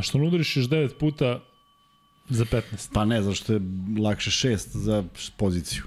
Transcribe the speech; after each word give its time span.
Zašto 0.00 0.18
ne 0.18 0.26
udariš 0.26 0.56
još 0.56 0.66
9 0.66 0.94
puta 0.98 1.40
za 2.28 2.44
15? 2.44 2.92
Pa 2.92 3.04
ne, 3.04 3.22
zašto 3.22 3.52
je 3.52 3.60
lakše 4.00 4.30
šest 4.30 4.76
za 4.76 5.04
poziciju. 5.36 5.82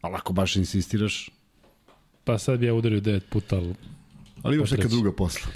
Ali 0.00 0.14
ako 0.14 0.32
baš 0.32 0.56
insistiraš... 0.56 1.30
Pa 2.24 2.38
sad 2.38 2.58
bi 2.58 2.66
ja 2.66 2.74
udario 2.74 3.00
9 3.00 3.20
puta, 3.30 3.56
ali... 3.56 3.74
Ali 4.42 4.56
imaš 4.56 4.70
neka 4.70 4.88
druga 4.88 5.12
posla. 5.12 5.50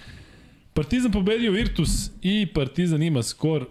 Partizan 0.74 1.12
pobedio 1.12 1.52
Virtus 1.52 2.10
i 2.22 2.46
Partizan 2.54 3.02
ima 3.02 3.22
skor 3.22 3.66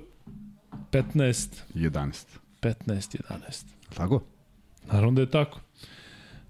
15 0.92 1.50
11. 1.76 2.26
15 2.62 2.76
11. 2.86 3.64
Tako? 3.94 4.24
Naravno 4.88 5.12
da 5.12 5.22
je 5.22 5.32
tako. 5.32 5.60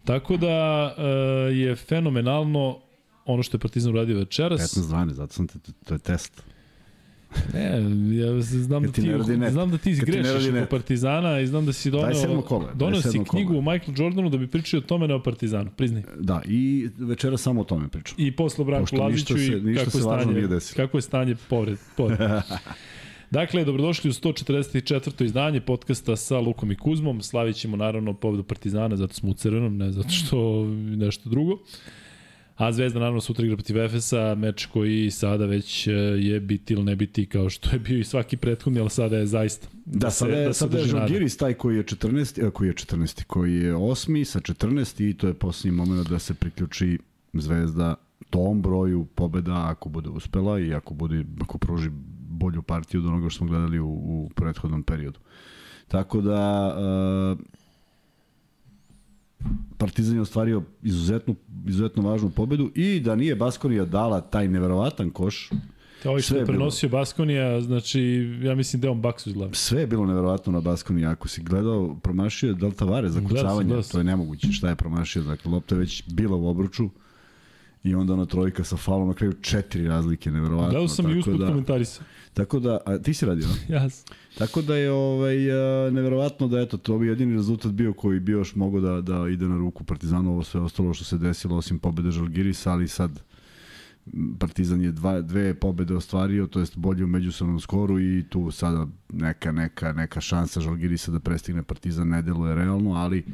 Tako 0.04 0.38
da 0.38 0.86
uh, 0.98 1.58
je 1.58 1.76
fenomenalno 1.76 2.85
ono 3.26 3.44
što 3.44 3.56
je 3.56 3.60
Partizan 3.60 3.92
uradio 3.92 4.18
večeras. 4.18 4.78
15-12, 4.78 5.12
zato 5.12 5.34
sam 5.34 5.48
te, 5.48 5.60
to 5.86 5.94
je 5.94 6.00
test. 6.00 6.44
Ne, 7.54 7.70
ja 8.18 8.42
znam 8.42 8.84
da 8.84 8.88
Kad 8.88 8.96
ti 8.96 9.02
ti, 9.02 9.52
znam 9.52 9.72
da 9.72 9.78
ti 9.78 9.96
Kad 10.00 10.06
ti 10.06 10.12
ne 10.12 10.22
grešiš 10.22 10.46
radi 10.46 10.60
oko. 10.60 10.70
Partizana 10.70 11.40
i 11.40 11.48
znam 11.48 11.66
da 11.66 11.74
si 11.74 11.92
doneo, 11.92 12.14
27. 12.14 12.42
kolo 12.42 12.68
je, 12.68 12.74
doneo 12.76 13.02
si 13.02 13.08
27. 13.08 13.30
knjigu 13.30 13.48
kolo 13.48 13.60
o 13.60 13.62
Michael 13.62 13.94
Jordanu 13.98 14.30
da 14.30 14.38
bi 14.38 14.48
pričao 14.48 14.78
o 14.78 14.82
tome 14.82 15.14
o 15.14 15.24
Partizanu, 15.24 15.72
priznaj. 15.78 16.04
Da, 16.20 16.42
i 16.46 16.90
večera 16.98 17.38
samo 17.38 17.62
o 17.62 17.64
tome 17.64 17.88
pričam. 17.88 18.16
I 18.18 18.32
posle 18.32 18.66
Branku 18.66 18.96
Laziću 18.96 19.38
i 19.38 19.62
ništa 19.62 19.86
kako 19.86 19.98
je 19.98 20.04
stanje, 20.04 20.60
kako 20.76 20.98
je 20.98 21.02
stanje 21.02 21.36
povred. 21.50 21.78
povred. 21.98 22.20
Dakle, 23.32 23.66
dobrodošli 23.66 24.10
u 24.10 24.14
144. 24.14 25.26
izdanje 25.26 25.62
podcasta 25.62 26.16
sa 26.16 26.40
Lukom 26.40 26.72
i 26.72 26.76
Kuzmom. 26.76 27.22
Slavit 27.22 27.56
ćemo 27.56 27.78
naravno 27.78 28.14
pobedu 28.14 28.44
Partizana, 28.44 28.96
zato 28.96 29.14
smo 29.14 29.30
u 29.30 29.34
crvenom, 29.34 29.78
ne 29.78 29.92
zato 29.92 30.10
što 30.10 30.66
nešto 30.76 31.30
drugo. 31.30 31.60
A 32.56 32.72
Zvezda 32.72 33.00
naravno 33.00 33.22
sutra 33.22 33.46
igra 33.46 33.58
protiv 33.58 33.78
Efesa, 33.78 34.36
meč 34.36 34.66
koji 34.66 35.12
sada 35.12 35.46
već 35.46 35.88
e, 35.88 35.92
je 35.92 36.40
biti 36.40 36.74
ili 36.74 36.84
ne 36.84 36.96
biti 36.96 37.26
kao 37.26 37.50
što 37.50 37.70
je 37.70 37.80
bio 37.80 38.00
i 38.00 38.04
svaki 38.04 38.38
prethodni, 38.38 38.80
ali 38.80 38.90
sada 38.90 39.18
je 39.18 39.26
zaista. 39.26 39.68
Da, 39.86 40.12
se- 40.12 40.18
sada 40.18 40.34
je, 40.34 40.54
se 40.54 40.60
sada 40.60 40.78
je. 40.78 40.86
Žalgiris 40.86 41.38
taj 41.38 41.54
koji 41.54 41.76
je 41.78 41.84
14, 41.84 42.48
a, 42.48 42.52
koji 42.52 42.68
je 42.68 42.74
14, 42.74 43.24
koji 43.24 43.54
je 43.56 43.74
8 43.74 44.24
sa 44.24 44.40
14 44.40 45.10
i 45.10 45.14
to 45.14 45.28
je 45.28 45.34
posljednji 45.34 45.78
moment 45.78 46.10
da 46.10 46.20
se 46.20 46.34
priključi 46.34 47.00
Zvezda 47.34 47.96
tom 48.30 48.62
broju 48.62 49.06
pobeda 49.16 49.68
ako 49.70 49.90
bude 49.90 50.10
uspela 50.10 50.60
i 50.60 50.74
ako 50.74 50.94
bude 50.94 51.26
ako 51.42 51.58
pruži 51.58 51.90
bolju 52.30 52.62
partiju 52.62 53.02
od 53.02 53.08
onoga 53.08 53.30
što 53.30 53.38
smo 53.38 53.48
gledali 53.48 53.80
u, 53.80 53.88
u 53.88 54.30
prethodnom 54.36 54.84
periodu. 54.84 55.20
Tako 55.88 56.22
da 56.22 56.68
uh, 57.34 57.40
Partizan 59.78 60.16
je 60.16 60.22
ostvario 60.22 60.64
izuzetnu, 60.84 61.36
izuzetno 61.68 62.04
važnu 62.04 62.30
pobedu 62.30 62.72
i 62.76 63.00
da 63.00 63.16
nije 63.16 63.36
Baskonija 63.36 63.86
dala 63.86 64.22
taj 64.22 64.48
neverovatan 64.48 65.10
koš, 65.10 65.50
Kao 66.04 66.10
ovaj 66.10 66.22
što 66.22 66.36
je 66.36 66.40
bilo. 66.40 66.48
prenosio 66.48 66.90
Baskonija, 66.90 67.62
znači, 67.62 68.02
ja 68.42 68.56
mislim 68.56 68.82
da 68.82 68.88
je 68.88 68.92
on 68.92 69.02
baksu 69.02 69.30
izgleda. 69.30 69.54
sve 69.54 69.82
je 69.82 69.88
bilo 69.88 70.06
neverovatno 70.06 70.54
na 70.54 70.62
Baskoni. 70.62 71.06
Ako 71.06 71.28
si 71.28 71.44
gledao, 71.44 71.96
promašio 71.96 72.48
je 72.50 72.54
Del 72.54 72.72
Tavares 72.72 73.12
za 73.12 73.22
kucavanje. 73.22 73.68
gledao. 73.68 73.84
To 73.84 73.98
je 73.98 74.04
nemoguće. 74.04 74.52
Šta 74.52 74.70
je 74.70 74.76
promašio? 74.76 75.24
Dakle, 75.24 75.52
lopta 75.52 75.76
je 75.76 75.80
već 75.80 76.04
bila 76.08 76.36
u 76.38 76.48
obruču 76.48 76.90
i 77.84 77.96
onda 77.96 78.14
ona 78.14 78.26
trojka 78.26 78.64
sa 78.64 78.78
falom 78.78 79.08
na 79.08 79.14
kraju 79.14 79.34
četiri 79.34 79.88
razlike, 79.88 80.32
neverovatno. 80.32 80.70
Gledao 80.70 80.88
sam 80.88 81.12
i 81.12 81.20
usput 81.20 81.40
da, 81.40 81.48
komentarisa. 81.48 82.02
Tako 82.34 82.60
da, 82.60 82.78
a 82.86 82.98
ti 82.98 83.14
si 83.14 83.26
radio, 83.26 83.48
no? 83.48 83.54
Tako 84.38 84.62
da 84.62 84.76
je 84.76 84.92
ovaj, 84.92 85.52
a, 85.52 85.90
neverovatno 85.92 86.48
da 86.48 86.60
eto, 86.60 86.78
to 86.78 86.98
bi 86.98 87.08
jedini 87.08 87.34
rezultat 87.34 87.72
bio 87.72 87.94
koji 87.94 88.20
bi 88.20 88.32
još 88.32 88.56
mogao 88.56 88.82
da, 88.82 89.02
da 89.02 89.30
ide 89.30 89.48
na 89.48 89.58
ruku 89.58 89.84
Partizanu, 89.84 90.32
ovo 90.32 90.44
sve 90.44 90.62
ostalo 90.62 90.94
što 90.94 91.04
se 91.04 91.18
desilo 91.18 91.58
osim 91.58 91.80
pobede 91.80 92.12
Žalgirisa, 92.12 92.72
ali 92.72 92.88
sad 92.88 93.22
Partizan 94.40 94.82
je 94.82 94.92
dva, 94.92 95.22
dve 95.22 95.54
pobede 95.54 95.96
ostvario, 95.96 96.48
to 96.48 96.60
jest 96.60 96.78
bolje 96.78 97.04
u 97.04 97.08
međusobnom 97.08 97.60
skoru 97.60 98.00
i 98.00 98.26
tu 98.30 98.52
sada 98.52 98.88
neka, 99.14 99.52
neka, 99.52 99.94
neka 99.94 100.22
šansa 100.22 100.62
Žalgirisa 100.62 101.12
da 101.12 101.20
prestigne 101.20 101.64
Partizan 101.64 102.08
ne 102.08 102.22
deluje 102.22 102.56
realno, 102.56 102.94
ali 102.94 103.26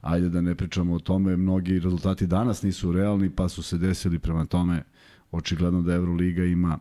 ajde 0.00 0.28
da 0.28 0.40
ne 0.40 0.54
pričamo 0.54 0.94
o 0.94 0.98
tome, 0.98 1.36
mnogi 1.36 1.78
rezultati 1.78 2.26
danas 2.26 2.62
nisu 2.62 2.92
realni, 2.92 3.30
pa 3.30 3.48
su 3.48 3.62
se 3.62 3.78
desili. 3.78 4.18
Prema 4.18 4.44
tome 4.44 4.82
očigledno 5.30 5.82
da 5.82 5.94
Euroliga 5.94 6.44
ima 6.44 6.78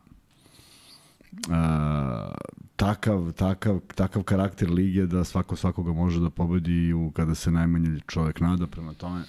a, 1.50 2.31
takav, 2.75 3.31
takav, 3.31 3.79
takav 3.95 4.23
karakter 4.23 4.69
lige 4.69 5.06
da 5.06 5.23
svako 5.23 5.56
svakoga 5.56 5.94
može 5.94 6.19
da 6.19 6.29
pobedi 6.29 6.94
u, 6.94 7.12
kada 7.12 7.35
se 7.35 7.51
najmanje 7.51 8.00
čovek 8.07 8.40
nada 8.40 8.67
prema 8.67 8.94
tome. 8.94 9.22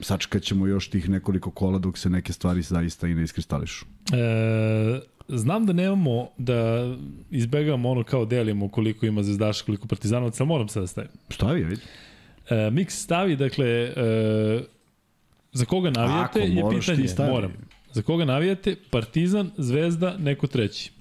Sačekat 0.00 0.42
ćemo 0.42 0.66
još 0.66 0.90
tih 0.90 1.08
nekoliko 1.08 1.50
kola 1.50 1.78
dok 1.78 1.98
se 1.98 2.10
neke 2.10 2.32
stvari 2.32 2.62
zaista 2.62 3.08
i 3.08 3.14
ne 3.14 3.22
iskristališu. 3.22 3.86
E, 4.12 5.00
znam 5.28 5.66
da 5.66 5.72
nemamo 5.72 6.28
da 6.38 6.88
izbegamo 7.30 7.90
ono 7.90 8.04
kao 8.04 8.24
delimo 8.24 8.68
koliko 8.68 9.06
ima 9.06 9.22
zvezdaša, 9.22 9.64
koliko 9.64 9.86
partizanovaca, 9.88 10.42
ali 10.42 10.48
moram 10.48 10.68
sad 10.68 10.82
da 10.82 10.86
stavim. 10.86 11.10
Stavi, 11.30 11.64
vidi. 11.64 11.80
E, 12.50 12.54
Mix 12.54 12.90
stavi, 12.90 13.36
dakle, 13.36 13.66
e, 13.66 14.64
za 15.52 15.64
koga 15.64 15.90
navijate 15.90 16.38
Ako 16.38 16.38
je 16.38 16.70
ti 16.70 16.80
pitanje. 16.80 17.08
stavi. 17.08 17.30
Moram. 17.30 17.52
Za 17.92 18.02
koga 18.02 18.24
navijate? 18.24 18.76
Partizan, 18.90 19.50
Zvezda, 19.56 20.16
neko 20.18 20.46
treći. 20.46 20.92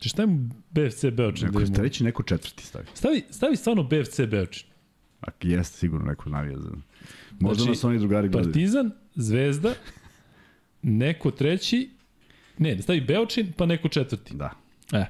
Če 0.00 0.08
stavim 0.08 0.50
BFC 0.70 1.04
Beočin? 1.12 1.46
Neko 1.46 1.60
da 1.60 1.72
treći, 1.72 2.04
neko 2.04 2.22
četvrti 2.22 2.66
stavi. 2.66 2.84
Stavi, 2.94 3.22
stavi 3.30 3.56
stvarno 3.56 3.82
BFC 3.82 4.20
Beočin. 4.30 4.68
Ako 5.20 5.36
jeste 5.46 5.78
sigurno 5.78 6.06
neko 6.06 6.30
navija 6.30 6.58
za... 6.58 6.70
Možda 7.40 7.54
Znači, 7.62 7.70
nas 7.70 7.84
oni 7.84 7.98
drugari 7.98 8.28
gledaju. 8.28 8.52
Partizan, 8.52 8.90
Zvezda, 9.14 9.74
neko 10.82 11.30
treći, 11.30 11.90
ne, 12.58 12.74
da 12.74 12.82
stavi 12.82 13.00
Beočin, 13.00 13.52
pa 13.56 13.66
neko 13.66 13.88
četvrti. 13.88 14.34
Da. 14.36 14.50
E. 14.92 15.04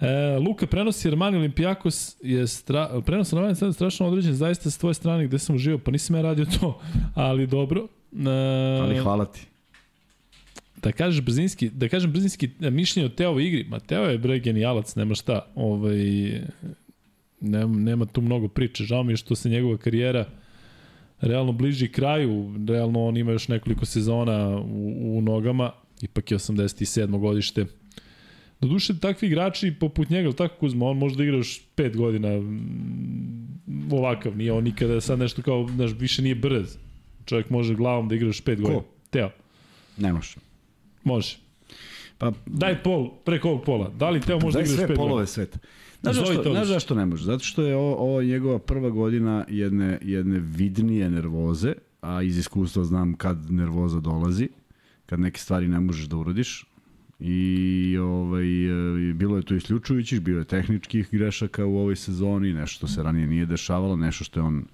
E, 0.00 0.38
Luka 0.38 0.66
prenosi 0.66 1.08
Armani 1.08 1.36
Olimpijakos 1.36 2.16
je 2.22 2.46
stra, 2.46 3.00
prenos 3.06 3.32
Armani 3.32 3.54
sad 3.56 3.74
strašno 3.74 4.06
određen 4.06 4.34
zaista 4.34 4.70
s 4.70 4.78
tvoje 4.78 4.94
strane 4.94 5.26
gde 5.26 5.38
sam 5.38 5.56
uživao, 5.56 5.78
pa 5.78 5.90
nisam 5.90 6.16
ja 6.16 6.22
radio 6.22 6.46
to, 6.60 6.80
ali 7.14 7.46
dobro. 7.46 7.88
E, 8.26 8.80
Ali 8.82 8.98
hvala 8.98 9.24
ti. 9.24 9.46
Da 10.82 10.92
kažeš 10.92 11.24
brzinski, 11.24 11.70
da 11.70 11.88
kažem 11.88 12.12
brzinski 12.12 12.50
e, 12.60 12.70
mišljenje 12.70 13.06
o 13.06 13.08
Teovoj 13.08 13.46
igri. 13.46 13.64
Ma 13.68 13.80
Teo 13.80 14.04
je 14.04 14.18
bre 14.18 14.38
genijalac, 14.38 14.94
nema 14.96 15.14
šta. 15.14 15.46
Ovaj 15.54 15.96
nema, 17.40 17.78
nema 17.78 18.06
tu 18.06 18.20
mnogo 18.20 18.48
priče. 18.48 18.84
Žao 18.84 19.02
mi 19.02 19.12
je 19.12 19.16
što 19.16 19.34
se 19.34 19.48
njegova 19.48 19.76
karijera 19.76 20.26
realno 21.20 21.52
bliži 21.52 21.88
kraju. 21.88 22.54
Realno 22.68 23.04
on 23.04 23.16
ima 23.16 23.32
još 23.32 23.48
nekoliko 23.48 23.86
sezona 23.86 24.58
u, 24.58 25.18
u 25.18 25.20
nogama. 25.22 25.72
Ipak 26.02 26.30
je 26.30 26.38
87. 26.38 27.18
godište. 27.18 27.66
Doduše, 28.60 28.98
takvi 28.98 29.28
igrači 29.28 29.74
poput 29.80 30.10
njega, 30.10 30.32
tako 30.32 30.54
Kuzma, 30.56 30.86
on 30.86 30.98
može 30.98 31.16
da 31.16 31.22
igra 31.22 31.36
još 31.36 31.62
5 31.76 31.96
godina 31.96 32.28
ovakav, 33.90 34.36
nije 34.36 34.52
on 34.52 34.64
nikada 34.64 35.00
sad 35.00 35.18
nešto 35.18 35.42
kao, 35.42 35.68
znaš, 35.74 35.90
više 35.98 36.22
nije 36.22 36.34
brz. 36.34 36.76
Čovjek 37.24 37.50
može 37.50 37.74
glavom 37.74 38.08
da 38.08 38.14
igra 38.14 38.26
još 38.26 38.44
5 38.44 38.60
godina. 38.60 38.82
Teo, 39.10 39.30
Ne 39.96 40.12
može. 40.12 40.49
Može. 41.04 41.36
Pa, 42.18 42.32
Daj 42.46 42.82
pol, 42.82 43.10
preko 43.24 43.48
ovog 43.48 43.64
pola. 43.64 43.90
Da 43.98 44.10
li 44.10 44.20
Teo 44.20 44.40
može 44.40 44.58
da 44.58 44.62
Daj 44.62 44.72
igra 44.72 44.82
još 44.82 44.86
sve 44.86 44.96
5 44.96 44.96
polove 44.96 45.26
sveta. 45.26 45.58
Znaš 46.02 46.16
zašto, 46.16 46.42
znaš 46.42 46.68
zašto 46.68 46.94
ne 46.94 47.06
može? 47.06 47.24
Zato 47.24 47.44
što 47.44 47.62
je 47.62 47.76
ovo, 47.76 47.94
ovo 47.96 48.22
njegova 48.22 48.58
prva 48.58 48.90
godina 48.90 49.44
jedne, 49.48 49.98
jedne 50.02 50.38
vidnije 50.38 51.10
nervoze, 51.10 51.72
a 52.00 52.22
iz 52.22 52.38
iskustva 52.38 52.84
znam 52.84 53.14
kad 53.14 53.50
nervoza 53.50 54.00
dolazi, 54.00 54.48
kad 55.06 55.20
neke 55.20 55.40
stvari 55.40 55.68
ne 55.68 55.80
možeš 55.80 56.04
da 56.04 56.16
uradiš. 56.16 56.66
I 57.20 57.98
ovaj, 57.98 58.66
e, 59.10 59.12
bilo 59.12 59.36
je 59.36 59.42
to 59.42 59.54
isključujućih, 59.54 60.20
bilo 60.20 60.38
je 60.38 60.44
tehničkih 60.44 61.08
grešaka 61.12 61.64
u 61.64 61.78
ovoj 61.78 61.96
sezoni, 61.96 62.52
nešto 62.52 62.76
što 62.76 62.88
se 62.88 63.02
ranije 63.02 63.26
nije 63.26 63.46
dešavalo, 63.46 63.96
nešto 63.96 64.24
što 64.24 64.40
je 64.40 64.44
on 64.44 64.64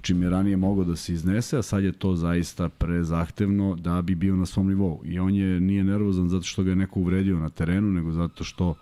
čim 0.00 0.22
je 0.22 0.30
ranije 0.30 0.56
mogao 0.56 0.84
da 0.84 0.96
se 0.96 1.12
iznese, 1.12 1.58
a 1.58 1.62
sad 1.62 1.84
je 1.84 1.92
to 1.92 2.14
zaista 2.16 2.68
prezahtevno 2.68 3.76
da 3.76 4.02
bi 4.02 4.14
bio 4.14 4.36
na 4.36 4.46
svom 4.46 4.68
nivou. 4.68 5.00
I 5.04 5.18
on 5.18 5.34
je 5.34 5.60
nije 5.60 5.84
nervozan 5.84 6.28
zato 6.28 6.44
što 6.44 6.62
ga 6.62 6.70
je 6.70 6.76
neko 6.76 7.00
uvredio 7.00 7.38
na 7.38 7.48
terenu, 7.48 7.90
nego 7.90 8.12
zato 8.12 8.44
što 8.44 8.74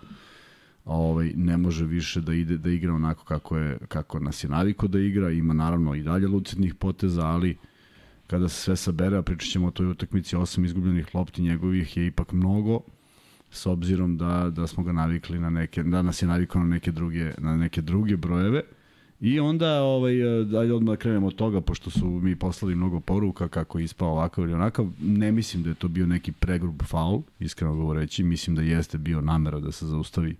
ovaj 0.85 1.33
ne 1.35 1.57
može 1.57 1.85
više 1.85 2.21
da 2.21 2.33
ide 2.33 2.57
da 2.57 2.69
igra 2.69 2.93
onako 2.93 3.23
kako 3.23 3.57
je 3.57 3.77
kako 3.87 4.19
nas 4.19 4.43
je 4.43 4.49
naviko 4.49 4.87
da 4.87 4.99
igra, 4.99 5.31
ima 5.31 5.53
naravno 5.53 5.95
i 5.95 6.03
dalje 6.03 6.27
lucidnih 6.27 6.75
poteza, 6.75 7.25
ali 7.25 7.57
kada 8.27 8.49
se 8.49 8.61
sve 8.61 8.75
sabere, 8.75 9.17
a 9.17 9.21
pričat 9.21 9.49
ćemo 9.49 9.67
o 9.67 9.71
toj 9.71 9.87
utakmici, 9.87 10.35
osam 10.35 10.65
izgubljenih 10.65 11.15
lopti 11.15 11.41
njegovih 11.41 11.97
je 11.97 12.07
ipak 12.07 12.31
mnogo, 12.31 12.79
s 13.51 13.65
obzirom 13.65 14.17
da, 14.17 14.51
da 14.55 14.67
smo 14.67 14.83
ga 14.83 14.91
navikli 14.91 15.39
na 15.39 15.49
neke, 15.49 15.83
da 15.83 16.01
nas 16.01 16.21
je 16.21 16.27
navikao 16.27 16.61
na 16.61 16.67
neke 16.67 16.91
druge, 16.91 17.33
na 17.37 17.57
neke 17.57 17.81
druge 17.81 18.17
brojeve. 18.17 18.61
I 19.25 19.39
onda, 19.39 19.81
ovaj, 19.81 20.13
ajde 20.59 20.73
odmah 20.73 20.93
da 20.93 20.97
krenemo 20.97 21.27
od 21.27 21.35
toga, 21.35 21.61
pošto 21.61 21.89
su 21.89 22.05
mi 22.05 22.35
poslali 22.35 22.75
mnogo 22.75 22.99
poruka 22.99 23.47
kako 23.47 23.79
je 23.79 23.85
ispao 23.85 24.09
ovakav 24.09 24.43
ili 24.43 24.53
onakav. 24.53 24.87
Ne 25.01 25.31
mislim 25.31 25.63
da 25.63 25.69
je 25.69 25.75
to 25.75 25.87
bio 25.87 26.07
neki 26.07 26.31
pregrub 26.31 26.81
faul, 26.83 27.21
iskreno 27.39 27.75
govoreći. 27.75 28.23
Mislim 28.23 28.55
da 28.55 28.61
jeste 28.61 28.97
bio 28.97 29.21
namera 29.21 29.59
da 29.59 29.71
se 29.71 29.85
zaustavi 29.85 30.35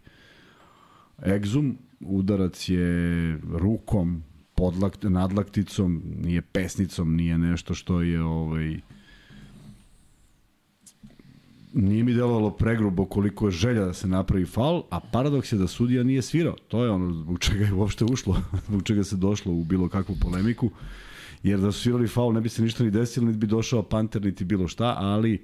egzum. 1.27 1.77
Udarac 1.99 2.69
je 2.69 3.39
rukom, 3.53 4.23
podlakt, 4.55 5.03
nadlakticom, 5.03 6.01
nije 6.23 6.41
pesnicom, 6.41 7.15
nije 7.15 7.37
nešto 7.37 7.73
što 7.73 8.01
je 8.01 8.23
ovaj, 8.23 8.79
nije 11.75 12.03
mi 12.03 12.13
delovalo 12.13 12.51
pregrubo 12.51 13.05
koliko 13.05 13.47
je 13.47 13.51
želja 13.51 13.85
da 13.85 13.93
se 13.93 14.07
napravi 14.07 14.45
faul, 14.45 14.83
a 14.89 14.99
paradoks 14.99 15.51
je 15.51 15.57
da 15.57 15.67
sudija 15.67 16.03
nije 16.03 16.21
svirao. 16.21 16.55
To 16.67 16.83
je 16.83 16.89
ono 16.89 17.13
zbog 17.13 17.39
čega 17.39 17.65
je 17.65 17.73
uopšte 17.73 18.05
ušlo, 18.05 18.41
zbog 18.67 18.83
čega 18.83 19.03
se 19.03 19.15
došlo 19.15 19.53
u 19.53 19.63
bilo 19.63 19.89
kakvu 19.89 20.15
polemiku. 20.21 20.69
Jer 21.43 21.59
da 21.59 21.71
su 21.71 21.81
svirali 21.81 22.07
faul 22.07 22.33
ne 22.33 22.41
bi 22.41 22.49
se 22.49 22.61
ništa 22.61 22.83
ni 22.83 22.91
desilo, 22.91 23.25
niti 23.25 23.37
bi 23.37 23.47
došao 23.47 23.83
Panter, 23.83 24.21
niti 24.25 24.45
bilo 24.45 24.67
šta, 24.67 24.95
ali 24.97 25.41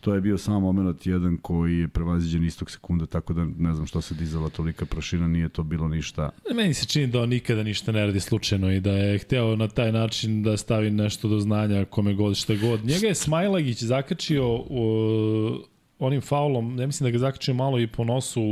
to 0.00 0.14
je 0.14 0.20
bio 0.20 0.38
samo 0.38 0.60
moment 0.60 1.06
jedan 1.06 1.36
koji 1.36 1.78
je 1.78 1.88
prevaziđen 1.88 2.44
istog 2.44 2.70
sekunda, 2.70 3.06
tako 3.06 3.32
da 3.32 3.44
ne 3.58 3.74
znam 3.74 3.86
što 3.86 4.00
se 4.00 4.14
dizala 4.14 4.48
tolika 4.48 4.86
prašina, 4.86 5.28
nije 5.28 5.48
to 5.48 5.62
bilo 5.62 5.88
ništa. 5.88 6.30
Meni 6.54 6.74
se 6.74 6.86
čini 6.86 7.06
da 7.06 7.20
on 7.20 7.28
nikada 7.28 7.62
ništa 7.62 7.92
ne 7.92 8.06
radi 8.06 8.20
slučajno 8.20 8.72
i 8.72 8.80
da 8.80 8.90
je 8.90 9.18
hteo 9.18 9.56
na 9.56 9.68
taj 9.68 9.92
način 9.92 10.42
da 10.42 10.56
stavi 10.56 10.90
nešto 10.90 11.28
do 11.28 11.40
znanja 11.40 11.84
kome 11.84 12.14
god 12.14 12.36
šta 12.36 12.54
god. 12.54 12.84
Njega 12.84 13.06
je 13.06 13.14
Smajlagić 13.14 13.82
zakačio 13.82 14.54
u, 14.54 14.90
onim 16.00 16.20
faulom, 16.20 16.76
ne 16.76 16.86
mislim 16.86 17.06
da 17.06 17.10
ga 17.10 17.18
zakačio 17.18 17.54
malo 17.54 17.80
i 17.80 17.86
po 17.86 18.04
nosu 18.04 18.42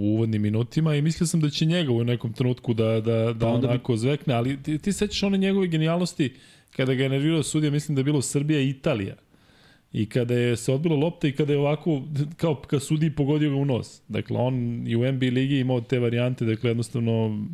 u 0.00 0.14
uvodnim 0.14 0.42
minutima 0.42 0.94
i 0.94 1.02
mislio 1.02 1.26
sam 1.26 1.40
da 1.40 1.50
će 1.50 1.66
njega 1.66 1.92
u 1.92 2.04
nekom 2.04 2.32
trenutku 2.32 2.74
da, 2.74 3.00
da, 3.00 3.32
da 3.32 3.46
pa 3.46 3.52
onako 3.52 3.92
bi... 3.92 3.98
zvekne, 3.98 4.34
ali 4.34 4.62
ti, 4.62 4.78
ti 4.78 4.92
sećaš 4.92 5.22
one 5.22 5.38
njegove 5.38 5.66
genijalnosti 5.66 6.34
kada 6.76 6.94
ga 6.94 7.02
je 7.02 7.08
nervirao 7.08 7.42
sudija, 7.42 7.70
mislim 7.70 7.94
da 7.94 8.00
je 8.00 8.04
bilo 8.04 8.22
Srbija 8.22 8.60
i 8.60 8.68
Italija 8.68 9.14
I 9.94 10.06
kada 10.06 10.34
je 10.34 10.56
se 10.56 10.72
odbila 10.72 10.96
lopta 10.96 11.28
i 11.28 11.32
kada 11.32 11.52
je 11.52 11.58
ovako, 11.58 12.02
kao 12.36 12.54
ka 12.54 12.80
sudi 12.80 13.10
pogodio 13.10 13.50
ga 13.50 13.56
u 13.56 13.64
nos. 13.64 14.02
Dakle, 14.08 14.38
on 14.38 14.84
i 14.88 14.96
u 14.96 15.12
NBA 15.12 15.26
ligi 15.26 15.58
imao 15.58 15.80
te 15.80 15.98
varijante, 15.98 16.44
dakle, 16.44 16.70
jednostavno 16.70 17.44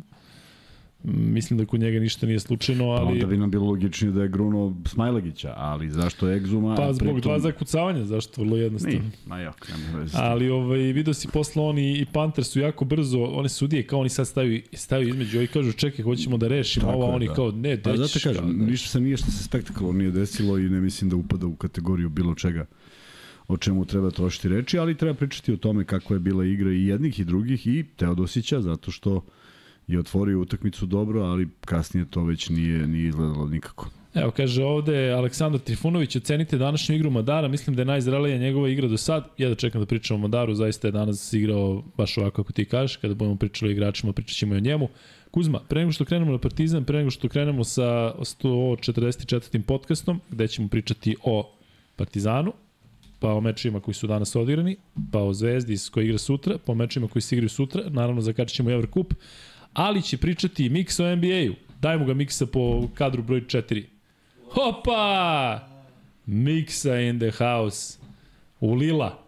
Mislim 1.03 1.59
da 1.59 1.65
kod 1.65 1.79
njega 1.79 1.99
ništa 1.99 2.25
nije 2.25 2.39
slučajno, 2.39 2.85
ali... 2.85 3.05
Pa 3.05 3.11
onda 3.11 3.25
bi 3.25 3.37
nam 3.37 3.51
bilo 3.51 3.65
logičnije 3.65 4.11
da 4.11 4.21
je 4.21 4.29
Gruno 4.29 4.75
Smajlagića, 4.85 5.53
ali 5.57 5.89
zašto 5.89 6.31
Egzuma... 6.31 6.75
Pa 6.75 6.93
zbog 6.93 7.13
pritom... 7.13 7.21
dva 7.21 7.39
zakucavanja, 7.39 8.05
zašto? 8.05 8.41
Vrlo 8.41 8.57
jednostavno. 8.57 8.99
Nije, 8.99 9.11
ma 9.25 9.39
jok, 9.39 9.67
nema 9.69 9.99
veze. 9.99 10.17
Ali 10.17 10.49
ovaj, 10.49 10.79
vidio 10.79 11.13
si 11.13 11.27
posle 11.27 11.63
oni 11.63 11.97
i 11.99 12.05
Panter 12.05 12.43
su 12.43 12.59
jako 12.59 12.85
brzo, 12.85 13.23
one 13.23 13.49
sudije 13.49 13.83
kao 13.83 13.99
oni 13.99 14.09
sad 14.09 14.27
stavaju, 14.27 14.61
stavaju 14.73 15.09
između 15.09 15.41
i 15.41 15.47
kažu 15.47 15.73
čekaj, 15.73 16.03
hoćemo 16.03 16.37
da 16.37 16.47
rešimo 16.47 16.87
ovo, 16.87 17.05
oni 17.05 17.27
da. 17.27 17.33
kao 17.33 17.51
ne, 17.51 17.81
pa, 17.81 17.91
dećiš. 17.91 18.13
Pa 18.13 18.19
zato 18.19 18.29
kažem, 18.29 18.59
da, 18.59 18.65
ništa 18.65 18.89
se 18.89 18.99
nije 18.99 19.17
što 19.17 19.31
se 19.31 19.43
spektakularno 19.43 19.99
nije 19.99 20.11
desilo 20.11 20.57
i 20.57 20.69
ne 20.69 20.81
mislim 20.81 21.09
da 21.09 21.15
upada 21.15 21.47
u 21.47 21.55
kategoriju 21.55 22.09
bilo 22.09 22.35
čega 22.35 22.65
o 23.47 23.57
čemu 23.57 23.85
treba 23.85 24.11
trošiti 24.11 24.49
reči, 24.49 24.77
ali 24.79 24.97
treba 24.97 25.13
pričati 25.13 25.53
o 25.53 25.57
tome 25.57 25.85
kako 25.85 26.13
je 26.13 26.19
bila 26.19 26.45
igra 26.45 26.71
i 26.71 26.85
jednih 26.85 27.19
i 27.19 27.23
drugih 27.23 27.67
i 27.67 27.85
Teodosića, 27.95 28.61
zato 28.61 28.91
što 28.91 29.21
je 29.91 29.99
otvorio 29.99 30.39
utakmicu 30.39 30.85
dobro, 30.85 31.21
ali 31.21 31.47
kasnije 31.65 32.05
to 32.09 32.23
već 32.23 32.49
nije, 32.49 32.87
nije 32.87 33.07
izgledalo 33.07 33.47
nikako. 33.47 33.89
Evo, 34.13 34.31
kaže 34.31 34.63
ovde 34.63 35.11
Aleksandar 35.11 35.61
Trifunović, 35.61 36.15
ocenite 36.15 36.57
današnju 36.57 36.95
igru 36.95 37.09
Madara, 37.09 37.47
mislim 37.47 37.75
da 37.75 37.81
je 37.81 37.85
najzrelija 37.85 38.37
njegova 38.37 38.69
igra 38.69 38.87
do 38.87 38.97
sad. 38.97 39.27
Ja 39.37 39.49
da 39.49 39.55
čekam 39.55 39.81
da 39.81 39.85
pričam 39.85 40.15
o 40.15 40.19
Madaru, 40.19 40.55
zaista 40.55 40.87
je 40.87 40.91
danas 40.91 41.33
igrao 41.33 41.83
baš 41.97 42.17
ovako 42.17 42.43
kako 42.43 42.53
ti 42.53 42.65
kažeš, 42.65 42.97
kada 42.97 43.13
budemo 43.13 43.35
pričali 43.35 43.71
o 43.71 43.73
igračima, 43.73 44.13
pričat 44.13 44.37
ćemo 44.37 44.55
i 44.55 44.57
o 44.57 44.61
njemu. 44.61 44.89
Kuzma, 45.31 45.59
pre 45.69 45.79
nego 45.79 45.91
što 45.91 46.05
krenemo 46.05 46.31
na 46.31 46.37
Partizan, 46.37 46.83
pre 46.83 46.97
nego 46.97 47.09
što 47.09 47.29
krenemo 47.29 47.63
sa 47.63 48.13
144. 48.19 49.61
podcastom, 49.61 50.21
gde 50.29 50.47
ćemo 50.47 50.67
pričati 50.67 51.15
o 51.23 51.55
Partizanu, 51.95 52.53
pa 53.19 53.33
o 53.33 53.41
mečima 53.41 53.79
koji 53.79 53.95
su 53.95 54.07
danas 54.07 54.35
odigrani, 54.35 54.75
pa 55.11 55.19
o 55.19 55.33
Zvezdi 55.33 55.75
koji 55.91 56.05
igra 56.05 56.17
sutra, 56.17 56.57
pa 56.65 56.71
o 56.71 56.75
mečima 56.75 57.07
koji 57.07 57.21
se 57.21 57.35
igraju 57.35 57.49
sutra, 57.49 57.83
naravno 57.89 58.21
zakačit 58.21 58.55
ćemo 58.55 58.71
Everkup, 58.71 59.13
ali 59.73 60.01
će 60.01 60.17
pričati 60.17 60.69
Miks 60.69 60.99
o 60.99 61.15
NBA-u. 61.15 61.53
Dajmo 61.81 62.05
ga 62.05 62.13
Miksa 62.13 62.45
po 62.45 62.87
kadru 62.93 63.23
broj 63.23 63.41
4. 63.41 63.83
Hopa! 64.53 65.59
Miksa 66.25 66.99
in 66.99 67.19
the 67.19 67.31
house. 67.31 67.97
U 68.59 68.73
Lila. 68.73 69.19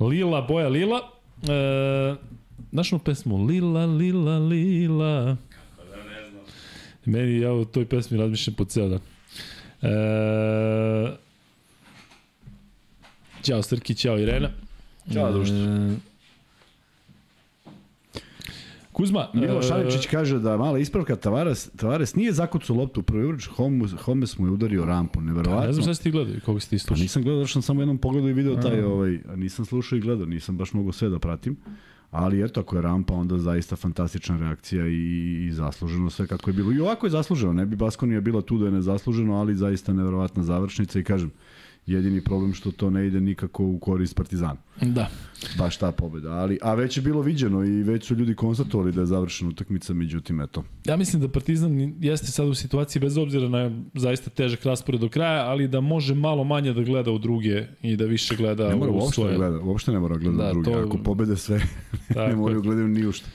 Lila, 0.00 0.42
boja 0.42 0.68
Lila. 0.68 1.00
E, 1.42 2.14
znaš 2.72 2.90
pesmu? 3.04 3.44
Lila, 3.44 3.86
Lila, 3.86 4.38
Lila. 4.38 5.36
Da 5.78 5.96
ne 5.96 6.30
znam. 6.30 6.44
Meni, 7.04 7.40
ja 7.40 7.52
u 7.52 7.64
toj 7.64 7.86
pesmi 7.86 8.18
razmišljam 8.18 8.54
po 8.54 8.64
ceo 8.64 8.88
dan. 8.88 9.00
E, 9.82 11.24
Ćao 13.42 13.62
Srki, 13.62 13.94
ćao 13.94 14.18
Irena. 14.18 14.48
Ćao 15.12 15.32
društvo. 15.32 15.56
E, 15.56 15.96
Kuzma, 18.94 19.28
Milo 19.34 19.62
Šaričić 19.62 20.06
kaže 20.06 20.38
da 20.38 20.56
mala 20.56 20.78
ispravka 20.78 21.16
Tavares, 21.16 21.70
Tavares 21.70 22.14
nije 22.14 22.32
zakucao 22.32 22.76
loptu 22.76 23.00
u 23.00 23.02
prvi 23.02 23.24
uvrč, 23.24 23.48
Holmes 24.04 24.38
mu 24.38 24.46
je 24.46 24.52
udario 24.52 24.84
rampu, 24.84 25.20
neverovatno. 25.20 25.60
Pa, 25.60 25.66
ne 25.66 25.72
znam 25.72 25.82
šta 25.82 25.94
si 25.94 26.02
ti 26.02 26.10
gledao, 26.10 26.34
koga 26.44 26.60
si 26.60 26.70
ti 26.70 26.78
slušao. 26.78 26.94
Pa 26.94 27.02
nisam 27.02 27.22
gledao, 27.22 27.46
sam 27.46 27.62
samo 27.62 27.80
jednom 27.80 27.98
pogledao 27.98 28.30
i 28.30 28.32
video 28.32 28.56
taj, 28.56 28.82
ovaj, 28.82 29.18
nisam 29.36 29.64
slušao 29.64 29.96
i 29.96 30.00
gledao, 30.00 30.26
nisam 30.26 30.56
baš 30.56 30.72
mogo 30.72 30.92
sve 30.92 31.08
da 31.08 31.18
pratim. 31.18 31.56
Ali 32.10 32.44
eto, 32.44 32.60
ako 32.60 32.76
je 32.76 32.82
rampa, 32.82 33.14
onda 33.14 33.38
zaista 33.38 33.76
fantastična 33.76 34.38
reakcija 34.38 34.86
i, 34.86 35.46
i 35.46 35.52
zasluženo 35.52 36.10
sve 36.10 36.26
kako 36.26 36.50
je 36.50 36.54
bilo. 36.54 36.72
I 36.72 36.80
ovako 36.80 37.06
je 37.06 37.10
zasluženo, 37.10 37.52
ne 37.52 37.66
bi 37.66 37.76
Baskonija 37.76 38.20
bila 38.20 38.42
tu 38.42 38.58
da 38.58 38.66
je 38.66 38.72
nezasluženo, 38.72 39.34
ali 39.34 39.54
zaista 39.54 39.92
neverovatna 39.92 40.42
završnica 40.42 40.98
i 40.98 41.04
kažem, 41.04 41.30
Jedini 41.86 42.20
problem 42.20 42.54
što 42.54 42.70
to 42.70 42.90
ne 42.90 43.06
ide 43.06 43.20
nikako 43.20 43.64
u 43.64 43.78
korist 43.78 44.16
Partizana. 44.16 44.56
Da. 44.80 45.08
Baš 45.58 45.76
ta 45.76 45.92
pobeda. 45.92 46.32
Ali, 46.32 46.58
a 46.62 46.74
već 46.74 46.96
je 46.96 47.02
bilo 47.02 47.22
viđeno 47.22 47.64
i 47.64 47.82
već 47.82 48.06
su 48.06 48.14
ljudi 48.14 48.34
konstatovali 48.34 48.92
da 48.92 49.00
je 49.00 49.06
završena 49.06 49.50
utakmica, 49.50 49.94
međutim, 49.94 50.40
eto. 50.40 50.64
Ja 50.84 50.96
mislim 50.96 51.22
da 51.22 51.28
Partizan 51.28 51.94
jeste 52.00 52.26
sad 52.26 52.48
u 52.48 52.54
situaciji, 52.54 53.00
bez 53.00 53.16
obzira 53.16 53.48
na 53.48 53.70
zaista 53.94 54.30
težak 54.30 54.64
raspored 54.64 55.00
do 55.00 55.08
kraja, 55.08 55.46
ali 55.46 55.68
da 55.68 55.80
može 55.80 56.14
malo 56.14 56.44
manje 56.44 56.72
da 56.72 56.82
gleda 56.82 57.10
u 57.10 57.18
druge 57.18 57.66
i 57.82 57.96
da 57.96 58.04
više 58.04 58.36
gleda 58.36 58.68
ne 58.68 58.76
mora 58.76 58.92
u 58.92 58.94
uopšte 58.94 59.14
svoje. 59.14 59.32
Da 59.32 59.38
gleda, 59.38 59.60
uopšte 59.64 59.92
ne 59.92 59.98
mora 59.98 60.16
gleda 60.16 60.42
da, 60.42 60.50
u 60.50 60.52
druge. 60.52 60.70
To... 60.70 60.86
Ako 60.86 60.98
pobede 60.98 61.36
sve, 61.36 61.60
ne 62.28 62.36
moraju 62.36 62.62
gledaju 62.62 62.88
ni 62.88 63.06
u 63.06 63.12
što. 63.12 63.26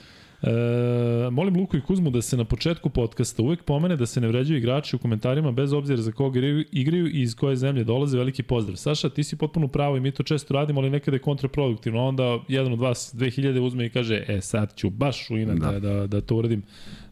E, 0.42 1.30
molim 1.30 1.56
Luku 1.56 1.76
i 1.76 1.80
Kuzmu 1.80 2.10
da 2.10 2.22
se 2.22 2.36
na 2.36 2.44
početku 2.44 2.90
podcasta 2.90 3.42
uvek 3.42 3.62
pomene 3.62 3.96
da 3.96 4.06
se 4.06 4.20
ne 4.20 4.28
vređaju 4.28 4.58
igrači 4.58 4.96
u 4.96 4.98
komentarima 4.98 5.52
bez 5.52 5.72
obzira 5.72 6.02
za 6.02 6.12
koga 6.12 6.40
igraju 6.72 7.08
i 7.08 7.22
iz 7.22 7.34
koje 7.34 7.56
zemlje 7.56 7.84
dolaze. 7.84 8.18
Veliki 8.18 8.42
pozdrav. 8.42 8.76
Saša, 8.76 9.08
ti 9.08 9.24
si 9.24 9.36
potpuno 9.36 9.68
pravo 9.68 9.96
i 9.96 10.00
mi 10.00 10.10
to 10.10 10.22
često 10.22 10.54
radimo, 10.54 10.80
ali 10.80 10.90
nekada 10.90 11.14
je 11.14 11.20
kontraproduktivno. 11.20 12.04
Onda 12.04 12.38
jedan 12.48 12.72
od 12.72 12.80
vas 12.80 13.14
2000 13.14 13.60
uzme 13.60 13.86
i 13.86 13.90
kaže, 13.90 14.24
e 14.28 14.40
sad 14.40 14.76
ću 14.76 14.90
baš 14.90 15.30
u 15.30 15.38
ina 15.38 15.54
da. 15.54 15.70
da, 15.70 15.80
da, 15.80 16.06
da 16.06 16.20
to 16.20 16.36
uradim. 16.36 16.62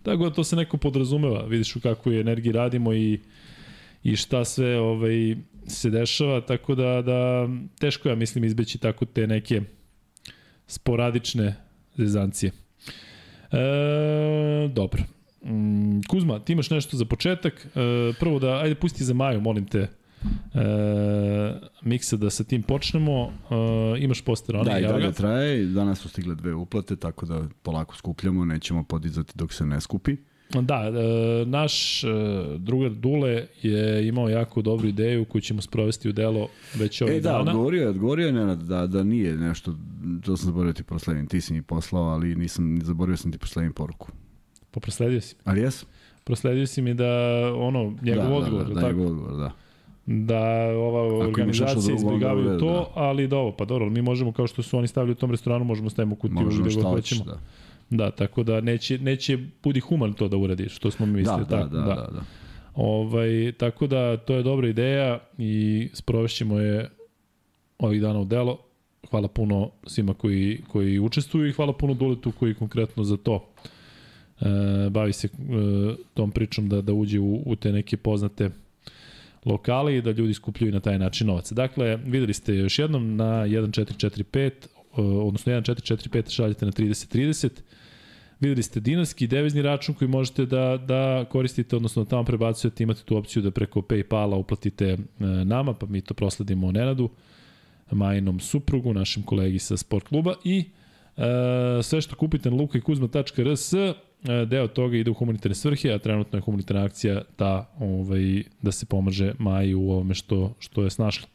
Tako 0.03 0.25
da 0.25 0.35
to 0.35 0.45
se 0.45 0.57
neko 0.57 0.77
podrazumeva. 0.77 1.45
Vidiš 1.47 1.77
u 1.77 1.81
kakvoj 1.81 2.21
energiji 2.21 2.53
radimo 2.53 2.93
i, 2.93 3.21
i 4.05 4.17
šta 4.17 4.45
sve 4.45 4.79
ovaj, 4.81 5.37
se 5.67 5.91
dešava, 5.91 6.41
tako 6.41 6.75
da, 6.75 7.03
da 7.03 7.49
teško 7.79 8.09
ja 8.09 8.15
mislim 8.15 8.45
izbeći 8.45 8.79
tako 8.79 9.05
te 9.05 9.27
neke 9.27 9.63
sporadične 10.67 11.57
zezancije. 11.97 12.68
E, 13.53 14.69
dobro. 14.69 15.03
Mm, 15.45 16.01
Kuzma, 16.09 16.39
ti 16.39 16.53
imaš 16.53 16.71
nešto 16.71 16.97
za 16.97 17.05
početak. 17.05 17.67
E, 17.67 18.13
prvo 18.21 18.39
da, 18.39 18.59
ajde 18.59 18.75
pusti 18.75 19.05
za 19.05 19.15
Maju, 19.15 19.41
molim 19.41 19.67
te, 19.67 19.79
e, 19.79 19.89
miksa 21.83 22.17
da 22.17 22.31
sa 22.31 22.45
tim 22.45 22.63
počnemo. 22.63 23.33
E, 23.51 23.99
imaš 23.99 24.21
poster, 24.25 24.57
oni 24.57 24.65
Da, 24.65 24.79
i 24.79 24.83
dalje 24.83 25.13
traje. 25.13 25.67
Danas 25.67 25.99
su 25.99 26.09
stigle 26.09 26.35
dve 26.35 26.55
uplate, 26.55 26.97
tako 26.97 27.27
da 27.27 27.43
polako 27.63 27.97
skupljamo, 27.97 28.45
nećemo 28.45 28.85
podizati 28.85 29.33
dok 29.35 29.53
se 29.53 29.67
ne 29.67 29.81
skupi. 29.81 30.17
Da, 30.51 30.75
e, 30.75 31.45
naš 31.47 32.05
e, 32.05 32.09
drugar 32.59 32.91
Dule 32.91 33.47
je 33.63 34.09
imao 34.09 34.29
jako 34.29 34.63
dobru 34.63 34.89
ideju 34.89 35.25
koju 35.25 35.43
ćemo 35.43 35.63
sprovesti 35.63 36.09
u 36.09 36.13
delo 36.13 36.49
već 36.75 37.03
ovih 37.03 37.15
e, 37.15 37.21
da, 37.21 37.33
dana. 37.33 37.45
da, 37.45 37.51
odgovorio 37.51 37.83
je, 37.83 37.89
odgovorio 37.89 38.27
je 38.27 38.33
Nenad 38.33 38.59
da, 38.59 38.87
da 38.87 39.03
nije 39.03 39.37
nešto, 39.37 39.75
to 40.25 40.37
sam 40.37 40.47
zaboravio 40.47 40.73
ti 40.73 40.83
prosledim, 40.83 41.27
ti 41.27 41.41
si 41.41 41.53
mi 41.53 41.63
poslao, 41.63 42.05
ali 42.05 42.35
nisam, 42.35 42.79
zaboravio 42.83 43.17
sam 43.17 43.33
ti 43.33 43.39
prosledim 43.39 43.73
poruku. 43.73 44.09
Pa 44.71 44.81
prosledio 44.81 45.21
si. 45.21 45.35
Ali 45.45 45.61
jes? 45.61 45.85
Prosledio 46.25 46.67
si 46.67 46.83
mi 46.83 46.95
da, 46.95 47.13
ono, 47.57 47.95
njegov 48.03 48.25
da, 48.25 48.35
odgovor, 48.35 48.69
da, 48.69 48.75
da, 48.75 48.81
da, 48.81 48.89
njegov 48.89 49.07
odgovor, 49.07 49.37
da 49.37 49.53
da 50.11 50.41
ova 50.79 51.27
organizacija 51.27 51.95
izbjegavaju 51.95 52.59
to, 52.59 52.73
da. 52.73 52.87
ali 52.95 53.29
dobro, 53.29 53.57
pa 53.57 53.65
dobro, 53.65 53.91
mi 53.91 54.03
možemo 54.03 54.33
kao 54.33 54.47
što 54.47 54.63
su 54.63 54.79
oni 54.79 54.89
stavili 54.89 55.13
u 55.13 55.15
tom 55.15 55.31
restoranu, 55.31 55.65
možemo 55.65 55.91
stavimo 55.91 56.15
kutiju 56.15 56.41
možemo 56.41 56.65
gde 56.65 56.75
god 56.75 56.85
hoćemo. 56.85 57.25
Da. 57.25 57.41
Da, 57.91 58.11
tako 58.11 58.43
da 58.43 58.61
neće, 58.61 58.99
neće 58.99 59.39
budi 59.63 59.81
human 59.81 60.13
to 60.13 60.29
da 60.29 60.37
uradi, 60.37 60.69
što 60.69 60.91
smo 60.91 61.07
mi 61.07 61.13
mislili. 61.13 61.45
Da, 61.49 61.57
tako, 61.57 61.75
da, 61.75 61.81
da, 61.81 61.87
da, 61.87 62.09
da. 62.13 62.23
Ovaj, 62.75 63.53
tako 63.53 63.87
da 63.87 64.17
to 64.17 64.35
je 64.35 64.43
dobra 64.43 64.69
ideja 64.69 65.21
i 65.39 65.89
sprovešćemo 65.93 66.59
je 66.59 66.91
ovih 67.79 68.01
dana 68.01 68.21
u 68.21 68.25
delo. 68.25 68.59
Hvala 69.11 69.29
puno 69.29 69.71
svima 69.87 70.15
koji, 70.15 70.61
koji 70.69 70.99
učestvuju 70.99 71.49
i 71.49 71.53
hvala 71.53 71.73
puno 71.73 71.95
Duletu 71.95 72.33
koji 72.33 72.55
konkretno 72.55 73.05
za 73.05 73.17
to 73.17 73.49
e, 74.41 74.45
bavi 74.91 75.13
se 75.13 75.27
e, 75.27 75.31
tom 76.15 76.31
pričom 76.31 76.69
da, 76.69 76.81
da 76.81 76.93
uđe 76.93 77.19
u, 77.21 77.43
u 77.47 77.57
te 77.57 77.73
neke 77.73 77.97
poznate 77.97 78.51
lokale 79.45 79.97
i 79.97 80.03
da 80.03 80.11
ljudi 80.11 80.35
skupljaju 80.35 80.73
na 80.73 80.81
taj 80.81 80.99
način 80.99 81.27
novac. 81.27 81.53
Dakle, 81.53 81.97
videli 81.97 82.35
ste 82.35 82.55
još 82.55 82.79
jednom 82.79 83.17
na 83.17 83.47
1445, 83.47 84.51
odnosno 84.97 85.53
1445 85.53 86.31
šaljete 86.31 86.67
na 86.67 86.73
3030. 86.73 87.51
Videli 88.41 88.63
ste 88.63 88.81
dinarski 88.81 89.27
devizni 89.27 89.63
račun 89.63 89.95
koji 89.95 90.09
možete 90.09 90.47
da, 90.47 90.77
da 90.87 91.25
koristite, 91.31 91.77
odnosno 91.77 92.05
tamo 92.05 92.25
prebacujete, 92.25 92.83
imate 92.83 93.03
tu 93.03 93.17
opciju 93.17 93.43
da 93.43 93.51
preko 93.51 93.81
Paypala 93.81 94.37
uplatite 94.37 94.85
e, 94.85 94.97
nama, 95.25 95.75
pa 95.75 95.87
mi 95.87 96.01
to 96.01 96.15
prosledimo 96.15 96.73
Nenadu. 96.73 97.11
Majinom 97.91 98.41
suprugu, 98.41 98.95
našim 98.95 99.23
kolegi 99.23 99.59
sa 99.59 99.77
sport 99.77 100.09
kluba 100.09 100.35
i 100.45 100.65
e, 101.17 101.83
sve 101.83 102.01
što 102.01 102.17
kupite 102.17 102.51
na 102.51 102.57
lukajkuzma.rs 102.57 103.73
e, 103.73 103.95
deo 104.47 104.69
toga 104.69 104.97
ide 104.97 105.11
u 105.11 105.15
humanitarne 105.15 105.55
svrhe, 105.55 105.93
a 105.93 105.99
trenutno 105.99 106.37
je 106.37 106.43
humanitarna 106.43 106.85
akcija 106.85 107.23
ta 107.37 107.71
ovaj, 107.81 108.43
da 108.63 108.73
se 108.73 108.87
pomaže 108.87 109.33
Maji 109.39 109.75
u 109.75 109.91
ovome 109.91 110.15
što, 110.15 110.55
što 110.59 110.85
je 110.85 110.91
snašla. 110.91 111.29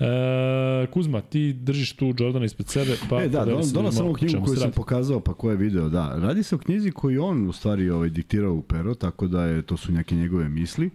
E, 0.00 0.86
Kuzma, 0.92 1.20
ti 1.20 1.52
držiš 1.52 1.92
tu 1.96 2.14
Jordana 2.18 2.44
ispred 2.44 2.68
sebe, 2.68 2.96
pa 3.10 3.22
e, 3.22 3.28
da, 3.28 3.44
don, 3.44 3.64
se 3.64 3.72
dono 3.72 3.88
vidimo 3.88 3.92
samo 3.92 4.10
o 4.10 4.14
knjigu 4.14 4.44
koju 4.44 4.56
sam 4.56 4.72
pokazao, 4.72 5.20
pa 5.20 5.34
ko 5.34 5.50
je 5.50 5.56
video, 5.56 5.88
da. 5.88 6.18
Radi 6.18 6.42
se 6.42 6.54
o 6.54 6.58
knjizi 6.58 6.90
koju 6.90 7.24
on 7.24 7.48
u 7.48 7.52
stvari 7.52 7.90
ovaj, 7.90 8.10
diktirao 8.10 8.54
u 8.54 8.62
pero, 8.62 8.94
tako 8.94 9.26
da 9.26 9.44
je, 9.44 9.62
to 9.62 9.76
su 9.76 9.92
neke 9.92 10.14
njegove 10.14 10.48
misli 10.48 10.90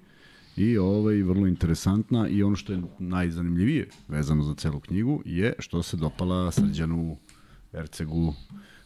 i 0.58 0.77
ovaj, 0.77 1.22
vrlo 1.22 1.48
interesantna 1.48 2.27
i 2.27 2.43
ono 2.43 2.55
što 2.55 2.74
je 2.74 2.81
najzanimljivije 3.00 3.89
vezano 4.08 4.43
za 4.43 4.55
celu 4.55 4.79
knjigu 4.79 5.22
je 5.25 5.53
što 5.60 5.84
se 5.84 5.98
dopala 5.98 6.51
Srđanu 6.51 7.17
Ercegu 7.74 8.34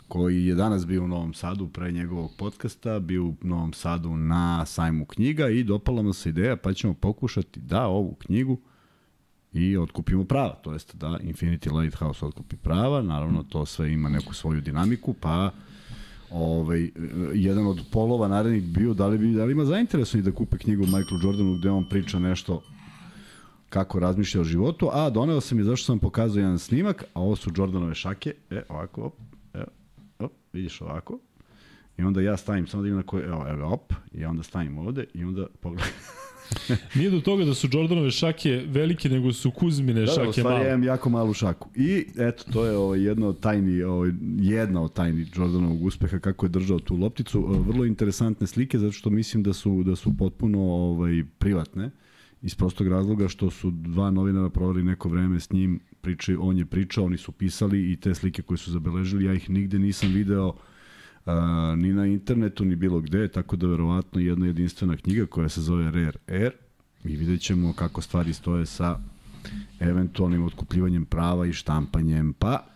koji 0.07 0.45
je 0.45 0.55
danas 0.55 0.85
bio 0.85 1.03
u 1.03 1.07
Novom 1.07 1.33
Sadu 1.33 1.67
pre 1.67 1.91
njegovog 1.91 2.31
podcasta, 2.37 2.99
bio 2.99 3.25
u 3.25 3.35
Novom 3.41 3.73
Sadu 3.73 4.17
na 4.17 4.65
sajmu 4.65 5.05
knjiga 5.05 5.49
i 5.49 5.63
dopala 5.63 6.01
mu 6.01 6.13
se 6.13 6.29
ideja 6.29 6.55
pa 6.55 6.73
ćemo 6.73 6.93
pokušati 6.93 7.59
da 7.59 7.87
ovu 7.87 8.15
knjigu 8.15 8.59
i 9.55 9.77
otkupimo 9.77 10.23
prava, 10.25 10.53
to 10.63 10.73
jest 10.73 10.95
da 10.95 11.07
Infinity 11.07 11.79
Lighthouse 11.79 12.25
otkupi 12.25 12.55
prava, 12.55 13.01
naravno 13.01 13.43
to 13.43 13.65
sve 13.65 13.93
ima 13.93 14.09
neku 14.09 14.33
svoju 14.33 14.61
dinamiku, 14.61 15.13
pa 15.13 15.51
ovaj, 16.31 16.91
jedan 17.33 17.67
od 17.67 17.81
polova 17.91 18.27
narednih 18.27 18.63
bio 18.63 18.93
da 18.93 19.07
li, 19.07 19.17
bi, 19.17 19.33
da 19.33 19.45
li 19.45 19.51
ima 19.51 19.65
zainteresovani 19.65 20.25
da 20.25 20.35
kupe 20.35 20.57
knjigu 20.57 20.83
Michael 20.83 21.19
Jordanu 21.23 21.57
gde 21.57 21.69
on 21.69 21.89
priča 21.89 22.19
nešto 22.19 22.63
kako 23.69 23.99
razmišlja 23.99 24.41
o 24.41 24.43
životu, 24.43 24.89
a 24.93 25.09
doneo 25.09 25.41
sam 25.41 25.57
je 25.57 25.63
zašto 25.63 25.85
sam 25.85 25.99
pokazao 25.99 26.39
jedan 26.39 26.59
snimak, 26.59 27.03
a 27.13 27.21
ovo 27.21 27.35
su 27.35 27.51
Jordanove 27.55 27.95
šake, 27.95 28.33
e, 28.49 28.63
ovako, 28.69 29.03
op, 29.03 29.13
evo, 29.53 29.65
op, 30.19 30.31
vidiš 30.53 30.81
ovako, 30.81 31.19
i 31.97 32.03
onda 32.03 32.21
ja 32.21 32.37
stavim, 32.37 32.67
samo 32.67 32.83
da 32.83 32.87
imam 32.87 32.99
na 32.99 33.05
koje, 33.05 33.25
evo, 33.25 33.45
evo, 33.47 33.73
op, 33.73 33.93
i 34.13 34.25
onda 34.25 34.43
stavim 34.43 34.77
ovde 34.77 35.05
i 35.13 35.23
onda 35.23 35.47
pogledam. 35.61 35.89
Nije 36.95 37.09
do 37.11 37.21
toga 37.21 37.45
da 37.45 37.53
su 37.53 37.67
Jordanove 37.71 38.11
šake 38.11 38.63
velike, 38.67 39.09
nego 39.09 39.33
su 39.33 39.51
Kuzmine 39.51 39.99
Da, 39.99 40.05
da, 40.05 40.11
u 40.11 40.15
šake 40.15 40.31
stvari 40.31 40.55
ja 40.55 40.59
male. 40.59 40.69
imam 40.69 40.83
jako 40.83 41.09
malu 41.09 41.33
šaku. 41.33 41.69
I 41.75 42.05
eto, 42.17 42.43
to 42.53 42.65
je 42.65 42.77
ovaj, 42.77 43.01
jedno 43.01 43.27
od 43.27 43.39
tajni, 43.39 43.83
ovaj, 43.83 44.11
jedna 44.39 44.81
od 44.81 44.93
tajni 44.93 45.25
Jordanovog 45.35 45.83
uspeha 45.83 46.19
kako 46.19 46.45
je 46.45 46.49
držao 46.49 46.79
tu 46.79 46.95
lopticu. 46.95 47.39
E, 47.55 47.71
Vrlo 47.71 47.85
interesantne 47.85 48.47
slike, 48.47 48.79
zato 48.79 48.91
što 48.91 49.09
mislim 49.09 49.43
da 49.43 49.53
su, 49.53 49.83
da 49.83 49.95
su 49.95 50.17
potpuno 50.17 50.59
ovaj, 50.61 51.23
privatne 51.37 51.91
iz 52.41 52.55
prostog 52.55 52.87
razloga 52.87 53.27
što 53.27 53.49
su 53.49 53.71
dva 53.71 54.11
novinara 54.11 54.49
provali 54.49 54.83
neko 54.83 55.09
vreme 55.09 55.39
s 55.39 55.51
njim, 55.51 55.79
priči, 56.01 56.35
on 56.39 56.57
je 56.57 56.65
pričao, 56.65 57.05
oni 57.05 57.17
su 57.17 57.31
pisali 57.31 57.91
i 57.91 57.95
te 57.95 58.15
slike 58.15 58.41
koje 58.41 58.57
su 58.57 58.71
zabeležili, 58.71 59.25
ja 59.25 59.33
ih 59.33 59.49
nigde 59.49 59.79
nisam 59.79 60.13
video 60.13 60.47
uh, 60.47 60.55
ni 61.77 61.93
na 61.93 62.05
internetu, 62.05 62.65
ni 62.65 62.75
bilo 62.75 62.99
gde, 62.99 63.27
tako 63.27 63.55
da 63.55 63.67
verovatno 63.67 64.21
jedna 64.21 64.45
jedinstvena 64.45 64.97
knjiga 64.97 65.25
koja 65.25 65.49
se 65.49 65.61
zove 65.61 65.91
Rare 65.91 66.19
Air 66.27 66.51
i 67.03 67.15
vidjet 67.15 67.41
ćemo 67.41 67.73
kako 67.73 68.01
stvari 68.01 68.33
stoje 68.33 68.65
sa 68.65 68.99
eventualnim 69.79 70.43
otkupljivanjem 70.43 71.05
prava 71.05 71.45
i 71.45 71.53
štampanjem, 71.53 72.33
pa 72.33 72.74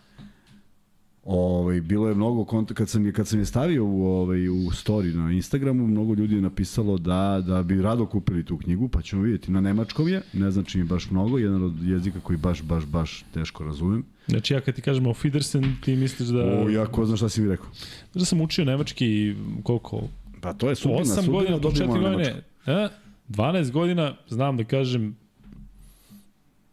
Ovaj 1.24 1.80
bilo 1.80 2.08
je 2.08 2.14
mnogo 2.14 2.44
konta 2.44 2.74
kad 2.74 2.88
sam 2.88 3.06
je 3.06 3.12
kad 3.12 3.28
sam 3.28 3.38
je 3.38 3.44
stavio 3.44 3.84
u 3.84 4.04
ovaj 4.04 4.48
u 4.48 4.54
story 4.54 5.14
na 5.14 5.32
Instagramu, 5.32 5.86
mnogo 5.86 6.14
ljudi 6.14 6.34
je 6.34 6.40
napisalo 6.42 6.98
da 6.98 7.42
da 7.46 7.62
bi 7.62 7.82
rado 7.82 8.06
kupili 8.06 8.44
tu 8.44 8.58
knjigu, 8.58 8.88
pa 8.88 9.02
ćemo 9.02 9.22
vidjeti 9.22 9.50
na 9.50 9.60
nemačkom 9.60 10.08
je, 10.08 10.22
ne 10.32 10.50
znači 10.50 10.78
mi 10.78 10.84
baš 10.84 11.10
mnogo, 11.10 11.38
jedan 11.38 11.64
od 11.64 11.82
jezika 11.82 12.20
koji 12.20 12.36
baš 12.36 12.62
baš 12.62 12.84
baš 12.84 13.24
teško 13.34 13.64
razumem. 13.64 14.04
Znači 14.26 14.54
ja 14.54 14.60
kad 14.60 14.74
ti 14.74 14.82
kažem 14.82 15.06
o 15.06 15.14
Fidersen, 15.14 15.76
ti 15.84 15.96
misliš 15.96 16.28
da... 16.28 16.44
O, 16.44 16.68
ja 16.68 16.86
ko 16.86 17.06
zna 17.06 17.16
šta 17.16 17.28
si 17.28 17.40
mi 17.40 17.48
rekao. 17.48 17.66
Da 18.14 18.24
sam 18.24 18.40
učio 18.40 18.64
nemački 18.64 19.34
koliko? 19.62 20.02
Pa 20.40 20.52
to 20.52 20.68
je 20.68 20.74
sudbina, 20.76 21.00
8 21.00 21.14
sudbina 21.14 21.32
godina, 21.32 21.58
do 21.58 21.70
dobijemo 21.70 21.94
4 21.94 22.02
na 22.02 22.10
godine. 22.10 22.42
E, 22.66 22.88
12 23.28 23.70
godina, 23.70 24.16
znam 24.28 24.56
da 24.56 24.64
kažem 24.64 25.16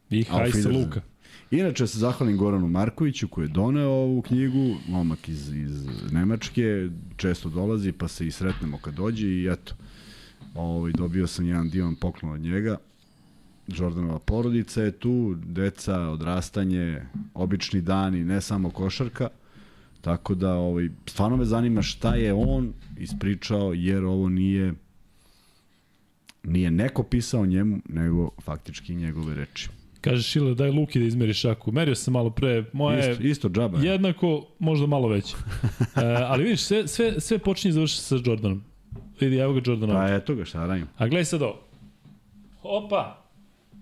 i 0.10 0.25
Auf 0.30 0.39
haj 0.39 0.51
sa 0.51 0.58
Wiedersehen. 0.58 0.86
Luka. 0.86 1.01
Inače 1.51 1.88
se 1.88 2.00
zahvalim 2.00 2.38
Goranu 2.38 2.68
Markoviću 2.68 3.27
koji 3.27 3.46
je 3.46 3.50
doneo 3.50 3.89
ovu 3.89 4.22
knjigu, 4.22 4.75
momak 4.88 5.30
iz, 5.30 5.54
iz 5.54 5.88
Nemačke, 6.12 6.89
često 7.18 7.50
dolazi 7.50 7.92
pa 7.92 8.08
se 8.08 8.27
i 8.27 8.32
sretnemo 8.32 8.77
kad 8.77 8.94
dođe 8.94 9.27
i 9.27 9.48
eto, 9.51 9.74
ovaj, 10.56 10.92
dobio 10.92 11.27
sam 11.27 11.46
jedan 11.46 11.70
divan 11.70 11.96
poklon 11.96 12.34
od 12.34 12.42
njega. 12.42 12.77
Jordanova 13.68 14.20
porodica 14.20 14.82
je 14.82 14.92
tu, 14.92 15.36
deca, 15.46 16.00
odrastanje, 16.00 17.01
obični 17.34 17.82
dani, 17.82 18.24
ne 18.24 18.42
samo 18.42 18.70
košarka. 18.70 19.30
Tako 20.01 20.36
da 20.36 20.54
ovaj, 20.54 20.89
stvarno 21.06 21.38
me 21.38 21.46
zanima 21.46 21.82
šta 21.82 22.16
je 22.16 22.34
on 22.34 22.74
ispričao, 22.98 23.74
jer 23.74 24.06
ovo 24.06 24.30
nije 24.30 24.74
nije 26.44 26.72
neko 26.72 27.04
pisao 27.04 27.46
njemu, 27.46 27.80
nego 27.89 28.30
faktički 28.42 28.96
njegove 28.96 29.34
reči. 29.34 29.70
Kaže 30.08 30.24
Šile, 30.24 30.54
daj 30.54 30.70
Luki 30.70 31.00
da 31.00 31.06
izmeri 31.06 31.34
šaku. 31.34 31.72
Merio 31.72 31.96
sam 31.96 32.14
malo 32.14 32.30
pre, 32.30 32.64
moje 32.74 33.12
Isto, 33.12 33.24
isto 33.24 33.50
džaba. 33.50 33.80
je. 33.80 33.86
jednako, 33.86 34.46
možda 34.60 34.88
malo 34.88 35.08
veće. 35.08 35.36
e, 35.96 36.02
ali 36.20 36.44
vidiš, 36.44 36.62
sve, 36.62 36.88
sve, 36.88 37.20
sve 37.20 37.38
počinje 37.38 37.70
i 37.70 37.74
završi 37.74 37.98
sa 37.98 38.16
Jordanom. 38.26 38.64
Vidi, 39.20 39.38
evo 39.38 39.54
ga 39.54 39.62
Jordan. 39.66 39.90
Pa 39.90 40.08
eto 40.08 40.36
ga, 40.36 40.46
šta 40.46 40.66
radim. 40.66 40.88
A 40.98 41.08
gledaj 41.08 41.26
sad 41.26 41.42
ovo. 41.42 41.60
Opa! 42.64 43.24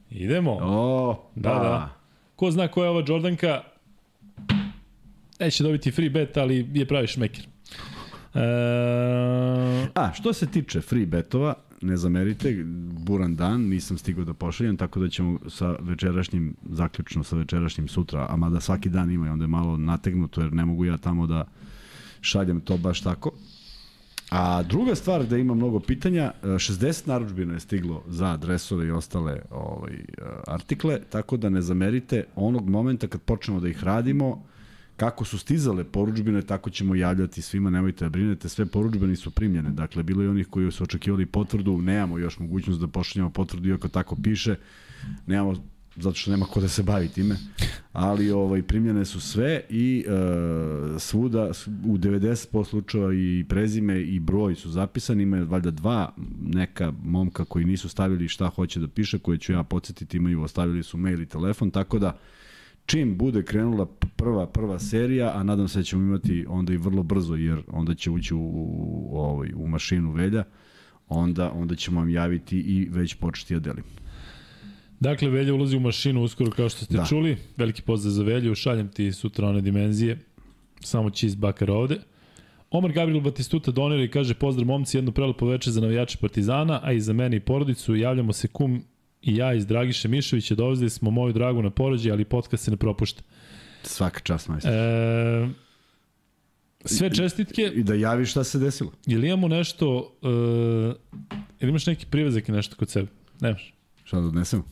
Idemo. 0.09 0.51
O, 0.53 1.29
Da, 1.35 1.49
pa. 1.49 1.59
da. 1.59 1.89
Ko 2.35 2.51
zna 2.51 2.67
ko 2.67 2.83
je 2.83 2.89
ova 2.89 3.03
Jordanka, 3.07 3.61
neće 5.39 5.63
dobiti 5.63 5.91
free 5.91 6.09
bet, 6.09 6.37
ali 6.37 6.69
je 6.73 6.85
pravi 6.85 7.07
šmeker. 7.07 7.45
E, 8.35 8.39
A, 9.95 10.13
što 10.13 10.33
se 10.33 10.47
tiče 10.47 10.81
free 10.81 11.05
betova, 11.05 11.53
ne 11.81 11.97
zamerite, 11.97 12.63
buran 12.99 13.35
dan, 13.35 13.61
nisam 13.61 13.97
stigao 13.97 14.25
da 14.25 14.33
pošaljem, 14.33 14.77
tako 14.77 14.99
da 14.99 15.09
ćemo 15.09 15.39
sa 15.49 15.75
večerašnjim, 15.79 16.55
zaključno 16.69 17.23
sa 17.23 17.35
večerašnjim 17.35 17.87
sutra, 17.87 18.27
a 18.29 18.35
mada 18.35 18.59
svaki 18.59 18.89
dan 18.89 19.11
ima 19.11 19.27
i 19.27 19.29
onda 19.29 19.43
je 19.43 19.47
malo 19.47 19.77
nategnuto, 19.77 20.41
jer 20.41 20.53
ne 20.53 20.65
mogu 20.65 20.85
ja 20.85 20.97
tamo 20.97 21.27
da 21.27 21.45
šaljem 22.21 22.61
to 22.61 22.77
baš 22.77 23.01
tako. 23.01 23.31
A 24.31 24.63
druga 24.63 24.95
stvar 24.95 25.25
da 25.25 25.37
ima 25.37 25.53
mnogo 25.53 25.79
pitanja, 25.79 26.31
e, 26.43 26.47
60 26.47 27.07
naručbina 27.07 27.53
je 27.53 27.59
stiglo 27.59 28.03
za 28.07 28.37
dresove 28.37 28.87
i 28.87 28.91
ostale 28.91 29.41
ovaj, 29.51 29.93
artikle, 30.47 30.99
tako 31.09 31.37
da 31.37 31.49
ne 31.49 31.61
zamerite 31.61 32.23
onog 32.35 32.69
momenta 32.69 33.07
kad 33.07 33.21
počnemo 33.21 33.59
da 33.59 33.67
ih 33.67 33.83
radimo, 33.83 34.43
kako 34.97 35.25
su 35.25 35.37
stizale 35.37 35.83
poručbine, 35.83 36.41
tako 36.41 36.69
ćemo 36.69 36.95
javljati 36.95 37.41
svima, 37.41 37.69
nemojte 37.69 38.05
da 38.05 38.09
brinete, 38.09 38.49
sve 38.49 38.65
poručbine 38.65 39.15
su 39.15 39.31
primljene. 39.31 39.69
Dakle, 39.69 40.03
bilo 40.03 40.23
je 40.23 40.29
onih 40.29 40.47
koji 40.47 40.71
su 40.71 40.83
očekivali 40.83 41.25
potvrdu, 41.25 41.81
nemamo 41.81 42.17
još 42.17 42.39
mogućnost 42.39 42.79
da 42.79 42.87
pošaljemo 42.87 43.29
potvrdu, 43.29 43.69
iako 43.69 43.87
tako 43.87 44.15
piše, 44.15 44.55
nemamo 45.27 45.55
zato 45.95 46.15
što 46.15 46.31
nema 46.31 46.45
ko 46.45 46.61
da 46.61 46.67
se 46.67 46.83
bavi 46.83 47.07
time, 47.07 47.35
ali 47.93 48.31
ovaj 48.31 48.63
primljene 48.63 49.05
su 49.05 49.21
sve 49.21 49.61
i 49.69 50.05
e, 50.07 50.99
svuda 50.99 51.51
u 51.85 51.97
90% 51.97 52.65
slučajeva 52.65 53.13
i 53.13 53.45
prezime 53.49 54.01
i 54.01 54.19
broj 54.19 54.55
su 54.55 54.69
zapisani, 54.69 55.23
ima 55.23 55.37
valjda 55.37 55.71
dva 55.71 56.13
neka 56.41 56.93
momka 57.03 57.45
koji 57.45 57.65
nisu 57.65 57.89
stavili 57.89 58.27
šta 58.27 58.47
hoće 58.47 58.79
da 58.79 58.87
piše, 58.87 59.19
koje 59.19 59.37
ću 59.37 59.51
ja 59.51 59.63
podsjetiti, 59.63 60.17
imaju 60.17 60.41
ostavili 60.41 60.83
su 60.83 60.97
mail 60.97 61.21
i 61.21 61.25
telefon, 61.25 61.71
tako 61.71 61.99
da 61.99 62.17
čim 62.85 63.17
bude 63.17 63.43
krenula 63.43 63.85
prva 64.15 64.47
prva 64.47 64.79
serija, 64.79 65.31
a 65.35 65.43
nadam 65.43 65.67
se 65.67 65.79
da 65.79 65.83
ćemo 65.83 66.01
imati 66.03 66.45
onda 66.49 66.73
i 66.73 66.77
vrlo 66.77 67.03
brzo 67.03 67.35
jer 67.35 67.61
onda 67.67 67.93
će 67.95 68.09
ući 68.11 68.33
u, 68.33 68.39
u, 68.39 69.09
u, 69.11 69.17
ovaj, 69.19 69.49
u 69.55 69.67
mašinu 69.67 70.11
velja, 70.11 70.43
onda 71.07 71.51
onda 71.51 71.75
ćemo 71.75 71.99
vam 71.99 72.09
javiti 72.09 72.57
i 72.57 72.87
već 72.91 73.13
početi 73.13 73.53
da 73.53 73.59
delimo. 73.59 73.87
dakle, 74.99 75.29
Velja 75.29 75.53
ulazi 75.53 75.77
u 75.77 75.79
mašinu 75.79 76.23
uskoro 76.23 76.51
kao 76.51 76.69
što 76.69 76.85
ste 76.85 76.97
Da. 76.97 77.05
čuli. 77.05 77.37
Veliki 77.57 77.81
pozdrav 77.81 78.11
za 78.11 78.23
Velju, 78.23 78.55
šaljem 78.55 78.87
ti 78.89 79.11
sutra 79.11 79.47
one 79.47 79.61
dimenzije. 79.61 80.19
Samo 80.79 81.09
cheese 81.09 81.37
bakar 81.37 81.71
ovde. 81.71 81.99
Omar 82.71 82.91
Gabriel 82.91 83.21
Batistuta 83.21 83.71
donira 83.71 84.03
i 84.03 84.07
kaže 84.07 84.33
pozdrav 84.33 84.67
momci, 84.67 84.97
jedno 84.97 85.11
prelepo 85.11 85.47
veče 85.47 85.71
za 85.71 85.81
navijače 85.81 86.17
Partizana, 86.17 86.79
a 86.83 86.91
i 86.93 86.99
za 87.01 87.13
mene 87.13 87.37
i 87.37 87.39
porodicu. 87.39 87.95
Javljamo 87.95 88.33
se 88.33 88.47
kum 88.47 88.83
i 89.25 89.35
ja 89.35 89.53
iz 89.53 89.65
Dragiše 89.65 90.07
Mišovića, 90.07 90.55
dovezli 90.55 90.89
smo 90.89 91.11
moju 91.11 91.33
dragu 91.33 91.61
na 91.61 91.69
porođaj, 91.69 92.11
ali 92.11 92.25
podcast 92.25 92.63
se 92.63 92.71
ne 92.71 92.77
propušta. 92.77 93.21
Svaka 93.83 94.19
čast 94.19 94.47
majstor. 94.47 94.71
E, 94.73 95.49
sve 96.85 97.15
čestitke. 97.15 97.61
I 97.75 97.83
da 97.83 97.93
javiš 97.93 98.31
šta 98.31 98.43
se 98.43 98.59
desilo. 98.59 98.91
Je 99.05 99.17
li 99.17 99.27
imamo 99.27 99.47
nešto, 99.47 99.97
uh, 100.21 100.95
ili 101.59 101.69
imaš 101.69 101.85
neki 101.85 102.05
privezak 102.05 102.49
i 102.49 102.51
nešto 102.51 102.75
kod 102.75 102.89
sebe? 102.89 103.07
Nemaš. 103.41 103.73
Šta 104.03 104.19
da 104.19 104.27
odnesemo? 104.27 104.63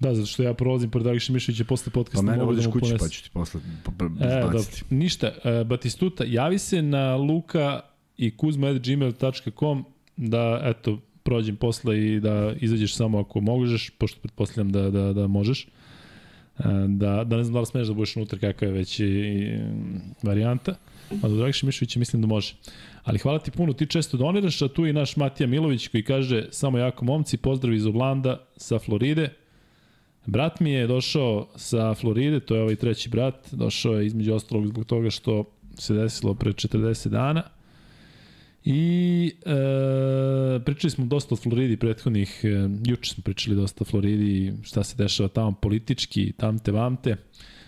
Da, 0.00 0.14
zato 0.14 0.26
što 0.26 0.42
ja 0.42 0.54
prolazim 0.54 0.90
pored 0.90 1.04
Dragiša 1.04 1.32
Mišovića 1.32 1.64
posle 1.64 1.84
Pa 1.84 1.94
podcasta. 2.00 2.22
mene 2.26 2.38
mogu 2.38 2.52
da 2.52 2.54
vodiš 2.54 2.66
mu 2.66 2.72
kući 2.72 2.80
ponesem. 2.80 2.98
pa 2.98 3.08
ću 3.08 3.22
ti 3.22 3.30
posle 3.32 3.60
pa, 3.84 3.92
pa, 3.98 4.04
E, 4.04 4.40
dobro. 4.40 4.60
Ništa. 4.90 5.32
E, 5.44 5.64
Batistuta, 5.64 6.24
javi 6.26 6.58
se 6.58 6.82
na 6.82 7.16
luka 7.16 7.80
i 8.16 8.36
kuzma.gmail.com 8.36 9.84
da, 10.16 10.60
eto, 10.64 11.00
prođem 11.26 11.56
posle 11.56 12.06
i 12.06 12.20
da 12.20 12.54
izađeš 12.60 12.94
samo 12.94 13.18
ako 13.18 13.40
možeš, 13.40 13.90
pošto 13.90 14.20
pretpostavljam 14.20 14.72
da, 14.72 14.90
da, 14.90 15.12
da 15.12 15.26
možeš. 15.26 15.66
da, 16.88 17.24
da 17.24 17.36
ne 17.36 17.44
znam 17.44 17.54
da 17.54 17.60
li 17.60 17.66
smeš 17.66 17.88
da 17.88 17.94
budeš 17.94 18.16
unutra 18.16 18.38
kakva 18.38 18.66
je 18.66 18.72
već 18.72 19.00
i, 19.00 19.58
varijanta. 20.22 20.74
A 21.22 21.28
do 21.28 21.36
Dragša 21.36 21.66
Mišovića 21.66 21.98
mislim 21.98 22.22
da 22.22 22.28
može. 22.28 22.54
Ali 23.04 23.18
hvala 23.18 23.38
ti 23.38 23.50
puno, 23.50 23.72
ti 23.72 23.86
često 23.86 24.16
doniraš, 24.16 24.62
a 24.62 24.68
tu 24.68 24.86
i 24.86 24.92
naš 24.92 25.16
Matija 25.16 25.46
Milović 25.46 25.88
koji 25.88 26.02
kaže 26.02 26.46
samo 26.50 26.78
jako 26.78 27.04
momci, 27.04 27.36
pozdrav 27.36 27.74
iz 27.74 27.86
Oblanda 27.86 28.46
sa 28.56 28.78
Floride. 28.78 29.28
Brat 30.26 30.60
mi 30.60 30.70
je 30.70 30.86
došao 30.86 31.48
sa 31.56 31.94
Floride, 31.94 32.40
to 32.40 32.54
je 32.54 32.62
ovaj 32.62 32.76
treći 32.76 33.08
brat, 33.08 33.48
došao 33.52 33.94
je 33.94 34.06
između 34.06 34.34
ostalog 34.34 34.66
zbog 34.66 34.84
toga 34.84 35.10
što 35.10 35.44
se 35.78 35.94
desilo 35.94 36.34
pre 36.34 36.52
40 36.52 37.08
dana. 37.08 37.42
I 38.68 39.32
e, 39.44 40.60
pričali 40.64 40.90
smo 40.90 41.04
dosta 41.04 41.34
o 41.34 41.36
Floridi 41.36 41.76
prethodnih, 41.76 42.40
e, 42.44 42.68
juče 42.84 43.14
smo 43.14 43.22
pričali 43.22 43.56
dosta 43.56 43.84
o 43.84 43.84
Floridi, 43.84 44.52
šta 44.62 44.84
se 44.84 44.96
dešava 44.96 45.28
tamo 45.28 45.52
politički, 45.52 46.32
tamte 46.36 46.72
vamte. 46.72 47.16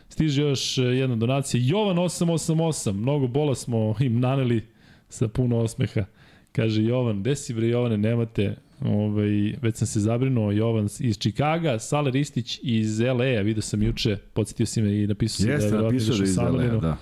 Stiže 0.08 0.42
još 0.42 0.78
jedna 0.78 1.16
donacija, 1.16 1.62
Jovan 1.64 1.96
888, 1.96 2.92
mnogo 2.92 3.26
bola 3.26 3.54
smo 3.54 3.94
im 4.00 4.20
naneli 4.20 4.62
sa 5.08 5.28
puno 5.28 5.58
osmeha. 5.58 6.04
Kaže 6.52 6.82
Jovan, 6.82 7.20
gde 7.20 7.36
si 7.36 7.54
bre 7.54 7.68
Jovane, 7.68 7.98
nemate, 7.98 8.56
ovaj, 8.80 9.54
već 9.62 9.76
sam 9.76 9.86
se 9.86 10.00
zabrinuo, 10.00 10.52
Jovan 10.52 10.88
iz 11.00 11.18
Čikaga, 11.18 11.78
Sale 11.78 12.10
Ristić 12.10 12.60
iz 12.62 13.00
LA-a, 13.00 13.42
vidio 13.42 13.62
sam 13.62 13.82
juče, 13.82 14.16
podsjetio 14.32 14.66
si 14.66 14.82
me 14.82 15.02
i 15.02 15.06
napisao 15.06 15.44
si 15.44 15.50
Jeste, 15.50 15.70
da 15.70 15.76
je 15.76 15.82
napisao 15.82 16.16
da 16.16 16.24
iz 16.24 16.36
LA, 16.36 16.80
da. 16.80 16.96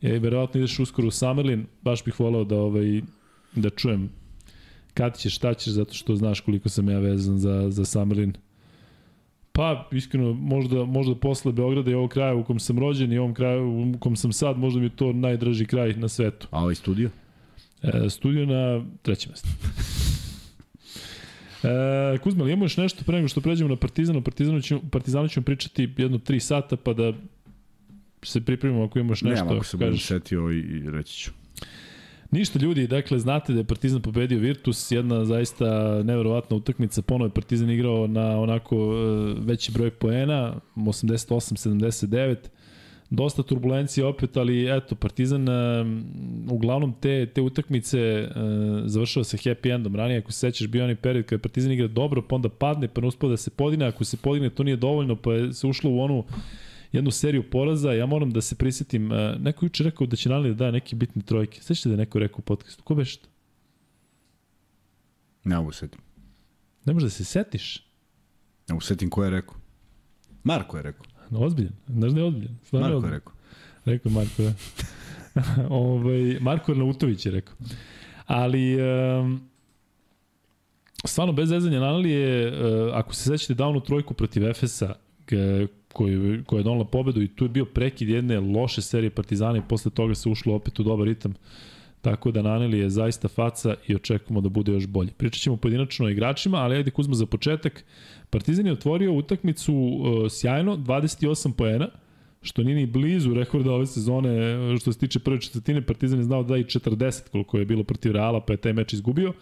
Je, 0.00 0.18
verovatno 0.18 0.58
ideš 0.58 0.78
uskoro 0.78 1.08
u 1.08 1.10
Summerlin, 1.10 1.66
baš 1.82 2.04
bih 2.04 2.20
volao 2.20 2.44
da, 2.44 2.56
ovaj, 2.56 3.00
da 3.62 3.70
čujem 3.70 4.10
kad 4.94 5.18
ćeš, 5.18 5.36
šta 5.36 5.54
ćeš, 5.54 5.72
zato 5.72 5.94
što 5.94 6.16
znaš 6.16 6.40
koliko 6.40 6.68
sam 6.68 6.90
ja 6.90 6.98
vezan 6.98 7.38
za, 7.38 7.70
za 7.70 7.84
Summerlin. 7.84 8.32
Pa, 9.52 9.88
iskreno, 9.92 10.32
možda, 10.32 10.84
možda 10.84 11.14
posle 11.14 11.52
Beograda 11.52 11.90
i 11.90 11.94
ovog 11.94 12.10
kraja 12.10 12.34
u 12.34 12.44
kom 12.44 12.58
sam 12.60 12.78
rođen 12.78 13.12
i 13.12 13.18
ovom 13.18 13.34
kraju 13.34 13.92
u 13.94 13.98
kom 13.98 14.16
sam 14.16 14.32
sad, 14.32 14.58
možda 14.58 14.80
mi 14.80 14.86
je 14.86 14.96
to 14.96 15.12
najdraži 15.12 15.66
kraj 15.66 15.92
na 15.92 16.08
svetu. 16.08 16.48
A 16.50 16.62
ovaj 16.62 16.74
studio? 16.74 17.10
E, 17.82 18.10
studio 18.10 18.46
na 18.46 18.84
trećem 19.02 19.30
mestu. 19.30 19.48
E, 21.62 22.18
Kuzma, 22.18 22.42
ali 22.42 22.52
imamo 22.52 22.64
još 22.64 22.76
nešto 22.76 23.04
pre 23.04 23.16
nego 23.16 23.28
što 23.28 23.40
pređemo 23.40 23.70
na 23.70 23.76
Partizan? 23.76 24.16
O 24.16 24.20
Partizanu 24.20 24.60
ćemo, 24.60 24.80
Partizanu 24.90 25.28
ćemo 25.28 25.44
pričati 25.44 25.88
jedno 25.96 26.18
tri 26.18 26.40
sata, 26.40 26.76
pa 26.76 26.92
da 26.92 27.12
se 28.22 28.40
pripremimo 28.40 28.84
ako 28.84 28.98
imaš 28.98 29.22
nešto. 29.22 29.44
Ne, 29.44 29.56
ako 29.56 29.64
se 29.64 29.76
budem 29.76 29.98
setio 29.98 30.52
i, 30.52 30.58
i 30.58 30.90
reći 30.90 31.18
ću. 31.18 31.30
Ništa 32.30 32.58
ljudi, 32.58 32.86
dakle 32.86 33.18
znate 33.18 33.52
da 33.52 33.58
je 33.58 33.64
Partizan 33.64 34.02
pobedio 34.02 34.38
Virtus, 34.38 34.90
jedna 34.90 35.24
zaista 35.24 35.64
neverovatna 36.02 36.56
utakmica, 36.56 37.02
ponovo 37.02 37.26
je 37.26 37.34
Partizan 37.34 37.70
igrao 37.70 38.06
na 38.06 38.40
onako 38.40 38.76
e, 38.76 39.34
veći 39.40 39.72
broj 39.72 39.90
poena, 39.90 40.54
88-79, 40.76 42.36
dosta 43.10 43.42
turbulencije 43.42 44.06
opet, 44.06 44.36
ali 44.36 44.76
eto, 44.76 44.94
Partizan 44.94 45.48
uh, 45.48 45.86
uglavnom 46.50 46.94
te, 47.00 47.26
te 47.26 47.40
utakmice 47.40 48.22
uh, 48.22 48.32
završava 48.84 49.24
sa 49.24 49.36
happy 49.36 49.74
endom. 49.74 49.96
Ranije, 49.96 50.18
ako 50.18 50.32
se 50.32 50.38
sećaš, 50.38 50.68
bio 50.68 50.84
onaj 50.84 50.96
period 50.96 51.26
kada 51.26 51.42
Partizan 51.42 51.72
igra 51.72 51.88
dobro, 51.88 52.22
pa 52.22 52.34
onda 52.34 52.48
padne, 52.48 52.88
pa 52.88 53.00
ne 53.00 53.06
uspio 53.06 53.28
da 53.28 53.36
se 53.36 53.50
podigne, 53.50 53.86
ako 53.86 54.04
se 54.04 54.16
podigne 54.16 54.50
to 54.50 54.62
nije 54.62 54.76
dovoljno, 54.76 55.16
pa 55.16 55.32
je 55.32 55.52
se 55.52 55.66
ušlo 55.66 55.90
u 55.90 56.00
onu 56.00 56.24
jednu 56.92 57.10
seriju 57.10 57.50
poraza, 57.50 57.92
ja 57.92 58.06
moram 58.06 58.30
da 58.30 58.40
se 58.40 58.54
prisetim, 58.54 59.12
uh, 59.12 59.18
neko 59.40 59.64
juče 59.64 59.84
rekao 59.84 60.06
da 60.06 60.16
će 60.16 60.28
Nali 60.28 60.48
da 60.48 60.54
daje 60.54 60.72
neke 60.72 60.96
bitne 60.96 61.22
trojke. 61.22 61.62
Sećate 61.62 61.88
da 61.88 61.92
je 61.92 61.98
neko 61.98 62.18
rekao 62.18 62.38
u 62.38 62.42
podcastu? 62.42 62.82
Ko 62.82 62.94
beš 62.94 63.16
to? 63.16 63.28
Ne 65.44 65.56
mogu 65.56 65.72
setim. 65.72 66.00
Ne 66.84 66.92
možeš 66.92 67.06
da 67.06 67.10
se 67.10 67.24
setiš? 67.24 67.86
Ne 68.68 68.72
mogu 68.74 68.82
setim 68.82 69.10
ko 69.10 69.24
je 69.24 69.30
rekao. 69.30 69.54
Marko 70.44 70.76
je 70.76 70.82
rekao. 70.82 71.06
No, 71.30 71.40
ozbiljan. 71.40 71.72
Znaš 71.88 72.12
da 72.12 72.20
je 72.20 72.26
ozbiljan. 72.26 72.58
Stvarno 72.64 72.88
Marko 72.88 73.06
je 73.06 73.12
rekao. 73.12 73.32
Rekao 73.84 74.12
Marko, 74.12 74.42
da. 74.42 74.52
ovaj, 75.74 76.38
Marko 76.40 76.72
Arnautović 76.72 77.26
je 77.26 77.32
rekao. 77.32 77.54
Ali, 78.26 78.76
um, 78.82 79.40
stvarno, 81.04 81.32
bez 81.32 81.48
zezanja, 81.48 81.80
Nanali 81.80 82.10
je, 82.10 82.48
uh, 82.48 82.90
ako 82.94 83.14
se 83.14 83.22
sećate, 83.22 83.54
dao 83.54 83.80
trojku 83.80 84.14
protiv 84.14 84.48
Efesa, 84.48 84.94
koji, 85.96 86.42
koja 86.46 86.58
je 86.58 86.64
donala 86.64 86.84
pobedu 86.84 87.22
i 87.22 87.28
tu 87.28 87.44
je 87.44 87.48
bio 87.48 87.64
prekid 87.64 88.08
jedne 88.08 88.40
loše 88.40 88.82
serije 88.82 89.10
Partizana 89.10 89.58
i 89.58 89.62
posle 89.68 89.90
toga 89.90 90.14
se 90.14 90.28
ušlo 90.28 90.54
opet 90.54 90.80
u 90.80 90.82
dobar 90.82 91.06
ritam. 91.08 91.34
Tako 92.02 92.30
da 92.30 92.42
Naneli 92.42 92.78
je 92.78 92.90
zaista 92.90 93.28
faca 93.28 93.74
i 93.88 93.94
očekujemo 93.94 94.40
da 94.40 94.48
bude 94.48 94.72
još 94.72 94.86
bolje. 94.86 95.10
Pričat 95.16 95.42
ćemo 95.42 95.56
pojedinačno 95.56 96.06
o 96.06 96.08
igračima, 96.08 96.58
ali 96.58 96.76
ajde 96.76 96.90
Kuzma 96.90 97.14
za 97.14 97.26
početak. 97.26 97.84
Partizan 98.30 98.66
je 98.66 98.72
otvorio 98.72 99.12
utakmicu 99.12 99.74
uh, 99.74 100.30
sjajno, 100.30 100.76
28 100.76 101.52
poena, 101.52 101.88
što 102.42 102.62
nije 102.62 102.76
ni 102.76 102.86
blizu 102.86 103.34
rekorda 103.34 103.72
ove 103.72 103.86
sezone 103.86 104.32
što 104.80 104.92
se 104.92 104.98
tiče 104.98 105.18
prve 105.18 105.40
četvrtine. 105.40 105.86
Partizan 105.86 106.18
je 106.18 106.24
znao 106.24 106.42
da 106.42 106.56
i 106.56 106.64
40 106.64 107.30
koliko 107.30 107.58
je 107.58 107.64
bilo 107.64 107.84
protiv 107.84 108.12
Reala, 108.12 108.40
pa 108.40 108.52
je 108.52 108.56
taj 108.56 108.72
meč 108.72 108.92
izgubio. 108.92 109.32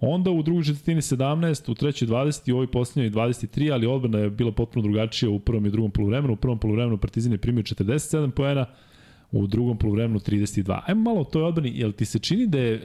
Onda 0.00 0.30
u 0.30 0.42
drugoj 0.42 0.64
četvrtini 0.64 1.00
17, 1.00 1.70
u 1.70 1.74
trećoj 1.74 2.08
20 2.08 2.48
i 2.48 2.52
u 2.52 2.56
ovoj 2.56 2.66
posljednjoj 2.66 3.10
23, 3.10 3.72
ali 3.72 3.86
odbrana 3.86 4.18
je 4.18 4.30
bila 4.30 4.52
potpuno 4.52 4.82
drugačija 4.82 5.30
u 5.30 5.38
prvom 5.38 5.66
i 5.66 5.70
drugom 5.70 5.90
poluvremenu. 5.90 6.32
U 6.32 6.36
prvom 6.36 6.58
poluvremenu 6.58 6.98
Partizan 6.98 7.32
je 7.32 7.38
primio 7.38 7.62
47 7.62 8.30
poena, 8.30 8.66
u 9.32 9.46
drugom 9.46 9.78
poluvremenu 9.78 10.18
32. 10.20 10.80
Ajmo 10.86 11.02
malo 11.02 11.20
o 11.20 11.24
toj 11.24 11.42
odbrani, 11.42 11.72
jel 11.74 11.92
ti 11.92 12.04
se 12.04 12.18
čini 12.18 12.46
da 12.46 12.58
je 12.58 12.74
e, 12.74 12.80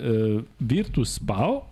Virtus 0.59 1.19
pao 1.19 1.65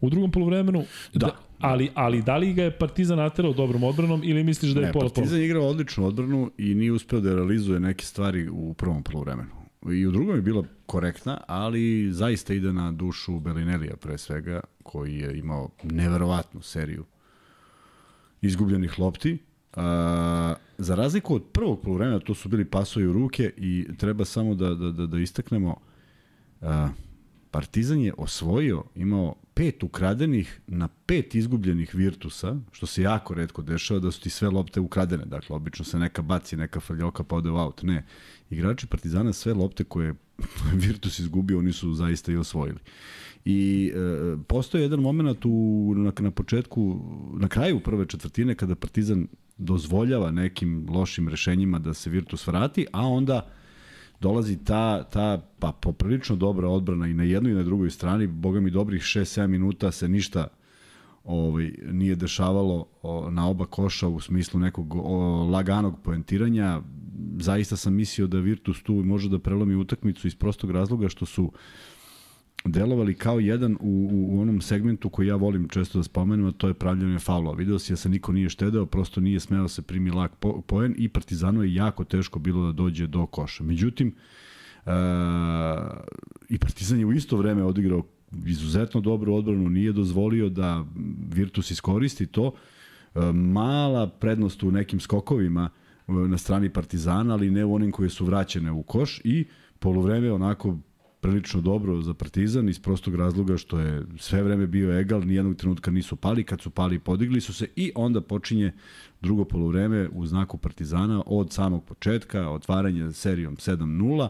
u 0.00 0.10
drugom 0.10 0.30
poluvremenu? 0.30 0.84
Da. 1.12 1.26
da 1.26 1.32
ali, 1.60 1.90
ali 1.94 2.22
da 2.22 2.36
li 2.36 2.52
ga 2.52 2.62
je 2.62 2.78
Partizan 2.78 3.18
naterao 3.18 3.52
dobrom 3.52 3.82
odbranom 3.82 4.20
ili 4.24 4.44
misliš 4.44 4.72
da 4.72 4.80
je 4.80 4.86
ne, 4.86 4.92
pola 4.92 5.08
Partizan 5.14 5.38
je 5.38 5.46
igrao 5.46 5.68
odličnu 5.68 6.06
odbranu 6.06 6.50
i 6.58 6.74
nije 6.74 6.92
uspeo 6.92 7.20
da 7.20 7.34
realizuje 7.34 7.80
neke 7.80 8.04
stvari 8.04 8.48
u 8.48 8.74
prvom 8.74 9.02
poluvremenu. 9.02 9.65
I 9.92 10.06
u 10.06 10.10
drugom 10.10 10.36
je 10.36 10.42
bila 10.42 10.64
korektna, 10.86 11.40
ali 11.46 12.12
zaista 12.12 12.54
ide 12.54 12.72
na 12.72 12.92
dušu 12.92 13.40
Belinelija 13.40 13.96
pre 13.96 14.18
svega, 14.18 14.60
koji 14.82 15.16
je 15.16 15.38
imao 15.38 15.70
neverovatnu 15.82 16.62
seriju 16.62 17.04
izgubljenih 18.42 18.98
lopti 18.98 19.38
A, 19.76 20.54
za 20.78 20.94
razliku 20.94 21.34
od 21.34 21.44
prvog 21.52 21.80
polovremena, 21.82 22.18
to 22.18 22.34
su 22.34 22.48
bili 22.48 22.64
pasovi 22.64 23.06
u 23.06 23.12
ruke 23.12 23.52
i 23.56 23.86
treba 23.98 24.24
samo 24.24 24.54
da, 24.54 24.74
da, 24.74 24.90
da, 24.90 25.06
da 25.06 25.18
istaknemo, 25.18 25.76
a, 26.60 26.88
Partizan 27.50 28.00
je 28.00 28.12
osvojio, 28.18 28.84
imao 28.94 29.34
pet 29.54 29.82
ukradenih 29.82 30.60
na 30.66 30.88
pet 30.88 31.34
izgubljenih 31.34 31.94
Virtusa, 31.94 32.56
što 32.72 32.86
se 32.86 33.02
jako 33.02 33.34
redko 33.34 33.62
dešava 33.62 34.00
da 34.00 34.10
su 34.10 34.20
ti 34.20 34.30
sve 34.30 34.48
lopte 34.48 34.80
ukradene. 34.80 35.24
Dakle, 35.24 35.56
obično 35.56 35.84
se 35.84 35.98
neka 35.98 36.22
baci, 36.22 36.56
neka 36.56 36.80
faljoka 36.80 37.24
pa 37.24 37.36
ode 37.36 37.50
u 37.50 37.56
aut. 37.56 37.82
Ne, 37.82 38.04
igrači 38.50 38.86
Partizana 38.86 39.32
sve 39.32 39.54
lopte 39.54 39.84
koje 39.84 40.14
Virtus 40.86 41.18
izgubio, 41.18 41.58
oni 41.58 41.72
su 41.72 41.94
zaista 41.94 42.32
i 42.32 42.36
osvojili. 42.36 42.78
I 43.44 43.92
e, 43.94 44.36
postoje 44.48 44.82
jedan 44.82 45.00
moment 45.00 45.44
u, 45.44 45.94
na, 45.96 46.12
na 46.18 46.30
početku, 46.30 47.00
na 47.34 47.48
kraju 47.48 47.80
prve 47.80 48.06
četvrtine 48.06 48.54
kada 48.54 48.74
Partizan 48.74 49.26
dozvoljava 49.58 50.30
nekim 50.30 50.86
lošim 50.90 51.28
rešenjima 51.28 51.78
da 51.78 51.94
se 51.94 52.10
Virtus 52.10 52.46
vrati, 52.46 52.86
a 52.92 53.06
onda 53.06 53.48
dolazi 54.20 54.64
ta, 54.64 55.04
ta 55.04 55.50
pa 55.58 55.72
poprilično 55.72 56.36
dobra 56.36 56.68
odbrana 56.68 57.06
i 57.06 57.14
na 57.14 57.22
jednoj 57.22 57.52
i 57.52 57.54
na 57.54 57.62
drugoj 57.62 57.90
strani, 57.90 58.26
boga 58.26 58.60
mi 58.60 58.70
dobrih 58.70 59.02
6-7 59.02 59.46
minuta 59.46 59.92
se 59.92 60.08
ništa 60.08 60.46
ovaj, 61.26 61.72
nije 61.92 62.16
dešavalo 62.16 62.86
na 63.30 63.48
oba 63.48 63.66
koša 63.66 64.08
u 64.08 64.20
smislu 64.20 64.60
nekog 64.60 64.94
o, 64.94 65.48
laganog 65.50 66.00
poentiranja. 66.02 66.80
Zaista 67.38 67.76
sam 67.76 67.94
mislio 67.94 68.26
da 68.26 68.38
Virtus 68.38 68.82
tu 68.82 68.94
može 68.94 69.28
da 69.28 69.38
prelomi 69.38 69.74
utakmicu 69.74 70.26
iz 70.26 70.34
prostog 70.34 70.70
razloga 70.70 71.08
što 71.08 71.26
su 71.26 71.52
delovali 72.64 73.14
kao 73.14 73.40
jedan 73.40 73.76
u, 73.80 74.08
u, 74.12 74.36
u 74.36 74.40
onom 74.40 74.60
segmentu 74.60 75.10
koji 75.10 75.26
ja 75.26 75.36
volim 75.36 75.68
često 75.68 75.98
da 75.98 76.02
spomenem, 76.02 76.46
a 76.46 76.52
to 76.52 76.68
je 76.68 76.74
pravljanje 76.74 77.18
faulova. 77.18 77.56
Video 77.56 77.78
si 77.78 77.92
da 77.92 77.96
se 77.96 78.08
niko 78.08 78.32
nije 78.32 78.48
štedeo, 78.48 78.86
prosto 78.86 79.20
nije 79.20 79.40
smeo 79.40 79.62
da 79.62 79.68
se 79.68 79.82
primi 79.82 80.10
lak 80.10 80.36
po, 80.36 80.60
poen 80.60 80.94
i 80.98 81.08
Partizanu 81.08 81.62
je 81.62 81.74
jako 81.74 82.04
teško 82.04 82.38
bilo 82.38 82.66
da 82.66 82.72
dođe 82.72 83.06
do 83.06 83.26
koša. 83.26 83.64
Međutim, 83.64 84.14
uh, 84.86 84.92
i 86.48 86.58
Partizan 86.58 86.98
je 86.98 87.06
u 87.06 87.12
isto 87.12 87.36
vreme 87.36 87.64
odigrao 87.64 88.02
izuzetno 88.46 89.00
dobru 89.00 89.34
odbranu, 89.34 89.68
nije 89.68 89.92
dozvolio 89.92 90.48
da 90.48 90.84
Virtus 91.28 91.70
iskoristi 91.70 92.26
to. 92.26 92.46
Uh, 92.46 93.22
mala 93.34 94.06
prednost 94.08 94.62
u 94.62 94.70
nekim 94.70 95.00
skokovima 95.00 95.70
na 96.06 96.38
strani 96.38 96.70
Partizana, 96.70 97.34
ali 97.34 97.50
ne 97.50 97.64
u 97.64 97.74
onim 97.74 97.92
koje 97.92 98.10
su 98.10 98.24
vraćene 98.24 98.72
u 98.72 98.82
koš 98.82 99.20
i 99.24 99.44
polovreme 99.78 100.32
onako 100.32 100.78
prilično 101.20 101.60
dobro 101.60 102.02
za 102.02 102.14
Partizan 102.14 102.68
iz 102.68 102.78
prostog 102.78 103.14
razloga 103.14 103.56
što 103.56 103.80
je 103.80 104.06
sve 104.18 104.42
vreme 104.42 104.66
bio 104.66 105.00
egal, 105.00 105.20
nijednog 105.20 105.56
trenutka 105.56 105.90
nisu 105.90 106.16
pali, 106.16 106.44
kad 106.44 106.60
su 106.60 106.70
pali 106.70 106.98
podigli 106.98 107.40
su 107.40 107.54
se 107.54 107.68
i 107.76 107.92
onda 107.94 108.20
počinje 108.20 108.72
drugo 109.20 109.44
polovreme 109.44 110.08
u 110.12 110.26
znaku 110.26 110.58
Partizana 110.58 111.22
od 111.26 111.52
samog 111.52 111.84
početka, 111.84 112.50
otvaranje 112.50 113.12
serijom 113.12 113.56
7-0 113.56 114.28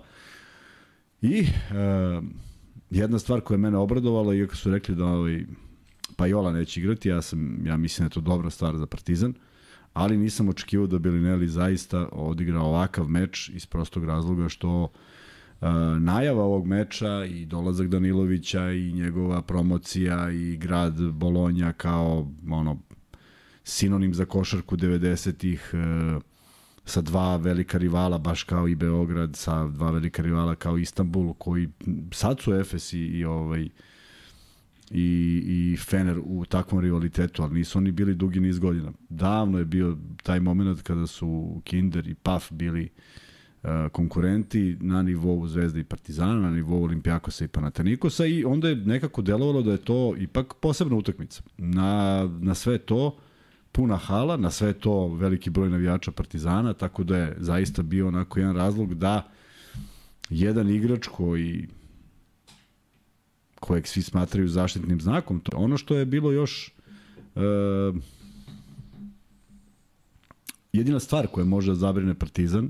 i 1.23 1.41
e, 1.41 1.47
jedna 2.91 3.19
stvar 3.19 3.41
koja 3.41 3.55
je 3.55 3.59
mene 3.59 3.79
obradovala, 3.79 4.35
iako 4.35 4.57
su 4.57 4.71
rekli 4.71 4.95
da 4.95 5.05
ovaj, 5.05 5.45
pa 6.17 6.27
Jola 6.27 6.53
neće 6.53 6.81
igrati, 6.81 7.09
ja, 7.09 7.23
sam, 7.23 7.67
ja 7.67 7.77
mislim 7.77 8.05
da 8.05 8.07
je 8.07 8.15
to 8.15 8.21
dobra 8.21 8.51
stvar 8.51 8.77
za 8.77 8.87
Partizan, 8.87 9.35
ali 9.93 10.17
nisam 10.17 10.49
očekivao 10.49 10.87
da 10.87 10.99
Belinelli 10.99 11.49
zaista 11.49 12.09
odigra 12.13 12.61
ovakav 12.61 13.09
meč 13.09 13.49
iz 13.49 13.67
prostog 13.67 14.05
razloga 14.05 14.49
što 14.49 14.83
uh, 14.83 14.89
najava 15.99 16.45
ovog 16.45 16.67
meča 16.67 17.25
i 17.25 17.47
dolazak 17.47 17.89
Danilovića 17.89 18.71
i 18.71 18.93
njegova 18.93 19.43
promocija 19.43 20.31
i 20.31 20.57
grad 20.57 21.13
Bolonja 21.13 21.73
kao 21.73 22.33
ono 22.51 22.79
sinonim 23.65 24.15
za 24.15 24.25
košarku 24.25 24.77
90-ih 24.77 25.71
uh, 25.73 26.23
sa 26.87 27.01
dva 27.01 27.37
velika 27.37 27.79
rivala, 27.79 28.19
baš 28.19 28.43
kao 28.43 28.69
i 28.69 28.75
Beograd, 28.75 29.37
sa 29.37 29.69
dva 29.69 29.91
velika 29.91 30.23
rivala 30.23 30.55
kao 30.55 30.79
Istanbul, 30.79 31.35
koji 31.35 31.69
sad 32.13 32.41
su 32.41 32.55
Efes 32.55 32.93
i, 32.93 32.99
i 32.99 33.25
ovaj 33.25 33.69
i, 34.91 35.43
i 35.47 35.77
Fener 35.77 36.19
u 36.25 36.45
takvom 36.45 36.81
rivalitetu, 36.81 37.43
ali 37.43 37.55
nisu 37.55 37.79
oni 37.79 37.93
bili 37.93 38.15
dugi 38.15 38.41
niz 38.41 38.59
godina. 38.59 38.93
Davno 39.09 39.59
je 39.59 39.65
bio 39.65 39.97
taj 40.23 40.41
moment 40.41 40.83
kada 40.83 41.07
su 41.07 41.61
Kinder 41.65 42.09
i 42.09 42.15
Paf 42.15 42.53
bili 42.53 42.89
uh, 43.63 43.71
konkurenti 43.93 44.77
na 44.81 45.03
nivou 45.03 45.47
Zvezda 45.47 45.81
i 45.81 45.85
Partizana, 45.85 46.41
na 46.41 46.51
nivou 46.51 46.85
Olimpijakosa 46.85 47.45
i 47.45 47.49
Panatanikosa 47.49 48.27
i 48.27 48.45
onda 48.45 48.69
je 48.69 48.77
nekako 48.77 49.23
delovalo 49.23 49.63
da 49.63 49.73
je 49.73 49.79
to 49.79 50.15
ipak 50.19 50.55
posebna 50.61 50.97
utakmica. 50.97 51.43
Na, 51.59 52.23
na 52.41 52.55
sve 52.55 52.79
to 52.79 53.17
puna 53.77 53.97
hala, 53.97 54.37
na 54.37 54.51
sve 54.51 54.73
to 54.73 55.09
veliki 55.09 55.51
broj 55.51 55.71
navijača 55.71 56.11
Partizana, 56.11 56.73
tako 56.73 57.05
da 57.05 57.17
je 57.17 57.37
zaista 57.39 57.83
bio 57.83 58.09
onako 58.09 58.39
jedan 58.39 58.57
razlog 58.57 58.95
da 58.95 59.29
jedan 60.31 60.71
igrač 60.71 61.07
koji 61.07 61.69
kojeg 63.61 63.87
svi 63.87 64.03
smatraju 64.03 64.49
zaštitnim 64.49 65.01
znakom. 65.01 65.41
To 65.41 65.57
ono 65.57 65.77
što 65.77 65.97
je 65.97 66.07
bilo 66.07 66.33
još 66.33 66.73
uh, 67.35 67.43
jedina 70.73 71.01
stvar 71.01 71.27
koja 71.27 71.45
može 71.45 71.71
da 71.71 71.75
zabrine 71.75 72.15
Partizan, 72.15 72.69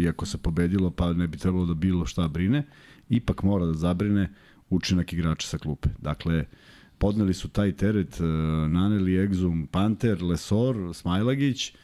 iako 0.00 0.26
se 0.26 0.38
pobedilo, 0.38 0.90
pa 0.90 1.12
ne 1.12 1.26
bi 1.26 1.38
trebalo 1.38 1.66
da 1.66 1.74
bilo 1.74 2.06
šta 2.06 2.28
brine, 2.28 2.66
ipak 3.08 3.42
mora 3.42 3.66
da 3.66 3.72
zabrine 3.72 4.32
učinak 4.70 5.12
igrača 5.12 5.48
sa 5.48 5.58
klupe. 5.58 5.88
Dakle, 5.98 6.44
podneli 6.98 7.34
su 7.34 7.48
taj 7.48 7.72
teret 7.72 8.20
uh, 8.20 8.26
Naneli, 8.70 9.28
Exum, 9.28 9.66
Panter, 9.66 10.22
Lesor, 10.22 10.76
Smajlagić 10.94 11.74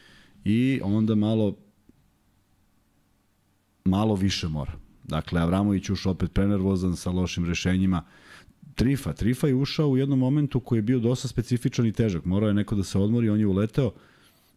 i 0.44 0.80
onda 0.84 1.14
malo 1.14 1.56
malo 3.84 4.14
više 4.14 4.48
mora. 4.48 4.72
Dakle, 5.04 5.40
Avramović 5.40 5.90
už 5.90 6.06
opet 6.06 6.32
prenervozan 6.32 6.96
sa 6.96 7.10
lošim 7.10 7.44
rešenjima. 7.44 8.04
Trifa, 8.74 9.12
Trifa 9.12 9.46
je 9.46 9.54
ušao 9.54 9.88
u 9.88 9.96
jednom 9.96 10.18
momentu 10.18 10.60
koji 10.60 10.78
je 10.78 10.82
bio 10.82 10.98
dosta 10.98 11.28
specifičan 11.28 11.86
i 11.86 11.92
težak. 11.92 12.24
Morao 12.24 12.48
je 12.48 12.54
neko 12.54 12.74
da 12.74 12.84
se 12.84 12.98
odmori, 12.98 13.28
on 13.28 13.40
je 13.40 13.46
uleteo. 13.46 13.92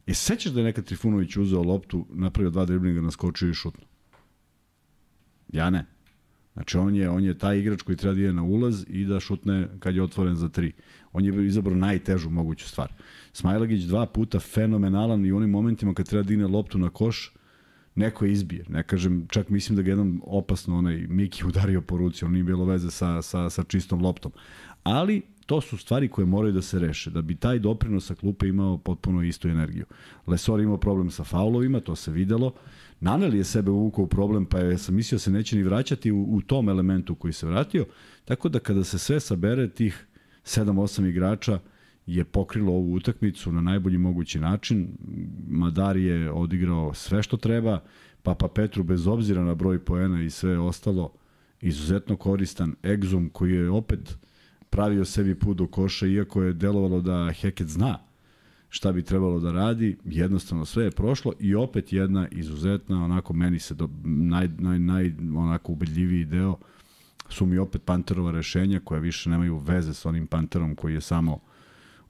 E, 0.08 0.14
sećaš 0.14 0.52
da 0.52 0.60
je 0.60 0.64
nekad 0.64 0.86
Trifunović 0.86 1.38
uzeo 1.38 1.64
loptu, 1.64 2.06
napravio 2.10 2.50
dva 2.50 2.66
driblinga, 2.66 3.02
naskočio 3.02 3.50
i 3.50 3.54
šutno? 3.54 3.84
Ja 5.54 5.70
ne. 5.70 5.86
Znači 6.56 6.78
on 6.78 6.96
je 6.96 7.10
on 7.10 7.24
je 7.24 7.38
taj 7.38 7.60
igrač 7.60 7.82
koji 7.82 7.98
treba 7.98 8.14
da 8.16 8.22
ide 8.22 8.34
na 8.34 8.44
ulaz 8.44 8.86
i 8.88 9.06
da 9.06 9.20
šutne 9.20 9.68
kad 9.80 9.96
je 9.96 10.04
otvoren 10.04 10.36
za 10.36 10.50
tri. 10.50 10.72
On 11.14 11.26
je 11.26 11.48
izabrao 11.48 11.76
najtežu 11.76 12.30
moguću 12.30 12.68
stvar. 12.68 12.94
Smajlagić 13.34 13.84
dva 13.84 14.06
puta 14.06 14.40
fenomenalan 14.40 15.26
i 15.26 15.32
u 15.32 15.38
onim 15.38 15.50
momentima 15.50 15.94
kad 15.94 16.06
treba 16.06 16.24
da 16.24 16.28
digne 16.28 16.48
loptu 16.48 16.78
na 16.78 16.90
koš, 16.90 17.34
neko 17.96 18.26
je 18.26 18.32
izbije. 18.32 18.66
Ne 18.70 18.84
kažem, 18.84 19.28
čak 19.30 19.50
mislim 19.50 19.76
da 19.76 19.82
ga 19.82 19.92
jednom 19.92 20.22
opasno 20.26 20.78
onaj 20.78 21.08
Miki 21.10 21.46
udario 21.48 21.82
po 21.82 21.98
ruci, 21.98 22.26
on 22.26 22.32
nije 22.32 22.44
bilo 22.44 22.66
veze 22.66 22.92
sa, 22.92 23.22
sa, 23.22 23.50
sa 23.50 23.64
čistom 23.64 24.02
loptom. 24.02 24.32
Ali 24.84 25.22
to 25.46 25.62
su 25.62 25.78
stvari 25.78 26.08
koje 26.08 26.26
moraju 26.26 26.54
da 26.54 26.62
se 26.62 26.80
reše, 26.80 27.10
da 27.10 27.22
bi 27.22 27.36
taj 27.36 27.60
doprinos 27.60 28.06
sa 28.06 28.16
klupe 28.16 28.48
imao 28.48 28.78
potpuno 28.78 29.24
istu 29.24 29.48
energiju. 29.48 29.86
Lesor 30.28 30.60
imao 30.60 30.78
problem 30.78 31.12
sa 31.12 31.24
faulovima, 31.24 31.80
to 31.80 31.96
se 31.96 32.12
videlo. 32.12 32.54
Naneli 33.00 33.38
je 33.38 33.44
sebe 33.44 33.72
uvukao 33.72 34.04
u 34.04 34.08
problem, 34.08 34.46
pa 34.46 34.60
je 34.60 34.78
sam 34.78 34.96
mislio 34.96 35.16
da 35.16 35.20
se 35.20 35.32
neće 35.32 35.56
ni 35.56 35.64
vraćati 35.64 36.12
u, 36.12 36.24
u 36.30 36.42
tom 36.42 36.70
elementu 36.70 37.16
koji 37.16 37.34
se 37.34 37.48
vratio. 37.48 37.86
Tako 38.26 38.50
da 38.50 38.60
kada 38.60 38.84
se 38.84 38.98
sve 38.98 39.20
sabere 39.20 39.70
tih 39.70 40.08
7-8 40.44 41.10
igrača, 41.10 41.60
je 42.06 42.24
pokrilo 42.24 42.74
ovu 42.74 42.94
utakmicu 42.94 43.52
na 43.52 43.62
najbolji 43.62 43.98
mogući 43.98 44.40
način. 44.40 44.88
Madar 45.48 45.98
je 45.98 46.32
odigrao 46.32 46.94
sve 46.94 47.24
što 47.24 47.38
treba, 47.38 47.84
Papa 48.24 48.48
Petru 48.48 48.84
bez 48.84 49.08
obzira 49.08 49.44
na 49.44 49.56
broj 49.56 49.80
poena 49.80 50.24
i 50.24 50.30
sve 50.30 50.60
ostalo 50.60 51.14
izuzetno 51.62 52.16
koristan. 52.16 52.76
Exum 52.84 53.30
koji 53.30 53.54
je 53.54 53.70
opet 53.70 54.18
pravio 54.70 55.06
sebi 55.06 55.36
put 55.36 55.58
do 55.58 55.68
koša, 55.68 56.08
iako 56.08 56.44
je 56.44 56.54
delovalo 56.54 57.02
da 57.02 57.32
Heket 57.32 57.68
zna 57.68 58.00
šta 58.76 58.92
bi 58.92 59.04
trebalo 59.04 59.40
da 59.40 59.52
radi, 59.52 59.98
jednostavno 60.06 60.66
sve 60.66 60.84
je 60.84 60.92
prošlo 60.92 61.34
i 61.40 61.56
opet 61.56 61.94
jedna 61.94 62.28
izuzetna, 62.32 63.04
onako 63.04 63.34
meni 63.34 63.60
se 63.60 63.74
do, 63.74 63.90
naj, 64.04 64.48
naj, 64.58 64.80
naj 64.80 65.14
onako 65.36 65.72
ubedljiviji 65.72 66.26
deo 66.26 66.58
su 67.30 67.46
mi 67.46 67.58
opet 67.58 67.84
Panterova 67.86 68.32
rešenja 68.32 68.80
koja 68.84 69.00
više 69.00 69.30
nemaju 69.30 69.58
veze 69.58 69.94
sa 69.94 70.10
onim 70.10 70.28
Panterom 70.28 70.76
koji 70.76 70.94
je 70.94 71.02
samo 71.02 71.40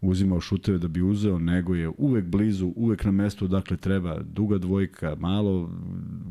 uzimao 0.01 0.41
šuteve 0.41 0.78
da 0.78 0.88
bi 0.88 1.01
uzeo, 1.01 1.39
nego 1.39 1.75
je 1.75 1.91
uvek 1.97 2.25
blizu, 2.25 2.73
uvek 2.75 3.04
na 3.04 3.12
mestu 3.12 3.47
dakle 3.47 3.78
treba 3.78 4.19
duga 4.19 4.58
dvojka, 4.58 5.15
malo 5.19 5.71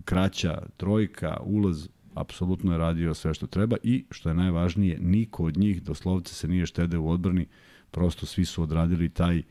kraća 0.05 0.63
trojka, 0.77 1.37
ulaz, 1.45 1.89
apsolutno 2.15 2.73
je 2.73 2.79
radio 2.79 3.15
sve 3.15 3.35
što 3.35 3.47
treba 3.47 3.77
i 3.83 4.05
što 4.11 4.29
je 4.29 4.35
najvažnije, 4.35 4.99
niko 4.99 5.45
od 5.45 5.57
njih 5.57 5.83
doslovce 5.83 6.35
se 6.35 6.49
nije 6.49 6.67
štede 6.67 6.99
u 6.99 7.11
odbrani, 7.11 7.47
prosto 7.91 8.27
svi 8.27 8.45
su 8.45 8.63
odradili 8.63 9.09
taj 9.09 9.39
uh, 9.39 9.45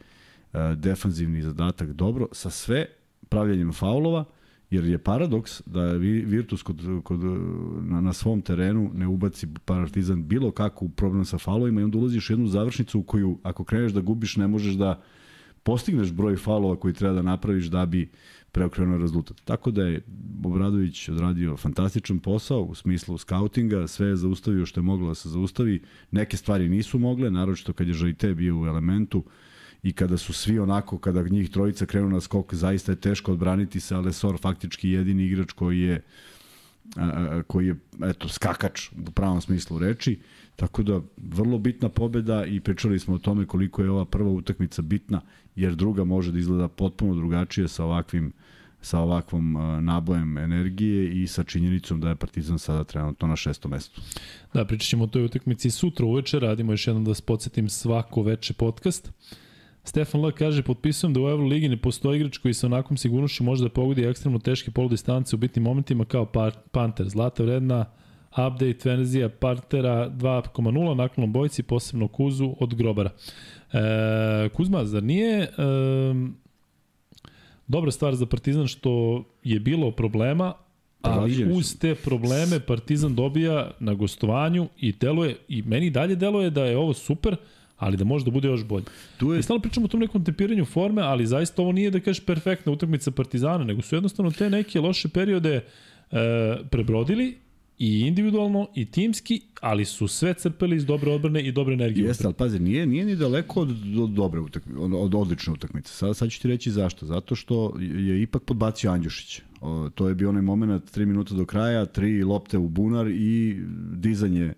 defanzivni 0.75 1.41
zadatak 1.41 1.93
dobro, 1.93 2.27
sa 2.31 2.49
sve 2.49 2.85
pravljanjem 3.29 3.73
faulova, 3.73 4.25
jer 4.69 4.85
je 4.85 4.97
paradoks 4.97 5.61
da 5.65 5.83
Virtus 6.25 6.63
kod, 6.63 6.81
kod, 7.03 7.19
na, 7.81 8.01
na 8.01 8.13
svom 8.13 8.41
terenu 8.41 8.91
ne 8.93 9.07
ubaci 9.07 9.47
Partizan 9.65 10.27
bilo 10.27 10.51
kakvu 10.51 10.89
problem 10.89 11.25
sa 11.25 11.37
faulovima 11.37 11.81
i 11.81 11.83
onda 11.83 11.97
ulaziš 11.97 12.29
u 12.29 12.33
jednu 12.33 12.47
završnicu 12.47 12.99
u 12.99 13.03
koju 13.03 13.39
ako 13.43 13.63
kreneš 13.63 13.91
da 13.91 14.01
gubiš 14.01 14.37
ne 14.37 14.47
možeš 14.47 14.73
da 14.73 15.01
postigneš 15.63 16.11
broj 16.11 16.35
faulova 16.35 16.75
koji 16.75 16.93
treba 16.93 17.13
da 17.13 17.21
napraviš 17.21 17.65
da 17.65 17.85
bi 17.85 18.11
preokrenuo 18.51 18.97
rezultat. 18.97 19.41
Tako 19.45 19.71
da 19.71 19.83
je 19.83 20.01
Obradović 20.43 21.09
odradio 21.09 21.57
fantastičan 21.57 22.19
posao 22.19 22.61
u 22.61 22.75
smislu 22.75 23.17
skautinga, 23.17 23.87
sve 23.87 24.07
je 24.07 24.15
zaustavio 24.15 24.65
što 24.65 24.79
je 24.79 24.83
moglo 24.83 25.07
da 25.07 25.15
se 25.15 25.29
zaustavi, 25.29 25.81
neke 26.11 26.37
stvari 26.37 26.69
nisu 26.69 26.99
mogle, 26.99 27.31
naročito 27.31 27.73
kad 27.73 27.87
je 27.87 27.93
Žajte 27.93 28.33
bio 28.33 28.61
u 28.61 28.65
elementu, 28.65 29.23
i 29.83 29.93
kada 29.93 30.17
su 30.17 30.33
svi 30.33 30.59
onako, 30.59 30.97
kada 30.97 31.23
njih 31.23 31.49
trojica 31.49 31.85
krenu 31.85 32.09
na 32.09 32.21
skok, 32.21 32.53
zaista 32.53 32.91
je 32.91 33.01
teško 33.01 33.31
odbraniti 33.31 33.79
se, 33.79 33.95
ale 33.95 34.13
Sor 34.13 34.37
faktički 34.41 34.89
jedini 34.89 35.23
igrač 35.23 35.51
koji 35.51 35.79
je 35.79 36.01
koji 37.47 37.67
je 37.67 37.75
eto 38.03 38.29
skakač 38.29 38.89
u 39.07 39.11
pravom 39.11 39.41
smislu 39.41 39.79
reči. 39.79 40.19
Tako 40.55 40.83
da 40.83 41.01
vrlo 41.17 41.57
bitna 41.57 41.89
pobeda 41.89 42.45
i 42.45 42.59
pričali 42.59 42.99
smo 42.99 43.15
o 43.15 43.19
tome 43.19 43.45
koliko 43.45 43.81
je 43.81 43.89
ova 43.89 44.05
prva 44.05 44.29
utakmica 44.29 44.81
bitna 44.81 45.21
jer 45.55 45.75
druga 45.75 46.03
može 46.03 46.31
da 46.31 46.39
izgleda 46.39 46.67
potpuno 46.67 47.15
drugačije 47.15 47.67
sa 47.67 47.85
ovakvim 47.85 48.33
sa 48.81 48.99
ovakvom 48.99 49.57
nabojem 49.81 50.37
energije 50.37 51.23
i 51.23 51.27
sa 51.27 51.43
činjenicom 51.43 51.99
da 51.99 52.09
je 52.09 52.15
Partizan 52.15 52.59
sada 52.59 52.83
trenutno 52.83 53.27
na 53.27 53.35
šestom 53.35 53.71
mestu. 53.71 54.01
Da, 54.53 54.65
pričat 54.65 54.87
ćemo 54.87 55.03
o 55.03 55.07
toj 55.07 55.25
utakmici 55.25 55.71
sutra 55.71 56.05
uveče, 56.05 56.39
radimo 56.39 56.73
još 56.73 56.87
jednom 56.87 57.05
da 57.05 57.13
se 57.13 57.21
podsjetim 57.21 57.69
svako 57.69 58.21
veče 58.21 58.53
podcast. 58.53 59.11
Stefan 59.83 60.25
L. 60.25 60.31
kaže, 60.31 60.63
potpisujem 60.63 61.13
da 61.13 61.21
u 61.21 61.29
Euroligi 61.29 61.69
ne 61.69 61.77
postoji 61.77 62.17
igrač 62.17 62.37
koji 62.37 62.53
sa 62.53 62.67
onakom 62.67 62.97
sigurnošću 62.97 63.43
može 63.43 63.63
da 63.63 63.69
pogodi 63.69 64.05
ekstremno 64.05 64.39
teške 64.39 64.71
poludistance 64.71 65.35
u 65.35 65.39
bitnim 65.39 65.63
momentima 65.63 66.05
kao 66.05 66.25
Panter. 66.71 67.09
Zlata 67.09 67.43
vredna 67.43 67.85
update 68.31 68.89
verzija 68.89 69.29
Partera 69.29 70.09
2.0 70.09 70.93
naklonom 70.93 71.33
bojci, 71.33 71.63
posebno 71.63 72.07
Kuzu 72.07 72.55
od 72.59 72.75
Grobara. 72.75 73.09
E, 73.73 74.49
Kuzma, 74.53 74.85
zar 74.85 75.03
nije 75.03 75.41
e, 75.41 75.47
dobra 77.67 77.91
stvar 77.91 78.15
za 78.15 78.25
Partizan 78.25 78.67
što 78.67 79.23
je 79.43 79.59
bilo 79.59 79.91
problema, 79.91 80.53
ali 81.01 81.53
uz 81.53 81.79
te 81.79 81.95
probleme 81.95 82.59
Partizan 82.59 83.15
dobija 83.15 83.71
na 83.79 83.93
gostovanju 83.93 84.67
i 84.77 84.91
deluje, 84.91 85.35
i 85.47 85.61
meni 85.61 85.89
dalje 85.89 86.15
deluje 86.15 86.49
da 86.49 86.65
je 86.65 86.77
ovo 86.77 86.93
super, 86.93 87.35
ali 87.83 87.97
da 87.97 88.03
može 88.03 88.25
da 88.25 88.31
bude 88.31 88.47
još 88.47 88.63
bolje. 88.65 88.85
Tu 89.17 89.33
je... 89.33 89.39
I 89.39 89.43
stalno 89.43 89.61
pričamo 89.61 89.85
o 89.85 89.87
tom 89.87 89.99
nekom 89.99 90.23
tempiranju 90.25 90.65
forme, 90.65 91.01
ali 91.01 91.27
zaista 91.27 91.61
ovo 91.61 91.71
nije 91.71 91.91
da 91.91 91.99
kažeš 91.99 92.25
perfektna 92.25 92.71
utakmica 92.71 93.11
Partizana, 93.11 93.63
nego 93.63 93.81
su 93.81 93.95
jednostavno 93.95 94.31
te 94.31 94.49
neke 94.49 94.79
loše 94.79 95.09
periode 95.09 95.55
e, 95.55 95.63
prebrodili 96.71 97.37
i 97.77 97.99
individualno 97.99 98.67
i 98.75 98.85
timski, 98.85 99.41
ali 99.61 99.85
su 99.85 100.07
sve 100.07 100.33
crpeli 100.33 100.75
iz 100.75 100.85
dobre 100.85 101.11
odbrane 101.11 101.41
i 101.41 101.51
dobre 101.51 101.73
energije. 101.73 102.07
Jeste, 102.07 102.27
ali 102.27 102.33
pazi, 102.33 102.59
nije, 102.59 102.85
nije 102.85 103.05
ni 103.05 103.15
daleko 103.15 103.61
od, 103.61 103.69
od 103.99 104.09
dobre 104.09 104.39
utakmice, 104.39 104.79
od, 104.79 104.93
od 104.93 105.15
odlične 105.15 105.53
utakmice. 105.53 105.93
Sad, 105.93 106.17
sad 106.17 106.29
ću 106.29 106.41
ti 106.41 106.47
reći 106.47 106.71
zašto. 106.71 107.05
Zato 107.05 107.35
što 107.35 107.73
je 107.79 108.21
ipak 108.21 108.43
podbacio 108.43 108.91
Andjušić. 108.91 109.41
O, 109.61 109.89
to 109.95 110.09
je 110.09 110.15
bio 110.15 110.29
onaj 110.29 110.41
moment 110.41 110.97
3 110.97 111.05
minuta 111.05 111.35
do 111.35 111.45
kraja, 111.45 111.85
tri 111.85 112.23
lopte 112.23 112.57
u 112.57 112.69
bunar 112.69 113.07
i 113.07 113.61
dizanje 113.91 114.53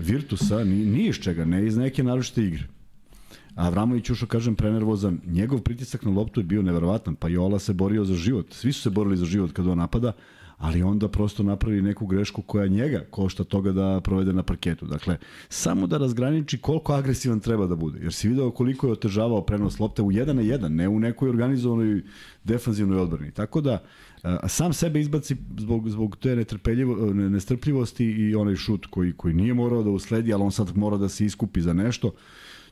Virtusa 0.00 0.64
nije 0.64 1.08
iz 1.08 1.16
čega, 1.16 1.44
ne 1.44 1.66
iz 1.66 1.76
neke 1.76 2.02
naročite 2.02 2.44
igre. 2.44 2.62
Avramović 3.54 4.10
ušao, 4.10 4.28
kažem, 4.28 4.54
prenervozan. 4.54 5.20
Njegov 5.26 5.60
pritisak 5.60 6.04
na 6.04 6.10
loptu 6.10 6.40
je 6.40 6.44
bio 6.44 6.62
neverovatan, 6.62 7.14
pa 7.14 7.28
Jola 7.28 7.58
se 7.58 7.72
borio 7.72 8.04
za 8.04 8.14
život. 8.14 8.52
Svi 8.52 8.72
su 8.72 8.82
se 8.82 8.90
borili 8.90 9.16
za 9.16 9.24
život 9.24 9.52
kada 9.52 9.70
on 9.70 9.78
napada, 9.78 10.12
ali 10.58 10.82
onda 10.82 11.08
prosto 11.08 11.42
napravi 11.42 11.82
neku 11.82 12.06
grešku 12.06 12.42
koja 12.42 12.66
njega 12.66 13.04
košta 13.10 13.44
toga 13.44 13.72
da 13.72 14.00
provede 14.00 14.32
na 14.32 14.42
parketu. 14.42 14.86
Dakle, 14.86 15.16
samo 15.48 15.86
da 15.86 15.98
razgraniči 15.98 16.58
koliko 16.58 16.92
agresivan 16.92 17.40
treba 17.40 17.66
da 17.66 17.76
bude. 17.76 17.98
Jer 18.02 18.12
si 18.12 18.28
video 18.28 18.50
koliko 18.50 18.86
je 18.86 18.92
otežavao 18.92 19.42
prenos 19.42 19.78
lopte 19.78 20.02
u 20.02 20.10
1 20.10 20.32
na 20.32 20.42
1, 20.42 20.68
ne 20.68 20.88
u 20.88 21.00
nekoj 21.00 21.28
organizovanoj 21.28 22.02
defanzivnoj 22.44 22.98
odbrani. 22.98 23.30
Tako 23.30 23.60
da, 23.60 23.82
sam 24.48 24.72
sebe 24.72 25.00
izbaci 25.00 25.36
zbog, 25.58 25.90
zbog 25.90 26.16
te 26.16 26.36
netrpeljivo, 26.36 27.14
nestrpljivosti 27.14 28.04
i 28.04 28.34
onaj 28.34 28.56
šut 28.56 28.86
koji, 28.86 29.12
koji 29.12 29.34
nije 29.34 29.54
morao 29.54 29.82
da 29.82 29.90
usledi, 29.90 30.32
ali 30.32 30.42
on 30.42 30.52
sad 30.52 30.76
mora 30.76 30.96
da 30.96 31.08
se 31.08 31.24
iskupi 31.24 31.60
za 31.60 31.72
nešto 31.72 32.12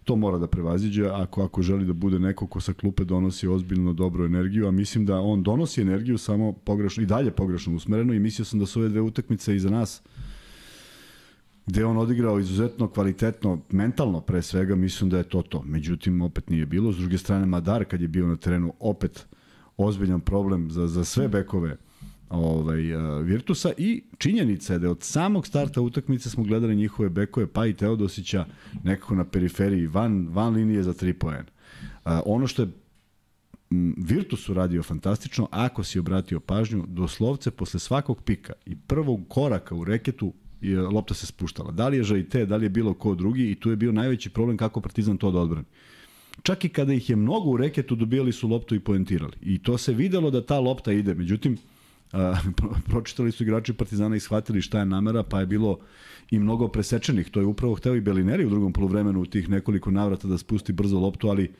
to 0.04 0.16
mora 0.16 0.38
da 0.38 0.46
prevaziđe 0.46 1.06
ako 1.06 1.42
ako 1.42 1.62
želi 1.62 1.86
da 1.86 1.92
bude 1.92 2.18
neko 2.18 2.46
ko 2.46 2.60
sa 2.60 2.72
klupe 2.72 3.04
donosi 3.04 3.48
ozbiljno 3.48 3.92
dobru 3.92 4.24
energiju, 4.24 4.68
a 4.68 4.70
mislim 4.70 5.06
da 5.06 5.20
on 5.20 5.42
donosi 5.42 5.80
energiju 5.80 6.18
samo 6.18 6.52
pogrešno 6.52 7.02
i 7.02 7.06
dalje 7.06 7.30
pogrešno 7.30 7.74
usmereno 7.76 8.14
i 8.14 8.18
mislio 8.18 8.44
sam 8.44 8.58
da 8.58 8.66
su 8.66 8.80
ove 8.80 8.88
dve 8.88 9.00
utakmice 9.00 9.56
iza 9.56 9.70
nas 9.70 10.02
gde 11.66 11.84
on 11.84 11.96
odigrao 11.98 12.38
izuzetno 12.38 12.88
kvalitetno, 12.88 13.60
mentalno 13.70 14.20
pre 14.20 14.42
svega, 14.42 14.74
mislim 14.74 15.10
da 15.10 15.18
je 15.18 15.24
to 15.24 15.42
to. 15.42 15.62
Međutim, 15.62 16.22
opet 16.22 16.50
nije 16.50 16.66
bilo. 16.66 16.92
S 16.92 16.96
druge 16.96 17.18
strane, 17.18 17.46
Madar 17.46 17.84
kad 17.84 18.00
je 18.00 18.08
bio 18.08 18.26
na 18.26 18.36
terenu, 18.36 18.72
opet 18.80 19.26
ozbiljan 19.78 20.20
problem 20.20 20.70
za, 20.70 20.86
za 20.86 21.04
sve 21.04 21.28
bekove 21.28 21.76
ovaj, 22.30 22.94
uh, 22.94 23.26
Virtusa 23.26 23.72
i 23.76 24.02
činjenica 24.18 24.72
je 24.72 24.78
da 24.78 24.90
od 24.90 25.02
samog 25.02 25.46
starta 25.46 25.80
utakmice 25.80 26.30
smo 26.30 26.44
gledali 26.44 26.76
njihove 26.76 27.08
bekove, 27.08 27.46
pa 27.46 27.66
i 27.66 27.74
Teodosića 27.74 28.46
nekako 28.82 29.14
na 29.14 29.24
periferiji, 29.24 29.86
van, 29.86 30.28
van 30.30 30.54
linije 30.54 30.82
za 30.82 30.94
3 30.94 31.12
poena. 31.12 31.44
Uh, 32.04 32.12
ono 32.26 32.46
što 32.46 32.62
je 32.62 32.68
Virtus 33.96 34.48
uradio 34.48 34.82
fantastično, 34.82 35.48
ako 35.50 35.84
si 35.84 35.98
obratio 35.98 36.40
pažnju, 36.40 36.84
doslovce 36.88 37.50
posle 37.50 37.80
svakog 37.80 38.22
pika 38.22 38.52
i 38.66 38.76
prvog 38.76 39.20
koraka 39.28 39.74
u 39.74 39.84
reketu 39.84 40.32
je 40.60 40.80
lopta 40.80 41.14
se 41.14 41.26
spuštala. 41.26 41.72
Da 41.72 41.88
li 41.88 41.96
je 41.96 42.02
Žajte, 42.02 42.46
da 42.46 42.56
li 42.56 42.64
je 42.64 42.70
bilo 42.70 42.94
ko 42.94 43.14
drugi 43.14 43.50
i 43.50 43.54
tu 43.54 43.70
je 43.70 43.76
bio 43.76 43.92
najveći 43.92 44.30
problem 44.30 44.56
kako 44.56 44.80
Partizan 44.80 45.16
to 45.16 45.30
da 45.30 45.38
odbrani. 45.38 45.66
Čak 46.42 46.64
i 46.64 46.68
kada 46.68 46.92
ih 46.92 47.10
je 47.10 47.16
mnogo 47.16 47.50
u 47.50 47.56
reketu 47.56 47.94
dobijali 47.94 48.32
su 48.32 48.48
loptu 48.48 48.74
i 48.74 48.80
poentirali. 48.80 49.32
I 49.42 49.58
to 49.58 49.78
se 49.78 49.92
videlo 49.92 50.30
da 50.30 50.46
ta 50.46 50.60
lopta 50.60 50.92
ide. 50.92 51.14
Međutim, 51.14 51.56
pročitali 52.90 53.32
su 53.32 53.42
igrači 53.42 53.72
Partizana 53.72 54.16
i 54.16 54.20
shvatili 54.20 54.62
šta 54.62 54.78
je 54.78 54.86
namera, 54.86 55.22
pa 55.22 55.40
je 55.40 55.46
bilo 55.46 55.78
i 56.30 56.38
mnogo 56.38 56.68
presečenih. 56.68 57.30
To 57.30 57.40
je 57.40 57.46
upravo 57.46 57.74
hteo 57.74 57.94
i 57.94 58.00
Belineri 58.00 58.44
u 58.44 58.50
drugom 58.50 58.72
poluvremenu 58.72 59.20
u 59.20 59.26
tih 59.26 59.48
nekoliko 59.48 59.90
navrata 59.90 60.28
da 60.28 60.38
spusti 60.38 60.72
brzo 60.72 60.98
loptu, 60.98 61.28
ali 61.28 61.52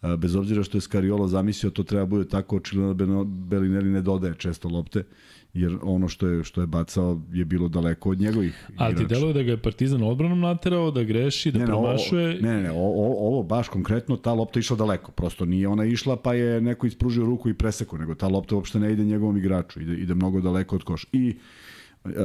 a, 0.00 0.16
bez 0.16 0.36
obzira 0.36 0.62
što 0.62 0.76
je 0.76 0.82
Skariolo 0.82 1.28
zamislio 1.28 1.70
to 1.70 1.82
treba 1.82 2.06
bude 2.06 2.28
tako, 2.28 2.56
očigledno 2.56 2.94
da 2.94 3.24
Belineri 3.24 3.88
ne 3.88 4.02
dodaje 4.02 4.34
često 4.34 4.68
lopte 4.68 5.04
jer 5.54 5.78
ono 5.82 6.08
što 6.08 6.26
je 6.26 6.44
što 6.44 6.60
je 6.60 6.66
bacao 6.66 7.20
je 7.32 7.44
bilo 7.44 7.68
daleko 7.68 8.10
od 8.10 8.20
njegovih 8.20 8.70
A 8.76 8.94
ti 8.94 9.06
deluje 9.06 9.32
da 9.32 9.42
ga 9.42 9.50
je 9.50 9.62
Partizan 9.62 10.02
odbranom 10.02 10.40
naterao, 10.40 10.90
da 10.90 11.04
greši, 11.04 11.52
da 11.52 11.58
ne, 11.58 11.66
promašuje? 11.66 12.40
Ne, 12.40 12.52
ne, 12.52 12.62
ne, 12.62 12.70
ovo, 12.70 13.28
ovo 13.28 13.42
baš 13.42 13.68
konkretno, 13.68 14.16
ta 14.16 14.32
lopta 14.32 14.58
išla 14.58 14.76
daleko, 14.76 15.12
prosto 15.12 15.44
nije 15.44 15.68
ona 15.68 15.84
išla 15.84 16.16
pa 16.16 16.34
je 16.34 16.60
neko 16.60 16.86
ispružio 16.86 17.26
ruku 17.26 17.48
i 17.48 17.54
preseko, 17.54 17.98
nego 17.98 18.14
ta 18.14 18.28
lopta 18.28 18.54
uopšte 18.54 18.80
ne 18.80 18.92
ide 18.92 19.04
njegovom 19.04 19.36
igraču, 19.36 19.80
ide, 19.80 19.94
ide 19.94 20.14
mnogo 20.14 20.40
daleko 20.40 20.76
od 20.76 20.82
koša. 20.82 21.06
I 21.12 21.36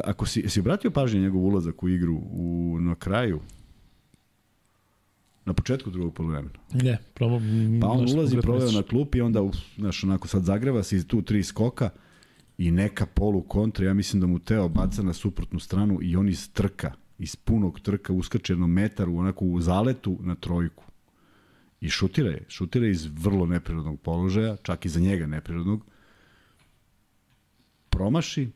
ako 0.03 0.25
si, 0.25 0.49
si 0.49 0.59
obratio 0.59 0.91
pažnje 0.91 1.21
njegov 1.21 1.41
ulazak 1.41 1.83
u 1.83 1.89
igru 1.89 2.21
u, 2.31 2.77
na 2.79 2.95
kraju, 2.95 3.39
na 5.45 5.53
početku 5.53 5.89
drugog 5.89 6.13
poluvremena. 6.13 6.53
Ne, 6.73 6.97
promo, 7.13 7.41
pa 7.81 7.87
on 7.87 7.99
ulazi, 8.15 8.37
proveo 8.41 8.71
na 8.71 8.83
klup 8.83 9.15
i 9.15 9.21
onda, 9.21 9.39
znaš, 9.77 10.03
onako 10.03 10.27
sad 10.27 10.43
zagreva 10.43 10.83
se 10.83 10.95
iz 10.95 11.07
tu 11.07 11.21
tri 11.21 11.43
skoka, 11.43 11.89
i 12.63 12.71
neka 12.71 13.05
polu 13.05 13.41
kontra, 13.41 13.85
ja 13.85 13.93
mislim 13.93 14.21
da 14.21 14.27
mu 14.27 14.39
Teo 14.39 14.69
baca 14.69 15.03
na 15.03 15.13
suprotnu 15.13 15.59
stranu 15.59 15.99
i 16.01 16.15
on 16.15 16.29
iz 16.29 16.51
trka, 16.53 16.91
iz 17.19 17.35
punog 17.35 17.79
trka 17.79 18.13
uskače 18.13 18.55
metar 18.55 19.09
u 19.09 19.17
onako 19.17 19.45
u 19.45 19.61
zaletu 19.61 20.17
na 20.21 20.35
trojku. 20.35 20.83
I 21.81 21.89
šutira 21.89 22.29
je, 22.29 22.45
šutira 22.47 22.85
je 22.85 22.91
iz 22.91 23.05
vrlo 23.05 23.45
neprirodnog 23.45 23.99
položaja, 23.99 24.55
čak 24.55 24.85
i 24.85 24.89
za 24.89 24.99
njega 24.99 25.27
neprirodnog. 25.27 25.85
Promaši, 27.89 28.49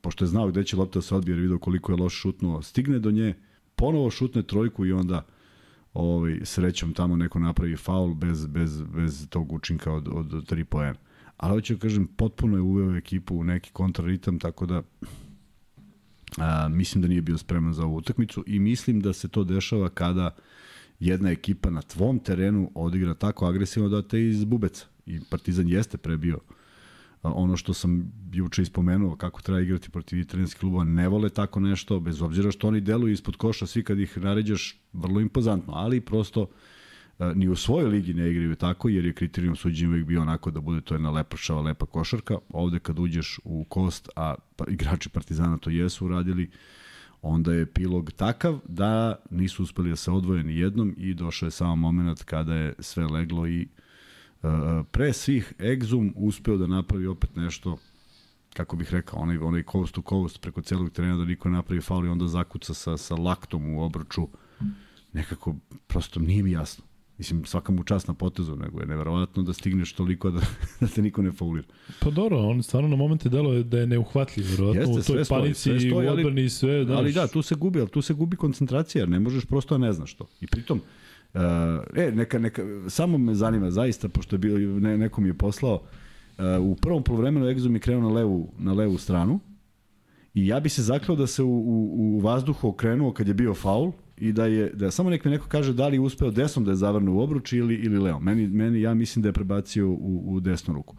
pošto 0.00 0.24
je 0.24 0.28
znao 0.28 0.48
gde 0.48 0.64
će 0.64 0.76
lopta 0.76 0.98
da 0.98 1.02
se 1.02 1.14
odbije, 1.14 1.32
jer 1.32 1.40
vidio 1.40 1.58
koliko 1.58 1.92
je 1.92 1.96
loš 1.96 2.14
šutnuo, 2.14 2.62
stigne 2.62 2.98
do 2.98 3.10
nje, 3.10 3.34
ponovo 3.76 4.10
šutne 4.10 4.42
trojku 4.42 4.86
i 4.86 4.92
onda 4.92 5.26
ovaj, 5.94 6.40
srećom 6.44 6.94
tamo 6.94 7.16
neko 7.16 7.38
napravi 7.38 7.76
faul 7.76 8.14
bez, 8.14 8.46
bez, 8.46 8.82
bez 8.82 9.28
tog 9.28 9.52
učinka 9.52 9.92
od, 9.92 10.08
od, 10.08 10.34
od 10.34 10.50
3 10.50 10.64
poena 10.64 11.11
ali 11.36 11.52
hoću 11.52 11.74
da 11.74 11.80
kažem, 11.80 12.06
potpuno 12.06 12.56
je 12.56 12.60
uveo 12.60 12.96
ekipu 12.96 13.36
u 13.36 13.44
neki 13.44 13.70
kontraritam, 13.72 14.38
tako 14.38 14.66
da 14.66 14.82
a, 16.38 16.68
mislim 16.68 17.02
da 17.02 17.08
nije 17.08 17.22
bio 17.22 17.38
spreman 17.38 17.72
za 17.72 17.84
ovu 17.84 17.96
utakmicu 17.96 18.44
i 18.46 18.58
mislim 18.58 19.00
da 19.00 19.12
se 19.12 19.28
to 19.28 19.44
dešava 19.44 19.88
kada 19.88 20.36
jedna 21.00 21.30
ekipa 21.30 21.70
na 21.70 21.82
tvom 21.82 22.18
terenu 22.18 22.70
odigra 22.74 23.14
tako 23.14 23.46
agresivno 23.46 23.88
da 23.88 24.02
te 24.02 24.28
iz 24.28 24.44
bubeca. 24.44 24.86
I 25.06 25.20
Partizan 25.30 25.68
jeste 25.68 25.98
prebio 25.98 26.38
ono 27.22 27.56
što 27.56 27.74
sam 27.74 28.12
juče 28.32 28.62
ispomenuo 28.62 29.16
kako 29.16 29.42
treba 29.42 29.60
igrati 29.60 29.90
protiv 29.90 30.18
italijanskih 30.18 30.60
klubova, 30.60 30.84
ne 30.84 31.08
vole 31.08 31.30
tako 31.30 31.60
nešto, 31.60 32.00
bez 32.00 32.22
obzira 32.22 32.50
što 32.50 32.68
oni 32.68 32.80
deluju 32.80 33.12
ispod 33.12 33.36
koša, 33.36 33.66
svi 33.66 33.84
kad 33.84 33.98
ih 33.98 34.18
naređaš, 34.18 34.80
vrlo 34.92 35.20
impozantno, 35.20 35.72
ali 35.72 36.00
prosto 36.00 36.48
ni 37.34 37.48
u 37.48 37.56
svojoj 37.56 37.90
ligi 37.90 38.14
ne 38.14 38.30
igraju 38.30 38.56
tako, 38.56 38.88
jer 38.88 39.04
je 39.04 39.12
kriterijum 39.12 39.56
suđenja 39.56 39.88
uvijek 39.90 40.06
bio 40.06 40.22
onako 40.22 40.50
da 40.50 40.60
bude 40.60 40.80
to 40.80 40.94
jedna 40.94 41.10
lepa 41.10 41.36
šava, 41.36 41.60
lepa 41.60 41.86
košarka. 41.86 42.38
Ovde 42.48 42.78
kad 42.78 42.98
uđeš 42.98 43.40
u 43.44 43.64
kost, 43.64 44.08
a 44.16 44.34
pa, 44.56 44.64
igrači 44.68 45.08
Partizana 45.08 45.58
to 45.58 45.70
jesu 45.70 46.04
uradili, 46.06 46.50
onda 47.22 47.52
je 47.52 47.62
epilog 47.62 48.12
takav 48.12 48.58
da 48.68 49.16
nisu 49.30 49.62
uspeli 49.62 49.90
da 49.90 49.96
se 49.96 50.10
odvoje 50.10 50.44
ni 50.44 50.58
jednom 50.58 50.94
i 50.98 51.14
došao 51.14 51.46
je 51.46 51.50
samo 51.50 51.76
moment 51.76 52.22
kada 52.22 52.54
je 52.54 52.74
sve 52.78 53.06
leglo 53.06 53.46
i 53.46 53.68
pre 54.90 55.12
svih 55.12 55.52
Exum 55.58 56.12
uspeo 56.16 56.56
da 56.56 56.66
napravi 56.66 57.06
opet 57.06 57.36
nešto 57.36 57.78
kako 58.54 58.76
bih 58.76 58.92
rekao, 58.92 59.18
onaj, 59.18 59.38
onaj 59.38 59.62
coast 59.72 59.94
to 59.94 60.02
coast 60.08 60.40
preko 60.40 60.62
celog 60.62 60.90
terena 60.90 61.16
da 61.16 61.24
niko 61.24 61.48
napravi 61.48 61.80
faul 61.80 62.06
i 62.06 62.08
onda 62.08 62.26
zakuca 62.26 62.74
sa, 62.74 62.96
sa 62.96 63.14
laktom 63.14 63.74
u 63.74 63.82
obruču. 63.82 64.28
Nekako, 65.12 65.56
prosto 65.86 66.20
nije 66.20 66.42
mi 66.42 66.50
jasno. 66.50 66.84
Mislim, 67.18 67.44
svaka 67.44 67.72
mu 67.72 67.84
čast 67.84 68.08
na 68.08 68.14
potezu, 68.14 68.56
nego 68.56 68.80
je 68.80 68.86
neverovatno 68.86 69.42
da 69.42 69.52
stigneš 69.52 69.92
toliko 69.92 70.30
da, 70.30 70.40
da 70.80 70.86
te 70.86 71.02
niko 71.02 71.22
ne 71.22 71.32
faulira. 71.32 71.68
Pa 72.00 72.10
dobro, 72.10 72.38
on 72.38 72.62
stvarno 72.62 72.88
na 72.88 72.96
momente 72.96 73.28
delo 73.28 73.62
da 73.62 73.78
je 73.78 73.86
neuhvatljiv, 73.86 74.46
verovatno 74.50 74.92
u 74.92 75.02
toj 75.02 75.24
panici 75.28 75.70
i 75.70 75.92
u 75.92 75.96
odbrani 75.96 76.44
i 76.44 76.50
sve. 76.50 76.84
Daš. 76.84 76.96
Ali 76.96 77.12
da, 77.12 77.26
tu 77.26 77.42
se 77.42 77.54
gubi, 77.54 77.80
ali 77.80 77.88
tu 77.88 78.02
se 78.02 78.14
gubi 78.14 78.36
koncentracija, 78.36 79.02
jer 79.02 79.08
ne 79.08 79.20
možeš 79.20 79.44
prosto 79.44 79.78
ne 79.78 79.92
znaš 79.92 80.14
to. 80.14 80.28
I 80.40 80.46
pritom, 80.46 80.80
uh, 81.34 81.40
e, 81.94 82.10
neka, 82.10 82.38
neka, 82.38 82.62
samo 82.88 83.18
me 83.18 83.34
zanima 83.34 83.70
zaista, 83.70 84.08
pošto 84.08 84.34
je 84.34 84.38
bio, 84.38 84.58
ne, 84.80 84.98
neko 84.98 85.20
mi 85.20 85.28
je 85.28 85.34
poslao, 85.34 85.74
uh, 85.74 86.44
u 86.60 86.76
prvom 86.76 87.02
polovremenu 87.02 87.46
Exum 87.46 87.74
je 87.74 87.80
krenuo 87.80 88.10
na 88.10 88.16
levu, 88.16 88.52
na 88.58 88.72
levu 88.72 88.98
stranu, 88.98 89.40
I 90.34 90.46
ja 90.46 90.60
bi 90.60 90.68
se 90.68 90.82
zaklao 90.82 91.16
da 91.16 91.26
se 91.26 91.42
u, 91.42 91.48
u, 91.48 92.16
u 92.16 92.20
vazduhu 92.20 92.68
okrenuo 92.68 93.12
kad 93.12 93.28
je 93.28 93.34
bio 93.34 93.54
faul, 93.54 93.92
i 94.22 94.32
da 94.32 94.46
je 94.46 94.70
da 94.74 94.90
samo 94.90 95.10
nek 95.10 95.24
mi 95.24 95.30
neko 95.30 95.46
kaže 95.48 95.72
da 95.72 95.88
li 95.88 95.96
je 95.96 96.00
uspeo 96.00 96.30
desnom 96.30 96.64
da 96.64 96.70
je 96.70 96.76
zavrne 96.76 97.10
u 97.10 97.20
obruč 97.20 97.52
ili 97.52 97.74
ili 97.74 97.98
levom. 97.98 98.22
Meni 98.24 98.46
meni 98.46 98.80
ja 98.80 98.94
mislim 98.94 99.22
da 99.22 99.28
je 99.28 99.32
prebacio 99.32 99.88
u, 99.88 100.22
u 100.26 100.40
desnu 100.40 100.74
ruku. 100.74 100.96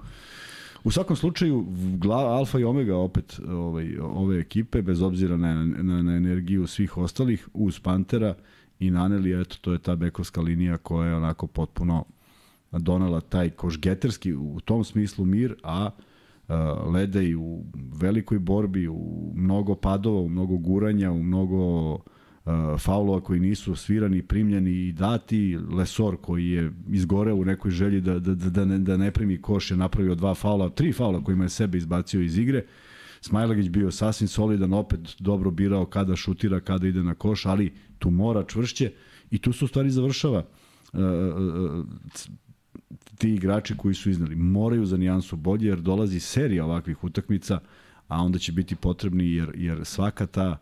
U 0.83 0.91
svakom 0.91 1.15
slučaju 1.15 1.65
glava 1.97 2.38
alfa 2.38 2.59
i 2.59 2.63
omega 2.63 2.97
opet 2.97 3.39
ovaj 3.49 3.97
ove 3.99 4.39
ekipe 4.39 4.81
bez 4.81 5.01
obzira 5.01 5.38
na, 5.38 5.65
na, 5.65 6.01
na 6.01 6.15
energiju 6.15 6.67
svih 6.67 6.97
ostalih 6.97 7.49
uz 7.53 7.79
Pantera 7.79 8.36
i 8.79 8.91
Naneli 8.91 9.41
eto 9.41 9.57
to 9.62 9.73
je 9.73 9.79
ta 9.79 9.95
bekovska 9.95 10.41
linija 10.41 10.77
koja 10.77 11.07
je 11.07 11.15
onako 11.15 11.47
potpuno 11.47 12.05
donela 12.71 13.21
taj 13.21 13.49
košgeterski 13.49 14.33
u 14.33 14.59
tom 14.65 14.83
smislu 14.83 15.25
mir, 15.25 15.55
a 15.63 15.89
Ledej 16.93 17.36
u 17.36 17.63
velikoj 18.01 18.39
borbi, 18.39 18.88
u 18.88 19.31
mnogo 19.36 19.75
padova, 19.75 20.19
u 20.19 20.29
mnogo 20.29 20.57
guranja, 20.57 21.12
u 21.12 21.23
mnogo 21.23 21.99
faulova 22.79 23.21
koji 23.21 23.39
nisu 23.39 23.75
svirani, 23.75 24.21
primljeni 24.21 24.71
i 24.71 24.91
dati, 24.91 25.58
Lesor 25.71 26.17
koji 26.21 26.49
je 26.49 26.71
izgoreo 26.89 27.36
u 27.36 27.45
nekoj 27.45 27.71
želji 27.71 28.01
da, 28.01 28.19
da, 28.19 28.36
da, 28.36 28.49
da, 28.49 28.65
ne, 28.65 28.79
da 28.79 28.97
ne 28.97 29.12
primi 29.12 29.41
koš 29.41 29.71
je 29.71 29.77
napravio 29.77 30.15
dva 30.15 30.36
faula, 30.36 30.69
tri 30.69 30.93
faula 30.93 31.23
kojima 31.23 31.43
je 31.43 31.49
sebe 31.49 31.77
izbacio 31.77 32.21
iz 32.21 32.38
igre. 32.38 32.65
Smajlagić 33.21 33.69
bio 33.69 33.91
sasvim 33.91 34.27
solidan, 34.27 34.73
opet 34.73 34.99
dobro 35.19 35.51
birao 35.51 35.86
kada 35.86 36.15
šutira, 36.15 36.60
kada 36.60 36.88
ide 36.88 37.03
na 37.03 37.15
koš, 37.15 37.45
ali 37.45 37.73
tu 37.99 38.10
mora 38.10 38.43
čvršće 38.43 38.91
i 39.32 39.38
tu 39.38 39.53
su 39.53 39.67
stvari 39.67 39.89
završava. 39.89 40.43
Uh, 40.93 40.99
uh, 40.99 41.86
ti 43.17 43.34
igrači 43.34 43.77
koji 43.77 43.93
su 43.93 44.10
iznali 44.10 44.36
moraju 44.36 44.86
za 44.86 44.97
nijansu 44.97 45.36
bolje 45.36 45.67
jer 45.67 45.82
dolazi 45.82 46.19
serija 46.19 46.65
ovakvih 46.65 47.03
utakmica, 47.03 47.60
a 48.08 48.21
onda 48.21 48.39
će 48.39 48.51
biti 48.51 48.75
potrebni 48.75 49.32
jer, 49.32 49.51
jer 49.56 49.86
svaka 49.86 50.25
ta 50.25 50.58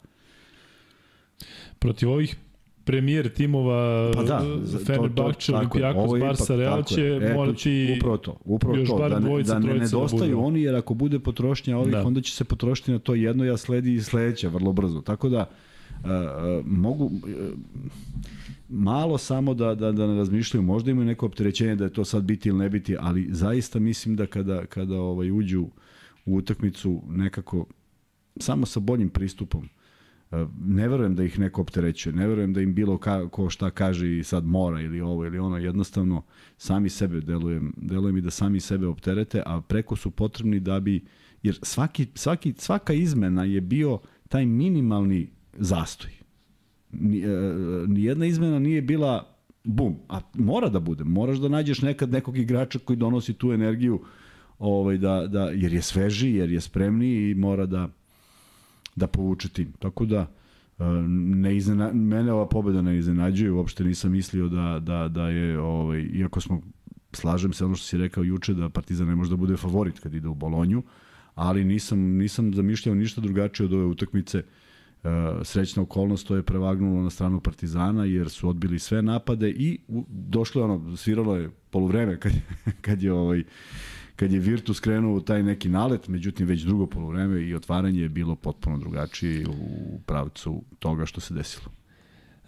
protiv 1.82 2.10
ovih 2.10 2.36
premijer 2.84 3.30
timova 3.30 4.12
Pa 4.14 4.24
da, 4.24 4.42
Fenerbahče, 4.86 5.56
Olimpijakos, 5.56 6.20
Barsa, 6.20 6.56
Real 6.56 6.84
će 6.84 7.02
e, 7.02 7.34
morati 7.34 7.96
upravo 7.98 8.18
to, 8.18 8.38
upravo 8.46 8.76
još 8.76 8.90
to, 8.90 8.98
bar 8.98 9.10
da, 9.10 9.20
ne, 9.20 9.26
dvojica, 9.26 9.54
da 9.54 9.60
ne 9.60 9.74
da 9.74 9.80
nedostaju 9.80 10.36
budu. 10.36 10.48
oni, 10.48 10.62
jer 10.62 10.76
ako 10.76 10.94
bude 10.94 11.20
potrošnja 11.20 11.78
ovih, 11.78 11.92
Da. 11.92 12.04
onda 12.08 12.22
će 12.22 12.36
se 12.36 12.44
potrošiti 12.44 12.92
na 12.92 13.00
to 13.00 13.16
jedno, 13.16 13.44
ja 13.46 13.58
sledi 13.58 13.94
i 13.94 14.02
sledeće 14.02 14.48
vrlo 14.50 14.74
brzo. 14.74 15.02
Tako 15.02 15.30
da, 15.30 15.50
uh, 15.90 16.06
uh, 16.06 16.66
mogu 16.66 17.06
uh, 17.06 17.12
malo 18.70 19.18
samo 19.18 19.54
da, 19.54 19.76
da, 19.76 19.92
da 19.92 20.08
ne 20.08 20.16
razmišljaju, 20.16 20.62
možda 20.62 20.92
imaju 20.92 21.06
neko 21.06 21.26
opterećenje 21.26 21.76
da 21.76 21.84
je 21.84 21.94
to 21.94 22.06
sad 22.06 22.24
biti 22.24 22.50
ili 22.50 22.58
ne 22.58 22.70
biti, 22.70 22.96
ali 23.00 23.28
zaista 23.32 23.80
mislim 23.80 24.16
da 24.16 24.26
kada, 24.26 24.66
kada 24.66 24.96
ovaj, 24.96 25.32
uđu 25.32 25.68
u 26.26 26.36
utakmicu 26.36 27.02
nekako 27.10 27.66
samo 28.38 28.66
sa 28.66 28.80
boljim 28.80 29.10
pristupom, 29.10 29.70
ne 30.66 30.88
verujem 30.88 31.16
da 31.16 31.24
ih 31.24 31.40
neko 31.40 31.62
opterećuje, 31.62 32.14
ne 32.14 32.28
verujem 32.28 32.54
da 32.54 32.62
im 32.62 32.74
bilo 32.74 32.98
ka, 32.98 33.30
ko 33.30 33.50
šta 33.50 33.70
kaže 33.70 34.18
i 34.18 34.24
sad 34.24 34.46
mora 34.46 34.82
ili 34.82 35.02
ovo 35.02 35.26
ili 35.26 35.40
ono, 35.40 35.58
jednostavno 35.58 36.24
sami 36.58 36.90
sebe 36.90 37.22
delujem, 37.22 37.74
delujem 37.78 38.18
i 38.18 38.22
da 38.22 38.32
sami 38.32 38.60
sebe 38.60 38.88
opterete, 38.88 39.44
a 39.46 39.62
preko 39.62 39.96
su 39.96 40.12
potrebni 40.12 40.60
da 40.60 40.80
bi, 40.80 41.06
jer 41.44 41.60
svaki, 41.62 42.08
svaki, 42.16 42.54
svaka 42.58 42.94
izmena 42.94 43.44
je 43.44 43.62
bio 43.62 44.00
taj 44.30 44.46
minimalni 44.46 45.30
zastoj. 45.58 46.12
Ni, 46.92 47.20
e, 47.20 47.28
nijedna 47.88 48.26
izmena 48.26 48.60
nije 48.60 48.82
bila 48.82 49.38
bum, 49.64 49.96
a 50.10 50.20
mora 50.34 50.70
da 50.70 50.80
bude, 50.80 51.04
moraš 51.04 51.38
da 51.38 51.48
nađeš 51.48 51.82
nekad 51.82 52.12
nekog 52.12 52.38
igrača 52.38 52.80
koji 52.80 52.98
donosi 52.98 53.34
tu 53.34 53.52
energiju 53.52 54.02
ovaj, 54.60 54.98
da, 54.98 55.28
da, 55.28 55.44
jer 55.44 55.74
je 55.74 55.82
sveži, 55.82 56.32
jer 56.32 56.52
je 56.52 56.62
spremniji 56.62 57.32
i 57.32 57.36
mora 57.36 57.66
da, 57.66 57.90
da 58.96 59.08
povuče 59.08 59.50
tim. 59.50 59.72
Tako 59.80 60.06
da, 60.06 60.28
e, 60.80 60.84
ne 61.18 61.58
iznena, 61.58 61.94
mene 61.94 62.34
ova 62.34 62.48
pobeda 62.48 62.82
ne 62.82 62.98
iznenađuje, 62.98 63.52
uopšte 63.52 63.84
nisam 63.84 64.12
mislio 64.12 64.50
da, 64.50 64.80
da, 64.80 65.08
da 65.08 65.30
je, 65.30 65.60
ovaj, 65.60 66.02
iako 66.02 66.42
smo, 66.42 66.62
slažem 67.14 67.54
se 67.54 67.66
ono 67.66 67.76
što 67.76 67.86
si 67.86 67.98
rekao 67.98 68.24
juče, 68.24 68.54
da 68.54 68.70
Partizan 68.70 69.08
ne 69.08 69.16
može 69.16 69.30
da 69.30 69.36
bude 69.36 69.58
favorit 69.58 70.00
kad 70.00 70.14
ide 70.14 70.28
u 70.28 70.34
Bolonju, 70.34 70.84
ali 71.36 71.64
nisam, 71.64 72.00
nisam 72.00 72.54
zamišljao 72.54 72.96
ništa 72.96 73.22
drugačije 73.22 73.66
od 73.66 73.74
ove 73.74 73.86
utakmice. 73.86 74.44
Uh, 75.04 75.10
srećna 75.44 75.84
okolnost 75.84 76.28
to 76.28 76.36
je 76.36 76.44
prevagnulo 76.44 77.02
na 77.02 77.10
stranu 77.10 77.40
Partizana 77.40 78.06
jer 78.06 78.30
su 78.30 78.50
odbili 78.50 78.80
sve 78.80 79.02
napade 79.02 79.50
i 79.50 79.80
došlo 80.08 80.62
je 80.62 80.66
ono, 80.66 80.98
sviralo 80.98 81.36
je 81.36 81.50
poluvreme 81.70 82.20
kad, 82.20 82.32
kad 82.86 83.04
je 83.04 83.14
ovaj 83.14 83.44
kad 84.22 84.32
je 84.32 84.40
Virtus 84.40 84.80
krenuo 84.80 85.16
u 85.16 85.22
taj 85.22 85.44
neki 85.44 85.70
nalet, 85.70 86.08
međutim 86.08 86.48
već 86.48 86.62
drugo 86.62 86.86
poluvreme 86.86 87.42
i 87.42 87.56
otvaranje 87.56 88.02
je 88.02 88.10
bilo 88.10 88.36
potpuno 88.36 88.78
drugačije 88.78 89.46
u 89.48 90.00
pravcu 90.06 90.64
toga 90.80 91.06
što 91.06 91.22
se 91.22 91.34
desilo. 91.34 91.66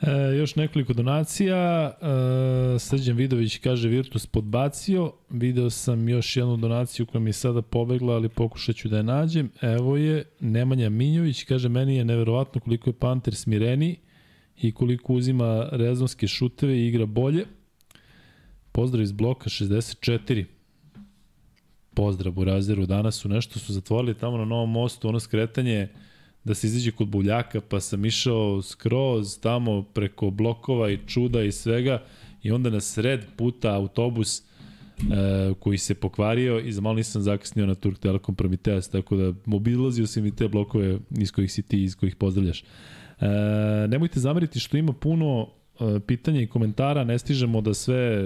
E, 0.02 0.38
još 0.38 0.56
nekoliko 0.56 0.94
donacija. 0.94 1.92
E, 1.92 2.80
Srđan 2.80 3.18
Vidović 3.18 3.58
kaže 3.58 3.90
Virtus 3.90 4.26
podbacio. 4.26 5.12
Video 5.30 5.70
sam 5.70 6.10
još 6.10 6.38
jednu 6.38 6.58
donaciju 6.58 7.06
koja 7.06 7.22
mi 7.22 7.30
je 7.30 7.34
sada 7.34 7.62
pobegla, 7.62 8.14
ali 8.14 8.30
pokušat 8.30 8.76
ću 8.76 8.90
da 8.90 8.98
je 8.98 9.04
nađem. 9.04 9.50
Evo 9.62 9.98
je 9.98 10.24
Nemanja 10.40 10.90
Minjović. 10.90 11.44
Kaže, 11.44 11.70
meni 11.70 11.96
je 11.96 12.06
neverovatno 12.06 12.62
koliko 12.62 12.90
je 12.90 13.00
Panter 13.00 13.36
smireni 13.36 13.96
i 14.58 14.72
koliko 14.72 15.14
uzima 15.14 15.70
rezonske 15.72 16.28
šuteve 16.28 16.78
i 16.78 16.88
igra 16.88 17.06
bolje. 17.06 17.46
Pozdrav 18.72 19.02
iz 19.04 19.12
bloka 19.12 19.50
64. 19.50 20.46
Pozdrav 21.94 22.34
Burazeru. 22.34 22.86
Danas 22.86 23.16
su 23.16 23.30
nešto 23.30 23.60
su 23.60 23.74
zatvorili 23.74 24.14
tamo 24.14 24.38
na 24.38 24.46
Novom 24.46 24.72
mostu, 24.72 25.08
ono 25.08 25.20
skretanje 25.20 25.88
da 26.44 26.54
se 26.54 26.68
izađe 26.68 26.92
kod 26.92 27.08
Buljaka, 27.08 27.62
pa 27.62 27.80
sam 27.80 28.06
išao 28.06 28.62
skroz 28.62 29.40
tamo 29.40 29.84
preko 29.84 30.30
blokova 30.30 30.92
i 30.92 31.00
čuda 31.08 31.44
i 31.44 31.52
svega 31.52 32.04
i 32.44 32.52
onda 32.52 32.70
na 32.70 32.82
sred 32.82 33.26
puta 33.36 33.76
autobus 33.76 34.40
e, 34.40 34.44
koji 35.60 35.78
se 35.78 35.96
pokvario 35.96 36.60
i 36.60 36.72
za 36.72 36.82
malo 36.82 36.96
nisam 36.96 37.22
zakasnio 37.22 37.66
na 37.66 37.76
Turk 37.76 38.00
Telekom 38.00 38.36
Prometeas, 38.36 38.90
tako 38.90 39.16
da 39.16 39.34
mobilazio 39.46 40.08
sam 40.08 40.26
i 40.26 40.36
te 40.36 40.48
blokove 40.48 40.98
iz 41.18 41.32
kojih 41.32 41.52
si 41.52 41.62
ti, 41.62 41.84
iz 41.84 41.96
kojih 41.96 42.16
pozdravljaš. 42.16 42.64
E, 42.64 42.66
nemojte 43.88 44.20
zameriti 44.20 44.60
što 44.60 44.78
ima 44.78 44.94
puno 44.94 45.48
e, 45.80 46.00
pitanja 46.00 46.42
i 46.42 46.48
komentara, 46.48 47.04
ne 47.04 47.20
stižemo 47.20 47.62
da 47.62 47.74
sve 47.74 48.24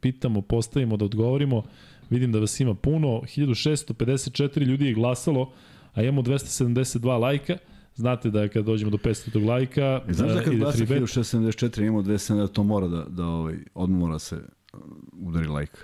pitamo, 0.00 0.40
postavimo, 0.40 0.96
da 0.96 1.04
odgovorimo. 1.04 1.62
Vidim 2.10 2.32
da 2.32 2.38
vas 2.38 2.60
ima 2.60 2.74
puno, 2.74 3.08
1654 3.08 4.58
ljudi 4.62 4.86
je 4.86 4.94
glasalo, 4.94 5.52
a 5.94 6.02
imamo 6.02 6.22
272 6.22 7.18
lajka. 7.20 7.56
Znate 7.94 8.30
da 8.30 8.48
kad 8.48 8.64
dođemo 8.64 8.90
do 8.90 8.96
500 8.96 9.46
lajka, 9.46 10.00
E, 10.08 10.12
znaš 10.12 10.32
da 10.32 10.42
kad 10.42 10.54
glasa 10.54 10.76
free 10.76 10.86
bet. 10.86 11.08
1674 11.08 11.82
imamo 11.82 12.02
270, 12.02 12.36
da 12.36 12.46
to 12.48 12.62
mora 12.62 12.88
da, 12.88 13.04
da 13.04 13.24
ovaj, 13.26 13.54
odmah 13.74 13.98
mora 14.00 14.18
se 14.18 14.36
uh, 14.36 14.80
udari 15.12 15.46
like. 15.48 15.78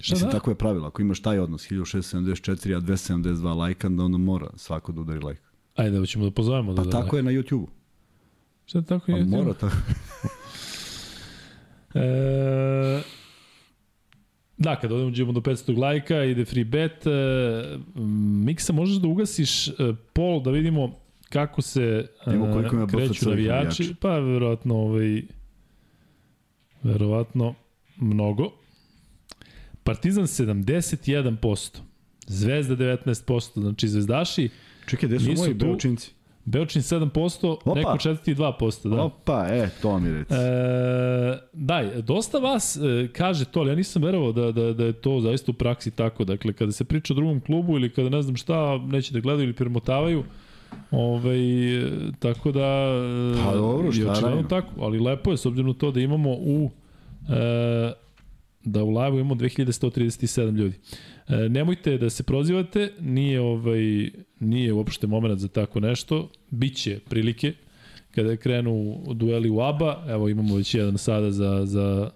Šta 0.00 0.14
Mislim, 0.14 0.30
da? 0.30 0.36
tako 0.36 0.50
je 0.50 0.54
pravilo. 0.54 0.86
Ako 0.86 1.02
imaš 1.02 1.20
taj 1.22 1.38
odnos, 1.38 1.70
1674, 1.70 2.76
a 2.76 2.80
272 2.80 3.56
lajka, 3.56 3.88
da 3.88 4.02
onda 4.02 4.18
mora 4.18 4.46
svako 4.56 4.92
da 4.92 5.00
udari 5.00 5.20
like. 5.20 5.42
Ajde, 5.74 5.98
hoćemo 5.98 6.24
da 6.24 6.30
pozovemo. 6.30 6.74
Pa 6.74 6.82
da, 6.84 6.90
tako 6.90 7.16
je 7.16 7.22
na 7.22 7.30
YouTube-u. 7.30 7.68
Šta 8.66 8.82
tako 8.82 9.12
Pa 9.12 9.18
je? 9.18 9.24
mora 9.24 9.54
tako. 9.54 9.76
E, 11.94 13.02
da, 14.58 14.76
kad 14.76 14.92
odemo 14.92 15.32
do 15.32 15.40
500 15.40 15.78
lajka, 15.78 16.24
ide 16.24 16.44
free 16.44 16.64
bet. 16.64 17.06
E, 17.06 17.10
Miksa, 18.44 18.72
možeš 18.72 18.96
da 18.96 19.08
ugasiš 19.08 19.68
e, 19.68 19.72
pol 20.12 20.42
da 20.42 20.50
vidimo 20.50 20.98
kako 21.28 21.62
se 21.62 21.82
e, 22.26 22.30
Vidimo 22.30 22.52
koliko 22.52 22.76
ima 22.76 22.86
kreću 22.86 23.28
navijači. 23.28 23.94
Pa, 24.00 24.18
verovatno, 24.18 24.74
ovaj, 24.76 25.22
verovatno 26.82 27.54
mnogo. 27.96 28.50
Partizan 29.84 30.24
71%. 30.24 31.78
Zvezda 32.26 32.76
19%. 32.76 33.60
Znači, 33.60 33.88
zvezdaši, 33.88 34.48
Čekaj, 34.86 35.08
gde 35.08 35.20
su 35.20 35.32
moji 35.32 35.58
tu. 35.58 35.66
Beočinci? 35.66 36.10
Beočin 36.50 36.82
7%, 36.82 37.56
Opa. 37.64 37.74
neko 37.74 37.98
četvrti 37.98 38.34
2%. 38.34 38.88
Da. 38.88 39.02
Opa, 39.02 39.46
e, 39.50 39.70
to 39.82 39.98
mi 39.98 40.12
reci. 40.12 40.34
E, 40.34 41.38
daj, 41.52 42.02
dosta 42.02 42.38
vas 42.38 42.76
e, 42.76 43.08
kaže 43.12 43.44
to, 43.44 43.60
ali 43.60 43.70
ja 43.70 43.74
nisam 43.74 44.02
verovao 44.02 44.32
da, 44.32 44.52
da, 44.52 44.72
da 44.72 44.84
je 44.84 44.92
to 44.92 45.20
zaista 45.20 45.50
u 45.50 45.54
praksi 45.54 45.90
tako. 45.90 46.24
Dakle, 46.24 46.52
kada 46.52 46.72
se 46.72 46.84
priča 46.84 47.12
o 47.12 47.16
drugom 47.16 47.40
klubu 47.40 47.76
ili 47.76 47.92
kada 47.92 48.08
ne 48.08 48.22
znam 48.22 48.36
šta, 48.36 48.78
neće 48.78 49.12
da 49.12 49.20
gledaju 49.20 49.44
ili 49.44 49.56
premotavaju, 49.56 50.24
Ovaj, 50.90 51.76
e, 51.78 51.90
tako 52.18 52.52
da... 52.52 52.90
e, 53.40 53.44
Pa 53.44 53.54
dobro, 53.54 53.92
šta 53.92 54.20
radimo? 54.20 54.42
tako, 54.42 54.68
ali 54.80 54.98
lepo 54.98 55.30
je 55.30 55.36
s 55.36 55.46
obzirom 55.46 55.74
to 55.74 55.90
da 55.90 56.00
imamo 56.00 56.30
u 56.30 56.70
e, 57.28 57.92
da 58.64 58.84
u 58.84 58.90
live 58.90 59.20
imamo 59.20 59.34
2137 59.34 60.56
ljudi. 60.56 60.74
E, 61.28 61.48
nemojte 61.48 61.98
da 61.98 62.10
se 62.10 62.22
prozivate, 62.22 62.92
nije 63.00 63.40
ovaj 63.40 64.10
nije 64.40 64.72
uopšte 64.72 65.06
momenat 65.06 65.38
za 65.38 65.48
tako 65.48 65.80
nešto. 65.80 66.30
Biće 66.50 66.98
prilike 67.08 67.52
kada 68.14 68.36
krenu 68.36 69.04
dueli 69.14 69.50
u 69.50 69.60
ABA, 69.60 70.04
evo 70.08 70.28
imamo 70.28 70.56
već 70.56 70.74
jedan 70.74 70.98
sada 70.98 71.30
za 71.30 71.62
za 71.64 72.10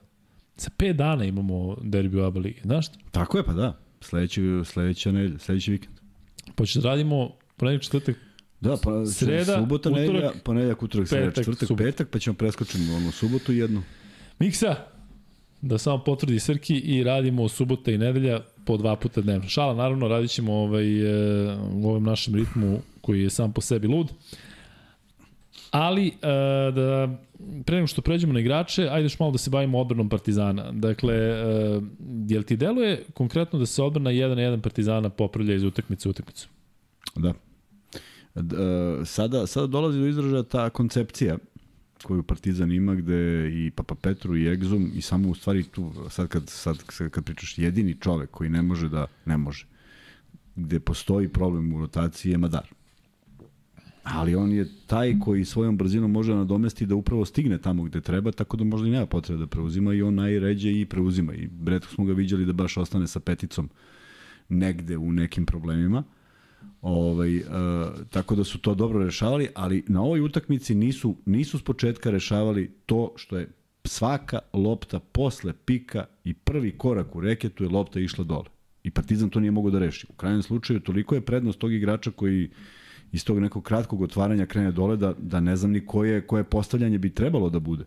za 0.57 0.70
5 0.79 0.93
dana 0.93 1.25
imamo 1.25 1.77
derbi 1.83 2.20
u 2.20 2.25
ABA 2.25 2.41
ligi. 2.41 2.61
Znaš? 2.64 2.87
Tako 3.11 3.39
je, 3.39 3.45
pa 3.45 3.53
da. 3.53 3.79
Sledeći, 4.01 4.43
sledeća 4.64 5.12
nedelja, 5.12 5.39
sledeći 5.39 5.70
vikend. 5.70 5.95
Počeš 6.55 6.75
da 6.75 6.89
radimo 6.89 7.31
ponedeljak, 7.57 7.83
četvrtak, 7.83 8.16
Da, 8.61 8.77
pa 8.83 9.07
Sreda, 9.07 9.59
subota, 9.59 9.91
utorak, 9.91 10.09
nedelja, 10.09 10.31
ponedeljak, 10.45 10.83
utorak, 10.83 11.09
sreda, 11.09 11.31
četvrtak, 11.31 11.68
petak, 11.79 12.11
pa 12.11 12.18
ćemo 12.18 12.35
preskočiti 12.35 12.79
onu 12.97 13.12
subotu 13.12 13.53
jednu. 13.53 13.83
Miksa, 14.39 14.77
da 15.63 15.79
samo 15.79 16.05
potvrdi 16.05 16.39
Srki 16.39 16.79
i 16.79 17.05
radimo 17.05 17.49
subota 17.49 17.91
i 17.91 17.99
nedelja 17.99 18.41
po 18.65 18.77
dva 18.77 18.97
puta 18.97 19.21
dnevno. 19.21 19.49
Šala, 19.49 19.75
naravno, 19.75 20.09
radit 20.09 20.31
ćemo 20.31 20.55
ovaj, 20.55 21.01
e, 21.01 21.57
u 21.57 21.89
ovom 21.89 22.03
našem 22.03 22.35
ritmu 22.35 22.81
koji 23.01 23.23
je 23.23 23.31
sam 23.31 23.53
po 23.53 23.61
sebi 23.61 23.87
lud. 23.87 24.13
Ali, 25.71 26.07
e, 26.07 26.13
da, 26.75 27.09
pre 27.65 27.77
nego 27.77 27.87
što 27.87 28.03
pređemo 28.03 28.33
na 28.33 28.41
igrače, 28.41 28.89
ajde 28.91 29.05
još 29.05 29.19
malo 29.19 29.33
da 29.33 29.39
se 29.39 29.51
bavimo 29.51 29.81
odbranom 29.81 30.09
Partizana. 30.09 30.73
Dakle, 30.73 31.15
e, 31.15 31.81
jel 32.29 32.43
ti 32.43 32.57
deluje 32.57 33.05
konkretno 33.15 33.59
da 33.59 33.67
se 33.67 33.83
odbrana 33.83 34.11
1 34.11 34.29
na 34.29 34.43
1 34.43 34.61
Partizana 34.61 35.09
popravlja 35.09 35.55
iz 35.55 35.65
utakmice 35.65 36.09
u 36.09 36.11
utakmicu? 36.11 36.49
Da. 37.17 37.33
Sada, 39.05 39.47
sada 39.47 39.67
dolazi 39.67 39.99
do 40.01 40.07
izražaja 40.07 40.43
ta 40.43 40.71
koncepcija 40.71 41.39
koju 42.03 42.23
Partizan 42.23 42.73
ima 42.73 42.95
gde 42.95 43.51
i 43.53 43.71
Papa 43.71 43.95
Petru 43.95 44.37
i 44.37 44.47
Egzum 44.47 44.91
i 44.95 45.01
samo 45.03 45.29
u 45.29 45.35
stvari 45.35 45.63
tu 45.63 45.93
sad 46.11 46.29
kad, 46.29 46.49
sad, 46.49 46.83
kad 47.11 47.25
pričaš 47.25 47.59
jedini 47.59 47.97
čovek 48.01 48.31
koji 48.31 48.51
ne 48.51 48.63
može 48.63 48.89
da 48.89 49.07
ne 49.25 49.37
može 49.37 49.67
gde 50.57 50.81
postoji 50.81 51.29
problem 51.29 51.75
u 51.75 51.81
rotaciji 51.81 52.33
je 52.33 52.39
Madar. 52.39 52.67
Ali 54.03 54.35
on 54.35 54.53
je 54.53 54.69
taj 54.87 55.19
koji 55.19 55.45
svojom 55.45 55.77
brzinom 55.77 56.11
može 56.11 56.35
nadomesti 56.35 56.87
da 56.87 56.95
upravo 56.95 57.25
stigne 57.25 57.59
tamo 57.59 57.83
gde 57.83 58.01
treba, 58.01 58.33
tako 58.33 58.57
da 58.57 58.65
možda 58.65 58.89
i 58.89 58.91
nema 58.91 59.07
potrebe 59.07 59.41
da 59.41 59.47
preuzima 59.47 59.95
i 59.95 60.03
on 60.03 60.15
najređe 60.15 60.81
i 60.81 60.87
preuzima. 60.87 61.35
I 61.35 61.49
redko 61.67 61.89
smo 61.89 62.05
ga 62.05 62.13
viđali 62.13 62.47
da 62.47 62.53
baš 62.53 62.77
ostane 62.77 63.07
sa 63.07 63.21
peticom 63.21 63.71
negde 64.49 64.97
u 64.97 65.13
nekim 65.13 65.47
problemima. 65.47 66.03
Ovaj, 66.83 67.37
uh, 67.37 67.45
tako 68.11 68.35
da 68.35 68.45
su 68.45 68.59
to 68.59 68.74
dobro 68.74 69.05
rešavali, 69.05 69.49
ali 69.55 69.85
na 69.89 70.03
ovoj 70.03 70.20
utakmici 70.20 70.74
nisu, 70.74 71.16
nisu 71.26 71.59
s 71.59 71.62
početka 71.62 72.11
rešavali 72.11 72.70
to 72.87 73.12
što 73.16 73.39
je 73.39 73.49
svaka 73.85 74.39
lopta 74.53 74.99
posle 74.99 75.53
pika 75.64 76.05
i 76.24 76.35
prvi 76.35 76.78
korak 76.78 77.16
u 77.16 77.20
reketu 77.20 77.64
je 77.64 77.70
lopta 77.70 78.01
išla 78.01 78.24
dole. 78.24 78.45
I 78.83 78.91
Partizan 78.91 79.30
to 79.30 79.41
nije 79.41 79.51
mogo 79.51 79.70
da 79.70 79.78
reši. 79.78 80.07
U 80.11 80.12
krajnjem 80.12 80.43
slučaju 80.43 80.80
toliko 80.80 81.14
je 81.14 81.20
prednost 81.20 81.59
tog 81.59 81.72
igrača 81.72 82.11
koji 82.11 82.51
iz 83.12 83.24
tog 83.24 83.39
nekog 83.39 83.62
kratkog 83.62 84.03
otvaranja 84.03 84.47
krene 84.47 84.72
dole 84.72 84.97
da, 84.97 85.14
da 85.18 85.41
ne 85.41 85.57
znam 85.57 85.70
ni 85.70 85.87
koje, 85.87 86.26
koje 86.26 86.45
postavljanje 86.45 86.99
bi 86.99 87.14
trebalo 87.14 87.51
da 87.51 87.59
bude. 87.59 87.85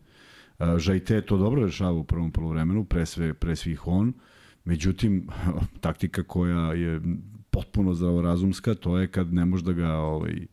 Uh, 0.59 0.77
Žajte 0.77 1.21
to 1.21 1.37
dobro 1.37 1.65
rešava 1.65 1.91
u 1.99 2.03
prvom 2.03 2.31
polovremenu, 2.31 2.83
pre, 2.83 3.05
sve, 3.05 3.33
pre 3.33 3.55
svih 3.55 3.87
on. 3.87 4.13
Međutim, 4.65 5.27
taktika 5.81 6.23
koja 6.23 6.73
je 6.73 7.01
potpuno 7.55 7.93
zdravorazumska, 7.93 8.73
to 8.75 8.97
je 8.97 9.07
kad 9.07 9.33
ne 9.33 9.45
možeš 9.45 9.65
da 9.65 9.73
ga 9.73 9.93
ovaj, 9.93 10.47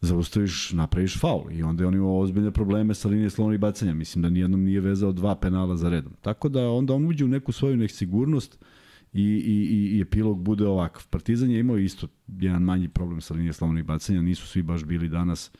zaustaviš, 0.00 0.72
napraviš 0.72 1.20
faul. 1.20 1.52
I 1.52 1.62
onda 1.62 1.82
je 1.82 1.88
on 1.88 1.94
imao 1.94 2.18
ozbiljne 2.18 2.50
probleme 2.50 2.94
sa 2.94 3.08
linije 3.08 3.30
slobodnih 3.30 3.60
bacanja. 3.60 3.94
Mislim 3.94 4.22
da 4.22 4.30
nijednom 4.30 4.64
nije 4.64 4.80
vezao 4.80 5.12
dva 5.12 5.36
penala 5.36 5.76
za 5.76 5.88
redom. 5.88 6.12
Tako 6.22 6.48
da 6.48 6.70
onda 6.70 6.94
on 6.94 7.06
uđe 7.06 7.24
u 7.24 7.28
neku 7.28 7.52
svoju 7.52 7.76
nesigurnost 7.76 8.58
i, 9.12 9.22
i, 9.22 9.96
i 9.96 10.00
epilog 10.00 10.42
bude 10.42 10.66
ovakav. 10.66 11.06
Partizan 11.10 11.50
je 11.50 11.60
imao 11.60 11.78
isto 11.78 12.08
jedan 12.40 12.62
manji 12.62 12.88
problem 12.88 13.20
sa 13.20 13.34
linije 13.34 13.52
slobodnih 13.52 13.84
bacanja. 13.84 14.22
Nisu 14.22 14.46
svi 14.46 14.62
baš 14.62 14.84
bili 14.84 15.08
danas 15.08 15.50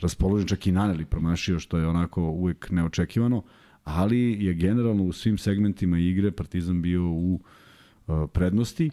raspoloženi, 0.00 0.48
čak 0.48 0.66
i 0.66 0.72
Naneli 0.72 1.04
promašio, 1.04 1.58
što 1.58 1.78
je 1.78 1.88
onako 1.88 2.22
uvek 2.22 2.70
neočekivano, 2.70 3.42
ali 3.84 4.44
je 4.44 4.54
generalno 4.54 5.04
u 5.04 5.12
svim 5.12 5.38
segmentima 5.38 5.98
igre 5.98 6.30
Partizan 6.32 6.82
bio 6.82 7.02
u 7.02 7.34
uh, 7.34 8.14
prednosti 8.32 8.90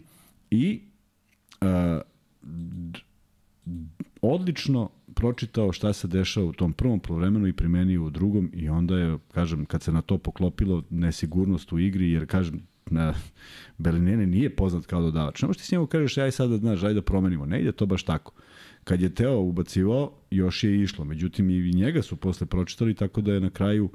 i 0.52 0.80
uh, 1.60 2.00
odlično 4.22 4.90
pročitao 5.14 5.72
šta 5.72 5.92
se 5.92 6.08
dešava 6.08 6.46
u 6.46 6.52
tom 6.52 6.72
prvom 6.72 7.00
polovremenu 7.00 7.46
i 7.46 7.52
primenio 7.52 8.04
u 8.04 8.10
drugom 8.10 8.50
i 8.54 8.68
onda 8.68 8.98
je, 8.98 9.18
kažem, 9.32 9.64
kad 9.64 9.82
se 9.82 9.92
na 9.92 10.02
to 10.02 10.18
poklopilo 10.18 10.82
nesigurnost 10.90 11.72
u 11.72 11.78
igri, 11.78 12.10
jer 12.10 12.26
kažem, 12.26 12.60
na 12.90 13.14
Belinene 13.78 14.26
nije 14.26 14.56
poznat 14.56 14.86
kao 14.86 15.02
dodavač. 15.02 15.42
Ne 15.42 15.46
možeš 15.46 15.60
ti 15.60 15.66
s 15.66 15.72
njemu 15.72 15.86
kažeš, 15.86 16.18
aj 16.18 16.30
sada, 16.30 16.56
znaš, 16.56 16.82
aj 16.82 16.94
da 16.94 17.02
promenimo. 17.02 17.46
Ne 17.46 17.60
ide 17.60 17.72
to 17.72 17.86
baš 17.86 18.02
tako. 18.02 18.32
Kad 18.84 19.00
je 19.00 19.14
Teo 19.14 19.38
ubacivao, 19.38 20.12
još 20.30 20.64
je 20.64 20.82
išlo. 20.82 21.04
Međutim, 21.04 21.50
i 21.50 21.72
njega 21.72 22.02
su 22.02 22.16
posle 22.16 22.46
pročitali, 22.46 22.94
tako 22.94 23.20
da 23.20 23.32
je 23.32 23.40
na 23.40 23.50
kraju 23.50 23.90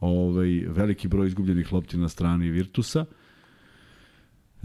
ovaj, 0.00 0.64
veliki 0.68 1.08
broj 1.08 1.26
izgubljenih 1.26 1.72
lopti 1.72 1.96
na 1.96 2.08
strani 2.08 2.50
Virtusa 2.50 3.04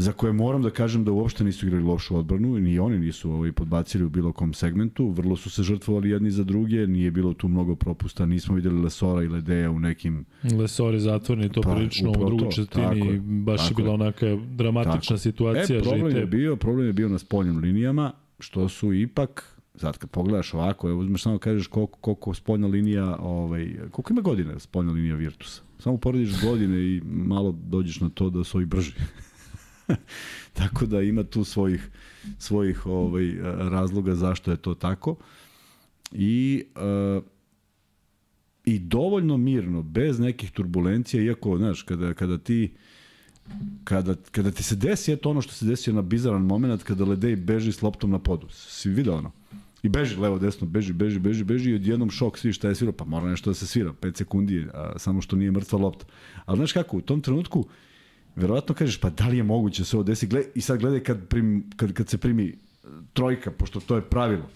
za 0.02 0.12
koje 0.12 0.34
moram 0.34 0.62
da 0.62 0.70
kažem 0.70 1.04
da 1.04 1.12
uopšte 1.12 1.44
nisu 1.44 1.68
igrali 1.68 1.84
lošu 1.84 2.18
odbranu, 2.18 2.60
ni 2.60 2.80
oni 2.80 3.00
nisu 3.00 3.32
ovaj, 3.32 3.52
podbacili 3.52 4.04
u 4.04 4.10
bilo 4.10 4.32
kom 4.34 4.54
segmentu, 4.54 5.10
vrlo 5.10 5.36
su 5.36 5.50
se 5.50 5.64
žrtvovali 5.64 6.10
jedni 6.10 6.32
za 6.32 6.44
druge, 6.44 6.88
nije 6.88 7.12
bilo 7.12 7.34
tu 7.34 7.48
mnogo 7.48 7.76
propusta, 7.76 8.26
nismo 8.26 8.56
videli 8.56 8.82
Lesora 8.82 9.24
i 9.24 9.28
Ledeja 9.28 9.72
u 9.72 9.80
nekim... 9.80 10.26
Lesor 10.60 10.94
je 10.94 11.00
zatvorni, 11.00 11.50
to 11.50 11.62
pa, 11.62 11.76
prilično 11.76 12.12
u 12.12 12.26
drugoj 12.26 12.52
četvrtini, 12.52 13.20
baš 13.20 13.72
je 13.72 13.76
bila 13.76 13.94
onaka 13.94 14.26
dramatična 14.56 15.02
tako. 15.02 15.18
situacija. 15.18 15.80
E, 15.80 15.82
problem 15.82 16.18
je 16.18 16.26
bio, 16.26 16.56
problem 16.56 16.88
je 16.88 16.94
bio 16.94 17.10
na 17.10 17.20
spoljnim 17.20 17.58
linijama, 17.58 18.12
što 18.40 18.70
su 18.70 18.94
ipak 18.94 19.56
Sad 19.76 19.98
kad 19.98 20.10
pogledaš 20.10 20.54
ovako, 20.54 20.90
evo 20.90 21.00
uzmeš 21.00 21.24
samo 21.24 21.38
kažeš 21.38 21.68
koliko, 21.68 21.98
koliko 22.00 22.34
spoljna 22.34 22.68
linija, 22.68 23.18
ovaj, 23.20 23.76
koliko 23.92 24.14
ima 24.14 24.22
godina 24.22 24.60
spoljna 24.60 24.92
linija 24.92 25.16
Virtusa. 25.16 25.62
Samo 25.78 25.98
porediš 25.98 26.42
godine 26.44 26.78
i 26.80 27.02
malo 27.06 27.52
dođeš 27.52 28.00
na 28.02 28.10
to 28.10 28.30
da 28.30 28.44
su 28.44 28.62
i 28.62 28.66
brži. 28.66 28.92
tako 30.60 30.86
da 30.86 31.02
ima 31.02 31.24
tu 31.24 31.44
svojih 31.44 31.90
svojih 32.38 32.86
ovaj 32.86 33.36
razloga 33.58 34.16
zašto 34.16 34.52
je 34.52 34.58
to 34.58 34.74
tako. 34.74 35.16
I 36.12 36.64
uh, 36.76 37.24
i 38.66 38.80
dovoljno 38.80 39.38
mirno, 39.38 39.82
bez 39.82 40.20
nekih 40.20 40.52
turbulencija, 40.52 41.24
iako, 41.24 41.58
znaš, 41.58 41.82
kada, 41.82 42.14
kada 42.14 42.38
ti 42.38 42.72
kada, 43.84 44.16
kada 44.32 44.52
ti 44.52 44.64
se 44.64 44.76
desi 44.76 45.12
eto 45.12 45.30
ono 45.30 45.42
što 45.42 45.54
se 45.54 45.66
desio 45.66 45.94
na 45.94 46.02
bizaran 46.02 46.42
moment 46.42 46.84
kada 46.84 47.06
Ledej 47.06 47.36
beži 47.36 47.72
s 47.72 47.82
loptom 47.82 48.12
na 48.12 48.20
podu. 48.20 48.48
Si 48.50 48.90
vidio 48.90 49.16
ono? 49.16 49.32
I 49.84 49.90
beži 49.90 50.16
levo, 50.16 50.40
desno, 50.40 50.68
beži, 50.68 50.94
beži, 50.94 51.20
beži, 51.20 51.44
beži 51.44 51.72
i 51.72 51.76
odjednom 51.76 52.10
šok 52.10 52.38
svi 52.38 52.54
šta 52.54 52.68
je 52.68 52.76
svirao, 52.76 52.94
pa 52.94 53.06
mora 53.06 53.30
nešto 53.30 53.50
da 53.50 53.54
se 53.54 53.68
svira, 53.68 53.94
5 54.02 54.18
sekundi, 54.18 54.66
a, 54.74 54.94
samo 54.98 55.22
što 55.22 55.36
nije 55.36 55.52
mrtva 55.52 55.80
lopta. 55.80 56.06
Ali 56.46 56.58
znaš 56.58 56.74
kako, 56.74 56.98
u 56.98 57.02
tom 57.02 57.22
trenutku 57.22 57.66
verovatno 58.36 58.76
kažeš, 58.76 59.00
pa 59.00 59.10
da 59.10 59.28
li 59.28 59.38
je 59.38 59.44
moguće 59.44 59.82
da 59.82 59.86
se 59.86 59.98
ovo 59.98 60.04
desi? 60.04 60.28
Gled, 60.28 60.46
I 60.56 60.62
sad 60.62 60.80
gledaj 60.80 61.00
kad, 61.00 61.28
prim, 61.28 61.70
kad, 61.76 61.94
kad 61.94 62.10
se 62.10 62.18
primi 62.18 62.58
trojka, 63.14 63.52
pošto 63.52 63.80
to 63.80 63.96
je 63.96 64.02
pravilo. 64.02 64.50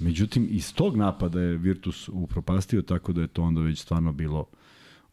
Međutim, 0.00 0.46
iz 0.50 0.74
tog 0.74 0.96
napada 0.96 1.40
je 1.40 1.56
Virtus 1.56 2.08
upropastio, 2.08 2.82
tako 2.82 3.12
da 3.12 3.20
je 3.20 3.26
to 3.26 3.42
onda 3.42 3.60
već 3.60 3.80
stvarno 3.80 4.12
bilo 4.12 4.46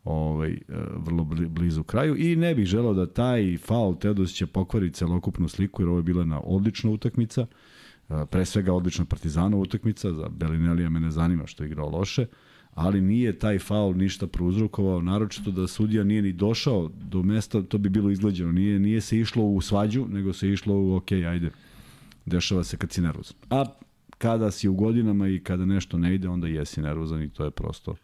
ovaj, 0.04 0.52
e, 0.52 0.60
vrlo 0.98 1.24
blizu 1.50 1.84
kraju 1.84 2.16
i 2.18 2.36
ne 2.36 2.56
bih 2.56 2.66
želao 2.66 2.94
da 2.94 3.14
taj 3.14 3.58
faul 3.58 3.96
Teodos 3.96 4.34
će 4.34 4.48
pokvariti 4.48 4.96
celokupnu 4.96 5.48
sliku 5.48 5.82
jer 5.82 5.90
ovo 5.90 6.00
je 6.00 6.04
bila 6.04 6.26
na 6.26 6.40
odlična 6.40 6.92
utakmica 6.92 7.42
e, 8.10 8.26
pre 8.32 8.46
svega 8.46 8.74
odlična 8.74 9.06
partizanova 9.06 9.62
utakmica 9.64 10.14
za 10.14 10.30
Belinelija 10.30 10.90
me 10.90 11.00
ne 11.00 11.12
zanima 11.12 11.48
što 11.48 11.64
je 11.64 11.68
igrao 11.68 11.90
loše 11.90 12.26
ali 12.76 13.02
nije 13.02 13.40
taj 13.40 13.60
faul 13.60 13.96
ništa 13.96 14.28
prouzrokovao, 14.28 15.02
naročito 15.02 15.52
da 15.52 15.68
sudija 15.68 16.04
nije 16.04 16.22
ni 16.22 16.34
došao 16.34 16.90
do 17.02 17.24
mesta, 17.24 17.62
to 17.62 17.78
bi 17.78 17.90
bilo 17.90 18.10
izgleđeno. 18.10 18.52
Nije, 18.52 18.80
nije 18.80 19.02
se 19.02 19.20
išlo 19.20 19.44
u 19.44 19.62
svađu, 19.62 20.06
nego 20.10 20.34
se 20.34 20.50
išlo 20.50 20.76
u 20.76 20.96
ok, 20.96 21.12
ajde, 21.12 21.52
dešava 22.26 22.64
se 22.64 22.78
kad 22.78 22.92
si 22.92 23.02
nervozan. 23.02 23.36
A 23.50 23.66
kada 24.18 24.52
si 24.52 24.70
u 24.70 24.74
godinama 24.74 25.28
i 25.28 25.40
kada 25.40 25.66
nešto 25.66 25.98
ne 25.98 26.16
ide, 26.16 26.30
onda 26.30 26.48
jesi 26.48 26.82
nervozan 26.82 27.22
i 27.24 27.30
to 27.30 27.46
je 27.46 27.52
prosto 27.52 27.96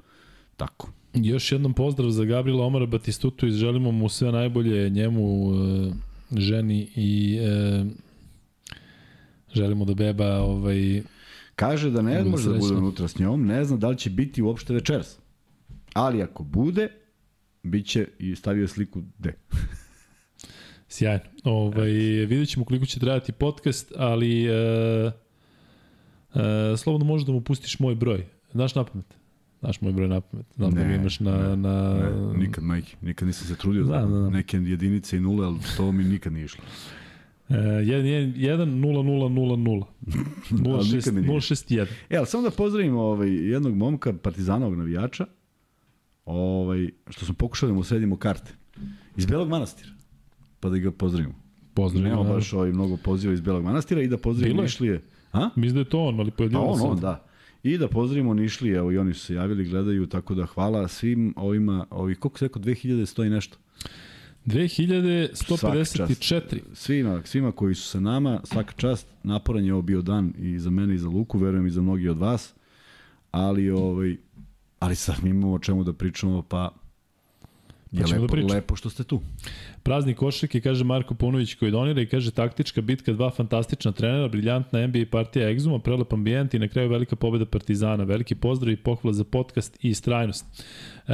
tako. 0.57 0.89
Još 1.13 1.51
jednom 1.51 1.73
pozdrav 1.73 2.09
za 2.09 2.25
Gabriela 2.25 2.65
Omara 2.65 2.85
Batistutu 2.85 3.47
i 3.47 3.51
želimo 3.51 3.91
mu 3.91 4.09
sve 4.09 4.31
najbolje 4.31 4.89
njemu, 4.89 5.53
e, 5.53 5.91
ženi 6.37 6.89
i 6.95 7.37
e, 7.41 7.85
želimo 9.53 9.85
da 9.85 9.93
beba 9.93 10.41
ovaj, 10.41 11.01
Kaže 11.59 11.91
da 11.91 12.01
ne 12.01 12.23
može 12.23 12.49
da 12.49 12.57
bude 12.57 12.75
unutra 12.75 13.07
s 13.07 13.19
njom, 13.19 13.45
ne 13.45 13.65
zna 13.65 13.77
da 13.77 13.89
li 13.89 13.97
će 13.97 14.09
biti 14.09 14.41
uopšte 14.41 14.73
večeras. 14.73 15.19
Ali 15.93 16.21
ako 16.21 16.43
bude, 16.43 16.89
bit 17.63 17.85
će 17.85 18.07
i 18.19 18.35
stavio 18.35 18.67
sliku 18.67 19.01
D. 19.17 19.33
Sjajno. 20.87 21.23
Ovaj, 21.43 21.89
vidjet 22.25 22.49
ćemo 22.49 22.65
koliko 22.65 22.85
će 22.85 22.99
trajati 22.99 23.31
podcast, 23.31 23.93
ali 23.97 24.45
e, 24.45 24.51
e, 26.33 26.77
slobodno 26.77 27.05
možeš 27.07 27.25
da 27.25 27.31
mu 27.31 27.41
pustiš 27.41 27.79
moj 27.79 27.95
broj. 27.95 28.25
Znaš 28.51 28.75
na 28.75 28.83
pamet? 28.83 29.15
Znaš 29.59 29.81
moj 29.81 29.93
broj 29.93 30.07
na 30.07 30.21
pamet. 30.21 30.45
Znam 30.55 30.71
ne, 30.71 30.81
da 30.81 30.87
ga 30.87 30.95
imaš 30.95 31.19
na... 31.19 31.37
Ne, 31.37 31.55
na... 31.55 31.93
ne, 31.93 32.37
nikad, 32.37 32.63
majke. 32.63 32.95
Nikad 33.01 33.27
nisam 33.27 33.47
se 33.47 33.55
trudio 33.55 33.83
da, 33.83 33.99
da, 33.99 34.07
da, 34.07 34.19
da. 34.19 34.29
neke 34.29 34.57
jedinice 34.57 35.17
i 35.17 35.19
nule, 35.19 35.45
ali 35.45 35.57
to 35.77 35.91
mi 35.91 36.03
nikad 36.03 36.33
nije 36.33 36.45
išlo. 36.45 36.63
1-0-0-0-0. 37.49 39.83
E, 42.09 42.17
ali 42.17 42.27
samo 42.27 42.43
da 42.43 42.49
pozdravim 42.49 42.95
ovaj, 42.95 43.29
jednog 43.29 43.75
momka, 43.75 44.13
partizanovog 44.13 44.77
navijača, 44.77 45.25
ovaj, 46.25 46.89
što 47.09 47.25
smo 47.25 47.33
pokušali 47.33 47.71
da 47.71 47.75
mu 47.75 47.83
sredimo 47.83 48.17
karte. 48.17 48.53
Iz 49.17 49.25
Belog 49.25 49.49
manastira. 49.49 49.89
Pa 50.59 50.69
da 50.69 50.77
ga 50.77 50.91
pozdravimo. 50.91 51.35
Pozdravimo. 51.73 52.09
Nemamo 52.09 52.33
baš 52.33 52.53
ovaj, 52.53 52.71
mnogo 52.71 52.97
poziva 52.97 53.33
iz 53.33 53.41
Belog 53.41 53.63
manastira 53.63 54.01
i 54.01 54.07
da 54.07 54.17
pozdravimo 54.17 54.61
Nišlije. 54.61 55.01
A? 55.33 55.49
Mislim 55.55 55.73
da 55.73 55.79
je 55.79 55.89
to 55.89 56.03
on, 56.03 56.19
ali 56.19 56.31
pojavljamo 56.31 56.65
pa 56.65 56.71
on, 56.71 56.81
on, 56.91 56.99
da. 56.99 57.25
I 57.63 57.77
da 57.77 57.87
pozdravimo 57.87 58.33
Nišlije, 58.33 58.77
evo 58.77 58.91
i 58.91 58.97
oni 58.97 59.13
su 59.13 59.25
se 59.25 59.33
javili, 59.33 59.65
gledaju, 59.65 60.07
tako 60.07 60.35
da 60.35 60.45
hvala 60.45 60.87
svim 60.87 61.33
ovima, 61.37 61.85
ovih, 61.89 62.19
koliko 62.19 62.39
se 62.39 62.45
rekao, 62.45 62.61
2000 62.61 63.05
stoji 63.05 63.29
nešto? 63.29 63.57
2154. 64.49 66.59
Svima, 66.73 67.21
svima 67.25 67.51
koji 67.51 67.75
su 67.75 67.87
sa 67.87 67.99
nama, 67.99 68.41
svaka 68.43 68.73
čast, 68.73 69.07
naporan 69.23 69.65
je 69.65 69.73
ovo 69.73 69.81
bio 69.81 70.01
dan 70.01 70.33
i 70.37 70.59
za 70.59 70.69
mene 70.69 70.95
i 70.95 70.97
za 70.97 71.09
Luku, 71.09 71.37
verujem 71.37 71.67
i 71.67 71.71
za 71.71 71.81
mnogi 71.81 72.09
od 72.09 72.17
vas, 72.17 72.53
ali 73.31 73.69
ovaj, 73.69 74.17
ali 74.79 74.95
sad 74.95 75.25
imamo 75.25 75.53
o 75.53 75.59
čemu 75.59 75.83
da 75.83 75.93
pričamo, 75.93 76.41
pa 76.41 76.69
je 77.91 78.03
pa 78.03 78.15
lepo, 78.15 78.35
da 78.35 78.53
lepo 78.53 78.75
što 78.75 78.89
ste 78.89 79.03
tu. 79.03 79.21
Praznik 79.83 80.17
košarke, 80.17 80.61
kaže 80.61 80.83
Marko 80.83 81.13
Punović 81.13 81.53
koji 81.53 81.71
donira 81.71 82.01
i 82.01 82.05
kaže 82.05 82.31
taktička 82.31 82.81
bitka, 82.81 83.13
dva 83.13 83.31
fantastična 83.31 83.91
trenera, 83.91 84.27
briljantna 84.27 84.87
NBA 84.87 85.05
partija 85.11 85.49
Exuma, 85.49 85.79
prelep 85.79 86.13
ambijent 86.13 86.53
i 86.53 86.59
na 86.59 86.67
kraju 86.67 86.89
velika 86.89 87.15
pobeda 87.15 87.45
Partizana. 87.45 88.03
Veliki 88.03 88.35
pozdrav 88.35 88.73
i 88.73 88.77
pohvala 88.77 89.13
za 89.13 89.23
podcast 89.23 89.77
i 89.81 89.89
istrajnost. 89.89 90.63
E, 91.07 91.13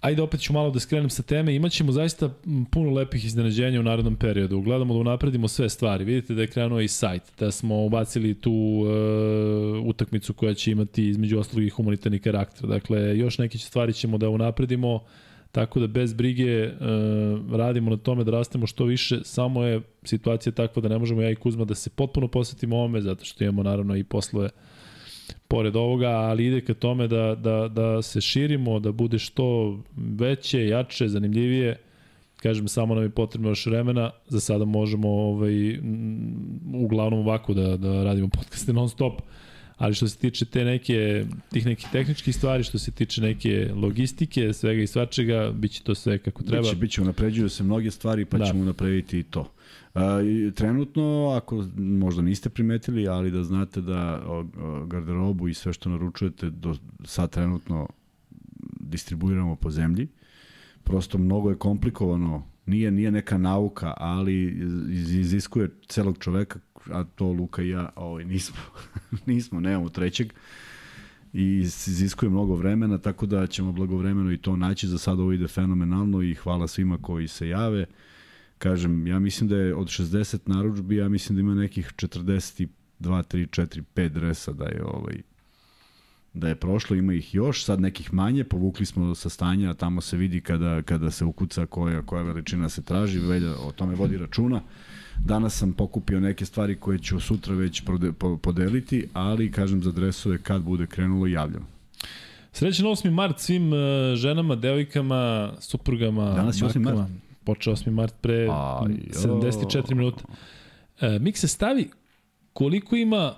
Ajde 0.00 0.22
opet 0.22 0.40
ću 0.40 0.52
malo 0.52 0.70
da 0.70 0.80
skrenem 0.80 1.10
sa 1.10 1.22
teme. 1.22 1.54
Imaćemo 1.54 1.92
zaista 1.92 2.30
puno 2.70 2.90
lepih 2.90 3.24
iznenađenja 3.24 3.80
u 3.80 3.82
narednom 3.82 4.16
periodu. 4.16 4.60
Gledamo 4.60 4.94
da 4.94 5.00
unapredimo 5.00 5.48
sve 5.48 5.68
stvari. 5.68 6.04
Vidite 6.04 6.34
da 6.34 6.42
je 6.42 6.48
krenuo 6.48 6.80
i 6.80 6.88
sajt, 6.88 7.22
da 7.38 7.50
smo 7.50 7.84
ubacili 7.84 8.34
tu 8.34 8.52
uh, 8.52 9.86
utakmicu 9.86 10.34
koja 10.34 10.54
će 10.54 10.70
imati 10.70 11.08
između 11.08 11.38
ostalog 11.38 11.64
i 11.64 11.70
humanitarni 11.70 12.18
karakter. 12.18 12.68
Dakle, 12.68 13.18
još 13.18 13.38
neke 13.38 13.58
stvari 13.58 13.92
ćemo 13.92 14.18
da 14.18 14.28
unapredimo 14.28 15.00
tako 15.56 15.80
da 15.80 15.86
bez 15.86 16.12
brige 16.12 16.52
e, 16.52 16.70
radimo 17.52 17.90
na 17.90 17.96
tome 17.96 18.24
da 18.24 18.30
rastemo 18.30 18.66
što 18.66 18.84
više, 18.84 19.20
samo 19.24 19.64
je 19.64 19.80
situacija 20.02 20.52
takva 20.52 20.82
da 20.82 20.88
ne 20.88 20.98
možemo 20.98 21.22
ja 21.22 21.30
i 21.30 21.36
Kuzma 21.36 21.64
da 21.64 21.74
se 21.74 21.90
potpuno 21.90 22.28
posvetimo 22.28 22.76
ovome, 22.76 23.00
zato 23.00 23.24
što 23.24 23.44
imamo 23.44 23.62
naravno 23.62 23.96
i 23.96 24.04
poslove 24.04 24.48
pored 25.48 25.76
ovoga, 25.76 26.08
ali 26.08 26.46
ide 26.46 26.60
ka 26.60 26.74
tome 26.74 27.08
da, 27.08 27.34
da, 27.34 27.68
da 27.68 28.02
se 28.02 28.20
širimo, 28.20 28.80
da 28.80 28.92
bude 28.92 29.18
što 29.18 29.78
veće, 29.96 30.66
jače, 30.66 31.08
zanimljivije, 31.08 31.76
kažem, 32.36 32.68
samo 32.68 32.94
nam 32.94 33.04
je 33.04 33.10
potrebno 33.10 33.48
još 33.48 33.66
vremena, 33.66 34.10
za 34.28 34.40
sada 34.40 34.64
možemo 34.64 35.08
ovaj, 35.08 35.78
uglavnom 36.74 37.20
ovako 37.20 37.54
da, 37.54 37.76
da 37.76 38.04
radimo 38.04 38.28
podcaste 38.28 38.72
non 38.72 38.88
stop, 38.88 39.22
ali 39.76 39.94
što 39.94 40.08
se 40.08 40.18
tiče 40.18 40.44
te 40.44 40.64
neke, 40.64 41.24
tih 41.52 41.66
nekih 41.66 41.86
tehničkih 41.92 42.36
stvari, 42.36 42.64
što 42.64 42.78
se 42.78 42.90
tiče 42.90 43.20
neke 43.20 43.70
logistike, 43.74 44.52
svega 44.52 44.82
i 44.82 44.86
svačega, 44.86 45.50
bit 45.54 45.72
će 45.72 45.82
to 45.82 45.94
sve 45.94 46.18
kako 46.18 46.42
treba. 46.42 46.62
Biće, 46.62 46.76
biće, 46.76 47.02
unapređuju 47.02 47.48
se 47.48 47.64
mnoge 47.64 47.90
stvari, 47.90 48.24
pa 48.24 48.38
da. 48.38 48.46
ćemo 48.46 48.64
napraviti 48.64 49.18
i 49.18 49.22
to. 49.22 49.52
Uh, 49.96 50.02
trenutno, 50.54 51.32
ako 51.36 51.64
možda 51.76 52.22
niste 52.22 52.48
primetili, 52.48 53.08
ali 53.08 53.30
da 53.30 53.44
znate 53.44 53.80
da 53.80 54.22
garderobu 54.86 55.48
i 55.48 55.54
sve 55.54 55.72
što 55.72 55.90
naručujete 55.90 56.50
do 56.50 56.76
sad 57.04 57.30
trenutno 57.30 57.88
distribuiramo 58.80 59.56
po 59.56 59.70
zemlji. 59.70 60.08
Prosto 60.84 61.18
mnogo 61.18 61.50
je 61.50 61.56
komplikovano, 61.56 62.42
nije 62.66 62.90
nije 62.90 63.10
neka 63.10 63.38
nauka, 63.38 63.94
ali 63.96 64.44
iziskuje 65.20 65.70
celog 65.88 66.18
čoveka, 66.18 66.58
a 66.92 67.04
to 67.04 67.26
Luka 67.26 67.62
i 67.62 67.68
ja 67.68 67.88
ovaj, 67.96 68.24
nismo, 68.24 68.56
nismo, 69.26 69.60
nemamo 69.60 69.88
trećeg 69.88 70.32
i 71.32 71.58
iziskuje 71.58 72.30
mnogo 72.30 72.54
vremena, 72.54 72.98
tako 72.98 73.26
da 73.26 73.46
ćemo 73.46 73.72
blagovremeno 73.72 74.32
i 74.32 74.38
to 74.38 74.56
naći. 74.56 74.88
Za 74.88 74.98
sada 74.98 75.22
ovo 75.22 75.32
ide 75.32 75.48
fenomenalno 75.48 76.22
i 76.22 76.34
hvala 76.34 76.68
svima 76.68 76.98
koji 77.02 77.28
se 77.28 77.48
jave. 77.48 77.86
Kažem, 78.58 79.06
ja 79.06 79.18
mislim 79.18 79.48
da 79.48 79.56
je 79.56 79.74
od 79.74 79.86
60 79.86 80.38
naručbi, 80.46 80.96
ja 80.96 81.08
mislim 81.08 81.36
da 81.36 81.40
ima 81.40 81.54
nekih 81.54 81.92
42, 81.96 82.68
3, 83.00 83.16
4, 83.46 83.82
5 83.94 84.08
dresa 84.08 84.52
da 84.52 84.64
je 84.64 84.84
ovaj 84.84 85.16
da 86.36 86.48
je 86.48 86.54
prošlo, 86.54 86.96
ima 86.96 87.14
ih 87.14 87.34
još, 87.34 87.64
sad 87.64 87.80
nekih 87.80 88.14
manje, 88.14 88.44
povukli 88.44 88.86
smo 88.86 89.14
sa 89.14 89.28
stanja, 89.28 89.74
tamo 89.74 90.00
se 90.00 90.16
vidi 90.16 90.40
kada, 90.40 90.82
kada 90.82 91.10
se 91.10 91.24
ukuca 91.24 91.66
koja, 91.66 92.02
koja 92.02 92.22
veličina 92.22 92.68
se 92.68 92.82
traži, 92.82 93.18
velja 93.18 93.50
o 93.50 93.72
tome 93.72 93.94
vodi 93.94 94.16
računa. 94.16 94.60
Danas 95.18 95.58
sam 95.58 95.72
pokupio 95.72 96.20
neke 96.20 96.44
stvari 96.44 96.76
koje 96.76 96.98
ću 96.98 97.20
sutra 97.20 97.54
već 97.54 97.84
prode, 97.84 98.12
po, 98.12 98.36
podeliti, 98.36 99.08
ali 99.12 99.52
kažem 99.52 99.82
za 99.82 99.92
dresove 99.92 100.38
kad 100.38 100.62
bude 100.62 100.86
krenulo 100.86 101.26
javljam. 101.26 101.66
Srećan 102.52 102.86
8. 102.86 103.10
mart 103.10 103.38
svim 103.38 103.72
uh, 103.72 103.78
ženama, 104.14 104.56
devojkama, 104.56 105.52
suprugama, 105.60 106.30
Danas 106.30 106.60
je 106.60 106.64
8. 106.64 106.78
mart. 106.78 107.10
Počeo 107.46 107.72
8. 107.72 107.90
mart 107.90 108.14
pre 108.20 108.48
Aj, 108.50 108.88
74 109.10 109.94
minuta. 109.94 110.24
E, 111.00 111.18
Mik 111.18 111.38
se 111.38 111.48
stavi 111.48 111.90
koliko 112.52 112.96
ima 112.96 113.34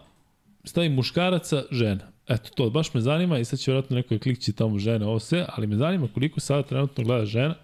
stavi 0.64 0.88
muškaraca, 0.88 1.62
žena. 1.70 2.04
Eto, 2.28 2.50
to 2.54 2.70
baš 2.70 2.94
me 2.94 3.00
zanima 3.00 3.38
i 3.38 3.44
sad 3.44 3.58
će 3.58 3.70
vjerojatno 3.70 3.96
neko 3.96 4.18
klikći 4.18 4.52
tamo 4.52 4.78
žene, 4.78 5.06
ovo 5.06 5.18
sve, 5.18 5.46
ali 5.48 5.66
me 5.66 5.76
zanima 5.76 6.08
koliko 6.14 6.40
sada 6.40 6.62
trenutno 6.62 7.04
gleda 7.04 7.26
žena. 7.26 7.54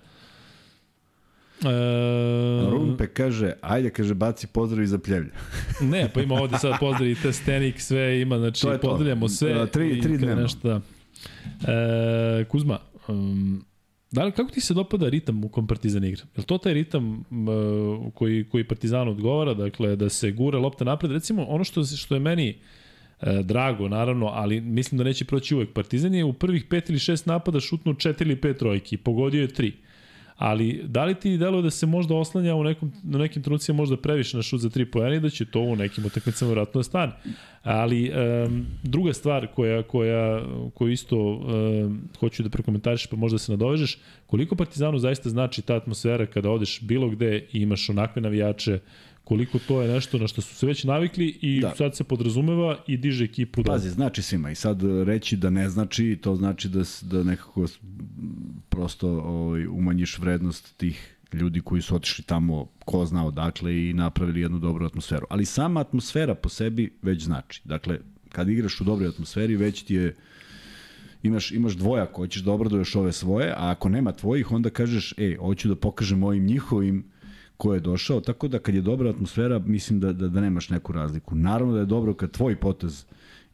E... 1.65 2.71
Rumpe 2.71 3.07
kaže, 3.07 3.53
ajde, 3.61 3.91
kaže, 3.91 4.15
baci 4.15 4.47
pozdrav 4.47 4.87
za 4.87 4.99
pljevlja. 4.99 5.31
ne, 5.93 6.11
pa 6.15 6.21
ima 6.21 6.35
ovde 6.35 6.59
sad 6.59 6.73
pozdrav 6.81 7.09
i 7.09 7.15
Testenik, 7.15 7.81
sve 7.81 8.21
ima, 8.21 8.39
znači 8.39 8.67
pozdravljamo 8.83 9.29
sve. 9.29 9.63
Uh, 9.63 9.69
tri, 9.69 10.01
tri 10.01 10.19
dnevno. 10.19 10.43
Nešto, 10.43 10.69
da. 10.69 10.81
E, 11.73 12.45
Kuzma, 12.45 12.79
um, 13.09 13.65
Da 14.15 14.25
li, 14.25 14.33
kako 14.33 14.51
ti 14.51 14.61
se 14.61 14.75
dopada 14.75 15.09
ritam 15.09 15.45
u 15.45 15.49
kom 15.49 15.67
Partizan 15.67 16.05
igra? 16.05 16.23
Je 16.23 16.41
li 16.41 16.45
to 16.45 16.59
taj 16.59 16.75
ritam 16.75 17.19
uh, 17.19 18.13
koji, 18.15 18.45
koji 18.45 18.65
Partizan 18.65 19.09
odgovara, 19.09 19.55
dakle, 19.55 19.97
da 19.97 20.09
se 20.09 20.31
gura 20.33 20.59
lopta 20.59 20.85
napred? 20.85 21.13
Recimo, 21.13 21.45
ono 21.45 21.65
što, 21.65 21.85
što 21.85 22.15
je 22.15 22.21
meni 22.21 22.55
uh, 22.55 23.29
drago, 23.43 23.89
naravno, 23.89 24.27
ali 24.27 24.61
mislim 24.61 24.99
da 24.99 25.05
neće 25.05 25.25
proći 25.25 25.55
uvek. 25.55 25.73
Partizan 25.73 26.15
je 26.15 26.25
u 26.25 26.33
prvih 26.33 26.65
pet 26.65 26.91
ili 26.91 26.99
šest 26.99 27.27
napada 27.27 27.61
šutnuo 27.61 27.95
četiri 27.95 28.31
ili 28.31 28.41
pet 28.41 28.59
trojki, 28.59 28.97
pogodio 28.97 29.43
je 29.43 29.49
tri. 29.49 29.73
Ali 30.37 30.83
da 30.85 31.05
li 31.05 31.15
ti 31.15 31.39
deluje 31.39 31.63
da 31.63 31.71
se 31.71 31.87
možda 31.87 32.15
oslanja 32.15 32.55
u 32.55 32.65
nekom, 32.65 32.93
na 33.03 33.19
nekim 33.19 33.43
trenucima 33.43 33.77
možda 33.77 33.97
previše 33.97 34.37
na 34.37 34.43
šut 34.43 34.61
za 34.61 34.71
tri 34.71 34.91
pojene 34.91 35.17
i 35.17 35.21
da 35.21 35.31
će 35.31 35.45
to 35.45 35.61
u 35.61 35.77
nekim 35.77 36.07
utakmicama 36.07 36.49
vjerojatno 36.49 36.79
da 36.79 36.83
stane. 36.83 37.13
Ali 37.63 38.11
um, 38.11 38.67
druga 38.83 39.13
stvar 39.13 39.47
koja, 39.47 39.83
koja, 39.83 40.43
koju 40.75 40.93
isto 40.93 41.17
um, 41.17 42.01
hoću 42.21 42.43
da 42.43 42.49
prekomentariš 42.49 43.07
pa 43.07 43.17
možda 43.17 43.39
se 43.39 43.53
nadovežeš, 43.53 43.99
koliko 44.27 44.57
Partizanu 44.57 44.99
zaista 44.99 45.29
znači 45.29 45.63
ta 45.63 45.75
atmosfera 45.75 46.27
kada 46.27 46.51
odeš 46.51 46.81
bilo 46.83 47.09
gde 47.09 47.47
i 47.53 47.61
imaš 47.61 47.91
onakve 47.91 48.23
navijače 48.23 48.79
koliko 49.25 49.59
to 49.59 49.83
je 49.83 49.93
nešto 49.93 50.19
na 50.19 50.29
što 50.29 50.43
su 50.43 50.55
se 50.55 50.67
već 50.67 50.85
navikli 50.85 51.39
i 51.41 51.61
da. 51.61 51.75
sad 51.75 51.97
se 51.97 52.05
podrazumeva 52.05 52.79
i 52.87 52.97
diže 52.97 53.25
ekipu. 53.25 53.63
Da... 53.63 53.73
Pazi, 53.73 53.91
znači 53.91 54.23
svima 54.23 54.51
i 54.51 54.55
sad 54.55 54.83
reći 55.07 55.37
da 55.37 55.51
ne 55.51 55.69
znači, 55.69 56.19
to 56.23 56.37
znači 56.37 56.69
da, 56.69 56.83
da 57.03 57.23
nekako 57.23 57.67
prosto 58.69 59.09
ovaj, 59.09 59.67
umanjiš 59.67 60.19
vrednost 60.19 60.77
tih 60.77 61.15
ljudi 61.33 61.61
koji 61.61 61.83
su 61.83 61.97
otišli 61.97 62.25
tamo 62.25 62.69
ko 62.85 63.07
zna 63.07 63.27
odakle 63.27 63.89
i 63.89 63.93
napravili 63.93 64.41
jednu 64.41 64.59
dobru 64.59 64.87
atmosferu. 64.87 65.27
Ali 65.31 65.45
sama 65.45 65.81
atmosfera 65.81 66.35
po 66.35 66.49
sebi 66.49 66.93
već 67.03 67.23
znači. 67.23 67.61
Dakle, 67.65 67.99
kad 68.29 68.49
igraš 68.49 68.81
u 68.81 68.85
dobroj 68.85 69.09
atmosferi, 69.09 69.57
već 69.57 69.83
ti 69.83 69.95
je 69.95 70.17
imaš, 71.23 71.53
imaš 71.53 71.73
dvoja 71.73 72.07
ko 72.07 72.23
hoćeš 72.23 72.43
da 72.43 72.53
obraduješ 72.53 72.95
ove 72.95 73.13
svoje, 73.13 73.51
a 73.51 73.71
ako 73.71 73.89
nema 73.89 74.13
tvojih, 74.13 74.53
onda 74.53 74.71
kažeš, 74.71 75.15
ej, 75.19 75.37
hoću 75.37 75.69
da 75.69 75.77
pokažem 75.77 76.23
ovim 76.23 76.45
njihovim 76.45 77.05
ko 77.57 77.75
je 77.75 77.81
došao, 77.81 78.21
tako 78.21 78.49
da 78.49 78.59
kad 78.59 78.75
je 78.75 78.83
dobra 78.83 79.11
atmosfera, 79.11 79.59
mislim 79.59 80.01
da, 80.01 80.13
da, 80.13 80.29
da 80.29 80.41
nemaš 80.41 80.69
neku 80.71 80.93
razliku. 80.93 81.35
Naravno 81.35 81.75
da 81.75 81.81
je 81.81 81.87
dobro 81.87 82.15
kad 82.15 82.31
tvoj 82.31 82.57
potez 82.57 83.05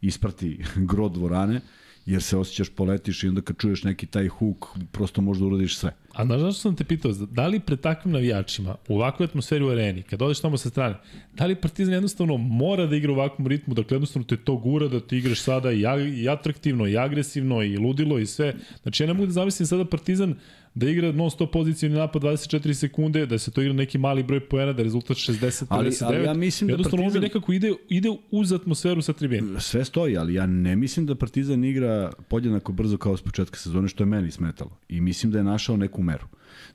isprati 0.01 0.65
gro 0.91 1.09
dvorane, 1.09 1.61
jer 2.07 2.23
se 2.23 2.37
osjećaš 2.37 2.69
poletiš 2.69 3.25
i 3.25 3.29
onda 3.29 3.41
kad 3.41 3.57
čuješ 3.57 3.85
neki 3.85 4.07
taj 4.07 4.29
huk, 4.29 4.67
prosto 4.93 5.23
možda 5.23 5.47
uradiš 5.47 5.77
sve. 5.77 5.93
A 6.13 6.25
znaš 6.25 6.41
zašto 6.41 6.61
sam 6.61 6.77
te 6.77 6.85
pitao, 6.85 7.13
da 7.13 7.47
li 7.47 7.61
pred 7.61 7.81
takvim 7.81 8.13
navijačima, 8.13 8.77
u 8.89 8.97
ovakvoj 8.97 9.25
atmosferi 9.25 9.65
u 9.65 9.69
areni, 9.69 10.03
kad 10.03 10.23
odeš 10.23 10.41
tamo 10.41 10.57
sa 10.57 10.71
strane, 10.71 10.97
da 11.35 11.47
li 11.47 11.55
Partizan 11.55 11.95
jednostavno 11.95 12.37
mora 12.37 12.87
da 12.87 12.97
igra 12.97 13.13
u 13.13 13.15
ovakvom 13.15 13.47
ritmu, 13.47 13.75
dakle 13.75 13.95
jednostavno 13.95 14.27
te 14.27 14.37
to 14.37 14.57
gura 14.57 14.89
da 14.89 15.01
ti 15.01 15.19
igraš 15.19 15.41
sada 15.41 15.73
i, 15.73 15.85
i 16.15 16.29
atraktivno, 16.29 16.87
i 16.87 16.99
agresivno, 16.99 17.63
i 17.63 17.77
ludilo, 17.77 18.19
i 18.19 18.27
sve. 18.27 18.55
Znači 18.83 19.03
ja 19.03 19.07
ne 19.07 19.15
mogu 19.15 19.27
da 19.27 19.33
zamislim 19.33 19.67
sada 19.67 19.85
Partizan 19.85 20.35
da 20.75 20.89
igra 20.89 21.13
non 21.13 21.31
stop 21.31 21.53
pozicijni 21.53 21.95
napad 21.95 22.23
24 22.23 22.75
sekunde, 22.75 23.27
da 23.27 23.39
se 23.39 23.51
to 23.51 23.63
igra 23.63 23.73
neki 23.73 23.99
mali 23.99 24.23
broj 24.23 24.41
poena, 24.41 24.73
da 24.73 24.81
je 24.81 24.85
rezultat 24.85 25.17
60 25.17 25.65
ali, 25.69 25.91
59. 25.91 26.05
Ali 26.05 26.25
ja 26.25 26.35
mislim 26.35 26.69
da 26.69 26.73
Jednostavno 26.73 27.05
Partizan... 27.05 27.23
nekako 27.23 27.53
ide, 27.53 27.73
ide 27.89 28.09
uz 28.31 28.53
atmosferu 28.53 29.03
sa 29.03 29.13
tribine. 29.13 29.61
Sve 29.61 29.85
stoji, 29.85 30.17
ali 30.17 30.35
ja 30.35 30.47
ne 30.47 30.77
mislim 30.77 31.07
da 31.07 31.15
Partizan 31.15 31.65
igra 31.65 32.13
podjednako 32.29 32.73
brzo 32.73 32.97
kao 32.97 33.17
s 33.17 33.23
početka 33.23 33.59
sezone, 33.59 33.89
što 33.89 34.03
je 34.03 34.07
meni 34.07 34.31
smetalo. 34.31 34.71
I 34.89 35.01
mislim 35.01 35.33
da 35.33 35.39
je 35.39 35.45
našao 35.45 35.77
neku 35.77 36.03
meru. 36.03 36.27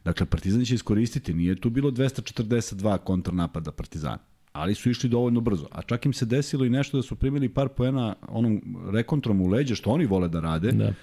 Dakle, 0.05 0.25
Partizan 0.25 0.65
će 0.65 0.75
iskoristiti, 0.75 1.33
nije 1.33 1.55
tu 1.55 1.69
bilo 1.69 1.91
242 1.91 2.97
kontrnapada 2.97 3.71
Partizana 3.71 4.19
ali 4.51 4.75
su 4.75 4.89
išli 4.89 5.09
dovoljno 5.09 5.41
brzo. 5.41 5.67
A 5.71 5.81
čak 5.81 6.05
im 6.05 6.13
se 6.13 6.25
desilo 6.25 6.65
i 6.65 6.69
nešto 6.69 6.97
da 6.97 7.03
su 7.03 7.15
primili 7.15 7.49
par 7.49 7.69
poena 7.69 8.15
onom 8.27 8.61
rekontrom 8.91 9.41
u 9.41 9.47
leđe, 9.47 9.75
što 9.75 9.89
oni 9.89 10.05
vole 10.05 10.27
da 10.27 10.39
rade. 10.39 10.71
Da 10.71 10.93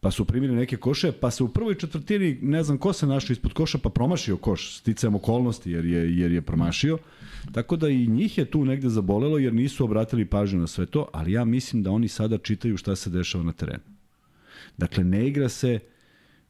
pa 0.00 0.10
su 0.10 0.24
primili 0.24 0.54
neke 0.54 0.76
koše, 0.76 1.12
pa 1.12 1.30
se 1.30 1.44
u 1.44 1.48
prvoj 1.48 1.74
četvrtini, 1.74 2.38
ne 2.42 2.62
znam 2.62 2.78
ko 2.78 2.92
se 2.92 3.06
našao 3.06 3.32
ispod 3.32 3.52
koša, 3.52 3.78
pa 3.78 3.88
promašio 3.88 4.36
koš, 4.36 4.76
sticajem 4.78 5.14
okolnosti 5.14 5.70
jer 5.70 5.84
je, 5.84 6.18
jer 6.18 6.32
je 6.32 6.42
promašio. 6.42 6.98
Tako 7.52 7.76
da 7.76 7.88
i 7.88 8.06
njih 8.06 8.38
je 8.38 8.44
tu 8.44 8.64
negde 8.64 8.88
zabolelo 8.88 9.38
jer 9.38 9.54
nisu 9.54 9.84
obratili 9.84 10.24
pažnju 10.24 10.60
na 10.60 10.66
sve 10.66 10.86
to, 10.86 11.08
ali 11.12 11.32
ja 11.32 11.44
mislim 11.44 11.82
da 11.82 11.90
oni 11.90 12.08
sada 12.08 12.38
čitaju 12.38 12.76
šta 12.76 12.96
se 12.96 13.10
dešava 13.10 13.44
na 13.44 13.52
terenu. 13.52 13.84
Dakle, 14.76 15.04
ne 15.04 15.26
igra 15.26 15.48
se 15.48 15.78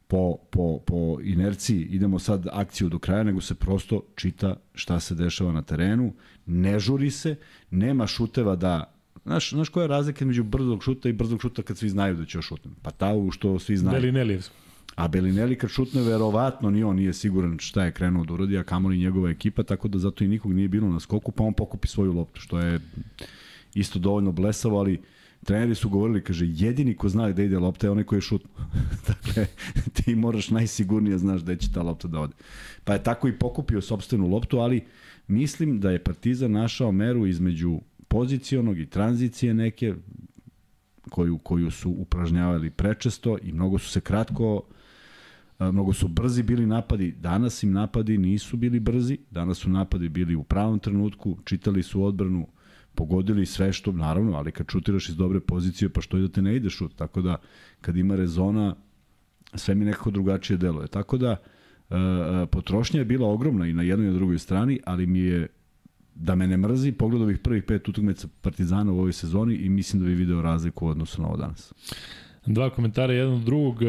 po, 0.07 0.37
po, 0.51 0.79
po 0.85 1.17
inerciji, 1.23 1.81
idemo 1.81 2.19
sad 2.19 2.47
akciju 2.51 2.89
do 2.89 2.99
kraja, 2.99 3.23
nego 3.23 3.41
se 3.41 3.55
prosto 3.55 4.01
čita 4.15 4.55
šta 4.73 4.99
se 4.99 5.15
dešava 5.15 5.51
na 5.51 5.61
terenu, 5.61 6.13
ne 6.45 6.79
žuri 6.79 7.11
se, 7.11 7.35
nema 7.71 8.07
šuteva 8.07 8.55
da 8.55 8.96
Znaš, 9.27 9.49
znaš 9.49 9.69
koja 9.69 9.83
je 9.83 9.87
razlika 9.87 10.25
među 10.25 10.43
brzog 10.43 10.83
šuta 10.83 11.09
i 11.09 11.13
brzog 11.13 11.41
šuta 11.41 11.61
kad 11.61 11.77
svi 11.77 11.89
znaju 11.89 12.15
da 12.15 12.25
će 12.25 12.41
šutne? 12.41 12.71
Pa 12.81 12.91
ta 12.91 13.13
u 13.13 13.31
što 13.31 13.59
svi 13.59 13.77
znaju. 13.77 14.01
Belinelli. 14.01 14.39
A 14.95 15.07
Belinelli 15.07 15.57
kad 15.57 15.69
šutne, 15.69 16.01
verovatno 16.01 16.69
ni 16.69 16.83
on 16.83 16.95
nije 16.95 17.13
siguran 17.13 17.57
šta 17.59 17.83
je 17.83 17.91
krenuo 17.91 18.25
da 18.25 18.33
uradi, 18.33 18.57
a 18.57 18.63
kamoli 18.63 18.97
njegova 18.97 19.29
ekipa, 19.29 19.63
tako 19.63 19.87
da 19.87 19.99
zato 19.99 20.23
i 20.23 20.27
nikog 20.27 20.53
nije 20.53 20.67
bilo 20.67 20.87
na 20.89 20.99
skoku, 20.99 21.31
pa 21.31 21.43
on 21.43 21.53
pokupi 21.53 21.87
svoju 21.87 22.13
loptu, 22.13 22.41
što 22.41 22.59
je 22.59 22.79
isto 23.73 23.99
dovoljno 23.99 24.31
blesavo, 24.31 24.79
ali 24.79 25.01
treneri 25.43 25.75
su 25.75 25.89
govorili, 25.89 26.23
kaže, 26.23 26.45
jedini 26.49 26.95
ko 26.95 27.09
zna 27.09 27.29
gde 27.29 27.45
ide 27.45 27.59
lopta 27.59 27.87
je 27.87 27.91
onaj 27.91 28.03
koji 28.03 28.17
je 28.17 28.21
šutno. 28.21 28.49
dakle, 29.07 29.45
ti 29.93 30.15
moraš 30.15 30.49
najsigurnije 30.49 31.17
znaš 31.17 31.41
gde 31.41 31.55
će 31.55 31.71
ta 31.73 31.81
lopta 31.81 32.07
da 32.07 32.19
ode. 32.19 32.33
Pa 32.83 32.93
je 32.93 33.03
tako 33.03 33.27
i 33.27 33.39
pokupio 33.39 33.81
sobstvenu 33.81 34.27
loptu, 34.27 34.59
ali 34.59 34.85
mislim 35.27 35.79
da 35.79 35.91
je 35.91 36.03
Partizan 36.03 36.51
našao 36.51 36.91
meru 36.91 37.27
između 37.27 37.79
pozicionog 38.07 38.79
i 38.79 38.85
tranzicije 38.85 39.53
neke 39.53 39.93
koju, 41.09 41.37
koju 41.37 41.71
su 41.71 41.91
upražnjavali 41.91 42.69
prečesto 42.69 43.37
i 43.43 43.51
mnogo 43.51 43.77
su 43.77 43.89
se 43.89 44.01
kratko 44.01 44.63
mnogo 45.59 45.93
su 45.93 46.07
brzi 46.07 46.43
bili 46.43 46.65
napadi, 46.65 47.11
danas 47.11 47.63
im 47.63 47.71
napadi 47.71 48.17
nisu 48.17 48.57
bili 48.57 48.79
brzi, 48.79 49.17
danas 49.31 49.57
su 49.57 49.69
napadi 49.69 50.09
bili 50.09 50.35
u 50.35 50.43
pravom 50.43 50.79
trenutku, 50.79 51.37
čitali 51.45 51.83
su 51.83 52.03
odbranu, 52.03 52.47
pogodili 52.95 53.45
sve 53.45 53.73
što, 53.73 53.91
naravno, 53.91 54.37
ali 54.37 54.51
kad 54.51 54.69
šutiraš 54.71 55.09
iz 55.09 55.15
dobre 55.15 55.39
pozicije, 55.39 55.89
pa 55.89 56.01
što 56.01 56.17
je 56.17 56.21
da 56.21 56.29
te 56.29 56.41
ne 56.41 56.55
ide 56.55 56.69
šut, 56.69 56.95
tako 56.95 57.21
da 57.21 57.37
kad 57.81 57.97
ima 57.97 58.15
rezona, 58.15 58.75
sve 59.53 59.75
mi 59.75 59.85
nekako 59.85 60.11
drugačije 60.11 60.57
deluje. 60.57 60.87
Tako 60.87 61.17
da, 61.17 61.37
potrošnja 62.51 62.99
je 62.99 63.05
bila 63.05 63.27
ogromna 63.27 63.67
i 63.67 63.73
na 63.73 63.83
jednoj 63.83 64.07
i 64.07 64.09
na 64.09 64.15
drugoj 64.15 64.39
strani, 64.39 64.79
ali 64.85 65.05
mi 65.05 65.19
je 65.19 65.47
da 66.19 66.35
me 66.35 66.47
ne 66.47 66.57
mrzi, 66.57 66.91
pogledao 66.91 67.27
bih 67.27 67.39
prvih 67.39 67.63
pet 67.63 67.89
utakmica 67.89 68.27
Partizana 68.41 68.91
u 68.91 68.97
ovoj 68.97 69.13
sezoni 69.13 69.55
i 69.55 69.69
mislim 69.69 70.01
da 70.01 70.07
bi 70.07 70.15
video 70.15 70.41
razliku 70.41 70.85
u 70.85 70.89
odnosu 70.89 71.21
na 71.21 71.27
ovo 71.27 71.37
danas. 71.37 71.73
Dva 72.45 72.69
komentara, 72.69 73.13
jedan 73.13 73.33
od 73.33 73.41
drugog. 73.41 73.83
E, 73.83 73.87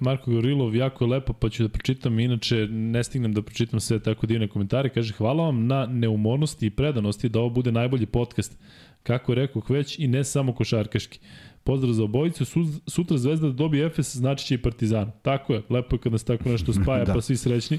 Marko 0.00 0.30
Gorilov, 0.30 0.76
jako 0.76 1.04
je 1.04 1.08
lepo, 1.08 1.32
pa 1.32 1.48
ću 1.48 1.62
da 1.62 1.68
pročitam, 1.68 2.18
inače 2.18 2.66
ne 2.70 3.04
stignem 3.04 3.32
da 3.32 3.42
pročitam 3.42 3.80
sve 3.80 3.98
tako 3.98 4.26
divne 4.26 4.48
komentare. 4.48 4.88
Kaže, 4.88 5.12
hvala 5.12 5.44
vam 5.44 5.66
na 5.66 5.86
neumornosti 5.86 6.66
i 6.66 6.70
predanosti 6.70 7.28
da 7.28 7.40
ovo 7.40 7.50
bude 7.50 7.72
najbolji 7.72 8.06
podcast, 8.06 8.58
kako 9.02 9.32
je 9.32 9.36
rekao 9.36 9.62
već, 9.68 9.98
i 9.98 10.08
ne 10.08 10.24
samo 10.24 10.54
košarkaški. 10.54 11.18
Pozdrav 11.64 11.92
za 11.92 12.04
obojicu, 12.04 12.44
sutra 12.86 13.18
Zvezda 13.18 13.46
da 13.46 13.52
dobije 13.52 13.86
Efes, 13.86 14.16
znači 14.16 14.46
će 14.46 14.54
i 14.54 14.58
Partizan. 14.58 15.10
Tako 15.22 15.54
je, 15.54 15.62
lepo 15.70 15.96
je 15.96 16.00
kad 16.00 16.12
nas 16.12 16.24
tako 16.24 16.48
nešto 16.48 16.72
spaja, 16.82 17.04
da. 17.04 17.14
pa 17.14 17.20
svi 17.20 17.36
srećni. 17.36 17.78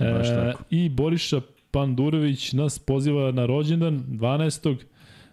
E, 0.00 0.52
I 0.70 0.88
Boriša 0.88 1.40
Pandurović 1.76 2.52
nas 2.52 2.78
poziva 2.78 3.32
na 3.32 3.46
rođendan 3.46 4.04
12. 4.08 4.76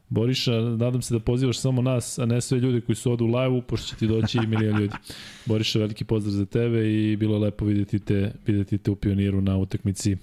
Boriša, 0.09 0.51
nadam 0.51 1.01
se 1.01 1.13
da 1.13 1.19
pozivaš 1.19 1.57
samo 1.57 1.81
nas, 1.81 2.19
a 2.19 2.25
ne 2.25 2.41
sve 2.41 2.59
ljude 2.59 2.81
koji 2.81 2.95
su 2.95 3.11
odu 3.11 3.25
u 3.25 3.27
live-u, 3.27 3.61
pošto 3.61 3.87
će 3.87 3.95
ti 3.95 4.07
doći 4.07 4.37
i 4.37 4.47
milijon 4.47 4.79
ljudi. 4.79 4.95
Boriša, 5.45 5.79
veliki 5.79 6.03
pozdrav 6.03 6.31
za 6.31 6.45
tebe 6.45 6.93
i 6.93 7.15
bilo 7.15 7.37
lepo 7.37 7.65
videti 7.65 7.99
te, 7.99 8.31
videti 8.47 8.77
te 8.77 8.91
u 8.91 8.95
pioniru 8.95 9.41
na 9.41 9.57
utakmici 9.57 10.17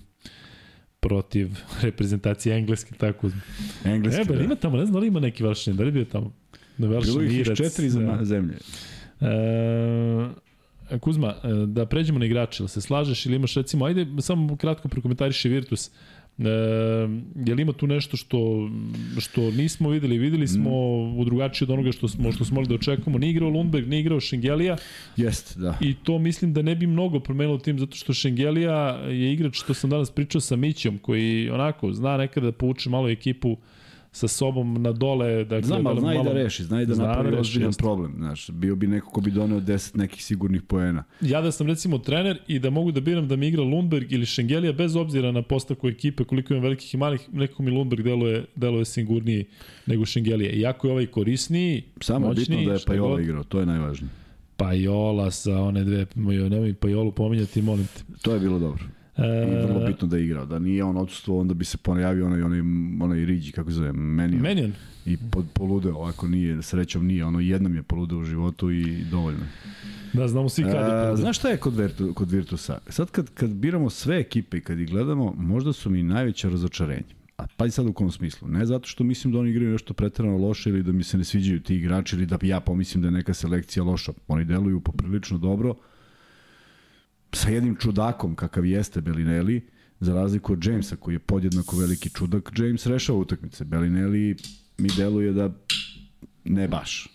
protiv 1.00 1.48
reprezentacije 1.82 2.56
engleske, 2.56 2.94
tako. 2.94 3.30
Engleske, 3.84 4.20
e, 4.20 4.24
da. 4.24 4.44
ima 4.44 4.54
tamo, 4.54 4.76
ne 4.76 4.84
znam 4.84 4.92
da 4.92 4.98
li 4.98 5.06
ima 5.06 5.20
neki 5.20 5.42
varšin, 5.42 5.76
da 5.76 5.84
li 5.84 5.90
bio 5.90 6.04
tamo? 6.04 6.32
Da 6.78 6.88
Bilo 6.88 7.22
ih 7.22 7.46
četiri 7.56 7.90
za 7.90 8.00
da. 8.00 8.24
zemlje. 8.24 8.54
E, 9.20 9.26
Kuzma, 10.98 11.28
e, 11.28 11.66
da 11.66 11.86
pređemo 11.86 12.18
na 12.18 12.26
igrače, 12.26 12.62
da 12.62 12.68
se 12.68 12.80
slažeš 12.80 13.26
ili 13.26 13.36
imaš 13.36 13.54
recimo, 13.54 13.84
ajde 13.84 14.06
samo 14.18 14.56
kratko 14.56 14.88
prokomentariši 14.88 15.48
Virtus. 15.48 15.90
E, 16.38 16.42
je 17.46 17.54
li 17.54 17.62
ima 17.62 17.72
tu 17.72 17.86
nešto 17.86 18.16
što, 18.16 18.70
što 19.18 19.50
nismo 19.50 19.88
videli? 19.88 20.18
Videli 20.18 20.48
smo 20.48 20.70
mm. 20.70 21.18
u 21.18 21.24
drugačije 21.24 21.66
od 21.66 21.70
onoga 21.70 21.92
što 21.92 22.08
smo, 22.08 22.32
što 22.32 22.44
smo 22.44 22.54
mogli 22.54 22.68
da 22.68 22.74
očekujemo. 22.74 23.18
Ni 23.18 23.30
igrao 23.30 23.48
Lundberg, 23.48 23.88
ni 23.88 24.00
igrao 24.00 24.20
Šengelija. 24.20 24.76
Jest, 25.16 25.58
da. 25.58 25.78
I 25.80 25.94
to 25.94 26.18
mislim 26.18 26.52
da 26.52 26.62
ne 26.62 26.74
bi 26.74 26.86
mnogo 26.86 27.20
promenilo 27.20 27.58
tim, 27.58 27.78
zato 27.78 27.96
što 27.96 28.12
Šengelija 28.12 28.76
je 29.08 29.32
igrač 29.32 29.56
što 29.56 29.74
sam 29.74 29.90
danas 29.90 30.10
pričao 30.10 30.40
sa 30.40 30.56
Mićom, 30.56 30.98
koji 30.98 31.50
onako 31.50 31.92
zna 31.92 32.16
nekada 32.16 32.46
da 32.46 32.52
pouče 32.52 32.90
malo 32.90 33.08
ekipu 33.08 33.50
uh, 33.50 33.58
sa 34.12 34.28
sobom 34.28 34.82
na 34.82 34.92
dole. 34.92 35.44
Dakle, 35.44 35.62
Znam, 35.62 35.86
ali 35.86 36.00
zna 36.00 36.14
i 36.14 36.24
da 36.24 36.32
reši, 36.32 36.64
zna 36.64 36.82
i 36.82 36.86
da 36.86 36.94
zna 36.94 37.06
napravi 37.06 37.30
da 37.30 37.40
ozbiljan 37.40 37.72
problem. 37.78 38.14
Znaš, 38.16 38.50
bio 38.50 38.76
bi 38.76 38.86
neko 38.86 39.10
ko 39.10 39.20
bi 39.20 39.30
doneo 39.30 39.60
10 39.60 39.96
nekih 39.96 40.24
sigurnih 40.24 40.62
poena. 40.62 41.04
Ja 41.20 41.40
da 41.40 41.52
sam 41.52 41.66
recimo 41.66 41.98
trener 41.98 42.38
i 42.48 42.58
da 42.58 42.70
mogu 42.70 42.92
da 42.92 43.00
biram 43.00 43.28
da 43.28 43.36
mi 43.36 43.48
igra 43.48 43.62
Lundberg 43.62 44.12
ili 44.12 44.26
Šengelija 44.26 44.72
bez 44.72 44.96
obzira 44.96 45.32
na 45.32 45.42
postavku 45.42 45.88
ekipe, 45.88 46.24
koliko 46.24 46.54
ima 46.54 46.62
velikih 46.62 46.94
i 46.94 46.96
malih, 46.96 47.28
neko 47.32 47.62
mi 47.62 47.70
Lundberg 47.70 48.02
deluje, 48.02 48.44
deluje 48.56 48.84
sigurniji 48.84 49.44
nego 49.86 50.06
Šengelija. 50.06 50.52
Iako 50.52 50.86
je 50.86 50.92
ovaj 50.92 51.06
korisniji, 51.06 51.82
Samo 52.00 52.26
moćniji, 52.26 52.58
bitno 52.58 52.72
da 52.72 52.78
je 52.78 52.84
Pajola 52.86 53.20
igrao, 53.20 53.44
to 53.44 53.60
je 53.60 53.66
najvažnije. 53.66 54.10
Pajola 54.56 55.30
sa 55.30 55.62
one 55.62 55.84
dve, 55.84 56.06
nemoj 56.14 56.74
Pajolu 56.74 57.12
pominjati, 57.12 57.62
molim 57.62 57.86
te. 57.86 58.02
To 58.22 58.34
je 58.34 58.40
bilo 58.40 58.58
dobro. 58.58 58.84
I 59.26 59.66
vrlo 59.66 59.86
bitno 59.86 60.08
da 60.08 60.16
je 60.16 60.24
igrao. 60.24 60.46
Da 60.46 60.58
nije 60.58 60.84
on 60.84 60.96
odsustvo, 60.96 61.40
onda 61.40 61.54
bi 61.54 61.64
se 61.64 61.76
ponajavio 61.76 62.26
onaj, 62.26 62.42
onaj, 62.42 62.60
onaj 63.00 63.24
Riđi, 63.24 63.52
kako 63.52 63.70
zove, 63.70 63.92
Menion. 63.92 64.42
Menion. 64.42 64.72
I 65.06 65.16
pod, 65.30 65.44
poludeo, 65.54 65.94
ovako 65.94 66.28
nije, 66.28 66.62
srećom 66.62 67.06
nije, 67.06 67.24
ono 67.24 67.40
jednom 67.40 67.74
je 67.74 67.82
poludeo 67.82 68.18
u 68.18 68.24
životu 68.24 68.70
i 68.70 69.04
dovoljno. 69.10 69.40
Da, 70.12 70.28
znamo 70.28 70.48
svi 70.48 70.62
kad 70.62 70.72
je 70.72 71.16
Znaš 71.16 71.38
šta 71.38 71.48
je 71.48 71.56
kod, 71.56 71.76
Virtu, 71.76 72.14
kod 72.14 72.30
Virtusa? 72.30 72.78
Sad 72.88 73.10
kad, 73.10 73.30
kad 73.34 73.50
biramo 73.50 73.90
sve 73.90 74.18
ekipe 74.18 74.56
i 74.56 74.60
kad 74.60 74.80
ih 74.80 74.90
gledamo, 74.90 75.34
možda 75.38 75.72
su 75.72 75.90
mi 75.90 76.02
najveće 76.02 76.50
razočarenje. 76.50 77.20
A 77.36 77.46
pa 77.56 77.70
sad 77.70 77.86
u 77.86 77.92
kom 77.92 78.10
smislu? 78.10 78.48
Ne 78.48 78.66
zato 78.66 78.88
što 78.88 79.04
mislim 79.04 79.32
da 79.32 79.38
oni 79.38 79.50
igraju 79.50 79.72
nešto 79.72 79.94
pretrano 79.94 80.38
loše 80.38 80.70
ili 80.70 80.82
da 80.82 80.92
mi 80.92 81.04
se 81.04 81.18
ne 81.18 81.24
sviđaju 81.24 81.60
ti 81.60 81.76
igrači 81.76 82.16
ili 82.16 82.26
da 82.26 82.38
ja 82.42 82.60
pomislim 82.60 83.02
da 83.02 83.08
je 83.08 83.12
neka 83.12 83.34
selekcija 83.34 83.84
loša. 83.84 84.12
Oni 84.28 84.44
deluju 84.44 84.80
poprilično 84.80 85.38
dobro, 85.38 85.74
sa 87.32 87.48
jednim 87.48 87.76
čudakom 87.76 88.34
kakav 88.34 88.66
jeste 88.66 89.00
Bellinelli, 89.00 89.66
za 90.00 90.14
razliku 90.14 90.52
od 90.52 90.64
Jamesa 90.64 90.96
koji 90.96 91.14
je 91.14 91.18
podjednako 91.18 91.76
veliki 91.76 92.10
čudak, 92.10 92.52
James 92.56 92.86
rešava 92.86 93.18
utakmice. 93.18 93.64
Bellinelli 93.64 94.36
mi 94.78 94.88
deluje 94.96 95.32
da 95.32 95.50
ne 96.44 96.68
baš. 96.68 97.08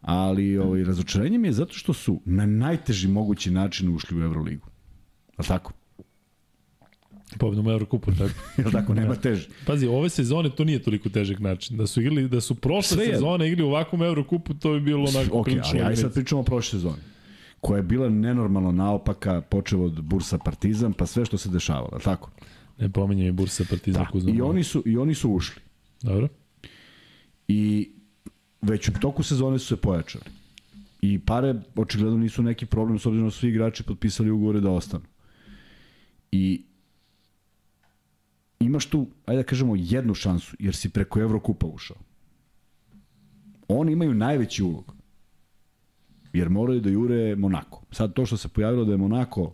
Ali 0.00 0.58
ovaj, 0.58 0.84
razočarenje 0.84 1.38
mi 1.38 1.48
je 1.48 1.52
zato 1.52 1.74
što 1.74 1.92
su 1.92 2.20
na 2.24 2.46
najteži 2.46 3.08
mogući 3.08 3.50
način 3.50 3.94
ušli 3.94 4.20
u 4.20 4.22
Euroligu. 4.22 4.66
A 5.36 5.42
tako? 5.42 5.72
Pobedom 7.38 7.68
Eurokupu, 7.68 8.12
tako. 8.12 8.34
Jel 8.62 8.70
tako, 8.70 8.94
nema 8.94 9.14
teže. 9.14 9.48
Pazi, 9.66 9.86
ove 9.86 10.08
sezone 10.08 10.50
to 10.50 10.64
nije 10.64 10.82
toliko 10.82 11.08
težak 11.08 11.38
način. 11.38 11.76
Da 11.76 11.86
su 11.86 12.00
igrali, 12.00 12.28
da 12.28 12.40
su 12.40 12.54
prošle 12.54 12.96
Sve 12.96 13.06
sezone 13.06 13.48
igli 13.48 13.62
u 13.62 13.66
ovakvom 13.66 14.02
Eurokupu, 14.02 14.54
to 14.54 14.72
bi 14.72 14.80
bilo 14.80 15.08
onako 15.08 15.36
okay, 15.36 15.44
prilično. 15.44 15.78
Ok, 15.78 15.84
ali 15.84 15.92
aj 15.92 15.96
sad 15.96 16.14
pričamo 16.14 16.40
o 16.40 16.44
prošle 16.44 16.78
sezone 16.78 17.02
koja 17.60 17.76
je 17.76 17.82
bila 17.82 18.08
nenormalno 18.08 18.72
naopaka, 18.72 19.40
počeo 19.40 19.84
od 19.84 20.02
Bursa 20.02 20.38
Partizan, 20.38 20.92
pa 20.92 21.06
sve 21.06 21.24
što 21.24 21.38
se 21.38 21.48
dešavalo, 21.48 21.98
tako? 22.04 22.30
Ne 22.78 22.88
pominjem 22.88 23.26
i 23.26 23.32
Bursa 23.32 23.64
Partizan. 23.70 24.06
Da, 24.14 24.32
i 24.32 24.40
oni, 24.40 24.64
su, 24.64 24.82
i 24.86 24.96
oni 24.98 25.14
su 25.14 25.30
ušli. 25.30 25.62
Dobro. 26.02 26.28
I 27.48 27.90
već 28.62 28.88
u 28.88 28.92
toku 28.92 29.22
sezone 29.22 29.58
su 29.58 29.66
se 29.66 29.76
pojačali. 29.76 30.24
I 31.02 31.18
pare 31.18 31.54
očigledno 31.76 32.18
nisu 32.18 32.42
neki 32.42 32.66
problem 32.66 32.98
s 32.98 33.06
obzirom 33.06 33.28
da 33.28 33.30
svi 33.30 33.48
igrači 33.48 33.82
potpisali 33.82 34.30
ugovore 34.30 34.60
da 34.60 34.70
ostanu. 34.70 35.04
I 36.32 36.62
imaš 38.60 38.86
tu, 38.86 39.06
ajde 39.26 39.42
da 39.42 39.46
kažemo, 39.46 39.74
jednu 39.76 40.14
šansu, 40.14 40.56
jer 40.58 40.76
si 40.76 40.88
preko 40.88 41.20
Evrokupa 41.20 41.66
ušao. 41.66 41.96
Oni 43.68 43.92
imaju 43.92 44.14
najveći 44.14 44.62
ulog 44.62 44.99
jer 46.32 46.48
moraju 46.48 46.80
da 46.80 46.90
jure 46.90 47.36
Monako. 47.36 47.82
Sad 47.90 48.12
to 48.12 48.26
što 48.26 48.36
se 48.36 48.48
pojavilo 48.48 48.84
da 48.84 48.92
je 48.92 48.98
Monako 48.98 49.52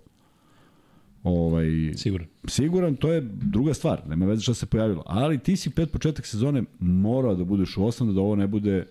ovaj, 1.23 1.67
siguran. 1.97 2.27
siguran, 2.49 2.97
to 2.97 3.13
je 3.13 3.21
druga 3.21 3.75
stvar, 3.75 4.03
nema 4.09 4.27
veze 4.27 4.43
što 4.43 4.55
se 4.55 4.67
pojavilo. 4.67 5.03
Ali 5.07 5.39
ti 5.39 5.57
si 5.57 5.71
pet 5.71 5.93
početak 5.93 6.27
sezone 6.27 6.65
morao 6.79 7.35
da 7.35 7.45
budeš 7.45 7.77
u 7.77 7.85
osam, 7.85 8.15
da 8.15 8.21
ovo 8.21 8.37
ne 8.37 8.47
bude 8.47 8.87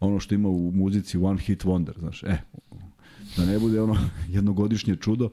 ono 0.00 0.20
što 0.20 0.34
ima 0.34 0.48
u 0.48 0.70
muzici 0.70 1.18
One 1.18 1.40
Hit 1.40 1.64
Wonder, 1.64 1.98
znaš, 1.98 2.22
e, 2.22 2.36
da 3.36 3.44
ne 3.46 3.58
bude 3.58 3.80
ono 3.80 3.96
jednogodišnje 4.36 4.96
čudo, 4.96 5.30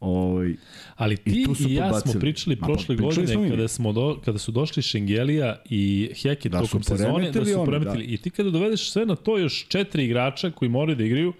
Ovaj, 0.00 0.54
Ali 0.96 1.16
ti 1.16 1.30
i, 1.30 1.68
i 1.68 1.74
ja 1.74 1.88
pobacili. 1.88 2.12
smo 2.12 2.20
pričali 2.20 2.56
Ma, 2.60 2.66
prošle 2.66 2.96
pa, 2.96 3.02
godine 3.02 3.26
smo 3.26 3.48
kada, 3.50 3.68
smo 3.68 3.92
do, 3.92 4.20
kada 4.24 4.38
su 4.38 4.52
došli 4.52 4.82
Šengelija 4.82 5.62
i 5.70 6.10
Heket 6.22 6.52
da 6.52 6.60
tokom 6.60 6.82
sezone, 6.82 7.30
da 7.30 7.44
su 7.44 7.64
premetili. 7.66 8.06
Da. 8.06 8.12
I 8.12 8.16
ti 8.16 8.30
kada 8.30 8.50
dovedeš 8.50 8.90
sve 8.90 9.06
na 9.06 9.16
to 9.16 9.38
još 9.38 9.68
četiri 9.68 10.04
igrača 10.04 10.50
koji 10.50 10.68
moraju 10.68 10.96
da 10.96 11.04
igraju, 11.04 11.32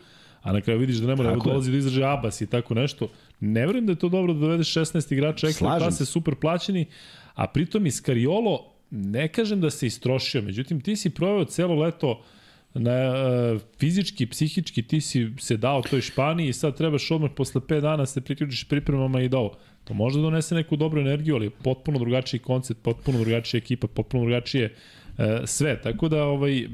a 0.43 0.53
na 0.53 0.61
kraju 0.61 0.81
vidiš 0.81 0.97
da 0.97 1.07
ne 1.07 1.17
mora 1.17 1.31
da 1.31 1.37
dolazi 1.45 1.71
do 1.71 1.77
izražaja 1.77 2.13
Abbas 2.13 2.41
i 2.41 2.47
tako 2.47 2.75
nešto, 2.75 3.09
ne 3.41 3.67
verujem 3.67 3.87
da 3.87 3.93
je 3.93 3.99
to 3.99 4.09
dobro 4.09 4.33
da 4.33 4.41
dovedeš 4.41 4.75
16 4.75 5.13
igrača 5.13 5.47
ekstra 5.47 5.79
klase, 5.79 6.07
super 6.07 6.35
plaćeni, 6.35 6.87
a 7.35 7.47
pritom 7.47 7.87
i 7.87 7.91
Skariolo, 7.91 8.73
ne 8.91 9.29
kažem 9.29 9.61
da 9.61 9.71
se 9.71 9.87
istrošio, 9.87 10.43
međutim 10.43 10.81
ti 10.81 10.97
si 10.97 11.11
proveo 11.11 11.45
celo 11.45 11.75
leto 11.75 12.11
uh, 12.11 12.38
na, 12.75 13.15
uh, 13.55 13.61
fizički, 13.79 14.27
psihički 14.27 14.83
ti 14.83 15.01
si 15.01 15.31
se 15.39 15.57
dao 15.57 15.83
toj 15.83 16.01
Španiji 16.01 16.49
i 16.49 16.53
sad 16.53 16.77
trebaš 16.77 17.11
odmah 17.11 17.31
posle 17.37 17.61
5 17.61 17.81
dana 17.81 18.07
se 18.07 18.21
priključiš 18.21 18.65
pripremama 18.65 19.23
i 19.23 19.29
da 19.29 19.39
ovo. 19.39 19.57
To 19.85 19.95
može 19.95 20.19
da 20.19 20.23
donese 20.23 20.55
neku 20.55 20.77
dobru 20.77 21.01
energiju, 21.01 21.35
ali 21.35 21.51
potpuno 21.51 21.99
drugačiji 21.99 22.41
koncept, 22.41 22.83
potpuno 22.83 23.19
drugačija 23.19 23.59
ekipa, 23.59 23.87
potpuno 23.87 24.25
drugačije 24.25 24.75
uh, 25.19 25.25
sve. 25.45 25.81
Tako 25.83 26.09
da 26.09 26.25
ovaj, 26.25 26.65
uh, 26.65 26.71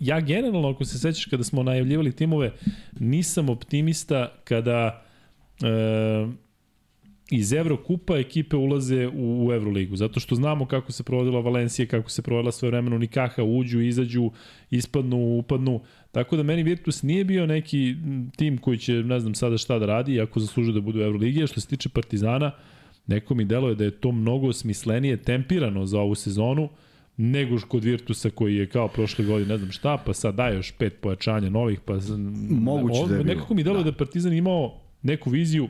ja 0.00 0.20
generalno, 0.20 0.68
ako 0.68 0.84
se 0.84 0.98
sećaš 0.98 1.24
kada 1.24 1.44
smo 1.44 1.62
najavljivali 1.62 2.16
timove, 2.16 2.52
nisam 3.00 3.48
optimista 3.48 4.32
kada 4.44 5.04
uh, 5.62 6.30
iz 7.30 7.52
Evrokupa 7.52 8.16
ekipe 8.16 8.56
ulaze 8.56 9.06
u, 9.08 9.46
u 9.46 9.52
Evroligu, 9.52 9.96
zato 9.96 10.20
što 10.20 10.34
znamo 10.34 10.66
kako 10.66 10.92
se 10.92 11.02
provodila 11.02 11.40
Valencija, 11.40 11.86
kako 11.86 12.10
se 12.10 12.22
provodila 12.22 12.52
svoje 12.52 12.70
vremeno 12.70 12.98
Nikaha, 12.98 13.42
uđu, 13.42 13.80
izađu, 13.80 14.30
ispadnu, 14.70 15.38
upadnu, 15.38 15.80
tako 16.12 16.36
da 16.36 16.42
meni 16.42 16.62
Virtus 16.62 17.02
nije 17.02 17.24
bio 17.24 17.46
neki 17.46 17.94
tim 18.36 18.58
koji 18.58 18.78
će, 18.78 18.92
ne 18.92 19.20
znam 19.20 19.34
sada 19.34 19.58
šta 19.58 19.78
da 19.78 19.86
radi, 19.86 20.20
ako 20.20 20.40
zaslužuje 20.40 20.74
da 20.74 20.80
bude 20.80 20.98
u 20.98 21.02
Evroligi, 21.02 21.42
a 21.42 21.46
što 21.46 21.60
se 21.60 21.68
tiče 21.68 21.88
Partizana, 21.88 22.52
neko 23.06 23.34
mi 23.34 23.44
deluje 23.44 23.74
da 23.74 23.84
je 23.84 23.90
to 23.90 24.12
mnogo 24.12 24.52
smislenije 24.52 25.16
tempirano 25.16 25.86
za 25.86 26.00
ovu 26.00 26.14
sezonu, 26.14 26.68
nego 27.16 27.56
kod 27.68 27.84
Virtusa 27.84 28.30
koji 28.30 28.56
je 28.56 28.66
kao 28.66 28.88
prošle 28.88 29.24
godine, 29.24 29.48
ne 29.48 29.58
znam 29.58 29.72
šta, 29.72 30.02
pa 30.06 30.14
sad 30.14 30.34
daje 30.34 30.56
još 30.56 30.72
pet 30.72 31.00
pojačanja 31.00 31.50
novih, 31.50 31.80
pa 31.80 31.98
Moguće 32.50 33.00
da 33.08 33.16
je 33.16 33.22
bilo. 33.22 33.34
nekako 33.34 33.54
mi 33.54 33.62
delo 33.62 33.76
da. 33.76 33.82
da 33.82 33.88
je 33.88 33.96
Partizan 33.96 34.32
imao 34.32 34.80
neku 35.02 35.30
viziju 35.30 35.68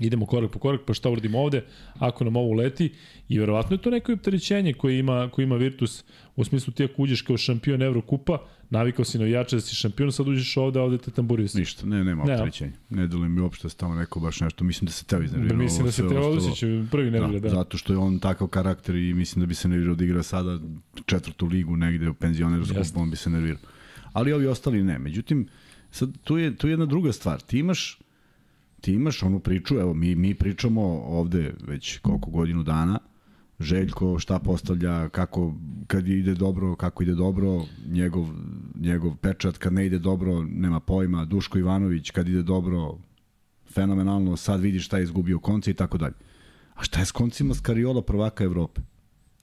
idemo 0.00 0.26
korak 0.26 0.50
po 0.50 0.58
korak, 0.58 0.80
pa 0.86 0.94
šta 0.94 1.10
uradimo 1.10 1.38
ovde, 1.38 1.64
ako 1.98 2.24
nam 2.24 2.36
ovo 2.36 2.48
uleti. 2.48 2.92
I 3.28 3.38
verovatno 3.38 3.74
je 3.74 3.82
to 3.82 3.90
neko 3.90 4.12
opterećenje 4.12 4.72
koje 4.74 4.98
ima, 4.98 5.28
koje 5.32 5.42
ima 5.44 5.56
Virtus, 5.56 6.04
u 6.36 6.44
smislu 6.44 6.72
ti 6.72 6.84
ako 6.84 7.02
uđeš 7.02 7.22
kao 7.22 7.36
šampion 7.36 7.82
Evrokupa, 7.82 8.38
navikao 8.70 9.04
si 9.04 9.18
navijača 9.18 9.56
da 9.56 9.60
si 9.60 9.74
šampion, 9.76 10.12
sad 10.12 10.28
uđeš 10.28 10.56
ovde, 10.56 10.80
ovde 10.80 10.98
te 10.98 11.10
tamburio 11.10 11.48
si. 11.48 11.58
Ništa, 11.58 11.86
ne, 11.86 12.04
nema 12.04 12.22
opterećenja. 12.22 12.72
Ne, 12.90 13.02
ne 13.02 13.06
delujem 13.06 13.34
mi 13.34 13.40
uopšte 13.40 13.68
da 13.68 13.74
tamo 13.74 13.94
neko 13.94 14.20
baš 14.20 14.40
nešto, 14.40 14.64
mislim 14.64 14.86
da 14.86 14.92
se 14.92 15.04
teo 15.04 15.22
iznervirao. 15.22 15.56
Da, 15.56 15.62
mislim 15.62 15.86
da 15.86 15.92
se 15.92 16.08
teo 16.08 16.28
osjeća, 16.28 16.66
prvi 16.90 17.10
ne 17.10 17.20
da, 17.20 17.38
da. 17.38 17.48
Zato 17.48 17.78
što 17.78 17.92
je 17.92 17.98
on 17.98 18.18
takav 18.18 18.48
karakter 18.48 18.94
i 18.94 19.14
mislim 19.14 19.40
da 19.40 19.46
bi 19.46 19.54
se 19.54 19.68
nervirao 19.68 19.94
da 19.94 20.04
igra 20.04 20.22
sada 20.22 20.58
četvrtu 21.06 21.46
ligu 21.46 21.76
negde 21.76 22.08
u 22.08 22.14
penzionerskom, 22.14 23.02
on 23.02 23.10
bi 23.10 23.16
se 23.16 23.30
nervirao. 23.30 23.60
Ali 24.12 24.32
ovi 24.32 24.46
ostali 24.46 24.82
ne. 24.82 24.98
Međutim, 24.98 25.48
sad 25.90 26.10
tu 26.24 26.38
je, 26.38 26.56
tu 26.56 26.66
je 26.66 26.72
jedna 26.72 26.86
druga 26.86 27.12
stvar. 27.12 27.40
Ti 27.40 27.58
imaš 27.58 27.98
ti 28.84 28.92
imaš 28.92 29.22
onu 29.22 29.40
priču, 29.40 29.74
evo 29.74 29.94
mi, 29.94 30.14
mi 30.14 30.34
pričamo 30.34 30.82
ovde 31.06 31.54
već 31.66 31.98
koliko 31.98 32.30
godinu 32.30 32.62
dana, 32.62 32.98
Željko 33.60 34.18
šta 34.18 34.38
postavlja, 34.38 35.08
kako 35.08 35.54
kad 35.86 36.08
ide 36.08 36.34
dobro, 36.34 36.76
kako 36.76 37.02
ide 37.02 37.14
dobro, 37.14 37.64
njegov, 37.86 38.26
njegov 38.80 39.16
pečat, 39.16 39.58
kad 39.58 39.72
ne 39.72 39.86
ide 39.86 39.98
dobro, 39.98 40.42
nema 40.42 40.80
pojma, 40.80 41.24
Duško 41.24 41.58
Ivanović, 41.58 42.10
kad 42.10 42.28
ide 42.28 42.42
dobro, 42.42 42.98
fenomenalno, 43.74 44.36
sad 44.36 44.60
vidi 44.60 44.80
šta 44.80 44.98
je 44.98 45.04
izgubio 45.04 45.38
konce 45.38 45.70
i 45.70 45.74
tako 45.74 45.98
dalje. 45.98 46.14
A 46.74 46.82
šta 46.82 47.00
je 47.00 47.06
s 47.06 47.12
koncima 47.12 47.54
Skariola 47.54 48.02
prvaka 48.02 48.44
Evrope? 48.44 48.80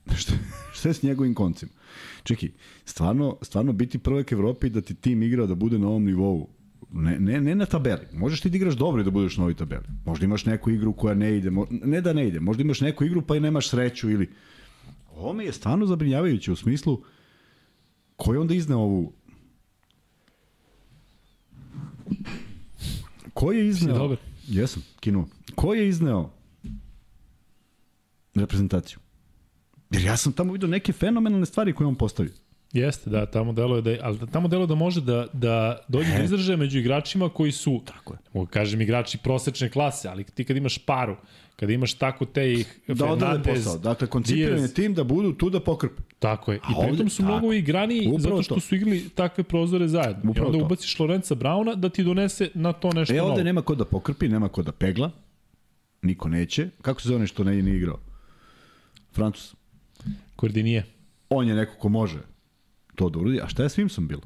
šta, 0.21 0.33
šta 0.73 0.89
je 0.89 0.93
s 0.93 1.03
njegovim 1.03 1.33
koncima? 1.33 1.71
Čekaj, 2.23 2.49
stvarno, 2.85 3.37
stvarno 3.41 3.73
biti 3.73 3.97
prvak 3.97 4.31
Evrope 4.31 4.67
i 4.67 4.69
da 4.69 4.81
ti 4.81 4.95
tim 4.95 5.23
igra 5.23 5.45
da 5.45 5.55
bude 5.55 5.79
na 5.79 5.87
ovom 5.87 6.03
nivou, 6.03 6.49
Ne, 6.93 7.19
ne, 7.19 7.41
ne 7.41 7.55
na 7.55 7.65
tabeli. 7.65 8.07
Možeš 8.13 8.41
ti 8.41 8.49
da 8.49 8.57
igraš 8.57 8.73
dobro 8.73 9.01
i 9.01 9.03
da 9.03 9.11
budeš 9.11 9.37
na 9.37 9.43
ovoj 9.43 9.53
tabeli. 9.53 9.85
Možda 10.05 10.25
imaš 10.25 10.45
neku 10.45 10.69
igru 10.69 10.93
koja 10.93 11.15
ne 11.15 11.37
ide, 11.37 11.51
ne 11.69 12.01
da 12.01 12.13
ne 12.13 12.27
ide, 12.27 12.39
možda 12.39 12.63
imaš 12.63 12.81
neku 12.81 13.03
igru 13.03 13.21
pa 13.21 13.35
i 13.35 13.39
nemaš 13.39 13.69
sreću 13.69 14.09
ili... 14.09 14.29
Ovo 15.15 15.33
mi 15.33 15.45
je 15.45 15.53
stvarno 15.53 15.85
zabrinjavajuće 15.85 16.51
u 16.51 16.55
smislu 16.55 17.03
ko 18.21 18.33
je 18.33 18.39
onda 18.39 18.53
izneo 18.53 18.77
ovu... 18.77 19.13
Ko 23.33 23.51
je 23.51 23.67
izneo... 23.67 23.95
Si 23.95 23.99
dobar. 23.99 24.17
Jesam, 24.47 24.83
kinuo. 24.99 25.27
Ko 25.55 25.73
je 25.73 25.87
izneo 25.89 26.29
reprezentaciju? 28.35 28.99
Jer 29.91 30.03
ja 30.03 30.17
sam 30.17 30.33
tamo 30.33 30.53
vidio 30.53 30.67
neke 30.67 30.93
fenomenalne 30.93 31.45
stvari 31.45 31.73
koje 31.73 31.87
on 31.87 31.95
postavio. 31.95 32.33
Jeste, 32.73 33.09
da, 33.09 33.25
tamo 33.25 33.53
delo 33.53 33.75
je 33.75 33.81
da, 33.81 33.97
ali 34.01 34.19
tamo 34.31 34.47
delo 34.47 34.65
da 34.65 34.75
može 34.75 35.01
da, 35.01 35.27
da 35.33 35.79
dođe 35.87 36.17
do 36.17 36.23
izražaja 36.23 36.57
među 36.57 36.79
igračima 36.79 37.29
koji 37.29 37.51
su, 37.51 37.81
tako 37.85 38.13
je. 38.13 38.19
mogu 38.33 38.47
kažem 38.47 38.81
igrači 38.81 39.17
prosečne 39.17 39.69
klase, 39.69 40.07
ali 40.07 40.23
ti 40.23 40.43
kad 40.43 40.57
imaš 40.57 40.77
paru, 40.77 41.15
kad 41.55 41.69
imaš 41.69 41.93
tako 41.93 42.25
te 42.25 42.53
ih 42.53 42.79
da 42.87 42.95
Fernandez, 42.95 43.63
posao. 43.63 43.77
Dakle, 43.77 44.07
koncipiran 44.07 44.61
je 44.61 44.73
tim 44.73 44.93
da 44.93 45.03
budu 45.03 45.33
tu 45.33 45.49
da 45.49 45.59
pokrpe. 45.59 46.01
Tako 46.19 46.51
je. 46.51 46.57
I 46.57 46.87
pritom 46.87 47.09
su 47.09 47.23
mnogo 47.23 47.53
igrani 47.53 48.13
zato 48.17 48.43
što 48.43 48.55
to. 48.55 48.61
su 48.61 48.75
igli 48.75 49.09
takve 49.09 49.43
prozore 49.43 49.87
zajedno. 49.87 50.31
Upravo 50.31 50.47
I 50.47 50.49
onda 50.49 50.59
to. 50.59 50.65
ubaciš 50.65 50.99
Lorenza 50.99 51.35
Brauna 51.35 51.75
da 51.75 51.89
ti 51.89 52.03
donese 52.03 52.49
na 52.53 52.73
to 52.73 52.93
nešto 52.93 53.13
novo. 53.13 53.27
E, 53.27 53.31
ovde 53.31 53.43
nema 53.43 53.61
ko 53.61 53.75
da 53.75 53.85
pokrpi, 53.85 54.29
nema 54.29 54.49
ko 54.49 54.61
da 54.61 54.71
pegla. 54.71 55.11
Niko 56.01 56.29
neće. 56.29 56.69
Kako 56.81 57.01
se 57.01 57.07
zove 57.09 57.27
što 57.27 57.43
ne 57.43 57.61
nije 57.61 57.77
igrao? 57.77 57.99
Francus. 59.13 59.55
Kordinije. 60.35 60.85
On 61.29 61.47
je 61.47 61.55
neko 61.55 61.75
ko 61.79 61.89
može 61.89 62.31
to 63.01 63.09
da 63.09 63.19
uradi. 63.19 63.41
A 63.41 63.47
šta 63.47 63.63
je 63.63 63.69
Swimson 63.69 64.07
bilo? 64.07 64.21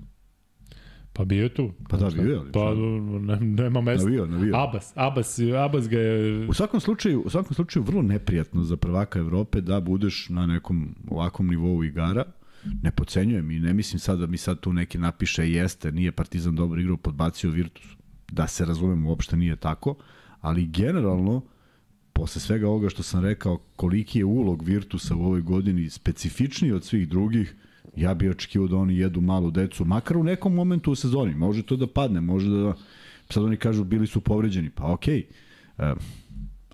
Pa 1.14 1.26
bio 1.26 1.44
je 1.44 1.54
tu. 1.54 1.72
Pa 1.90 1.98
da, 1.98 2.10
bio 2.10 2.32
je. 2.32 2.38
Ali, 2.38 2.52
pa 2.52 2.74
ne, 3.20 3.40
nema 3.40 3.82
mesta. 3.82 4.06
Navio, 4.06 4.26
navio. 4.26 4.56
Abas, 4.56 4.92
Abas, 4.96 5.40
Abas 5.40 5.88
ga 5.90 6.00
je... 6.00 6.48
U 6.48 6.54
svakom 6.54 6.80
slučaju, 6.80 7.22
u 7.22 7.30
svakom 7.30 7.56
slučaju 7.56 7.84
vrlo 7.84 8.02
neprijatno 8.02 8.64
za 8.64 8.78
prvaka 8.78 9.20
Evrope 9.20 9.62
da 9.62 9.80
budeš 9.80 10.30
na 10.30 10.46
nekom 10.46 10.96
ovakvom 11.10 11.48
nivou 11.48 11.84
igara. 11.84 12.26
Ne 12.82 12.92
pocenjujem 12.92 13.52
i 13.52 13.60
ne 13.60 13.74
mislim 13.74 14.00
sad 14.00 14.20
da 14.20 14.28
mi 14.28 14.38
sad 14.38 14.60
tu 14.60 14.74
neki 14.74 14.98
napiše 14.98 15.52
jeste, 15.52 15.92
nije 15.92 16.12
Partizan 16.12 16.56
dobro 16.56 16.82
igrao, 16.82 16.98
podbacio 16.98 17.52
Virtus. 17.52 17.86
Da 18.32 18.48
se 18.48 18.66
razumemo, 18.66 19.10
uopšte 19.10 19.38
nije 19.38 19.56
tako, 19.56 19.96
ali 20.42 20.66
generalno 20.68 21.42
posle 22.14 22.42
svega 22.42 22.68
ovoga 22.68 22.90
što 22.90 23.04
sam 23.04 23.24
rekao, 23.24 23.58
koliki 23.76 24.20
je 24.20 24.26
ulog 24.26 24.64
Virtusa 24.64 25.16
u 25.16 25.26
ovoj 25.26 25.42
godini 25.42 25.90
specifičniji 25.90 26.72
od 26.72 26.84
svih 26.84 27.10
drugih, 27.10 27.56
ja 27.96 28.14
bih 28.14 28.32
očekivao 28.32 28.68
da 28.68 28.78
oni 28.78 28.98
jedu 28.98 29.22
malu 29.22 29.52
decu, 29.52 29.86
makar 29.86 30.18
u 30.18 30.24
nekom 30.24 30.54
momentu 30.54 30.92
u 30.92 30.96
sezoni. 30.96 31.36
Može 31.36 31.64
to 31.64 31.76
da 31.76 31.88
padne, 31.88 32.22
može 32.22 32.50
da... 32.50 32.74
Sad 33.30 33.44
oni 33.44 33.58
kažu 33.58 33.84
bili 33.84 34.08
su 34.08 34.22
povređeni, 34.22 34.70
pa 34.70 34.92
okej. 34.92 35.26
Okay. 35.78 35.92
E, 35.92 35.96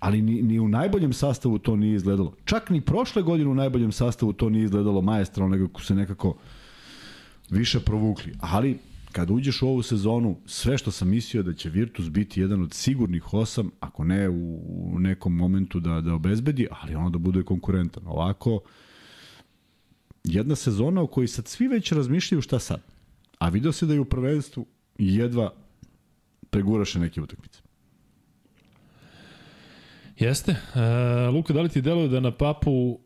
ali 0.00 0.22
ni, 0.22 0.42
ni 0.42 0.60
u 0.60 0.68
najboljem 0.68 1.12
sastavu 1.12 1.58
to 1.58 1.76
nije 1.76 1.96
izgledalo. 1.96 2.34
Čak 2.44 2.70
ni 2.70 2.80
prošle 2.80 3.22
godine 3.22 3.50
u 3.50 3.54
najboljem 3.54 3.92
sastavu 3.92 4.32
to 4.32 4.50
nije 4.50 4.64
izgledalo 4.64 5.00
majestralno, 5.00 5.56
nego 5.56 5.80
se 5.80 5.94
nekako 5.94 6.36
više 7.50 7.80
provukli. 7.80 8.32
Ali 8.40 8.78
kad 9.12 9.30
uđeš 9.30 9.62
u 9.62 9.68
ovu 9.68 9.82
sezonu, 9.82 10.36
sve 10.46 10.78
što 10.78 10.90
sam 10.90 11.08
mislio 11.08 11.42
da 11.42 11.52
će 11.52 11.70
Virtus 11.70 12.10
biti 12.10 12.40
jedan 12.40 12.62
od 12.62 12.74
sigurnih 12.74 13.34
osam, 13.34 13.70
ako 13.80 14.04
ne 14.04 14.28
u, 14.28 14.98
nekom 14.98 15.36
momentu 15.36 15.80
da, 15.80 16.00
da 16.00 16.14
obezbedi, 16.14 16.66
ali 16.70 16.94
ono 16.94 17.10
da 17.10 17.18
bude 17.18 17.42
konkurentan. 17.42 18.02
Ovako, 18.06 18.60
jedna 20.24 20.56
sezona 20.56 21.02
u 21.02 21.06
kojoj 21.06 21.28
sad 21.28 21.48
svi 21.48 21.68
već 21.68 21.92
razmišljaju 21.92 22.42
šta 22.42 22.58
sad. 22.58 22.80
A 23.38 23.48
video 23.48 23.72
se 23.72 23.86
da 23.86 23.94
je 23.94 24.00
u 24.00 24.04
prvenstvu 24.04 24.66
jedva 24.98 25.54
preguraše 26.50 26.98
neke 26.98 27.20
utakmice. 27.20 27.60
Jeste. 30.18 30.52
E, 30.52 31.28
Luka, 31.28 31.52
da 31.52 31.62
li 31.62 31.68
ti 31.68 31.82
deluje 31.82 32.08
da 32.08 32.20
na 32.20 32.30
papu 32.30 32.98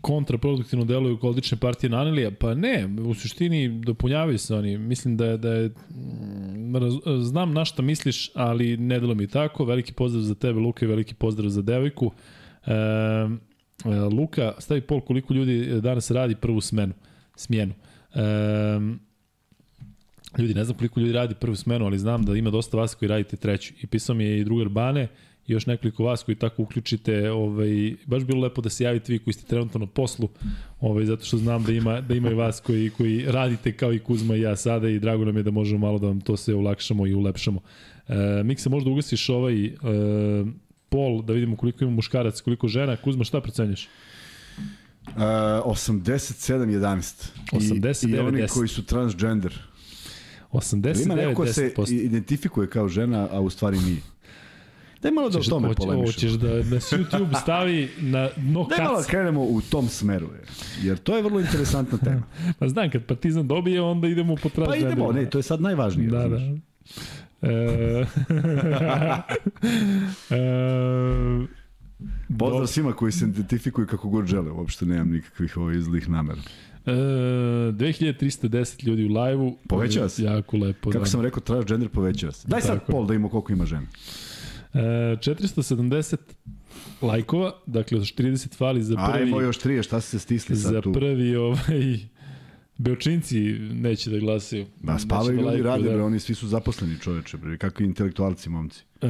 kontraproduktivno 0.00 0.84
deluju 0.84 1.18
odlične 1.22 1.58
partije 1.58 1.94
Anelija? 1.94 2.30
Pa 2.30 2.54
ne, 2.54 2.88
u 3.06 3.14
suštini 3.14 3.80
dopunjavaju 3.80 4.38
se 4.38 4.54
oni. 4.54 4.78
Mislim 4.78 5.16
da 5.16 5.26
je, 5.26 5.38
da 5.38 5.52
je 5.52 5.68
mm, 5.68 6.74
znam 7.22 7.52
na 7.52 7.64
šta 7.64 7.82
misliš, 7.82 8.30
ali 8.34 8.76
ne 8.76 9.00
delo 9.00 9.14
mi 9.14 9.26
tako. 9.26 9.64
Veliki 9.64 9.92
pozdrav 9.92 10.22
za 10.22 10.34
tebe, 10.34 10.60
Luka, 10.60 10.84
i 10.84 10.88
veliki 10.88 11.14
pozdrav 11.14 11.48
za 11.48 11.62
devojku. 11.62 12.12
E, 12.66 12.72
Luka, 14.12 14.52
stavi 14.58 14.80
pol 14.80 15.00
koliko 15.00 15.34
ljudi 15.34 15.80
danas 15.80 16.10
radi 16.10 16.34
prvu 16.34 16.60
smenu, 16.60 16.92
smjenu. 17.36 17.74
Um, 18.14 19.00
ljudi, 20.38 20.54
ne 20.54 20.64
znam 20.64 20.76
koliko 20.76 21.00
ljudi 21.00 21.12
radi 21.12 21.34
prvu 21.34 21.56
smenu, 21.56 21.84
ali 21.84 21.98
znam 21.98 22.24
da 22.24 22.36
ima 22.36 22.50
dosta 22.50 22.76
vas 22.76 22.94
koji 22.94 23.08
radite 23.08 23.36
treću. 23.36 23.74
I 23.82 23.86
pisao 23.86 24.14
mi 24.14 24.24
je 24.24 24.40
i 24.40 24.44
drugar 24.44 24.68
Bane, 24.68 25.08
i 25.46 25.52
još 25.52 25.66
nekoliko 25.66 26.04
vas 26.04 26.22
koji 26.22 26.34
tako 26.34 26.62
uključite, 26.62 27.30
ovaj, 27.30 27.94
baš 28.06 28.24
bilo 28.24 28.40
lepo 28.40 28.62
da 28.62 28.68
se 28.68 28.84
javite 28.84 29.12
vi 29.12 29.18
koji 29.18 29.34
ste 29.34 29.46
trenutno 29.46 29.80
na 29.80 29.86
poslu, 29.86 30.28
ovaj, 30.80 31.04
zato 31.04 31.24
što 31.24 31.36
znam 31.36 31.64
da 31.64 31.72
ima, 31.72 32.00
da 32.00 32.14
ima 32.14 32.30
i 32.30 32.34
vas 32.34 32.60
koji, 32.60 32.90
koji 32.90 33.24
radite 33.26 33.72
kao 33.72 33.92
i 33.92 33.98
Kuzma 33.98 34.36
i 34.36 34.40
ja 34.40 34.56
sada 34.56 34.88
i 34.88 34.98
drago 34.98 35.24
nam 35.24 35.36
je 35.36 35.42
da 35.42 35.50
možemo 35.50 35.86
malo 35.86 35.98
da 35.98 36.06
vam 36.06 36.20
to 36.20 36.36
sve 36.36 36.54
ulakšamo 36.54 37.06
i 37.06 37.14
ulepšamo. 37.14 37.60
E, 38.08 38.42
Mikse, 38.44 38.68
možda 38.68 38.90
ugasiš 38.90 39.28
ovaj 39.28 39.64
e, 39.64 39.70
pol, 40.88 41.22
da 41.22 41.32
vidimo 41.32 41.56
koliko 41.56 41.84
ima 41.84 41.92
muškarac, 41.92 42.40
koliko 42.40 42.68
žena. 42.68 42.96
Kuzma, 42.96 43.24
šta 43.24 43.40
procenjuješ? 43.40 43.88
Uh, 45.06 45.12
87-11. 45.16 47.30
89 47.52 48.06
I, 48.06 48.10
I 48.10 48.18
oni 48.18 48.42
10. 48.42 48.48
koji 48.48 48.68
su 48.68 48.84
transgender. 48.84 49.58
89 50.52 51.04
Ima 51.04 51.14
neko 51.14 51.46
se 51.46 51.74
identifikuje 51.90 52.70
kao 52.70 52.88
žena, 52.88 53.28
a 53.32 53.40
u 53.40 53.50
stvari 53.50 53.78
nije. 53.78 54.00
Daj 55.02 55.12
malo 55.12 55.28
da 55.28 55.38
o 55.38 55.42
tome 55.42 55.74
polemišemo. 55.74 56.06
Hoćeš 56.06 56.32
da, 56.32 56.62
da 56.62 56.80
se 56.80 56.96
YouTube 56.96 57.40
stavi 57.42 57.88
na 58.00 58.28
dno 58.36 58.68
kaca. 58.68 58.76
Daj 58.76 58.86
malo 58.86 59.00
da 59.00 59.06
krenemo 59.06 59.42
u 59.42 59.60
tom 59.60 59.88
smeru, 59.88 60.26
je. 60.26 60.44
jer 60.88 60.98
to 60.98 61.16
je 61.16 61.22
vrlo 61.22 61.40
interesantna 61.40 61.98
tema. 61.98 62.22
pa 62.58 62.68
znam, 62.68 62.90
kad 62.90 63.04
Partizan 63.04 63.48
dobije, 63.48 63.80
onda 63.80 64.08
idemo 64.08 64.36
po 64.36 64.48
transgenderu. 64.48 64.96
Pa 64.96 65.02
idemo, 65.02 65.12
ne, 65.12 65.30
to 65.30 65.38
je 65.38 65.42
sad 65.42 65.60
najvažnije. 65.60 66.10
Da, 66.10 66.28
da. 66.28 66.38
E, 67.42 67.48
e, 70.30 71.46
Pozdrav 72.38 72.66
svima 72.66 72.92
koji 72.92 73.12
se 73.12 73.24
identifikuju 73.24 73.86
kako 73.86 74.08
god 74.08 74.26
žele, 74.26 74.50
uopšte 74.50 74.86
nemam 74.86 75.10
nikakvih 75.10 75.56
ovih 75.56 75.80
zlih 75.80 76.08
namera. 76.08 76.40
E, 76.86 76.92
2310 76.92 78.86
ljudi 78.86 79.04
u 79.04 79.08
live-u. 79.08 79.56
Povećava 79.68 80.08
se. 80.08 80.24
Jako 80.24 80.56
lepo. 80.56 80.90
Kako 80.90 81.04
da. 81.04 81.10
sam 81.10 81.20
rekao, 81.20 81.40
transgender 81.40 81.88
povećava 81.88 82.32
se. 82.32 82.48
Daj 82.48 82.60
sad 82.60 82.78
Tako. 82.78 82.92
pol 82.92 83.06
da 83.06 83.14
ima 83.14 83.28
koliko 83.28 83.52
ima 83.52 83.66
žena. 83.66 83.86
E, 84.74 84.78
470 84.78 86.16
lajkova, 87.02 87.52
dakle 87.66 87.98
30 87.98 88.56
fali 88.56 88.82
za 88.82 88.94
prvi. 88.94 89.22
Ajmo 89.22 89.40
još 89.40 89.58
3, 89.60 89.82
šta 89.82 90.00
se 90.00 90.18
stisli 90.18 90.56
sad 90.56 90.82
tu? 90.82 90.92
Za 90.92 91.00
prvi 91.00 91.36
ovaj 91.36 91.98
Beočinci 92.78 93.40
neće 93.58 94.10
da 94.10 94.18
glasaju. 94.18 94.66
Da, 94.82 94.98
spavaju 94.98 95.42
da 95.42 95.50
ljudi, 95.50 95.62
rade, 95.62 95.82
da. 95.82 95.90
bre, 95.90 96.02
oni 96.02 96.20
svi 96.20 96.34
su 96.34 96.48
zaposleni 96.48 96.98
čoveče, 97.00 97.36
bre, 97.36 97.58
kakvi 97.58 97.86
intelektualci, 97.86 98.48
momci. 98.48 98.84
E... 99.02 99.08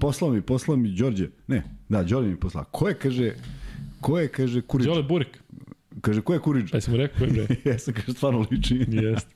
Poslao 0.00 0.30
mi, 0.30 0.42
poslao 0.42 0.76
mi 0.76 0.88
Đorđe, 0.88 1.28
ne, 1.46 1.62
da, 1.88 2.02
Đorđe 2.02 2.30
mi 2.30 2.36
poslao. 2.36 2.64
Ko 2.64 2.88
je, 2.88 2.94
kaže, 2.94 3.34
ko 4.00 4.18
je, 4.18 4.28
kaže, 4.28 4.60
Kurić? 4.60 4.86
Đole 4.86 5.02
Burek. 5.02 5.38
Kaže, 6.00 6.20
ko 6.22 6.32
je 6.32 6.38
Kuriđa? 6.38 6.68
Pa 6.72 6.80
si 6.80 6.90
mu 6.90 6.96
rekao 6.96 7.18
koji 7.18 7.32
bre? 7.32 7.56
Jesam, 7.70 7.94
kaže, 7.94 8.12
stvarno 8.12 8.46
liči. 8.50 8.86
Jeste. 8.88 9.34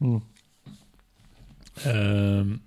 Mm. 0.00 0.16
Um, 1.86 2.60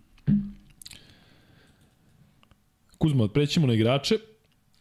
Kuzma, 2.98 3.28
prećemo 3.28 3.68
na 3.68 3.74
igrače 3.74 4.16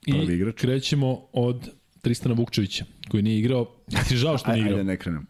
i 0.07 0.13
igrač. 0.13 0.61
krećemo 0.61 1.27
od 1.33 1.71
Tristana 2.01 2.35
Vukčevića, 2.35 2.85
koji 3.11 3.23
nije 3.23 3.39
igrao. 3.39 3.65
Ti 4.09 4.17
žao 4.23 4.39
što 4.39 4.53
nije 4.53 4.63
Ajde, 4.63 4.71
igrao. 4.71 4.85
ne 4.85 4.97
krenemo. 4.97 5.25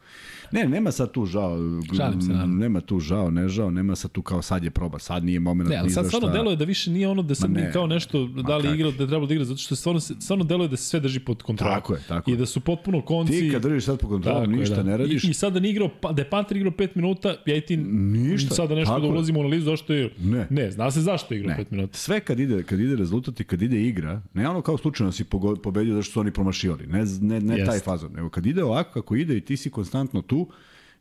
Ne, 0.53 0.64
nema 0.66 0.92
sad 0.92 1.11
tu 1.11 1.26
žao. 1.26 1.59
Šalim 1.96 2.22
se, 2.22 2.28
naravno. 2.28 2.57
Nema 2.57 2.80
tu 2.80 3.01
žao, 3.01 3.30
ne 3.30 3.48
žao, 3.48 3.70
nema 3.70 3.96
sad 3.96 4.12
tu 4.12 4.22
kao 4.22 4.42
sad 4.42 4.64
je 4.64 4.70
proba, 4.70 4.98
sad 4.98 5.24
nije 5.24 5.40
moment 5.40 5.70
Ne, 5.70 5.76
ali 5.76 5.90
sad 5.90 6.07
stvarno 6.07 6.28
šta. 6.28 6.34
deluje 6.34 6.57
da 6.57 6.64
više 6.64 6.90
nije 6.90 7.09
ono 7.09 7.22
da 7.22 7.34
sam 7.34 7.53
ne. 7.53 7.72
kao 7.72 7.86
nešto 7.86 8.26
da 8.26 8.57
li 8.57 8.74
igrao, 8.74 8.90
da 8.90 8.94
je 8.94 9.07
trebalo 9.07 9.26
da 9.26 9.34
igra, 9.34 9.44
zato 9.44 9.59
što 9.59 9.76
stvarno, 9.76 10.01
stvarno 10.01 10.44
deluje 10.44 10.68
da 10.68 10.76
se 10.76 10.84
sve 10.84 11.01
drži 11.01 11.20
pod 11.20 11.42
kontrolom. 11.42 11.74
Tako 11.74 11.94
je, 11.94 12.01
tako 12.09 12.30
I 12.30 12.34
je. 12.34 12.36
da 12.36 12.46
su 12.46 12.61
potpuno 12.61 13.03
konci. 13.03 13.32
Ti 13.32 13.51
kad 13.51 13.62
držiš 13.62 13.84
sad 13.84 13.98
po 13.98 14.09
kontrolu, 14.09 14.38
Tako 14.38 14.51
je, 14.51 14.59
ništa 14.59 14.76
da. 14.76 14.82
ne 14.82 14.96
radiš. 14.96 15.24
I, 15.24 15.30
I 15.30 15.34
sad 15.34 15.53
da 15.53 15.61
nije 15.61 15.70
igrao, 15.70 15.88
pa, 16.01 16.12
da 16.12 16.22
je 16.22 16.30
Panter 16.30 16.57
igrao 16.57 16.72
5 16.72 16.88
minuta, 16.94 17.34
ja 17.46 17.57
i 17.57 17.61
ti 17.61 17.76
Ništa, 17.76 18.55
sada 18.55 18.74
nešto 18.74 18.88
tako 18.88 19.01
da 19.01 19.07
je. 19.07 19.12
ulazimo 19.12 19.38
u 19.38 19.42
analizu 19.42 19.64
zašto 19.64 19.92
je 19.92 20.11
Ne. 20.20 20.46
Ne, 20.51 20.70
zna 20.70 20.90
se 20.90 21.01
zašto 21.01 21.34
je 21.34 21.40
igrao 21.40 21.51
Ne. 21.51 21.57
5 21.61 21.66
minuta. 21.70 21.98
Sve 21.98 22.20
kad 22.20 22.40
ide, 22.40 22.62
kad 22.62 22.80
ide 22.80 22.96
rezultat 22.96 23.40
i 23.40 23.44
kad 23.44 23.62
ide 23.62 23.82
igra, 23.82 24.22
ne 24.34 24.48
ono 24.48 24.62
kao 24.62 24.78
slučajno 24.78 25.12
si 25.12 25.24
pogo- 25.24 25.57
pobedio 25.57 25.92
zato 25.92 26.03
što 26.03 26.12
su 26.12 26.20
oni 26.20 26.30
promašivali, 26.30 26.86
ne, 26.86 27.05
ne, 27.20 27.40
ne 27.40 27.64
taj 27.64 27.78
fazon, 27.78 28.12
nego 28.12 28.28
kad 28.30 28.46
ide 28.46 28.64
ovako 28.64 28.92
kako 28.92 29.16
ide 29.16 29.36
i 29.36 29.40
ti 29.40 29.57
si 29.57 29.70
konstantno 29.70 30.22
tu, 30.22 30.39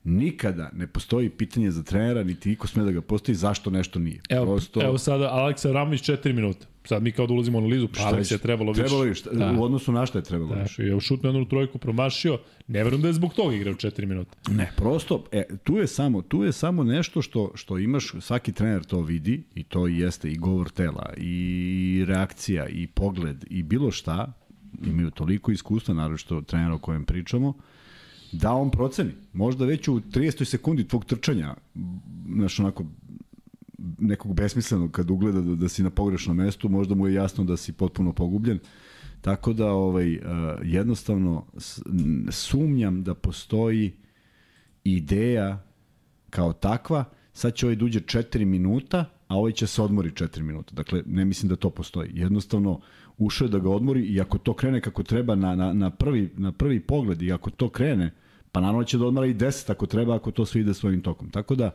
nikada 0.05 0.69
ne 0.73 0.87
postoji 0.87 1.29
pitanje 1.31 1.71
za 1.71 1.83
trenera, 1.83 2.23
niti 2.23 2.51
iko 2.51 2.67
sme 2.67 2.83
da 2.83 2.91
ga 2.91 3.01
postoji 3.03 3.35
zašto 3.35 3.69
nešto 3.69 3.99
nije. 3.99 4.21
Evo, 4.29 4.45
Prosto, 4.45 4.81
evo 4.83 4.97
sada 4.97 5.27
Aleksa 5.27 5.71
Ramović 5.71 6.01
4 6.03 6.33
minuta. 6.33 6.65
Sad 6.83 7.03
mi 7.03 7.11
kao 7.11 7.27
da 7.27 7.33
ulazimo 7.33 7.57
u 7.57 7.61
analizu, 7.61 7.87
pa 7.87 7.93
šta 7.95 8.23
će- 8.23 8.35
je 8.35 8.39
trebalo 8.39 8.71
više. 8.71 8.81
Trebalo 8.81 9.03
više, 9.03 9.23
Da. 9.31 9.51
u 9.51 9.63
odnosu 9.63 9.91
na 9.91 10.05
šta 10.05 10.17
je 10.17 10.23
trebalo 10.23 10.55
Da, 10.55 10.61
više. 10.61 10.83
je 10.83 10.95
u 10.95 10.99
šutnu 10.99 11.29
jednu 11.29 11.45
trojku 11.45 11.77
promašio. 11.77 12.37
Ne 12.67 12.83
verujem 12.83 13.01
da 13.01 13.07
je 13.07 13.13
zbog 13.13 13.33
toga 13.33 13.55
igrao 13.55 13.73
4 13.75 14.05
minuta. 14.05 14.37
Ne, 14.49 14.71
prosto, 14.75 15.23
e, 15.31 15.43
tu 15.63 15.77
je 15.77 15.87
samo, 15.87 16.21
tu 16.21 16.43
je 16.43 16.51
samo 16.51 16.83
nešto 16.83 17.21
što, 17.21 17.51
što 17.55 17.77
imaš, 17.77 18.11
svaki 18.19 18.51
trener 18.51 18.83
to 18.83 19.01
vidi 19.01 19.43
i 19.55 19.63
to 19.63 19.87
jeste 19.87 20.31
i 20.31 20.37
govor 20.37 20.69
tela 20.69 21.13
i 21.17 21.35
reakcija 22.07 22.67
i 22.67 22.87
pogled 22.87 23.45
i 23.49 23.63
bilo 23.63 23.91
šta, 23.91 24.33
imaju 24.83 25.11
toliko 25.11 25.51
iskustva, 25.51 25.93
naravno 25.93 26.17
što 26.17 26.41
trener 26.41 26.71
o 26.71 26.77
kojem 26.77 27.05
pričamo, 27.05 27.53
da 28.31 28.53
on 28.53 28.71
proceni. 28.71 29.11
Možda 29.33 29.65
već 29.65 29.87
u 29.87 29.99
30. 29.99 30.43
sekundi 30.43 30.87
tvog 30.87 31.05
trčanja, 31.05 31.55
znaš, 32.35 32.59
onako, 32.59 32.85
nekog 33.99 34.33
besmislenog 34.33 34.91
kad 34.91 35.11
ugleda 35.11 35.41
da, 35.41 35.55
da 35.55 35.69
si 35.69 35.83
na 35.83 35.89
pogrešnom 35.89 36.37
mestu, 36.37 36.69
možda 36.69 36.95
mu 36.95 37.07
je 37.07 37.13
jasno 37.13 37.43
da 37.43 37.57
si 37.57 37.73
potpuno 37.73 38.13
pogubljen. 38.13 38.59
Tako 39.21 39.53
da 39.53 39.71
ovaj 39.71 40.15
uh, 40.15 40.21
jednostavno 40.63 41.45
sumnjam 42.31 43.03
da 43.03 43.13
postoji 43.13 43.93
ideja 44.83 45.63
kao 46.29 46.53
takva, 46.53 47.05
sad 47.33 47.55
će 47.55 47.65
ovaj 47.65 47.75
da 47.75 47.85
uđe 47.85 47.99
4 47.99 48.45
minuta, 48.45 49.05
a 49.27 49.37
ovaj 49.37 49.51
će 49.51 49.67
se 49.67 49.81
odmori 49.81 50.11
4 50.11 50.41
minuta. 50.41 50.75
Dakle, 50.75 51.03
ne 51.05 51.25
mislim 51.25 51.49
da 51.49 51.55
to 51.55 51.69
postoji. 51.69 52.11
Jednostavno, 52.13 52.79
ušao 53.19 53.45
je 53.45 53.49
da 53.49 53.59
ga 53.59 53.69
odmori 53.69 54.01
i 54.01 54.21
ako 54.21 54.37
to 54.37 54.53
krene 54.53 54.81
kako 54.81 55.03
treba 55.03 55.35
na, 55.35 55.55
na, 55.55 55.73
na, 55.73 55.89
prvi, 55.89 56.29
na 56.37 56.51
prvi 56.51 56.79
pogled 56.79 57.21
i 57.21 57.31
ako 57.31 57.49
to 57.49 57.69
krene, 57.69 58.11
pa 58.51 58.61
naravno 58.61 58.83
će 58.83 58.97
da 58.97 59.05
odmara 59.05 59.27
i 59.27 59.33
10 59.33 59.71
ako 59.71 59.85
treba, 59.85 60.15
ako 60.15 60.31
to 60.31 60.45
sve 60.45 60.61
ide 60.61 60.73
svojim 60.73 61.01
tokom. 61.01 61.29
Tako 61.29 61.55
da, 61.55 61.71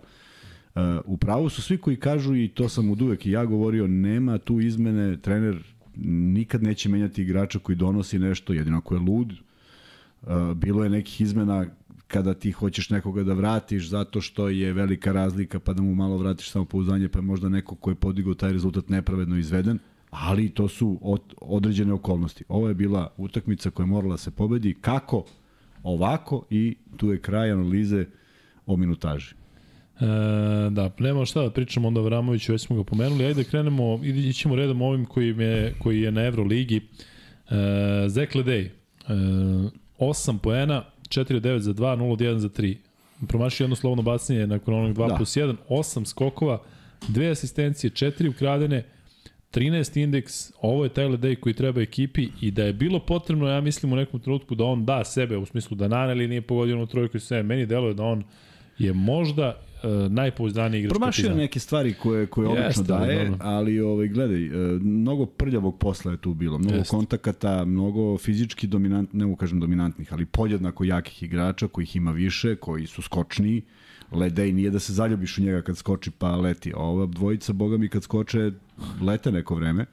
Uh, 0.74 0.80
u 1.04 1.16
pravu 1.16 1.48
su 1.48 1.62
svi 1.62 1.78
koji 1.78 1.96
kažu 1.96 2.36
i 2.36 2.48
to 2.48 2.68
sam 2.68 2.90
od 2.90 3.02
uvek 3.02 3.26
i 3.26 3.30
ja 3.30 3.44
govorio, 3.44 3.86
nema 3.86 4.38
tu 4.38 4.60
izmene, 4.60 5.16
trener 5.16 5.62
nikad 5.96 6.62
neće 6.62 6.88
menjati 6.88 7.22
igrača 7.22 7.58
koji 7.58 7.76
donosi 7.76 8.18
nešto, 8.18 8.52
jedino 8.52 8.78
ako 8.78 8.94
je 8.94 9.00
lud. 9.00 9.32
Uh, 9.32 10.52
bilo 10.54 10.84
je 10.84 10.90
nekih 10.90 11.20
izmena 11.20 11.66
kada 12.08 12.34
ti 12.34 12.50
hoćeš 12.50 12.90
nekoga 12.90 13.22
da 13.22 13.34
vratiš 13.34 13.88
zato 13.88 14.20
što 14.20 14.48
je 14.48 14.72
velika 14.72 15.12
razlika 15.12 15.58
pa 15.60 15.72
da 15.72 15.82
mu 15.82 15.94
malo 15.94 16.16
vratiš 16.16 16.50
samo 16.50 16.64
pouzdanje 16.64 17.08
pa 17.08 17.18
je 17.18 17.22
možda 17.22 17.48
neko 17.48 17.74
ko 17.74 17.90
je 17.90 17.94
podigao 17.94 18.34
taj 18.34 18.52
rezultat 18.52 18.88
nepravedno 18.88 19.38
izveden, 19.38 19.78
ali 20.14 20.48
to 20.48 20.68
su 20.68 20.98
od, 21.02 21.20
određene 21.40 21.92
okolnosti. 21.92 22.44
Ovo 22.48 22.68
je 22.68 22.74
bila 22.74 23.12
utakmica 23.16 23.70
koja 23.70 23.84
je 23.84 23.88
morala 23.88 24.14
da 24.14 24.18
se 24.18 24.30
pobedi. 24.30 24.74
Kako? 24.80 25.24
Ovako 25.82 26.46
i 26.50 26.76
tu 26.96 27.10
je 27.12 27.20
kraj 27.20 27.50
analize 27.50 28.06
o 28.66 28.76
minutaži. 28.76 29.34
E, 30.00 30.04
da, 30.70 30.90
nema 30.98 31.24
šta 31.24 31.42
da 31.42 31.50
pričamo 31.50 31.88
onda 31.88 32.00
Vramoviću, 32.00 32.52
već 32.52 32.62
smo 32.62 32.76
ga 32.76 32.84
pomenuli. 32.84 33.24
Ajde 33.24 33.44
krenemo, 33.44 34.00
ide- 34.02 34.28
ićemo 34.28 34.56
redom 34.56 34.82
ovim 34.82 35.04
koji, 35.04 35.28
je, 35.28 35.74
koji 35.78 36.00
je 36.00 36.12
na 36.12 36.24
Euroligi. 36.24 36.76
E, 36.76 36.84
Zek 38.08 38.34
Ledej, 38.34 38.60
e, 38.62 38.70
8 39.98 40.38
poena, 40.38 40.84
4 41.08 41.36
od 41.36 41.42
9 41.42 41.58
za 41.58 41.72
2, 41.72 41.96
0 41.96 42.12
od 42.12 42.18
1 42.18 42.38
za 42.38 42.48
3. 42.48 42.76
Promašio 43.28 43.64
jedno 43.64 43.76
slovno 43.76 44.02
bacanje 44.02 44.46
nakon 44.46 44.74
onog 44.74 44.96
2 44.96 45.08
Da. 45.08 45.14
plus 45.16 45.36
1, 45.36 45.56
8 45.68 46.04
skokova, 46.04 46.62
2 47.08 47.30
asistencije, 47.30 47.90
4 47.90 48.28
ukradene, 48.28 48.84
13 49.54 50.02
indeks, 50.02 50.52
ovo 50.60 50.84
je 50.84 50.88
taj 50.88 51.08
Ledej 51.08 51.36
koji 51.36 51.54
treba 51.54 51.80
ekipi 51.80 52.28
i 52.40 52.50
da 52.50 52.64
je 52.64 52.72
bilo 52.72 52.98
potrebno, 52.98 53.48
ja 53.48 53.60
mislim 53.60 53.92
u 53.92 53.96
nekom 53.96 54.20
trenutku 54.20 54.54
da 54.54 54.64
on 54.64 54.84
da 54.84 55.04
sebe, 55.04 55.36
u 55.36 55.46
smislu 55.46 55.76
da 55.76 55.88
Naneli 55.88 56.28
nije 56.28 56.42
pogodio 56.42 56.76
onu 56.76 56.86
trojku 56.86 57.16
i 57.16 57.20
sve, 57.20 57.42
meni 57.42 57.66
deluje 57.66 57.94
da 57.94 58.02
on 58.02 58.24
je 58.78 58.92
možda 58.92 59.48
uh, 59.82 60.12
najpouzdaniji 60.12 60.80
igrač 60.80 60.90
Promašio 60.90 61.34
neke 61.34 61.60
stvari 61.60 61.94
koje, 61.94 62.26
koje 62.26 62.48
Jeste, 62.48 62.64
obično 62.64 62.82
daje, 62.82 63.24
dobro. 63.24 63.38
ali 63.40 63.80
ovaj, 63.80 64.08
gledaj, 64.08 64.46
e, 64.46 64.50
mnogo 64.80 65.26
prljavog 65.26 65.78
posla 65.78 66.12
je 66.12 66.18
tu 66.18 66.34
bilo, 66.34 66.58
mnogo 66.58 66.76
Jeste. 66.76 66.90
kontakata, 66.90 67.64
mnogo 67.64 68.18
fizički 68.18 68.66
dominant, 68.66 69.12
ne 69.12 69.24
mogu 69.24 69.36
kažem 69.36 69.60
dominantnih, 69.60 70.12
ali 70.12 70.26
podjednako 70.26 70.84
jakih 70.84 71.22
igrača 71.22 71.68
kojih 71.68 71.96
ima 71.96 72.12
više, 72.12 72.56
koji 72.56 72.86
su 72.86 73.02
skočniji. 73.02 73.62
Ledej 74.14 74.52
nije 74.52 74.70
da 74.70 74.78
se 74.78 74.92
zaljubiš 74.92 75.38
u 75.38 75.42
njega 75.42 75.62
kad 75.62 75.76
skoči 75.76 76.10
pa 76.10 76.36
leti. 76.36 76.72
a 76.76 76.78
Ova 76.78 77.06
dvojica, 77.06 77.52
boga 77.52 77.76
mi, 77.76 77.88
kad 77.88 78.02
skoče, 78.02 78.52
lete 79.00 79.32
neko 79.32 79.54
vreme. 79.54 79.86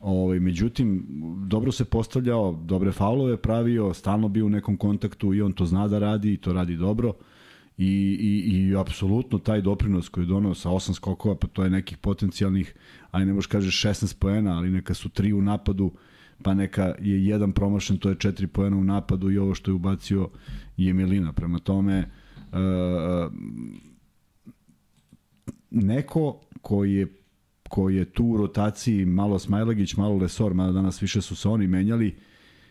Ovaj, 0.00 0.40
međutim, 0.40 1.06
dobro 1.46 1.72
se 1.72 1.84
postavljao, 1.84 2.60
dobre 2.64 2.92
faulove 2.92 3.36
pravio, 3.36 3.94
stalno 3.94 4.28
bio 4.28 4.46
u 4.46 4.50
nekom 4.50 4.76
kontaktu 4.76 5.34
i 5.34 5.42
on 5.42 5.52
to 5.52 5.66
zna 5.66 5.88
da 5.88 5.98
radi 5.98 6.32
i 6.32 6.36
to 6.36 6.52
radi 6.52 6.76
dobro. 6.76 7.12
I, 7.78 7.86
i, 8.20 8.50
i 8.56 8.76
apsolutno 8.76 9.38
taj 9.38 9.60
doprinos 9.60 10.08
koji 10.08 10.24
je 10.24 10.28
donao 10.28 10.54
sa 10.54 10.70
osam 10.70 10.94
skokova, 10.94 11.34
pa 11.34 11.46
to 11.46 11.64
je 11.64 11.70
nekih 11.70 11.98
potencijalnih, 11.98 12.74
aj 13.10 13.26
ne 13.26 13.32
možeš 13.32 13.46
kažeš 13.46 13.82
16 13.82 14.18
poena, 14.18 14.56
ali 14.56 14.70
neka 14.70 14.94
su 14.94 15.08
tri 15.08 15.32
u 15.32 15.42
napadu, 15.42 15.92
pa 16.42 16.54
neka 16.54 16.94
je 17.00 17.26
jedan 17.26 17.52
promašen, 17.52 17.98
to 17.98 18.08
je 18.08 18.14
četiri 18.18 18.46
poena 18.46 18.76
u 18.76 18.84
napadu 18.84 19.30
i 19.30 19.38
ovo 19.38 19.54
što 19.54 19.70
je 19.70 19.74
ubacio 19.74 20.28
je 20.76 20.92
Milina. 20.92 21.32
Prema 21.32 21.58
tome, 21.58 21.98
uh, 21.98 22.25
neko 25.70 26.40
koji 26.62 26.94
je 26.94 27.06
koji 27.68 27.96
je 27.96 28.04
tu 28.04 28.24
u 28.24 28.36
rotaciji 28.36 29.04
malo 29.04 29.38
Smajlagić, 29.38 29.96
malo 29.96 30.16
Lesor, 30.16 30.54
mada 30.54 30.72
danas 30.72 31.02
više 31.02 31.20
su 31.22 31.36
se 31.36 31.48
oni 31.48 31.66
menjali. 31.66 32.16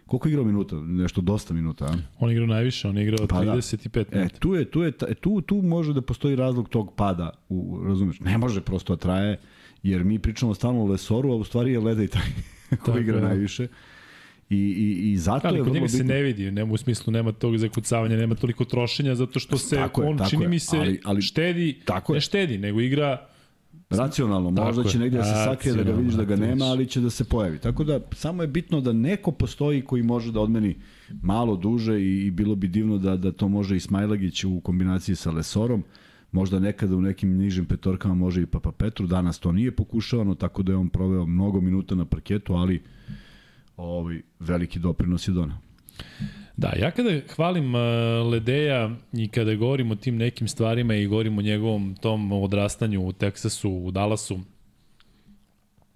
Koliko 0.06 0.28
je 0.28 0.32
igrao 0.32 0.46
minuta? 0.46 0.76
Nešto 0.78 1.22
dosta 1.22 1.54
minuta, 1.54 1.86
a? 1.86 1.94
On 2.20 2.32
igrao 2.32 2.48
najviše, 2.48 2.88
on 2.88 2.98
igrao 2.98 3.28
Pa 3.28 3.44
da. 3.44 3.52
35 3.52 4.00
E, 4.02 4.06
minuta. 4.12 4.38
tu 4.38 4.54
je, 4.54 4.66
tu 4.66 4.82
je, 4.82 4.92
ta- 4.92 5.14
tu, 5.14 5.42
tu 5.42 5.56
može 5.56 5.94
da 5.94 6.02
postoji 6.02 6.36
razlog 6.36 6.70
tog 6.70 6.94
pada, 6.96 7.30
u, 7.50 7.82
razumeš? 7.86 8.20
Ne 8.20 8.38
može 8.38 8.62
prosto 8.62 8.96
da 8.96 9.00
traje, 9.00 9.40
jer 9.84 10.04
mi 10.04 10.20
pričamo 10.20 10.54
stalno 10.54 10.82
o 10.82 10.88
Lesoru, 10.88 11.32
a 11.32 11.36
u 11.36 11.44
stvari 11.44 11.72
je 11.72 11.80
Ledej 11.80 12.08
taj 12.08 12.22
Tako 12.70 12.84
koji 12.84 13.02
igra 13.02 13.16
je, 13.18 13.22
da. 13.22 13.68
I, 14.50 14.58
i, 14.58 15.12
i 15.12 15.18
zato 15.18 15.48
Ali 15.48 15.58
je 15.58 15.62
vrlo 15.62 15.74
njega 15.74 15.88
se 15.88 15.98
bitno. 15.98 16.14
ne 16.14 16.22
vidi, 16.22 16.52
nema 16.52 16.74
u 16.74 16.78
smislu, 16.78 17.14
nema 17.14 17.32
tog 17.32 17.58
zakucavanja, 17.58 18.18
nema 18.18 18.36
toliko 18.36 18.66
trošenja, 18.66 19.16
zato 19.16 19.40
što 19.40 19.58
se 19.58 19.76
Tako 19.76 20.02
je, 20.02 20.10
on, 20.10 20.18
tako 20.18 20.30
čini 20.30 20.44
je, 20.44 20.50
mi 20.50 20.60
se, 20.60 20.78
ali- 20.78 21.00
ali- 21.04 21.22
štedi, 21.22 21.80
tako 21.86 22.14
je. 22.14 22.18
ne 22.18 22.22
štedi, 22.22 22.58
nego 22.58 22.82
igra 22.82 23.28
Racionalno, 23.90 24.52
možda 24.52 24.66
Tako 24.74 24.90
će 24.90 24.98
je. 24.98 25.02
negde 25.02 25.18
da 25.18 25.24
se 25.24 25.34
sakrije 25.46 25.76
da 25.76 25.84
ga 25.84 25.92
vidiš 25.92 26.14
da 26.14 26.24
ga 26.24 26.36
nema, 26.36 26.66
ali 26.66 26.88
će 26.88 27.02
da 27.02 27.10
se 27.10 27.24
pojavi. 27.24 27.60
Tako 27.60 27.84
da 27.84 28.00
samo 28.12 28.42
je 28.44 28.48
bitno 28.48 28.82
da 28.82 28.94
neko 28.94 29.32
postoji 29.32 29.82
koji 29.82 30.04
može 30.04 30.32
da 30.32 30.40
odmeni 30.40 30.76
malo 31.22 31.56
duže 31.56 32.02
i, 32.02 32.26
i 32.26 32.32
bilo 32.32 32.56
bi 32.56 32.68
divno 32.68 32.98
da, 32.98 33.18
da 33.18 33.32
to 33.32 33.48
može 33.48 33.76
i 33.76 33.80
Smajlagić 33.80 34.44
u 34.44 34.60
kombinaciji 34.60 35.16
sa 35.16 35.32
Lesorom. 35.32 35.84
Možda 36.32 36.60
nekada 36.60 36.96
u 36.96 37.02
nekim 37.02 37.38
nižim 37.38 37.66
petorkama 37.66 38.16
može 38.16 38.42
i 38.42 38.46
Papa 38.46 38.72
Petru. 38.72 39.08
Danas 39.08 39.40
to 39.40 39.52
nije 39.52 39.72
pokušavano, 39.72 40.36
tako 40.36 40.64
da 40.64 40.72
je 40.72 40.78
on 40.78 40.90
proveo 40.90 41.26
mnogo 41.26 41.62
minuta 41.62 41.96
na 41.96 42.06
parketu, 42.06 42.54
ali 42.54 42.82
ovaj, 43.78 44.22
veliki 44.40 44.80
doprinos 44.80 45.28
je 45.28 45.32
donao. 45.32 45.58
Da, 46.58 46.74
ja 46.80 46.92
kada 46.92 47.20
hvalim 47.36 47.76
uh, 47.76 47.82
Ledeja 48.32 48.90
i 49.14 49.28
kada 49.28 49.56
govorim 49.56 49.92
o 49.92 49.96
tim 49.96 50.18
nekim 50.18 50.48
stvarima 50.48 50.96
i 50.96 51.08
govorim 51.08 51.38
o 51.38 51.42
njegovom 51.42 51.96
tom 51.96 52.32
odrastanju 52.32 53.08
u 53.08 53.12
Teksasu, 53.12 53.70
u 53.72 53.92
Dallasu, 53.92 54.40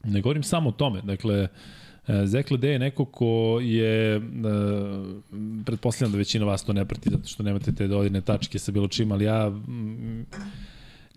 ne 0.03 0.21
govorim 0.21 0.43
samo 0.43 0.69
o 0.69 0.71
tome. 0.71 1.01
Dakle, 1.01 1.47
e, 2.07 2.25
Zek 2.25 2.51
Ledej 2.51 2.71
je 2.71 2.79
neko 2.79 3.05
ko 3.05 3.59
je, 3.61 4.17
uh, 4.17 4.23
pretpostavljam 5.65 6.11
da 6.11 6.17
većina 6.17 6.45
vas 6.45 6.65
to 6.65 6.73
ne 6.73 6.85
prati 6.85 7.09
zato 7.09 7.27
što 7.27 7.43
nemate 7.43 7.75
te 7.75 7.87
dodirne 7.87 8.21
tačke 8.21 8.59
sa 8.59 8.71
bilo 8.71 8.87
čim, 8.87 9.11
ali 9.11 9.25
ja 9.25 9.49
mm, 9.49 10.25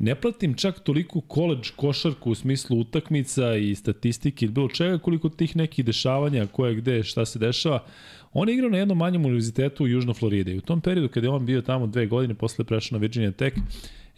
ne 0.02 0.14
pratim 0.14 0.54
čak 0.54 0.80
toliko 0.80 1.20
koleđ 1.20 1.70
košarku 1.76 2.30
u 2.30 2.34
smislu 2.34 2.78
utakmica 2.78 3.54
i 3.56 3.74
statistike 3.74 4.44
ili 4.44 4.52
bilo 4.52 4.68
čega 4.68 4.98
koliko 4.98 5.28
tih 5.28 5.56
nekih 5.56 5.84
dešavanja, 5.84 6.46
koje 6.46 6.74
gde, 6.74 7.02
šta 7.02 7.24
se 7.24 7.38
dešava. 7.38 7.84
On 8.32 8.48
je 8.48 8.54
igrao 8.54 8.70
na 8.70 8.78
jednom 8.78 8.98
manjem 8.98 9.24
univerzitetu 9.24 9.84
u 9.84 9.88
Južno 9.88 10.14
Floride 10.14 10.52
i 10.52 10.58
u 10.58 10.60
tom 10.60 10.80
periodu 10.80 11.08
kada 11.08 11.26
je 11.26 11.30
on 11.30 11.46
bio 11.46 11.62
tamo 11.62 11.86
dve 11.86 12.06
godine, 12.06 12.34
posle 12.34 12.64
prešao 12.64 12.98
na 12.98 13.00
Virginia 13.00 13.32
Tech, 13.32 13.56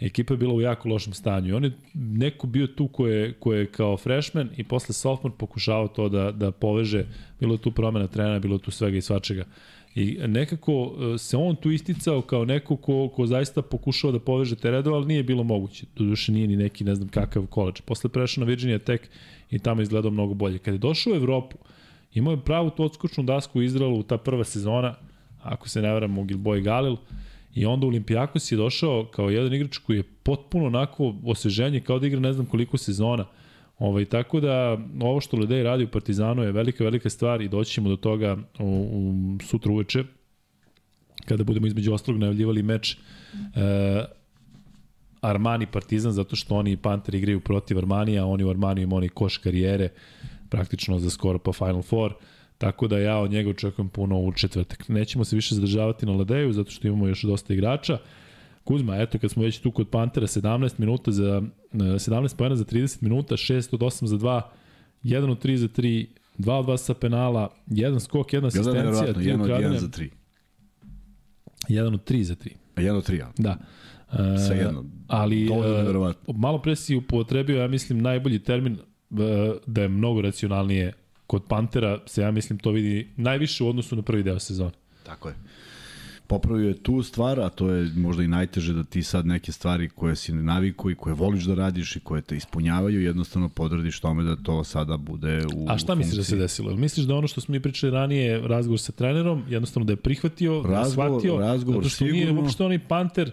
ekipa 0.00 0.34
je 0.34 0.38
bila 0.38 0.54
u 0.54 0.60
jako 0.60 0.88
lošem 0.88 1.12
stanju 1.12 1.48
i 1.48 1.52
on 1.52 1.64
je 1.64 1.72
neko 1.94 2.46
bio 2.46 2.66
tu 2.66 2.88
ko 2.88 3.06
je, 3.06 3.32
ko 3.32 3.52
je 3.52 3.66
kao 3.66 3.96
freshman 3.96 4.50
i 4.56 4.64
posle 4.64 4.94
sophomore 4.94 5.38
pokušavao 5.38 5.88
to 5.88 6.08
da, 6.08 6.32
da 6.32 6.50
poveže, 6.50 7.04
bilo 7.40 7.56
tu 7.56 7.70
promena 7.70 8.06
trenera, 8.06 8.38
bilo 8.38 8.58
tu 8.58 8.70
svega 8.70 8.96
i 8.96 9.02
svačega. 9.02 9.44
I 9.94 10.18
nekako 10.26 10.94
e, 11.14 11.18
se 11.18 11.36
on 11.36 11.56
tu 11.56 11.70
isticao 11.70 12.22
kao 12.22 12.44
neko 12.44 12.76
ko, 12.76 13.08
ko 13.08 13.26
zaista 13.26 13.62
pokušao 13.62 14.12
da 14.12 14.18
poveže 14.18 14.56
te 14.56 14.70
redove, 14.70 14.96
ali 14.96 15.06
nije 15.06 15.22
bilo 15.22 15.42
moguće. 15.42 15.86
Doduše 15.96 16.32
nije 16.32 16.46
ni 16.46 16.56
neki 16.56 16.84
ne 16.84 16.94
znam 16.94 17.08
kakav 17.08 17.46
koleđ. 17.46 17.80
Posle 17.80 18.10
prešao 18.10 18.44
na 18.44 18.48
Virginia 18.48 18.78
Tech 18.78 19.04
i 19.50 19.58
tamo 19.58 19.82
izgledao 19.82 20.10
mnogo 20.10 20.34
bolje. 20.34 20.58
Kada 20.58 20.74
je 20.74 20.78
došao 20.78 21.12
u 21.12 21.16
Evropu, 21.16 21.56
imao 22.14 22.30
je 22.30 22.44
pravu 22.44 22.70
tu 22.70 22.84
odskočnu 22.84 23.24
dasku 23.24 23.58
u 23.58 23.62
Izraelu 23.62 24.02
ta 24.02 24.18
prva 24.18 24.44
sezona, 24.44 24.94
ako 25.42 25.68
se 25.68 25.82
ne 25.82 25.92
varam, 25.92 26.18
u 26.18 26.24
Gilboy 26.24 26.62
Galil, 26.62 26.96
i 27.54 27.66
onda 27.66 27.86
Olimpijakos 27.86 28.52
je 28.52 28.56
došao 28.56 29.04
kao 29.04 29.30
jedan 29.30 29.54
igrač 29.54 29.78
koji 29.78 29.96
je 29.96 30.02
potpuno 30.02 30.66
onako 30.66 31.14
osveženje 31.24 31.80
kao 31.80 31.98
da 31.98 32.06
igra 32.06 32.20
ne 32.20 32.32
znam 32.32 32.46
koliko 32.46 32.78
sezona. 32.78 33.26
Ovaj, 33.84 34.04
tako 34.04 34.40
da 34.40 34.78
ovo 35.00 35.20
što 35.20 35.36
Ledej 35.36 35.62
radi 35.62 35.84
u 35.84 35.88
Partizanu 35.88 36.42
je 36.42 36.52
velika, 36.52 36.84
velika 36.84 37.10
stvar 37.10 37.42
i 37.42 37.48
doći 37.48 37.72
ćemo 37.72 37.88
do 37.88 37.96
toga 37.96 38.36
u, 38.58 38.88
u 38.92 39.14
sutra 39.44 39.72
uveče 39.72 40.04
kada 41.24 41.44
budemo 41.44 41.66
između 41.66 41.92
ostalog 41.92 42.20
najavljivali 42.20 42.62
meč 42.62 42.92
e, 42.92 42.96
Armani 45.20 45.66
Partizan 45.66 46.12
zato 46.12 46.36
što 46.36 46.54
oni 46.54 46.72
i 46.72 46.76
Panter 46.76 47.14
igraju 47.14 47.40
protiv 47.40 47.78
Armanija, 47.78 48.26
oni 48.26 48.44
u 48.44 48.50
Armaniju 48.50 48.82
imaju 48.84 49.10
koš 49.14 49.36
karijere 49.38 49.88
praktično 50.48 50.98
za 50.98 51.10
skoro 51.10 51.38
pa 51.38 51.52
Final 51.52 51.82
Four. 51.82 52.14
Tako 52.58 52.88
da 52.88 52.98
ja 52.98 53.18
od 53.18 53.30
njega 53.30 53.50
očekujem 53.50 53.88
puno 53.88 54.18
u 54.18 54.32
četvrtak. 54.32 54.88
Nećemo 54.88 55.24
se 55.24 55.36
više 55.36 55.54
zadržavati 55.54 56.06
na 56.06 56.12
Ladeju 56.12 56.52
zato 56.52 56.70
što 56.70 56.88
imamo 56.88 57.06
još 57.08 57.22
dosta 57.22 57.54
igrača. 57.54 57.98
Kuzma, 58.64 58.96
eto 58.96 59.18
kad 59.18 59.30
smo 59.30 59.42
već 59.42 59.58
tu 59.58 59.70
kod 59.70 59.88
Pantera, 59.88 60.26
17 60.26 60.74
minuta 60.78 61.10
za 61.10 61.42
17 61.72 62.36
pojena 62.36 62.56
za 62.56 62.64
30 62.64 63.02
minuta, 63.02 63.36
6 63.36 63.74
od 63.74 63.80
8 63.80 64.06
za 64.06 64.16
2, 64.16 64.40
1 65.04 65.30
od 65.30 65.44
3 65.44 65.56
za 65.56 65.68
3, 65.68 66.06
2 66.38 66.52
od 66.52 66.66
2 66.66 66.76
sa 66.76 66.94
penala, 66.94 67.54
jedan 67.66 68.00
skok, 68.00 68.32
jedna 68.32 68.46
asistencija, 68.46 68.82
1 68.82 69.42
od 69.42 69.48
1 69.48 69.78
za 69.78 69.88
3. 69.88 70.08
1 71.68 71.94
od 71.94 72.10
3 72.10 72.22
za 72.22 72.34
3. 72.34 72.50
A 72.74 72.80
1 72.80 72.90
od 72.90 73.08
3, 73.08 73.18
ja. 73.18 73.32
Da. 73.38 73.58
Sve 74.46 74.56
jedno. 74.56 74.84
Ali 75.08 75.48
uh, 75.48 76.36
malo 76.36 76.62
pre 76.62 76.76
si 76.76 76.96
upotrebio, 76.96 77.60
ja 77.60 77.68
mislim, 77.68 78.02
najbolji 78.02 78.38
termin 78.38 78.78
da 79.66 79.82
je 79.82 79.88
mnogo 79.88 80.20
racionalnije 80.20 80.92
kod 81.26 81.44
Pantera 81.48 81.98
se 82.06 82.22
ja 82.22 82.30
mislim 82.30 82.58
to 82.58 82.70
vidi 82.70 83.08
najviše 83.16 83.64
u 83.64 83.68
odnosu 83.68 83.96
na 83.96 84.02
prvi 84.02 84.22
deo 84.22 84.38
sezone. 84.38 84.70
Tako 85.02 85.28
je 85.28 85.34
popravio 86.26 86.68
je 86.68 86.82
tu 86.82 87.02
stvar, 87.02 87.40
a 87.40 87.48
to 87.48 87.70
je 87.70 87.90
možda 87.96 88.22
i 88.22 88.28
najteže 88.28 88.72
da 88.72 88.84
ti 88.84 89.02
sad 89.02 89.26
neke 89.26 89.52
stvari 89.52 89.88
koje 89.88 90.16
si 90.16 90.32
naviku 90.32 90.90
i 90.90 90.94
koje 90.94 91.14
voliš 91.14 91.44
da 91.44 91.54
radiš 91.54 91.96
i 91.96 92.00
koje 92.00 92.22
te 92.22 92.36
ispunjavaju, 92.36 93.02
jednostavno 93.02 93.48
podradiš 93.48 94.00
tome 94.00 94.24
da 94.24 94.36
to 94.36 94.64
sada 94.64 94.96
bude 94.96 95.46
u 95.54 95.66
A 95.68 95.78
šta 95.78 95.94
misliš 95.94 96.16
da 96.16 96.24
se 96.24 96.36
desilo? 96.36 96.76
Misliš 96.76 97.06
da 97.06 97.14
ono 97.14 97.28
što 97.28 97.40
smo 97.40 97.52
mi 97.52 97.60
pričali 97.60 97.92
ranije, 97.92 98.40
razgovor 98.48 98.80
sa 98.80 98.92
trenerom, 98.92 99.44
jednostavno 99.48 99.84
da 99.84 99.92
je 99.92 99.96
prihvatio, 99.96 100.62
razgovor, 100.62 100.74
da 100.74 100.80
je 100.80 100.90
shvatio, 100.90 101.38
razgovor, 101.38 101.82
zato 101.82 101.88
što 101.88 101.96
sigurno. 101.96 102.20
nije 102.20 102.32
uopšte 102.32 102.64
onaj 102.64 102.78
Panter, 102.78 103.30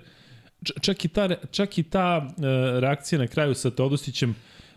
čak 0.82 1.06
i 1.06 1.08
ta, 1.08 1.30
čak 1.52 1.78
i 1.78 1.84
ta 1.84 2.28
uh, 2.28 2.44
reakcija 2.80 3.20
na 3.20 3.28
kraju 3.28 3.56
sa 3.56 3.72
Teodosićem, 3.72 4.36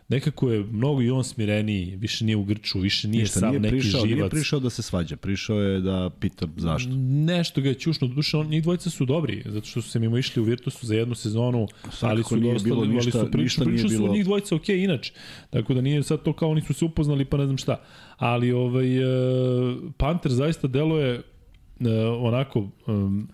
nekako 0.08 0.50
je 0.50 0.64
mnogo 0.64 1.02
i 1.02 1.10
on 1.10 1.24
smireniji, 1.24 1.96
više 1.96 2.24
nije 2.24 2.36
u 2.36 2.44
grču, 2.44 2.78
više 2.78 3.08
nije 3.08 3.22
Ništa, 3.22 3.40
sam 3.40 3.48
nije 3.48 3.60
neki 3.60 3.78
prišao, 3.78 4.06
živac. 4.06 4.18
Nije 4.18 4.30
prišao 4.30 4.60
da 4.60 4.70
se 4.70 4.82
svađa, 4.82 5.16
prišao 5.16 5.60
je 5.60 5.80
da 5.80 6.10
pita 6.20 6.46
zašto. 6.56 6.90
Nešto 7.26 7.60
ga 7.60 7.68
je 7.68 7.74
ćušno, 7.74 8.08
duše, 8.08 8.36
on, 8.36 8.46
njih 8.46 8.62
dvojica 8.62 8.90
su 8.90 9.04
dobri, 9.04 9.42
zato 9.46 9.66
što 9.66 9.82
su 9.82 9.90
se 9.90 9.98
mimo 9.98 10.18
išli 10.18 10.42
u 10.42 10.44
Virtusu 10.44 10.86
za 10.86 10.94
jednu 10.94 11.14
sezonu, 11.14 11.68
Svakako 11.82 12.06
ali 12.06 12.24
su 12.24 12.36
dosta, 12.36 12.64
bilo 12.64 12.84
ništa, 12.84 13.18
ali 13.18 13.26
su 13.26 13.32
priča, 13.32 13.64
priča 13.64 13.88
su 13.88 13.88
bilo... 13.88 14.12
njih 14.12 14.24
dvojica 14.24 14.56
ok, 14.56 14.68
inače. 14.68 15.12
Tako 15.50 15.74
da 15.74 15.80
nije 15.80 16.02
sad 16.02 16.22
to 16.22 16.32
kao 16.32 16.50
oni 16.50 16.62
su 16.62 16.74
se 16.74 16.84
upoznali 16.84 17.24
pa 17.24 17.36
ne 17.36 17.44
znam 17.44 17.58
šta. 17.58 17.80
Ali 18.16 18.52
ovaj, 18.52 18.98
uh, 18.98 19.78
Panter 19.96 20.32
zaista 20.32 20.68
deluje 20.68 21.18
uh, 21.18 21.86
onako 22.20 22.68
um, 22.86 23.28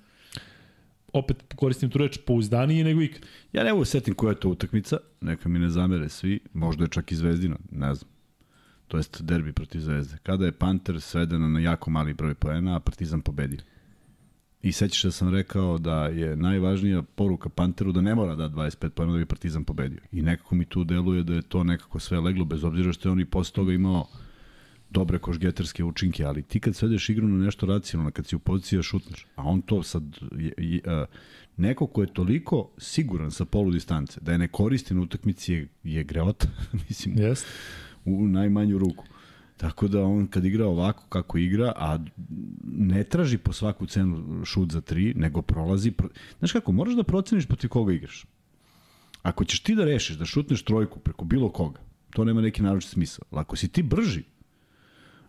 opet 1.12 1.54
koristim 1.56 1.90
tu 1.90 1.98
reč, 1.98 2.18
pouzdaniji 2.26 2.84
nego 2.84 3.02
ikad. 3.02 3.26
Ja 3.52 3.64
ne 3.64 3.70
mogu 3.70 3.80
da 3.82 3.86
setim 3.86 4.14
koja 4.14 4.30
je 4.30 4.40
to 4.40 4.48
utakmica, 4.48 4.96
neka 5.20 5.48
mi 5.48 5.58
ne 5.58 5.70
zamere 5.70 6.08
svi, 6.08 6.40
možda 6.54 6.84
je 6.84 6.88
čak 6.88 7.12
i 7.12 7.16
Zvezdina, 7.16 7.56
ne 7.70 7.94
znam. 7.94 8.10
To 8.88 8.96
jest 8.96 9.22
derbi 9.22 9.52
protiv 9.52 9.80
Zvezde. 9.80 10.16
Kada 10.22 10.46
je 10.46 10.52
Panter 10.52 11.00
sveden 11.00 11.52
na 11.52 11.60
jako 11.60 11.90
mali 11.90 12.14
broj 12.14 12.34
poena, 12.34 12.76
a 12.76 12.80
Partizan 12.80 13.20
pobedio. 13.20 13.60
I 14.62 14.72
sećaš 14.72 15.02
da 15.02 15.10
sam 15.10 15.34
rekao 15.34 15.78
da 15.78 16.06
je 16.06 16.36
najvažnija 16.36 17.02
poruka 17.02 17.48
Panteru 17.48 17.92
da 17.92 18.00
ne 18.00 18.14
mora 18.14 18.34
da 18.34 18.48
25 18.48 18.88
poena 18.88 19.12
da 19.12 19.18
bi 19.18 19.26
Partizan 19.26 19.64
pobedio. 19.64 20.00
I 20.12 20.22
nekako 20.22 20.54
mi 20.54 20.64
tu 20.64 20.84
deluje 20.84 21.22
da 21.22 21.34
je 21.34 21.42
to 21.42 21.64
nekako 21.64 21.98
sve 21.98 22.20
leglo, 22.20 22.44
bez 22.44 22.64
obzira 22.64 22.92
što 22.92 23.08
je 23.08 23.12
on 23.12 23.20
i 23.20 23.24
posle 23.24 23.54
toga 23.54 23.72
imao 23.72 24.06
dobre 24.90 25.18
košgeterske 25.18 25.84
učinke, 25.84 26.24
ali 26.24 26.42
ti 26.42 26.60
kad 26.60 26.76
svedeš 26.76 27.08
igru 27.08 27.28
na 27.28 27.44
nešto 27.44 27.66
racionalno, 27.66 28.10
kad 28.10 28.26
si 28.26 28.36
u 28.36 28.38
poziciji 28.38 28.76
da 28.76 28.82
šutneš, 28.82 29.26
a 29.36 29.42
on 29.42 29.62
to 29.62 29.82
sad, 29.82 30.18
je, 30.38 30.52
je, 30.58 30.80
a, 30.86 31.04
neko 31.56 31.86
ko 31.86 32.00
je 32.00 32.14
toliko 32.14 32.70
siguran 32.78 33.30
sa 33.30 33.44
polu 33.44 33.70
distance, 33.70 34.20
da 34.20 34.32
je 34.32 34.38
ne 34.38 34.48
koristi 34.48 34.94
na 34.94 35.00
utakmici 35.00 35.52
je, 35.52 35.68
je 35.84 36.04
greota, 36.04 36.48
mislim, 36.88 37.16
yes. 37.16 37.44
u, 38.04 38.26
najmanju 38.26 38.78
ruku. 38.78 39.04
Tako 39.56 39.88
da 39.88 40.02
on 40.02 40.26
kad 40.26 40.44
igra 40.44 40.66
ovako 40.66 41.06
kako 41.08 41.38
igra, 41.38 41.72
a 41.76 41.98
ne 42.64 43.04
traži 43.04 43.38
po 43.38 43.52
svaku 43.52 43.86
cenu 43.86 44.44
šut 44.44 44.72
za 44.72 44.80
tri, 44.80 45.14
nego 45.16 45.42
prolazi. 45.42 45.90
Pro... 45.90 46.08
Znaš 46.38 46.52
kako, 46.52 46.72
moraš 46.72 46.94
da 46.94 47.02
proceniš 47.02 47.46
protiv 47.46 47.70
koga 47.70 47.92
igraš. 47.92 48.24
Ako 49.22 49.44
ćeš 49.44 49.60
ti 49.60 49.74
da 49.74 49.84
rešiš 49.84 50.16
da 50.16 50.24
šutneš 50.24 50.62
trojku 50.62 51.00
preko 51.00 51.24
bilo 51.24 51.50
koga, 51.52 51.80
to 52.10 52.24
nema 52.24 52.40
neki 52.40 52.62
naročit 52.62 52.90
smisla. 52.90 53.24
Ako 53.30 53.56
si 53.56 53.68
ti 53.68 53.82
brži, 53.82 54.24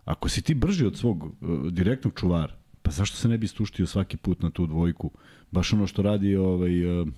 Ako 0.04 0.28
si 0.28 0.42
ti 0.42 0.54
brži 0.54 0.86
od 0.86 0.96
svog 0.96 1.24
uh, 1.24 1.32
direktnog 1.72 2.14
čuvara, 2.20 2.54
pa 2.82 2.90
zašto 2.90 3.16
se 3.16 3.28
ne 3.28 3.38
bi 3.38 3.48
stuštio 3.48 3.86
svaki 3.86 4.16
put 4.16 4.42
na 4.42 4.50
tu 4.50 4.66
dvojku? 4.66 5.10
Baš 5.50 5.72
ono 5.72 5.86
što 5.86 6.02
radi 6.02 6.36
ovaj, 6.36 7.00
uh, 7.00 7.08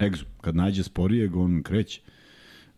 Egzu. 0.00 0.24
Kad 0.40 0.56
nađe 0.56 0.82
sporijeg, 0.82 1.36
on 1.36 1.62
kreće. 1.62 2.00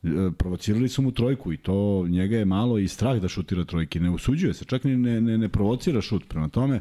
Uh, 0.03 0.11
provocirali 0.39 0.89
su 0.89 1.03
mu 1.03 1.12
trojku 1.12 1.53
i 1.53 1.57
to 1.57 2.07
njega 2.09 2.37
je 2.37 2.45
malo 2.45 2.78
i 2.78 2.89
strah 2.89 3.20
da 3.20 3.28
šutira 3.28 3.64
trojke. 3.64 4.01
Ne 4.01 4.11
usuđuje 4.11 4.55
se, 4.55 4.64
čak 4.64 4.85
ni 4.85 4.97
ne, 4.97 5.20
ne, 5.20 5.39
ne 5.39 5.49
provocira 5.49 6.01
šut. 6.01 6.28
Prema 6.28 6.49
tome, 6.49 6.81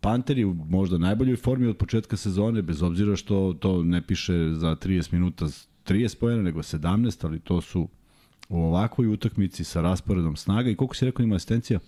Panter 0.00 0.38
je 0.38 0.46
možda 0.46 0.98
najboljoj 0.98 1.36
formi 1.36 1.66
od 1.66 1.76
početka 1.76 2.16
sezone, 2.16 2.62
bez 2.62 2.82
obzira 2.82 3.16
što 3.16 3.56
to 3.60 3.82
ne 3.82 4.02
piše 4.02 4.32
za 4.54 4.76
30 4.76 5.12
minuta 5.12 5.46
30 5.86 6.18
pojena, 6.18 6.42
nego 6.42 6.62
17, 6.62 7.26
ali 7.26 7.40
to 7.40 7.60
su 7.60 7.88
u 8.48 8.60
ovakvoj 8.60 9.06
utakmici 9.06 9.64
sa 9.64 9.80
rasporedom 9.80 10.36
snaga 10.36 10.70
i 10.70 10.74
koliko 10.74 10.94
si 10.94 11.04
rekao 11.04 11.24
ima 11.24 11.36
asistencija? 11.36 11.78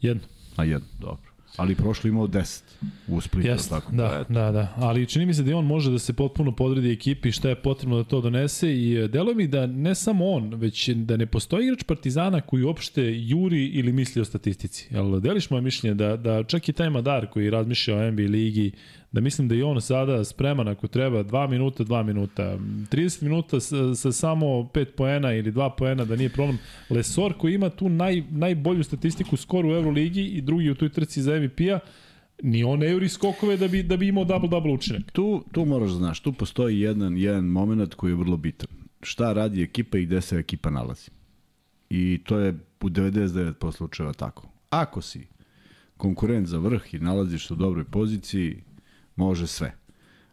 Jedno. 0.00 0.22
A 0.56 0.64
jedno, 0.64 0.88
dobro. 1.00 1.26
Ali 1.56 1.74
prošlo 1.74 2.08
imao 2.08 2.28
10 2.28 2.62
u 3.08 3.20
Splitu. 3.20 3.48
Jest, 3.48 3.70
tako. 3.70 3.92
Da, 3.92 4.24
pa 4.28 4.34
da, 4.34 4.52
da. 4.52 4.74
Ali 4.76 5.06
čini 5.06 5.26
mi 5.26 5.34
se 5.34 5.42
da 5.42 5.56
on 5.56 5.66
može 5.66 5.90
da 5.90 5.98
se 5.98 6.12
potpuno 6.12 6.52
podredi 6.52 6.92
ekipi 6.92 7.32
šta 7.32 7.48
je 7.48 7.62
potrebno 7.62 7.96
da 7.96 8.04
to 8.04 8.20
donese 8.20 8.72
i 8.72 8.94
e, 8.96 9.08
delo 9.08 9.34
mi 9.34 9.46
da 9.46 9.66
ne 9.66 9.94
samo 9.94 10.30
on, 10.30 10.54
već 10.54 10.88
da 10.88 11.16
ne 11.16 11.26
postoji 11.26 11.64
igrač 11.64 11.82
Partizana 11.82 12.40
koji 12.40 12.62
uopšte 12.62 13.02
juri 13.02 13.66
ili 13.66 13.92
misli 13.92 14.22
o 14.22 14.24
statistici. 14.24 14.88
Jel, 14.90 15.20
deliš 15.20 15.50
moje 15.50 15.62
mišljenje 15.62 15.94
da, 15.94 16.16
da 16.16 16.44
čak 16.44 16.68
i 16.68 16.72
taj 16.72 16.90
Madar 16.90 17.26
koji 17.30 17.50
razmišlja 17.50 17.96
o 17.96 18.10
NBA 18.10 18.22
ligi, 18.22 18.72
da 19.16 19.20
mislim 19.20 19.48
da 19.48 19.54
i 19.54 19.62
on 19.62 19.80
sada 19.80 20.24
spreman 20.24 20.68
ako 20.68 20.88
treba 20.88 21.24
2 21.24 21.50
minuta, 21.50 21.84
2 21.84 22.02
minuta, 22.02 22.58
30 22.90 23.22
minuta 23.22 23.60
sa, 23.60 23.94
sa 23.94 24.12
samo 24.12 24.46
5 24.46 24.84
poena 24.84 25.32
ili 25.34 25.52
2 25.52 25.70
poena 25.78 26.04
da 26.04 26.16
nije 26.16 26.28
problem. 26.28 26.58
Lesor 26.90 27.34
koji 27.38 27.54
ima 27.54 27.70
tu 27.70 27.88
naj, 27.88 28.22
najbolju 28.30 28.84
statistiku 28.84 29.36
skoro 29.36 29.68
u 29.68 29.72
Euroligi 29.72 30.24
i 30.24 30.40
drugi 30.40 30.70
u 30.70 30.74
toj 30.74 30.88
trci 30.88 31.22
za 31.22 31.40
MVP-a, 31.40 31.78
ni 32.42 32.64
on 32.64 32.78
ne 32.78 32.90
juri 32.90 33.08
skokove 33.08 33.56
da 33.56 33.68
bi, 33.68 33.82
da 33.82 33.96
bi 33.96 34.08
imao 34.08 34.24
double-double 34.24 34.74
učinak. 34.74 35.10
Tu, 35.12 35.44
tu 35.52 35.64
moraš 35.64 35.90
da 35.90 35.96
znaš, 35.96 36.20
tu 36.20 36.32
postoji 36.32 36.80
jedan, 36.80 37.16
jedan 37.16 37.44
moment 37.44 37.94
koji 37.94 38.10
je 38.10 38.16
vrlo 38.16 38.36
bitan. 38.36 38.68
Šta 39.02 39.32
radi 39.32 39.62
ekipa 39.62 39.98
i 39.98 40.06
gde 40.06 40.20
se 40.20 40.36
ekipa 40.36 40.70
nalazi. 40.70 41.10
I 41.90 42.20
to 42.24 42.38
je 42.38 42.54
u 42.80 42.88
99% 42.88 43.72
slučajeva 43.72 44.12
tako. 44.12 44.48
Ako 44.70 45.00
si 45.00 45.26
konkurent 45.96 46.46
za 46.46 46.58
vrh 46.58 46.94
i 46.94 46.98
nalaziš 46.98 47.46
se 47.46 47.54
u 47.54 47.56
dobroj 47.56 47.84
poziciji, 47.84 48.62
može 49.16 49.46
sve. 49.46 49.74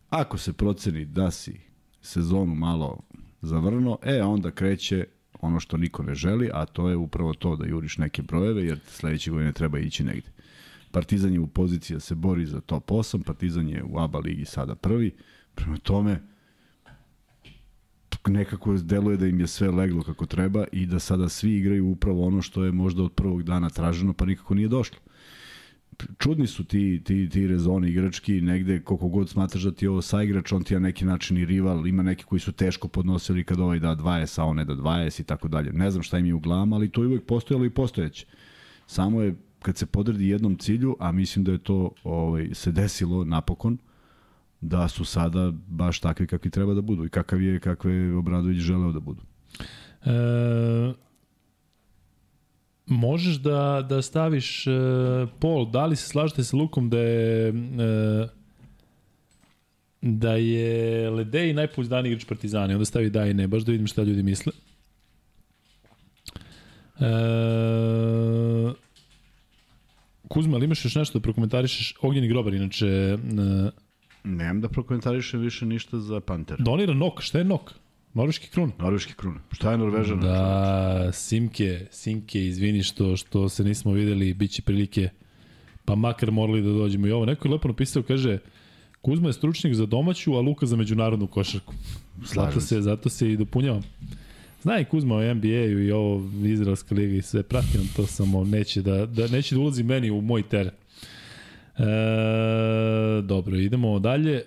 Ako 0.09 0.37
se 0.37 0.53
proceni 0.53 1.05
da 1.05 1.31
si 1.31 1.59
sezonu 2.01 2.55
malo 2.55 2.99
zavrno, 3.41 3.97
e, 4.03 4.23
onda 4.23 4.51
kreće 4.51 5.05
ono 5.41 5.59
što 5.59 5.77
niko 5.77 6.03
ne 6.03 6.15
želi, 6.15 6.49
a 6.53 6.65
to 6.65 6.89
je 6.89 6.95
upravo 6.95 7.33
to 7.33 7.55
da 7.55 7.65
juriš 7.65 7.97
neke 7.97 8.21
brojeve, 8.21 8.65
jer 8.65 8.79
sledeće 8.87 9.31
godine 9.31 9.53
treba 9.53 9.79
ići 9.79 10.03
negde. 10.03 10.29
Partizan 10.91 11.33
je 11.33 11.39
u 11.39 11.47
poziciji 11.47 11.95
da 11.95 11.99
se 11.99 12.15
bori 12.15 12.45
za 12.45 12.61
top 12.61 12.89
8, 12.89 13.23
Partizan 13.23 13.69
je 13.69 13.83
u 13.83 13.99
ABA 13.99 14.19
ligi 14.19 14.45
sada 14.45 14.75
prvi, 14.75 15.15
prema 15.55 15.77
tome 15.77 16.21
nekako 18.27 18.77
deluje 18.77 19.17
da 19.17 19.27
im 19.27 19.39
je 19.39 19.47
sve 19.47 19.71
leglo 19.71 20.03
kako 20.03 20.25
treba 20.25 20.65
i 20.71 20.85
da 20.85 20.99
sada 20.99 21.29
svi 21.29 21.57
igraju 21.57 21.87
upravo 21.87 22.27
ono 22.27 22.41
što 22.41 22.63
je 22.63 22.71
možda 22.71 23.03
od 23.03 23.11
prvog 23.11 23.43
dana 23.43 23.69
traženo, 23.69 24.13
pa 24.13 24.25
nikako 24.25 24.53
nije 24.53 24.67
došlo. 24.67 24.97
Čudni 26.17 26.47
su 26.47 26.63
ti, 26.63 27.01
ti, 27.03 27.29
ti 27.29 27.47
rezoni 27.47 27.89
igrački, 27.89 28.41
negde 28.41 28.79
koliko 28.81 29.07
god 29.07 29.29
smatraš 29.29 29.63
da 29.63 29.71
ti 29.71 29.85
je 29.85 29.89
ovo 29.89 30.01
saigrač, 30.01 30.51
on 30.51 30.63
ti 30.63 30.73
je 30.73 30.79
na 30.79 30.87
neki 30.87 31.05
način 31.05 31.37
i 31.37 31.45
rival, 31.45 31.87
ima 31.87 32.03
neki 32.03 32.23
koji 32.23 32.39
su 32.39 32.51
teško 32.51 32.87
podnosili 32.87 33.43
kad 33.43 33.59
ovaj 33.59 33.79
da 33.79 33.95
20, 33.95 34.41
a 34.41 34.45
on 34.45 34.55
ne 34.55 34.65
da 34.65 34.75
20 34.75 35.21
i 35.21 35.23
tako 35.23 35.47
dalje. 35.47 35.73
Ne 35.73 35.91
znam 35.91 36.03
šta 36.03 36.17
im 36.17 36.25
je 36.25 36.33
u 36.33 36.39
glavama, 36.39 36.75
ali 36.75 36.89
to 36.89 37.01
je 37.01 37.07
uvek 37.07 37.25
postojalo 37.25 37.65
i 37.65 37.69
postojeće. 37.69 38.25
Samo 38.87 39.21
je 39.21 39.35
kad 39.61 39.77
se 39.77 39.85
podredi 39.85 40.27
jednom 40.27 40.55
cilju, 40.55 40.95
a 40.99 41.11
mislim 41.11 41.45
da 41.45 41.51
je 41.51 41.57
to 41.57 41.91
ovaj, 42.03 42.49
se 42.53 42.71
desilo 42.71 43.23
napokon, 43.23 43.77
da 44.61 44.87
su 44.87 45.05
sada 45.05 45.51
baš 45.67 45.99
takvi 45.99 46.27
kakvi 46.27 46.51
treba 46.51 46.73
da 46.73 46.81
budu 46.81 47.05
i 47.05 47.09
kakav 47.09 47.41
je, 47.41 47.59
kakve 47.59 47.93
je 47.93 48.15
Obradović 48.15 48.57
želeo 48.57 48.91
da 48.91 48.99
budu. 48.99 49.21
E, 50.05 50.93
možeš 52.85 53.35
da, 53.35 53.85
da 53.89 54.01
staviš 54.01 54.67
e, 54.67 54.71
pol, 55.39 55.65
da 55.65 55.85
li 55.85 55.95
se 55.95 56.07
slažete 56.07 56.43
sa 56.43 56.57
Lukom 56.57 56.89
da 56.89 56.97
je 56.97 57.47
e, 57.49 58.27
da 60.01 60.33
je 60.33 61.09
Ledej 61.09 61.53
najpouzdaniji 61.53 62.11
igrač 62.11 62.25
Partizana 62.25 62.73
onda 62.73 62.85
stavi 62.85 63.09
da 63.09 63.25
i 63.25 63.33
ne, 63.33 63.47
baš 63.47 63.63
da 63.63 63.71
vidim 63.71 63.87
šta 63.87 64.03
ljudi 64.03 64.23
misle. 64.23 64.53
E, 66.99 68.73
Kuzma, 70.27 70.55
ali 70.55 70.65
imaš 70.65 70.85
još 70.85 70.95
nešto 70.95 71.19
da 71.19 71.23
prokomentarišeš? 71.23 71.95
Ognjeni 72.01 72.27
grobar, 72.27 72.53
inače... 72.53 72.87
E, 72.87 73.17
Nemam 74.23 74.61
da 74.61 74.69
prokomentarišem 74.69 75.39
više 75.39 75.65
ništa 75.65 75.99
za 75.99 76.19
Panter. 76.19 76.57
donira 76.59 76.93
nok, 76.93 77.21
šta 77.21 77.37
je 77.37 77.43
nok? 77.43 77.73
Norveški 78.13 78.47
krun. 78.47 78.71
Norveški 78.79 79.13
krun. 79.13 79.39
Šta 79.51 79.71
je 79.71 79.77
Norvežan? 79.77 80.19
Da, 80.19 81.09
Simke, 81.13 81.87
Simke, 81.91 82.45
izvini 82.45 82.83
što, 82.83 83.17
što 83.17 83.49
se 83.49 83.63
nismo 83.63 83.91
videli, 83.91 84.33
bit 84.33 84.51
će 84.51 84.61
prilike, 84.61 85.09
pa 85.85 85.95
makar 85.95 86.31
morali 86.31 86.61
da 86.61 86.69
dođemo 86.69 87.07
i 87.07 87.11
ovo. 87.11 87.25
Neko 87.25 87.47
je 87.47 87.51
lepo 87.51 87.67
napisao, 87.67 88.03
kaže, 88.03 88.39
Kuzma 89.01 89.29
je 89.29 89.33
stručnjak 89.33 89.73
za 89.73 89.85
domaću, 89.85 90.33
a 90.33 90.41
Luka 90.41 90.65
za 90.65 90.75
međunarodnu 90.75 91.27
košarku. 91.27 91.73
Zato 92.25 92.61
se, 92.61 92.81
zato 92.81 93.09
se 93.09 93.31
i 93.31 93.37
dopunjavam. 93.37 93.81
Zna 94.61 94.79
i 94.79 94.85
Kuzma 94.85 95.15
o 95.15 95.33
NBA-u 95.33 95.79
i 95.79 95.91
ovo 95.91 96.23
Izraelska 96.45 96.95
liga 96.95 97.15
i 97.15 97.21
sve, 97.21 97.43
pratim 97.43 97.81
to 97.95 98.05
samo, 98.07 98.43
neće 98.43 98.81
da, 98.81 99.05
da, 99.05 99.27
neće 99.27 99.55
da 99.55 99.61
ulazi 99.61 99.83
meni 99.83 100.11
u 100.11 100.21
moj 100.21 100.43
teren. 100.43 100.73
E, 101.77 103.21
dobro, 103.21 103.55
idemo 103.57 103.99
dalje. 103.99 104.35
E, 104.35 104.43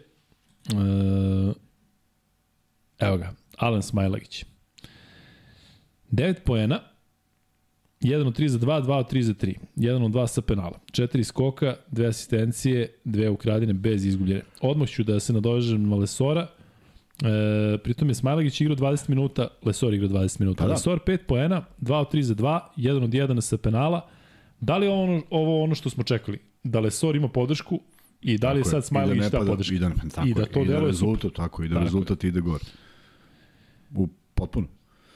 evo 2.99 3.17
ga, 3.17 3.35
Alen 3.57 3.83
Smajlagić. 3.83 4.45
9 6.11 6.35
poena, 6.41 6.81
1 8.03 8.27
od 8.27 8.39
3 8.39 8.47
za 8.47 8.59
2, 8.59 8.83
2 8.83 8.93
od 8.93 9.13
3 9.13 9.21
za 9.21 9.35
3. 9.35 9.55
1 9.77 10.05
od 10.05 10.11
2 10.11 10.27
sa 10.27 10.43
penala. 10.43 10.79
4 10.87 11.23
skoka, 11.25 11.77
2 11.89 12.09
asistencije, 12.09 12.95
2 13.05 13.29
ukradine 13.29 13.73
bez 13.73 14.05
izgubljene. 14.07 14.43
Odmah 14.61 14.89
ću 14.89 15.05
da 15.05 15.21
se 15.21 15.33
nadovežem 15.33 15.89
na 15.89 15.97
Lesora. 15.97 16.47
E, 17.17 17.79
pritom 17.79 18.09
je 18.09 18.15
Smajlagić 18.15 18.61
igrao 18.61 18.77
20 18.77 19.09
minuta, 19.09 19.49
Lesor 19.63 19.95
igrao 19.95 20.09
20 20.11 20.41
minuta. 20.41 20.59
Pa 20.59 20.67
da. 20.67 20.73
Lesor 20.73 20.99
5 20.99 21.19
poena, 21.19 21.65
2 21.81 21.95
od 21.95 22.13
3 22.13 22.21
za 22.21 22.35
2, 22.35 22.61
1 22.77 23.05
od 23.05 23.11
1 23.11 23.41
sa 23.41 23.57
penala. 23.57 24.09
Da 24.61 24.77
li 24.77 24.87
je 24.87 24.93
ovo, 24.93 25.23
ovo 25.31 25.63
ono 25.63 25.75
što 25.75 25.91
smo 25.91 26.05
čekali? 26.05 26.39
Da 26.65 26.81
Lesor 26.81 27.17
ima 27.17 27.29
podršku 27.29 27.81
i 28.21 28.39
da 28.39 28.53
li 28.53 28.59
je 28.59 28.63
Tako 28.63 28.71
sad 28.71 28.85
Smajlagić 28.85 29.23
ta 29.23 29.31
pada- 29.31 29.47
podrška? 29.47 29.75
I 29.75 29.79
da, 29.79 29.91
tako 30.15 30.29
I 30.29 30.35
da 30.35 30.41
je, 30.41 30.47
to 30.47 30.61
i 30.61 30.65
da 30.65 30.73
deluje 30.73 30.87
rezultat, 30.87 31.33
tako, 31.33 31.63
i 31.65 31.69
da 31.69 31.75
Tako 31.75 31.81
je. 31.81 31.85
rezultat 31.85 32.25
ide 32.25 32.41
gore. 32.41 32.65
U, 33.97 34.09
potpuno. 34.35 34.67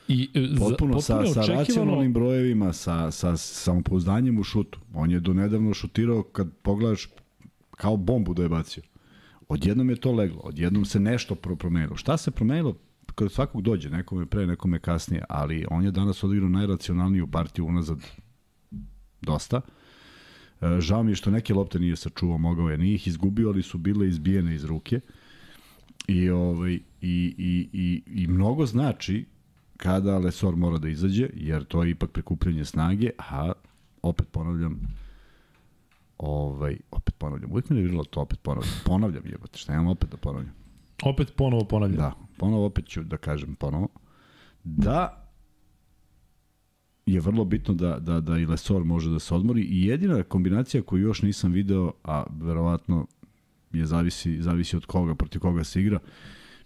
I, 0.09 0.29
e, 0.35 0.47
za- 0.49 0.59
Potpuno 0.59 1.01
sa, 1.01 1.27
sa 1.27 1.43
racionalnim 1.43 2.13
brojevima, 2.13 2.73
sa, 2.73 3.11
sa 3.11 3.37
samopouzdanjem 3.37 4.39
u 4.39 4.43
šutu. 4.43 4.79
On 4.95 5.11
je 5.11 5.21
donedavno 5.21 5.75
šutirao, 5.75 6.23
kad 6.23 6.53
pogledaš, 6.63 7.09
kao 7.71 7.97
bombu 7.97 8.35
da 8.35 8.43
je 8.43 8.49
bacio. 8.49 8.83
Odjednom 9.49 9.91
je 9.91 9.97
to 9.97 10.13
leglo, 10.13 10.41
odjednom 10.41 10.85
se 10.85 11.01
nešto 11.01 11.35
pro- 11.35 11.57
promenilo. 11.57 11.97
Šta 11.97 12.17
se 12.17 12.31
promenilo? 12.31 12.77
Kod 13.15 13.33
svakog 13.33 13.63
dođe, 13.63 13.91
nekome 13.91 14.27
pre, 14.27 14.47
nekome 14.47 14.79
kasnije, 14.79 15.25
ali 15.29 15.65
on 15.71 15.85
je 15.85 15.91
danas 15.91 16.25
odigrao 16.25 16.49
najracionalniju 16.49 17.27
partiju 17.27 17.67
unazad 17.67 17.99
dosta. 19.23 19.61
E, 20.61 20.81
žao 20.81 21.03
mi 21.03 21.11
je 21.11 21.17
što 21.17 21.31
neke 21.31 21.55
lopte 21.55 21.79
nije 21.79 21.97
sačuvao, 21.97 22.39
mogao 22.39 22.71
je, 22.71 22.79
nije 22.79 22.95
ih 22.95 23.07
izgubio, 23.09 23.49
ali 23.49 23.63
su 23.63 23.79
bile 23.79 24.09
izbijene 24.09 24.55
iz 24.55 24.65
ruke. 24.65 25.01
I, 26.09 26.31
ovaj, 26.31 26.79
i, 27.01 27.35
i, 27.39 27.69
i, 27.73 28.23
i 28.23 28.27
mnogo 28.27 28.67
znači 28.67 29.25
kada 29.77 30.19
Lesor 30.19 30.57
mora 30.57 30.79
da 30.79 30.89
izađe, 30.89 31.29
jer 31.35 31.65
to 31.65 31.85
je 31.85 31.91
ipak 31.91 32.11
prikupljanje 32.11 32.65
snage, 32.65 33.11
a 33.19 33.53
opet 34.03 34.29
ponavljam, 34.33 34.81
ovaj, 36.19 36.77
opet 36.91 37.15
ponavljam, 37.19 37.51
uvijek 37.51 37.71
mi 37.71 37.77
je 37.77 37.89
bilo 37.89 38.05
to 38.05 38.21
opet 38.21 38.41
ponavljam, 38.43 38.75
ponavljam 38.85 39.23
jebote, 39.27 39.59
šta 39.59 39.73
imam 39.73 39.87
opet 39.87 40.11
da 40.11 40.17
ponavljam. 40.17 40.55
Opet 41.03 41.33
ponovo 41.37 41.65
ponavljam. 41.65 41.99
Da, 41.99 42.13
ponovo 42.37 42.67
opet 42.67 42.87
ću 42.87 43.03
da 43.03 43.17
kažem 43.17 43.55
ponovo, 43.55 43.89
da 44.65 45.27
je 47.07 47.21
vrlo 47.21 47.45
bitno 47.45 47.75
da, 47.75 47.99
da, 47.99 48.21
da 48.21 48.39
i 48.39 48.47
Lesor 48.47 48.85
može 48.85 49.11
da 49.11 49.19
se 49.19 49.35
odmori 49.35 49.63
i 49.63 49.87
jedina 49.87 50.23
kombinacija 50.23 50.83
koju 50.83 51.03
još 51.03 51.23
nisam 51.23 51.53
video, 51.53 51.93
a 52.05 52.25
verovatno 52.31 53.07
je 53.73 53.87
zavisi, 53.87 54.43
zavisi 54.43 54.77
od 54.77 54.87
koga, 54.87 55.15
protiv 55.15 55.41
koga 55.41 55.65
se 55.65 55.81
igra, 55.81 55.99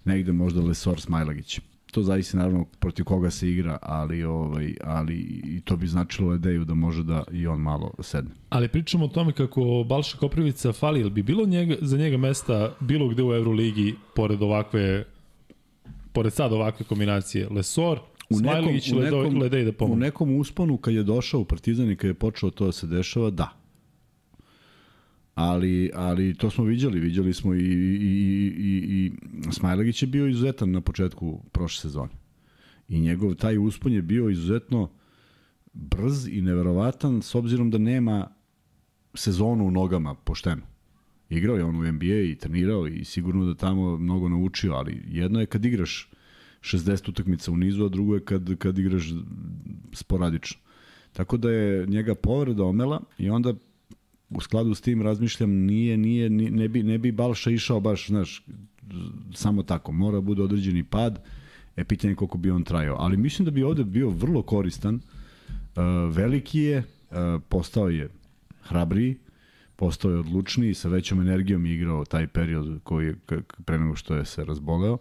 negde 0.05 0.33
možda 0.33 0.61
Lesor 0.61 1.01
Smajlagić. 1.01 1.61
To 1.93 2.03
zavisi 2.03 2.37
naravno 2.37 2.65
protiv 2.79 3.05
koga 3.05 3.31
se 3.31 3.51
igra, 3.51 3.79
ali 3.83 4.25
ovaj 4.25 4.75
ali 4.85 5.15
i 5.45 5.61
to 5.61 5.77
bi 5.77 5.87
značilo 5.87 6.29
Ledeju 6.31 6.65
da 6.65 6.75
može 6.75 7.03
da 7.03 7.25
i 7.33 7.47
on 7.47 7.61
malo 7.61 7.91
sedne. 7.99 8.31
Ali 8.49 8.69
pričamo 8.69 9.05
o 9.05 9.09
tome 9.09 9.33
kako 9.33 9.85
Balša 9.89 10.19
Koprivica 10.19 10.73
fali, 10.73 11.01
ili 11.01 11.11
bi 11.11 11.23
bilo 11.23 11.47
njega, 11.47 11.77
za 11.81 11.97
njega 11.97 12.17
mesta 12.17 12.75
bilo 12.81 13.09
gde 13.09 13.23
u 13.23 13.35
Euroligi, 13.35 13.95
pored 14.15 14.43
ovakve, 14.43 15.05
pored 16.13 16.33
sad 16.33 16.53
ovakve 16.53 16.87
kombinacije, 16.87 17.49
Lesor, 17.49 17.99
U 18.31 18.41
nekom, 18.41 18.63
Smajligić, 18.63 18.93
u 18.93 19.01
nekom, 19.01 19.39
Ledej 19.39 19.65
da 19.65 19.71
u 19.71 19.73
pomogu. 19.73 20.01
nekom 20.01 20.37
usponu 20.37 20.77
kad 20.77 20.95
je 20.95 21.03
došao 21.03 21.41
u 21.41 21.45
Partizan 21.45 21.91
i 21.91 21.97
kad 21.97 22.09
je 22.09 22.15
počelo 22.15 22.51
to 22.51 22.67
da 22.67 22.73
se 22.73 22.87
dešava, 22.87 23.31
da. 23.31 23.64
Ali, 25.35 25.91
ali 25.95 26.35
to 26.35 26.51
smo 26.51 26.65
viđali, 26.65 27.01
viđali 27.01 27.35
smo 27.35 27.55
i, 27.55 27.59
i, 27.59 28.53
i, 28.59 28.83
i, 28.89 29.13
Smajlagić 29.53 30.03
je 30.03 30.09
bio 30.09 30.27
izuzetan 30.27 30.71
na 30.71 30.81
početku 30.81 31.41
prošle 31.53 31.81
sezone. 31.81 32.13
I 32.89 33.01
njegov 33.01 33.35
taj 33.35 33.59
uspon 33.59 33.93
je 33.93 34.03
bio 34.03 34.29
izuzetno 34.29 34.91
brz 35.73 36.29
i 36.29 36.41
neverovatan 36.41 37.23
s 37.23 37.35
obzirom 37.35 37.71
da 37.71 37.79
nema 37.79 38.29
sezonu 39.15 39.67
u 39.67 39.71
nogama 39.71 40.15
pošteno. 40.15 40.63
Igrao 41.29 41.57
je 41.57 41.65
on 41.65 41.77
u 41.77 41.93
NBA 41.93 42.21
i 42.31 42.37
trenirao 42.41 42.87
i 42.87 43.05
sigurno 43.05 43.47
da 43.47 43.55
tamo 43.55 43.97
mnogo 43.97 44.29
naučio, 44.29 44.73
ali 44.73 45.03
jedno 45.09 45.41
je 45.41 45.47
kad 45.47 45.65
igraš 45.65 46.11
60 46.61 47.11
utakmica 47.11 47.53
u 47.53 47.57
nizu, 47.57 47.85
a 47.85 47.89
drugo 47.89 48.15
je 48.15 48.25
kad, 48.25 48.57
kad 48.59 48.79
igraš 48.79 49.13
sporadično. 49.93 50.61
Tako 51.13 51.37
da 51.37 51.51
je 51.51 51.87
njega 51.87 52.15
povreda 52.15 52.65
omela 52.65 53.01
i 53.19 53.31
onda 53.31 53.55
u 54.37 54.41
skladu 54.41 54.75
s 54.75 54.81
tim 54.81 55.03
razmišljam 55.03 55.51
nije 55.51 55.97
nije 55.97 56.31
ni- 56.31 56.51
ne 56.51 56.69
bi 56.69 56.83
ne 56.83 56.99
bi 56.99 57.13
Balša 57.13 57.51
išao 57.51 57.81
baš 57.81 58.07
znaš 58.07 58.45
samo 59.35 59.63
tako. 59.63 59.93
Mora 59.93 60.21
bude 60.21 60.43
određeni 60.43 60.83
pad 60.85 61.23
e 61.77 61.85
pitanje 61.85 62.11
je 62.13 62.17
koliko 62.17 62.39
bi 62.39 62.51
on 62.51 62.65
trajao. 62.65 62.97
Ali 62.99 63.17
mislim 63.17 63.45
da 63.45 63.51
bi 63.51 63.63
ovde 63.63 63.85
bio 63.85 64.09
vrlo 64.11 64.43
koristan. 64.43 64.95
Uh, 64.95 65.01
veliki 66.11 66.59
je 66.61 66.79
uh, 66.79 67.17
postao 67.49 67.89
je 67.89 68.09
hrabriji 68.63 69.17
postao 69.77 70.11
je 70.11 70.19
odlučniji 70.19 70.75
sa 70.75 70.89
većom 70.89 71.21
energijom 71.21 71.67
je 71.67 71.75
igrao 71.75 72.05
taj 72.05 72.27
period 72.27 72.81
koji 72.85 73.07
je 73.07 73.17
pre 73.65 73.79
nego 73.79 73.97
što 73.97 74.15
je 74.15 74.25
se 74.25 74.45
razboleo. 74.45 74.99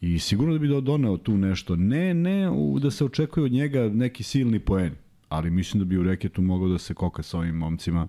I 0.00 0.18
sigurno 0.18 0.52
da 0.52 0.58
bi 0.58 0.68
do- 0.68 0.80
doneo 0.80 1.16
tu 1.16 1.36
nešto. 1.36 1.76
Ne 1.76 2.14
ne 2.14 2.46
da 2.80 2.90
se 2.90 3.04
očekuje 3.04 3.44
od 3.44 3.52
njega 3.52 3.88
neki 3.88 4.22
silni 4.22 4.58
poen 4.58 4.92
ali 5.28 5.50
mislim 5.50 5.78
da 5.78 5.84
bi 5.84 5.98
u 5.98 6.02
reketu 6.02 6.42
mogao 6.42 6.68
da 6.68 6.78
se 6.78 6.94
koka 6.94 7.22
sa 7.22 7.38
ovim 7.38 7.54
momcima 7.54 8.08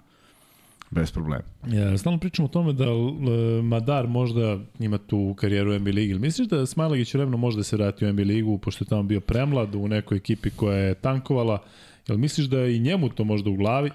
bez 0.92 1.12
problema. 1.12 1.44
Ja, 1.68 1.98
stalno 1.98 2.20
pričamo 2.20 2.46
o 2.46 2.50
tome 2.52 2.74
da 2.74 2.86
e, 2.86 3.62
Madar 3.62 4.08
možda 4.08 4.60
ima 4.80 4.98
tu 4.98 5.36
karijeru 5.38 5.72
u 5.72 5.80
NBA 5.80 5.92
ligi. 5.92 6.14
Misliš 6.14 6.48
da 6.48 6.66
Smajlagić 6.66 7.14
vremeno 7.14 7.38
može 7.38 7.58
da 7.58 7.64
se 7.64 7.76
vrati 7.76 8.06
u 8.06 8.14
NBA 8.14 8.24
ligu, 8.24 8.58
pošto 8.58 8.84
je 8.84 8.90
tamo 8.90 9.04
bio 9.04 9.20
premlad 9.20 9.76
u 9.76 9.88
nekoj 9.88 10.18
ekipi 10.18 10.50
koja 10.50 10.78
je 10.78 10.96
tankovala? 10.96 11.64
Jel 12.08 12.18
misliš 12.18 12.48
da 12.48 12.60
je 12.60 12.76
i 12.76 12.80
njemu 12.80 13.10
to 13.10 13.24
možda 13.24 13.50
u 13.50 13.56
glavi? 13.56 13.92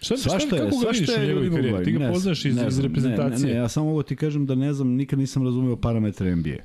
Šta, 0.00 0.16
šta, 0.16 0.36
je, 0.36 0.40
kako 0.50 0.78
ga 0.78 0.90
vidiš 0.92 1.08
u 1.08 1.12
je 1.12 1.26
njegovoj 1.26 1.50
karijeri? 1.50 1.84
Ti 1.84 1.92
ga 1.92 1.98
Ne 1.98 2.12
poznaš 2.12 2.44
iz, 2.44 2.56
ne 2.56 2.68
iz 2.68 2.78
reprezentacije. 2.80 3.48
Ne, 3.48 3.54
ne, 3.54 3.60
ja 3.60 3.68
samo 3.68 3.90
ovo 3.90 4.02
ti 4.02 4.16
kažem 4.16 4.46
da 4.46 4.54
ne 4.54 4.72
znam, 4.72 4.88
nikad 4.88 5.18
nisam 5.18 5.44
razumeo 5.44 5.76
parametre 5.76 6.36
NBA. 6.36 6.56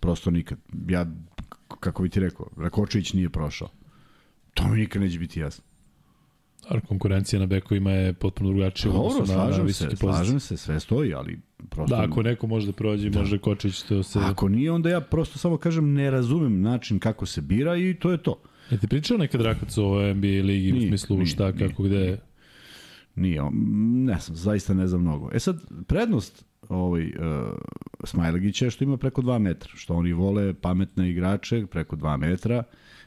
Prosto 0.00 0.30
nikad. 0.30 0.58
Ja, 0.88 1.06
kako 1.80 2.02
bi 2.02 2.08
ti 2.08 2.20
rekao, 2.20 2.46
Rakočević 2.56 3.12
nije 3.12 3.30
prošao. 3.30 3.68
To 4.54 4.68
mi 4.68 4.78
nikad 4.78 5.02
neće 5.02 5.18
biti 5.18 5.40
jasno. 5.40 5.64
Konkurencija 6.88 7.40
na 7.40 7.46
bekovima 7.46 7.90
je 7.90 8.12
potpuno 8.12 8.50
drugačija 8.50 8.92
u 8.92 9.06
odnosu 9.06 9.32
na, 9.32 9.38
na 9.38 9.62
visoke 9.62 9.90
pozicije. 9.90 9.96
slažem 9.96 10.40
se, 10.40 10.56
sve 10.56 10.80
stoji, 10.80 11.14
ali 11.14 11.40
prosto... 11.70 11.96
Da, 11.96 12.02
ako 12.02 12.22
neko 12.22 12.46
može 12.46 12.66
da 12.66 12.72
prođe, 12.72 13.10
da. 13.10 13.18
može 13.18 13.38
Kočić 13.38 13.82
to 13.82 14.02
se... 14.02 14.18
Ako 14.22 14.48
nije, 14.48 14.72
onda 14.72 14.90
ja 14.90 15.00
prosto 15.00 15.38
samo 15.38 15.56
kažem 15.56 15.92
ne 15.92 16.10
razumem 16.10 16.60
način 16.60 16.98
kako 16.98 17.26
se 17.26 17.40
bira 17.40 17.76
i 17.76 17.94
to 17.94 18.10
je 18.10 18.18
to. 18.18 18.42
Je 18.70 18.78
ti 18.78 18.88
pričao 18.88 19.16
nekad 19.18 19.40
Rakac 19.40 19.78
o 19.78 20.14
NBA 20.14 20.26
ligi 20.26 20.72
u 20.72 20.74
Nije, 20.74 20.88
smislu 20.88 21.16
nije, 21.16 21.26
šta, 21.26 21.50
nije, 21.50 21.68
kako, 21.68 21.82
gde? 21.82 22.18
Nije, 23.14 23.42
on- 23.42 23.54
ne 24.04 24.18
znam, 24.20 24.36
zaista 24.36 24.74
ne 24.74 24.86
znam 24.86 25.00
mnogo. 25.00 25.30
E 25.32 25.38
sad, 25.40 25.60
prednost 25.86 26.44
ovaj, 26.68 27.06
uh, 27.06 27.12
Smajlagića 28.04 28.64
je 28.64 28.70
što 28.70 28.84
ima 28.84 28.96
preko 28.96 29.22
2 29.22 29.38
metra, 29.38 29.70
što 29.74 29.94
oni 29.94 30.12
vole 30.12 30.54
pametne 30.54 31.10
igrače 31.10 31.66
preko 31.66 31.96
2 31.96 32.16
metra, 32.16 32.62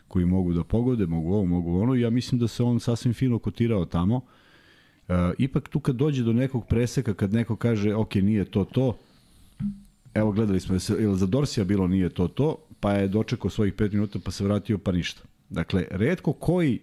koji 0.07 0.25
mogu 0.25 0.53
da 0.53 0.63
pogode, 0.63 1.05
mogu 1.05 1.33
ovo, 1.33 1.45
mogu 1.45 1.79
ono, 1.79 1.95
ja 1.95 2.09
mislim 2.09 2.39
da 2.39 2.47
se 2.47 2.63
on 2.63 2.79
sasvim 2.79 3.13
fino 3.13 3.39
kotirao 3.39 3.85
tamo. 3.85 4.15
Uh, 4.15 5.15
ipak 5.37 5.69
tu 5.69 5.79
kad 5.79 5.95
dođe 5.95 6.23
do 6.23 6.33
nekog 6.33 6.67
preseka, 6.67 7.13
kad 7.13 7.33
neko 7.33 7.55
kaže, 7.55 7.93
ok, 7.95 8.15
nije 8.15 8.45
to 8.45 8.65
to, 8.65 8.97
evo 10.13 10.31
gledali 10.31 10.59
smo, 10.59 10.79
se, 10.79 10.95
ili 10.99 11.17
za 11.17 11.25
Dorsija 11.25 11.63
bilo 11.63 11.87
nije 11.87 12.09
to 12.09 12.27
to, 12.27 12.57
pa 12.79 12.91
je 12.91 13.07
dočekao 13.07 13.49
svojih 13.49 13.73
5 13.73 13.93
minuta 13.93 14.19
pa 14.25 14.31
se 14.31 14.43
vratio 14.43 14.77
pa 14.77 14.91
ništa. 14.91 15.21
Dakle, 15.49 15.85
redko 15.89 16.33
koji 16.33 16.79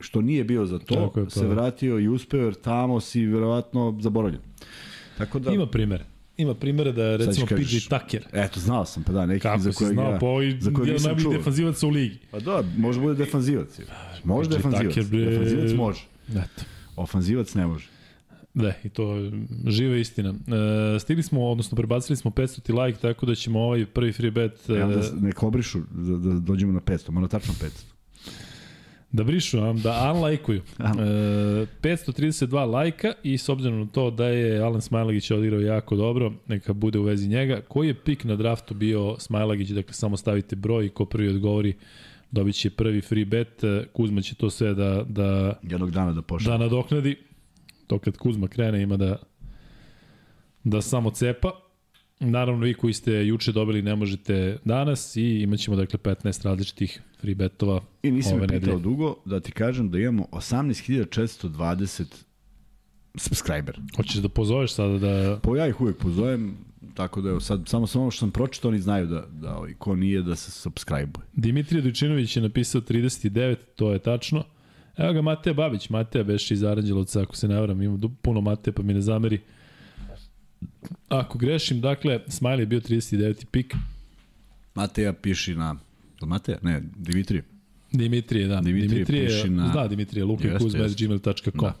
što 0.00 0.20
nije 0.20 0.44
bio 0.44 0.66
za 0.66 0.78
to, 0.78 0.94
Tako 0.94 1.20
je, 1.20 1.26
pa 1.26 1.30
se 1.30 1.46
da. 1.46 1.54
vratio 1.54 1.98
i 1.98 2.08
uspeo, 2.08 2.44
jer 2.44 2.54
tamo 2.54 3.00
si 3.00 3.26
verovatno 3.26 3.98
zaboravljen. 4.00 4.40
Tako 5.18 5.38
da, 5.38 5.50
Ima 5.52 5.66
primere. 5.66 6.04
Ima 6.38 6.54
primere 6.54 6.92
da 6.92 7.04
je 7.04 7.16
recimo 7.16 7.46
PJ 7.46 7.76
Tucker. 7.90 8.26
eto, 8.32 8.60
znao 8.60 8.84
sam, 8.84 9.02
pa 9.02 9.12
da, 9.12 9.26
neki 9.26 9.40
Kako 9.42 9.58
za 9.60 9.72
kojeg 9.72 9.92
znao, 9.92 10.12
ja, 10.12 10.18
pa 10.18 10.26
ovaj 10.26 10.56
za 10.60 10.70
kojeg 10.72 10.92
nisam 10.92 11.18
čuo. 11.20 11.32
defanzivac 11.32 11.82
u 11.82 11.88
ligi. 11.88 12.18
Pa 12.30 12.40
da, 12.40 12.64
može 12.76 13.00
bude 13.00 13.14
defanzivac. 13.14 13.80
Može 14.24 14.50
PJ 14.50 14.54
defanzivac. 14.56 14.86
Tucker, 14.86 15.04
bre- 15.04 15.30
Defanzivac 15.30 15.72
može. 15.72 16.00
Eto. 16.30 16.62
Ofanzivac 16.96 17.54
ne 17.54 17.66
može. 17.66 17.86
Da, 18.54 18.72
i 18.84 18.88
to 18.88 19.30
živa 19.66 19.96
istina. 19.96 20.34
E, 20.96 20.98
stigli 21.00 21.22
smo, 21.22 21.50
odnosno 21.50 21.76
prebacili 21.76 22.16
smo 22.16 22.30
500 22.30 22.84
like, 22.86 22.98
tako 23.00 23.26
da 23.26 23.34
ćemo 23.34 23.60
ovaj 23.60 23.86
prvi 23.86 24.12
free 24.12 24.30
bet 24.30 24.70
e, 24.70 24.72
Evo 24.72 24.92
da 24.92 25.02
nek 25.20 25.42
obrišu, 25.42 25.78
da, 25.90 26.16
da 26.32 26.40
dođemo 26.40 26.72
na 26.72 26.80
500, 26.80 27.10
mora 27.10 27.28
tačno 27.28 27.54
500. 27.54 27.68
da 29.12 29.24
brišu, 29.24 29.58
da 29.72 30.12
unlajkuju. 30.16 30.62
E, 30.78 30.82
532 31.82 32.70
lajka 32.70 33.12
i 33.22 33.38
s 33.38 33.48
obzirom 33.48 33.80
na 33.80 33.86
to 33.86 34.10
da 34.10 34.26
je 34.26 34.60
Alan 34.60 34.80
Smajlagić 34.80 35.30
odigrao 35.30 35.60
jako 35.60 35.96
dobro, 35.96 36.32
neka 36.46 36.72
bude 36.72 36.98
u 36.98 37.02
vezi 37.02 37.28
njega. 37.28 37.60
Koji 37.68 37.88
je 37.88 37.94
pik 37.94 38.24
na 38.24 38.36
draftu 38.36 38.74
bio 38.74 39.16
Smajlagić? 39.18 39.68
Dakle, 39.68 39.92
samo 39.94 40.16
stavite 40.16 40.56
broj 40.56 40.86
i 40.86 40.88
ko 40.88 41.04
prvi 41.04 41.28
odgovori 41.28 41.74
dobit 42.30 42.54
će 42.54 42.70
prvi 42.70 43.00
free 43.00 43.24
bet. 43.24 43.64
E, 43.64 43.84
Kuzma 43.92 44.20
će 44.20 44.34
to 44.34 44.50
sve 44.50 44.74
da, 44.74 45.04
da 45.08 45.58
Jednog 45.62 45.90
dana 45.90 46.12
da 46.12 46.22
pošle. 46.22 46.52
da 46.52 46.58
nadoknadi. 46.58 47.16
To 47.86 47.98
kad 47.98 48.16
Kuzma 48.16 48.48
krene 48.48 48.82
ima 48.82 48.96
da 48.96 49.16
da 50.64 50.80
samo 50.82 51.10
cepa. 51.10 51.50
Naravno, 52.20 52.64
vi 52.64 52.74
koji 52.74 52.92
ste 52.92 53.26
juče 53.26 53.52
dobili 53.52 53.82
ne 53.82 53.96
možete 53.96 54.58
danas 54.64 55.16
i 55.16 55.42
imaćemo 55.42 55.76
dakle 55.76 55.98
15 55.98 56.44
različitih 56.44 57.02
free 57.20 57.34
betova 57.34 57.80
I 58.02 58.08
ove 58.10 58.16
me 58.16 58.22
pitao 58.22 58.46
nedelje. 58.46 58.78
dugo 58.78 59.16
da 59.24 59.40
ti 59.40 59.52
kažem 59.52 59.90
da 59.90 59.98
imamo 59.98 60.26
18.420 60.32 62.04
subscriber. 63.14 63.80
Hoćeš 63.96 64.14
da 64.14 64.28
pozoveš 64.28 64.72
sada 64.72 64.98
da... 64.98 65.40
Po 65.42 65.56
ja 65.56 65.66
ih 65.66 65.80
uvek 65.80 65.96
pozovem, 65.96 66.56
tako 66.94 67.20
da 67.20 67.30
evo 67.30 67.40
sad 67.40 67.62
samo 67.66 67.86
samo 67.86 68.10
što 68.10 68.20
sam 68.20 68.30
pročitao 68.30 68.68
oni 68.68 68.80
znaju 68.80 69.06
da, 69.06 69.26
da 69.30 69.56
ovaj, 69.56 69.74
ko 69.78 69.96
nije 69.96 70.22
da 70.22 70.36
se 70.36 70.68
subscribe-uje. 70.68 71.24
Dimitrije 71.32 71.82
Dujčinović 71.82 72.36
je 72.36 72.42
napisao 72.42 72.80
39, 72.80 73.56
to 73.76 73.92
je 73.92 73.98
tačno. 73.98 74.44
Evo 74.96 75.12
ga 75.12 75.22
Mateja 75.22 75.54
Babić, 75.54 75.90
Mateja 75.90 76.24
beše 76.24 76.54
iz 76.54 76.64
Aranđelovca, 76.64 77.22
ako 77.22 77.36
se 77.36 77.48
ne 77.48 77.60
varam, 77.60 77.82
ima 77.82 77.98
puno 78.22 78.40
Mateja 78.40 78.74
pa 78.74 78.82
mi 78.82 78.94
ne 78.94 79.00
zameri. 79.00 79.40
Ako 81.08 81.38
grešim, 81.38 81.80
dakle, 81.80 82.20
Smiley 82.26 82.60
je 82.60 82.66
bio 82.66 82.80
39. 82.80 83.44
pik, 83.44 83.74
Mateja 84.74 85.12
piši 85.12 85.54
na... 85.54 85.76
Mateja? 86.22 86.58
Ne, 86.62 86.82
Dimitrije. 86.96 87.44
Dimitrije, 87.92 88.46
da. 88.46 88.60
Dimitrije 88.60 88.88
Dimitrije, 88.88 89.26
piši 89.26 89.50
na- 89.50 89.68
Zna 89.72 89.86
Dimitrije, 89.88 90.26
Jeste, 90.26 90.48
lukakuzma.gmail.com. 90.48 91.60
Da. 91.60 91.74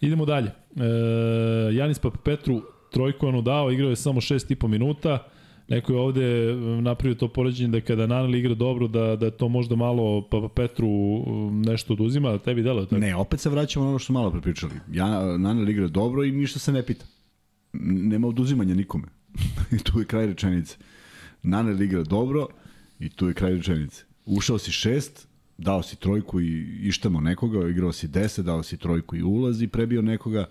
Idemo 0.00 0.26
dalje. 0.26 0.50
E, 0.76 1.74
Janis 1.74 1.98
Papapetru 1.98 2.62
trojku 2.92 3.26
ono 3.26 3.42
dao, 3.42 3.72
igrao 3.72 3.90
je 3.90 3.96
samo 3.96 4.20
6,5 4.20 4.68
minuta. 4.68 5.26
Neko 5.68 5.92
je 5.92 5.98
ovde 5.98 6.54
napravio 6.82 7.14
to 7.14 7.28
poređenje 7.28 7.68
da 7.70 7.80
kada 7.80 8.06
Naneli 8.06 8.38
igra 8.38 8.54
dobro, 8.54 8.88
da, 8.88 9.16
da 9.16 9.30
to 9.30 9.48
možda 9.48 9.76
malo 9.76 10.28
Papapetru 10.30 10.88
um, 10.88 11.62
nešto 11.62 11.92
oduzima, 11.92 12.30
da 12.30 12.38
tebi 12.38 12.62
delo 12.62 12.84
tako? 12.84 12.98
Ne, 12.98 13.16
opet 13.16 13.40
se 13.40 13.50
vraćamo 13.50 13.84
na 13.84 13.90
ono 13.90 13.98
što 13.98 14.12
malo 14.12 14.30
prepričali. 14.30 14.72
Ja, 14.92 15.36
Nanel 15.38 15.68
igra 15.68 15.88
dobro 15.88 16.24
i 16.24 16.32
ništa 16.32 16.58
se 16.58 16.72
ne 16.72 16.82
pita. 16.86 17.04
Nema 17.72 18.28
oduzimanja 18.28 18.74
nikome. 18.74 19.08
I 19.76 19.78
tu 19.78 19.98
je 19.98 20.04
kraj 20.04 20.26
rečenice. 20.26 20.76
Nanel 21.42 21.82
igra 21.82 22.02
dobro 22.02 22.46
i 23.00 23.08
tu 23.08 23.28
je 23.28 23.34
kraj 23.34 23.52
rečenice. 23.52 24.04
Ušao 24.26 24.58
si 24.58 24.72
šest, 24.72 25.28
dao 25.58 25.82
si 25.82 25.96
trojku 25.96 26.40
i 26.40 26.78
ištamo 26.82 27.20
nekoga, 27.20 27.68
igrao 27.68 27.92
si 27.92 28.08
10, 28.08 28.42
dao 28.42 28.62
si 28.62 28.76
trojku 28.76 29.16
i 29.16 29.22
ulaz 29.22 29.62
i 29.62 29.68
prebio 29.68 30.02
nekoga, 30.02 30.46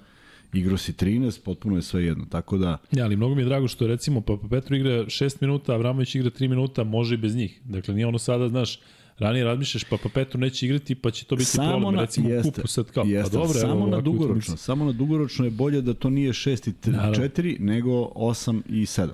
igrao 0.54 0.78
si 0.78 0.94
13, 0.94 1.44
potpuno 1.44 1.76
je 1.76 1.82
sve 1.82 2.06
jedno. 2.06 2.26
Tako 2.26 2.58
da, 2.58 2.78
Ja, 2.92 3.04
ali 3.06 3.16
mnogo 3.16 3.36
mi 3.36 3.42
je 3.42 3.46
drago 3.46 3.68
što 3.68 3.88
recimo 3.88 4.22
Papapetru 4.22 4.76
igra 4.76 4.92
6 4.92 5.38
minuta, 5.42 5.74
Avramović 5.74 6.16
igra 6.16 6.30
3 6.30 6.48
minuta, 6.48 6.84
može 6.84 7.16
i 7.16 7.18
bez 7.18 7.36
njih. 7.36 7.62
Dakle, 7.64 7.94
nije 7.94 8.08
ono 8.08 8.18
sada, 8.18 8.50
znaš, 8.50 8.80
ranije 9.20 9.46
razmišljaš, 9.46 9.84
pa 9.84 9.98
Papetru 10.04 10.40
neće 10.40 10.66
igrati, 10.66 10.96
pa 10.96 11.12
će 11.12 11.26
to 11.26 11.36
biti 11.36 11.50
samo 11.50 11.72
problem. 11.72 11.96
na, 11.96 12.02
recimo 12.02 12.30
jeste, 12.30 12.52
kupu 12.52 12.68
sad 12.68 12.92
kao, 12.92 13.04
jeste, 13.04 13.32
pa 13.32 13.38
dobro, 13.38 13.60
samo 13.60 13.74
evo, 13.74 13.88
na 13.88 14.02
dugoročno, 14.02 14.36
utakmica. 14.36 14.58
samo 14.58 14.86
na 14.86 14.92
dugoročno 14.92 15.46
je 15.46 15.52
bolje 15.52 15.82
da 15.82 15.94
to 15.94 16.10
nije 16.10 16.34
6 16.34 16.70
i 16.70 16.92
Naravno. 16.92 17.16
4, 17.16 17.60
nego 17.60 17.92
8 17.92 18.62
i 18.70 18.86
7. 18.86 19.10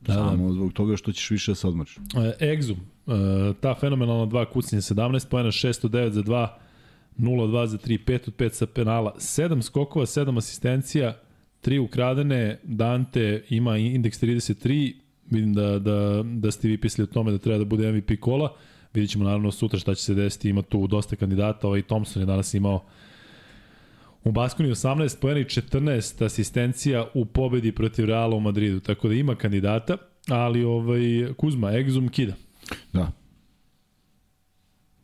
Da, 0.00 0.14
Samo 0.14 0.52
zbog 0.52 0.72
toga 0.72 0.96
što 0.96 1.12
ćeš 1.12 1.30
više 1.30 1.50
da 1.50 1.54
se 1.54 1.66
odmoriš. 1.68 1.96
E, 1.96 2.00
Exum, 2.40 2.76
e, 3.06 3.54
ta 3.60 3.74
fenomenalna 3.80 4.26
dva 4.26 4.44
kucnje, 4.44 4.78
17 4.78 5.28
pojena, 5.28 5.50
609 5.50 6.10
za 6.10 6.22
2, 6.22 6.48
0-2 7.18 7.66
za 7.66 7.78
3, 7.78 8.04
5 8.04 8.28
od 8.28 8.36
5 8.36 8.52
sa 8.52 8.66
penala, 8.66 9.14
7 9.18 9.62
skokova, 9.62 10.06
7 10.06 10.38
asistencija, 10.38 11.18
3 11.64 11.78
ukradene, 11.78 12.58
Dante 12.62 13.44
ima 13.48 13.76
indeks 13.76 14.22
33, 14.22 14.94
vidim 15.30 15.54
da, 15.54 15.78
da, 15.78 16.22
da 16.24 16.50
ste 16.50 16.68
vi 16.68 16.78
pisali 16.78 17.04
o 17.04 17.12
tome 17.12 17.32
da 17.32 17.38
treba 17.38 17.58
da 17.58 17.64
bude 17.64 17.92
MVP 17.92 18.20
kola, 18.20 18.56
vidjet 18.94 19.10
ćemo 19.10 19.24
naravno 19.24 19.50
sutra 19.50 19.78
šta 19.78 19.94
će 19.94 20.02
se 20.02 20.14
desiti, 20.14 20.48
ima 20.48 20.62
tu 20.62 20.86
dosta 20.86 21.16
kandidata, 21.16 21.66
ovaj 21.66 21.82
Thompson 21.82 22.22
je 22.22 22.26
danas 22.26 22.54
imao 22.54 22.84
U 24.24 24.32
Baskoni 24.32 24.68
18 24.68 25.20
pojena 25.20 25.40
i 25.40 25.44
14 25.44 26.24
asistencija 26.24 27.06
u 27.14 27.24
pobedi 27.24 27.72
protiv 27.72 28.04
Reala 28.04 28.36
u 28.36 28.40
Madridu, 28.40 28.80
tako 28.80 29.08
da 29.08 29.14
ima 29.14 29.34
kandidata, 29.34 29.96
ali 30.28 30.64
ovaj 30.64 31.00
Kuzma, 31.36 31.72
Exum 31.72 32.10
kida. 32.10 32.34
Da. 32.92 33.12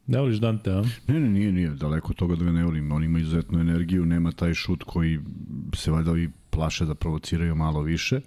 Ne 0.07 0.21
voliš 0.21 0.37
Dante, 0.37 0.71
a? 0.71 0.83
Ne, 1.09 1.21
ne, 1.21 1.29
nije, 1.29 1.53
nije, 1.53 1.71
daleko 1.71 2.09
od 2.11 2.17
toga 2.17 2.37
da 2.37 2.45
ga 2.45 2.53
ne 2.53 2.65
volim. 2.65 2.93
On 2.93 3.05
ima 3.05 3.19
izuzetnu 3.19 3.61
energiju, 3.61 4.07
nema 4.07 4.33
taj 4.33 4.55
šut 4.55 4.83
koji 4.83 5.19
se 5.75 5.91
valjda 5.91 6.19
i 6.19 6.29
plaše 6.51 6.85
da 6.85 6.95
provociraju 6.95 7.55
malo 7.55 7.83
više. 7.83 8.21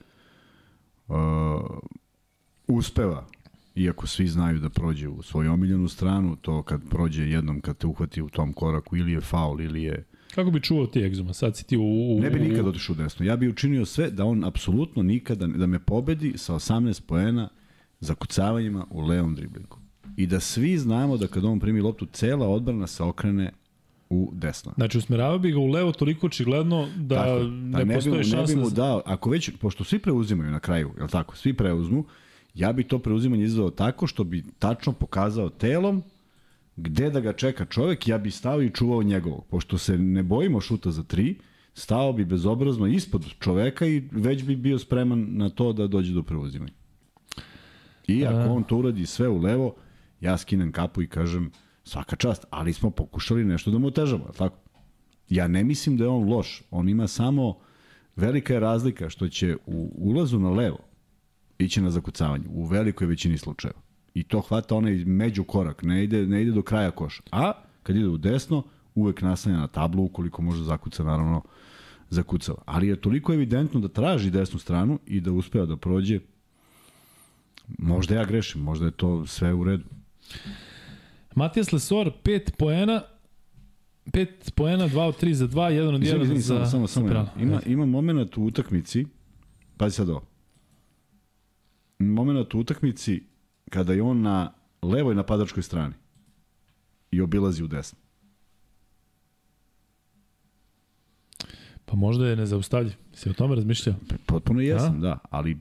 Uh, 1.08 1.16
uspeva, 2.68 3.28
iako 3.76 4.08
svi 4.08 4.28
znaju 4.28 4.60
da 4.60 4.70
prođe 4.70 5.08
u 5.08 5.22
svoju 5.22 5.52
omiljenu 5.54 5.88
stranu, 5.88 6.36
to 6.36 6.64
kad 6.64 6.82
prođe 6.90 7.24
jednom, 7.26 7.62
kad 7.62 7.78
te 7.78 7.88
uhvati 7.88 8.22
u 8.22 8.30
tom 8.30 8.54
koraku, 8.54 8.98
ili 8.98 9.12
je 9.12 9.22
faul, 9.22 9.62
ili 9.62 9.84
je... 9.84 10.06
Kako 10.36 10.52
bi 10.52 10.62
čuvao 10.62 10.88
ti 10.88 11.00
Exuma? 11.00 11.34
Sad 11.34 11.58
si 11.58 11.68
ti 11.68 11.78
u... 11.78 11.82
u 12.18 12.20
Ne 12.22 12.30
bi 12.30 12.40
nikad 12.40 12.68
otišao 12.68 12.96
desno. 12.96 13.26
Ja 13.26 13.36
bi 13.36 13.50
učinio 13.50 13.86
sve 13.86 14.12
da 14.12 14.26
on 14.26 14.44
apsolutno 14.44 15.04
nikada, 15.04 15.48
da 15.48 15.66
me 15.66 15.80
pobedi 15.80 16.34
sa 16.36 16.54
18 16.54 17.02
poena 17.02 17.50
zakucavanjima 18.00 18.86
u 18.90 19.02
levom 19.02 19.36
driblingu. 19.36 19.78
I 20.18 20.28
da 20.28 20.40
svi 20.40 20.78
znamo 20.78 21.18
da 21.18 21.28
kad 21.28 21.46
on 21.46 21.60
primi 21.60 21.82
loptu, 21.82 22.06
cela 22.06 22.48
odbrana 22.48 22.88
se 22.88 23.04
okrene 23.04 23.52
u 24.10 24.32
desno. 24.34 24.72
Znači, 24.76 24.98
usmeravao 24.98 25.40
bi 25.40 25.52
ga 25.52 25.60
u 25.60 25.68
levo 25.68 25.92
toliko 25.92 26.28
očigledno 26.28 26.88
da 26.98 27.16
Tako, 27.16 27.40
ne, 27.40 27.72
da 27.72 27.78
ne, 27.78 27.86
bi, 27.86 27.94
postoje 27.94 28.24
mu- 28.26 28.38
ne 28.38 28.44
bi 28.48 28.56
mu 28.56 28.70
da- 28.70 28.76
dao, 28.76 29.02
ako 29.06 29.30
već, 29.30 29.52
pošto 29.62 29.84
svi 29.84 30.00
preuzimaju 30.00 30.52
na 30.52 30.60
kraju, 30.60 30.92
je 31.02 31.08
tako, 31.08 31.36
svi 31.36 31.54
preuzmu, 31.54 32.06
ja 32.54 32.74
bi 32.74 32.84
to 32.84 33.00
preuzimanje 33.00 33.44
izveo 33.44 33.70
tako 33.70 34.08
što 34.08 34.24
bi 34.24 34.44
tačno 34.60 34.94
pokazao 34.94 35.50
telom 35.50 36.04
gde 36.76 37.10
da 37.10 37.20
ga 37.20 37.34
čeka 37.34 37.66
čovek, 37.66 38.08
ja 38.08 38.18
bi 38.18 38.32
stao 38.32 38.62
i 38.62 38.70
čuvao 38.70 39.04
njegovog. 39.04 39.46
Pošto 39.50 39.78
se 39.78 39.98
ne 39.98 40.24
bojimo 40.24 40.62
šuta 40.62 40.92
za 40.92 41.04
tri, 41.04 41.40
stao 41.74 42.14
bi 42.14 42.26
bezobrazno 42.26 42.88
ispod 42.88 43.26
čoveka 43.40 43.86
i 43.86 44.04
već 44.12 44.44
bi 44.44 44.56
bio 44.56 44.80
spreman 44.80 45.28
na 45.30 45.50
to 45.50 45.74
da 45.74 45.88
dođe 45.88 46.14
do 46.14 46.24
preuzimanja. 46.24 46.74
I 48.08 48.26
ako 48.26 48.54
on 48.54 48.64
to 48.64 48.78
uradi 48.78 49.06
sve 49.06 49.28
u 49.28 49.38
levo, 49.38 49.76
ja 50.22 50.38
skinem 50.38 50.72
kapu 50.72 51.02
i 51.02 51.08
kažem 51.08 51.52
svaka 51.84 52.16
čast, 52.16 52.46
ali 52.50 52.74
smo 52.74 52.90
pokušali 52.90 53.46
nešto 53.46 53.72
da 53.72 53.78
mu 53.78 53.88
otežamo, 53.88 54.26
tako? 54.38 54.58
Ja 55.30 55.48
ne 55.48 55.64
mislim 55.64 55.98
da 55.98 56.04
je 56.04 56.10
on 56.10 56.30
loš, 56.30 56.64
on 56.72 56.90
ima 56.90 57.08
samo 57.08 57.58
velika 58.16 58.54
je 58.54 58.60
razlika 58.60 59.10
što 59.10 59.28
će 59.28 59.58
u 59.66 59.92
ulazu 59.96 60.40
na 60.40 60.50
levo 60.50 60.91
ići 61.62 61.82
na 61.82 61.92
zakucavanje 61.92 62.46
u 62.50 62.66
velikoj 62.66 63.08
većini 63.08 63.38
slučajeva. 63.38 63.80
I 64.14 64.24
to 64.24 64.42
hvata 64.42 64.76
onaj 64.76 65.06
među 65.06 65.44
korak, 65.44 65.84
ne 65.84 66.04
ide, 66.04 66.28
ne 66.28 66.42
ide 66.42 66.52
do 66.52 66.62
kraja 66.62 66.92
koša. 66.92 67.24
A 67.32 67.52
kad 67.84 67.96
ide 67.96 68.08
u 68.08 68.18
desno, 68.18 68.64
uvek 68.96 69.22
naslanja 69.22 69.58
na 69.58 69.68
tablu, 69.68 70.04
ukoliko 70.04 70.42
može 70.42 70.64
zakuca, 70.64 71.04
naravno, 71.04 71.42
zakucava. 72.10 72.62
Ali 72.66 72.88
je 72.88 73.02
toliko 73.02 73.34
evidentno 73.34 73.80
da 73.80 73.88
traži 73.88 74.32
desnu 74.32 74.60
stranu 74.60 75.00
i 75.06 75.22
da 75.22 75.32
uspeva 75.32 75.66
da 75.66 75.78
prođe, 75.78 76.20
možda 77.78 78.16
ja 78.16 78.26
grešim, 78.26 78.62
možda 78.62 78.86
je 78.86 78.92
to 78.92 79.26
sve 79.26 79.54
u 79.54 79.64
redu. 79.64 79.84
Matijas 81.36 81.72
Lesor, 81.72 82.12
5 82.24 82.52
poena, 82.58 83.02
5 84.06 84.52
poena, 84.56 84.88
2 84.88 85.00
od 85.00 85.22
3 85.22 85.32
za 85.32 85.48
2, 85.48 85.72
1 85.72 85.96
od 85.96 86.02
1 86.02 86.22
Izvini, 86.22 86.42
za... 86.42 86.66
samo, 86.66 86.88
samo, 86.88 86.88
samo. 86.88 87.28
ima, 87.40 87.62
ima 87.66 87.86
moment 87.86 88.38
u 88.38 88.44
utakmici, 88.44 89.06
pazi 89.78 89.96
sad 89.96 90.10
ovo. 90.10 90.31
Moment 92.02 92.54
u 92.54 92.60
utakmici 92.60 93.24
kada 93.70 93.94
je 93.94 94.04
on 94.04 94.22
na 94.22 94.54
levoj 94.82 95.16
napadačkoj 95.16 95.64
strani 95.64 95.94
i 97.12 97.22
obilazi 97.22 97.64
u 97.64 97.68
desno. 97.68 98.00
Pa 101.92 101.98
možda 101.98 102.28
je 102.28 102.36
nezaustavljiv. 102.36 102.94
Si 103.14 103.30
o 103.30 103.34
tome 103.34 103.56
razmišljao? 103.56 103.96
Potpuno 104.26 104.62
jesam, 104.62 104.96
A? 104.96 105.00
da, 105.00 105.18
ali 105.30 105.58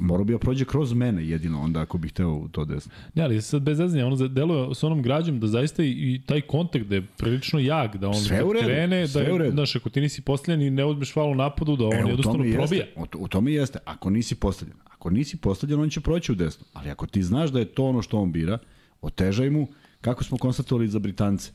morao 0.00 0.24
bi 0.24 0.32
da 0.32 0.38
prođe 0.38 0.64
kroz 0.64 0.92
mene 0.92 1.28
jedino 1.28 1.60
onda 1.60 1.80
ako 1.80 1.98
bih 1.98 2.10
hteo 2.10 2.30
u 2.30 2.48
to 2.48 2.64
desno. 2.64 2.92
Ne, 3.14 3.22
ali 3.22 3.42
sad 3.42 3.62
bez 3.62 3.76
zezanja, 3.76 4.06
ono 4.06 4.28
deluje 4.28 4.74
s 4.74 4.82
onom 4.82 5.02
građom 5.02 5.40
da 5.40 5.46
zaista 5.46 5.82
i, 5.82 5.88
i 5.88 6.22
taj 6.26 6.40
kontakt 6.40 6.84
da 6.86 6.94
je 6.94 7.02
prilično 7.18 7.58
jak, 7.60 7.96
da 7.96 8.08
on 8.08 8.14
Sve 8.14 8.44
u 8.44 8.52
redu, 8.52 8.64
krene, 8.64 9.00
da 9.00 9.06
sve 9.08 9.22
u 9.22 9.34
je, 9.34 9.38
redu. 9.38 9.52
znaš, 9.52 9.76
ako 9.76 9.90
ti 9.90 10.00
nisi 10.00 10.22
postavljen 10.22 10.62
i 10.62 10.70
ne 10.70 10.84
odbiješ 10.84 11.12
faul 11.12 11.30
u 11.30 11.34
napadu, 11.34 11.76
da 11.76 11.84
on 11.84 11.92
E, 11.94 12.02
jednostavno 12.06 12.44
i 12.44 12.52
probija. 12.52 12.84
jeste, 12.84 13.18
u, 13.18 13.24
u 13.24 13.28
tome 13.28 13.52
jeste. 13.52 13.78
Ako 13.84 14.10
nisi 14.10 14.34
postavljen, 14.34 14.76
ako 14.86 15.10
nisi 15.10 15.36
postavljen, 15.36 15.80
on 15.80 15.90
će 15.90 16.00
proći 16.00 16.32
u 16.32 16.34
desno. 16.34 16.66
Ali 16.72 16.90
ako 16.90 17.06
ti 17.06 17.22
znaš 17.22 17.50
da 17.50 17.58
je 17.58 17.64
to 17.64 17.84
ono 17.84 18.02
što 18.02 18.18
on 18.18 18.32
bira, 18.32 18.58
otežaj 19.02 19.50
mu, 19.50 19.66
kako 20.00 20.24
smo 20.24 20.38
konstatovali 20.38 20.88
za 20.88 20.98
Britance, 20.98 21.52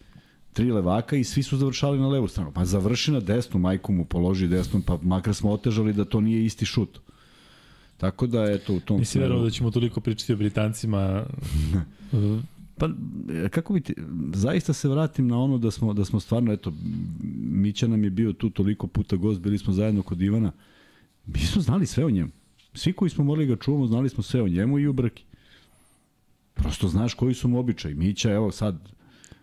tri 0.57 0.71
levaka 0.71 1.15
i 1.15 1.23
svi 1.23 1.43
su 1.43 1.57
završali 1.57 1.99
na 1.99 2.07
levu 2.07 2.27
stranu. 2.27 2.51
Pa 2.51 2.65
završi 2.65 3.11
na 3.11 3.19
desnu, 3.19 3.59
majku 3.59 3.93
mu 3.93 4.05
položi 4.05 4.47
desnu, 4.47 4.81
pa 4.85 4.97
makar 5.01 5.35
smo 5.35 5.51
otežali 5.51 5.93
da 5.93 6.05
to 6.05 6.21
nije 6.21 6.45
isti 6.45 6.65
šut. 6.65 6.99
Tako 7.97 8.27
da, 8.27 8.43
eto, 8.51 8.73
u 8.73 8.79
tom 8.79 8.99
Nisi 8.99 9.19
verovao 9.19 9.43
da 9.43 9.49
ćemo 9.49 9.71
toliko 9.71 10.01
pričati 10.01 10.33
o 10.33 10.37
Britancima. 10.37 11.25
Pa, 12.79 12.89
kako 13.49 13.73
bi 13.73 13.81
ti, 13.81 13.93
zaista 14.33 14.73
se 14.73 14.89
vratim 14.89 15.27
na 15.27 15.39
ono 15.39 15.57
da 15.57 15.71
smo, 15.71 15.93
da 15.93 16.05
smo 16.05 16.19
stvarno, 16.19 16.53
eto, 16.53 16.73
Mića 17.51 17.87
nam 17.87 18.03
je 18.03 18.09
bio 18.09 18.33
tu 18.33 18.49
toliko 18.49 18.87
puta 18.87 19.15
gost, 19.15 19.39
bili 19.39 19.57
smo 19.57 19.73
zajedno 19.73 20.03
kod 20.03 20.21
Ivana, 20.21 20.51
mi 21.25 21.39
smo 21.39 21.61
znali 21.61 21.85
sve 21.85 22.05
o 22.05 22.09
njemu. 22.09 22.29
Svi 22.73 22.93
koji 22.93 23.09
smo 23.09 23.23
morali 23.23 23.47
ga 23.47 23.55
čuvamo, 23.55 23.87
znali 23.87 24.09
smo 24.09 24.23
sve 24.23 24.41
o 24.41 24.47
njemu 24.47 24.79
i 24.79 24.87
o 24.87 24.93
Brki. 24.93 25.23
Prosto 26.53 26.87
znaš 26.87 27.13
koji 27.13 27.33
su 27.33 27.47
mu 27.47 27.59
običaj. 27.59 27.93
Mića, 27.93 28.31
evo 28.31 28.51
sad, 28.51 28.89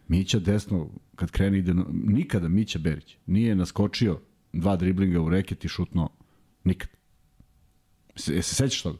Mića 0.09 0.39
desno, 0.39 0.89
kad 1.17 1.31
krene 1.31 1.59
ide, 1.59 1.75
na, 1.75 1.85
nikada 1.93 2.49
Mića 2.49 2.79
Berić 2.79 3.17
nije 3.27 3.55
naskočio 3.55 4.21
dva 4.53 4.77
driblinga 4.77 5.21
u 5.21 5.29
reket 5.29 5.65
i 5.65 5.69
šutno, 5.69 6.09
nikad. 6.65 6.89
Se, 8.17 8.43
se 8.43 8.55
sećaš 8.55 8.83
toga? 8.83 8.99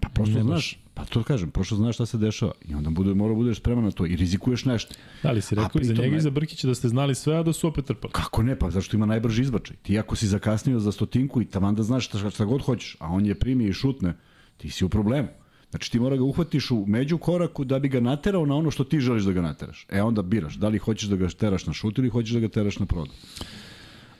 Pa 0.00 0.08
prosto 0.08 0.34
Ne 0.34 0.40
baš. 0.40 0.46
znaš, 0.46 0.78
pa 0.94 1.04
to 1.04 1.22
kažem, 1.22 1.50
prosto 1.50 1.76
znaš 1.76 1.94
šta 1.94 2.06
se 2.06 2.18
dešava 2.18 2.52
i 2.62 2.74
onda 2.74 2.90
bude, 2.90 3.14
mora 3.14 3.34
budeš 3.34 3.58
spreman 3.58 3.84
na 3.84 3.90
to 3.90 4.06
i 4.06 4.16
rizikuješ 4.16 4.64
nešto. 4.64 4.94
Da 5.22 5.30
li 5.30 5.40
si 5.40 5.54
rekao 5.54 5.80
i 5.80 5.84
za 5.84 5.92
njega 5.92 6.06
i 6.06 6.10
ne- 6.10 6.20
za 6.20 6.30
Brkića 6.30 6.66
da 6.68 6.74
ste 6.74 6.88
znali 6.88 7.14
sve, 7.14 7.36
a 7.36 7.42
da 7.42 7.52
su 7.52 7.68
opet 7.68 7.84
trpali? 7.84 8.12
Kako 8.12 8.42
ne, 8.42 8.58
pa 8.58 8.70
zašto 8.70 8.96
ima 8.96 9.06
najbrži 9.06 9.42
izbačaj? 9.42 9.76
Ti 9.76 9.98
ako 9.98 10.16
si 10.16 10.26
zakasnio 10.26 10.80
za 10.80 10.92
stotinku 10.92 11.42
i 11.42 11.46
taman 11.46 11.74
da 11.74 11.82
znaš 11.82 12.06
šta, 12.06 12.30
šta 12.30 12.44
god 12.44 12.62
hoćeš, 12.62 12.96
a 12.98 13.08
on 13.08 13.26
je 13.26 13.34
primi 13.34 13.64
i 13.64 13.72
šutne, 13.72 14.16
ti 14.56 14.70
si 14.70 14.84
u 14.84 14.88
problemu. 14.88 15.28
Znači 15.70 15.90
ti 15.90 16.00
mora 16.00 16.16
ga 16.16 16.22
uhvatiš 16.22 16.70
u 16.70 16.84
među 16.86 17.18
koraku 17.18 17.64
da 17.64 17.78
bi 17.78 17.88
ga 17.88 18.00
naterao 18.00 18.46
na 18.46 18.54
ono 18.56 18.70
što 18.70 18.84
ti 18.84 19.00
želiš 19.00 19.22
da 19.22 19.32
ga 19.32 19.40
nateraš. 19.40 19.86
E 19.88 20.02
onda 20.02 20.22
biraš, 20.22 20.54
da 20.54 20.68
li 20.68 20.78
hoćeš 20.78 21.08
da 21.08 21.16
ga 21.16 21.28
teraš 21.28 21.66
na 21.66 21.72
šut 21.72 21.98
ili 21.98 22.08
hoćeš 22.08 22.32
da 22.32 22.40
ga 22.40 22.48
teraš 22.48 22.78
na 22.78 22.86
prodaj. 22.86 23.16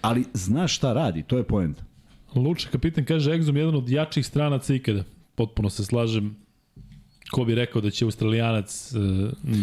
Ali 0.03 0.25
znaš 0.35 0.77
šta 0.77 0.93
radi, 0.93 1.23
to 1.23 1.37
je 1.37 1.43
poenta. 1.45 1.83
Luča 2.35 2.69
kapitan 2.69 3.05
kaže 3.05 3.35
Egzom 3.35 3.57
jedan 3.57 3.75
od 3.75 3.89
jačih 3.89 4.27
stranaca 4.27 4.75
ikada. 4.75 5.05
Potpuno 5.35 5.71
se 5.71 5.85
slažem. 5.85 6.37
Ko 7.31 7.45
bi 7.45 7.55
rekao 7.55 7.83
da 7.83 7.91
će 7.91 8.05
Australijanac 8.05 8.93
e, 8.93 8.99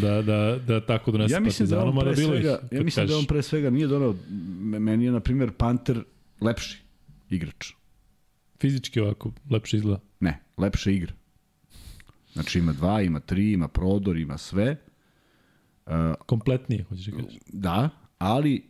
da, 0.01 0.21
da, 0.21 0.59
da 0.67 0.85
tako 0.85 1.11
donese 1.11 1.33
Ja 1.33 1.39
mislim 1.39 1.69
da 1.69 1.83
on 1.83 1.99
pre 1.99 2.11
ih, 2.11 2.17
svega, 2.17 2.59
kad 2.61 2.73
ja 2.73 2.83
mislim 2.83 3.07
da 3.07 3.17
on 3.17 3.25
pre 3.25 3.41
svega 3.41 3.69
nije 3.69 3.87
donao, 3.87 4.15
me- 4.59 4.79
meni 4.79 5.05
je 5.05 5.11
na 5.11 5.19
primjer 5.19 5.51
Panter 5.51 6.03
lepši 6.41 6.77
igrač. 7.29 7.71
Fizički 8.59 8.99
ovako 8.99 9.31
lepše 9.49 9.77
izgleda. 9.77 9.99
Ne, 10.19 10.39
lepše 10.57 10.93
igra. 10.95 11.13
Znači 12.37 12.59
ima 12.59 12.73
dva, 12.73 13.01
ima 13.01 13.19
tri, 13.19 13.51
ima 13.51 13.67
prodor, 13.67 14.17
ima 14.17 14.37
sve. 14.37 14.75
Kompletnije, 16.25 16.83
hoćeš 16.83 17.05
da 17.05 17.11
kažeš. 17.11 17.39
Da, 17.47 17.89
ali 18.17 18.63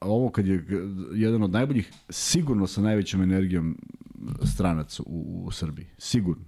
ovo 0.00 0.30
kad 0.30 0.46
je 0.46 0.66
jedan 1.14 1.42
od 1.42 1.50
najboljih, 1.50 1.92
sigurno 2.08 2.66
sa 2.66 2.80
najvećom 2.80 3.22
energijom 3.22 3.78
stranac 4.42 5.00
u, 5.00 5.04
u 5.46 5.50
Srbiji. 5.50 5.86
Sigurno. 5.98 6.44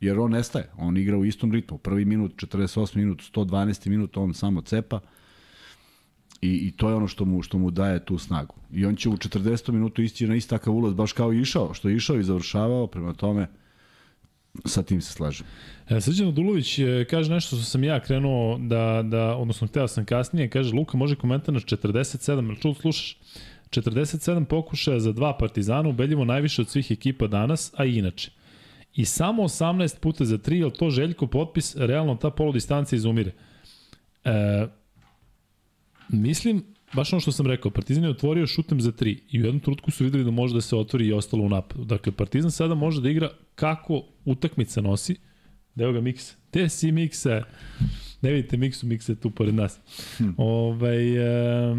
Jer 0.00 0.18
on 0.18 0.30
nestaje. 0.30 0.70
On 0.76 0.96
igra 0.96 1.18
u 1.18 1.24
istom 1.24 1.52
ritmu. 1.52 1.78
Prvi 1.78 2.04
minut, 2.04 2.32
48 2.32 2.96
minut, 2.96 3.22
112 3.34 3.88
minut, 3.88 4.16
on 4.16 4.34
samo 4.34 4.60
cepa. 4.60 5.00
I, 6.40 6.52
I 6.52 6.70
to 6.76 6.88
je 6.88 6.94
ono 6.94 7.08
što 7.08 7.24
mu, 7.24 7.42
što 7.42 7.58
mu 7.58 7.70
daje 7.70 8.04
tu 8.04 8.18
snagu. 8.18 8.54
I 8.72 8.86
on 8.86 8.96
će 8.96 9.08
u 9.08 9.16
40 9.16 9.72
minutu 9.72 10.02
ići 10.02 10.26
na 10.26 10.34
isti 10.34 10.50
takav 10.50 10.74
ulaz, 10.74 10.94
baš 10.94 11.12
kao 11.12 11.32
išao. 11.32 11.74
Što 11.74 11.88
je 11.88 11.96
išao 11.96 12.18
i 12.18 12.24
završavao, 12.24 12.86
prema 12.86 13.12
tome 13.12 13.48
sa 14.64 14.82
tim 14.82 15.00
se 15.00 15.12
slažem. 15.12 15.46
E, 15.88 16.00
Srđan 16.00 16.34
Dulović 16.34 16.78
e, 16.78 17.06
kaže 17.10 17.30
nešto 17.30 17.56
što 17.56 17.64
sam 17.64 17.84
ja 17.84 18.00
krenuo 18.00 18.58
da, 18.58 19.02
da 19.04 19.36
odnosno 19.36 19.66
hteo 19.66 19.88
sam 19.88 20.04
kasnije, 20.04 20.50
kaže 20.50 20.74
Luka 20.74 20.96
može 20.96 21.16
komentar 21.16 21.54
na 21.54 21.60
47, 21.60 22.48
ali 22.48 22.60
čul 22.60 22.74
slušaš, 22.74 23.16
47 23.70 24.44
pokušaja 24.44 25.00
za 25.00 25.12
dva 25.12 25.36
Partizana, 25.38 25.88
ubedljivo 25.88 26.24
najviše 26.24 26.62
od 26.62 26.68
svih 26.68 26.90
ekipa 26.90 27.26
danas, 27.26 27.72
a 27.76 27.84
i 27.84 27.96
inače. 27.96 28.30
I 28.94 29.04
samo 29.04 29.42
18 29.42 29.98
puta 30.00 30.24
za 30.24 30.38
3, 30.38 30.62
ali 30.62 30.72
to 30.72 30.90
Željko 30.90 31.26
potpis, 31.26 31.76
realno 31.76 32.14
ta 32.14 32.30
polodistanca 32.30 32.96
izumire. 32.96 33.32
E, 34.24 34.66
mislim, 36.08 36.64
baš 36.92 37.12
ono 37.12 37.20
što 37.20 37.32
sam 37.32 37.46
rekao, 37.46 37.70
Partizan 37.70 38.04
je 38.04 38.10
otvorio 38.10 38.46
šutem 38.46 38.80
za 38.80 38.92
3 38.92 39.18
i 39.30 39.42
u 39.42 39.44
jednom 39.44 39.60
trutku 39.60 39.90
su 39.90 40.04
videli 40.04 40.24
da 40.24 40.30
može 40.30 40.54
da 40.54 40.60
se 40.60 40.76
otvori 40.76 41.06
i 41.06 41.12
ostalo 41.12 41.44
u 41.44 41.48
napadu. 41.48 41.84
Dakle, 41.84 42.12
Partizan 42.12 42.50
sada 42.50 42.74
može 42.74 43.00
da 43.00 43.10
igra 43.10 43.30
kako 43.54 44.02
utakmica 44.24 44.80
nosi, 44.80 45.16
Evo 45.78 45.92
ga 45.92 46.00
Miksa. 46.00 46.34
Te 46.50 46.68
si 46.68 46.92
Miksa? 46.92 47.42
Ne 48.22 48.32
vidite 48.32 48.56
Miksu, 48.56 48.86
Miksa 48.86 49.12
je 49.12 49.16
tu 49.16 49.30
pored 49.30 49.54
nas. 49.54 49.78
Hm. 50.16 50.30
Ovaj, 50.36 51.16
e, 51.16 51.76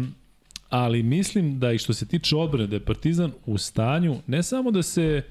ali 0.68 1.02
mislim 1.02 1.58
da 1.58 1.72
i 1.72 1.78
što 1.78 1.92
se 1.92 2.06
tiče 2.06 2.36
odbrane, 2.36 2.66
da 2.66 2.76
je 2.76 2.84
Partizan 2.84 3.32
u 3.46 3.58
stanju 3.58 4.16
ne 4.26 4.42
samo 4.42 4.70
da 4.70 4.82
se 4.82 5.22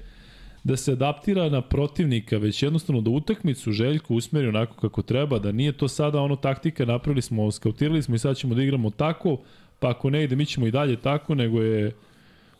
da 0.64 0.76
se 0.76 0.92
adaptira 0.92 1.48
na 1.48 1.62
protivnika, 1.62 2.38
već 2.38 2.62
jednostavno 2.62 3.00
da 3.00 3.10
utakmicu 3.10 3.72
Željko 3.72 4.14
usmeri 4.14 4.48
onako 4.48 4.74
kako 4.80 5.02
treba, 5.02 5.38
da 5.38 5.52
nije 5.52 5.72
to 5.72 5.88
sada 5.88 6.20
ono 6.20 6.36
taktika, 6.36 6.84
napravili 6.84 7.22
smo, 7.22 7.50
skautirali 7.50 8.02
smo 8.02 8.14
i 8.14 8.18
sad 8.18 8.36
ćemo 8.36 8.54
da 8.54 8.62
igramo 8.62 8.90
tako, 8.90 9.38
pa 9.80 9.90
ako 9.90 10.10
ne 10.10 10.24
ide, 10.24 10.36
mi 10.36 10.46
ćemo 10.46 10.66
i 10.66 10.70
dalje 10.70 10.96
tako, 10.96 11.34
nego 11.34 11.62
je 11.62 11.92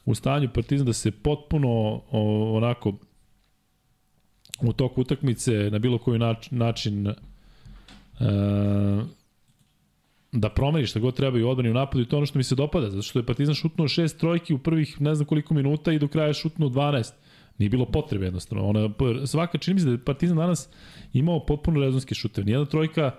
u 0.05 0.15
stanju 0.15 0.49
Partizan 0.55 0.87
da 0.87 0.93
se 0.93 1.11
potpuno 1.11 1.69
o, 2.11 2.57
onako 2.57 2.93
u 4.63 4.73
toku 4.73 5.01
utakmice 5.01 5.53
na 5.71 5.79
bilo 5.79 5.99
koji 5.99 6.19
nač, 6.19 6.51
način 6.51 7.07
e, 7.07 7.15
da 10.33 10.49
promeni 10.49 10.87
šta 10.87 11.01
god 11.01 11.17
treba 11.17 11.39
i 11.39 11.43
odbrani 11.43 11.71
u 11.71 11.75
napadu 11.75 12.03
i 12.03 12.07
to 12.07 12.17
ono 12.17 12.27
što 12.27 12.39
mi 12.39 12.45
se 12.45 12.55
dopada, 12.55 12.91
zato 12.91 13.03
što 13.03 13.19
je 13.19 13.27
Partizan 13.27 13.55
šutnuo 13.55 13.89
šest 13.89 14.19
trojki 14.19 14.55
u 14.55 14.59
prvih 14.59 15.01
ne 15.01 15.15
znam 15.15 15.27
koliko 15.27 15.55
minuta 15.55 15.93
i 15.93 15.99
do 15.99 16.09
kraja 16.09 16.29
je 16.29 16.35
šutnuo 16.35 16.69
12. 16.69 17.13
Nije 17.59 17.71
bilo 17.71 17.87
potrebe 17.87 18.25
jednostavno. 18.25 18.65
Ona, 18.67 18.91
svaka 19.27 19.59
čini 19.59 19.75
mi 19.75 19.81
se 19.81 19.87
da 19.87 19.93
je 19.93 20.05
Partizan 20.05 20.37
danas 20.37 20.69
imao 21.13 21.47
potpuno 21.47 21.81
rezonski 21.81 22.15
šutev. 22.15 22.45
Nijedna 22.45 22.67
trojka, 22.67 23.11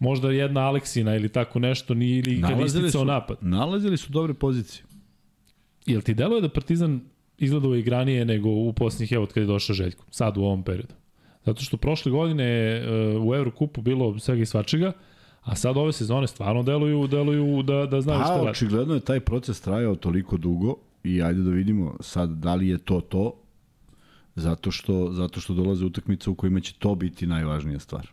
možda 0.00 0.30
jedna 0.30 0.60
Aleksina 0.60 1.16
ili 1.16 1.28
tako 1.28 1.58
nešto, 1.58 1.94
ni, 1.94 2.10
ili 2.10 2.42
kad 2.42 2.60
isticao 2.60 3.04
napad. 3.04 3.36
Nalazili 3.40 3.96
su 3.96 4.12
dobre 4.12 4.34
pozicije. 4.34 4.84
Jel 5.86 6.00
ti 6.00 6.14
deluje 6.14 6.40
da 6.40 6.48
Partizan 6.48 7.00
izgledao 7.38 7.74
igranije 7.74 8.24
nego 8.24 8.48
u 8.48 8.72
posljednjih, 8.72 9.12
evo, 9.12 9.22
od 9.22 9.28
kada 9.28 9.40
je 9.40 9.46
došao 9.46 9.74
Željko, 9.74 10.04
sad 10.10 10.36
u 10.36 10.42
ovom 10.42 10.62
periodu. 10.62 10.94
Zato 11.44 11.62
što 11.62 11.76
prošle 11.76 12.12
godine 12.12 12.44
je 12.44 12.86
u 13.20 13.34
Eurokupu 13.34 13.82
bilo 13.82 14.18
svega 14.18 14.42
i 14.42 14.46
svačega, 14.46 14.92
a 15.42 15.56
sad 15.56 15.76
ove 15.76 15.92
sezone 15.92 16.26
stvarno 16.26 16.62
deluju, 16.62 17.06
deluju 17.06 17.62
da, 17.62 17.86
da 17.86 18.00
znaju 18.00 18.20
šta 18.20 18.34
A, 18.34 18.36
radi. 18.36 18.50
očigledno 18.50 18.94
je 18.94 19.00
taj 19.00 19.20
proces 19.20 19.60
trajao 19.60 19.94
toliko 19.94 20.36
dugo 20.36 20.74
i 21.04 21.22
ajde 21.22 21.42
da 21.42 21.50
vidimo 21.50 21.96
sad 22.00 22.30
da 22.30 22.54
li 22.54 22.68
je 22.68 22.78
to 22.78 23.00
to, 23.00 23.34
zato 24.34 24.70
što, 24.70 25.12
zato 25.12 25.40
što 25.40 25.54
dolaze 25.54 25.84
utakmice 25.84 26.30
u 26.30 26.34
kojima 26.34 26.60
će 26.60 26.74
to 26.78 26.94
biti 26.94 27.26
najvažnija 27.26 27.78
stvar. 27.78 28.08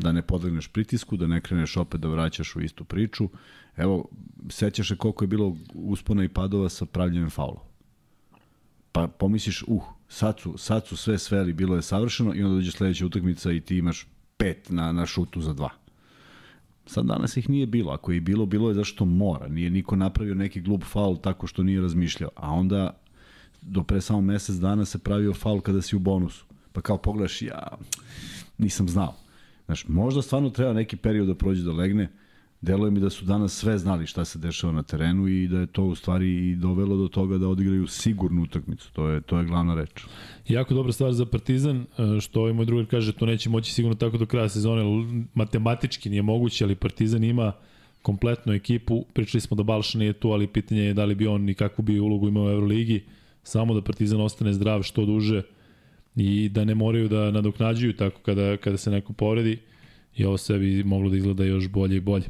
Da 0.00 0.12
ne 0.12 0.22
podlegneš 0.22 0.68
pritisku, 0.68 1.16
da 1.16 1.26
ne 1.26 1.40
kreneš 1.40 1.76
opet 1.76 2.00
da 2.00 2.08
vraćaš 2.08 2.56
u 2.56 2.60
istu 2.60 2.84
priču. 2.84 3.28
Evo, 3.76 4.08
sećaš 4.48 4.88
se 4.88 4.96
koliko 4.96 5.24
je 5.24 5.28
bilo 5.28 5.56
uspona 5.74 6.24
i 6.24 6.28
padova 6.28 6.68
sa 6.68 6.86
pravljenjem 6.86 7.30
faula. 7.30 7.64
Pa 8.92 9.06
pomisliš, 9.08 9.64
uh, 9.66 9.82
sad 10.08 10.40
su, 10.40 10.58
sad 10.58 10.86
su 10.86 10.96
sve 10.96 11.18
sveli, 11.18 11.52
bilo 11.52 11.76
je 11.76 11.82
savršeno 11.82 12.34
i 12.34 12.42
onda 12.42 12.54
dođe 12.54 12.70
sledeća 12.70 13.06
utakmica 13.06 13.52
i 13.52 13.60
ti 13.60 13.76
imaš 13.76 14.06
pet 14.36 14.70
na, 14.70 14.92
na 14.92 15.06
šutu 15.06 15.40
za 15.40 15.52
dva. 15.52 15.70
Sad 16.86 17.06
danas 17.06 17.36
ih 17.36 17.50
nije 17.50 17.66
bilo. 17.66 17.92
Ako 17.92 18.12
je 18.12 18.20
bilo, 18.20 18.46
bilo 18.46 18.68
je 18.68 18.74
zašto 18.74 19.04
mora. 19.04 19.48
Nije 19.48 19.70
niko 19.70 19.96
napravio 19.96 20.34
neki 20.34 20.60
glup 20.60 20.84
faul 20.84 21.16
tako 21.16 21.46
što 21.46 21.62
nije 21.62 21.80
razmišljao. 21.80 22.30
A 22.36 22.50
onda 22.52 23.00
do 23.62 23.82
pre 23.82 24.00
samo 24.00 24.20
mesec 24.20 24.56
dana 24.56 24.84
se 24.84 24.98
pravio 24.98 25.34
faul 25.34 25.60
kada 25.60 25.82
si 25.82 25.96
u 25.96 25.98
bonusu. 25.98 26.44
Pa 26.72 26.80
kao 26.80 26.98
pogledaš, 26.98 27.42
ja 27.42 27.68
nisam 28.58 28.88
znao. 28.88 29.14
Znaš, 29.70 29.88
možda 29.88 30.22
stvarno 30.22 30.50
treba 30.50 30.72
neki 30.72 30.96
period 30.96 31.26
da 31.26 31.34
prođe 31.34 31.62
da 31.62 31.72
legne. 31.72 32.08
deluje 32.60 32.90
mi 32.90 33.00
da 33.00 33.10
su 33.10 33.24
danas 33.24 33.52
sve 33.52 33.78
znali 33.78 34.06
šta 34.06 34.24
se 34.24 34.38
dešava 34.38 34.72
na 34.72 34.82
terenu 34.82 35.28
i 35.28 35.48
da 35.48 35.60
je 35.60 35.66
to 35.66 35.84
u 35.84 35.94
stvari 35.94 36.50
i 36.50 36.56
dovelo 36.56 36.96
do 36.96 37.08
toga 37.08 37.38
da 37.38 37.48
odigraju 37.48 37.86
sigurnu 37.86 38.42
utakmicu. 38.42 38.92
To 38.92 39.08
je, 39.08 39.20
to 39.20 39.38
je 39.38 39.44
glavna 39.44 39.74
reč. 39.74 40.04
Jako 40.48 40.74
dobra 40.74 40.92
stvar 40.92 41.12
za 41.12 41.26
Partizan, 41.26 41.76
e, 41.76 42.20
što 42.20 42.40
ovaj 42.40 42.52
moj 42.52 42.66
drugar 42.66 42.86
kaže, 42.86 43.12
to 43.12 43.26
neće 43.26 43.50
moći 43.50 43.72
sigurno 43.72 43.94
tako 43.94 44.18
do 44.18 44.26
kraja 44.26 44.48
sezone, 44.48 44.82
matematički 45.34 46.10
nije 46.10 46.22
moguće, 46.22 46.64
ali 46.64 46.74
Partizan 46.74 47.24
ima 47.24 47.52
kompletnu 48.02 48.52
ekipu. 48.52 49.04
Pričali 49.12 49.40
smo 49.40 49.56
da 49.56 49.62
Balša 49.62 49.98
nije 49.98 50.12
tu, 50.12 50.32
ali 50.32 50.46
pitanje 50.46 50.82
je 50.82 50.94
da 50.94 51.04
li 51.04 51.14
bi 51.14 51.26
on 51.26 51.48
i 51.48 51.54
kakvu 51.54 51.82
bi 51.82 52.00
ulogu 52.00 52.28
imao 52.28 52.44
u 52.44 52.50
Euroligi. 52.50 53.04
Samo 53.42 53.74
da 53.74 53.82
Partizan 53.82 54.20
ostane 54.20 54.52
zdrav 54.52 54.82
što 54.82 55.06
duže 55.06 55.42
i 56.20 56.48
da 56.48 56.64
ne 56.64 56.74
moraju 56.74 57.08
da 57.08 57.30
nadoknađuju 57.30 57.92
tako 57.92 58.20
kada, 58.20 58.56
kada 58.56 58.76
se 58.76 58.90
neko 58.90 59.12
povredi 59.12 59.58
i 60.16 60.24
ovo 60.24 60.36
sve 60.36 60.58
bi 60.58 60.84
moglo 60.84 61.10
da 61.10 61.16
izgleda 61.16 61.44
još 61.44 61.68
bolje 61.68 61.96
i 61.96 62.00
bolje. 62.00 62.24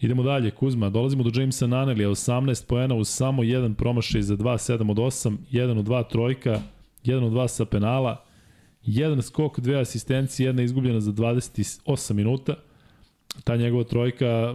Idemo 0.00 0.22
dalje, 0.22 0.50
Kuzma, 0.50 0.90
dolazimo 0.90 1.22
do 1.22 1.40
Jamesa 1.40 1.66
Nanelija, 1.66 2.08
18 2.08 2.66
poena 2.66 2.94
uz 2.94 3.08
samo 3.08 3.42
jedan 3.42 3.74
promašaj 3.74 4.22
za 4.22 4.36
2, 4.36 4.78
7 4.78 4.90
od 4.90 4.96
8, 4.96 5.36
1 5.52 5.78
od 5.78 5.84
2 5.86 6.08
trojka, 6.08 6.60
1 7.04 7.24
od 7.24 7.32
2 7.32 7.48
sa 7.48 7.64
penala, 7.64 8.24
jedan 8.82 9.22
skok, 9.22 9.60
dve 9.60 9.80
asistencije, 9.80 10.46
jedna 10.46 10.62
izgubljena 10.62 11.00
za 11.00 11.12
28 11.12 12.12
minuta. 12.12 12.54
Ta 13.44 13.56
njegova 13.56 13.84
trojka 13.84 14.54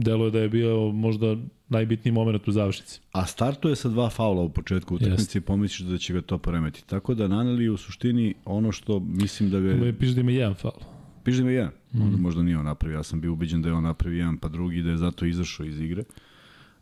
uh, 0.00 0.04
deluje 0.04 0.30
da 0.30 0.38
je 0.38 0.48
bio 0.48 0.92
možda 0.92 1.36
najbitniji 1.68 2.12
moment 2.12 2.48
u 2.48 2.52
završnici. 2.52 3.00
A 3.12 3.26
startuje 3.26 3.76
sa 3.76 3.88
dva 3.88 4.10
faula 4.10 4.42
u 4.42 4.48
početku 4.48 4.94
utakmice 4.94 5.38
i 5.38 5.40
pomisliš 5.40 5.88
da 5.88 5.98
će 5.98 6.12
ga 6.12 6.20
to 6.20 6.38
poremeti. 6.38 6.86
Tako 6.86 7.14
da 7.14 7.28
Naneli 7.28 7.68
u 7.68 7.76
suštini 7.76 8.34
ono 8.44 8.72
što 8.72 9.00
mislim 9.00 9.50
da 9.50 9.60
ga... 9.60 9.92
Piše 9.98 10.14
da 10.14 10.20
ima 10.20 10.30
jedan 10.30 10.54
faul. 10.54 10.80
Piše 11.24 11.36
da 11.36 11.42
ima 11.42 11.50
jedan. 11.50 11.72
Mm. 11.92 12.22
Možda 12.22 12.42
nije 12.42 12.58
on 12.58 12.64
napravio. 12.64 12.96
Ja 12.96 13.02
sam 13.02 13.20
bio 13.20 13.32
ubeđen 13.32 13.62
da 13.62 13.68
je 13.68 13.74
on 13.74 13.82
napravio 13.82 14.18
jedan 14.18 14.38
pa 14.38 14.48
drugi 14.48 14.82
da 14.82 14.90
je 14.90 14.96
zato 14.96 15.26
izašao 15.26 15.66
iz 15.66 15.80
igre. 15.80 16.04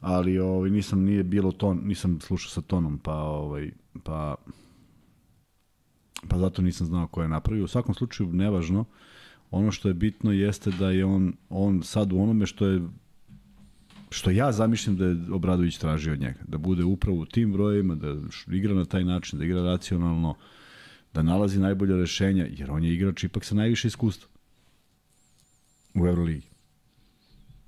Ali 0.01 0.39
ovaj 0.39 0.71
nisam 0.71 1.03
nije 1.03 1.23
bilo 1.23 1.53
ton, 1.53 1.81
nisam 1.85 2.21
slušao 2.21 2.51
sa 2.51 2.61
tonom, 2.61 2.99
pa 2.99 3.15
ovaj 3.15 3.71
pa 4.05 4.35
pa 6.29 6.39
zato 6.39 6.63
nisam 6.63 6.87
znao 6.87 7.07
ko 7.07 7.23
je 7.23 7.29
napravio. 7.29 7.65
U 7.65 7.69
svakom 7.69 7.95
slučaju 7.95 8.33
nevažno. 8.33 8.85
Ono 9.51 9.73
što 9.73 9.89
je 9.89 9.95
bitno 9.95 10.33
jeste 10.33 10.71
da 10.71 10.91
je 10.91 11.05
on 11.05 11.33
on 11.49 11.83
sad 11.83 12.13
u 12.13 12.23
onome 12.23 12.47
što 12.47 12.67
je 12.67 12.81
što 14.11 14.31
ja 14.31 14.53
zamišljam 14.53 14.97
da 14.97 15.07
je 15.07 15.17
Obradović 15.33 15.79
tražio 15.79 16.13
od 16.13 16.21
njega. 16.21 16.41
Da 16.47 16.59
bude 16.59 16.85
upravo 16.85 17.19
u 17.19 17.27
tim 17.27 17.53
brojima, 17.53 17.95
da 17.95 18.17
igra 18.53 18.75
na 18.75 18.85
taj 18.85 19.05
način, 19.05 19.39
da 19.39 19.45
igra 19.45 19.63
racionalno, 19.63 20.35
da 21.15 21.23
nalazi 21.23 21.61
najbolje 21.61 21.97
rešenja, 21.97 22.47
jer 22.51 22.71
on 22.71 22.85
je 22.85 22.95
igrač 22.95 23.25
ipak 23.25 23.45
sa 23.45 23.55
najviše 23.55 23.89
iskustva 23.89 24.29
u 25.95 26.07
Euroligi. 26.07 26.49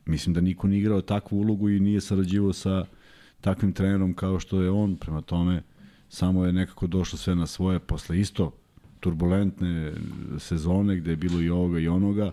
Mislim 0.07 0.35
da 0.35 0.41
niko 0.41 0.69
nije 0.69 0.81
igrao 0.81 1.01
takvu 1.01 1.39
ulogu 1.39 1.69
i 1.69 1.81
nije 1.81 2.01
sarađivao 2.01 2.53
sa 2.53 2.85
takvim 3.41 3.73
trenerom 3.73 4.15
kao 4.15 4.41
što 4.41 4.62
je 4.62 4.71
on, 4.71 4.97
prema 4.97 5.21
tome 5.21 5.62
samo 6.09 6.45
je 6.45 6.53
nekako 6.53 6.87
došlo 6.87 7.19
sve 7.19 7.35
na 7.35 7.47
svoje 7.47 7.79
posle 7.79 8.21
isto 8.21 8.53
turbulentne 9.01 9.93
sezone 10.39 10.97
gde 10.97 11.11
je 11.11 11.17
bilo 11.17 11.41
i 11.41 11.51
ovoga 11.51 11.79
i 11.79 11.89
onoga, 11.89 12.33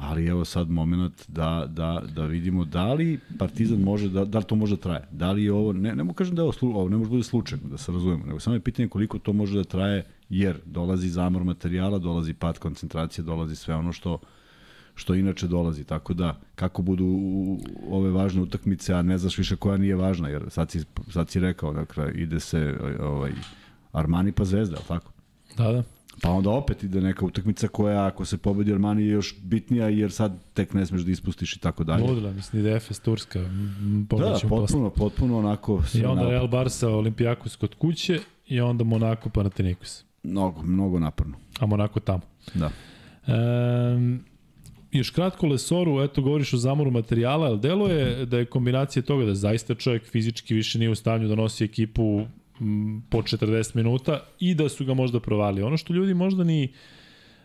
ali 0.00 0.26
evo 0.26 0.44
sad 0.44 0.70
moment 0.70 1.28
da, 1.28 1.66
da, 1.68 2.02
da 2.14 2.26
vidimo 2.26 2.64
da 2.64 2.92
li 2.92 3.18
Partizan 3.38 3.80
može, 3.80 4.08
da, 4.08 4.24
da 4.24 4.38
li 4.38 4.44
to 4.44 4.54
može 4.54 4.76
da 4.76 4.82
traje. 4.82 5.08
Da 5.10 5.32
li 5.32 5.44
je 5.44 5.52
ovo, 5.52 5.72
ne, 5.72 5.94
ne 5.94 6.04
mogu 6.04 6.14
kažem 6.14 6.34
da 6.34 6.42
je 6.42 6.44
ovo, 6.44 6.52
slu, 6.52 6.68
ovo 6.68 6.88
ne 6.88 6.96
može 6.96 7.08
da 7.08 7.10
bude 7.10 7.22
slučajno, 7.22 7.68
da 7.68 7.78
se 7.78 7.92
razumemo, 7.92 8.26
nego 8.26 8.40
samo 8.40 8.56
je 8.56 8.60
pitanje 8.60 8.88
koliko 8.88 9.18
to 9.18 9.32
može 9.32 9.56
da 9.56 9.64
traje, 9.64 10.04
jer 10.28 10.56
dolazi 10.64 11.08
zamor 11.08 11.44
materijala, 11.44 11.98
dolazi 11.98 12.34
pad 12.34 12.58
koncentracije, 12.58 13.24
dolazi 13.24 13.56
sve 13.56 13.74
ono 13.74 13.92
što 13.92 14.18
što 14.94 15.14
inače 15.14 15.46
dolazi, 15.46 15.84
tako 15.84 16.14
da 16.14 16.40
kako 16.54 16.82
budu 16.82 17.06
ove 17.90 18.10
važne 18.10 18.42
utakmice, 18.42 18.94
a 18.94 19.02
ne 19.02 19.18
znaš 19.18 19.38
više 19.38 19.56
koja 19.56 19.76
nije 19.76 19.96
važna, 19.96 20.28
jer 20.28 20.42
sad 20.48 20.70
si, 20.70 20.84
sad 21.10 21.28
si 21.28 21.40
rekao, 21.40 21.72
dakle, 21.72 22.12
ide 22.14 22.40
se 22.40 22.78
ovaj, 23.00 23.32
Armani 23.92 24.32
pa 24.32 24.44
Zvezda, 24.44 24.76
tako? 24.88 25.12
Da, 25.56 25.72
da. 25.72 25.82
Pa 26.22 26.30
onda 26.30 26.50
opet 26.50 26.82
ide 26.82 27.00
neka 27.00 27.24
utakmica 27.24 27.68
koja 27.68 28.06
ako 28.06 28.24
se 28.24 28.38
pobedi 28.38 28.72
Armani 28.72 29.02
je 29.02 29.08
još 29.08 29.34
bitnija 29.42 29.88
jer 29.88 30.12
sad 30.12 30.38
tek 30.54 30.74
ne 30.74 30.86
smeš 30.86 31.02
da 31.02 31.10
ispustiš 31.10 31.56
i 31.56 31.58
tako 31.58 31.84
dalje. 31.84 32.04
Ludila, 32.04 32.32
mislim 32.32 32.62
da 32.62 32.68
je 32.68 32.76
Efes 32.76 33.00
Turska. 33.00 33.40
Da, 34.18 34.38
potpuno, 34.48 34.90
potpuno 34.90 35.38
onako. 35.38 35.82
I 35.94 36.04
onda 36.04 36.28
Real 36.28 36.48
Barca, 36.48 36.88
Olimpijakos 36.88 37.56
kod 37.56 37.74
kuće 37.74 38.18
i 38.46 38.60
onda 38.60 38.84
Monako 38.84 39.28
Panathinaikos. 39.30 40.04
Mnogo, 40.22 40.62
mnogo 40.62 40.98
naporno. 40.98 41.36
A 41.58 41.66
Monako 41.66 42.00
tamo. 42.00 42.22
Da. 42.54 42.70
Um, 43.26 44.20
još 44.92 45.10
kratko 45.10 45.46
Lesoru, 45.46 46.02
eto 46.02 46.22
govoriš 46.22 46.52
o 46.52 46.56
zamoru 46.56 46.90
materijala, 46.90 47.46
ali 47.46 47.60
delo 47.60 47.88
je 47.88 48.26
da 48.26 48.38
je 48.38 48.44
kombinacija 48.44 49.02
toga 49.02 49.24
da 49.24 49.34
zaista 49.34 49.74
čovjek 49.74 50.10
fizički 50.10 50.54
više 50.54 50.78
nije 50.78 50.90
u 50.90 50.94
stanju 50.94 51.28
da 51.28 51.34
nosi 51.34 51.64
ekipu 51.64 52.26
po 53.10 53.22
40 53.22 53.76
minuta 53.76 54.20
i 54.40 54.54
da 54.54 54.68
su 54.68 54.84
ga 54.84 54.94
možda 54.94 55.20
provali. 55.20 55.62
Ono 55.62 55.76
što 55.76 55.94
ljudi 55.94 56.14
možda 56.14 56.44
ni 56.44 56.68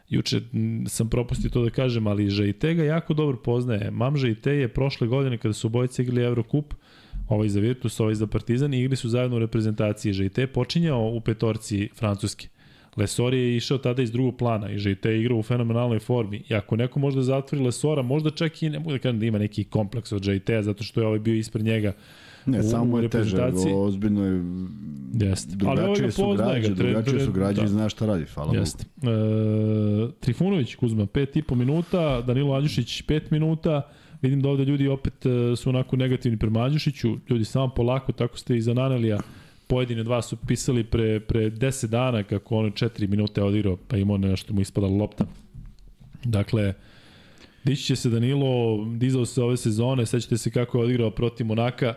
juče 0.09 0.41
sam 0.87 1.09
propustio 1.09 1.49
to 1.49 1.63
da 1.63 1.69
kažem, 1.69 2.07
ali 2.07 2.29
Žajte 2.29 2.73
ga 2.73 2.83
jako 2.83 3.13
dobro 3.13 3.37
poznaje. 3.37 3.91
Mam 3.91 4.17
Žajte 4.17 4.51
je 4.51 4.67
prošle 4.67 5.07
godine 5.07 5.37
kada 5.37 5.53
su 5.53 5.67
obojice 5.67 6.01
igrali 6.03 6.23
Eurocup, 6.23 6.73
ovaj 7.27 7.49
za 7.49 7.59
Virtus, 7.59 7.99
ovaj 7.99 8.15
za 8.15 8.27
Partizan 8.27 8.73
i 8.73 8.83
igli 8.83 8.95
su 8.95 9.09
zajedno 9.09 9.37
u 9.37 9.39
reprezentaciji. 9.39 10.13
Žajte 10.13 10.47
počinjao 10.47 11.09
u 11.09 11.21
petorci 11.21 11.89
Francuske. 11.95 12.47
Lesor 12.97 13.33
je 13.33 13.57
išao 13.57 13.77
tada 13.77 14.01
iz 14.01 14.11
drugog 14.11 14.37
plana 14.37 14.71
i 14.71 14.77
Žajte 14.77 15.09
je 15.09 15.21
igrao 15.21 15.37
u 15.37 15.43
fenomenalnoj 15.43 15.99
formi. 15.99 16.43
I 16.49 16.53
ako 16.55 16.75
neko 16.75 16.99
možda 16.99 17.23
zatvori 17.23 17.63
Lesora, 17.63 18.01
možda 18.01 18.29
čak 18.29 18.63
i 18.63 18.69
ne 18.69 18.79
mogu 18.79 18.91
da 18.91 18.99
kažem 18.99 19.19
da 19.19 19.25
ima 19.25 19.37
neki 19.37 19.63
kompleks 19.63 20.11
od 20.11 20.23
Žajtea, 20.23 20.63
zato 20.63 20.83
što 20.83 21.01
je 21.01 21.07
ovaj 21.07 21.19
bio 21.19 21.35
ispred 21.35 21.65
njega 21.65 21.93
Ne, 22.45 22.63
samo 22.63 22.99
je 22.99 23.09
teže, 23.09 23.51
ozbiljno 23.75 24.25
je 24.25 24.43
Jeste. 25.13 25.55
drugačije 25.55 26.11
su 26.11 26.33
građe, 26.37 26.69
drugačije 26.69 27.19
su 27.19 27.31
građe 27.31 27.61
da. 27.61 27.65
i 27.65 27.67
zna 27.67 27.89
šta 27.89 28.05
radi, 28.05 28.25
hvala 28.25 28.55
Jeste. 28.55 28.85
Bogu. 28.95 29.13
E, 29.13 30.11
Trifunović 30.19 30.75
Kuzma, 30.75 31.05
5,5 31.05 31.55
minuta, 31.55 32.21
Danilo 32.21 32.55
Andjušić 32.55 33.03
5 33.03 33.21
minuta, 33.31 33.81
vidim 34.21 34.41
da 34.41 34.49
ovde 34.49 34.65
ljudi 34.65 34.87
opet 34.87 35.25
e, 35.25 35.55
su 35.55 35.69
onako 35.69 35.95
negativni 35.95 36.37
prema 36.37 36.63
Andjušiću, 36.63 37.17
ljudi 37.29 37.45
samo 37.45 37.67
polako, 37.67 38.11
tako 38.11 38.37
ste 38.37 38.57
i 38.57 38.61
za 38.61 38.73
Nanelija, 38.73 39.19
pojedini 39.67 40.01
od 40.01 40.07
vas 40.07 40.25
su 40.25 40.37
pisali 40.37 40.83
pre, 40.83 41.19
pre 41.19 41.49
10 41.49 41.87
dana 41.87 42.23
kako 42.23 42.57
on 42.57 42.71
4 42.71 43.07
minute 43.07 43.43
odigrao, 43.43 43.77
pa 43.87 43.97
imao 43.97 44.17
nešto 44.17 44.53
mu 44.53 44.61
ispadala 44.61 44.93
lopta. 44.97 45.25
Dakle, 46.23 46.73
dići 47.63 47.83
će 47.83 47.95
se 47.95 48.09
Danilo, 48.09 48.85
dizao 48.97 49.25
se 49.25 49.41
ove 49.41 49.57
sezone, 49.57 50.05
sećate 50.05 50.37
se 50.37 50.51
kako 50.51 50.77
je 50.77 50.83
odigrao 50.83 51.11
protiv 51.11 51.47
Monaka, 51.47 51.93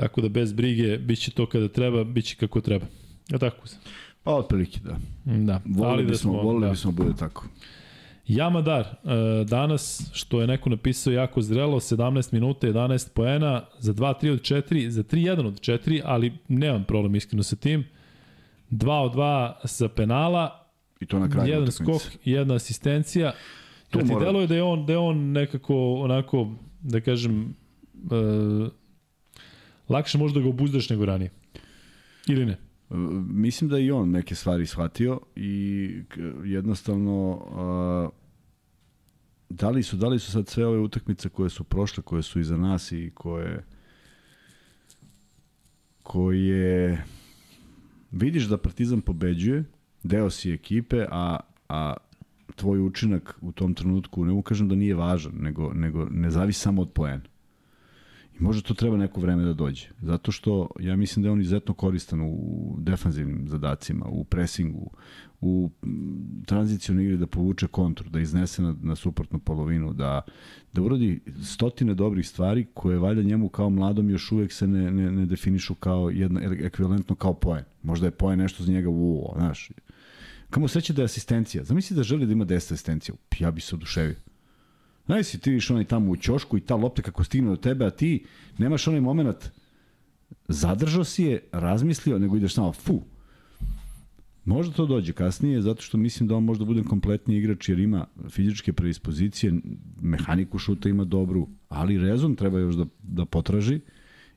Tako 0.00 0.20
da 0.20 0.28
bez 0.28 0.52
brige, 0.52 0.98
bit 0.98 1.18
će 1.18 1.30
to 1.30 1.46
kada 1.46 1.68
treba, 1.68 2.04
bit 2.04 2.24
će 2.24 2.36
kako 2.36 2.60
treba. 2.60 2.86
Ja 3.28 3.38
tako 3.38 3.68
se. 3.68 3.76
Pa 4.22 4.34
otprilike 4.34 4.80
da. 4.84 4.96
Da. 5.24 5.60
Volili 5.64 6.04
da 6.04 6.10
bismo, 6.10 6.32
smo, 6.32 6.42
volili 6.42 6.64
da. 6.66 6.70
bismo 6.70 6.92
bude 6.92 7.12
tako. 7.18 7.46
Jamadar, 8.28 8.80
e, 8.80 9.44
danas, 9.44 10.10
što 10.12 10.40
je 10.40 10.46
neko 10.46 10.70
napisao 10.70 11.12
jako 11.12 11.42
zrelo, 11.42 11.80
17 11.80 12.32
minuta, 12.32 12.66
11 12.66 13.08
poena, 13.14 13.64
za 13.78 13.92
2-3 13.92 14.32
od 14.32 14.40
4, 14.40 14.88
za 14.88 15.02
3-1 15.02 15.46
od 15.46 15.60
4, 15.60 16.00
ali 16.04 16.32
nemam 16.48 16.84
problem 16.84 17.14
iskreno 17.14 17.42
sa 17.42 17.56
tim. 17.56 17.84
2 18.70 18.92
od 18.92 19.14
2 19.14 19.52
sa 19.64 19.88
penala, 19.88 20.64
I 21.00 21.06
to 21.06 21.18
na 21.18 21.28
kraju 21.28 21.48
jedan 21.48 21.72
skok, 21.72 22.02
jedna 22.24 22.54
asistencija. 22.54 23.32
Tu 23.90 23.98
ti 23.98 24.04
mora... 24.04 24.24
deluje 24.24 24.46
da 24.46 24.54
je 24.54 24.62
on 24.62 24.86
da 24.86 24.92
je 24.92 24.98
on 24.98 25.32
nekako 25.32 25.94
onako 25.94 26.50
da 26.80 27.00
kažem 27.00 27.54
uh, 27.94 28.68
lakše 29.88 30.18
možda 30.18 30.40
ga 30.40 30.48
obuzdaš 30.48 30.90
nego 30.90 31.04
ranije. 31.04 31.30
Ili 32.26 32.46
ne? 32.46 32.56
Mislim 33.28 33.70
da 33.70 33.78
i 33.78 33.90
on 33.90 34.10
neke 34.10 34.34
stvari 34.34 34.66
shvatio 34.66 35.20
i 35.36 35.90
jednostavno 36.44 37.30
uh, 37.30 38.18
da 39.48 39.70
li 39.70 39.82
su 39.82 39.96
da 39.96 40.08
li 40.08 40.18
su 40.18 40.32
sad 40.32 40.48
sve 40.48 40.66
ove 40.66 40.78
utakmice 40.78 41.28
koje 41.28 41.50
su 41.50 41.64
prošle, 41.64 42.02
koje 42.02 42.22
su 42.22 42.40
iza 42.40 42.56
nas 42.56 42.92
i 42.92 43.10
koje 43.14 43.64
koje 46.02 47.04
vidiš 48.10 48.44
da 48.44 48.56
Partizan 48.56 49.00
pobeđuje, 49.00 49.64
deo 50.02 50.30
si 50.30 50.52
ekipe, 50.52 51.04
a, 51.10 51.40
a 51.68 51.94
tvoj 52.56 52.80
učinak 52.80 53.38
u 53.40 53.52
tom 53.52 53.74
trenutku, 53.74 54.24
ne 54.24 54.32
ukažem 54.32 54.68
da 54.68 54.74
nije 54.74 54.94
važan, 54.94 55.32
nego, 55.40 55.72
nego 55.74 56.08
ne 56.10 56.30
zavisi 56.30 56.60
samo 56.60 56.82
od 56.82 56.92
poena. 56.92 57.22
I 58.40 58.42
možda 58.42 58.62
to 58.62 58.74
treba 58.74 58.96
neko 58.96 59.20
vreme 59.20 59.44
da 59.44 59.52
dođe. 59.52 59.88
Zato 60.02 60.32
što 60.32 60.70
ja 60.80 60.96
mislim 60.96 61.22
da 61.22 61.28
je 61.28 61.32
on 61.32 61.40
izuzetno 61.40 61.74
koristan 61.74 62.20
u 62.20 62.76
defanzivnim 62.78 63.48
zadacima, 63.48 64.06
u 64.08 64.24
presingu, 64.24 64.90
u 65.40 65.70
tranzicijonu 66.46 67.02
igri 67.02 67.16
da 67.16 67.26
povuče 67.26 67.66
kontru, 67.66 68.10
da 68.10 68.20
iznese 68.20 68.62
na, 68.62 68.74
na 68.82 68.96
suprotnu 68.96 69.38
polovinu, 69.38 69.92
da, 69.92 70.20
da 70.72 70.82
uradi 70.82 71.20
stotine 71.42 71.94
dobrih 71.94 72.28
stvari 72.28 72.66
koje 72.74 72.98
valja 72.98 73.22
njemu 73.22 73.48
kao 73.48 73.70
mladom 73.70 74.10
još 74.10 74.32
uvek 74.32 74.52
se 74.52 74.66
ne, 74.66 74.90
ne, 74.90 75.12
ne 75.12 75.26
definišu 75.26 75.74
kao 75.74 76.10
jedna, 76.10 76.40
ekvivalentno 76.42 77.14
kao 77.14 77.34
poen. 77.34 77.64
Možda 77.82 78.06
je 78.06 78.10
poen 78.10 78.38
nešto 78.38 78.64
za 78.64 78.72
njega 78.72 78.90
u 78.90 79.32
znaš. 79.36 79.70
Kamo 80.50 80.68
seća 80.68 80.92
da 80.92 81.02
je 81.02 81.04
asistencija. 81.04 81.64
Zamisli 81.64 81.96
da 81.96 82.02
želi 82.02 82.26
da 82.26 82.32
ima 82.32 82.44
10 82.44 82.54
asistencija. 82.54 83.14
Ja 83.38 83.50
bi 83.50 83.60
se 83.60 83.74
oduševio. 83.74 84.16
Znaš 85.08 85.26
si 85.26 85.40
ti 85.40 85.50
viš 85.50 85.70
onaj 85.70 85.84
tamo 85.84 86.10
u 86.10 86.16
ćošku 86.16 86.56
i 86.56 86.60
ta 86.60 86.76
lopta 86.76 87.02
kako 87.02 87.24
stigne 87.24 87.50
do 87.50 87.56
tebe, 87.56 87.86
a 87.86 87.90
ti 87.90 88.24
nemaš 88.58 88.88
onaj 88.88 89.00
moment 89.00 89.50
zadržao 90.48 91.04
si 91.04 91.24
je, 91.24 91.48
razmislio, 91.52 92.18
nego 92.18 92.36
ideš 92.36 92.54
samo 92.54 92.72
fu. 92.72 93.02
Možda 94.44 94.74
to 94.74 94.86
dođe 94.86 95.12
kasnije, 95.12 95.62
zato 95.62 95.82
što 95.82 95.98
mislim 95.98 96.28
da 96.28 96.36
on 96.36 96.44
možda 96.44 96.64
bude 96.64 96.82
kompletni 96.82 97.36
igrač 97.36 97.68
jer 97.68 97.78
ima 97.78 98.06
fizičke 98.30 98.72
predispozicije, 98.72 99.52
mehaniku 100.00 100.58
šuta 100.58 100.88
ima 100.88 101.04
dobru, 101.04 101.48
ali 101.68 101.98
rezon 101.98 102.36
treba 102.36 102.58
još 102.58 102.74
da, 102.74 102.86
da 103.02 103.24
potraži 103.24 103.80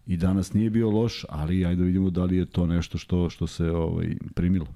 i 0.08 0.18
danas 0.18 0.54
nije 0.54 0.70
bio 0.70 0.90
loš, 0.90 1.26
ali 1.30 1.66
ajde 1.66 1.80
da 1.82 1.86
vidimo 1.86 2.10
da 2.10 2.24
li 2.24 2.38
je 2.38 2.46
to 2.46 2.66
nešto 2.66 2.98
što, 2.98 3.30
što 3.30 3.48
se 3.48 3.72
ovaj, 3.72 4.16
primilo. 4.36 4.68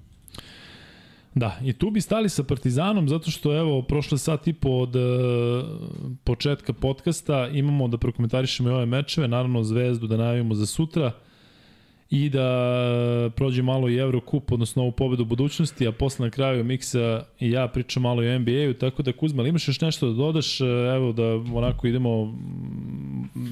Da, 1.36 1.60
i 1.64 1.74
tu 1.74 1.92
bi 1.92 2.02
stali 2.02 2.30
sa 2.30 2.44
Partizanom 2.44 3.10
zato 3.10 3.32
što 3.32 3.58
evo 3.58 3.82
prošle 3.82 4.18
sat 4.18 4.48
i 4.48 4.54
po 4.54 4.70
od 4.70 4.96
uh, 4.96 5.02
početka 6.24 6.74
podcasta 6.74 7.48
imamo 7.48 7.88
da 7.88 7.98
prokomentarišemo 7.98 8.70
i 8.70 8.74
ove 8.74 8.86
mečeve, 8.86 9.28
naravno 9.28 9.64
Zvezdu 9.64 10.08
da 10.08 10.18
najavimo 10.18 10.56
za 10.56 10.66
sutra 10.66 11.12
i 12.10 12.30
da 12.30 13.30
prođe 13.36 13.62
malo 13.62 13.90
i 13.90 13.98
Eurocup, 13.98 14.52
odnosno 14.52 14.82
ovu 14.82 14.92
pobedu 14.92 15.26
budućnosti, 15.26 15.88
a 15.88 15.92
posle 15.92 16.26
na 16.26 16.30
kraju 16.30 16.64
Miksa 16.64 17.24
i 17.40 17.52
ja 17.52 17.68
pričam 17.68 18.04
malo 18.04 18.24
i 18.24 18.28
o 18.28 18.40
NBA-u, 18.40 18.74
tako 18.74 19.04
da 19.04 19.14
Kuzma, 19.14 19.42
ali 19.42 19.50
imaš 19.50 19.68
još 19.68 19.82
nešto 19.82 20.08
da 20.08 20.14
dodaš, 20.14 20.62
evo 20.96 21.12
da 21.12 21.36
onako 21.36 21.88
idemo 21.88 22.38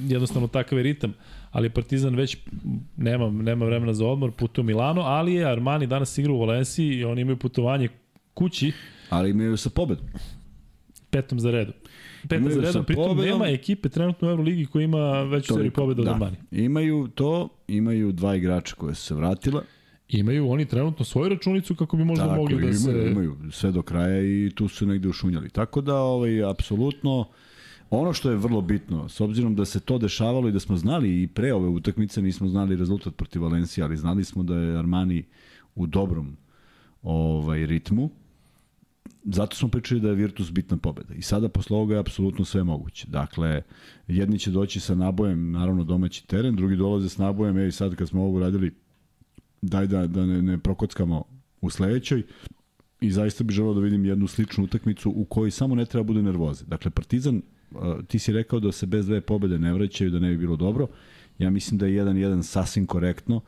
jednostavno 0.08 0.48
takav 0.48 0.78
je 0.78 0.82
ritam, 0.82 1.14
ali 1.54 1.70
Partizan 1.70 2.14
već 2.14 2.36
nema, 2.96 3.30
nema 3.30 3.64
vremena 3.64 3.94
za 3.94 4.06
odmor, 4.06 4.32
putuje 4.32 4.62
u 4.62 4.66
Milano, 4.66 5.00
ali 5.00 5.34
je 5.34 5.44
Armani 5.44 5.86
danas 5.86 6.18
igra 6.18 6.32
u 6.32 6.40
Valenciji 6.40 6.88
i 6.88 7.04
oni 7.04 7.20
imaju 7.20 7.36
putovanje 7.36 7.88
kući. 8.34 8.72
Ali 9.10 9.30
imaju 9.30 9.56
sa 9.56 9.70
pobedom. 9.70 10.06
Petom 11.10 11.40
za 11.40 11.50
redu. 11.50 11.72
Petom 12.28 12.50
za 12.50 12.60
redu, 12.60 12.84
pritom 12.84 13.04
pobedom, 13.04 13.24
nema 13.24 13.46
ekipe 13.46 13.88
trenutno 13.88 14.28
u 14.28 14.30
Euroligi 14.30 14.66
koja 14.66 14.84
ima 14.84 15.22
već 15.22 15.46
seriju 15.46 15.70
pobeda 15.70 16.02
od 16.02 16.06
da. 16.06 16.12
Armani. 16.14 16.36
Imaju 16.50 17.08
to, 17.14 17.48
imaju 17.68 18.12
dva 18.12 18.36
igrača 18.36 18.74
koje 18.74 18.94
su 18.94 19.02
se 19.02 19.14
vratila. 19.14 19.62
Imaju 20.08 20.50
oni 20.50 20.66
trenutno 20.66 21.04
svoju 21.04 21.28
računicu 21.28 21.74
kako 21.74 21.96
bi 21.96 22.04
možda 22.04 22.24
Tako, 22.24 22.36
mogli 22.36 22.54
da 22.54 22.60
imaju, 22.60 22.74
se... 22.74 23.10
Imaju 23.10 23.36
sve 23.50 23.72
do 23.72 23.82
kraja 23.82 24.20
i 24.20 24.50
tu 24.54 24.68
su 24.68 24.86
negde 24.86 25.08
ušunjali. 25.08 25.50
Tako 25.50 25.80
da, 25.80 25.94
ovaj, 25.96 26.50
apsolutno, 26.50 27.28
Ono 27.90 28.12
što 28.12 28.30
je 28.30 28.36
vrlo 28.36 28.60
bitno, 28.60 29.08
s 29.08 29.20
obzirom 29.20 29.54
da 29.54 29.64
se 29.64 29.80
to 29.80 29.98
dešavalo 29.98 30.48
i 30.48 30.52
da 30.52 30.60
smo 30.60 30.76
znali 30.76 31.22
i 31.22 31.26
pre 31.26 31.54
ove 31.54 31.68
utakmice, 31.68 32.22
nismo 32.22 32.48
znali 32.48 32.76
rezultat 32.76 33.16
protiv 33.16 33.42
Valencije, 33.42 33.84
ali 33.84 33.96
znali 33.96 34.24
smo 34.24 34.42
da 34.42 34.56
je 34.56 34.78
Armani 34.78 35.24
u 35.74 35.86
dobrom 35.86 36.36
ovaj 37.02 37.66
ritmu. 37.66 38.10
Zato 39.24 39.56
smo 39.56 39.68
pričali 39.68 40.00
da 40.00 40.08
je 40.08 40.14
Virtus 40.14 40.52
bitna 40.52 40.76
pobeda. 40.76 41.14
I 41.14 41.22
sada 41.22 41.48
posle 41.48 41.76
ovoga 41.76 41.94
je 41.94 42.00
apsolutno 42.00 42.44
sve 42.44 42.64
moguće. 42.64 43.06
Dakle, 43.08 43.62
jedni 44.08 44.38
će 44.38 44.50
doći 44.50 44.80
sa 44.80 44.94
nabojem, 44.94 45.50
naravno 45.52 45.84
domaći 45.84 46.26
teren, 46.26 46.56
drugi 46.56 46.76
dolaze 46.76 47.08
s 47.08 47.18
nabojem, 47.18 47.58
ej 47.58 47.72
sad 47.72 47.94
kad 47.94 48.08
smo 48.08 48.22
ovo 48.22 48.36
uradili, 48.36 48.74
daj 49.62 49.86
da, 49.86 50.06
da 50.06 50.26
ne, 50.26 50.42
ne 50.42 50.58
prokockamo 50.58 51.24
u 51.60 51.70
sledećoj. 51.70 52.22
I 53.00 53.10
zaista 53.10 53.44
bih 53.44 53.54
želeo 53.56 53.74
da 53.74 53.80
vidim 53.80 54.04
jednu 54.04 54.26
sličnu 54.26 54.64
utakmicu 54.64 55.10
u 55.16 55.24
kojoj 55.24 55.50
samo 55.50 55.74
ne 55.74 55.84
treba 55.84 56.04
bude 56.04 56.22
nervoze. 56.22 56.64
Dakle, 56.64 56.90
Partizan 56.90 57.42
ti 58.06 58.18
si 58.18 58.32
rekao 58.32 58.60
da 58.60 58.72
se 58.72 58.86
bez 58.86 59.06
dve 59.06 59.20
pobede 59.20 59.58
ne 59.58 59.72
vraćaju, 59.72 60.10
da 60.10 60.18
ne 60.18 60.30
bi 60.30 60.36
bilo 60.36 60.56
dobro. 60.56 60.86
Ja 61.38 61.50
mislim 61.50 61.78
da 61.78 61.86
je 61.86 62.04
1-1 62.04 62.42
sasvim 62.42 62.86
korektno, 62.86 63.40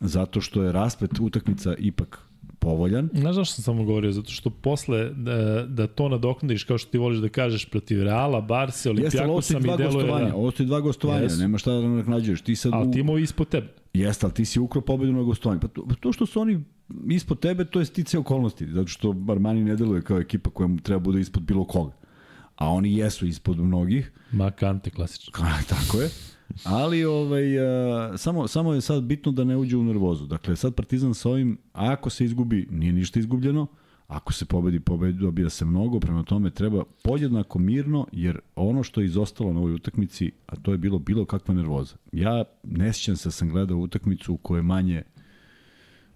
zato 0.00 0.40
što 0.40 0.62
je 0.62 0.72
rasplet 0.72 1.10
utakmica 1.20 1.74
ipak 1.78 2.26
povoljan. 2.58 3.08
Znaš 3.14 3.34
zašto 3.34 3.54
sam 3.54 3.62
samo 3.62 3.84
govorio? 3.84 4.12
Zato 4.12 4.30
što 4.30 4.50
posle 4.50 5.10
da, 5.10 5.66
da 5.68 5.86
to 5.86 6.08
nadoknadiš 6.08 6.64
kao 6.64 6.78
što 6.78 6.90
ti 6.90 6.98
voliš 6.98 7.18
da 7.18 7.28
kažeš 7.28 7.64
protiv 7.64 8.02
Reala, 8.02 8.40
Barse, 8.40 8.90
Olimpijakosa 8.90 9.58
mi 9.58 9.76
deluje... 9.76 10.06
Da... 10.06 10.32
Ovo 10.34 10.50
su 10.50 10.64
dva 10.64 10.80
gostovanja, 10.80 11.28
yes. 11.28 11.40
nema 11.40 11.58
šta 11.58 11.72
da 11.72 11.88
naknađuješ. 11.88 12.40
Ti 12.40 12.56
sad 12.56 12.72
ali 12.74 12.92
ti 12.92 13.00
imao 13.00 13.18
ispod 13.18 13.48
tebe. 13.48 13.66
Jeste, 13.92 14.26
ali 14.26 14.34
ti 14.34 14.44
si 14.44 14.60
ukro 14.60 14.80
pobedu 14.80 15.12
na 15.12 15.22
gostovanju. 15.22 15.60
Pa 15.60 15.68
to, 15.68 15.86
to 16.00 16.12
što 16.12 16.26
su 16.26 16.40
oni 16.40 16.64
ispod 17.10 17.40
tebe, 17.40 17.64
to 17.64 17.78
je 17.78 17.84
stice 17.84 18.18
okolnosti, 18.18 18.66
zato 18.66 18.88
što 18.88 19.14
Armani 19.28 19.64
ne 19.64 19.76
deluje 19.76 20.02
kao 20.02 20.18
ekipa 20.18 20.50
koja 20.50 20.66
mu 20.66 20.80
treba 20.80 21.00
bude 21.00 21.20
ispod 21.20 21.42
bilo 21.42 21.64
koga 21.64 21.92
a 22.56 22.68
oni 22.68 22.96
jesu 22.96 23.26
ispod 23.26 23.58
mnogih. 23.58 24.12
Ma 24.32 24.50
kante 24.50 24.90
klasično. 24.90 25.32
Tako 25.68 26.00
je. 26.00 26.10
Ali 26.64 27.04
ovaj, 27.04 27.58
a, 27.58 28.18
samo, 28.18 28.48
samo 28.48 28.72
je 28.72 28.80
sad 28.80 29.02
bitno 29.02 29.32
da 29.32 29.44
ne 29.44 29.56
uđe 29.56 29.76
u 29.76 29.84
nervozu. 29.84 30.26
Dakle, 30.26 30.56
sad 30.56 30.74
Partizan 30.74 31.14
sa 31.14 31.30
ovim, 31.30 31.58
ako 31.72 32.10
se 32.10 32.24
izgubi, 32.24 32.68
nije 32.70 32.92
ništa 32.92 33.18
izgubljeno, 33.18 33.66
ako 34.08 34.32
se 34.32 34.44
pobedi, 34.44 34.80
pobedi 34.80 35.18
dobija 35.18 35.50
se 35.50 35.64
mnogo, 35.64 36.00
prema 36.00 36.22
tome 36.22 36.50
treba 36.50 36.84
podjednako 37.04 37.58
mirno, 37.58 38.06
jer 38.12 38.40
ono 38.56 38.82
što 38.82 39.00
je 39.00 39.06
izostalo 39.06 39.52
na 39.52 39.58
ovoj 39.58 39.74
utakmici, 39.74 40.32
a 40.46 40.56
to 40.56 40.72
je 40.72 40.78
bilo 40.78 40.98
bilo 40.98 41.24
kakva 41.24 41.54
nervoza. 41.54 41.96
Ja 42.12 42.44
ne 42.62 42.92
sjećam 42.92 43.16
se 43.16 43.28
da 43.28 43.32
sam 43.32 43.48
gledao 43.48 43.78
utakmicu 43.78 44.34
u 44.34 44.36
kojoj 44.36 44.62
manje 44.62 45.02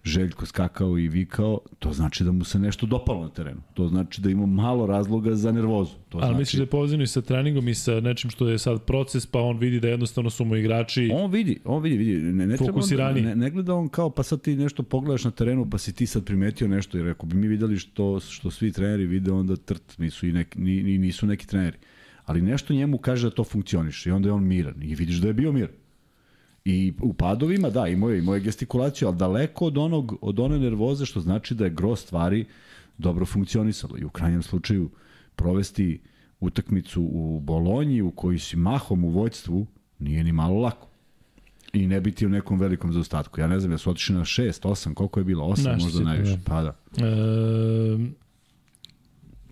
Željko 0.05 0.47
skakao 0.47 0.98
i 0.98 1.09
vikao, 1.09 1.60
to 1.78 1.93
znači 1.93 2.24
da 2.24 2.32
mu 2.32 2.44
se 2.44 2.59
nešto 2.59 2.86
dopalo 2.86 3.22
na 3.22 3.28
terenu. 3.28 3.60
To 3.74 3.89
znači 3.89 4.20
da 4.20 4.31
ima 4.31 4.47
malo 4.47 4.86
razloga 4.86 5.35
za 5.35 5.52
nervozu. 5.52 5.93
To 6.09 6.18
Ali 6.18 6.27
znači... 6.27 6.39
misliš 6.39 6.59
da 6.59 6.62
je 6.62 6.66
povezano 6.66 7.02
i 7.02 7.06
sa 7.06 7.20
treningom 7.20 7.68
i 7.68 7.74
sa 7.74 8.01
nečim 8.01 8.31
što 8.31 8.48
je 8.48 8.59
sad 8.59 8.82
proces, 8.82 9.27
pa 9.27 9.40
on 9.40 9.59
vidi 9.59 9.81
da 9.81 9.89
jednostavno 9.89 10.31
su 10.31 10.44
mu 10.44 10.56
igrači 10.56 11.10
On 11.14 11.31
vidi, 11.31 11.60
on 11.64 11.82
vidi, 11.82 11.97
vidi. 11.97 12.20
Ne, 12.20 12.47
ne, 12.47 12.56
treba 12.56 12.81
ne, 13.12 13.36
ne 13.36 13.51
gleda 13.51 13.74
on 13.74 13.89
kao 13.89 14.10
pa 14.10 14.22
sad 14.22 14.40
ti 14.40 14.56
nešto 14.56 14.82
pogledaš 14.82 15.24
na 15.24 15.31
terenu 15.31 15.70
pa 15.70 15.78
si 15.78 15.93
ti 15.93 16.06
sad 16.06 16.24
primetio 16.24 16.68
nešto 16.68 16.98
jer 16.98 17.09
ako 17.09 17.27
bi 17.27 17.36
mi 17.36 17.48
videli 17.48 17.78
što, 17.78 18.20
što 18.20 18.51
svi 18.51 18.72
treneri 18.72 19.06
vide 19.06 19.32
onda 19.32 19.56
trt, 19.56 19.98
nisu, 19.98 20.27
i 20.27 20.32
neki, 20.32 20.60
ni, 20.60 20.98
nisu 20.98 21.27
neki 21.27 21.47
treneri. 21.47 21.77
Ali 22.24 22.43
nešto 22.43 22.74
njemu 22.74 22.98
kaže 22.98 23.28
da 23.28 23.35
to 23.35 23.44
funkcioniše 23.44 24.10
i 24.10 24.12
onda 24.12 24.28
je 24.28 24.32
on 24.32 24.47
miran 24.47 24.82
i 24.82 24.94
vidiš 24.94 25.16
da 25.16 25.28
je 25.28 25.35
bio 25.35 25.52
miran. 25.52 25.74
I 26.64 26.92
u 27.02 27.14
padovima, 27.14 27.70
da, 27.70 27.88
imao 27.88 28.10
je, 28.10 28.18
imao 28.18 28.34
je 28.34 28.40
gestikulaciju, 28.40 29.08
ali 29.08 29.16
daleko 29.16 29.66
od, 29.66 29.78
onog, 29.78 30.18
od 30.20 30.40
one 30.40 30.58
nervoze, 30.58 31.06
što 31.06 31.20
znači 31.20 31.54
da 31.54 31.64
je 31.64 31.70
gro 31.70 31.96
stvari 31.96 32.46
dobro 32.98 33.26
funkcionisalo. 33.26 33.98
I 33.98 34.04
u 34.04 34.10
krajnjem 34.10 34.42
slučaju 34.42 34.90
provesti 35.36 36.00
utakmicu 36.40 37.02
u 37.02 37.40
Bolonji, 37.40 38.02
u 38.02 38.10
kojoj 38.10 38.38
si 38.38 38.56
mahom 38.56 39.04
u 39.04 39.10
vojstvu, 39.10 39.66
nije 39.98 40.24
ni 40.24 40.32
malo 40.32 40.60
lako. 40.60 40.88
I 41.72 41.86
ne 41.86 42.00
biti 42.00 42.26
u 42.26 42.28
nekom 42.28 42.58
velikom 42.58 42.92
zaostatku. 42.92 43.40
Ja 43.40 43.46
ne 43.46 43.60
znam, 43.60 43.72
ja 43.72 43.78
su 43.78 43.90
otišli 43.90 44.14
na 44.14 44.24
6, 44.24 44.68
8, 44.68 44.94
koliko 44.94 45.20
je 45.20 45.24
bilo? 45.24 45.44
8 45.44 45.64
Naš 45.64 45.82
možda 45.82 46.04
najviše. 46.04 46.36
Da. 46.36 46.42
Pa 46.44 46.62
da. 46.62 46.76
E, 47.06 47.98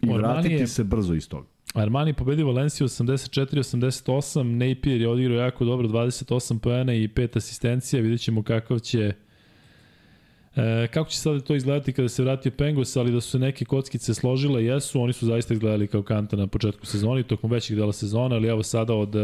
I 0.03 0.13
vratiti 0.13 0.55
je... 0.55 0.67
se 0.67 0.85
brzo 0.85 1.15
iz 1.15 1.29
toga. 1.29 1.49
Armani 1.75 2.13
pobedi 2.13 2.43
Valenciju 2.43 2.89
84-88, 2.89 4.43
Napier 4.43 5.01
je 5.01 5.09
odigrao 5.09 5.39
jako 5.39 5.65
dobro 5.65 5.89
28 5.89 6.59
poena 6.59 6.95
i 6.95 7.09
5 7.09 7.37
asistencija, 7.37 8.03
vidjet 8.03 8.21
ćemo 8.21 8.43
kakav 8.43 8.79
će 8.79 9.13
E, 10.59 10.87
kako 10.87 11.11
će 11.11 11.19
sada 11.19 11.41
to 11.41 11.55
izgledati 11.55 11.93
kada 11.93 12.09
se 12.09 12.23
vratio 12.23 12.53
Pengos, 12.53 12.97
ali 12.97 13.13
da 13.13 13.21
su 13.21 13.31
se 13.31 13.39
neke 13.39 13.65
kockice 13.65 14.15
složile, 14.15 14.65
jesu, 14.65 15.01
oni 15.01 15.13
su 15.13 15.27
zaista 15.27 15.55
izgledali 15.55 15.87
kao 15.87 16.03
kanta 16.03 16.37
na 16.37 16.47
početku 16.47 16.87
sezoni, 16.87 17.23
tokom 17.23 17.51
većih 17.51 17.77
dela 17.77 17.93
sezona, 17.93 18.37
ali 18.37 18.49
evo 18.49 18.63
sada 18.63 18.95
od 18.95 19.15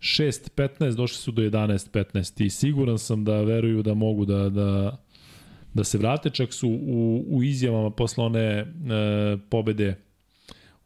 6-15 0.00 0.94
došli 0.94 1.16
su 1.16 1.30
do 1.30 1.42
11-15 1.42 2.44
i 2.44 2.50
siguran 2.50 2.98
sam 2.98 3.24
da 3.24 3.42
veruju 3.42 3.82
da 3.82 3.94
mogu 3.94 4.24
da, 4.24 4.48
da, 4.48 4.96
da 5.74 5.84
se 5.84 5.98
vrate, 5.98 6.30
čak 6.30 6.52
su 6.52 6.68
u, 6.68 7.24
u 7.28 7.42
izjavama 7.42 7.90
posle 7.90 8.24
one 8.24 8.40
e, 8.40 8.64
pobede 9.50 9.94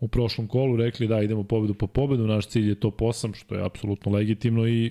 u 0.05 0.09
prošlom 0.09 0.47
kolu 0.49 0.77
rekli 0.77 1.09
da 1.09 1.23
idemo 1.23 1.43
pobedu 1.43 1.75
po 1.75 1.87
pobedu, 1.87 2.27
naš 2.27 2.47
cilj 2.47 2.69
je 2.69 2.75
top 2.75 3.01
8, 3.01 3.35
što 3.35 3.55
je 3.55 3.65
apsolutno 3.65 4.13
legitimno 4.13 4.69
i 4.69 4.91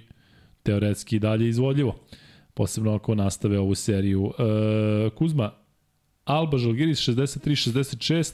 teoretski 0.63 1.19
dalje 1.19 1.49
izvodljivo. 1.49 1.95
Posebno 2.53 2.95
ako 2.95 3.15
nastave 3.15 3.59
ovu 3.59 3.75
seriju. 3.75 4.31
E, 4.39 5.09
Kuzma, 5.09 5.51
Alba 6.23 6.57
Žalgiris 6.57 6.99
63-66. 6.99 8.33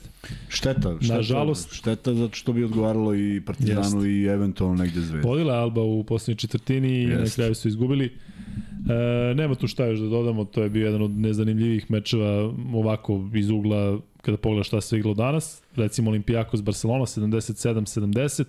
Šteta, 0.50 0.98
šteta, 1.00 1.16
Nažalost, 1.16 1.74
šteta 1.74 2.14
zato 2.14 2.36
što 2.36 2.54
bi 2.54 2.64
odgovaralo 2.64 3.16
i 3.16 3.42
Partizanu 3.46 4.06
jest. 4.06 4.08
i 4.08 4.26
eventualno 4.26 4.76
negde 4.76 5.02
Zvezda. 5.02 5.28
Podila 5.28 5.54
Alba 5.54 5.82
u 5.82 6.04
poslednjoj 6.04 6.38
četvrtini 6.38 7.02
i 7.02 7.08
na 7.08 7.26
kraju 7.36 7.56
su 7.56 7.68
izgubili. 7.68 8.06
E, 8.06 9.34
nema 9.36 9.56
tu 9.56 9.68
šta 9.68 9.86
još 9.86 10.00
da 10.00 10.08
dodamo, 10.08 10.46
to 10.46 10.64
je 10.64 10.70
bio 10.70 10.86
jedan 10.86 11.02
od 11.02 11.12
nezanimljivih 11.12 11.92
mečeva 11.92 12.54
ovako 12.74 13.30
iz 13.34 13.50
ugla 13.50 14.00
kada 14.22 14.38
pogledaš 14.38 14.68
šta 14.68 14.82
se 14.82 14.98
igralo 14.98 15.14
danas. 15.14 15.62
Recimo 15.76 16.10
Olimpijakos 16.10 16.62
Barcelona 16.64 17.06
77-70, 17.06 18.44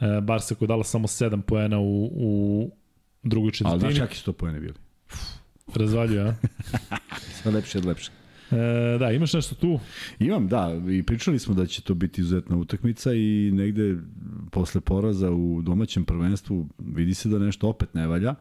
e, 0.00 0.20
Barca 0.20 0.54
koja 0.54 0.66
je 0.66 0.68
dala 0.68 0.84
samo 0.84 1.08
7 1.08 1.42
poena 1.42 1.78
u, 1.78 2.10
u 2.14 2.70
drugoj 3.22 3.52
četvrtini. 3.52 3.84
Ali 3.84 3.94
znaš 3.94 3.98
kakvi 3.98 4.16
su 4.16 4.24
to 4.24 4.32
poene 4.32 4.60
bili? 4.60 4.74
Razvalju, 5.74 6.20
a? 6.20 6.34
Sve 7.42 7.52
lepše 7.52 7.78
od 7.78 7.84
lepše. 7.84 8.10
E, 8.50 8.98
da, 8.98 9.10
imaš 9.10 9.32
nešto 9.32 9.54
tu? 9.54 9.80
Imam, 10.18 10.48
da. 10.48 10.80
I 10.90 11.02
pričali 11.02 11.38
smo 11.38 11.54
da 11.54 11.66
će 11.66 11.82
to 11.82 11.94
biti 11.94 12.20
izuzetna 12.20 12.56
utakmica 12.56 13.12
i 13.12 13.50
negde 13.52 13.96
posle 14.50 14.80
poraza 14.80 15.30
u 15.30 15.62
domaćem 15.62 16.04
prvenstvu 16.04 16.68
vidi 16.78 17.14
se 17.14 17.28
da 17.28 17.38
nešto 17.38 17.68
opet 17.68 17.94
ne 17.94 18.06
valja. 18.06 18.34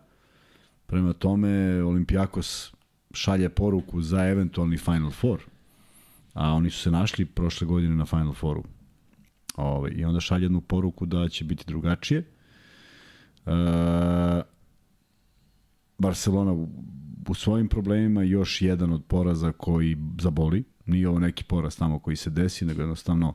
Prema 0.86 1.14
tome, 1.14 1.84
Olimpijakos 1.84 2.73
šalje 3.14 3.49
poruku 3.49 4.02
za 4.02 4.28
eventualni 4.28 4.78
Final 4.78 5.11
Four, 5.11 5.40
a 6.34 6.53
oni 6.53 6.70
su 6.70 6.80
se 6.80 6.91
našli 6.91 7.26
prošle 7.26 7.68
godine 7.68 7.95
na 7.95 8.06
Final 8.06 8.34
Fouru. 8.34 8.64
Ovaj, 9.56 9.91
I 9.95 10.06
onda 10.06 10.20
šalje 10.20 10.45
jednu 10.45 10.62
poruku 10.62 11.06
da 11.06 11.30
će 11.30 11.44
biti 11.44 11.64
drugačije. 11.68 12.20
E, 12.20 13.52
Barcelona 15.98 16.52
u, 16.52 16.68
u 17.28 17.34
svojim 17.34 17.68
problemima 17.68 18.24
još 18.24 18.62
jedan 18.62 18.94
od 18.94 19.03
poraza 19.06 19.52
koji 19.52 19.98
zaboli. 20.22 20.64
Nije 20.86 21.10
ovo 21.10 21.20
neki 21.20 21.44
poraz 21.44 21.78
tamo 21.78 21.99
koji 21.99 22.16
se 22.16 22.30
desi, 22.30 22.66
nego 22.66 22.82
jednostavno 22.82 23.34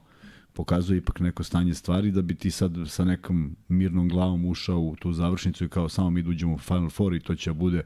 pokazuje 0.53 0.99
ipak 0.99 1.21
neko 1.21 1.43
stanje 1.43 1.75
stvari 1.75 2.11
da 2.11 2.23
bi 2.23 2.35
ti 2.35 2.51
sad 2.51 2.73
sa 2.87 3.05
nekom 3.05 3.57
mirnom 3.69 4.09
glavom 4.09 4.45
ušao 4.45 4.81
u 4.81 4.97
tu 4.97 5.13
završnicu 5.13 5.65
i 5.65 5.69
kao 5.69 5.89
samo 5.89 6.11
mi 6.11 6.23
duđemo 6.23 6.55
u 6.55 6.59
Final 6.59 6.91
Four 6.91 7.15
i 7.15 7.21
to 7.21 7.35
će 7.35 7.51
da 7.51 7.55
bude 7.55 7.83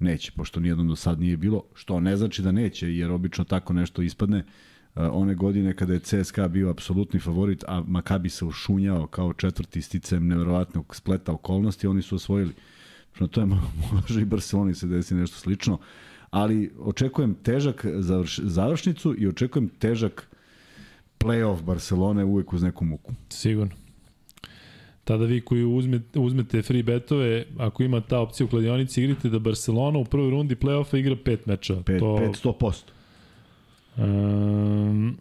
neće, 0.00 0.32
pošto 0.32 0.60
nijednom 0.60 0.88
do 0.88 0.96
sad 0.96 1.20
nije 1.20 1.36
bilo, 1.36 1.62
što 1.74 2.00
ne 2.00 2.16
znači 2.16 2.42
da 2.42 2.52
neće, 2.52 2.96
jer 2.96 3.10
obično 3.10 3.44
tako 3.44 3.72
nešto 3.72 4.02
ispadne. 4.02 4.38
Uh, 4.38 5.02
one 5.12 5.34
godine 5.34 5.76
kada 5.76 5.92
je 5.92 6.00
CSKA 6.00 6.48
bio 6.48 6.70
apsolutni 6.70 7.20
favorit, 7.20 7.64
a 7.68 7.82
Makabi 7.86 8.28
se 8.28 8.44
ušunjao 8.44 9.06
kao 9.06 9.32
četvrti 9.32 9.82
sticem 9.82 10.26
neverovatnog 10.26 10.96
spleta 10.96 11.32
okolnosti, 11.32 11.86
oni 11.86 12.02
su 12.02 12.14
osvojili. 12.14 12.54
Što 13.12 13.26
to 13.26 13.40
je 13.40 13.46
može 13.92 14.22
i 14.22 14.24
Barceloni 14.24 14.74
se 14.74 14.86
desi 14.86 15.14
nešto 15.14 15.36
slično, 15.36 15.78
ali 16.30 16.72
očekujem 16.78 17.34
težak 17.34 17.86
završ, 17.98 18.38
završnicu 18.38 19.14
i 19.18 19.28
očekujem 19.28 19.68
težak 19.68 20.28
playoff 21.18 21.62
Barcelone 21.62 22.24
uvek 22.24 22.52
uz 22.52 22.62
neku 22.62 22.84
muku. 22.84 23.12
Sigurno. 23.28 23.79
Tada 25.10 25.24
vi 25.24 25.40
koji 25.40 25.64
uzmete, 25.64 26.18
uzmete 26.18 26.62
free 26.62 26.82
betove, 26.82 27.44
ako 27.58 27.82
ima 27.82 28.00
ta 28.00 28.20
opcija 28.20 28.44
u 28.44 28.48
kladionici, 28.48 29.02
igrate 29.02 29.28
da 29.28 29.38
Barcelona 29.38 29.98
u 29.98 30.04
prvoj 30.04 30.30
rundi 30.30 30.54
play-offa 30.54 30.98
igra 30.98 31.16
pet 31.24 31.46
meča. 31.46 31.74
5, 31.74 31.98
to... 31.98 32.50
500%. 32.52 32.82
Um, 33.96 35.18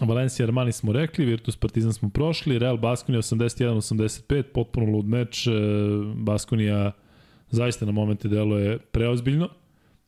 Valencia 0.00 0.46
Armani 0.46 0.72
smo 0.72 0.92
rekli, 0.92 1.24
Virtus 1.24 1.56
Partizan 1.56 1.92
smo 1.92 2.08
prošli, 2.10 2.58
Real 2.58 2.76
Baskonija 2.76 3.22
81-85, 3.22 4.42
potpuno 4.42 4.92
lud 4.92 5.06
meč, 5.06 5.46
e, 5.46 5.50
Baskonija 6.14 6.92
zaista 7.50 7.86
na 7.86 7.92
momente 7.92 8.28
deluje 8.28 8.78
preozbiljno, 8.78 9.48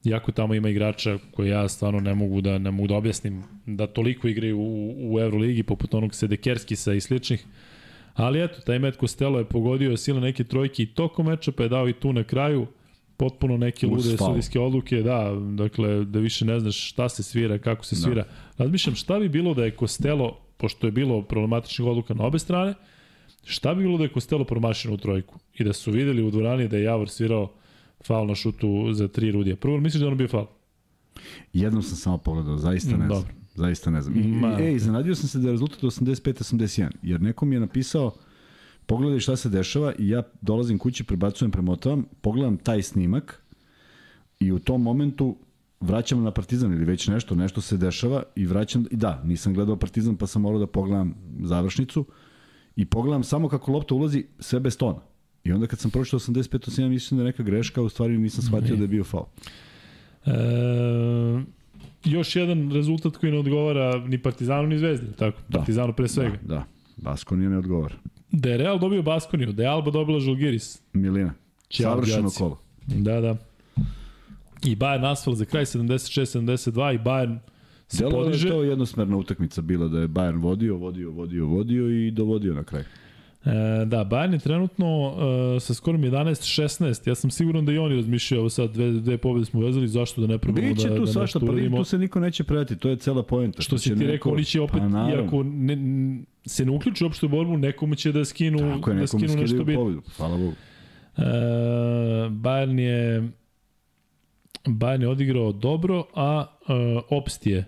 iako 0.05 0.33
tamo 0.33 0.55
ima 0.55 0.69
igrača 0.69 1.19
koje 1.35 1.49
ja 1.49 1.69
stvarno 1.69 2.01
ne 2.01 2.15
mogu 2.15 2.41
da 2.41 2.59
ne 2.59 2.71
mogu 2.71 2.89
da 2.89 2.95
objasnim 2.95 3.43
da 3.67 3.87
toliko 3.87 4.29
igraju 4.29 4.59
u, 4.59 4.95
u 5.15 5.21
Euroligi 5.21 5.63
poput 5.63 5.95
onog 5.95 6.15
Sedekerskisa 6.15 6.95
i 6.95 7.01
sličnih. 7.01 7.47
Ali 8.21 8.43
eto, 8.43 8.61
taj 8.61 8.79
Met 8.79 8.97
Costello 9.01 9.39
je 9.39 9.45
pogodio 9.45 9.97
sile 9.97 10.21
neke 10.21 10.45
trojke 10.45 10.83
i 10.83 10.87
tokom 10.87 11.27
meča, 11.27 11.53
pa 11.53 11.63
je 11.63 11.69
dao 11.69 11.89
i 11.89 11.93
tu 11.93 12.13
na 12.13 12.25
kraju 12.25 12.67
potpuno 13.17 13.57
neke 13.57 13.87
lude 13.87 14.17
sudijske 14.17 14.61
odluke, 14.61 15.03
da, 15.03 15.33
dakle, 15.53 16.05
da 16.05 16.19
više 16.19 16.45
ne 16.45 16.61
znaš 16.61 16.91
šta 16.91 17.09
se 17.09 17.23
svira, 17.23 17.59
kako 17.59 17.85
se 17.85 17.97
da. 17.97 18.01
svira. 18.01 18.23
Da. 18.23 18.65
Razmišljam 18.65 18.95
šta 18.95 19.19
bi 19.19 19.29
bilo 19.29 19.55
da 19.55 19.65
je 19.65 19.77
Costello, 19.79 20.39
pošto 20.57 20.87
je 20.87 20.91
bilo 20.91 21.23
problematičnih 21.23 21.89
odluka 21.89 22.15
na 22.15 22.25
obe 22.25 22.39
strane, 22.39 22.75
šta 23.45 23.75
bi 23.75 23.83
bilo 23.83 23.99
da 23.99 24.05
je 24.05 24.13
Costello 24.15 24.45
promašeno 24.45 24.95
u 24.95 24.97
trojku 24.97 25.39
i 25.55 25.65
da 25.65 25.73
su 25.73 25.91
videli 25.91 26.23
u 26.23 26.31
dvorani 26.31 26.69
da 26.69 26.77
je 26.77 26.83
Javor 26.83 27.09
svirao 27.09 27.53
faul 28.07 28.27
na 28.27 28.35
šutu 28.35 28.93
za 28.93 29.09
tri 29.09 29.31
rudija. 29.31 29.57
Prvo, 29.57 29.81
misliš 29.81 30.01
da 30.01 30.09
on 30.09 30.17
bio 30.17 30.29
faul? 30.29 30.47
Jednom 31.53 31.83
sam 31.83 31.97
samo 31.97 32.19
pogledao, 32.19 32.57
zaista 32.57 32.97
ne 32.97 33.07
znam. 33.07 33.40
Zaista 33.61 33.91
ne 33.91 34.03
znam. 34.03 34.19
I, 34.19 34.23
Ma, 34.23 34.57
e, 34.61 34.73
iznenadio 34.73 35.15
sam 35.15 35.29
se 35.29 35.39
da 35.39 35.49
je 35.49 35.53
rezultat 35.53 35.83
85-81, 35.83 36.91
jer 37.03 37.21
neko 37.21 37.47
mi 37.47 37.57
je 37.57 37.61
napisao 37.61 38.13
pogledaj 38.87 39.21
šta 39.21 39.37
se 39.37 39.49
dešava 39.49 39.93
i 39.99 40.09
ja 40.09 40.23
dolazim 40.41 40.79
kući, 40.79 41.05
prebacujem, 41.05 41.51
premotavam, 41.51 42.05
pogledam 42.21 42.57
taj 42.57 42.83
snimak 42.83 43.43
i 44.41 44.53
u 44.53 44.59
tom 44.59 44.83
momentu 44.83 45.37
vraćam 45.81 46.23
na 46.23 46.31
Partizan 46.31 46.73
ili 46.73 46.85
već 46.85 47.09
nešto, 47.09 47.35
nešto 47.35 47.61
se 47.61 47.77
dešava 47.77 48.23
i 48.37 48.47
vraćam, 48.47 48.87
i 48.91 48.97
da, 48.97 49.23
nisam 49.25 49.55
gledao 49.55 49.77
Partizan 49.77 50.17
pa 50.17 50.27
sam 50.27 50.43
morao 50.43 50.59
da 50.59 50.67
pogledam 50.67 51.15
završnicu 51.43 52.05
i 52.77 52.85
pogledam 52.85 53.25
samo 53.25 53.49
kako 53.49 53.73
lopta 53.73 53.95
ulazi 53.95 54.25
sve 54.39 54.61
bez 54.61 54.77
tona. 54.77 55.01
I 55.45 55.53
onda 55.53 55.67
kad 55.67 55.79
sam 55.79 55.91
pročitao 55.91 56.21
85-87 56.21 56.89
mislim 56.89 57.19
da 57.19 57.23
je 57.23 57.27
neka 57.27 57.43
greška, 57.43 57.83
u 57.83 57.89
stvari 57.89 58.19
nisam 58.19 58.43
shvatio 58.43 58.77
da 58.77 58.83
je 58.83 58.89
bio 58.89 59.05
faul. 59.05 59.27
E, 60.27 60.31
još 62.05 62.37
jedan 62.37 62.73
rezultat 62.73 63.17
koji 63.17 63.33
ne 63.33 63.39
odgovara 63.39 63.99
ni 63.99 64.19
Partizanu 64.19 64.69
ni 64.69 64.79
Zvezdi, 64.79 65.07
tako? 65.17 65.39
Da. 65.49 65.59
Partizanu 65.59 65.93
pre 65.93 66.09
svega. 66.09 66.37
Da, 66.43 66.55
da. 66.55 66.65
Baskonija 66.97 67.49
ne 67.51 67.59
odgovara. 67.59 67.95
Da 68.33 68.51
je 68.51 68.57
Real 68.57 68.79
dobio 68.79 69.03
Baskoniju, 69.03 69.53
da 69.53 69.63
je 69.63 69.69
Alba 69.69 69.91
dobila 69.91 70.21
Žalgiris. 70.21 70.83
Milina. 70.93 71.35
Savršeno 71.71 72.31
kolo. 72.31 72.59
Da, 72.87 73.21
da. 73.21 73.37
I 74.65 74.77
Bayern 74.77 75.01
nasval 75.01 75.35
za 75.35 75.45
kraj 75.45 75.65
76-72 75.65 76.95
i 76.95 76.99
Bayern 76.99 77.39
se 77.89 78.05
Delo 78.05 78.11
podiže. 78.11 78.49
Delo 78.49 78.61
je 78.61 78.67
to 78.67 78.71
jednosmerna 78.71 79.17
utakmica 79.17 79.63
bila 79.63 79.89
da 79.89 80.01
je 80.01 80.09
Bayern 80.09 80.41
vodio, 80.43 80.77
vodio, 80.77 81.11
vodio, 81.11 81.47
vodio 81.47 81.91
i 81.91 82.11
dovodio 82.11 82.55
na 82.55 82.65
kraj. 82.65 82.85
E, 83.45 83.85
da, 83.87 84.05
Bayern 84.05 84.33
je 84.33 84.39
trenutno 84.39 85.15
e, 85.57 85.61
sa 85.61 85.75
skorom 85.75 86.03
11-16. 86.03 87.09
Ja 87.09 87.15
sam 87.15 87.31
siguran 87.31 87.65
da 87.65 87.73
i 87.73 87.79
oni 87.79 87.97
razmišljaju, 87.97 88.41
ovo 88.41 88.51
sad 88.51 88.73
dve, 88.73 88.91
dve 88.93 89.19
pobjede 89.19 89.45
smo 89.45 89.61
vezali, 89.61 89.89
zašto 89.89 90.21
da 90.21 90.27
ne 90.27 90.39
probamo 90.39 90.69
Biće 90.69 90.89
da, 90.89 90.97
tu 90.97 91.05
da 91.05 91.13
svašta, 91.13 91.41
pa 91.41 91.77
tu 91.77 91.85
se 91.85 91.99
niko 91.99 92.21
neće 92.21 92.45
predati, 92.45 92.77
to 92.77 92.89
je 92.89 92.97
cela 92.97 93.23
poenta. 93.23 93.63
Što, 93.63 93.79
što 93.79 93.79
si 93.79 93.89
ti 93.89 93.95
neko, 93.95 94.13
rekao, 94.13 94.33
oni 94.33 94.45
će 94.45 94.61
opet, 94.61 94.83
pa, 94.93 95.11
iako 95.11 95.43
ne, 95.43 95.77
se 96.47 96.65
ne 96.65 96.71
uključi 96.71 97.05
uopšte 97.05 97.27
u 97.27 97.29
borbu, 97.29 97.57
nekomu 97.57 97.95
će 97.95 98.13
da 98.13 98.25
skinu, 98.25 98.59
Tako 98.59 98.91
je, 98.91 98.97
da 98.97 99.07
skinu 99.07 99.35
nešto 99.37 99.65
biti. 99.65 99.77
Pobjedu, 99.77 100.03
hvala 100.17 100.37
Bogu. 100.37 100.53
E, 101.17 101.23
Bayern 102.31 102.79
je 102.79 103.31
Bayern 104.65 105.01
je 105.01 105.09
odigrao 105.09 105.53
dobro, 105.53 106.05
a 106.15 106.47
e, 106.69 106.73
Opst 107.11 107.47
je 107.47 107.65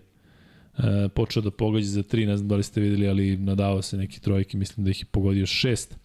e, 0.78 1.08
počeo 1.08 1.42
da 1.42 1.50
pogađa 1.50 1.86
za 1.86 2.02
tri, 2.02 2.26
ne 2.26 2.36
znam 2.36 2.48
da 2.48 2.56
li 2.56 2.62
ste 2.62 2.80
videli, 2.80 3.08
ali 3.08 3.36
nadavao 3.36 3.82
se 3.82 3.96
neki 3.96 4.20
trojki, 4.20 4.56
mislim 4.56 4.84
da 4.84 4.90
ih 4.90 5.00
je 5.00 5.06
pogodio 5.10 5.46
šest. 5.46 5.98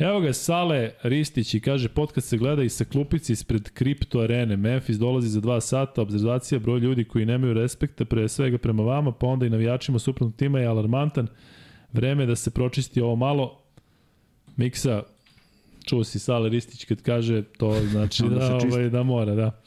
Evo 0.00 0.20
ga 0.20 0.32
Sale 0.32 0.90
Ristić 1.02 1.54
i 1.54 1.60
kaže 1.60 1.88
podcast 1.88 2.28
se 2.28 2.38
gleda 2.38 2.62
i 2.62 2.68
sa 2.68 2.84
klupici 2.84 3.32
ispred 3.32 3.70
kripto 3.70 4.20
arene. 4.20 4.56
Memphis 4.56 4.98
dolazi 4.98 5.28
za 5.28 5.40
dva 5.40 5.60
sata, 5.60 6.02
obzervacija 6.02 6.58
broj 6.58 6.78
ljudi 6.80 7.04
koji 7.04 7.26
nemaju 7.26 7.54
respekta 7.54 8.04
pre 8.04 8.28
svega 8.28 8.58
prema 8.58 8.82
vama, 8.82 9.12
pa 9.12 9.26
onda 9.26 9.46
i 9.46 9.50
navijačima 9.50 9.98
suprotnog 9.98 10.36
tima 10.36 10.60
je 10.60 10.66
alarmantan. 10.66 11.26
Vreme 11.92 12.26
da 12.26 12.36
se 12.36 12.50
pročisti 12.50 13.00
ovo 13.00 13.16
malo. 13.16 13.62
Miksa, 14.56 15.02
čuo 15.84 16.04
si 16.04 16.18
Sale 16.18 16.48
Ristić 16.48 16.84
kad 16.84 17.02
kaže 17.02 17.42
to 17.42 17.80
znači 17.90 18.22
da, 18.38 18.56
ovaj, 18.56 18.90
da 18.90 19.02
mora, 19.02 19.34
da. 19.34 19.60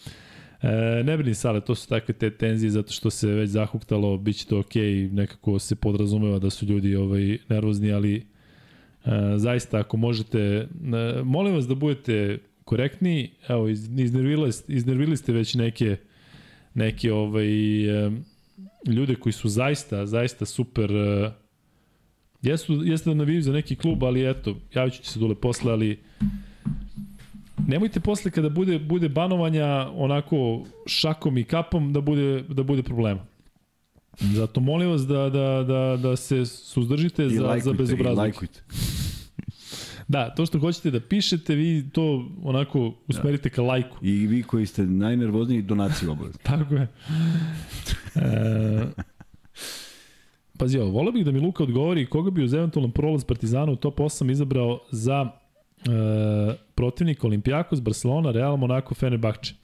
E, 0.64 1.04
ne 1.04 1.18
brini 1.18 1.36
Sale, 1.36 1.62
to 1.62 1.76
su 1.76 1.88
takve 1.88 2.14
te 2.14 2.30
tenzije 2.30 2.70
zato 2.70 2.92
što 2.92 3.10
se 3.10 3.28
već 3.28 3.50
zahuktalo, 3.50 4.18
bit 4.18 4.38
će 4.38 4.46
to 4.46 4.60
ok, 4.60 4.76
nekako 5.12 5.60
se 5.60 5.76
podrazumeva 5.76 6.40
da 6.40 6.50
su 6.50 6.66
ljudi 6.66 6.96
ovaj, 6.96 7.38
nervozni, 7.50 7.92
ali 7.92 8.16
e, 8.16 8.24
zaista 9.38 9.80
ako 9.80 9.98
možete, 9.98 10.40
e, 10.40 10.68
molim 11.24 11.56
vas 11.56 11.68
da 11.68 11.76
budete 11.76 12.38
korektni, 12.66 13.32
evo, 13.48 13.68
iznervili, 13.68 14.52
iznervili 14.68 15.18
ste 15.18 15.34
već 15.34 15.56
neke, 15.56 15.98
neke 16.74 17.14
ovaj, 17.14 18.06
e, 18.06 18.12
ljude 18.88 19.16
koji 19.16 19.34
su 19.34 19.50
zaista, 19.50 20.06
zaista 20.06 20.46
super 20.46 20.92
e, 20.92 21.32
jesu, 22.42 22.84
jeste 22.84 23.10
da 23.10 23.14
naviju 23.14 23.42
za 23.42 23.52
neki 23.52 23.76
klub, 23.76 24.04
ali 24.04 24.30
eto, 24.30 24.58
javit 24.74 24.94
ću 24.94 25.04
se 25.04 25.20
dole 25.20 25.36
posle, 25.36 25.72
ali 25.72 26.00
Nemojte 27.68 28.00
posle 28.00 28.32
kada 28.32 28.50
bude 28.50 28.80
bude 28.80 29.10
banovanja 29.10 29.90
onako 29.96 30.64
šakom 30.86 31.38
i 31.38 31.44
kapom 31.44 31.94
da 31.94 32.02
bude 32.02 32.44
da 32.50 32.64
bude 32.64 32.84
problema. 32.84 33.26
Zato 34.20 34.60
molim 34.60 34.90
vas 34.90 35.02
da, 35.02 35.30
da, 35.30 35.64
da, 35.64 35.98
da 36.02 36.16
se 36.16 36.46
suzdržite 36.46 37.26
I 37.26 37.30
za, 37.30 37.44
lajkujte, 37.44 37.64
za 37.66 37.74
bezobrazluk. 37.74 38.18
I 38.18 38.20
lajkujte. 38.20 38.62
Da, 40.08 40.30
to 40.36 40.46
što 40.46 40.60
hoćete 40.60 40.92
da 40.92 41.00
pišete, 41.00 41.56
vi 41.56 41.90
to 41.94 42.30
onako 42.44 42.94
usmerite 43.08 43.50
da. 43.50 43.56
ka 43.56 43.62
lajku. 43.62 43.98
I 44.02 44.28
vi 44.28 44.44
koji 44.44 44.66
ste 44.66 44.84
najnervozniji, 44.84 45.62
donaciju 45.62 46.12
obavezno. 46.12 46.40
Tako 46.52 46.76
je. 46.76 46.88
E, 48.16 48.86
pazi 50.58 50.78
ovo, 50.78 50.92
volio 50.92 51.12
bih 51.12 51.26
da 51.26 51.32
mi 51.32 51.40
Luka 51.40 51.64
odgovori 51.64 52.06
koga 52.06 52.32
bi 52.32 52.44
uz 52.44 52.54
eventualan 52.54 52.92
prolaz 52.92 53.24
Partizana 53.24 53.72
u 53.72 53.76
top 53.76 54.00
8 54.00 54.32
izabrao 54.32 54.80
za 54.92 55.43
e, 55.86 56.56
protivnik 56.76 57.24
Olimpijakos, 57.24 57.82
Barcelona, 57.82 58.32
Real, 58.32 58.58
Monaco, 58.58 58.96
Fenerbahče. 58.96 59.56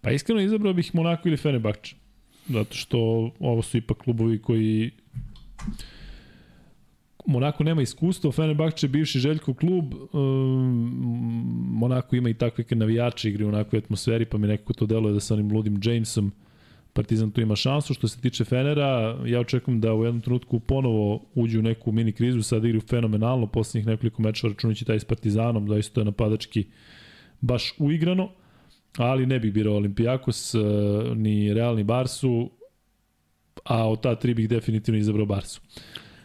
Pa 0.00 0.10
iskreno 0.10 0.40
izabrao 0.40 0.72
bih 0.72 0.94
Monaco 0.94 1.28
ili 1.28 1.36
Fenerbahče. 1.36 1.96
Zato 2.48 2.74
što 2.74 2.98
ovo 3.40 3.62
su 3.62 3.76
ipak 3.76 3.96
klubovi 3.96 4.42
koji 4.42 4.90
Monako 7.26 7.64
nema 7.64 7.82
iskustva, 7.82 8.32
Fenerbahče 8.32 8.86
je 8.86 8.90
bivši 8.90 9.18
Željko 9.18 9.54
klub, 9.54 9.94
um, 10.12 10.92
Monako 11.72 12.16
ima 12.16 12.28
i 12.28 12.34
takve 12.34 12.64
navijače 12.70 13.28
igre 13.28 13.44
u 13.44 13.48
onakvoj 13.48 13.78
atmosferi, 13.78 14.24
pa 14.24 14.38
mi 14.38 14.46
nekako 14.46 14.72
to 14.72 14.86
deluje 14.86 15.12
da 15.14 15.20
sa 15.20 15.34
onim 15.34 15.52
ludim 15.52 15.80
Jamesom 15.84 16.32
Partizan 16.94 17.30
tu 17.30 17.40
ima 17.40 17.56
šansu. 17.56 17.94
Što 17.94 18.08
se 18.08 18.20
tiče 18.20 18.44
Fenera, 18.44 19.18
ja 19.26 19.40
očekujem 19.40 19.80
da 19.80 19.94
u 19.94 20.04
jednom 20.04 20.20
trenutku 20.20 20.60
ponovo 20.60 21.24
uđu 21.34 21.58
u 21.58 21.62
neku 21.62 21.92
mini 21.92 22.12
krizu, 22.12 22.42
sad 22.42 22.64
igraju 22.64 22.80
fenomenalno, 22.80 23.46
poslednjih 23.46 23.86
nekoliko 23.86 24.22
mečeva 24.22 24.52
računući 24.52 24.84
taj 24.84 25.00
s 25.00 25.04
Partizanom, 25.04 25.66
da 25.66 25.78
isto 25.78 26.00
je 26.00 26.04
napadački 26.04 26.66
baš 27.40 27.74
uigrano, 27.78 28.30
ali 28.96 29.26
ne 29.26 29.40
bih 29.40 29.52
birao 29.52 29.74
Olimpijakos, 29.74 30.54
eh, 30.54 30.58
ni 31.14 31.54
Real, 31.54 31.76
ni 31.76 31.84
Barsu, 31.84 32.50
a 33.64 33.88
od 33.88 34.00
ta 34.00 34.14
tri 34.14 34.34
bih 34.34 34.48
definitivno 34.48 35.00
izabrao 35.00 35.26
Barsu. 35.26 35.60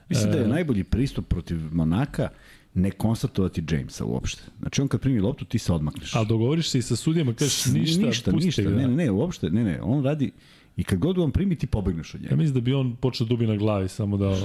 Mislim 0.09 0.31
da 0.31 0.37
je 0.37 0.43
E. 0.43 0.47
najbolji 0.47 0.83
pristup 0.83 1.27
protiv 1.27 1.57
Monaka 1.71 2.29
ne 2.73 2.91
konstatovati 2.91 3.63
Jamesa 3.71 4.05
uopšte. 4.05 4.41
Znači 4.59 4.81
on 4.81 4.87
kad 4.87 5.01
primi 5.01 5.19
loptu 5.19 5.45
ti 5.45 5.59
se 5.59 5.73
odmakneš. 5.73 6.15
Ali 6.15 6.27
dogovoriš 6.27 6.69
se 6.69 6.79
i 6.79 6.81
sa 6.81 6.95
sudijama, 6.95 7.33
kažeš 7.33 7.65
ništa, 7.65 8.05
ništa, 8.05 8.31
pusti 8.31 8.45
ništa. 8.45 8.61
ga. 8.61 8.69
Ne, 8.69 8.87
ne, 8.87 9.11
uopšte, 9.11 9.49
ne, 9.49 9.63
ne, 9.63 9.81
on 9.81 10.03
radi 10.03 10.31
i 10.79 10.83
kad 10.83 10.99
god 10.99 11.17
on 11.17 11.31
primi 11.31 11.55
ti 11.55 11.67
pobegneš 11.67 12.15
od 12.15 12.21
njega. 12.21 12.33
Ja 12.33 12.37
mislim 12.37 12.53
da 12.53 12.61
bi 12.61 12.73
on 12.73 12.95
počeo 12.95 13.27
dubi 13.27 13.47
na 13.47 13.55
glavi, 13.55 13.87
samo 13.89 14.17
da... 14.17 14.35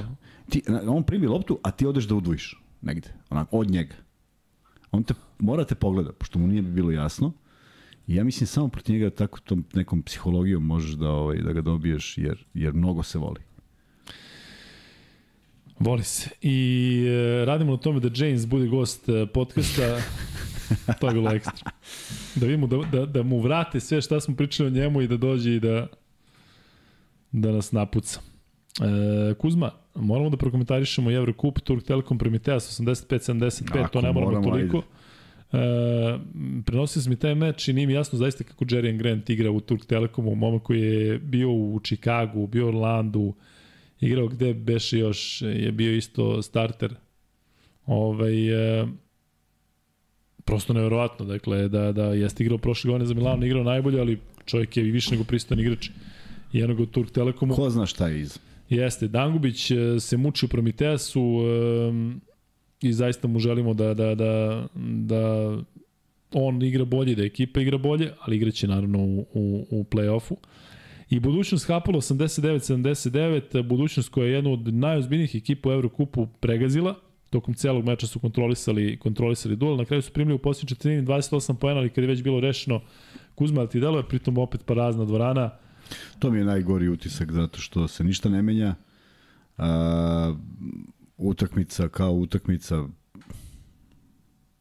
Ti, 0.50 0.62
on 0.86 1.02
primi 1.02 1.26
loptu, 1.26 1.58
a 1.62 1.70
ti 1.70 1.86
odeš 1.86 2.04
da 2.04 2.14
udvojiš 2.14 2.60
negde, 2.82 3.08
onako, 3.30 3.58
od 3.58 3.70
njega. 3.70 3.94
On 4.90 5.02
te 5.02 5.14
mora 5.38 5.64
te 5.64 5.74
pogleda, 5.74 6.12
pošto 6.12 6.38
mu 6.38 6.46
nije 6.46 6.62
bilo 6.62 6.90
jasno. 6.90 7.32
I 8.06 8.14
ja 8.14 8.24
mislim 8.24 8.46
samo 8.46 8.68
protiv 8.68 8.92
njega 8.92 9.10
tako 9.10 9.40
tom 9.40 9.64
nekom 9.74 10.02
psihologijom 10.02 10.66
možeš 10.66 10.90
da 10.90 11.08
ovaj 11.08 11.38
da 11.38 11.52
ga 11.52 11.60
dobiješ 11.60 12.18
jer 12.18 12.44
jer 12.54 12.72
mnogo 12.72 13.02
se 13.02 13.18
voli. 13.18 13.40
Voli 15.78 16.02
se. 16.02 16.30
I 16.42 17.06
e, 17.08 17.44
radimo 17.44 17.72
na 17.72 17.78
tome 17.78 18.00
da 18.00 18.24
James 18.24 18.46
bude 18.46 18.66
gost 18.66 19.08
e, 19.08 19.26
podcasta. 19.26 20.00
to 21.00 21.08
je 21.08 21.14
bilo 21.14 21.30
ekstra. 21.30 21.70
Da 22.34 22.46
vidimo 22.46 22.66
da, 22.66 22.76
da, 22.76 23.06
da 23.06 23.22
mu 23.22 23.40
vrate 23.40 23.80
sve 23.80 24.00
šta 24.00 24.20
smo 24.20 24.36
pričali 24.36 24.66
o 24.66 24.72
njemu 24.72 25.02
i 25.02 25.08
da 25.08 25.16
dođe 25.16 25.54
i 25.54 25.60
da 25.60 25.86
da 27.34 27.52
nas 27.52 27.72
napuca. 27.72 28.20
E, 29.30 29.34
Kuzma, 29.34 29.70
moramo 29.94 30.30
da 30.30 30.36
prokomentarišemo 30.36 31.10
i 31.10 31.14
Eurocup, 31.14 31.60
Turk 31.60 31.84
Telekom 31.84 32.18
Prometeas 32.18 32.80
85-75, 32.80 33.90
to 33.90 34.00
ne 34.00 34.12
moramo 34.12 34.30
moramo, 34.30 34.50
toliko. 34.50 34.82
E, 35.52 35.58
prenosio 36.66 37.02
sam 37.02 37.10
mi 37.10 37.16
taj 37.16 37.34
meč 37.34 37.68
i 37.68 37.72
nije 37.72 37.86
mi 37.86 37.92
jasno 37.92 38.18
zaista 38.18 38.44
kako 38.44 38.64
Jerry 38.64 38.96
Grant 38.96 39.30
igra 39.30 39.50
u 39.50 39.60
Turk 39.60 39.84
Telekomu, 39.84 40.34
momak 40.34 40.62
koji 40.62 40.80
je 40.80 41.18
bio 41.18 41.50
u 41.50 41.80
Chicagu, 41.84 42.46
bio 42.46 42.66
u 42.66 42.68
Orlandu, 42.68 43.34
igrao 44.00 44.26
gde 44.26 44.54
beše 44.54 44.98
još, 44.98 45.42
je 45.42 45.72
bio 45.72 45.96
isto 45.96 46.42
starter. 46.42 46.94
Ovaj, 47.86 48.80
e, 48.80 48.86
prosto 50.44 50.72
neverovatno, 50.72 51.26
dakle, 51.26 51.68
da, 51.68 51.92
da 51.92 52.04
jeste 52.04 52.44
igrao 52.44 52.58
prošle 52.58 52.88
godine 52.88 53.06
za 53.06 53.14
Milano, 53.14 53.46
igrao 53.46 53.64
najbolje, 53.64 54.00
ali 54.00 54.18
čovjek 54.46 54.76
je 54.76 54.88
i 54.88 54.90
više 54.90 55.10
nego 55.10 55.24
pristojan 55.24 55.60
igrač 55.60 55.88
i 55.88 55.92
jednog 56.58 56.80
u 56.80 56.86
Turk 56.86 57.10
Telekomu. 57.10 57.54
Ko 57.54 57.70
zna 57.70 57.86
šta 57.86 58.08
je 58.08 58.20
iz? 58.20 58.38
Jeste, 58.68 59.08
Dangubić 59.08 59.70
e, 59.70 60.00
se 60.00 60.16
muči 60.16 60.46
u 60.46 60.48
Prometeasu 60.48 61.22
um, 61.22 62.20
i 62.80 62.92
zaista 62.92 63.28
mu 63.28 63.38
želimo 63.38 63.74
da, 63.74 63.94
da, 63.94 64.14
da, 64.14 64.64
da 64.78 65.56
on 66.32 66.62
igra 66.62 66.84
bolje, 66.84 67.14
da 67.14 67.24
ekipa 67.24 67.60
igra 67.60 67.78
bolje, 67.78 68.12
ali 68.20 68.36
igraće 68.36 68.68
naravno 68.68 68.98
u, 68.98 69.26
u, 69.34 69.66
u 69.70 69.84
play-offu. 69.84 70.34
I 71.10 71.20
budućnost 71.20 71.66
Hapolo 71.66 72.00
89-79, 72.00 73.62
budućnost 73.62 74.08
koja 74.08 74.26
je 74.26 74.32
jedna 74.32 74.50
od 74.50 74.74
najozbiljnijih 74.74 75.34
ekipa 75.34 75.68
u 75.68 75.72
Evrokupu 75.72 76.26
pregazila, 76.40 76.94
tokom 77.30 77.54
celog 77.54 77.84
meča 77.84 78.06
su 78.06 78.20
kontrolisali, 78.20 78.98
kontrolisali 78.98 79.56
duel, 79.56 79.76
na 79.76 79.84
kraju 79.84 80.02
su 80.02 80.12
primili 80.12 80.34
u 80.34 80.38
posljednji 80.38 80.68
četvrtini 80.68 81.02
28 81.02 81.54
pojena, 81.54 81.80
ali 81.80 81.90
kad 81.90 82.04
je 82.04 82.08
već 82.08 82.22
bilo 82.22 82.40
rešeno 82.40 82.80
Kuzma, 83.34 83.60
ali 83.60 83.70
ti 83.70 83.80
delo 83.80 83.98
je 83.98 84.08
pritom 84.08 84.38
opet 84.38 84.66
prazna 84.66 85.04
dvorana, 85.04 85.50
To 86.18 86.30
mi 86.30 86.38
je 86.38 86.44
najgori 86.44 86.88
utisak 86.88 87.32
zato 87.32 87.60
što 87.60 87.88
se 87.88 88.04
ništa 88.04 88.28
ne 88.28 88.42
menja. 88.42 88.74
A, 89.58 90.34
utakmica 91.16 91.88
kao 91.88 92.12
utakmica 92.12 92.88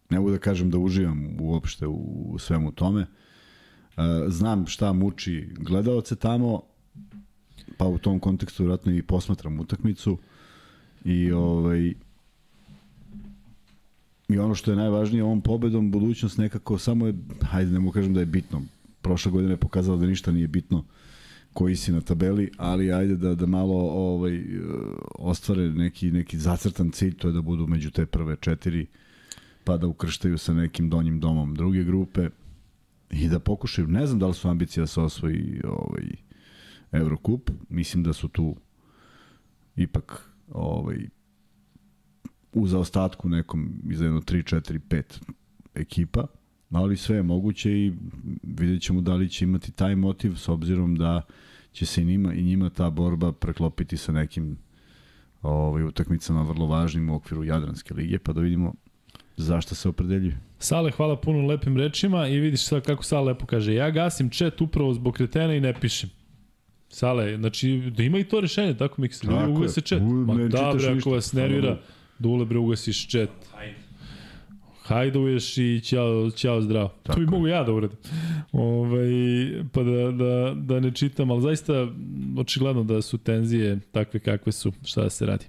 ne 0.10 0.20
mogu 0.20 0.32
da 0.32 0.38
kažem 0.38 0.70
da 0.70 0.78
uživam 0.78 1.41
uopšte 1.41 1.88
u, 1.88 2.32
u 2.34 2.40
svemu 2.40 2.72
tome. 2.72 3.06
A, 3.95 4.26
znam 4.28 4.68
šta 4.68 4.94
muči 4.94 5.50
gledaoce 5.58 6.16
tamo, 6.16 6.62
pa 7.78 7.86
u 7.86 7.98
tom 7.98 8.20
kontekstu 8.20 8.66
vratno 8.66 8.91
i 8.91 9.02
posmatram 9.02 9.60
utakmicu 9.60 10.18
i 11.06 11.32
ovaj 11.32 11.94
i 14.30 14.38
ono 14.40 14.56
što 14.56 14.72
je 14.72 14.78
najvažnije 14.78 15.24
ovom 15.24 15.41
pobedom 15.41 15.91
budućnost 15.91 16.38
nekako 16.38 16.78
samo 16.78 17.08
je 17.08 17.14
hajde 17.41 17.72
ne 17.72 17.80
mogu 17.80 17.94
kažem 17.94 18.14
da 18.14 18.20
je 18.20 18.26
bitno 18.26 18.62
prošle 19.02 19.32
godine 19.32 19.54
je 19.54 19.58
pokazala 19.58 19.98
da 19.98 20.06
ništa 20.06 20.32
nije 20.32 20.48
bitno 20.48 20.84
koji 21.53 21.75
si 21.75 21.91
na 21.91 22.01
tabeli, 22.01 22.51
ali 22.57 22.93
ajde 22.93 23.15
da 23.15 23.35
da 23.35 23.45
malo 23.45 23.75
ovaj 23.91 24.43
ostvare 25.19 25.69
neki 25.69 26.11
neki 26.11 26.38
zacrtan 26.38 26.91
cilj, 26.91 27.17
to 27.17 27.27
je 27.27 27.34
da 27.34 27.41
budu 27.41 27.67
među 27.67 27.91
te 27.91 28.05
prve 28.05 28.35
četiri 28.35 28.88
pa 29.63 29.77
da 29.77 29.88
ukrštaju 29.88 30.38
sa 30.38 30.53
nekim 30.53 30.89
donjim 30.89 31.19
domom 31.19 31.55
druge 31.55 31.84
grupe 31.84 32.30
i 33.09 33.27
da 33.27 33.39
pokušaju, 33.39 33.88
ne 33.88 34.07
znam 34.07 34.19
da 34.19 34.27
li 34.27 34.34
su 34.34 34.49
ambicije 34.49 34.81
da 34.81 34.88
se 34.88 35.01
osvoji 35.01 35.61
ovaj 35.63 36.03
Eurocup, 36.91 37.49
mislim 37.69 38.03
da 38.03 38.13
su 38.13 38.27
tu 38.27 38.55
ipak 39.75 40.30
ovaj 40.51 41.07
u 42.53 42.67
zaostatku 42.67 43.30
nekom 43.30 43.73
iza 43.89 44.05
jedno 44.05 44.21
3, 44.21 44.55
4, 44.55 44.80
5 44.89 45.03
ekipa, 45.75 46.27
ali 46.80 46.98
sve 46.98 47.16
je 47.16 47.24
moguće 47.24 47.72
i 47.72 47.94
vidjet 48.44 48.82
ćemo 48.82 49.02
da 49.02 49.16
li 49.16 49.30
će 49.30 49.45
imati 49.45 49.72
taj 49.72 49.95
motiv 49.95 50.36
s 50.36 50.50
obzirom 50.50 50.95
da 50.95 51.22
će 51.72 51.86
se 51.86 52.02
i 52.02 52.06
njima, 52.06 52.34
i 52.34 52.44
njima 52.44 52.70
ta 52.70 52.90
borba 52.90 53.32
preklopiti 53.32 53.98
sa 53.98 54.12
nekim 54.12 54.58
ovaj, 55.41 55.84
utakmicama 55.84 56.41
vrlo 56.41 56.66
važnim 56.66 57.10
u 57.10 57.16
okviru 57.16 57.44
Jadranske 57.44 57.94
lige, 57.94 58.20
pa 58.20 58.34
da 58.34 58.41
vidimo 58.41 58.74
zašto 59.38 59.76
se 59.76 59.90
opredeljuju. 59.90 60.34
Sale, 60.60 60.91
hvala 60.91 61.16
puno 61.16 61.48
lepim 61.48 61.78
rečima 61.78 62.28
i 62.28 62.40
vidiš 62.40 62.66
sad 62.66 62.86
kako 62.86 63.04
Sale 63.04 63.26
lepo 63.26 63.45
kaže. 63.45 63.74
Ja 63.74 63.91
gasim 63.91 64.30
chat 64.30 64.62
upravo 64.62 64.94
zbog 64.94 65.14
kretena 65.14 65.54
i 65.54 65.62
ne 65.62 65.74
pišem. 65.74 66.10
Sale, 66.90 67.38
znači 67.38 67.91
da 67.98 68.04
ima 68.04 68.20
i 68.20 68.24
to 68.24 68.40
rešenje, 68.40 68.78
tako 68.78 69.02
mi 69.02 69.10
se 69.10 69.28
ljudi 69.28 69.52
ugasi 69.52 69.82
chat. 69.82 70.02
Ma 70.02 70.34
da 70.34 70.74
bre, 70.78 70.98
ako 71.00 71.10
vas 71.10 71.34
nervira, 71.34 71.68
Hvala 71.68 71.82
dule 72.20 72.45
bre 72.45 72.58
ugasiš 72.58 73.08
chat. 73.08 73.30
Hajduješ 74.84 75.57
i 75.57 75.81
ćao, 75.84 76.31
ćao 76.31 76.61
zdravo. 76.61 76.91
Tako 77.03 77.19
to 77.19 77.19
bi 77.19 77.31
mogu 77.31 77.47
ja 77.47 77.64
da 77.64 77.73
uradim. 77.73 77.97
Ovaj, 78.51 79.10
pa 79.72 79.84
da, 79.84 80.11
da, 80.11 80.53
da 80.55 80.80
ne 80.80 80.91
čitam, 80.91 81.31
ali 81.31 81.41
zaista 81.41 81.88
očigledno 82.38 82.84
da 82.84 83.01
su 83.01 83.18
tenzije 83.18 83.80
takve 83.91 84.19
kakve 84.19 84.51
su, 84.51 84.72
šta 84.85 85.03
da 85.03 85.10
se 85.10 85.26
radi. 85.26 85.45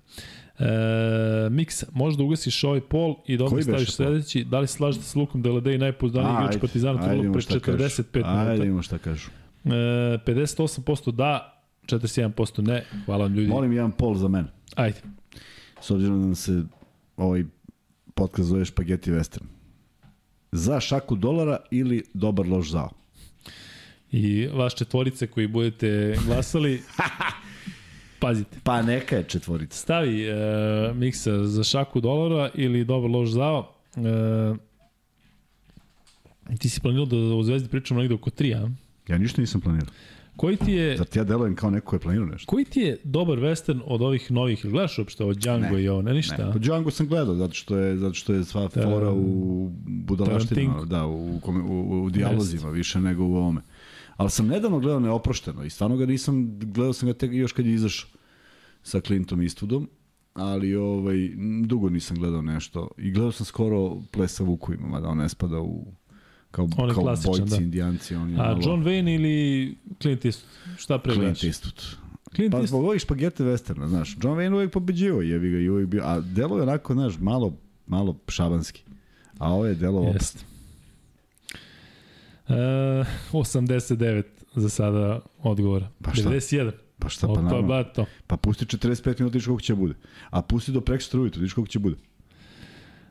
E, 0.58 1.50
Miksa, 1.50 1.86
možda 1.92 2.24
ugasiš 2.24 2.64
ovaj 2.64 2.80
pol 2.80 3.14
i 3.26 3.36
da 3.36 3.44
odmah 3.44 3.62
staviš 3.62 3.90
sledeći. 3.90 4.44
Da 4.44 4.60
li 4.60 4.66
slažete 4.66 5.04
s 5.04 5.14
Lukom 5.14 5.42
Deladej, 5.42 5.78
najpoznaniji 5.78 6.34
igrač 6.40 6.60
Partizana, 6.60 7.14
imamo 7.14 7.32
pre 7.32 7.42
šta 7.42 7.60
kažu. 7.60 7.78
45 7.78 8.04
minuta. 8.14 8.50
Ajde, 8.50 8.66
imamo 8.66 8.82
šta 8.82 8.98
kažu. 8.98 9.30
E, 9.64 9.68
58% 9.68 11.12
da, 11.12 11.62
41% 11.86 12.66
ne. 12.66 12.84
Hvala 13.04 13.24
vam 13.24 13.34
ljudi. 13.34 13.48
Molim 13.48 13.72
jedan 13.72 13.92
pol 13.92 14.14
za 14.14 14.28
mene. 14.28 14.48
Ajde. 14.74 15.00
S 15.80 15.90
obzirom 15.90 16.28
da 16.28 16.34
se 16.34 16.62
ovaj 17.16 17.44
podcast 18.14 18.48
zove 18.48 18.64
Špageti 18.64 19.10
Western. 19.10 19.44
Za 20.52 20.80
šaku 20.80 21.16
dolara 21.16 21.58
ili 21.70 22.04
dobar 22.14 22.46
loš 22.46 22.70
zao? 22.70 22.90
I 24.12 24.46
vaš 24.46 24.74
četvorice 24.74 25.26
koji 25.26 25.46
budete 25.46 26.16
glasali, 26.26 26.82
pazite. 28.20 28.58
Pa 28.62 28.82
neka 28.82 29.16
je 29.16 29.24
četvorica. 29.24 29.76
Stavi 29.76 30.24
e, 30.24 30.34
miksa 30.94 31.44
za 31.44 31.64
šaku 31.64 32.00
dolara 32.00 32.50
ili 32.54 32.84
dobar 32.84 33.10
loš 33.10 33.28
zao. 33.28 33.74
E, 33.96 34.54
ti 36.58 36.68
si 36.68 36.80
planirao 36.80 37.06
da 37.06 37.16
o 37.16 37.42
Zvezdi 37.42 37.68
pričamo 37.68 38.00
negde 38.00 38.14
oko 38.14 38.30
3, 38.30 38.64
a? 38.64 38.70
Ja 39.12 39.18
ništa 39.18 39.40
nisam 39.40 39.60
planirao. 39.60 39.92
Koji 40.36 40.56
ti 40.56 40.72
je 40.72 40.96
Zar 40.96 41.06
ti 41.06 41.18
ja 41.18 41.24
delujem 41.24 41.56
kao 41.56 41.70
neko 41.70 41.86
ko 41.86 41.96
je 41.96 42.00
planirao 42.00 42.26
nešto? 42.26 42.50
Koji 42.50 42.64
ti 42.64 42.80
je 42.80 43.00
dobar 43.04 43.38
western 43.38 43.80
od 43.84 44.02
ovih 44.02 44.30
novih? 44.30 44.66
Gledaš 44.66 44.98
uopšte 44.98 45.24
od 45.24 45.36
Django 45.36 45.76
Ne. 45.76 45.82
i 45.82 45.88
ovo, 45.88 46.02
ne 46.02 46.14
ništa? 46.14 46.46
Ne, 46.46 46.52
pa 46.52 46.58
Django 46.58 46.90
sam 46.90 47.06
gledao, 47.08 47.34
zato 47.34 47.54
što 47.54 47.76
je, 47.76 47.96
zato 47.96 48.14
što 48.14 48.32
je 48.34 48.44
sva 48.44 48.68
Da. 48.74 48.82
fora 48.82 49.12
u 49.12 49.70
budalaštinama, 49.86 50.84
da, 50.84 51.06
u, 51.06 51.40
u, 51.68 52.02
u 52.04 52.10
dijalozima 52.10 52.70
više 52.70 53.00
nego 53.00 53.24
u 53.24 53.34
ovome. 53.36 53.60
Ali 54.16 54.30
sam 54.30 54.46
nedavno 54.46 54.78
gledao 54.78 55.00
neoprošteno 55.00 55.64
i 55.64 55.70
stvarno 55.70 55.96
ga 55.96 56.06
nisam, 56.06 56.58
gledao 56.58 56.92
sam 56.92 57.08
ga 57.08 57.12
tek 57.14 57.32
još 57.32 57.52
kad 57.52 57.66
je 57.66 57.74
izašao 57.74 58.10
sa 58.82 59.00
Clintom 59.00 59.40
Eastwoodom, 59.40 59.86
ali 60.34 60.74
ovaj, 60.74 61.16
dugo 61.66 61.88
nisam 61.90 62.16
gledao 62.16 62.42
nešto. 62.42 62.88
I 62.98 63.10
gledao 63.10 63.32
sam 63.32 63.46
skoro 63.46 63.96
Plesa 64.12 64.44
Vukovima, 64.44 64.88
mada 64.88 65.08
on 65.08 65.18
ne 65.18 65.28
spada 65.28 65.60
u 65.60 65.86
kao, 66.54 66.68
On 66.76 66.88
je 66.88 66.94
kao 66.94 67.02
klasičan, 67.02 67.32
bojci, 67.32 67.56
da. 67.56 67.62
indijanci. 67.62 68.14
On 68.14 68.30
je 68.30 68.36
A 68.36 68.42
malo 68.42 68.60
John 68.64 68.84
Wayne 68.84 69.14
ili 69.14 69.76
Clint 70.02 70.24
Eastwood? 70.24 70.76
Šta 70.76 70.98
pre 70.98 71.14
Clint? 71.14 71.44
Eastwood. 71.44 71.96
Clint 72.34 72.52
Pa 72.52 72.66
zbog 72.66 72.84
ovih 72.84 73.00
špagete 73.00 73.44
westerna, 73.44 73.88
znaš. 73.88 74.16
John 74.22 74.38
Wayne 74.38 74.54
uvijek 74.54 74.72
pobeđivo, 74.72 75.22
jebi 75.22 75.50
ga 75.50 75.58
i 75.58 75.68
uvijek 75.68 75.88
bio, 75.88 76.02
a 76.04 76.20
delo 76.20 76.56
je 76.56 76.62
onako, 76.62 76.94
znaš, 76.94 77.18
malo, 77.18 77.56
malo 77.86 78.16
šabanski. 78.28 78.82
A 79.38 79.52
ovo 79.52 79.66
je 79.66 79.74
delo 79.74 80.00
opasno. 80.00 80.18
Jeste. 80.18 80.44
E, 82.48 83.04
89 83.32 84.22
za 84.54 84.68
sada 84.68 85.20
odgovora. 85.42 85.88
Pa 86.02 86.14
šta? 86.14 86.30
91. 86.30 86.72
Pa 86.98 87.08
šta, 87.08 87.26
pa 87.26 87.42
naravno. 87.42 87.68
bato. 87.68 88.04
Pa 88.26 88.36
pusti 88.36 88.64
45 88.64 89.06
minuta, 89.06 89.22
vidiš 89.24 89.46
koliko 89.46 89.62
će 89.62 89.74
bude. 89.74 89.94
A 90.30 90.42
pusti 90.42 90.72
do 90.72 90.80
prekštra 90.80 91.20
ujutro, 91.20 91.40
vidiš 91.40 91.52
koliko 91.52 91.70
će 91.70 91.78
bude. 91.78 91.96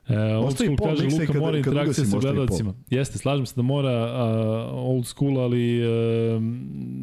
E, 0.07 0.35
old 0.35 0.55
school 0.57 0.77
kaže 0.77 1.03
Luka 1.03 1.25
kad- 1.25 1.41
mora 1.41 1.57
interakcija 1.57 2.05
sa 2.05 2.19
gledalcima. 2.19 2.73
Jeste, 2.89 3.17
slažem 3.17 3.45
se 3.45 3.53
da 3.55 3.61
mora 3.61 3.89
a, 3.91 4.69
old 4.71 5.05
school, 5.05 5.39
ali 5.39 5.79
e, 5.79 6.39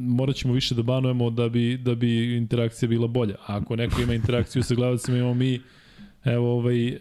morat 0.09 0.37
ćemo 0.37 0.55
više 0.55 0.75
da 0.75 0.83
banujemo 0.83 1.31
da 1.31 1.49
bi, 1.49 1.77
da 1.77 1.95
bi 1.95 2.37
interakcija 2.37 2.89
bila 2.89 3.07
bolja. 3.07 3.35
A 3.47 3.57
ako 3.57 3.77
neko 3.77 4.03
ima 4.03 4.15
interakciju 4.15 4.63
sa 4.63 4.75
gledalcima, 4.75 5.17
imamo 5.19 5.35
mi 5.35 5.61
Evo, 6.25 6.53
ovaj, 6.53 6.89
e, 6.89 6.99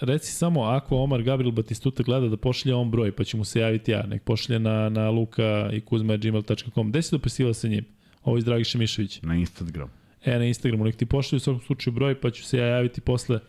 reci 0.00 0.32
samo 0.32 0.62
ako 0.62 0.96
Omar 0.96 1.22
Gabriel 1.22 1.52
Batistuta 1.52 2.02
gleda 2.02 2.28
da 2.28 2.36
pošalje 2.36 2.74
on 2.74 2.90
broj, 2.90 3.12
pa 3.12 3.24
će 3.24 3.36
mu 3.36 3.44
se 3.44 3.60
javiti 3.60 3.90
ja. 3.90 4.06
Nek 4.06 4.22
pošalje 4.22 4.58
na, 4.58 4.88
na 4.88 5.10
luka 5.10 5.70
i 5.72 5.80
kuzma.gmail.com. 5.80 6.90
Gde 6.90 7.02
si 7.02 7.14
dopisivao 7.14 7.54
sa 7.54 7.68
njim? 7.68 7.84
Ovo 8.24 8.38
iz 8.38 8.44
Dragiša 8.44 8.78
Mišovića. 8.78 9.20
Na 9.22 9.34
Instagram. 9.34 9.88
E, 10.24 10.38
na 10.38 10.44
Instagramu, 10.44 10.84
nek 10.84 10.96
ti 10.96 11.06
pošalju 11.06 11.36
u 11.36 11.40
svakom 11.40 11.60
slučaju 11.60 11.94
broj, 11.94 12.20
pa 12.20 12.30
ću 12.30 12.44
se 12.44 12.58
ja 12.58 12.66
javiti 12.66 13.00
posle 13.00 13.40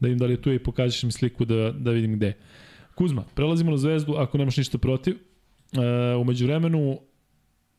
da 0.00 0.06
vidim 0.08 0.18
da 0.18 0.26
li 0.26 0.32
je 0.32 0.42
tu 0.42 0.52
i 0.52 0.58
pokažeš 0.58 1.02
mi 1.02 1.12
sliku 1.12 1.44
da, 1.44 1.72
da 1.72 1.90
vidim 1.90 2.12
gde. 2.16 2.26
je. 2.26 2.36
Kuzma, 2.94 3.24
prelazimo 3.34 3.70
na 3.70 3.76
zvezdu 3.76 4.14
ako 4.14 4.38
nemaš 4.38 4.56
ništa 4.56 4.78
protiv. 4.78 5.14
E, 5.72 6.14
umeđu 6.14 6.46
vremenu, 6.46 6.98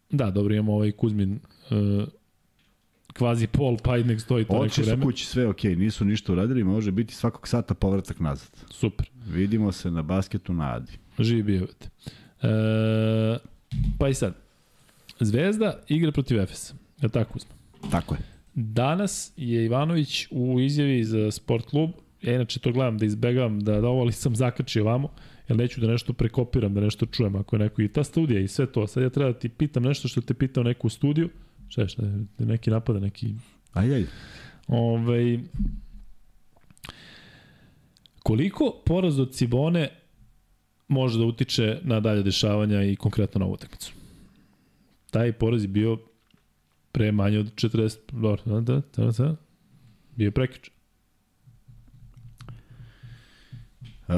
da, 0.10 0.32
dobro, 0.32 0.54
imamo 0.54 0.74
ovaj 0.74 0.92
Kuzmin 0.92 1.34
e, 1.34 2.06
kvazi 3.14 3.48
pol, 3.48 3.78
pa 3.84 3.98
nek 3.98 4.22
stoji 4.22 4.46
to 4.46 4.54
neko 4.54 4.66
Oči 4.66 4.74
su 4.76 4.82
vreme. 4.82 5.04
kući, 5.04 5.26
sve 5.26 5.48
ok, 5.48 5.64
nisu 5.64 6.06
ništa 6.06 6.32
uradili, 6.34 6.64
može 6.64 6.92
biti 6.92 7.14
svakog 7.16 7.48
sata 7.48 7.74
povratak 7.74 8.20
nazad. 8.20 8.50
Super, 8.72 9.10
Vidimo 9.28 9.72
se 9.72 9.92
na 9.92 10.02
basketu 10.02 10.54
na 10.54 10.76
Adi. 10.76 10.92
živi 11.20 11.44
bio. 11.44 11.68
E, 12.42 13.38
pa 14.00 14.10
i 14.10 14.14
sad, 14.14 14.34
Zvezda 15.20 15.80
igra 15.88 16.12
protiv 16.12 16.40
Efesa. 16.40 16.74
Je 16.74 17.06
li 17.06 17.10
tako 17.12 17.34
Kuzma? 17.34 17.52
Tako 17.92 18.16
je. 18.16 18.20
Danas 18.54 19.34
je 19.38 19.66
Ivanović 19.66 20.28
u 20.32 20.60
izjavi 20.60 21.04
za 21.04 21.32
sport 21.32 21.66
klub, 21.66 21.90
ja 22.22 22.36
inače 22.36 22.60
to 22.60 22.72
gledam 22.72 22.98
da 22.98 23.06
izbegavam 23.06 23.60
da, 23.60 23.82
da 23.82 23.88
ovo 23.88 24.02
ali 24.02 24.12
sam 24.12 24.36
zakačio 24.36 24.84
vamo, 24.84 25.10
jer 25.48 25.58
neću 25.58 25.82
da 25.82 25.88
nešto 25.88 26.14
prekopiram, 26.14 26.74
da 26.74 26.82
nešto 26.82 27.06
čujem 27.06 27.36
ako 27.36 27.56
je 27.56 27.60
neko 27.60 27.82
i 27.82 27.88
ta 27.88 28.04
studija 28.04 28.40
i 28.40 28.48
sve 28.48 28.66
to. 28.66 28.88
Sad 28.88 29.04
ja 29.04 29.10
treba 29.10 29.32
da 29.32 29.40
ti 29.40 29.50
pitam 29.50 29.84
nešto 29.84 30.08
što 30.08 30.22
te 30.22 30.34
pitao 30.34 30.64
neko 30.64 30.88
u 30.88 30.90
studiju, 30.90 31.30
šta 31.68 31.82
je, 31.82 31.88
šta 31.88 32.06
je, 32.06 32.26
neki 32.40 32.70
napada, 32.70 33.00
neki 33.00 33.34
Aj, 33.78 33.94
aj. 33.94 34.06
Ovaj, 34.68 35.40
koliko 38.24 38.82
poraz 38.86 39.20
od 39.20 39.34
Cibone 39.34 39.90
može 40.88 41.20
da 41.20 41.26
utiče 41.26 41.80
na 41.84 42.00
dalje 42.00 42.24
dešavanja 42.24 42.84
i 42.84 42.96
konkretno 42.96 43.40
na 43.40 43.46
ovu 43.46 43.54
utakmicu? 43.54 43.94
Taj 45.12 45.32
poraz 45.32 45.64
je 45.64 45.68
bio 45.68 45.98
pre 46.92 47.12
manje 47.12 47.40
od 47.40 47.54
40... 47.56 47.98
Dobro, 48.12 48.42
da, 48.46 48.62
da, 48.62 48.82
da, 48.96 49.12
da. 49.12 49.36
Bio 50.16 50.26
je 50.26 50.32
prekič. 50.32 50.72
Uh, 54.08 54.16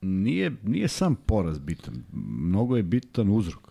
nije, 0.00 0.56
nije 0.62 0.88
sam 0.88 1.14
poraz 1.26 1.58
bitan. 1.58 1.94
Mnogo 2.12 2.76
je 2.76 2.82
bitan 2.82 3.28
uzrok. 3.28 3.70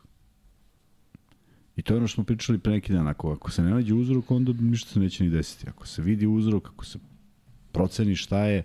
I 1.76 1.82
to 1.82 1.94
je 1.94 1.98
ono 1.98 2.08
što 2.08 2.16
smo 2.16 2.24
pričali 2.24 2.60
pre 2.60 2.72
neki 2.72 2.94
dan. 2.94 3.08
Ako, 3.08 3.32
ako 3.32 3.52
se 3.52 3.64
ne 3.64 3.70
nađe 3.70 3.94
uzrok, 3.94 4.32
onda 4.32 4.54
ništa 4.60 4.90
se 4.90 5.00
neće 5.00 5.24
ni 5.24 5.30
desiti. 5.30 5.70
Ako 5.70 5.88
se 5.88 6.02
vidi 6.02 6.28
uzrok, 6.28 6.68
ako 6.68 6.86
se 6.86 7.00
proceni 7.72 8.16
šta 8.16 8.40
je, 8.40 8.64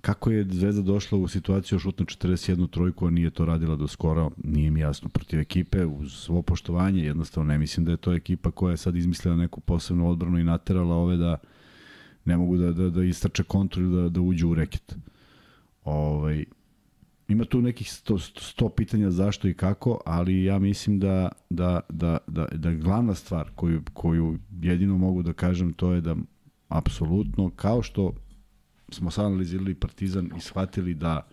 kako 0.00 0.30
je 0.30 0.46
Zvezda 0.50 0.82
došla 0.82 1.18
u 1.18 1.28
situaciju 1.28 1.78
šutna 1.78 2.06
41 2.06 2.70
trojku, 2.70 3.06
a 3.06 3.10
nije 3.10 3.30
to 3.30 3.44
radila 3.44 3.76
do 3.76 3.88
skora, 3.88 4.30
nije 4.44 4.70
mi 4.70 4.80
jasno. 4.80 5.08
Protiv 5.08 5.40
ekipe, 5.40 5.86
uz 5.86 6.12
svo 6.12 6.42
poštovanje, 6.42 7.04
jednostavno 7.04 7.52
ne 7.52 7.58
mislim 7.58 7.86
da 7.86 7.92
je 7.92 7.96
to 7.96 8.14
ekipa 8.14 8.50
koja 8.50 8.70
je 8.70 8.76
sad 8.76 8.96
izmislila 8.96 9.36
neku 9.36 9.60
posebnu 9.60 10.10
odbranu 10.10 10.38
i 10.38 10.44
naterala 10.44 10.94
ove 10.94 11.16
da 11.16 11.36
ne 12.26 12.36
mogu 12.36 12.56
da, 12.56 12.72
da, 12.72 12.90
da 12.90 13.04
istrače 13.04 13.42
kontru 13.42 13.82
ili 13.82 14.02
da, 14.02 14.08
da 14.08 14.20
uđu 14.20 14.48
u 14.48 14.54
reket. 14.54 14.96
Ovaj, 15.84 16.44
ima 17.28 17.44
tu 17.44 17.62
nekih 17.62 17.92
sto, 17.92 18.18
sto 18.18 18.68
pitanja 18.68 19.10
zašto 19.10 19.48
i 19.48 19.54
kako, 19.54 20.00
ali 20.06 20.44
ja 20.44 20.58
mislim 20.58 20.98
da, 21.00 21.28
da, 21.50 21.80
da, 21.88 22.18
da, 22.26 22.46
da 22.52 22.72
glavna 22.72 23.14
stvar 23.14 23.50
koju, 23.54 23.82
koju 23.92 24.38
jedino 24.62 24.98
mogu 24.98 25.22
da 25.22 25.32
kažem 25.32 25.72
to 25.72 25.92
je 25.92 26.00
da 26.00 26.16
apsolutno, 26.68 27.50
kao 27.50 27.82
što 27.82 28.14
smo 28.88 29.10
sad 29.10 29.26
analizirali 29.26 29.74
Partizan 29.74 30.30
i 30.36 30.40
shvatili 30.40 30.94
da 30.94 31.28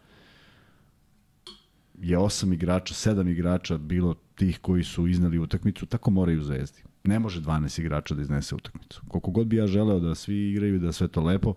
je 2.02 2.18
osam 2.18 2.54
igrača, 2.54 2.94
sedam 2.94 3.28
igrača 3.28 3.78
bilo 3.78 4.14
tih 4.36 4.60
koji 4.60 4.84
su 4.84 5.08
iznali 5.08 5.40
utakmicu, 5.40 5.86
tako 5.86 6.12
moraju 6.12 6.44
Zvezdi. 6.44 6.84
Ne 7.04 7.20
može 7.20 7.42
12 7.42 7.80
igrača 7.80 8.16
da 8.16 8.22
iznese 8.22 8.56
utakmicu. 8.56 9.02
Koliko 9.08 9.32
god 9.32 9.48
bi 9.48 9.56
ja 9.56 9.68
želeo 9.68 10.00
da 10.00 10.16
svi 10.16 10.50
igraju 10.50 10.80
da 10.80 10.92
sve 10.92 11.08
to 11.08 11.22
lepo, 11.22 11.54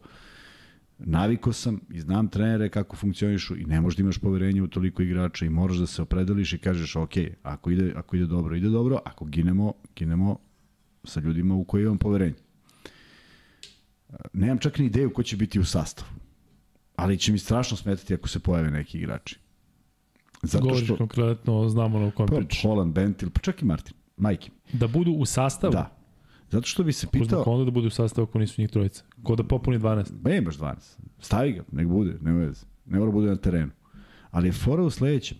naviko 0.98 1.52
sam 1.52 1.80
i 1.90 2.00
znam 2.00 2.28
trenere 2.28 2.68
kako 2.68 2.96
funkcionišu 2.96 3.56
i 3.56 3.64
ne 3.64 3.80
možeš 3.80 3.96
da 3.96 4.02
imaš 4.02 4.18
poverenje 4.18 4.62
u 4.62 4.68
toliko 4.68 5.02
igrača 5.02 5.46
i 5.46 5.50
moraš 5.50 5.76
da 5.76 5.86
se 5.86 6.02
opredeliš 6.02 6.52
i 6.52 6.58
kažeš 6.58 6.96
ok, 6.96 7.12
ako 7.42 7.70
ide, 7.70 7.92
ako 7.96 8.16
ide 8.16 8.26
dobro, 8.26 8.56
ide 8.56 8.68
dobro, 8.68 8.98
ako 9.04 9.24
ginemo, 9.24 9.72
ginemo 9.96 10.38
sa 11.04 11.20
ljudima 11.20 11.54
u 11.54 11.64
koje 11.64 11.82
imam 11.82 11.98
poverenje. 11.98 12.34
Nemam 14.32 14.58
čak 14.58 14.78
ni 14.78 14.86
ideju 14.86 15.12
ko 15.12 15.22
će 15.22 15.36
biti 15.36 15.60
u 15.60 15.64
sastavu, 15.64 16.08
ali 16.96 17.18
će 17.18 17.32
mi 17.32 17.38
strašno 17.38 17.76
smetati 17.76 18.14
ako 18.14 18.28
se 18.28 18.38
pojave 18.38 18.70
neki 18.70 18.98
igrači. 18.98 19.38
Zato 20.42 20.64
Govoriš 20.64 20.84
što... 20.84 20.96
konkretno, 20.96 21.68
znamo 21.68 21.98
na 21.98 22.10
kom 22.10 22.26
pa, 22.26 22.36
pričaš. 22.36 22.62
Holland, 22.62 22.94
Bentil, 22.94 23.30
pa 23.30 23.40
čak 23.40 23.62
i 23.62 23.64
Martin, 23.64 23.94
Majki. 24.16 24.50
Da 24.72 24.88
budu 24.88 25.12
u 25.12 25.26
sastavu? 25.26 25.72
Da. 25.72 25.96
Zato 26.50 26.66
što 26.66 26.84
bi 26.84 26.92
se 26.92 27.06
pitao... 27.12 27.38
Kuzma, 27.38 27.52
onda 27.52 27.64
da 27.64 27.70
bude 27.70 27.86
u 27.86 27.90
sastavu 27.90 28.26
ako 28.28 28.38
nisu 28.38 28.60
njih 28.60 28.70
trojica. 28.70 29.04
Ko 29.22 29.36
da 29.36 29.44
popuni 29.44 29.78
12? 29.78 30.12
Ba 30.12 30.30
je 30.30 30.42
baš 30.42 30.56
12. 30.56 30.74
Stavi 31.18 31.52
ga, 31.52 31.62
nek 31.72 31.86
bude, 31.86 32.18
nema 32.20 32.38
veze. 32.38 32.66
Ne 32.86 32.98
mora 32.98 33.10
da 33.10 33.12
bude 33.12 33.30
na 33.30 33.36
terenu. 33.36 33.70
Ali 34.30 34.48
je 34.48 34.52
fora 34.52 34.82
u 34.82 34.90
sledećem. 34.90 35.38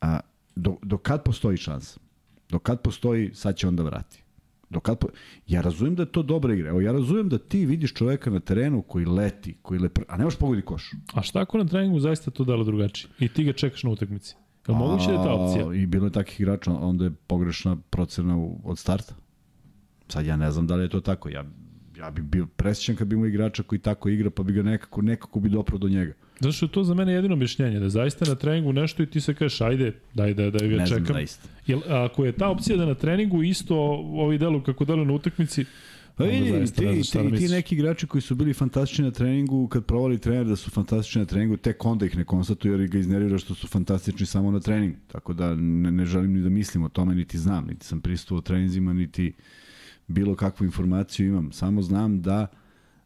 A, 0.00 0.20
do, 0.56 0.76
do 0.82 0.98
kad 0.98 1.24
postoji 1.24 1.56
šansa? 1.56 2.00
Do 2.48 2.58
kad 2.58 2.80
postoji, 2.82 3.30
sad 3.34 3.56
će 3.56 3.68
onda 3.68 3.82
vrati. 3.82 4.22
Do 4.70 4.80
kad 4.80 4.98
po... 4.98 5.08
Ja 5.46 5.60
razumem 5.60 5.94
da 5.94 6.02
je 6.02 6.12
to 6.12 6.22
dobra 6.22 6.54
igra. 6.54 6.68
Evo, 6.68 6.80
ja 6.80 6.92
razumem 6.92 7.28
da 7.28 7.38
ti 7.38 7.66
vidiš 7.66 7.94
čoveka 7.94 8.30
na 8.30 8.40
terenu 8.40 8.82
koji 8.82 9.06
leti, 9.06 9.56
koji 9.62 9.80
le... 9.80 9.88
a 10.08 10.16
ne 10.16 10.24
možeš 10.24 10.38
pogodi 10.38 10.62
koš. 10.62 10.90
A 11.14 11.22
šta 11.22 11.40
ako 11.40 11.58
na 11.58 11.64
treningu 11.64 12.00
zaista 12.00 12.30
to 12.30 12.44
dalo 12.44 12.64
drugačije? 12.64 13.10
I 13.18 13.28
ti 13.28 13.44
ga 13.44 13.52
čekaš 13.52 13.82
na 13.82 13.90
utakmici? 13.90 14.36
Je 14.68 14.74
moguće 14.74 15.06
da 15.06 15.12
je 15.12 15.18
ta 15.18 15.32
opcija? 15.34 15.82
I 15.82 15.86
bilo 15.86 16.06
je 16.06 16.12
takih 16.12 16.40
igrača, 16.40 16.72
onda 16.72 17.04
je 17.04 17.10
pogrešna 17.26 17.76
procena 17.90 18.36
od 18.64 18.78
starta. 18.78 19.14
Sad 20.08 20.26
ja 20.26 20.36
ne 20.36 20.50
znam 20.50 20.66
da 20.66 20.74
li 20.76 20.82
je 20.84 20.88
to 20.88 21.00
tako. 21.00 21.28
Ja, 21.28 21.44
ja 21.98 22.10
bi 22.10 22.22
bio 22.22 22.46
presjećan 22.56 22.96
kad 22.96 23.08
bi 23.08 23.14
imao 23.14 23.26
igrača 23.26 23.62
koji 23.62 23.78
tako 23.78 24.08
igra, 24.08 24.30
pa 24.30 24.42
bi 24.42 24.52
ga 24.52 24.62
nekako, 24.62 25.02
nekako 25.02 25.40
bi 25.40 25.48
doprao 25.48 25.78
do 25.78 25.88
njega. 25.88 26.12
Zato 26.40 26.52
što 26.52 26.66
je 26.66 26.72
to 26.72 26.84
za 26.84 26.94
mene 26.94 27.12
jedino 27.12 27.34
objašnjenje, 27.34 27.80
da 27.80 27.88
zaista 27.88 28.24
na 28.28 28.34
treningu 28.34 28.72
nešto 28.72 29.02
i 29.02 29.06
ti 29.06 29.20
se 29.20 29.34
kažeš, 29.34 29.60
ajde, 29.60 29.92
daj 30.14 30.34
da, 30.34 30.50
da 30.50 30.58
ga 30.58 30.76
Ne 30.76 30.86
znam 30.86 31.00
čekam. 31.00 31.14
zaista. 31.14 31.48
Jel, 31.66 31.80
ako 31.88 32.24
je 32.24 32.32
ta 32.32 32.48
opcija 32.48 32.76
da 32.76 32.86
na 32.86 32.94
treningu 32.94 33.42
isto 33.42 33.76
ovi 34.14 34.38
delu 34.38 34.62
kako 34.62 34.84
delu 34.84 35.04
na 35.04 35.12
utakmici, 35.12 35.64
Pa 36.16 36.24
vidi, 36.24 36.44
ti, 36.72 36.84
da 36.84 36.92
ti, 36.92 37.36
ti 37.38 37.48
neki 37.48 37.74
igrači 37.74 38.06
koji 38.06 38.22
su 38.22 38.34
bili 38.34 38.54
fantastični 38.54 39.04
na 39.04 39.10
treningu, 39.10 39.68
kad 39.68 39.84
provali 39.84 40.18
trener 40.18 40.46
da 40.46 40.56
su 40.56 40.70
fantastični 40.70 41.20
na 41.20 41.26
treningu, 41.26 41.56
tek 41.56 41.84
onda 41.84 42.06
ih 42.06 42.16
ne 42.16 42.24
konstatuje 42.24 42.72
jer 42.72 42.88
ga 42.88 42.98
iznervira 42.98 43.38
što 43.38 43.54
su 43.54 43.68
fantastični 43.68 44.26
samo 44.26 44.50
na 44.50 44.60
treningu. 44.60 44.96
Tako 45.12 45.32
da 45.32 45.54
ne, 45.54 45.92
ne 45.92 46.04
želim 46.04 46.32
ni 46.32 46.42
da 46.42 46.48
mislim 46.48 46.84
o 46.84 46.88
tome, 46.88 47.14
niti 47.14 47.38
znam, 47.38 47.66
niti 47.66 47.86
sam 47.86 48.00
prisutuo 48.00 48.40
treninzima, 48.40 48.92
niti 48.92 49.32
bilo 50.06 50.34
kakvu 50.34 50.64
informaciju 50.64 51.26
imam. 51.26 51.52
Samo 51.52 51.82
znam 51.82 52.22
da 52.22 52.46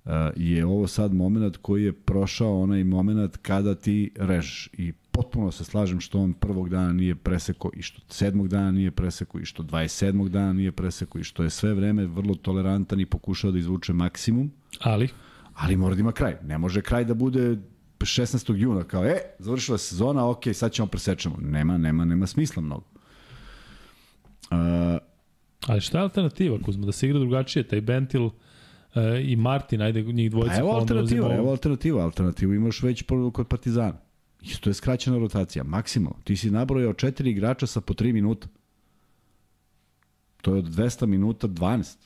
uh, 0.05 0.11
je 0.37 0.67
ovo 0.67 0.87
sad 0.87 1.15
moment 1.15 1.57
koji 1.57 1.85
je 1.85 1.93
prošao 1.93 2.63
onaj 2.63 2.85
moment 2.85 3.37
kada 3.37 3.75
ti 3.75 4.11
režeš 4.17 4.69
i 4.73 4.93
potpuno 5.17 5.53
se 5.53 5.65
slažem 5.65 6.01
što 6.01 6.21
on 6.21 6.33
prvog 6.33 6.69
dana 6.69 6.93
nije 6.93 7.15
preseko 7.15 7.71
i 7.75 7.83
što 7.83 8.01
sedmog 8.09 8.49
dana 8.49 8.73
nije 8.73 8.91
preseko 8.91 9.39
i 9.39 9.45
što 9.45 9.63
27. 9.63 10.29
dana 10.29 10.53
nije 10.53 10.73
preseko 10.73 11.19
i 11.19 11.25
što 11.25 11.43
je 11.43 11.51
sve 11.51 11.75
vreme 11.75 12.07
vrlo 12.07 12.35
tolerantan 12.35 13.01
i 13.01 13.07
pokušao 13.07 13.51
da 13.51 13.59
izvuče 13.59 13.93
maksimum, 13.93 14.51
ali 14.81 15.09
ali 15.55 15.77
mora 15.77 15.95
da 15.95 16.01
ima 16.01 16.13
kraj. 16.13 16.37
Ne 16.45 16.59
može 16.59 16.83
kraj 16.83 17.05
da 17.05 17.15
bude 17.15 17.57
16. 17.99 18.57
juna 18.57 18.85
kao, 18.85 19.05
e, 19.05 19.17
završila 19.39 19.79
se 19.79 19.89
sezona, 19.89 20.31
ok, 20.31 20.45
sad 20.53 20.73
ćemo 20.73 20.89
presečemo. 20.89 21.37
Nema, 21.41 21.79
nema, 21.79 22.05
nema 22.05 22.27
smisla 22.27 22.63
mnogo. 22.63 22.85
Uh, 24.51 24.57
Ali 25.67 25.81
šta 25.81 25.99
je 25.99 26.03
alternativa, 26.03 26.59
Kuzma? 26.65 26.87
Da 26.87 26.93
se 26.93 27.07
igra 27.07 27.19
drugačije, 27.19 27.69
taj 27.69 27.81
Bentil 27.81 28.31
e, 28.95 29.23
i 29.23 29.37
Martin, 29.37 29.83
ajde 29.83 30.03
njih 30.03 30.31
dvojica. 30.31 30.55
Pa 30.55 30.61
evo 30.61 30.71
alternativa, 30.71 31.35
evo 31.35 31.51
alternativa. 31.51 32.05
Alternativu 32.05 32.55
imaš 32.55 32.83
već 32.83 33.05
kod 33.33 33.49
Partizana. 33.49 34.06
Isto 34.51 34.71
je 34.71 34.75
skraćena 34.75 35.19
rotacija, 35.19 35.65
maksimalno. 35.65 36.19
Ti 36.25 36.37
si 36.37 36.51
nabrojao 36.51 36.93
četiri 36.93 37.31
igrača 37.31 37.67
sa 37.67 37.81
po 37.81 37.95
3 37.95 38.13
minuta. 38.13 38.49
To 40.43 40.55
je 40.55 40.59
od 40.59 40.65
200 40.65 41.07
minuta 41.07 41.49
12. 41.49 41.97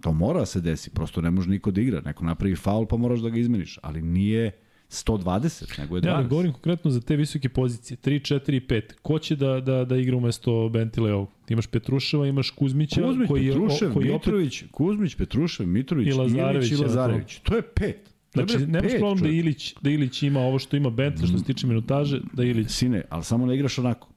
To 0.00 0.12
mora 0.12 0.40
da 0.40 0.46
se 0.46 0.60
desi, 0.60 0.90
prosto 0.90 1.20
ne 1.20 1.30
može 1.30 1.50
niko 1.50 1.70
da 1.70 1.80
igra. 1.80 2.00
Neko 2.00 2.24
napravi 2.24 2.56
faul 2.56 2.86
pa 2.86 2.96
moraš 2.96 3.20
da 3.20 3.30
ga 3.30 3.38
izmeniš, 3.38 3.78
ali 3.82 4.02
nije 4.02 4.52
120, 4.90 5.78
nego 5.78 5.96
je 5.96 6.02
20. 6.02 6.06
Ja, 6.06 6.16
ali 6.16 6.28
govorim 6.28 6.52
konkretno 6.52 6.90
za 6.90 7.00
te 7.00 7.16
visoke 7.16 7.48
pozicije, 7.48 7.96
3, 7.96 8.34
4 8.34 8.56
i 8.56 8.60
5. 8.60 8.82
Ko 9.02 9.18
će 9.18 9.36
da, 9.36 9.60
da, 9.60 9.84
da 9.84 9.96
igra 9.96 10.16
umesto 10.16 10.68
Bentileo? 10.68 11.26
Ti 11.44 11.52
imaš 11.52 11.66
Petruševa, 11.66 12.26
imaš 12.26 12.50
Kuzmića, 12.50 13.02
Kuzmić, 13.02 13.28
koji 13.28 13.46
je, 13.46 13.52
Petrušev, 13.52 13.92
koji 13.92 14.06
je 14.06 14.14
opet, 14.14 14.26
Mitrović, 14.26 14.64
Kuzmić, 14.70 15.14
Petrušev, 15.14 15.66
Mitrović, 15.66 16.08
I 16.08 16.12
Lazarević, 16.12 16.70
Ilić 16.70 16.80
i 16.80 16.82
Lazarević. 16.82 17.38
To 17.42 17.56
je 17.56 17.62
pet. 17.62 18.15
Znači 18.36 18.56
bre 18.56 18.66
nemaš 18.66 18.90
pet, 18.90 18.98
problem 18.98 19.24
da. 19.24 19.28
Ilić, 19.28 19.74
da 19.80 19.90
Ilić 19.90 20.22
ima 20.22 20.40
ovo 20.40 20.58
što 20.58 20.76
ima 20.76 20.90
Bentle 20.90 21.26
što 21.26 21.38
se 21.38 21.44
tiče 21.44 21.66
minutaže, 21.66 22.20
da 22.32 22.44
Ilić 22.44 22.70
Sine, 22.70 23.02
ali 23.10 23.24
samo 23.24 23.46
ne 23.46 23.54
igraš 23.54 23.78
onako, 23.78 24.08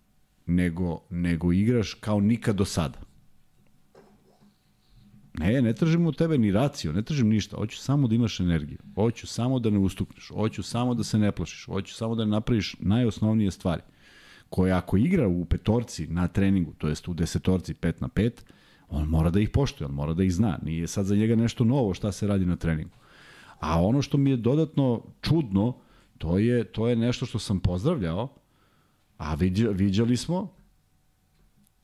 nego, 0.46 1.02
nego 1.10 1.54
igraš 1.54 1.94
kao 1.94 2.20
nikad 2.20 2.56
do 2.56 2.66
sada. 2.66 3.00
Ne, 5.40 5.62
ne 5.62 5.74
tražim 5.74 6.08
od 6.08 6.18
tebe 6.18 6.38
ni 6.38 6.52
racio, 6.52 6.94
ne 6.94 7.02
tražim 7.02 7.30
ništa. 7.30 7.58
Hoću 7.58 7.78
samo 7.78 8.08
da 8.08 8.16
imaš 8.16 8.40
energiju. 8.40 8.78
Hoću 8.96 9.28
samo 9.28 9.60
da 9.60 9.70
ne 9.70 9.78
ustukneš. 9.80 10.28
Hoću 10.28 10.64
samo 10.64 10.94
da 10.94 11.04
se 11.04 11.18
ne 11.18 11.32
plašiš. 11.32 11.66
Hoću 11.66 11.96
samo 11.96 12.16
da 12.16 12.26
napraviš 12.26 12.76
najosnovnije 12.80 13.52
stvari. 13.52 13.82
Koje 14.50 14.74
ako 14.74 14.98
igra 14.98 15.28
u 15.28 15.46
petorci 15.46 16.08
na 16.08 16.28
treningu, 16.28 16.74
to 16.78 16.88
jest 16.88 17.08
u 17.08 17.14
desetorci 17.14 17.74
5 17.74 17.94
na 18.02 18.08
5, 18.08 18.32
on 18.90 19.08
mora 19.08 19.30
da 19.30 19.40
ih 19.40 19.50
poštuje, 19.50 19.88
on 19.88 19.94
mora 19.94 20.14
da 20.14 20.24
ih 20.24 20.34
zna. 20.34 20.60
Nije 20.64 20.88
sad 20.88 21.06
za 21.06 21.16
njega 21.16 21.36
nešto 21.36 21.64
novo 21.64 21.94
šta 21.94 22.12
se 22.12 22.28
radi 22.28 22.46
na 22.46 22.56
treningu. 22.56 22.98
A 23.60 23.82
ono 23.82 24.02
što 24.02 24.18
mi 24.18 24.30
je 24.30 24.38
dodatno 24.38 25.04
čudno, 25.22 25.76
to 26.18 26.38
je, 26.38 26.64
to 26.64 26.88
je 26.88 26.96
nešto 26.96 27.26
što 27.26 27.40
sam 27.40 27.60
pozdravljao, 27.60 28.28
a 29.18 29.36
viđa, 29.36 29.70
viđali 29.70 30.18
smo 30.18 30.54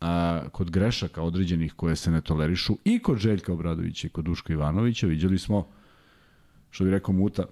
a, 0.02 0.42
kod 0.52 0.72
grešaka 0.72 1.22
određenih 1.22 1.74
koje 1.74 1.96
se 1.96 2.12
ne 2.12 2.22
tolerišu 2.22 2.78
i 2.84 3.00
kod 3.00 3.18
Željka 3.18 3.54
Obradovića 3.54 4.08
i 4.08 4.10
kod 4.10 4.26
Duška 4.26 4.54
Ivanovića, 4.54 5.08
viđali 5.08 5.40
smo, 5.40 5.68
što 6.70 6.84
bi 6.84 6.92
rekao 6.92 7.14
Muta, 7.14 7.46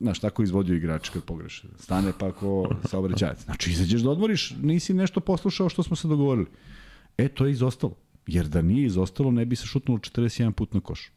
znaš, 0.00 0.20
tako 0.20 0.42
izvodio 0.42 0.76
igrač 0.76 1.08
kad 1.08 1.24
pogreše. 1.24 1.68
Stane 1.78 2.12
pa 2.18 2.28
ako 2.28 2.70
saobraćajac. 2.84 3.44
Znači, 3.44 3.70
izađeš 3.70 4.02
da 4.02 4.10
odmoriš, 4.10 4.54
nisi 4.62 4.94
nešto 4.94 5.20
poslušao 5.20 5.68
što 5.68 5.82
smo 5.82 5.96
se 5.96 6.08
dogovorili. 6.08 6.46
E, 7.18 7.28
to 7.28 7.46
je 7.46 7.52
izostalo. 7.52 7.96
Jer 8.26 8.48
da 8.48 8.62
nije 8.62 8.86
izostalo, 8.86 9.30
ne 9.30 9.44
bi 9.44 9.56
se 9.56 9.66
šutnulo 9.66 9.98
41 9.98 10.52
put 10.52 10.74
na 10.74 10.80
koš. 10.80 11.10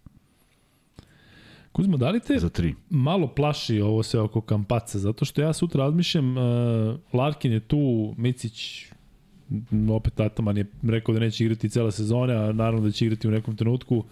Kuzmo, 1.78 1.98
da 1.98 2.10
li 2.10 2.20
te 2.20 2.40
Za 2.40 2.50
tri. 2.50 2.74
malo 2.90 3.28
plaši 3.28 3.82
ovo 3.82 4.04
sve 4.04 4.20
oko 4.20 4.42
Kampaca, 4.42 5.00
zato 5.00 5.26
što 5.26 5.42
ja 5.42 5.54
sutra 5.54 5.84
razmišljam, 5.84 6.38
uh, 6.38 6.44
Larkin 7.14 7.52
je 7.52 7.60
tu, 7.60 8.14
Micić, 8.18 8.86
opet 9.90 10.20
Ataman 10.20 10.58
je 10.58 10.66
rekao 10.84 11.14
da 11.14 11.20
neće 11.20 11.44
igrati 11.44 11.70
cele 11.70 11.92
sezone, 11.92 12.34
a 12.34 12.52
naravno 12.52 12.82
da 12.82 12.92
će 12.92 13.06
igrati 13.06 13.28
u 13.28 13.32
nekom 13.32 13.56
trenutku, 13.56 14.04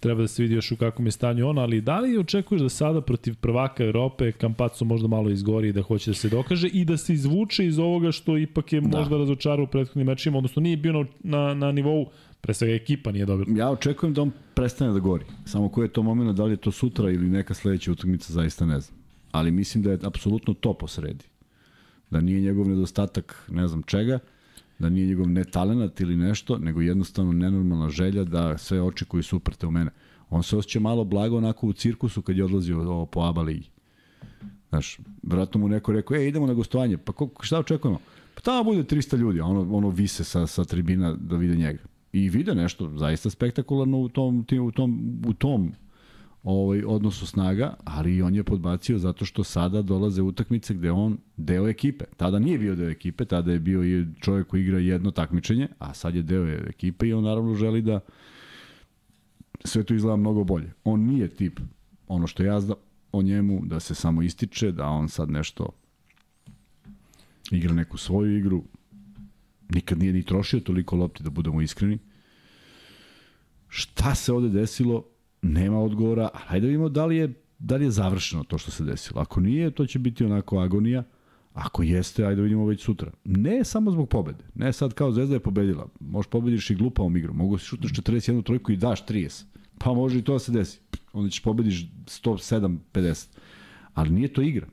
treba 0.00 0.20
da 0.20 0.28
se 0.28 0.42
vidi 0.42 0.54
još 0.54 0.72
u 0.72 0.76
kakvom 0.76 1.06
je 1.06 1.10
stanju 1.10 1.48
on, 1.48 1.58
ali 1.58 1.80
da 1.80 2.00
li 2.00 2.18
očekuješ 2.18 2.62
da 2.62 2.68
sada 2.68 3.00
protiv 3.00 3.34
prvaka 3.40 3.84
Europe 3.84 4.32
Kampacu 4.32 4.84
možda 4.84 5.08
malo 5.08 5.30
izgori 5.30 5.68
i 5.68 5.72
da 5.72 5.82
hoće 5.82 6.10
da 6.10 6.14
se 6.14 6.28
dokaže 6.28 6.68
i 6.68 6.84
da 6.84 6.96
se 6.96 7.12
izvuče 7.14 7.66
iz 7.66 7.78
ovoga 7.78 8.12
što 8.12 8.38
ipak 8.38 8.72
je 8.72 8.80
Da. 8.80 8.98
možda 8.98 9.16
razočarao 9.16 9.64
u 9.64 9.66
prethodnim 9.66 10.06
mečima, 10.06 10.38
odnosno 10.38 10.62
nije 10.62 10.76
bio 10.76 10.92
na, 10.92 11.04
na, 11.22 11.54
na 11.54 11.72
nivou, 11.72 12.06
pre 12.40 12.54
svega 12.54 12.74
ekipa 12.74 13.12
nije 13.12 13.26
dobra. 13.26 13.46
Ja 13.56 13.70
očekujem 13.70 14.14
da 14.14 14.22
on 14.22 14.32
prestane 14.54 14.92
da 14.92 14.98
gori. 14.98 15.24
Samo 15.44 15.68
koji 15.68 15.84
je 15.84 15.92
to 15.92 16.02
moment, 16.02 16.36
da 16.36 16.44
li 16.44 16.52
je 16.52 16.56
to 16.56 16.72
sutra 16.72 17.10
ili 17.10 17.28
neka 17.28 17.54
sledeća 17.54 17.92
utakmica, 17.92 18.32
zaista 18.32 18.66
ne 18.66 18.80
znam. 18.80 18.98
Ali 19.32 19.50
mislim 19.50 19.82
da 19.82 19.90
je 19.90 19.98
apsolutno 20.02 20.54
to 20.54 20.74
posredi. 20.74 21.24
Da 22.10 22.20
nije 22.20 22.40
njegov 22.40 22.68
nedostatak 22.68 23.44
ne 23.48 23.68
znam 23.68 23.82
čega, 23.82 24.18
da 24.78 24.88
nije 24.88 25.06
njegov 25.06 25.28
netalenat 25.28 26.00
ili 26.00 26.16
nešto, 26.16 26.58
nego 26.58 26.80
jednostavno 26.80 27.32
nenormalna 27.32 27.88
želja 27.88 28.24
da 28.24 28.58
sve 28.58 28.82
oči 28.82 29.04
koji 29.04 29.22
su 29.22 29.36
uprte 29.36 29.66
u 29.66 29.70
mene. 29.70 29.90
On 30.30 30.42
se 30.42 30.56
osjeća 30.56 30.80
malo 30.80 31.04
blago 31.04 31.36
onako 31.36 31.66
u 31.66 31.72
cirkusu 31.72 32.22
kad 32.22 32.36
je 32.36 32.44
odlazio 32.44 32.80
ovo 32.80 33.06
po 33.06 33.20
ABA 33.20 33.42
ligi. 33.42 33.70
Znaš, 34.68 34.98
vratno 35.22 35.60
mu 35.60 35.68
neko 35.68 35.92
rekao, 35.92 36.16
e, 36.16 36.28
idemo 36.28 36.46
na 36.46 36.54
gostovanje, 36.54 36.98
pa 36.98 37.12
ko, 37.12 37.30
šta 37.40 37.58
očekujemo? 37.58 37.98
Pa 38.34 38.40
tamo 38.40 38.64
bude 38.64 38.82
300 38.82 39.16
ljudi, 39.16 39.40
ono, 39.40 39.76
ono 39.76 39.88
vise 39.88 40.24
sa, 40.24 40.46
sa 40.46 40.64
tribina 40.64 41.14
da 41.14 41.36
vide 41.36 41.56
njega. 41.56 41.78
I 42.12 42.28
vide 42.28 42.54
nešto 42.54 42.92
zaista 42.96 43.30
spektakularno 43.30 43.98
u 43.98 44.08
tom, 44.08 44.46
u 44.62 44.72
tom, 44.72 45.22
u 45.26 45.32
tom 45.34 45.72
ovaj, 46.42 46.82
odnosu 46.86 47.26
snaga, 47.26 47.74
ali 47.84 48.22
on 48.22 48.34
je 48.34 48.44
podbacio 48.44 48.98
zato 48.98 49.24
što 49.24 49.44
sada 49.44 49.82
dolaze 49.82 50.22
utakmice 50.22 50.74
gde 50.74 50.90
on 50.90 51.18
deo 51.36 51.68
ekipe. 51.68 52.04
Tada 52.16 52.38
nije 52.38 52.58
bio 52.58 52.74
deo 52.74 52.90
ekipe, 52.90 53.24
tada 53.24 53.52
je 53.52 53.58
bio 53.58 53.84
i 53.84 54.06
čovjek 54.20 54.46
koji 54.46 54.62
igra 54.62 54.78
jedno 54.78 55.10
takmičenje, 55.10 55.68
a 55.78 55.94
sad 55.94 56.14
je 56.14 56.22
deo 56.22 56.46
ekipe 56.46 57.08
i 57.08 57.12
on 57.12 57.24
naravno 57.24 57.54
želi 57.54 57.82
da 57.82 58.00
sve 59.64 59.84
to 59.84 59.94
izgleda 59.94 60.16
mnogo 60.16 60.44
bolje. 60.44 60.72
On 60.84 61.00
nije 61.00 61.28
tip, 61.28 61.60
ono 62.08 62.26
što 62.26 62.42
ja 62.42 62.60
znam 62.60 62.78
o 63.12 63.22
njemu, 63.22 63.62
da 63.64 63.80
se 63.80 63.94
samo 63.94 64.22
ističe, 64.22 64.72
da 64.72 64.86
on 64.86 65.08
sad 65.08 65.30
nešto 65.30 65.68
igra 67.50 67.74
neku 67.74 67.96
svoju 67.96 68.38
igru, 68.38 68.64
nikad 69.68 69.98
nije 69.98 70.12
ni 70.12 70.22
trošio 70.22 70.60
toliko 70.60 70.96
lopti, 70.96 71.22
da 71.22 71.30
budemo 71.30 71.62
iskreni. 71.62 71.98
Šta 73.68 74.14
se 74.14 74.32
ovde 74.32 74.48
desilo, 74.48 75.04
nema 75.42 75.78
odgovora, 75.80 76.30
hajde 76.34 76.66
da 76.66 76.66
vidimo 76.66 76.88
da 76.88 77.06
li 77.06 77.16
je, 77.16 77.34
da 77.58 77.76
li 77.76 77.84
je 77.84 77.90
završeno 77.90 78.44
to 78.44 78.58
što 78.58 78.70
se 78.70 78.84
desilo. 78.84 79.20
Ako 79.20 79.40
nije, 79.40 79.70
to 79.70 79.86
će 79.86 79.98
biti 79.98 80.24
onako 80.24 80.58
agonija, 80.58 81.04
Ako 81.58 81.82
jeste, 81.82 82.24
ajde 82.24 82.36
da 82.36 82.42
vidimo 82.42 82.66
već 82.66 82.84
sutra. 82.84 83.10
Ne 83.24 83.64
samo 83.64 83.90
zbog 83.90 84.08
pobede. 84.08 84.44
Ne 84.54 84.72
sad 84.72 84.94
kao 84.94 85.12
Zvezda 85.12 85.34
je 85.34 85.40
pobedila. 85.40 85.88
Možeš 86.00 86.30
pobediš 86.30 86.70
i 86.70 86.74
glupavom 86.74 87.16
igrom. 87.16 87.36
Mogu 87.36 87.58
si 87.58 87.64
šutneš 87.64 87.92
41 87.92 88.44
trojku 88.44 88.72
i 88.72 88.76
daš 88.76 89.06
30. 89.06 89.44
Pa 89.78 89.92
može 89.92 90.18
i 90.18 90.22
to 90.22 90.32
da 90.32 90.38
se 90.38 90.52
desi. 90.52 90.80
Onda 91.12 91.30
ćeš 91.30 91.42
pobediš 91.42 91.86
107-50. 92.06 93.28
Ali 93.94 94.10
nije 94.10 94.32
to 94.32 94.42
igra. 94.42 94.66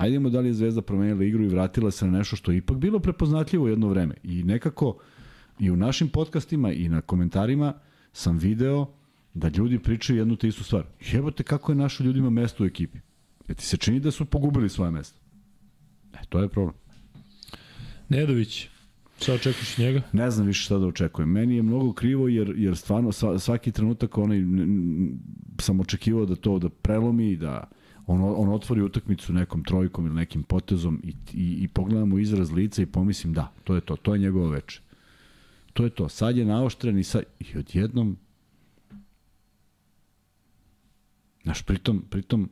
Ajde 0.00 0.10
vidimo 0.10 0.30
da 0.30 0.40
li 0.40 0.48
je 0.48 0.52
Zvezda 0.52 0.82
promenila 0.82 1.24
igru 1.24 1.44
i 1.44 1.48
vratila 1.48 1.90
se 1.90 2.06
na 2.06 2.18
nešto 2.18 2.36
što 2.36 2.52
je 2.52 2.58
ipak 2.58 2.76
bilo 2.76 2.98
prepoznatljivo 2.98 3.68
jedno 3.68 3.88
vreme. 3.88 4.14
I 4.22 4.42
nekako 4.44 4.98
i 5.58 5.70
u 5.70 5.76
našim 5.76 6.08
podcastima 6.08 6.72
i 6.72 6.88
na 6.88 7.00
komentarima 7.00 7.74
sam 8.12 8.38
video 8.38 8.86
da 9.34 9.48
ljudi 9.48 9.78
pričaju 9.78 10.18
jednu 10.18 10.36
te 10.36 10.48
istu 10.48 10.64
stvar. 10.64 10.84
Jebote 11.12 11.42
kako 11.42 11.72
je 11.72 11.76
našo 11.76 12.04
ljudima 12.04 12.30
mesto 12.30 12.64
u 12.64 12.66
ekipi. 12.66 12.98
Jer 13.48 13.56
ti 13.56 13.64
se 13.64 13.76
čini 13.76 14.00
da 14.00 14.10
su 14.10 14.24
pogubili 14.24 14.68
svoje 14.68 14.90
mesto. 14.90 15.20
E, 16.14 16.18
to 16.28 16.38
je 16.38 16.48
problem. 16.48 16.74
Nedović, 18.08 18.68
šta 19.20 19.34
očekuješ 19.34 19.78
njega? 19.78 20.02
Ne 20.12 20.30
znam 20.30 20.46
više 20.46 20.64
šta 20.64 20.78
da 20.78 20.86
očekujem. 20.86 21.30
Meni 21.30 21.56
je 21.56 21.62
mnogo 21.62 21.92
krivo 21.92 22.28
jer, 22.28 22.54
jer 22.56 22.76
stvarno 22.76 23.12
sva- 23.12 23.38
svaki 23.38 23.72
trenutak 23.72 24.18
onaj, 24.18 24.38
sam 25.60 25.80
očekivao 25.80 26.26
da 26.26 26.36
to 26.36 26.58
da 26.58 26.68
prelomi, 26.68 27.36
da 27.36 27.70
on, 28.10 28.34
on 28.36 28.48
otvori 28.48 28.82
utakmicu 28.82 29.32
nekom 29.32 29.64
trojkom 29.64 30.06
ili 30.06 30.14
nekim 30.14 30.42
potezom 30.42 31.00
i, 31.04 31.14
i, 31.32 31.64
i 31.64 31.68
pogledam 31.68 32.12
u 32.12 32.18
izraz 32.18 32.52
lica 32.52 32.82
i 32.82 32.86
pomislim 32.86 33.32
da, 33.32 33.52
to 33.64 33.74
je 33.74 33.80
to, 33.80 33.96
to 33.96 34.14
je 34.14 34.18
njegovo 34.18 34.48
veče. 34.48 34.80
To 35.72 35.84
je 35.84 35.90
to. 35.90 36.08
Sad 36.08 36.36
je 36.36 36.44
naoštren 36.44 36.98
i, 36.98 37.04
sad, 37.04 37.22
i 37.40 37.58
odjednom 37.58 38.16
Znaš, 41.42 41.62
pritom, 41.62 42.04
pritom 42.10 42.50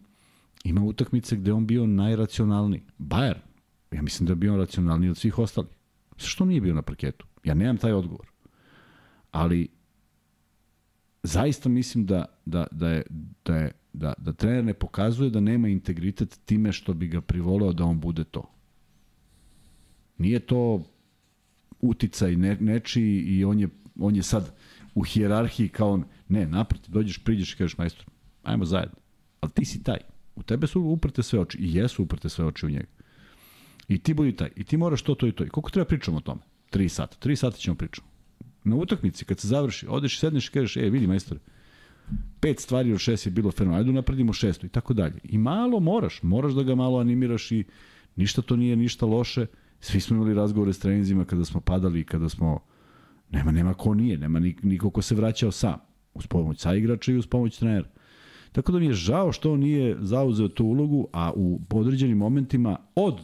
ima 0.64 0.82
utakmice 0.82 1.36
gde 1.36 1.52
on 1.52 1.66
bio 1.66 1.86
najracionalniji. 1.86 2.82
Bayern, 2.98 3.40
ja 3.90 4.02
mislim 4.02 4.26
da 4.26 4.32
je 4.32 4.36
bio 4.36 4.52
on 4.52 4.58
racionalniji 4.58 5.10
od 5.10 5.16
svih 5.16 5.38
ostalih. 5.38 5.70
Što 6.16 6.44
nije 6.44 6.60
bio 6.60 6.74
na 6.74 6.82
parketu? 6.82 7.26
Ja 7.44 7.54
nemam 7.54 7.76
taj 7.76 7.92
odgovor. 7.92 8.26
Ali 9.30 9.68
zaista 11.22 11.68
mislim 11.68 12.06
da, 12.06 12.24
da, 12.44 12.66
da, 12.70 12.88
je, 12.88 13.02
da, 13.44 13.56
je, 13.56 13.72
da, 13.92 14.12
da 14.18 14.32
trener 14.32 14.64
ne 14.64 14.74
pokazuje 14.74 15.30
da 15.30 15.40
nema 15.40 15.68
integritet 15.68 16.40
time 16.44 16.72
što 16.72 16.94
bi 16.94 17.08
ga 17.08 17.20
privoleo 17.20 17.72
da 17.72 17.84
on 17.84 18.00
bude 18.00 18.24
to. 18.24 18.50
Nije 20.18 20.40
to 20.40 20.84
uticaj 21.80 22.36
ne, 22.36 22.56
nečiji 22.60 23.20
i 23.20 23.44
on 23.44 23.60
je, 23.60 23.68
on 23.98 24.16
je 24.16 24.22
sad 24.22 24.54
u 24.94 25.02
hijerarhiji 25.02 25.68
kao 25.68 25.92
on, 25.92 26.04
ne, 26.28 26.46
naproti, 26.46 26.90
dođeš, 26.90 27.24
priđeš 27.24 27.54
i 27.54 27.56
kažeš 27.56 27.78
majstor, 27.78 28.06
ajmo 28.42 28.64
zajedno. 28.64 28.96
Ali 29.40 29.52
ti 29.52 29.64
si 29.64 29.82
taj. 29.82 29.98
U 30.36 30.42
tebe 30.42 30.66
su 30.66 30.80
uprte 30.80 31.22
sve 31.22 31.40
oči 31.40 31.58
i 31.58 31.74
jesu 31.74 32.02
uprte 32.02 32.28
sve 32.28 32.44
oči 32.44 32.66
u 32.66 32.70
njega. 32.70 32.86
I 33.88 33.98
ti 33.98 34.14
budi 34.14 34.36
taj. 34.36 34.50
I 34.56 34.64
ti 34.64 34.76
moraš 34.76 35.02
to, 35.02 35.14
to 35.14 35.26
i 35.26 35.32
to. 35.32 35.44
I 35.44 35.48
koliko 35.48 35.70
treba 35.70 35.84
pričamo 35.84 36.16
o 36.16 36.20
tome? 36.20 36.40
Tri 36.70 36.88
sata. 36.88 37.16
Tri 37.16 37.36
sata 37.36 37.56
ćemo 37.56 37.76
pričati. 37.76 38.06
Na 38.64 38.76
utakmici, 38.76 39.24
kad 39.24 39.40
se 39.40 39.48
završi, 39.48 39.86
odeš 39.88 40.16
i 40.16 40.18
sedneš 40.18 40.48
i 40.48 40.50
kažeš, 40.52 40.76
e, 40.76 40.90
vidi 40.90 41.06
majstore, 41.06 41.40
pet 42.40 42.60
stvari 42.60 42.92
od 42.92 42.98
šest 42.98 43.26
je 43.26 43.32
bilo 43.32 43.50
fenomenalno, 43.50 43.82
ajde 43.84 43.92
napredimo 43.92 44.32
šestu 44.32 44.66
i 44.66 44.68
tako 44.68 44.94
dalje. 44.94 45.18
I 45.24 45.38
malo 45.38 45.80
moraš, 45.80 46.22
moraš 46.22 46.52
da 46.52 46.62
ga 46.62 46.74
malo 46.74 46.98
animiraš 46.98 47.52
i 47.52 47.64
ništa 48.16 48.42
to 48.42 48.56
nije 48.56 48.76
ništa 48.76 49.06
loše. 49.06 49.46
Svi 49.80 50.00
smo 50.00 50.16
imali 50.16 50.34
razgovore 50.34 50.72
s 50.72 50.78
treninzima 50.78 51.24
kada 51.24 51.44
smo 51.44 51.60
padali, 51.60 52.04
kada 52.04 52.28
smo, 52.28 52.60
nema, 53.30 53.52
nema 53.52 53.74
ko 53.74 53.94
nije, 53.94 54.18
nema 54.18 54.40
nik- 54.40 54.64
niko 54.64 54.90
ko 54.90 55.02
se 55.02 55.14
vraćao 55.14 55.50
sam, 55.50 55.76
uz 56.14 56.26
pomoć 56.26 56.60
saigrača 56.60 57.12
i 57.12 57.16
uz 57.16 57.26
pomoć 57.26 57.58
trenera. 57.58 57.88
Tako 58.52 58.72
da 58.72 58.78
mi 58.78 58.86
je 58.86 58.92
žao 58.92 59.32
što 59.32 59.52
on 59.52 59.60
nije 59.60 59.96
zauzeo 60.00 60.48
tu 60.48 60.64
ulogu, 60.64 61.08
a 61.12 61.32
u 61.36 61.60
određenim 61.70 62.18
momentima 62.18 62.76
od 62.94 63.20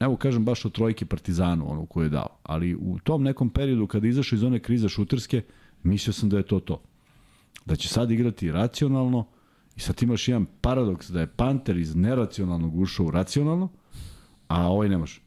evo 0.00 0.16
kažem 0.16 0.44
baš 0.44 0.64
o 0.64 0.70
trojki 0.70 1.04
Partizanu, 1.04 1.70
ono 1.70 1.86
koju 1.86 2.04
je 2.04 2.10
dao, 2.10 2.38
ali 2.42 2.74
u 2.74 2.98
tom 2.98 3.22
nekom 3.22 3.50
periodu 3.50 3.86
kada 3.86 4.06
je 4.06 4.10
izašao 4.10 4.36
iz 4.36 4.42
one 4.42 4.58
krize 4.58 4.88
šuterske, 4.88 5.42
mislio 5.82 6.12
sam 6.12 6.28
da 6.28 6.36
je 6.36 6.42
to 6.44 6.60
to. 6.60 6.80
Da 7.66 7.76
će 7.76 7.88
sad 7.88 8.10
igrati 8.10 8.52
racionalno 8.52 9.26
I 9.76 9.80
sad 9.80 10.02
imaš 10.02 10.28
jedan 10.28 10.46
paradoks 10.60 11.08
da 11.08 11.20
je 11.20 11.26
Panter 11.28 11.76
iz 11.76 11.94
neracionalnog 11.96 12.76
ušao 12.76 13.06
u 13.06 13.10
racionalno, 13.10 13.68
a 14.48 14.66
ovaj 14.66 14.88
ne 14.88 14.98
može. 14.98 15.20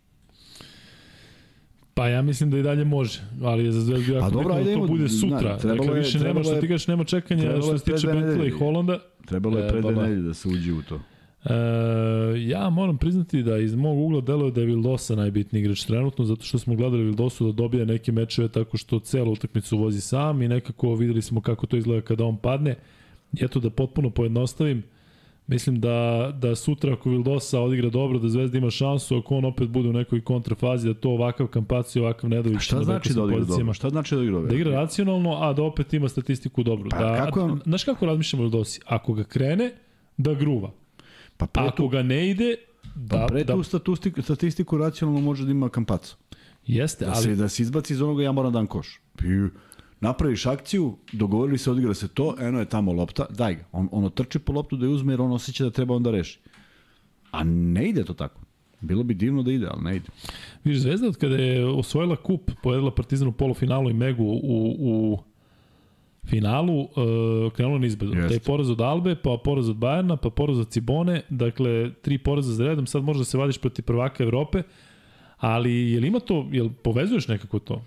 Pa 1.93 2.07
ja 2.07 2.22
mislim 2.22 2.52
da 2.52 2.57
i 2.57 2.64
dalje 2.64 2.85
može, 2.85 3.22
ali 3.41 3.65
je 3.65 3.72
za 3.72 3.81
Zvezdu 3.81 4.14
jako 4.14 4.22
Pa 4.22 4.30
dobro, 4.31 4.43
bitno 4.48 4.60
ajde 4.60 4.72
da 4.72 4.77
to 4.77 4.88
bude 4.88 5.10
sutra. 5.10 5.41
na, 5.43 5.57
trebalo 5.57 5.77
dakle, 5.77 5.93
je- 5.93 5.99
više 5.99 6.14
nema 6.14 6.23
trebalo 6.23 6.43
što 6.43 6.53
je- 6.53 6.61
ti 6.61 6.68
kažeš, 6.68 6.88
nema 6.88 7.03
čekanja 7.06 7.61
što 7.61 7.72
je 7.72 7.80
se 7.80 7.85
tiče 7.85 8.07
Bentleya 8.07 8.48
i. 8.48 8.49
Holanda. 8.52 8.99
Trebalo 9.26 9.57
je 9.57 9.65
E, 9.65 9.69
pre 9.69 9.81
dve 9.81 9.91
nedelje 9.93 10.22
da 10.22 10.34
se 10.34 10.48
uđe 10.49 10.73
u 10.73 10.81
to. 10.81 10.99
E, 11.45 11.53
ja 12.39 12.69
moram 12.69 12.97
priznati 12.97 13.43
da 13.43 13.57
iz 13.57 13.76
mog 13.76 13.99
ugla 13.99 14.22
deluje 14.22 14.51
da 14.51 14.61
je 14.61 14.68
Vildosa 14.68 15.15
najbitniji 15.15 15.61
igrač 15.61 15.84
trenutno, 15.85 16.26
zato 16.26 16.43
što 16.43 16.57
smo 16.59 16.76
gledali 16.76 17.03
Vildosu 17.03 17.45
da 17.45 17.51
dobija 17.51 17.85
neke 17.85 18.11
mečeve 18.11 18.47
tako 18.47 18.77
što 18.77 18.99
celu 18.99 19.31
utakmicu 19.31 19.77
vozi 19.77 20.01
sam 20.01 20.41
i 20.41 20.47
nekako 20.47 20.95
videli 20.95 21.22
smo 21.22 21.41
kako 21.41 21.68
to 21.68 21.77
izgleda 21.77 22.01
kada 22.01 22.26
on 22.26 22.38
padne. 22.38 22.76
I 23.34 23.45
eto 23.45 23.59
da 23.59 23.69
potpuno 23.69 24.09
pojednostavim, 24.09 24.84
mislim 25.47 25.80
da, 25.80 26.31
da 26.41 26.55
sutra 26.55 26.93
ako 26.93 27.09
Vildosa 27.09 27.59
odigra 27.59 27.89
dobro, 27.89 28.19
da 28.19 28.30
Zvezda 28.30 28.57
ima 28.57 28.69
šansu, 28.69 29.18
ako 29.18 29.35
on 29.35 29.45
opet 29.45 29.69
bude 29.69 29.89
u 29.89 29.93
nekoj 29.93 30.22
kontrafazi, 30.22 30.88
da 30.88 30.93
to 30.93 31.09
ovakav 31.09 31.47
Kampaci, 31.47 31.99
ovakav 31.99 32.30
Nedović. 32.30 32.57
A 32.57 32.59
šta 32.59 32.76
na 32.76 32.84
znači 32.84 33.13
da 33.13 33.23
odigra 33.23 33.39
pozicijama. 33.39 33.59
dobro? 33.63 33.73
Šta 33.73 33.89
znači 33.89 34.15
da 34.15 34.19
odigra 34.19 34.35
dobro? 34.35 34.49
Da 34.49 34.55
igra 34.55 34.72
racionalno, 34.72 35.38
a 35.41 35.53
da 35.53 35.63
opet 35.63 35.93
ima 35.93 36.09
statistiku 36.09 36.63
dobru. 36.63 36.89
Pa 36.89 36.97
da, 36.97 37.15
kako 37.26 37.41
on- 37.41 37.61
Znaš 37.65 37.84
kako 37.84 38.05
razmišljamo 38.05 38.43
Vildosi? 38.43 38.80
Ako 38.85 39.13
ga 39.13 39.23
krene, 39.23 39.72
da 40.18 40.34
gruva. 40.34 40.72
Pa 41.41 41.47
pre, 41.47 41.63
Ako 41.63 41.76
tu, 41.76 41.88
ga 41.88 42.03
ne 42.03 42.30
ide, 42.30 42.55
da, 42.95 43.18
pa 43.18 43.27
pre 43.27 43.43
da 43.43 43.53
tu 43.53 43.63
statistiku, 43.63 44.22
statistiku 44.22 44.77
racionalno 44.77 45.22
može 45.22 45.45
da 45.45 45.51
ima 45.51 45.69
kampacu. 45.69 46.18
jeste, 46.65 47.05
Da, 47.05 47.11
ali 47.15 47.23
se, 47.23 47.35
da 47.35 47.49
se 47.49 47.63
izbaci 47.63 47.93
iz 47.93 48.01
onoga 48.01 48.23
ja 48.23 48.31
moram 48.31 48.53
da 48.53 48.59
dam 48.59 48.68
koš. 48.68 49.01
Napraviš 49.99 50.45
akciju, 50.45 50.97
dogovorili 51.13 51.57
se, 51.57 51.72
odigra 51.72 51.93
se 51.93 52.07
to, 52.07 52.35
eno 52.39 52.59
je 52.59 52.69
tamo 52.69 52.93
lopta, 52.93 53.26
daj 53.30 53.55
ga. 53.55 53.63
On, 53.72 53.89
ono 53.91 54.09
trči 54.09 54.39
po 54.39 54.53
loptu 54.53 54.77
da 54.77 54.85
je 54.85 54.91
uzme 54.91 55.13
jer 55.13 55.22
on 55.22 55.31
osjeća 55.31 55.63
da 55.63 55.69
treba 55.72 55.95
onda 55.95 56.11
reši. 56.11 56.39
A 57.31 57.43
ne 57.43 57.89
ide 57.89 58.03
to 58.03 58.13
tako. 58.13 58.41
Bilo 58.81 59.03
bi 59.03 59.13
divno 59.13 59.43
da 59.43 59.51
ide, 59.51 59.68
ali 59.72 59.84
ne 59.84 59.95
ide. 59.95 60.05
Viš, 60.63 60.77
Zvezda 60.77 61.07
od 61.07 61.18
kada 61.18 61.35
je 61.35 61.65
osvojila 61.65 62.15
kup, 62.15 62.51
pojedila 62.63 62.93
Partizan 62.95 63.27
u 63.27 63.31
polufinalu 63.31 63.89
i 63.89 63.93
Megu 63.93 64.23
u, 64.23 64.76
u 64.80 65.19
finalu, 66.26 66.81
uh, 66.81 67.53
krenula 67.53 67.80
na 67.80 67.85
izbedu. 67.85 68.14
Jeste. 68.14 68.30
Taj 68.30 68.39
poraz 68.39 68.69
od 68.69 68.81
Albe, 68.81 69.15
pa 69.15 69.38
poraz 69.43 69.69
od 69.69 69.76
Bajerna, 69.76 70.15
pa 70.18 70.30
poraz 70.30 70.60
od 70.60 70.69
Cibone, 70.69 71.22
dakle, 71.30 71.91
tri 72.02 72.18
poraza 72.18 72.53
za 72.53 72.65
redom, 72.65 72.88
sad 72.88 73.03
možeš 73.03 73.19
da 73.19 73.26
se 73.26 73.38
vadiš 73.38 73.57
protiv 73.57 73.85
prvaka 73.85 74.23
Evrope, 74.23 74.64
ali 75.38 75.91
je 75.91 75.99
li 75.99 76.07
ima 76.07 76.19
to, 76.19 76.48
jel 76.52 76.69
povezuješ 76.84 77.27
nekako 77.27 77.60
to? 77.60 77.81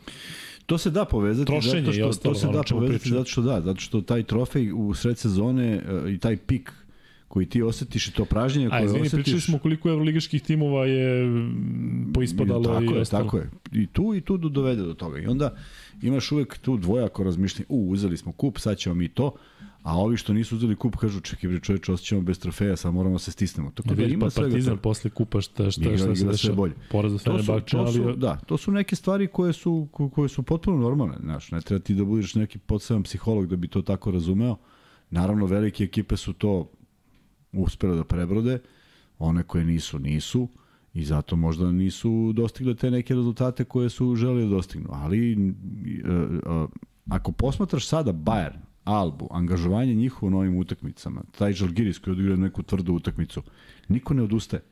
To 0.66 0.78
se 0.78 0.90
da 0.90 1.04
povezati 1.04 1.46
Trošenje 1.46 1.92
zato 1.92 1.92
što 1.92 2.08
ostalo, 2.08 2.34
to 2.34 2.40
se 2.40 2.46
da 2.46 2.62
povezati 2.70 3.08
zato 3.08 3.24
što 3.24 3.42
da, 3.42 3.60
zato 3.60 3.80
što 3.80 4.00
taj 4.00 4.22
trofej 4.22 4.72
u 4.72 4.94
sred 4.94 5.18
sezone 5.18 5.72
e, 5.74 6.12
i 6.12 6.18
taj 6.18 6.36
pik 6.36 6.72
koji 7.34 7.46
ti 7.46 7.62
osetiš 7.62 8.08
i 8.08 8.12
to 8.12 8.24
pražnjenje 8.24 8.66
A 8.66 8.70
koje 8.70 8.84
izvini, 8.84 9.00
osetiš. 9.02 9.24
pričali 9.24 9.40
smo 9.40 9.58
koliko 9.58 9.88
evroligaških 9.88 10.42
timova 10.42 10.86
je 10.86 11.26
mm, 11.26 12.12
poispadalo 12.14 12.64
tako 12.64 12.82
i 12.84 12.86
je, 12.86 13.00
ostalo. 13.00 13.24
Tako 13.24 13.36
je. 13.38 13.50
I 13.72 13.86
tu 13.86 14.14
i 14.14 14.20
tu 14.20 14.36
do- 14.36 14.48
dovede 14.48 14.82
do 14.82 14.94
toga. 14.94 15.18
I 15.18 15.26
onda 15.26 15.54
imaš 16.02 16.32
uvek 16.32 16.58
tu 16.58 16.76
dvojako 16.76 17.24
razmišljanje, 17.24 17.66
u, 17.68 17.90
uzeli 17.90 18.16
smo 18.16 18.32
kup, 18.32 18.58
sad 18.58 18.78
ćemo 18.78 18.94
mi 18.94 19.08
to, 19.08 19.34
a 19.82 19.98
ovi 19.98 20.16
što 20.16 20.32
nisu 20.32 20.56
uzeli 20.56 20.76
kup 20.76 20.96
kažu, 20.96 21.20
čekaj 21.20 21.50
bre 21.50 21.60
čoveče, 21.60 21.92
bez 22.20 22.38
trofeja, 22.38 22.76
sad 22.76 22.94
moramo 22.94 23.14
da 23.14 23.18
se 23.18 23.32
stisnemo. 23.32 23.70
Tako 23.70 23.88
da 23.88 23.94
Vidiš, 23.94 24.14
ima 24.14 24.26
pa 24.26 24.30
svega 24.30 24.48
Partizan 24.48 24.78
posle 24.78 25.10
kupa 25.10 25.40
šta, 25.40 25.70
šta, 25.70 25.80
Igra- 25.82 25.96
šta 25.98 26.16
se 26.16 26.26
dešava. 26.26 26.54
bolje. 26.54 26.72
Poraz 26.90 27.12
su, 27.12 27.18
Fenerbahče, 27.18 27.76
to 27.76 27.92
su, 27.92 28.02
ali... 28.02 28.16
da, 28.16 28.36
to 28.38 28.56
su 28.56 28.72
neke 28.72 28.96
stvari 28.96 29.26
koje 29.26 29.52
su, 29.52 29.88
ko- 29.92 30.08
koje 30.08 30.28
su 30.28 30.42
potpuno 30.42 30.76
normalne. 30.78 31.16
Znaš, 31.20 31.50
ne 31.50 31.60
treba 31.60 31.80
ti 31.80 31.94
da 31.94 32.04
budeš 32.04 32.34
neki 32.34 32.58
podseban 32.58 33.02
psiholog 33.02 33.46
da 33.46 33.56
bi 33.56 33.68
to 33.68 33.82
tako 33.82 34.10
razumeo. 34.10 34.56
Naravno, 35.10 35.46
velike 35.46 35.84
ekipe 35.84 36.16
su 36.16 36.32
to 36.32 36.70
uspele 37.56 37.96
da 37.96 38.04
prebrode, 38.04 38.58
one 39.18 39.42
koje 39.42 39.64
nisu, 39.64 39.98
nisu 39.98 40.48
i 40.94 41.04
zato 41.04 41.36
možda 41.36 41.72
nisu 41.72 42.32
dostigle 42.32 42.74
te 42.74 42.90
neke 42.90 43.14
rezultate 43.14 43.64
koje 43.64 43.90
su 43.90 44.14
želeli 44.16 44.42
da 44.42 44.50
dostignu. 44.50 44.88
Ali 44.92 45.32
e, 45.32 45.36
e, 45.36 46.66
ako 47.08 47.32
posmatraš 47.32 47.86
sada 47.86 48.12
Bayern, 48.12 48.56
Albu, 48.84 49.28
angažovanje 49.30 49.94
njihovo 49.94 50.30
na 50.30 50.38
ovim 50.38 50.56
utakmicama, 50.56 51.22
taj 51.30 51.52
Žalgiris 51.52 51.98
koji 51.98 52.12
odigra 52.12 52.36
neku 52.36 52.62
tvrdu 52.62 52.92
utakmicu, 52.94 53.42
niko 53.88 54.14
ne 54.14 54.22
odustaje. 54.22 54.62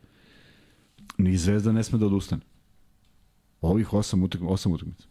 Ni 1.18 1.36
Zvezda 1.36 1.72
ne 1.72 1.82
sme 1.82 1.98
da 1.98 2.06
odustane. 2.06 2.42
Ovih 3.60 3.92
osam, 3.92 4.22
utak, 4.22 4.40
osam 4.42 4.72
utakmica. 4.72 5.06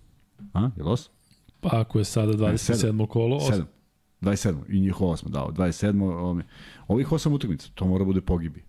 A, 0.53 0.69
je 0.77 0.83
li 0.83 0.89
osam? 0.89 1.13
Pa 1.61 1.69
ako 1.73 1.99
je 1.99 2.05
sada 2.05 2.33
27. 2.33 3.07
kolo, 3.07 3.37
os- 3.37 3.47
Sedam. 3.47 3.67
27. 4.21 4.55
I 4.69 4.79
njihovo 4.79 5.11
osmo 5.11 5.29
dao. 5.29 5.51
27. 5.51 6.03
Ovome. 6.03 6.43
Ovih 6.87 7.11
osam 7.11 7.33
utakmica, 7.33 7.69
to 7.75 7.87
mora 7.87 8.05
bude 8.05 8.21
pogibi. 8.21 8.63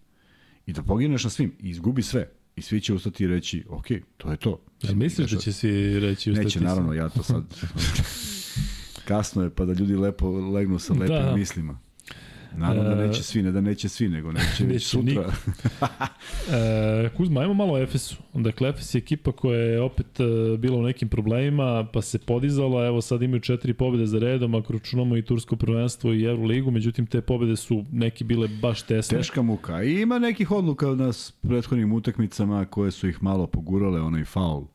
I 0.67 0.73
da 0.73 0.83
pogineš 0.83 1.25
na 1.25 1.31
svim 1.31 1.53
i 1.61 1.69
izgubi 1.71 2.03
sve. 2.03 2.31
I 2.57 2.63
svi 2.63 2.81
će 2.81 2.95
ustati 2.95 3.25
i 3.25 3.27
reći, 3.27 3.65
ok, 3.69 3.87
to 4.17 4.31
je 4.31 4.37
to. 4.37 4.61
Jel 4.83 4.95
misliš 4.95 5.31
da 5.31 5.39
će 5.39 5.53
svi 5.53 6.01
reći 6.01 6.31
u 6.31 6.35
Neće, 6.35 6.61
naravno, 6.61 6.93
ja 6.93 7.09
to 7.09 7.23
sad... 7.23 7.45
Kasno 9.09 9.43
je, 9.43 9.51
pa 9.51 9.65
da 9.65 9.73
ljudi 9.73 9.97
lepo 9.97 10.31
legnu 10.31 10.79
sa 10.79 10.93
lepim 10.93 11.17
Da. 11.17 11.37
mislima. 11.37 11.79
Naravno 12.57 12.83
da 12.95 13.03
E, 13.03 13.07
neće 13.07 13.23
svi, 13.23 13.43
ne 13.43 13.53
da 13.53 13.61
neće 13.61 13.89
svi, 13.89 14.09
nego 14.09 14.33
neće, 14.33 14.65
već 14.73 14.87
sutra. 14.87 15.33
E, 16.51 17.09
Kuzma, 17.17 17.41
ajmo 17.41 17.55
malo 17.55 17.73
o 17.73 17.79
Efesu. 17.79 18.17
Dakle, 18.35 18.69
Efes 18.69 18.95
je 18.95 18.99
ekipa 18.99 19.33
koja 19.33 19.61
je 19.61 19.81
opet 19.81 20.21
e, 20.21 20.57
bila 20.57 20.79
u 20.79 20.83
nekim 20.83 21.09
problemima, 21.09 21.87
pa 21.93 22.03
se 22.03 22.19
podizala. 22.19 22.87
Evo 22.87 23.01
sad 23.01 23.23
imaju 23.23 23.41
četiri 23.41 23.75
pobjede 23.75 24.07
za 24.07 24.19
redom, 24.19 24.55
ako 24.55 24.73
računamo 24.73 25.17
i 25.17 25.23
Tursko 25.23 25.57
prvenstvo 25.57 26.13
i 26.13 26.25
Euroligu, 26.25 26.71
međutim 26.71 27.07
te 27.07 27.21
pobjede 27.21 27.57
su 27.57 27.85
neki 27.93 28.25
bile 28.25 28.49
baš 28.63 28.83
tesne. 28.83 29.19
Teška 29.19 29.43
muka. 29.43 29.83
I 29.83 30.01
ima 30.01 30.19
nekih 30.19 30.51
odluka 30.51 30.89
od 30.89 30.99
nas 30.99 31.33
prethodnim 31.43 31.93
utakmicama 31.93 32.65
koje 32.65 32.91
su 32.91 33.09
ih 33.09 33.23
malo 33.23 33.47
pogurale, 33.47 34.01
onaj 34.01 34.25
faul 34.25 34.67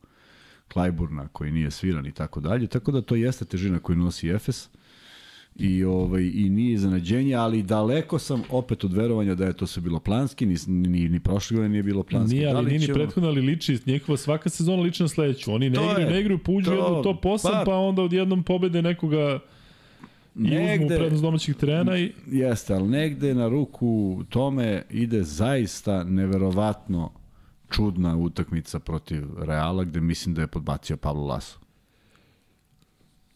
Klajburna 0.72 1.28
koji 1.28 1.52
nije 1.52 1.70
sviran 1.70 2.06
i 2.06 2.12
tako 2.12 2.40
dalje. 2.40 2.66
Tako 2.66 2.92
da 2.92 3.02
to 3.02 3.14
jeste 3.14 3.44
težina 3.44 3.78
koju 3.78 3.96
nosi 3.96 4.28
Efes. 4.28 4.68
I, 5.58 5.84
ovaj, 5.84 6.22
I 6.24 6.48
nije 6.48 6.72
iznenađenje, 6.72 7.34
ali 7.34 7.62
daleko 7.62 8.18
sam 8.18 8.42
opet 8.50 8.84
od 8.84 8.92
verovanja 8.92 9.34
da 9.34 9.46
je 9.46 9.52
to 9.52 9.66
sve 9.66 9.82
bilo 9.82 10.00
planski, 10.00 10.46
ni, 10.46 10.56
ni, 10.66 11.08
ni 11.08 11.20
prošle 11.20 11.54
godine 11.54 11.68
nije 11.70 11.82
bilo 11.82 12.02
planski. 12.02 12.36
Nije, 12.36 12.46
Da 12.46 12.56
ali 12.56 12.64
li 12.64 12.72
nije 12.72 12.88
ni 12.88 12.94
prethodna, 12.94 13.28
ali 13.28 13.40
liči, 13.42 13.78
njihova 13.86 14.16
svaka 14.16 14.48
sezona 14.48 14.82
liči 14.82 15.02
na 15.02 15.08
sledeću. 15.08 15.52
Oni 15.52 15.70
ne 15.70 15.74
To 15.74 15.82
igraju, 15.82 16.00
je, 16.00 16.12
ne 16.12 16.20
igraju, 16.20 16.38
pouđu 16.38 16.64
to- 16.66 16.72
jedno 16.74 17.02
top 17.02 17.24
8, 17.24 17.42
pa, 17.44 17.62
pa- 17.66 17.76
onda 17.76 18.02
odjednom 18.02 18.42
pobede 18.42 18.82
nekoga 18.82 19.38
i 20.36 20.40
uzmu 20.40 20.56
Negde- 20.56 20.96
prednost 20.96 21.22
domaćih 21.22 21.56
terena 21.56 21.98
i 21.98 22.12
Jeste, 22.26 22.74
ali 22.74 22.88
negde 22.88 23.34
na 23.34 23.48
ruku 23.48 23.88
tome 24.28 24.82
ide 24.90 25.22
zaista 25.22 26.04
neverovatno 26.04 27.10
čudna 27.70 28.16
utakmica 28.16 28.78
protiv 28.78 29.22
Reala, 29.38 29.84
gde 29.84 30.00
mislim 30.00 30.34
da 30.34 30.40
je 30.40 30.46
podbacio 30.46 30.96
Pablo 30.96 31.24
Laso. 31.24 31.58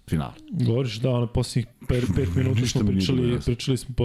Final. 0.09 0.31
govoriš 0.51 0.97
da, 0.97 1.11
ono, 1.11 1.27
posljednjih 1.27 1.67
5 1.81 2.37
minuta 2.37 2.67
smo 2.67 2.87
pričali, 2.87 3.39
pričali 3.45 3.77
smo 3.77 3.95
pa 3.95 4.05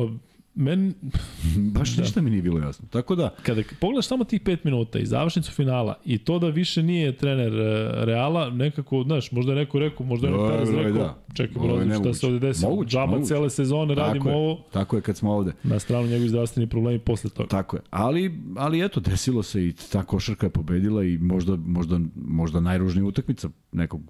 men, 0.56 0.94
Baš 1.76 1.96
da. 1.96 2.02
ništa 2.02 2.22
mi 2.22 2.30
nije 2.30 2.42
bilo 2.42 2.60
jasno. 2.60 2.88
Tako 2.92 3.16
da, 3.16 3.36
kada 3.44 3.62
pogledaš 3.80 4.08
samo 4.08 4.24
tih 4.24 4.42
5 4.42 4.58
minuta 4.64 5.00
i 5.00 5.06
završnicu 5.06 5.52
finala 5.52 6.00
i 6.06 6.18
to 6.18 6.40
da 6.40 6.48
više 6.48 6.84
nije 6.84 7.18
trener 7.18 7.54
e, 7.54 7.92
Reala, 8.06 8.50
nekako, 8.50 9.04
znaš, 9.04 9.32
možda 9.32 9.52
je 9.52 9.56
neko 9.56 9.80
rekao, 9.80 10.06
možda 10.06 10.28
je 10.28 10.34
neko 10.34 10.48
Perez 10.48 10.70
rekao, 10.70 10.92
da. 10.94 11.18
čekaj, 11.34 11.62
brate, 11.62 12.00
šta 12.00 12.14
se 12.14 12.26
ovde 12.26 12.40
desi? 12.40 12.66
Moguće, 12.66 12.90
Džaba 12.90 13.06
moguće. 13.12 13.28
cele 13.28 13.50
sezone 13.50 13.96
radimo 13.96 14.26
tako 14.26 14.30
je, 14.30 14.36
ovo, 14.36 14.64
tako 14.72 14.96
je 14.96 15.02
kad 15.02 15.18
smo 15.18 15.32
ovde. 15.32 15.52
na 15.64 15.80
stranu 15.80 16.08
njegovi 16.08 16.30
zdravstveni 16.30 16.70
problemi 16.70 17.00
posle 17.00 17.30
toga. 17.30 17.50
Tako 17.50 17.76
je. 17.76 17.82
Ali, 17.90 18.40
ali 18.56 18.86
eto, 18.86 19.00
desilo 19.00 19.44
se 19.44 19.68
i 19.68 19.74
ta 19.92 20.04
košarka 20.04 20.46
je 20.46 20.50
pobedila 20.50 21.04
i 21.04 21.18
možda, 21.18 21.56
možda, 21.56 22.00
možda 22.16 22.60
najružnija 22.60 23.06
utakmica 23.06 23.50
nekog 23.72 24.02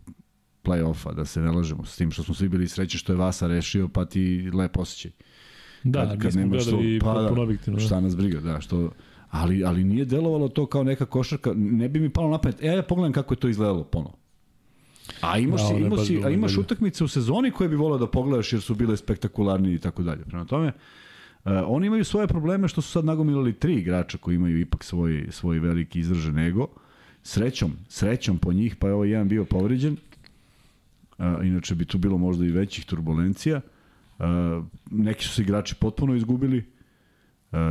play-offa, 0.68 1.14
da 1.16 1.26
se 1.26 1.42
ne 1.42 1.52
lažemo, 1.52 1.86
s 1.86 1.98
tim 1.98 2.12
što 2.12 2.24
smo 2.24 2.34
svi 2.34 2.50
bili 2.50 2.68
sreći 2.68 2.98
što 2.98 3.14
je 3.14 3.18
Vasa 3.18 3.48
rešio, 3.48 3.88
pa 3.88 4.06
ti 4.06 4.50
lep 4.54 4.78
osjećaj. 4.78 5.12
Da, 5.84 6.18
kad, 6.22 6.32
smo 6.32 6.42
nemaš 6.42 6.64
gledali 6.64 7.00
to- 7.00 7.06
pa 7.06 7.22
da, 7.22 7.42
objektivno. 7.42 7.80
Da. 7.80 7.86
Šta 7.86 8.00
nas 8.00 8.16
briga, 8.18 8.40
da, 8.40 8.62
što... 8.62 8.92
Ali, 9.30 9.64
ali 9.66 9.84
nije 9.84 10.06
delovalo 10.06 10.48
to 10.48 10.66
kao 10.66 10.84
neka 10.84 11.06
košarka, 11.06 11.54
ne 11.56 11.90
bi 11.90 12.00
mi 12.00 12.10
palo 12.10 12.30
na 12.30 12.38
pamet, 12.38 12.64
e, 12.64 12.68
ja 12.68 12.84
pogledam 12.84 13.14
kako 13.14 13.34
je 13.34 13.40
to 13.40 13.48
izgledalo 13.48 13.84
ponovo. 13.84 14.18
A 15.22 15.38
imaš, 15.38 15.62
Da, 15.70 15.78
imaš, 15.78 16.08
si, 16.08 16.22
a 16.26 16.30
imaš 16.30 16.58
utakmice 16.58 17.04
u 17.04 17.08
sezoni 17.08 17.52
koje 17.52 17.70
bi 17.70 17.76
volao 17.76 17.98
da 17.98 18.08
pogledaš 18.08 18.54
jer 18.54 18.62
su 18.62 18.76
bile 18.76 18.98
spektakularnije 18.98 19.76
i 19.76 19.80
tako 19.80 20.04
dalje. 20.04 20.24
Prema 20.24 20.46
tome, 20.46 20.72
Uh, 21.46 21.54
oni 21.68 21.88
imaju 21.88 22.04
svoje 22.06 22.28
probleme 22.28 22.68
što 22.68 22.82
su 22.82 22.92
sad 22.92 23.06
nagomilali 23.06 23.54
tri 23.54 23.76
igrača 23.76 24.18
koji 24.18 24.36
imaju 24.36 24.60
ipak 24.60 24.84
svoj, 24.84 25.28
svoj 25.30 25.60
veliki 25.60 26.00
izražen 26.00 26.38
ego. 26.38 26.68
Srećom, 27.24 27.72
srećom 27.90 28.38
po 28.38 28.54
njih, 28.54 28.76
pa 28.76 28.88
je 28.88 28.94
ovaj 28.94 29.10
jedan 29.10 29.28
bio 29.28 29.46
povređen. 29.46 29.98
Uh, 31.18 31.46
inače 31.46 31.76
bi 31.76 31.86
tu 31.86 31.98
bilo 31.98 32.18
možda 32.18 32.46
i 32.46 32.52
većih 32.52 32.86
turbulencija. 32.86 33.62
Neki 34.92 35.24
su 35.24 35.34
se 35.34 35.42
igrači 35.42 35.76
potpuno 35.76 36.16
izgubili. 36.16 36.66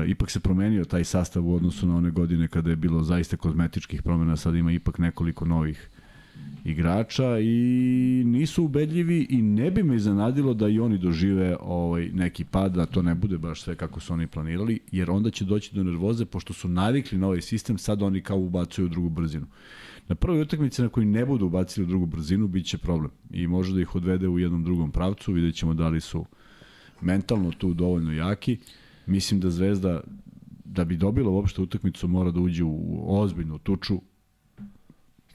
Ipak 0.07 0.31
se 0.31 0.41
promenio 0.41 0.85
taj 0.85 1.05
sastav 1.05 1.47
u 1.47 1.55
odnosu 1.55 1.87
na 1.87 1.97
one 1.97 2.11
godine 2.11 2.49
kada 2.49 2.71
je 2.71 2.77
bilo 2.77 3.03
zaista 3.03 3.37
kozmetičkih 3.37 4.03
promena, 4.03 4.37
sad 4.37 4.55
ima 4.55 4.73
ipak 4.73 4.99
nekoliko 4.99 5.45
novih 5.45 5.91
igrača 6.65 7.39
i 7.39 8.23
nisu 8.27 8.65
ubedljivi 8.65 9.27
i 9.31 9.43
ne 9.43 9.71
bi 9.71 9.83
me 9.83 9.97
iznenadilo 9.97 10.55
da 10.55 10.69
i 10.69 10.81
oni 10.81 10.99
dožive 10.99 11.57
ovaj 11.61 12.09
neki 12.09 12.45
pad, 12.45 12.73
da 12.73 12.87
to 12.87 13.03
ne 13.03 13.15
bude 13.15 13.39
baš 13.39 13.63
sve 13.63 13.77
kako 13.77 14.01
su 14.01 14.13
oni 14.13 14.27
planirali, 14.27 14.81
jer 14.93 15.11
onda 15.11 15.31
će 15.31 15.45
doći 15.45 15.75
do 15.75 15.83
nervoze, 15.83 16.25
pošto 16.25 16.53
su 16.53 16.69
navikli 16.69 17.19
na 17.19 17.27
ovaj 17.27 17.41
sistem, 17.41 17.79
sad 17.79 18.03
oni 18.03 18.21
kao 18.21 18.39
ubacuju 18.39 18.89
drugu 18.89 19.09
brzinu. 19.09 19.47
Na 20.09 20.15
prvoj 20.15 20.41
utakmici 20.41 20.83
na 20.83 20.89
koji 20.89 21.07
ne 21.07 21.27
budu 21.27 21.47
ubacili 21.47 21.85
u 21.85 21.89
drugu 21.89 22.07
brzinu, 22.07 22.49
bit 22.49 22.67
će 22.67 22.79
problem. 22.79 23.11
I 23.31 23.47
može 23.47 23.75
da 23.75 23.81
ih 23.81 23.95
odvede 23.95 24.29
u 24.29 24.39
jednom 24.39 24.65
drugom 24.65 24.91
pravcu, 24.91 25.33
vidjet 25.33 25.55
ćemo 25.55 25.75
da 25.75 25.89
li 25.89 26.01
su 26.01 26.25
mentalno 27.01 27.53
tu 27.59 27.75
dovoljno 27.75 28.13
jaki. 28.13 28.59
Mislim 29.07 29.41
da 29.41 29.51
Zvezda, 29.51 30.01
da 30.65 30.85
bi 30.85 30.97
dobila 30.97 31.31
uopšte 31.31 31.63
utakmicu, 31.63 32.09
mora 32.09 32.31
da 32.31 32.41
uđe 32.41 32.65
u 32.65 33.05
ozbiljnu 33.21 33.59
tuču, 33.59 34.01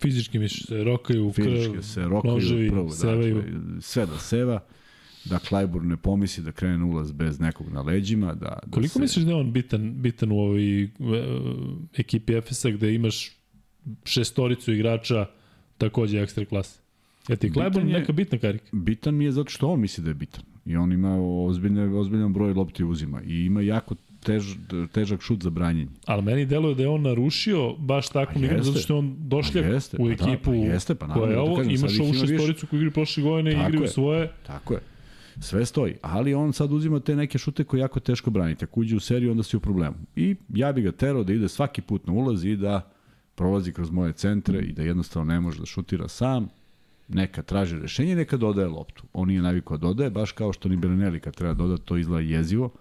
Fizički 0.02 0.40
mi 0.40 0.50
se 0.50 0.84
rokaju 0.84 1.28
u 1.28 1.32
krv, 1.32 1.46
fizički 1.46 1.84
se 1.84 2.02
rokaju 2.02 2.34
noževi, 2.34 2.70
prvo, 2.70 2.90
sevaju. 2.90 3.36
dakle, 3.36 3.82
sve 3.82 4.06
da 4.06 4.18
seva, 4.18 4.60
da 5.26 5.40
Klajbur 5.40 5.84
ne 5.84 5.98
pomisli 5.98 6.44
da 6.44 6.52
krene 6.52 6.84
ulaz 6.84 7.12
bez 7.12 7.40
nekog 7.40 7.70
na 7.72 7.82
leđima. 7.82 8.34
Da, 8.34 8.60
da 8.66 8.72
Koliko 8.72 8.94
se... 8.94 9.00
misliš 9.00 9.26
da 9.26 9.32
je 9.32 9.38
on 9.38 9.52
bitan, 9.52 9.94
bitan 10.02 10.32
u 10.32 10.40
ovoj 10.40 10.84
e, 10.84 10.88
ekipi 11.98 12.34
Efesa 12.34 12.70
gde 12.70 12.94
imaš 12.94 13.41
šestoricu 14.06 14.74
igrača 14.74 15.26
takođe 15.78 16.22
ekstra 16.22 16.46
klase? 16.46 16.80
Ja 17.28 17.36
ti 17.36 17.52
Klajbor 17.52 17.72
Bitan 17.74 17.90
je- 17.90 18.00
neka 18.00 18.14
bitna 18.14 18.38
karika? 18.38 18.66
Bitan 18.72 19.16
mi 19.16 19.26
je 19.26 19.32
zato 19.32 19.50
što 19.50 19.68
on 19.68 19.80
misli 19.80 20.04
da 20.04 20.10
je 20.10 20.14
bitan. 20.14 20.44
I 20.66 20.76
on 20.76 20.92
ima 20.92 21.18
ozbiljne, 21.46 21.96
ozbiljan 21.96 22.34
broj 22.34 22.54
lopti 22.54 22.84
uzima. 22.84 23.22
I 23.22 23.46
ima 23.46 23.62
jako 23.62 23.96
tež, 24.20 24.56
težak 24.92 25.22
šut 25.22 25.44
za 25.44 25.50
branjenje. 25.50 25.90
Ali 26.06 26.22
meni 26.22 26.46
deluje 26.46 26.76
da 26.76 26.84
je 26.84 26.90
on 26.90 27.02
narušio 27.02 27.74
baš 27.74 28.10
takvu 28.10 28.34
Pa 28.34 28.46
igru, 28.46 28.64
zato 28.64 28.80
što 28.80 28.94
je 28.94 28.98
on 28.98 29.16
došljak 29.20 29.66
Pa 29.66 29.72
jeste, 29.72 29.98
u 29.98 30.00
pa 30.00 30.16
da, 30.16 30.32
ekipu 30.32 30.50
pa 30.52 30.56
jeste, 30.56 30.96
pa 30.96 31.08
koja 31.08 31.30
je 31.30 31.36
da 31.36 31.42
ovo, 31.42 31.56
kažem, 31.56 31.78
sad 31.78 31.90
imaš 31.92 32.00
ovu 32.00 32.14
šestoricu 32.14 32.68
koju 32.68 32.80
igri 32.80 32.92
prošle 32.92 33.24
godine, 33.24 33.52
Tako 33.52 33.68
igraju 33.68 33.84
je. 33.84 33.88
svoje. 33.88 34.32
Tako 34.48 34.74
je. 34.74 34.80
Sve 35.40 35.66
stoji. 35.66 35.94
Ali 36.02 36.34
on 36.34 36.54
sad 36.54 36.72
uzima 36.72 37.00
te 37.00 37.16
neke 37.16 37.38
šute 37.38 37.64
koje 37.64 37.80
jako 37.80 38.00
teško 38.00 38.30
branite. 38.30 38.66
Ako 38.66 38.80
uđe 38.80 38.96
u 38.96 39.00
seriju, 39.00 39.32
onda 39.32 39.44
si 39.44 39.58
u 39.58 39.60
problemu. 39.60 39.96
I 40.16 40.36
ja 40.50 40.72
bi 40.72 40.82
ga 40.82 40.92
terao 40.92 41.24
da 41.24 41.34
ide 41.34 41.50
svaki 41.50 41.82
put 41.82 42.08
na 42.08 42.14
ulaz 42.14 42.46
i 42.46 42.56
da 42.56 42.92
prolazi 43.36 43.74
kroz 43.74 43.92
moje 43.92 44.14
centre 44.14 44.60
i 44.60 44.74
da 44.74 44.84
jednostavno 44.84 45.34
ne 45.34 45.40
može 45.40 45.60
da 45.60 45.66
šutira 45.66 46.08
sam. 46.08 46.48
Neka 47.08 47.42
traži 47.42 47.80
rešenje, 47.80 48.16
neka 48.16 48.38
dodaje 48.38 48.68
loptu. 48.68 49.04
On 49.14 49.28
nije 49.28 49.42
navikao 49.42 49.78
da 49.78 49.88
dodaje, 49.88 50.10
baš 50.10 50.32
kao 50.32 50.54
što 50.54 50.70
ni 50.70 50.78
Berenelli 50.78 51.20
kad 51.20 51.36
treba 51.36 51.54
dodati, 51.54 51.86
to 51.86 51.98
izgleda 51.98 52.22
jezivo. 52.22 52.72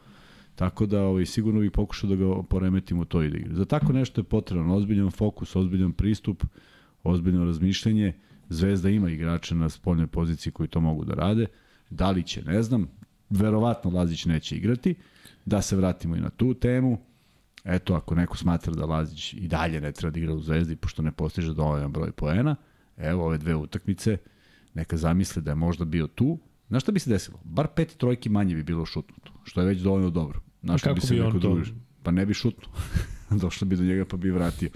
Tako 0.55 0.87
da 0.87 1.03
ovaj, 1.03 1.27
sigurno 1.27 1.61
bih 1.61 1.71
pokušao 1.71 2.11
da 2.11 2.17
ga 2.17 2.43
poremetim 2.43 2.99
u 2.99 3.05
toj 3.05 3.27
igri. 3.27 3.47
Za 3.51 3.65
tako 3.65 3.93
nešto 3.93 4.21
je 4.21 4.25
potreban 4.25 4.71
ozbiljan 4.71 5.11
fokus, 5.11 5.57
ozbiljan 5.57 5.93
pristup, 5.93 6.45
ozbiljno 7.05 7.45
razmišljanje. 7.45 8.13
Zvezda 8.49 8.91
ima 8.91 9.11
igrače 9.11 9.55
na 9.55 9.69
spoljnoj 9.69 10.07
poziciji 10.07 10.53
koji 10.53 10.69
to 10.69 10.81
mogu 10.81 11.05
da 11.05 11.15
rade. 11.15 11.47
Da 11.91 12.11
li 12.11 12.23
će, 12.23 12.43
ne 12.43 12.63
znam. 12.63 12.89
Verovatno 13.31 13.91
Lazić 13.91 14.25
neće 14.25 14.57
igrati. 14.57 14.95
Da 15.45 15.63
se 15.63 15.77
vratimo 15.77 16.17
i 16.17 16.21
na 16.21 16.31
tu 16.31 16.55
temu. 16.55 16.99
Eto, 17.65 17.95
ako 17.95 18.15
neko 18.15 18.37
smatra 18.37 18.73
da 18.73 18.87
Lazić 18.87 19.33
i 19.33 19.49
dalje 19.49 19.81
ne 19.81 19.93
treba 19.93 20.11
da 20.11 20.21
igra 20.21 20.35
u 20.35 20.41
Zvezdi, 20.41 20.77
pošto 20.77 21.03
ne 21.03 21.13
postiže 21.13 21.55
dovoljan 21.55 21.93
broj 21.93 22.13
poena, 22.13 22.57
evo 22.97 23.27
ove 23.27 23.39
dve 23.39 23.55
utakmice, 23.55 24.17
neka 24.75 24.97
zamisle 24.97 25.43
da 25.43 25.51
je 25.51 25.55
možda 25.55 25.85
bio 25.85 26.07
tu. 26.07 26.39
Znaš 26.69 26.83
šta 26.83 26.93
bi 26.93 27.01
se 27.01 27.11
desilo? 27.11 27.39
Bar 27.45 27.67
pet 27.77 27.97
trojki 27.97 28.29
manje 28.29 28.55
bi 28.55 28.63
bilo 28.63 28.87
šutnuto, 28.87 29.33
što 29.45 29.61
je 29.61 29.67
već 29.67 29.81
dovoljno 29.81 30.11
dobro. 30.11 30.41
Znaš 30.63 30.81
šta 30.81 30.93
bi 30.93 31.01
se 31.01 31.15
bi 31.15 31.21
neko 31.21 31.39
drugi... 31.39 31.63
Pa 32.03 32.11
ne 32.11 32.27
bi 32.27 32.35
šutnuo. 32.35 32.73
Došlo 33.43 33.67
bi 33.67 33.77
do 33.77 33.83
njega 33.83 34.05
pa 34.05 34.17
bi 34.17 34.31
vratio. 34.31 34.71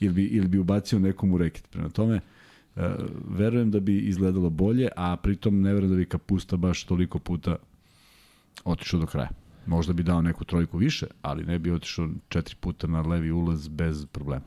Ili 0.00 0.14
bi, 0.14 0.24
ili 0.24 0.48
bi 0.48 0.58
ubacio 0.58 0.98
nekom 0.98 1.32
u 1.32 1.38
reket. 1.38 1.68
Prema 1.70 1.88
tome, 1.88 2.20
uh, 2.76 2.82
verujem 3.28 3.70
da 3.70 3.80
bi 3.80 3.98
izgledalo 3.98 4.50
bolje, 4.50 4.88
a 4.96 5.16
pritom 5.16 5.60
ne 5.60 5.74
verujem 5.74 5.90
da 5.90 5.96
bi 5.96 6.06
Kapusta 6.06 6.56
baš 6.56 6.84
toliko 6.84 7.18
puta 7.18 7.56
otišao 8.64 9.00
do 9.00 9.06
kraja. 9.06 9.30
Možda 9.66 9.92
bi 9.92 10.02
dao 10.02 10.22
neku 10.22 10.44
trojku 10.44 10.78
više, 10.78 11.06
ali 11.22 11.44
ne 11.44 11.58
bi 11.58 11.70
otišao 11.70 12.08
četiri 12.28 12.56
puta 12.60 12.86
na 12.86 13.00
levi 13.00 13.30
ulaz 13.30 13.68
bez 13.68 14.06
problema. 14.06 14.44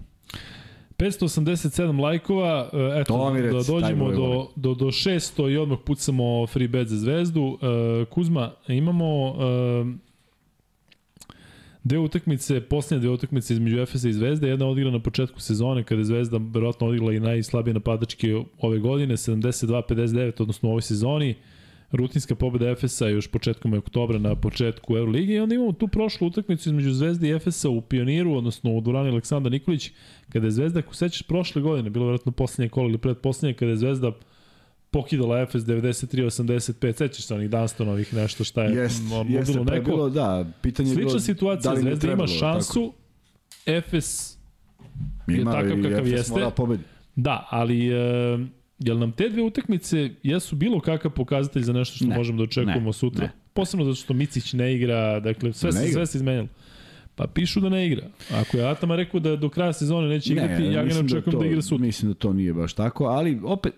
587 0.97 2.01
lajkova, 2.01 2.69
e, 2.73 3.01
eto, 3.01 3.31
da 3.33 3.41
reci, 3.41 3.67
taj 3.67 3.81
dođemo 3.81 4.11
do, 4.11 4.47
do, 4.55 4.73
do 4.73 4.85
600 4.85 5.51
i 5.51 5.57
odmah 5.57 5.77
pucamo 5.85 6.47
free 6.47 6.67
bet 6.67 6.87
za 6.87 6.97
zvezdu. 6.97 7.57
E, 7.61 8.05
Kuzma, 8.05 8.51
imamo 8.67 9.35
e, 9.39 10.05
dve 11.83 11.99
utakmice, 11.99 12.61
posljednje 12.61 13.01
dve 13.01 13.09
utakmice 13.09 13.53
između 13.53 13.79
Efesa 13.79 14.09
i 14.09 14.13
Zvezde, 14.13 14.47
jedna 14.49 14.67
odigra 14.67 14.91
na 14.91 14.99
početku 14.99 15.39
sezone 15.39 15.83
kada 15.83 16.01
je 16.01 16.05
Zvezda 16.05 16.37
verovatno 16.41 16.87
odigrala 16.87 17.13
i 17.13 17.19
najslabije 17.19 17.73
napadačke 17.73 18.41
ove 18.59 18.79
godine, 18.79 19.17
72-59, 19.17 20.41
odnosno 20.41 20.69
u 20.69 20.71
ovoj 20.71 20.81
sezoni. 20.81 21.35
Rutinska 21.95 22.35
pobeda 22.35 22.69
Efesa 22.69 23.07
još 23.07 23.27
početkom 23.27 23.73
oktobra 23.73 24.19
na 24.19 24.35
početku 24.35 24.97
Euroligi 24.97 25.33
i 25.33 25.39
onda 25.39 25.55
imamo 25.55 25.71
tu 25.71 25.87
prošlu 25.87 26.27
utakmicu 26.27 26.69
između 26.69 26.91
Zvezde 26.91 27.27
i 27.27 27.31
Efesa 27.31 27.69
u 27.69 27.81
Pioniru, 27.81 28.33
odnosno 28.33 28.71
u 28.71 28.81
dvorani 28.81 29.09
Aleksandar 29.09 29.51
Nikolić, 29.51 29.91
kada 30.29 30.47
je 30.47 30.51
Zvezda, 30.51 30.79
ako 30.79 30.95
sećaš 30.95 31.21
prošle 31.21 31.61
godine, 31.61 31.89
bilo 31.89 32.05
verovatno 32.05 32.31
poslednje 32.31 32.69
kolo 32.69 32.89
ili 32.89 32.97
predposlednje, 32.97 33.53
kada 33.53 33.71
je 33.71 33.77
Zvezda 33.77 34.11
pokidala 34.91 35.41
Efes 35.41 35.63
93-85, 35.63 36.97
sećaš 36.97 37.25
se 37.25 37.35
onih 37.35 37.49
Dunstonovih 37.49 38.13
nešto 38.13 38.43
šta 38.43 38.63
je 38.63 38.75
Jest, 38.75 39.03
jeste, 39.27 39.53
bilo 39.53 39.65
pa 39.65 39.73
je 39.73 39.79
neko. 39.79 39.91
bilo, 39.91 40.09
da, 40.09 40.45
pitanje 40.61 40.89
je 40.89 40.95
bilo 40.95 41.09
Slična 41.09 41.19
situacija, 41.19 41.71
da 41.73 41.81
Zvezda 41.81 41.91
ima 41.91 41.99
trebalo, 41.99 42.27
šansu, 42.27 42.93
Efes 43.65 44.37
je 45.27 45.41
Ima 45.41 45.51
takav 45.51 45.75
kakav 45.83 45.91
Efes 45.91 46.11
jeste. 46.11 46.33
Mora 46.33 46.49
pobedi. 46.49 46.83
Da, 47.15 47.47
ali 47.49 47.87
e, 47.87 48.37
jel 48.79 48.99
nam 48.99 49.11
te 49.11 49.29
dve 49.29 49.43
utakmice 49.43 50.09
jesu 50.23 50.55
bilo 50.55 50.79
kakav 50.79 51.11
pokazatelj 51.11 51.63
za 51.63 51.73
nešto 51.73 51.95
što 51.95 52.05
Ne, 52.05 52.17
možemo 52.17 52.37
da 52.37 52.43
očekujemo 52.43 52.85
ne, 52.85 52.93
sutra? 52.93 53.25
ne. 53.25 53.31
Posebno 53.53 53.85
zato 53.85 53.95
što 53.95 54.13
Micić 54.13 54.53
ne 54.53 54.75
igra, 54.75 55.19
dakle 55.19 55.53
sve, 55.53 55.71
Ne 55.71 55.79
se, 55.79 55.91
sve 55.91 56.05
se 56.05 56.17
izmenilo. 56.17 56.47
Pa 57.15 57.27
pišu 57.27 57.59
da 57.59 57.69
ne 57.69 57.87
igra. 57.87 58.07
Ako 58.33 58.57
je 58.57 58.67
Atama 58.69 58.95
rekao 58.95 59.19
da 59.19 59.35
do 59.35 59.49
kraja 59.49 59.73
sezone 59.73 60.07
neće 60.07 60.33
igrati, 60.33 60.63
ja 60.63 60.71
ga 60.71 60.79
ne 60.79 60.85
mislim 60.85 61.05
očekujem 61.05 61.33
da, 61.33 61.39
to, 61.39 61.45
igra 61.45 61.61
sutra. 61.61 61.85
Mislim 61.85 62.11
da 62.11 62.15
to 62.17 62.33
nije 62.33 62.53
baš 62.53 62.73
tako, 62.73 63.05
ali 63.05 63.39
opet, 63.43 63.73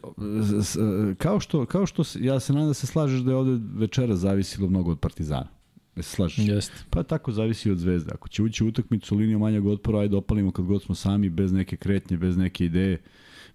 kao 1.17 1.39
što, 1.39 1.65
kao 1.65 1.85
što 1.85 2.03
ja 2.19 2.39
se 2.39 2.53
nadam 2.53 2.67
da 2.67 2.73
se 2.73 2.87
slažeš 2.87 3.19
da 3.19 3.31
je 3.31 3.35
ovde 3.37 3.65
večera 3.75 4.15
zavisilo 4.15 4.69
mnogo 4.69 4.91
od 4.91 4.99
Partizana. 4.99 5.47
Da 5.95 6.01
se 6.03 6.15
slažeš? 6.15 6.47
Jeste. 6.47 6.75
Pa 6.89 7.03
tako 7.03 7.31
zavisi 7.31 7.71
od 7.71 7.77
Zvezde. 7.77 8.11
Ako 8.13 8.27
će 8.27 8.43
ući 8.43 8.63
u 8.63 8.67
utakmicu 8.67 9.15
linijom 9.15 9.41
manjeg 9.41 9.65
otpora, 9.65 9.99
ajde 9.99 10.15
opalimo 10.15 10.51
kad 10.51 10.65
god 10.65 10.83
smo 10.83 10.95
sami, 10.95 11.29
bez 11.29 11.51
neke 11.51 11.77
kretnje, 11.77 12.17
bez 12.17 12.37
neke 12.37 12.65
ideje, 12.65 12.97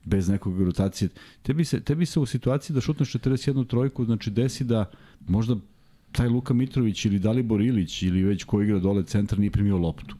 bez 0.04 0.28
nekog 0.28 0.62
rotacije. 0.62 1.08
Tebi 1.42 1.64
se, 1.64 1.80
tebi 1.80 2.06
se 2.06 2.20
u 2.20 2.26
situaciji 2.26 2.74
da 2.74 2.80
šutneš 2.80 3.12
41 3.12 3.66
trojku, 3.66 4.04
znači 4.04 4.30
desi 4.30 4.64
da 4.64 4.90
možda 5.28 5.56
taj 6.12 6.28
Luka 6.28 6.54
Mitrović 6.54 7.04
ili 7.04 7.18
Dalibor 7.18 7.60
Ilić 7.60 8.02
ili 8.02 8.22
već 8.22 8.44
ko 8.44 8.62
igra 8.62 8.78
dole 8.78 9.04
centar 9.04 9.38
nije 9.38 9.50
primio 9.50 9.78
loptu. 9.78 10.16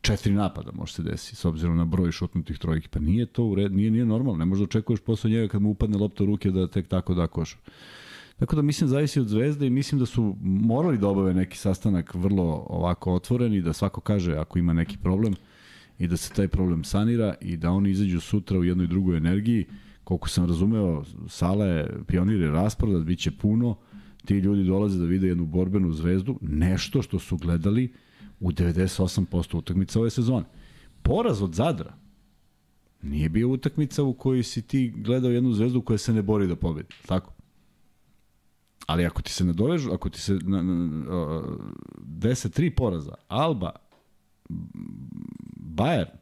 Četiri 0.00 0.32
napada 0.32 0.72
može 0.74 0.92
se 0.92 1.02
desi 1.02 1.36
s 1.36 1.44
obzirom 1.44 1.76
na 1.76 1.84
broj 1.84 2.12
šutnutih 2.12 2.58
trojki. 2.58 2.88
Pa 2.88 2.98
nije 2.98 3.26
to 3.26 3.44
u 3.44 3.54
red, 3.54 3.72
nije, 3.72 3.90
nije 3.90 4.06
normalno. 4.06 4.38
Ne 4.38 4.44
možeš 4.44 4.64
očekuješ 4.64 5.00
posle 5.00 5.30
njega 5.30 5.48
kad 5.48 5.62
mu 5.62 5.70
upadne 5.70 5.98
lopta 5.98 6.24
u 6.24 6.26
ruke 6.26 6.50
da 6.50 6.66
tek 6.66 6.88
tako 6.88 7.14
da 7.14 7.26
koš. 7.26 7.56
Tako 8.38 8.56
da 8.56 8.62
mislim 8.62 8.88
zavisi 8.88 9.20
od 9.20 9.28
zvezde 9.28 9.66
i 9.66 9.70
mislim 9.70 9.98
da 9.98 10.06
su 10.06 10.36
morali 10.42 10.98
da 10.98 11.08
obave 11.08 11.34
neki 11.34 11.58
sastanak 11.58 12.14
vrlo 12.14 12.66
ovako 12.68 13.14
otvoren 13.14 13.54
i 13.54 13.62
da 13.62 13.72
svako 13.72 14.00
kaže 14.00 14.36
ako 14.36 14.58
ima 14.58 14.72
neki 14.72 14.98
problem 14.98 15.34
i 15.98 16.06
da 16.06 16.16
se 16.16 16.32
taj 16.32 16.48
problem 16.48 16.84
sanira 16.84 17.34
i 17.40 17.56
da 17.56 17.70
oni 17.70 17.90
izađu 17.90 18.20
sutra 18.20 18.58
u 18.58 18.64
jednoj 18.64 18.86
drugoj 18.86 19.16
energiji. 19.16 19.66
Koliko 20.04 20.28
sam 20.28 20.46
razumeo, 20.46 21.04
sala 21.28 21.66
je 21.66 21.98
pionir 22.06 22.40
je 22.40 22.50
bit 23.04 23.18
će 23.18 23.30
puno. 23.30 23.76
Ti 24.24 24.34
ljudi 24.34 24.64
dolaze 24.64 24.98
da 24.98 25.04
vide 25.04 25.28
jednu 25.28 25.46
borbenu 25.46 25.92
zvezdu, 25.92 26.38
nešto 26.40 27.02
što 27.02 27.18
su 27.18 27.36
gledali 27.36 27.92
u 28.40 28.50
98% 28.50 29.56
utakmica 29.56 30.00
ove 30.00 30.10
sezone. 30.10 30.44
Poraz 31.02 31.42
od 31.42 31.54
Zadra 31.54 31.94
nije 33.02 33.28
bio 33.28 33.48
utakmica 33.48 34.02
u 34.02 34.14
kojoj 34.14 34.42
si 34.42 34.62
ti 34.62 34.92
gledao 34.96 35.30
jednu 35.30 35.52
zvezdu 35.52 35.82
koja 35.82 35.98
se 35.98 36.12
ne 36.12 36.22
bori 36.22 36.46
da 36.46 36.56
pobedi. 36.56 36.94
Tako? 37.06 37.32
Ali 38.86 39.06
ako 39.06 39.22
ti 39.22 39.32
se 39.32 39.44
nadovežu, 39.44 39.92
ako 39.92 40.08
ti 40.08 40.20
se 40.20 40.38
na, 40.42 40.62
na, 40.62 40.74
na, 40.74 41.42
dese 41.98 42.50
tri 42.50 42.70
poraza, 42.70 43.14
Alba, 43.28 43.70
Bayern 45.74 46.16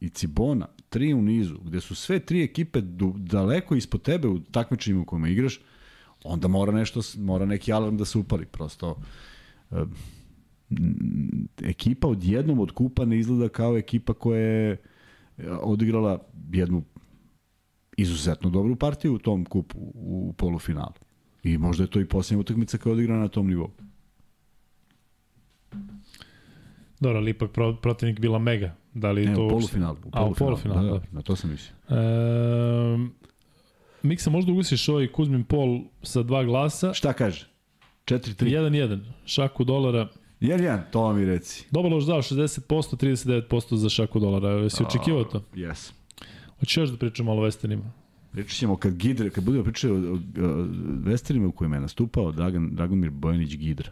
i 0.00 0.08
Cibona, 0.08 0.66
tri 0.88 1.14
u 1.14 1.22
nizu, 1.22 1.58
gde 1.64 1.80
su 1.80 1.94
sve 1.94 2.20
tri 2.20 2.42
ekipe 2.42 2.80
daleko 3.16 3.74
ispod 3.74 4.02
tebe 4.02 4.28
u 4.28 4.40
takmičenjima 4.40 5.02
u 5.02 5.04
kojima 5.04 5.28
igraš, 5.28 5.60
onda 6.24 6.48
mora 6.48 6.72
nešto, 6.72 7.00
mora 7.18 7.46
neki 7.46 7.72
alarm 7.72 7.96
da 7.96 8.04
se 8.04 8.18
upali. 8.18 8.46
Prosto, 8.46 8.96
e, 9.70 9.84
ekipa 11.62 12.08
odjednom 12.08 12.60
od 12.60 12.70
kupa 12.70 13.04
ne 13.04 13.18
izgleda 13.18 13.48
kao 13.48 13.78
ekipa 13.78 14.14
koja 14.14 14.40
je 14.40 14.70
e, 14.72 14.78
odigrala 15.50 16.18
jednu 16.52 16.82
izuzetno 17.96 18.50
dobru 18.50 18.76
partiju 18.76 19.14
u 19.14 19.18
tom 19.18 19.44
kupu 19.44 19.78
u 19.94 20.34
polufinalu. 20.36 20.94
I 21.42 21.58
možda 21.58 21.84
je 21.84 21.90
to 21.90 22.00
i 22.00 22.08
posljednja 22.08 22.40
utakmica 22.40 22.78
koja 22.78 22.90
je 22.90 22.94
odigrana 22.94 23.20
na 23.20 23.28
tom 23.28 23.46
nivou. 23.46 23.70
Dobro, 27.00 27.18
ali 27.18 27.30
ipak 27.30 27.50
pro, 27.50 27.76
protivnik 27.76 28.20
bila 28.20 28.38
mega. 28.38 28.74
Da 28.98 29.10
li 29.10 29.26
Ne, 29.26 29.34
to... 29.34 29.40
u 29.40 29.44
uopšte- 29.44 29.54
polufinalu. 29.54 29.96
U 30.04 30.08
A, 30.12 30.24
u 30.24 30.34
polufinalu, 30.34 30.80
da, 30.80 30.82
da, 30.82 30.90
dobro. 30.90 31.08
na 31.12 31.22
to 31.22 31.36
sam 31.36 31.50
mislio. 31.50 31.74
E, 31.90 33.08
Miksa, 34.02 34.30
možda 34.30 34.52
ugasiš 34.52 34.88
ovaj 34.88 35.06
Kuzmin 35.08 35.44
Pol 35.44 35.68
sa 36.02 36.22
dva 36.22 36.44
glasa. 36.44 36.94
Šta 36.94 37.12
kaže? 37.12 37.48
4-3. 38.04 38.34
1-1, 38.36 38.98
šaku 39.26 39.64
dolara. 39.64 40.08
Jedan, 40.40 40.60
jedan, 40.60 40.82
to 40.92 41.12
mi 41.12 41.24
reci. 41.24 41.66
Dobar 41.70 41.92
loš 41.92 42.04
dao 42.04 42.18
60%, 42.18 42.60
39% 43.48 43.74
za 43.74 43.88
šaku 43.88 44.20
dolara. 44.20 44.48
Jesi 44.48 44.82
očekivao 44.82 45.24
to? 45.24 45.42
Jes. 45.54 45.92
Hoćeš 46.60 46.76
još 46.76 46.90
da 46.90 46.96
pričam 46.96 47.26
malo 47.26 47.42
o 47.42 47.46
westernima? 47.46 47.90
Pričat 48.32 48.52
ćemo 48.52 48.76
kad 48.76 48.94
Gidre, 48.94 49.30
kad 49.30 49.44
budemo 49.44 49.64
pričali 49.64 50.08
o, 50.08 50.12
o, 50.12 50.14
o 50.14 50.66
vesterima 50.96 51.46
u 51.48 51.52
kojima 51.52 51.76
je 51.76 51.80
nastupao 51.80 52.32
Dragan, 52.32 52.70
Dragomir 52.72 53.10
Bojanić 53.10 53.56
Gidra. 53.56 53.90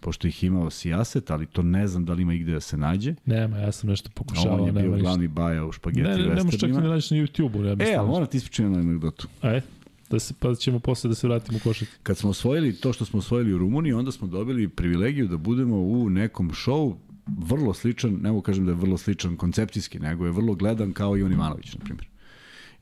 Pošto 0.00 0.28
ih 0.28 0.44
imao 0.44 0.70
sijaset, 0.70 1.30
ali 1.30 1.46
to 1.46 1.62
ne 1.62 1.86
znam 1.86 2.04
da 2.04 2.12
li 2.12 2.22
ima 2.22 2.34
igde 2.34 2.52
da 2.52 2.60
se 2.60 2.76
nađe. 2.76 3.14
Nema, 3.24 3.58
ja 3.58 3.72
sam 3.72 3.90
nešto 3.90 4.08
A 4.08 4.12
pokušavao. 4.14 4.58
on 4.58 4.66
je 4.66 4.72
bio 4.72 4.82
ništa. 4.82 5.02
glavni 5.02 5.28
baja 5.28 5.64
u 5.64 5.72
špageti 5.72 6.02
Ne, 6.02 6.16
ne, 6.18 6.34
ne 6.34 6.44
možeš 6.44 6.60
čak 6.60 6.70
i 6.70 6.72
ne 6.72 6.80
naći 6.80 7.14
na 7.14 7.20
YouTube-u. 7.20 7.64
Ja 7.64 7.76
E, 7.92 7.94
ali 7.94 8.08
moram 8.08 8.26
ti 8.26 8.36
ispričati 8.36 8.62
jednu 8.62 8.78
anegdotu. 8.78 9.28
Ajde, 9.40 9.62
da 10.10 10.18
se, 10.18 10.34
pa 10.38 10.54
ćemo 10.54 10.78
posle 10.78 11.08
da 11.08 11.14
se 11.14 11.26
vratimo 11.26 11.58
u 11.58 11.60
košac. 11.60 11.88
Kad 12.02 12.16
smo 12.18 12.30
osvojili 12.30 12.72
to 12.72 12.92
što 12.92 13.04
smo 13.04 13.18
osvojili 13.18 13.54
u 13.54 13.58
Rumuniji, 13.58 13.92
onda 13.92 14.12
smo 14.12 14.26
dobili 14.26 14.68
privilegiju 14.68 15.28
da 15.28 15.36
budemo 15.36 15.76
u 15.76 16.10
nekom 16.10 16.52
šovu 16.52 16.96
vrlo 17.26 17.74
sličan, 17.74 18.18
ne 18.22 18.28
mogu 18.28 18.42
kažem 18.42 18.64
da 18.66 18.72
je 18.72 18.76
vrlo 18.76 18.98
sličan 18.98 19.36
koncepcijski, 19.36 19.98
nego 19.98 20.24
je 20.26 20.32
vrlo 20.32 20.54
gledan 20.54 20.92
kao 20.92 21.16
Ivan 21.16 21.32
Ivanović, 21.32 21.74
na 21.74 21.84
primjer. 21.84 22.08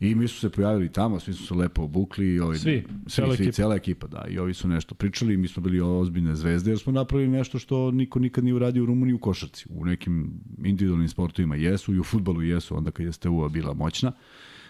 I 0.01 0.15
mi 0.15 0.29
su 0.29 0.41
se 0.41 0.51
pojavili 0.51 0.93
tamo, 0.93 1.21
svi 1.21 1.33
su 1.33 1.47
se 1.47 1.55
lepo 1.55 1.83
obukli. 1.83 2.35
I 2.35 2.41
ovi, 2.41 2.59
Svi, 2.59 2.85
svi, 3.07 3.11
cela 3.11 3.35
svi, 3.35 3.43
ekipa. 3.43 3.53
cela 3.53 3.75
ekipa, 3.75 4.07
da. 4.07 4.25
I 4.29 4.39
ovi 4.39 4.55
su 4.55 4.69
nešto 4.69 4.95
pričali 4.95 5.37
mi 5.37 5.49
smo 5.49 5.63
bili 5.63 5.81
ozbiljne 5.81 6.35
zvezde 6.37 6.71
jer 6.71 6.79
smo 6.79 6.93
napravili 6.93 7.31
nešto 7.31 7.59
što 7.59 7.91
niko 7.91 8.19
nikad 8.19 8.45
nije 8.45 8.55
uradio 8.55 8.83
u 8.83 8.87
Rumuniji 8.87 9.15
u 9.15 9.19
košarci. 9.19 9.67
U 9.71 9.85
nekim 9.85 10.41
individualnim 10.65 11.09
sportovima 11.09 11.57
jesu 11.57 11.95
i 11.95 11.99
u 11.99 12.05
futbalu 12.05 12.43
jesu, 12.43 12.77
onda 12.77 12.91
kad 12.91 13.07
je 13.07 13.13
STU 13.13 13.49
bila 13.49 13.75
moćna. 13.75 14.13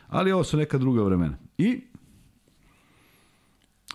Ali 0.09 0.33
ovo 0.33 0.45
su 0.45 0.57
neka 0.57 0.79
druga 0.79 1.03
vremena. 1.03 1.39
I 1.59 1.81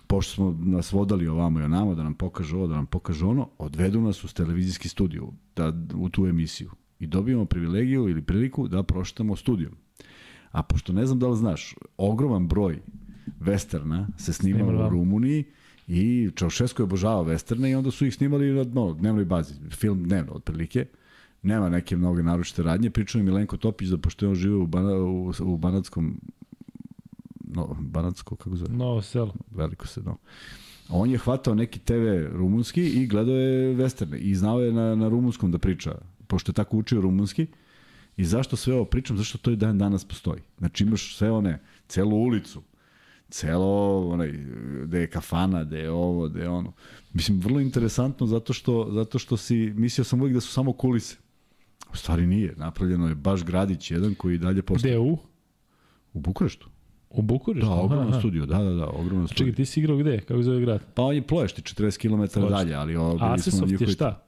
pošto 0.06 0.34
smo 0.34 0.58
nas 0.60 0.92
vodali 0.92 1.28
ovamo 1.28 1.60
i 1.60 1.62
onamo 1.62 1.94
da 1.94 2.02
nam 2.02 2.14
pokaže 2.14 2.56
ovo, 2.56 2.66
da 2.66 2.74
nam 2.74 2.86
pokaže 2.86 3.24
ono, 3.24 3.48
odvedu 3.58 4.00
nas 4.00 4.24
u 4.24 4.34
televizijski 4.34 4.88
studio, 4.88 5.28
da, 5.56 5.72
u 5.94 6.08
tu 6.08 6.26
emisiju. 6.26 6.70
I 7.00 7.06
dobijemo 7.06 7.44
privilegiju 7.44 8.08
ili 8.08 8.22
priliku 8.22 8.68
da 8.68 8.82
prošetamo 8.82 9.36
studijom. 9.36 9.72
A 10.52 10.62
pošto 10.62 10.92
ne 10.92 11.06
znam 11.06 11.18
da 11.18 11.28
li 11.28 11.36
znaš, 11.36 11.74
ogroman 11.96 12.48
broj 12.48 12.80
westerna 13.40 14.06
se 14.18 14.32
snimalo 14.32 14.64
Snimalo, 14.64 14.86
u. 14.86 14.90
Rumuniji 14.90 15.44
i 15.88 16.30
Čaušesko 16.34 16.82
je 16.82 16.84
obožavao 16.84 17.24
westerne 17.24 17.70
i 17.70 17.74
onda 17.74 17.90
su 17.90 18.06
ih 18.06 18.14
snimali 18.14 18.52
na 18.52 18.64
no, 18.64 18.92
dnevnoj 18.92 19.24
bazi, 19.24 19.54
film 19.70 20.04
dnevno 20.04 20.32
otprilike. 20.32 20.86
Nema 21.42 21.68
neke 21.68 21.96
mnoge 21.96 22.22
naročite 22.22 22.62
radnje. 22.62 22.90
Pričao 22.90 23.18
je 23.18 23.22
Milenko 23.22 23.56
Topić 23.56 23.88
da 23.88 23.98
pošto 23.98 24.24
je 24.24 24.28
on 24.28 24.34
žive 24.34 24.54
u, 24.54 24.66
Bana, 24.66 24.94
u, 24.94 25.32
u 25.40 25.56
Banatskom 25.56 26.20
no, 27.54 27.76
Banatsko, 27.80 28.36
kako 28.36 28.56
zove? 28.56 28.74
Novo 28.74 29.02
selo. 29.02 29.34
veliko 29.50 29.86
se 29.86 30.00
no. 30.00 30.16
On 30.88 31.10
je 31.10 31.18
hvatao 31.18 31.54
neki 31.54 31.78
TV 31.78 32.26
rumunski 32.32 32.82
i 32.82 33.06
gledao 33.06 33.34
je 33.34 33.76
westerne 33.76 34.16
i 34.16 34.34
znao 34.34 34.60
je 34.60 34.72
na, 34.72 34.94
na 34.94 35.08
rumunskom 35.08 35.50
da 35.52 35.58
priča, 35.58 35.94
pošto 36.26 36.50
je 36.50 36.54
tako 36.54 36.76
učio 36.76 37.00
rumunski. 37.00 37.46
I 38.16 38.24
zašto 38.24 38.56
sve 38.56 38.74
ovo 38.74 38.84
pričam? 38.84 39.16
Zašto 39.16 39.38
to 39.38 39.50
i 39.50 39.56
dan 39.56 39.78
danas 39.78 40.04
postoji. 40.04 40.40
Znači 40.58 40.84
imaš 40.84 41.16
sve 41.16 41.30
one, 41.30 41.60
celu 41.88 42.16
ulicu, 42.16 42.62
celo, 43.30 44.08
onaj, 44.08 44.32
gde 44.84 45.00
je 45.00 45.10
kafana, 45.10 45.64
gde 45.64 45.78
je 45.78 45.90
ovo, 45.90 46.28
gde 46.28 46.40
je 46.40 46.48
ono. 46.48 46.72
Mislim, 47.12 47.40
vrlo 47.40 47.60
interesantno 47.60 48.26
zato 48.26 48.52
što, 48.52 48.88
zato 48.92 49.18
što 49.18 49.36
si, 49.36 49.56
mislio 49.76 50.04
sam 50.04 50.20
uvijek 50.20 50.34
da 50.34 50.40
su 50.40 50.52
samo 50.52 50.72
kulise. 50.72 51.16
U 51.92 51.96
stvari 51.96 52.26
nije, 52.26 52.54
napravljeno 52.56 53.08
je 53.08 53.14
baš 53.14 53.44
gradić 53.44 53.90
jedan 53.90 54.14
koji 54.14 54.38
dalje 54.38 54.62
postoji. 54.62 54.92
Gde 54.92 54.98
u? 54.98 55.18
U 56.12 56.20
Bukureštu. 56.20 56.68
U 57.10 57.22
Bukureštu? 57.22 57.68
Da, 57.68 57.74
ogroman 57.74 58.08
aha. 58.08 58.18
studio, 58.18 58.46
da, 58.46 58.58
da, 58.58 58.70
da, 58.70 58.86
ogroman 58.86 59.28
studio. 59.28 59.46
Čekaj, 59.46 59.56
ti 59.56 59.64
si 59.64 59.80
igrao 59.80 59.96
gde? 59.96 60.20
Kako 60.20 60.42
zove 60.42 60.60
grad? 60.60 60.80
Pa 60.94 61.02
on 61.02 61.14
je 61.14 61.22
ploješti 61.22 61.62
40 61.62 61.98
km 61.98 62.08
Ploješti. 62.08 62.38
dalje, 62.50 62.74
ali 62.74 62.92
bili 62.92 63.18
smo 63.18 63.26
na 63.26 63.34
Asesoft 63.34 63.80
je 63.80 63.86
šta? 63.86 64.26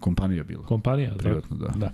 kompanija 0.00 0.44
bila. 0.44 0.66
Kompanija? 0.66 1.14
Privatno, 1.18 1.56
da. 1.56 1.68
Da. 1.76 1.92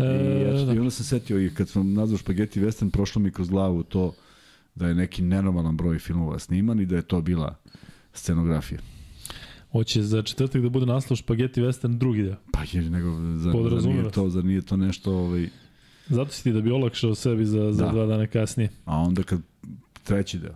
I, 0.00 0.42
E, 0.42 0.50
eto, 0.50 0.64
da. 0.64 0.72
I 0.72 0.78
onda 0.78 0.90
sam 0.90 1.04
setio 1.04 1.40
i 1.40 1.50
kad 1.50 1.68
sam 1.68 1.92
nazvao 1.92 2.18
Špageti 2.18 2.60
Western, 2.60 2.90
prošlo 2.90 3.22
mi 3.22 3.30
kroz 3.30 3.50
glavu 3.50 3.82
to 3.82 4.14
da 4.74 4.88
je 4.88 4.94
neki 4.94 5.22
nenormalan 5.22 5.76
broj 5.76 5.98
filmova 5.98 6.38
sniman 6.38 6.80
i 6.80 6.86
da 6.86 6.96
je 6.96 7.02
to 7.02 7.20
bila 7.20 7.56
scenografija. 8.12 8.80
Hoće 9.72 10.02
za 10.02 10.22
četvrtak 10.22 10.62
da 10.62 10.68
bude 10.68 10.86
naslov 10.86 11.16
Špageti 11.16 11.60
Western 11.60 11.98
drugi 11.98 12.22
deo. 12.22 12.36
Pa 12.52 12.60
je 12.72 12.90
nego, 12.90 13.36
zar, 13.36 13.52
Podrazumeva 13.52 14.00
nije 14.00 14.12
to, 14.12 14.30
zar 14.30 14.44
nije 14.44 14.62
to 14.62 14.76
nešto, 14.76 15.12
ovaj, 15.12 15.48
Zato 16.08 16.30
si 16.30 16.42
ti 16.42 16.52
da 16.52 16.60
bi 16.60 16.70
olakšao 16.70 17.14
sebi 17.14 17.44
za, 17.44 17.72
za 17.72 17.84
Da. 17.84 17.92
dva 17.92 18.06
dana 18.06 18.26
kasnije. 18.26 18.68
a 18.84 18.96
onda 18.96 19.22
kad 19.22 19.40
treći 20.04 20.38
deo. 20.38 20.54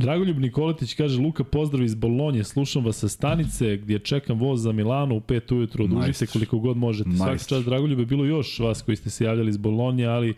Dragoljub 0.00 0.38
Nikoletić 0.38 0.94
kaže, 0.94 1.20
Luka, 1.20 1.44
pozdrav 1.44 1.84
iz 1.84 1.94
Bolonje, 1.94 2.44
slušam 2.44 2.84
vas 2.84 2.96
sa 2.96 3.08
stanice 3.08 3.76
gdje 3.76 3.98
čekam 3.98 4.38
voz 4.38 4.62
za 4.62 4.72
Milano 4.72 5.14
u 5.14 5.20
5 5.20 5.54
ujutru, 5.54 5.84
odužite 5.84 6.26
koliko 6.26 6.58
god 6.58 6.76
možete. 6.76 7.10
Svaki 7.10 7.30
Majstor. 7.30 7.58
čas 7.58 7.64
Dragoljub 7.64 7.98
je 7.98 8.06
bilo 8.06 8.24
još 8.24 8.58
vas 8.58 8.82
koji 8.82 8.96
ste 8.96 9.10
se 9.10 9.24
javljali 9.24 9.48
iz 9.48 9.56
Bolonje, 9.56 10.06
ali 10.06 10.34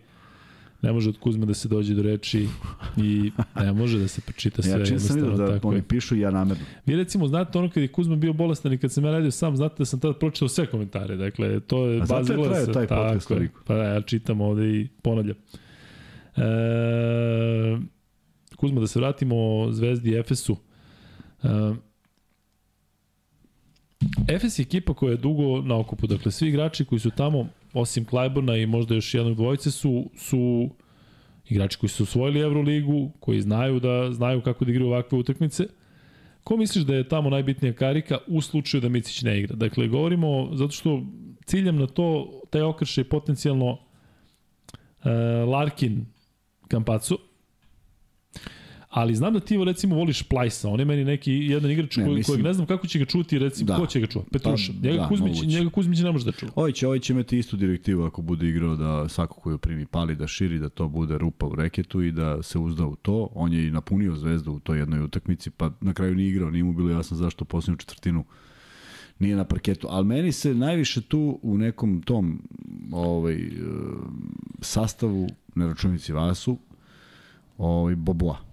ne 0.82 0.92
može 0.92 1.08
od 1.08 1.18
Kuzme 1.18 1.46
da 1.46 1.54
se 1.54 1.68
dođe 1.68 1.94
do 1.94 2.02
reči 2.02 2.48
i 2.96 3.30
ne 3.56 3.72
može 3.72 3.98
da 3.98 4.08
se 4.08 4.20
pročita 4.20 4.62
sve. 4.62 4.72
Ja 4.72 4.84
čim 4.84 5.00
sam 5.00 5.16
vidio 5.16 5.36
da 5.36 5.54
tako 5.54 5.68
oni 5.68 5.78
je. 5.78 5.82
pišu 5.82 6.16
ja 6.16 6.30
namerno. 6.30 6.64
Vi 6.86 6.96
recimo 6.96 7.26
znate 7.26 7.58
ono 7.58 7.70
kad 7.70 7.82
je 7.82 7.88
Kuzma 7.88 8.16
bio 8.16 8.32
bolestan 8.32 8.72
i 8.72 8.78
kad 8.78 8.92
sam 8.92 9.04
ja 9.04 9.10
radio 9.10 9.30
sam, 9.30 9.56
znate 9.56 9.74
da 9.78 9.84
sam 9.84 10.00
tada 10.00 10.14
pročitao 10.14 10.48
sve 10.48 10.66
komentare. 10.66 11.16
Dakle, 11.16 11.60
to 11.60 11.86
je 11.86 12.02
A 12.02 12.06
zato 12.06 12.18
baza 12.18 12.32
je 12.32 12.36
glasa. 12.36 12.72
trajao 12.72 12.86
taj 12.86 12.86
podcast 12.86 13.28
Tako. 13.28 13.64
Pa 13.66 13.74
da, 13.74 13.82
ja 13.84 14.00
čitam 14.00 14.40
ovde 14.40 14.68
i 14.68 14.88
ponavljam. 15.02 15.36
E, 16.36 16.40
Kuzma, 18.62 18.80
da 18.80 18.86
se 18.86 18.98
vratimo 18.98 19.68
Zvezdi 19.72 20.14
Efesu. 20.14 20.56
E, 21.42 21.48
Efes 24.28 24.58
je 24.58 24.62
ekipa 24.62 24.94
koja 24.94 25.10
je 25.10 25.16
dugo 25.16 25.62
na 25.62 25.78
okupu. 25.78 26.06
Dakle, 26.06 26.32
svi 26.32 26.48
igrači 26.48 26.84
koji 26.84 26.98
su 26.98 27.10
tamo, 27.10 27.48
osim 27.72 28.04
Klajborna 28.04 28.56
i 28.56 28.66
možda 28.66 28.94
još 28.94 29.14
jednog 29.14 29.34
dvojice, 29.34 29.70
su, 29.70 30.10
su 30.16 30.70
igrači 31.48 31.78
koji 31.78 31.90
su 31.90 32.02
osvojili 32.02 32.40
Euroligu, 32.40 33.10
koji 33.20 33.40
znaju 33.40 33.80
da 33.80 34.12
znaju 34.12 34.40
kako 34.40 34.64
da 34.64 34.70
igraju 34.70 34.90
ovakve 34.90 35.18
utakmice. 35.18 35.66
Ko 36.44 36.56
misliš 36.56 36.84
da 36.84 36.94
je 36.94 37.08
tamo 37.08 37.30
najbitnija 37.30 37.72
karika 37.72 38.18
u 38.26 38.40
slučaju 38.40 38.80
da 38.80 38.88
Micić 38.88 39.22
ne 39.22 39.38
igra? 39.38 39.56
Dakle, 39.56 39.88
govorimo, 39.88 40.50
zato 40.52 40.72
što 40.72 41.02
ciljam 41.46 41.76
na 41.76 41.86
to, 41.86 42.40
taj 42.50 42.62
okršaj 42.62 43.04
potencijalno 43.04 43.78
e, 45.04 45.10
Larkin 45.46 46.06
Kampacu, 46.68 47.18
ali 48.94 49.14
znam 49.14 49.32
da 49.34 49.40
ti 49.40 49.64
recimo 49.64 49.94
voliš 49.96 50.22
Plajsa, 50.22 50.68
on 50.68 50.78
je 50.80 50.84
meni 50.84 51.04
neki 51.04 51.32
jedan 51.32 51.70
igrač 51.70 51.96
Ne, 51.96 52.04
koji, 52.04 52.16
mislim- 52.16 52.34
kojeg 52.34 52.44
ne 52.44 52.52
znam 52.52 52.66
kako 52.66 52.86
će 52.86 52.98
ga 52.98 53.04
čuti, 53.04 53.38
recimo, 53.38 53.66
Da. 53.66 53.76
ko 53.76 53.86
će 53.86 54.00
ga 54.00 54.06
čuva? 54.06 54.24
Petruša. 54.32 54.72
Pa, 54.72 54.88
njega, 54.88 55.02
da, 55.02 55.08
Kuzmić, 55.08 55.34
moguće. 55.36 55.46
njega 55.46 55.70
Kuzmić 55.70 56.00
ne 56.00 56.12
može 56.12 56.24
da 56.24 56.32
čuva. 56.32 56.52
Ovaj 56.54 56.72
će, 56.72 56.86
ovaj 56.86 56.98
će 56.98 57.12
imati 57.12 57.38
istu 57.38 57.56
direktivu 57.56 58.04
ako 58.04 58.22
bude 58.22 58.48
igrao 58.48 58.76
da 58.76 59.08
svako 59.08 59.40
koju 59.40 59.58
primi 59.58 59.86
pali, 59.86 60.16
da 60.16 60.26
širi, 60.26 60.58
da 60.58 60.68
to 60.68 60.88
bude 60.88 61.18
rupa 61.18 61.46
u 61.46 61.54
reketu 61.54 62.02
i 62.02 62.12
da 62.12 62.42
se 62.42 62.58
uzda 62.58 62.86
u 62.86 62.96
to. 62.96 63.28
On 63.34 63.52
je 63.52 63.66
i 63.66 63.70
napunio 63.70 64.16
zvezdu 64.16 64.52
u 64.52 64.60
toj 64.60 64.78
jednoj 64.78 65.00
utakmici, 65.00 65.50
pa 65.50 65.70
na 65.80 65.92
kraju 65.94 66.14
nije 66.14 66.28
igrao, 66.30 66.50
nije 66.50 66.64
mu 66.64 66.72
bilo 66.72 66.90
jasno 66.90 67.16
zašto 67.16 67.44
posljednju 67.44 67.76
četvrtinu 67.76 68.24
nije 69.18 69.36
na 69.36 69.44
parketu. 69.44 69.86
Ali 69.90 70.06
meni 70.06 70.32
se 70.32 70.54
najviše 70.54 71.00
tu 71.00 71.38
u 71.42 71.58
nekom 71.58 72.02
tom 72.02 72.42
ovaj, 72.92 73.34
e, 73.34 73.48
sastavu, 74.60 75.28
ne 75.54 75.66
računici 75.66 76.12
Vasu, 76.12 76.58
ovaj, 77.58 77.94
Boboa. 77.96 78.51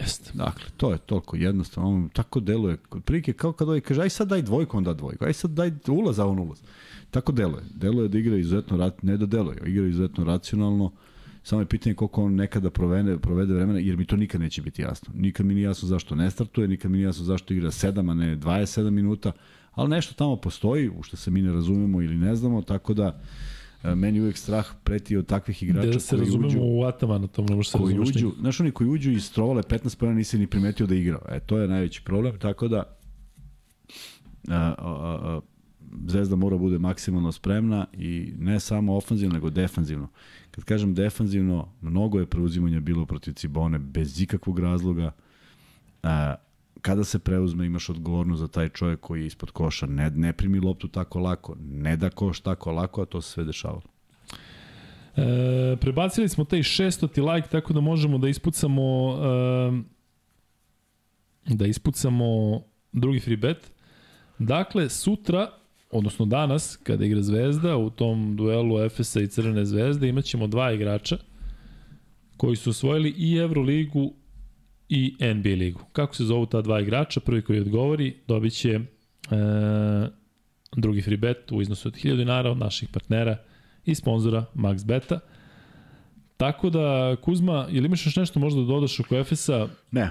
Jeste. 0.00 0.30
Dakle, 0.34 0.64
to 0.76 0.92
je 0.92 0.98
toliko 0.98 1.36
jednostavno, 1.36 1.90
on 1.90 2.08
tako 2.08 2.40
deluje, 2.40 2.76
kod 2.76 3.04
prilike 3.04 3.32
kao 3.32 3.52
kad 3.52 3.68
ovaj 3.68 3.80
kaže, 3.80 4.02
aj 4.02 4.10
sad 4.10 4.28
daj 4.28 4.42
dvojku, 4.42 4.76
on 4.76 4.84
da 4.84 4.94
dvojku, 4.94 5.24
aj 5.24 5.32
sad 5.32 5.50
daj 5.50 5.72
ulaz, 5.88 6.18
a 6.18 6.26
on 6.26 6.38
ulaz. 6.38 6.58
Tako 7.10 7.32
deluje. 7.32 7.62
Deluje 7.74 8.08
da 8.08 8.18
igra 8.18 8.36
izuzetno, 8.36 8.76
rat, 8.76 9.02
ne 9.02 9.16
da 9.16 9.26
deluje, 9.26 9.62
igra 9.66 9.86
izuzetno 9.86 10.24
racionalno, 10.24 10.92
samo 11.42 11.62
je 11.62 11.66
pitanje 11.66 11.94
koliko 11.94 12.24
on 12.24 12.34
nekada 12.34 12.70
provede, 12.70 13.18
provede 13.18 13.54
vremena, 13.54 13.78
jer 13.78 13.96
mi 13.96 14.04
to 14.04 14.16
nikad 14.16 14.40
neće 14.40 14.62
biti 14.62 14.82
jasno. 14.82 15.14
Nikad 15.14 15.46
mi 15.46 15.54
nije 15.54 15.64
jasno 15.64 15.88
zašto 15.88 16.14
ne 16.14 16.30
startuje, 16.30 16.68
nikad 16.68 16.90
mi 16.90 16.96
nije 16.96 17.06
jasno 17.06 17.24
zašto 17.24 17.54
igra 17.54 17.70
7, 17.70 18.10
a 18.10 18.14
ne 18.14 18.36
27 18.36 18.90
minuta, 18.90 19.32
ali 19.72 19.90
nešto 19.90 20.14
tamo 20.14 20.36
postoji, 20.36 20.88
u 20.88 21.02
što 21.02 21.16
se 21.16 21.30
mi 21.30 21.42
ne 21.42 21.52
razumemo 21.52 22.02
ili 22.02 22.16
ne 22.16 22.36
znamo, 22.36 22.62
tako 22.62 22.94
da 22.94 23.20
meni 23.82 24.20
uvek 24.20 24.36
strah 24.36 24.66
preti 24.84 25.16
od 25.16 25.26
takvih 25.26 25.62
igrača 25.62 25.90
Da 25.90 26.00
se 26.00 26.16
koji 26.16 26.20
razumemo 26.20 26.48
uđu 26.48 26.58
u 26.62 26.82
Atamana, 26.84 27.26
to 27.26 27.42
ne 27.42 27.56
može 27.56 27.70
se 27.70 27.78
koji 27.78 27.94
razumeš. 27.94 28.16
uđu, 28.16 28.32
znaš 28.40 28.60
oni 28.60 28.70
koji 28.70 28.90
uđu 28.90 29.10
iz 29.10 29.32
trovale 29.32 29.62
15 29.62 29.98
pojena 29.98 30.16
nisi 30.16 30.38
ni 30.38 30.46
primetio 30.46 30.86
da 30.86 30.94
igrao. 30.94 31.20
E, 31.28 31.40
to 31.40 31.58
je 31.58 31.68
najveći 31.68 32.02
problem, 32.04 32.38
tako 32.38 32.68
da 32.68 32.98
a, 34.48 34.56
a, 34.56 34.74
a, 34.78 35.40
Zvezda 36.06 36.36
mora 36.36 36.56
da 36.56 36.60
bude 36.60 36.78
maksimalno 36.78 37.32
spremna 37.32 37.86
i 37.92 38.32
ne 38.38 38.60
samo 38.60 38.96
ofanzivno, 38.96 39.34
nego 39.34 39.50
defanzivno. 39.50 40.08
Kad 40.50 40.64
kažem 40.64 40.94
defanzivno, 40.94 41.72
mnogo 41.80 42.20
je 42.20 42.26
preuzimanja 42.26 42.80
bilo 42.80 43.06
protiv 43.06 43.32
Cibone 43.32 43.78
bez 43.78 44.20
ikakvog 44.20 44.58
razloga. 44.58 45.12
A, 46.02 46.34
kada 46.82 47.04
se 47.04 47.18
preuzme 47.18 47.66
imaš 47.66 47.88
odgovornost 47.88 48.40
za 48.40 48.48
taj 48.48 48.68
čovjek 48.68 49.00
koji 49.00 49.20
je 49.20 49.26
ispod 49.26 49.50
koša, 49.50 49.86
ne, 49.86 50.10
ne 50.10 50.32
primi 50.32 50.60
loptu 50.60 50.88
tako 50.88 51.18
lako, 51.18 51.56
ne 51.60 51.96
da 51.96 52.10
koš 52.10 52.40
tako 52.40 52.72
lako, 52.72 53.02
a 53.02 53.06
to 53.06 53.22
se 53.22 53.30
sve 53.30 53.44
dešavalo. 53.44 53.82
E, 55.16 55.76
prebacili 55.80 56.28
smo 56.28 56.44
taj 56.44 56.58
600 56.58 57.34
like 57.34 57.48
tako 57.48 57.72
da 57.72 57.80
možemo 57.80 58.18
da 58.18 58.28
ispucamo 58.28 59.16
e, 61.48 61.54
da 61.54 61.66
ispucamo 61.66 62.60
drugi 62.92 63.20
free 63.20 63.36
bet. 63.36 63.72
Dakle, 64.38 64.88
sutra, 64.88 65.50
odnosno 65.90 66.26
danas, 66.26 66.76
kada 66.82 67.04
igra 67.04 67.22
Zvezda, 67.22 67.76
u 67.76 67.90
tom 67.90 68.36
duelu 68.36 68.80
Efesa 68.80 69.20
i 69.20 69.26
Crvene 69.26 69.64
zvezde, 69.64 70.08
imaćemo 70.08 70.46
dva 70.46 70.72
igrača 70.72 71.16
koji 72.36 72.56
su 72.56 72.70
osvojili 72.70 73.14
i 73.16 73.36
Euroligu 73.36 74.12
i 74.88 75.16
NBA 75.20 75.50
ligu. 75.50 75.80
Kako 75.92 76.14
se 76.14 76.24
zovu 76.24 76.46
ta 76.46 76.62
dva 76.62 76.80
igrača? 76.80 77.20
Prvi 77.20 77.42
koji 77.42 77.60
odgovori 77.60 78.16
dobit 78.28 78.52
će 78.52 78.70
e, 78.70 78.80
drugi 80.76 81.02
free 81.02 81.16
bet 81.16 81.52
u 81.52 81.62
iznosu 81.62 81.88
od 81.88 81.94
1000 81.94 82.16
dinara 82.16 82.50
od 82.50 82.58
naših 82.58 82.88
partnera 82.88 83.36
i 83.84 83.94
sponzora 83.94 84.44
Max 84.54 84.86
Beta. 84.86 85.20
Tako 86.36 86.70
da, 86.70 87.16
Kuzma, 87.22 87.66
ili 87.70 87.86
imaš 87.86 88.06
još 88.06 88.16
nešto 88.16 88.40
možda 88.40 88.60
da 88.60 88.66
dodaš 88.66 89.00
oko 89.00 89.16
Efesa? 89.16 89.68
Ne. 89.90 90.10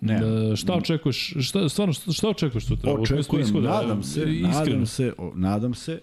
Ne. 0.00 0.18
Da, 0.18 0.56
šta 0.56 0.74
očekuješ? 0.74 1.34
Šta, 1.40 1.68
stvarno, 1.68 1.92
šta, 1.92 2.12
šta 2.12 2.28
očekuješ 2.28 2.66
sutra? 2.66 2.92
Očekujem, 2.92 3.46
ishoda, 3.46 3.68
nadam 3.68 4.02
se, 4.02 4.20
iskreno. 4.20 4.48
nadam 4.48 4.86
se, 4.86 5.12
o, 5.18 5.32
nadam 5.34 5.74
se, 5.74 6.00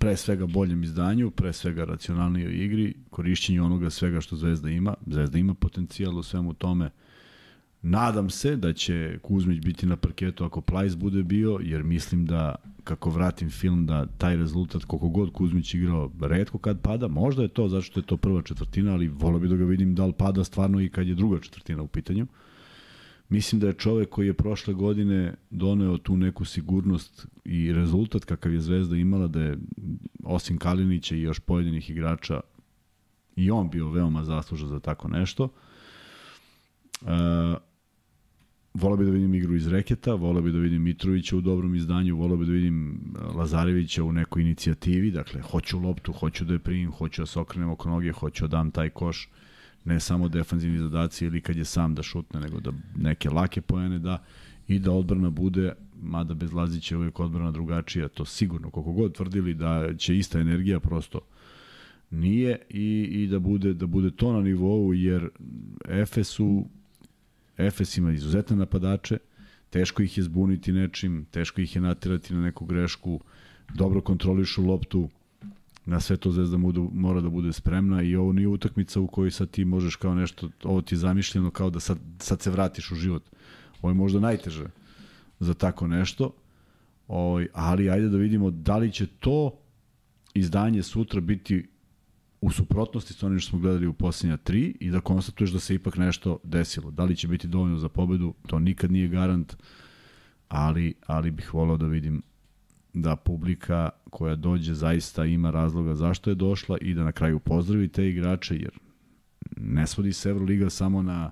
pre 0.00 0.16
svega 0.16 0.46
boljem 0.46 0.82
izdanju, 0.82 1.30
pre 1.30 1.52
svega 1.52 1.84
racionalnijoj 1.84 2.64
igri, 2.64 2.94
korišćenju 3.10 3.64
onoga 3.64 3.90
svega 3.90 4.20
što 4.20 4.36
Zvezda 4.36 4.70
ima. 4.70 4.94
Zvezda 5.06 5.38
ima 5.38 5.54
potencijal 5.54 6.18
u 6.18 6.22
svemu 6.22 6.54
tome. 6.54 6.90
Nadam 7.82 8.30
se 8.30 8.56
da 8.56 8.72
će 8.72 9.18
Kuzmić 9.22 9.60
biti 9.64 9.86
na 9.86 9.96
parketu 9.96 10.44
ako 10.44 10.60
Plajs 10.60 10.96
bude 10.96 11.22
bio, 11.22 11.58
jer 11.62 11.84
mislim 11.84 12.26
da 12.26 12.54
kako 12.84 13.10
vratim 13.10 13.50
film 13.50 13.86
da 13.86 14.06
taj 14.06 14.36
rezultat 14.36 14.84
koliko 14.84 15.08
god 15.08 15.32
Kuzmić 15.32 15.74
igrao 15.74 16.10
redko 16.20 16.58
kad 16.58 16.80
pada, 16.80 17.08
možda 17.08 17.42
je 17.42 17.48
to 17.48 17.68
zato 17.68 17.82
što 17.82 18.00
je 18.00 18.06
to 18.06 18.16
prva 18.16 18.42
četvrtina, 18.42 18.92
ali 18.92 19.08
volio 19.08 19.38
bi 19.38 19.48
da 19.48 19.56
ga 19.56 19.64
vidim 19.64 19.94
da 19.94 20.06
li 20.06 20.12
pada 20.12 20.44
stvarno 20.44 20.80
i 20.80 20.88
kad 20.88 21.08
je 21.08 21.14
druga 21.14 21.40
četvrtina 21.40 21.82
u 21.82 21.88
pitanju. 21.88 22.26
Mislim 23.30 23.60
da 23.60 23.66
je 23.66 23.72
čovek 23.72 24.08
koji 24.08 24.26
je 24.26 24.34
prošle 24.34 24.74
godine 24.74 25.34
doneo 25.50 25.98
tu 25.98 26.16
neku 26.16 26.44
sigurnost 26.44 27.26
i 27.44 27.72
rezultat 27.72 28.24
kakav 28.24 28.52
je 28.52 28.60
Zvezda 28.60 28.96
imala 28.96 29.26
da 29.26 29.42
je 29.42 29.58
osim 30.24 30.58
Kalinića 30.58 31.16
i 31.16 31.20
još 31.20 31.38
pojedinih 31.38 31.90
igrača 31.90 32.40
i 33.36 33.50
on 33.50 33.70
bio 33.70 33.90
veoma 33.90 34.24
zaslužan 34.24 34.68
za 34.68 34.80
tako 34.80 35.08
nešto. 35.08 35.48
Uh, 37.00 37.08
Volao 38.74 38.96
bi 38.96 39.04
da 39.04 39.10
vidim 39.10 39.34
igru 39.34 39.54
iz 39.54 39.66
reketa, 39.68 40.14
volao 40.14 40.42
bi 40.42 40.52
da 40.52 40.58
vidim 40.58 40.82
Mitrovića 40.82 41.36
u 41.36 41.40
dobrom 41.40 41.74
izdanju, 41.74 42.16
volao 42.16 42.36
bi 42.36 42.46
da 42.46 42.52
vidim 42.52 43.00
Lazarevića 43.34 44.04
u 44.04 44.12
nekoj 44.12 44.42
inicijativi, 44.42 45.10
dakle, 45.10 45.42
hoću 45.42 45.78
loptu, 45.78 46.12
hoću 46.12 46.44
da 46.44 46.52
je 46.52 46.58
primim, 46.58 46.92
hoću 46.92 47.22
da 47.22 47.26
se 47.26 47.40
okrenem 47.40 47.70
oko 47.70 47.88
noge, 47.88 48.12
hoću 48.12 48.48
da 48.48 48.56
dam 48.56 48.70
taj 48.70 48.90
koš, 48.90 49.28
ne 49.84 50.00
samo 50.00 50.28
defanzivni 50.28 50.78
zadaci 50.78 51.24
ili 51.24 51.40
kad 51.40 51.56
je 51.56 51.64
sam 51.64 51.94
da 51.94 52.02
šutne, 52.02 52.40
nego 52.40 52.60
da 52.60 52.72
neke 52.96 53.30
lake 53.30 53.60
pojene 53.60 53.98
da 53.98 54.22
i 54.68 54.78
da 54.78 54.92
odbrana 54.92 55.30
bude, 55.30 55.72
mada 56.02 56.34
bez 56.34 56.52
Lazića 56.52 56.94
je 56.94 56.98
uvijek 56.98 57.20
odbrana 57.20 57.50
drugačija, 57.50 58.08
to 58.08 58.24
sigurno, 58.24 58.70
koliko 58.70 58.92
god 58.92 59.14
tvrdili 59.14 59.54
da 59.54 59.94
će 59.96 60.16
ista 60.16 60.40
energija, 60.40 60.80
prosto 60.80 61.20
nije 62.10 62.58
i, 62.68 63.08
i 63.10 63.26
da 63.26 63.38
bude 63.38 63.74
da 63.74 63.86
bude 63.86 64.10
to 64.10 64.32
na 64.32 64.40
nivou 64.40 64.94
jer 64.94 65.28
Efesu 65.88 66.64
Efes 67.56 67.96
ima 67.96 68.12
izuzetne 68.12 68.56
napadače, 68.56 69.18
teško 69.70 70.02
ih 70.02 70.18
je 70.18 70.24
zbuniti 70.24 70.72
nečim, 70.72 71.26
teško 71.30 71.60
ih 71.60 71.76
je 71.76 71.82
natirati 71.82 72.34
na 72.34 72.42
neku 72.42 72.64
grešku, 72.64 73.20
dobro 73.74 74.00
kontrolišu 74.00 74.64
loptu, 74.66 75.08
na 75.86 76.00
sve 76.00 76.16
to 76.16 76.32
Zvezda 76.32 76.56
mora 76.92 77.20
da 77.20 77.28
bude 77.28 77.52
spremna 77.52 78.02
i 78.02 78.16
ovo 78.16 78.32
nije 78.32 78.48
utakmica 78.48 79.00
u 79.00 79.06
kojoj 79.06 79.30
sad 79.30 79.50
ti 79.50 79.64
možeš 79.64 79.96
kao 79.96 80.14
nešto, 80.14 80.48
ovo 80.64 80.82
ti 80.82 80.94
je 80.94 80.98
zamišljeno 80.98 81.50
kao 81.50 81.70
da 81.70 81.80
sad, 81.80 81.98
sad 82.18 82.42
se 82.42 82.50
vratiš 82.50 82.90
u 82.90 82.94
život. 82.94 83.22
Ovo 83.82 83.90
je 83.90 83.94
možda 83.94 84.20
najteže 84.20 84.66
za 85.40 85.54
tako 85.54 85.86
nešto, 85.86 86.32
ovaj, 87.08 87.46
ali 87.52 87.90
ajde 87.90 88.08
da 88.08 88.16
vidimo 88.16 88.50
da 88.50 88.76
li 88.76 88.92
će 88.92 89.06
to 89.06 89.58
izdanje 90.34 90.82
sutra 90.82 91.20
biti 91.20 91.68
u 92.40 92.50
suprotnosti 92.50 93.12
sa 93.12 93.26
onim 93.26 93.38
što 93.38 93.50
smo 93.50 93.58
gledali 93.58 93.86
u 93.86 93.92
posljednja 93.92 94.36
tri 94.36 94.76
i 94.80 94.90
da 94.90 95.00
konstatuješ 95.00 95.50
da 95.50 95.60
se 95.60 95.74
ipak 95.74 95.96
nešto 95.96 96.38
desilo. 96.44 96.90
Da 96.90 97.04
li 97.04 97.16
će 97.16 97.28
biti 97.28 97.48
dovoljno 97.48 97.78
za 97.78 97.88
pobedu, 97.88 98.34
to 98.46 98.58
nikad 98.58 98.92
nije 98.92 99.08
garant, 99.08 99.56
ali, 100.48 100.94
ali 101.06 101.30
bih 101.30 101.54
volao 101.54 101.76
da 101.76 101.86
vidim 101.86 102.22
da 102.92 103.16
publika 103.16 103.90
koja 104.10 104.36
dođe 104.36 104.74
zaista 104.74 105.24
ima 105.24 105.50
razloga 105.50 105.94
zašto 105.94 106.30
je 106.30 106.34
došla 106.34 106.78
i 106.78 106.94
da 106.94 107.04
na 107.04 107.12
kraju 107.12 107.38
pozdravi 107.38 107.88
te 107.88 108.08
igrače, 108.08 108.56
jer 108.56 108.78
ne 109.56 109.86
svodi 109.86 110.12
se 110.12 110.30
Euroliga 110.30 110.70
samo 110.70 111.02
na 111.02 111.30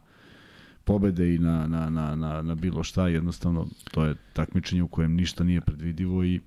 pobede 0.84 1.34
i 1.34 1.38
na, 1.38 1.66
na, 1.66 1.90
na, 1.90 2.16
na, 2.16 2.42
na 2.42 2.54
bilo 2.54 2.82
šta, 2.82 3.08
jednostavno 3.08 3.66
to 3.90 4.04
je 4.04 4.14
takmičenje 4.32 4.82
u 4.82 4.88
kojem 4.88 5.14
ništa 5.14 5.44
nije 5.44 5.60
predvidivo 5.60 6.24
i 6.24 6.40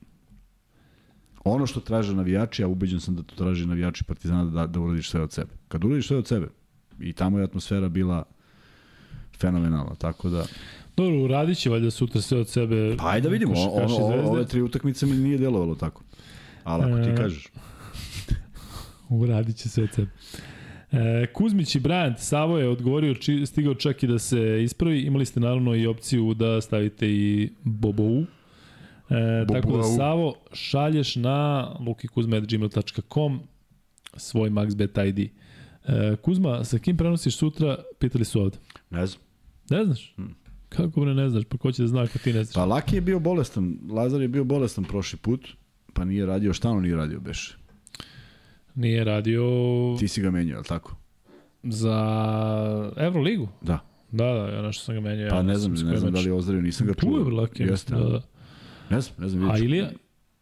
ono 1.43 1.67
što 1.67 1.79
traže 1.79 2.15
navijači, 2.15 2.63
a 2.63 2.67
ubeđen 2.67 2.99
sam 2.99 3.15
da 3.15 3.23
to 3.23 3.35
traže 3.35 3.65
navijači 3.65 4.03
Partizana 4.03 4.45
da, 4.45 4.67
da 4.67 4.79
uradiš 4.79 5.09
sve 5.09 5.21
od 5.21 5.31
sebe. 5.31 5.51
Kad 5.67 5.83
uradiš 5.83 6.07
sve 6.07 6.17
od 6.17 6.27
sebe, 6.27 6.47
i 6.99 7.13
tamo 7.13 7.37
je 7.37 7.43
atmosfera 7.43 7.89
bila 7.89 8.23
fenomenalna, 9.37 9.95
tako 9.95 10.29
da... 10.29 10.45
Dobro, 10.97 11.23
uradit 11.23 11.57
će 11.57 11.69
valjda 11.69 11.91
sutra 11.91 12.21
sve 12.21 12.39
od 12.39 12.49
sebe. 12.49 12.95
Pa 12.97 13.09
ajde 13.09 13.29
da 13.29 13.33
vidimo, 13.33 13.53
ono, 13.53 13.95
ono, 13.95 14.29
ove 14.29 14.45
tri 14.45 14.61
utakmice 14.61 15.05
mi 15.05 15.15
nije 15.15 15.37
delovalo 15.37 15.75
tako. 15.75 16.03
Ali 16.63 16.91
ako 16.91 17.03
ti 17.03 17.09
e, 17.09 17.15
kažeš. 17.15 17.47
uradit 19.09 19.55
će 19.55 19.69
sve 19.69 19.83
od 19.83 19.89
sebe. 19.93 20.09
E, 20.91 21.27
Kuzmić 21.33 21.75
i 21.75 21.79
Bryant, 21.79 22.17
Savo 22.17 22.57
je 22.57 22.69
odgovorio, 22.69 23.15
či, 23.15 23.45
stigao 23.45 23.75
čak 23.75 24.03
i 24.03 24.07
da 24.07 24.19
se 24.19 24.63
ispravi. 24.63 25.01
Imali 25.01 25.25
ste 25.25 25.39
naravno 25.39 25.75
i 25.75 25.87
opciju 25.87 26.33
da 26.33 26.61
stavite 26.61 27.07
i 27.07 27.49
Bobou, 27.63 28.25
E, 29.11 29.45
tako 29.53 29.77
da, 29.77 29.83
Savo, 29.83 30.35
šalješ 30.53 31.15
na 31.15 31.67
lukikuzma.gmail.com 31.79 33.39
svoj 34.17 34.49
MaxBet 34.49 35.07
ID. 35.07 35.19
E, 35.19 36.15
Kuzma, 36.21 36.63
sa 36.63 36.79
kim 36.79 36.97
prenosiš 36.97 37.37
sutra, 37.37 37.77
pitali 37.99 38.25
su 38.25 38.41
ovde. 38.41 38.57
Ne 38.89 39.05
znam. 39.05 39.21
Ne 39.69 39.85
znaš? 39.85 40.13
Hmm. 40.15 40.35
Kako 40.75 41.01
bre 41.01 41.13
ne 41.13 41.29
znaš? 41.29 41.43
Pa 41.49 41.57
ko 41.57 41.71
će 41.71 41.81
da 41.81 41.87
zna 41.87 42.01
ako 42.01 42.19
ti 42.19 42.33
ne 42.33 42.43
znaš? 42.43 42.55
Pa 42.55 42.65
Laki 42.65 42.95
je 42.95 43.01
bio 43.01 43.19
bolestan. 43.19 43.77
Lazar 43.89 44.21
je 44.21 44.27
bio 44.27 44.43
bolestan 44.43 44.83
prošli 44.83 45.19
put, 45.19 45.47
pa 45.93 46.05
nije 46.05 46.25
radio. 46.25 46.53
Šta 46.53 46.69
on 46.69 46.81
nije 46.81 46.95
radio, 46.95 47.19
beše? 47.19 47.57
Nije 48.75 49.03
radio... 49.03 49.43
Ti 49.99 50.07
si 50.07 50.21
ga 50.21 50.31
menjao, 50.31 50.57
ali 50.57 50.67
tako? 50.67 50.95
Za 51.63 52.91
Euroligu? 52.97 53.49
Da. 53.61 53.79
Da, 54.11 54.25
da, 54.25 54.47
ja 54.47 54.61
nešto 54.61 54.83
sam 54.83 54.95
ga 54.95 55.01
menjao. 55.01 55.29
Pa 55.29 55.41
ne 55.41 55.55
znam, 55.55 55.71
ne 55.73 55.97
znam 55.97 56.13
da 56.13 56.19
li 56.19 56.25
je 56.25 56.33
ozdravio, 56.33 56.61
nisam 56.61 56.87
ga 56.87 56.93
čuo. 56.93 57.23
Tu 57.23 57.29
je 57.29 57.35
Laki. 57.35 57.63
Jeste, 57.63 57.95
da, 57.95 58.03
da. 58.03 58.21
Ne 58.89 59.01
znam, 59.01 59.15
ne 59.17 59.29
znam. 59.29 59.51
A 59.51 59.57
Ilija? 59.57 59.89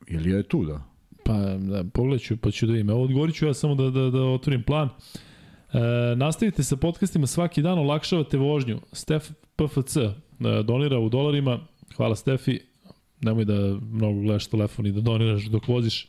Ilija 0.08 0.38
je 0.38 0.44
tu, 0.44 0.66
da. 0.66 0.84
Pa, 1.26 1.34
da, 1.58 1.84
pogledat 1.94 2.22
ću, 2.22 2.38
pa 2.38 2.52
ću 2.52 2.66
da 2.66 2.72
vidim. 2.72 2.90
Evo, 2.90 3.04
odgovorit 3.04 3.36
ću 3.36 3.46
ja 3.46 3.54
samo 3.54 3.76
da, 3.76 3.90
da, 3.90 4.10
da 4.10 4.22
otvorim 4.22 4.64
plan. 4.64 4.90
E, 5.74 6.16
nastavite 6.16 6.64
sa 6.64 6.78
podcastima 6.78 7.28
svaki 7.28 7.62
dan, 7.62 7.80
olakšavate 7.80 8.38
vožnju. 8.38 8.80
Stef 8.92 9.32
PFC 9.60 9.98
e, 9.98 10.14
donira 10.64 10.99
u 10.99 11.10
dolarima. 11.10 11.60
Hvala 11.95 12.15
Stefi. 12.15 12.60
Nemoj 13.22 13.45
da 13.45 13.53
mnogo 13.91 14.22
gledaš 14.22 14.48
telefon 14.48 14.86
i 14.86 14.91
da 14.91 15.02
doniraš 15.02 15.45
dok 15.45 15.68
voziš. 15.68 16.07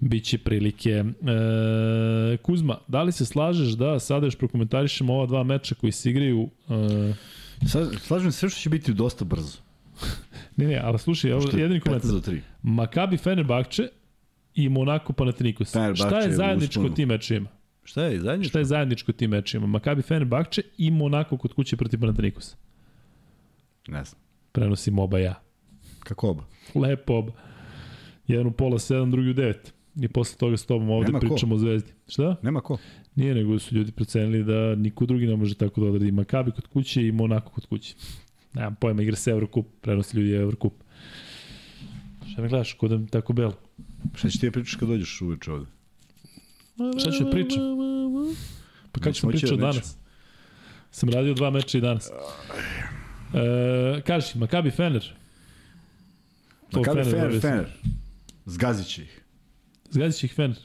Biće 0.00 0.38
prilike. 0.38 0.90
E, 0.90 2.36
Kuzma, 2.36 2.78
da 2.88 3.02
li 3.02 3.12
se 3.12 3.24
slažeš 3.26 3.68
da 3.68 3.98
sada 3.98 4.26
još 4.26 4.36
prokomentarišemo 4.36 5.14
ova 5.14 5.26
dva 5.26 5.42
meča 5.42 5.74
koji 5.74 5.92
se 5.92 6.10
igraju? 6.10 6.48
E... 6.68 7.14
Slažem 8.00 8.32
se 8.32 8.38
sve 8.38 8.48
što 8.48 8.60
će 8.60 8.68
biti 8.68 8.94
dosta 8.94 9.24
brzo. 9.24 9.58
Ne, 10.56 10.66
ne, 10.66 10.80
ali 10.84 10.98
slušaj, 10.98 11.32
ovo 11.32 11.50
je 11.52 11.60
jedini 11.60 11.80
komentar. 11.80 12.10
Makabi 12.62 13.16
Fenerbahče 13.16 13.88
i 14.54 14.68
Monako 14.68 15.12
Panathinaikos. 15.12 15.68
Šta 15.94 16.18
je 16.18 16.32
zajedničko 16.32 16.88
tim 16.88 17.08
mečima? 17.08 17.48
Šta 17.92 18.04
je 18.04 18.20
zajedničko? 18.20 18.48
Šta 18.48 18.58
je 18.58 18.64
zajedničko 18.64 19.12
tim 19.12 19.30
mečima? 19.30 19.66
Makabi 19.66 20.02
Fenerbahče 20.02 20.62
i 20.78 20.90
Monako 20.90 21.36
kod 21.36 21.52
kuće 21.52 21.76
protiv 21.76 22.00
Panathinaikos. 22.00 22.56
Ne 23.88 24.04
znam. 24.04 24.20
Prenosim 24.52 24.98
oba 24.98 25.18
ja. 25.18 25.42
Kako 26.00 26.28
oba? 26.28 26.44
Lepo 26.74 27.14
oba. 27.14 27.32
Jedan 28.26 28.46
u 28.46 28.52
pola 28.52 28.78
sedam, 28.78 29.10
drugi 29.10 29.30
u 29.30 29.32
devet. 29.32 29.74
I 30.00 30.08
posle 30.08 30.38
toga 30.38 30.56
s 30.56 30.66
tobom 30.66 30.90
ovde 30.90 31.06
Nema 31.06 31.20
pričamo 31.20 31.50
ko. 31.50 31.54
o 31.54 31.58
Zvezdi. 31.58 31.92
Šta? 32.08 32.36
Nema 32.42 32.60
ko. 32.60 32.78
Nije, 33.14 33.34
nego 33.34 33.58
su 33.58 33.74
ljudi 33.74 33.92
procenili 33.92 34.44
da 34.44 34.74
niko 34.74 35.06
drugi 35.06 35.26
ne 35.26 35.36
može 35.36 35.54
tako 35.54 35.80
da 35.80 35.86
odradi. 35.86 36.12
Makabi 36.12 36.50
kod 36.50 36.66
kuće 36.66 37.06
i 37.06 37.12
Monako 37.12 37.52
kod 37.52 37.66
kuće. 37.66 37.94
Nemam 38.54 38.74
pojma, 38.74 39.02
igra 39.02 39.16
se 39.16 39.30
Eurocup, 39.30 39.66
prenosi 39.80 40.16
ljudi 40.16 40.32
Eurocup. 40.32 40.72
Šta 42.32 42.42
me 42.42 42.48
gledaš, 42.48 42.72
kod 42.72 42.90
da 42.90 43.06
tako 43.06 43.32
belo? 43.32 43.54
Šta 44.14 44.28
će 44.28 44.38
ti 44.38 44.46
da 44.46 44.52
pričaš 44.52 44.74
kad 44.74 44.88
dođeš 44.88 45.20
uveče 45.20 45.52
ovde? 45.52 45.66
Šta 47.00 47.10
ću 47.10 47.24
da 47.24 47.30
pričam? 47.30 47.60
Pa 48.92 49.00
kada 49.00 49.12
ću 49.12 49.26
da 49.26 49.30
pričati 49.30 49.56
danas? 49.56 49.96
Sam 50.90 51.08
radio 51.08 51.34
dva 51.34 51.50
meča 51.50 51.78
i 51.78 51.80
danas. 51.80 52.10
E, 53.34 54.00
kaži, 54.06 54.38
Makabi 54.38 54.70
Fener. 54.70 55.14
To 56.70 56.78
Makabi 56.78 57.04
Fener, 57.04 57.20
Fener. 57.20 57.40
Fener. 57.40 57.66
Zgazit 58.46 58.86
će 58.86 59.02
ih. 59.02 59.22
Zgazit 59.90 60.20
će 60.20 60.26
ih 60.26 60.34
Fener. 60.34 60.56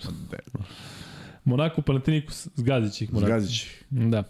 Monaco 1.43 1.81
Panathinaikos, 1.81 2.47
zgazit 2.55 2.93
će 2.93 3.03
ih 3.03 3.13
Monaco. 3.13 3.27
Zgazit 3.27 3.57
će 3.57 3.65
ih. 3.65 3.83
Da. 3.89 4.23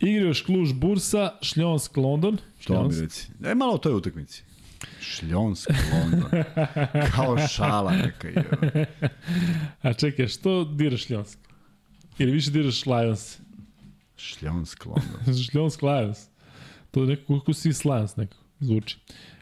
Igra 0.00 0.24
još 0.24 0.42
Kluž 0.42 0.72
Bursa, 0.72 1.32
Šljonsk 1.42 1.96
London. 1.96 2.38
To 2.66 2.88
mi 2.88 3.00
reci. 3.00 3.28
Daj 3.38 3.54
malo 3.54 3.74
o 3.74 3.78
toj 3.78 3.94
utakmici. 3.94 4.44
Šljonsk, 5.00 5.70
London. 5.92 6.30
Kao 7.14 7.48
šala 7.48 7.92
neka 7.92 8.28
je. 8.28 8.44
A 9.82 9.92
čekaj, 9.92 10.28
što 10.28 10.64
diraš 10.64 11.04
Šljonsk? 11.06 11.38
Ili 12.18 12.32
više 12.32 12.50
diraš 12.50 12.86
Lions? 12.86 13.38
Šljonsk, 14.16 14.86
London. 14.86 15.34
Šljonsk 15.50 15.82
Lions. 15.82 16.18
To 16.90 17.00
je 17.02 17.06
neko 17.06 17.38
kako 17.40 17.52
si 17.52 17.68
Lions 17.84 18.16
nekako 18.16 18.42
zvuči. 18.60 18.98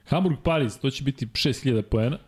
Hamburg 0.08 0.36
Paris, 0.44 0.78
to 0.78 0.90
će 0.90 1.04
biti 1.04 1.26
6000 1.26 1.82
poena. 1.82 2.18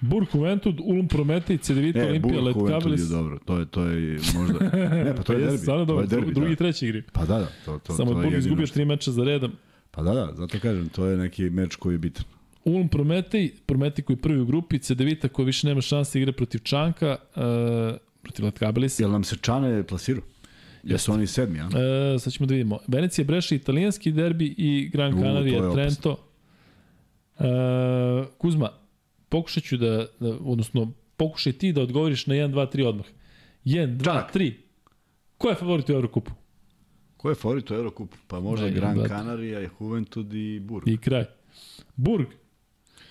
Burg 0.00 0.26
Juventud, 0.34 0.80
Ulm 0.84 1.08
Prometej, 1.08 1.58
Cedevita, 1.58 1.98
E, 1.98 2.06
Olimpija, 2.06 2.34
Juventud 2.34 2.62
Letkabelis. 2.62 3.00
je 3.00 3.06
dobro. 3.06 3.38
To 3.44 3.58
je, 3.58 3.66
to 3.66 3.84
je 3.84 4.18
možda... 4.34 4.58
Ne, 5.04 5.16
pa 5.16 5.22
to 5.22 5.32
je 5.32 5.38
derbi. 5.38 5.58
stvarno 5.58 5.82
To 5.82 5.86
dobro, 5.86 6.02
je 6.02 6.06
derbi, 6.08 6.34
drugi 6.34 6.52
i 6.52 6.54
da. 6.54 6.56
treći 6.58 6.86
igri. 6.86 7.02
Pa 7.12 7.24
da, 7.24 7.38
da. 7.38 7.48
To, 7.64 7.78
to, 7.78 7.92
Samo 7.94 8.12
to 8.12 8.18
je 8.18 8.24
Burg 8.24 8.38
izgubio 8.38 8.66
tri 8.66 8.84
meča 8.84 9.12
za 9.12 9.24
redom. 9.24 9.52
Pa 9.90 10.02
da, 10.02 10.14
da, 10.14 10.32
zato 10.34 10.58
kažem, 10.58 10.88
to 10.88 11.06
je 11.06 11.16
neki 11.16 11.50
meč 11.50 11.76
koji 11.76 11.94
je 11.94 11.98
bitan. 11.98 12.24
Ulm 12.64 12.88
Prometej, 12.88 13.52
Prometej 13.66 14.04
koji 14.04 14.16
je 14.16 14.20
prvi 14.20 14.40
u 14.40 14.46
grupi, 14.46 14.78
Cedevita 14.78 15.28
koja 15.28 15.46
više 15.46 15.66
nema 15.66 15.80
šanse 15.80 16.20
igra 16.20 16.32
protiv 16.32 16.58
Čanka, 16.58 17.16
uh, 17.36 17.42
protiv 18.22 18.44
Letkabelisa. 18.44 19.02
Jel 19.02 19.10
nam 19.10 19.24
se 19.24 19.36
Čane 19.36 19.82
plasirao? 19.82 20.22
Jesu 20.84 21.12
oni 21.12 21.26
sedmi, 21.26 21.60
a? 21.60 21.68
E, 22.14 22.18
sad 22.18 22.32
ćemo 22.32 22.46
da 22.46 22.54
vidimo. 22.54 22.78
Venecija, 22.86 23.24
Breša, 23.24 23.54
italijanski 23.54 24.12
derbi 24.12 24.54
i 24.58 24.90
Gran 24.92 25.12
Canaria. 25.12 25.72
Trento. 25.72 26.16
E, 27.38 27.44
Kuzma, 28.38 28.68
pokušat 29.28 29.62
ću 29.64 29.76
da, 29.76 30.06
da, 30.20 30.36
odnosno, 30.40 30.92
pokušaj 31.16 31.52
ti 31.52 31.72
da 31.72 31.82
odgovoriš 31.82 32.26
na 32.26 32.34
1, 32.34 32.52
2, 32.52 32.76
3 32.76 32.86
odmah. 32.86 33.06
1, 33.64 33.96
2, 33.96 34.04
Čak. 34.04 34.34
3. 34.34 34.52
Ko 35.38 35.48
je 35.48 35.54
favorit 35.54 35.88
u 35.88 35.92
Evrokupu? 35.92 36.32
Ko 37.16 37.28
je 37.28 37.34
favorit 37.34 37.70
u 37.70 37.74
Eurokupu? 37.74 38.16
Pa 38.26 38.40
možda 38.40 38.66
Ne, 38.66 38.72
Gran. 38.72 39.08
Canaria, 39.08 39.70
Juventud 39.80 40.34
i 40.34 40.60
Burg. 40.60 40.88
I 40.88 40.96
kraj. 40.96 41.24
Burg, 41.96 42.26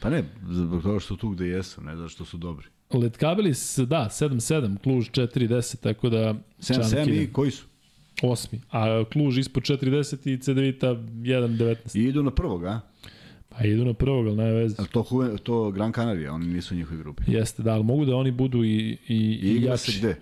Pa 0.03 0.09
ne, 0.09 0.23
zbog 0.49 0.83
toga 0.83 0.99
što 0.99 1.15
tu 1.15 1.29
gde 1.29 1.47
jesu, 1.47 1.81
ne 1.81 1.95
da 1.95 2.07
što 2.07 2.25
su 2.25 2.37
dobri. 2.37 2.67
Letkabelis, 2.93 3.79
da, 3.79 4.07
7-7, 4.11 4.77
Kluž 4.77 5.09
4-10, 5.09 5.79
tako 5.79 6.09
da 6.09 6.35
7-7 6.59 7.09
ide. 7.09 7.23
i 7.23 7.33
koji 7.33 7.51
su? 7.51 7.65
osmi, 8.21 8.61
a 8.71 9.03
Kluž 9.13 9.37
ispod 9.37 9.63
4-10 9.63 10.33
i 10.33 10.37
Cedevita 10.37 10.87
1-19. 10.87 11.97
I 11.97 12.03
idu 12.03 12.23
na 12.23 12.31
prvog, 12.31 12.65
a? 12.65 12.79
Pa 13.49 13.65
idu 13.65 13.85
na 13.85 13.93
prvog, 13.93 14.27
ali 14.27 14.35
nema 14.35 14.49
veze. 14.49 14.75
To, 14.91 15.05
to 15.43 15.71
Gran 15.71 15.93
Canaria, 15.93 16.33
oni 16.33 16.47
nisu 16.47 16.73
u 16.73 16.77
njihovoj 16.77 17.03
grupi. 17.03 17.23
Jeste, 17.27 17.63
da, 17.63 17.73
ali 17.73 17.83
mogu 17.83 18.05
da 18.05 18.15
oni 18.15 18.31
budu 18.31 18.63
i, 18.63 18.67
i, 18.67 18.97
I 19.07 19.39
i 19.43 19.55
igra 19.55 19.71
jači. 19.71 19.91
se 19.91 19.99
gde? 19.99 20.15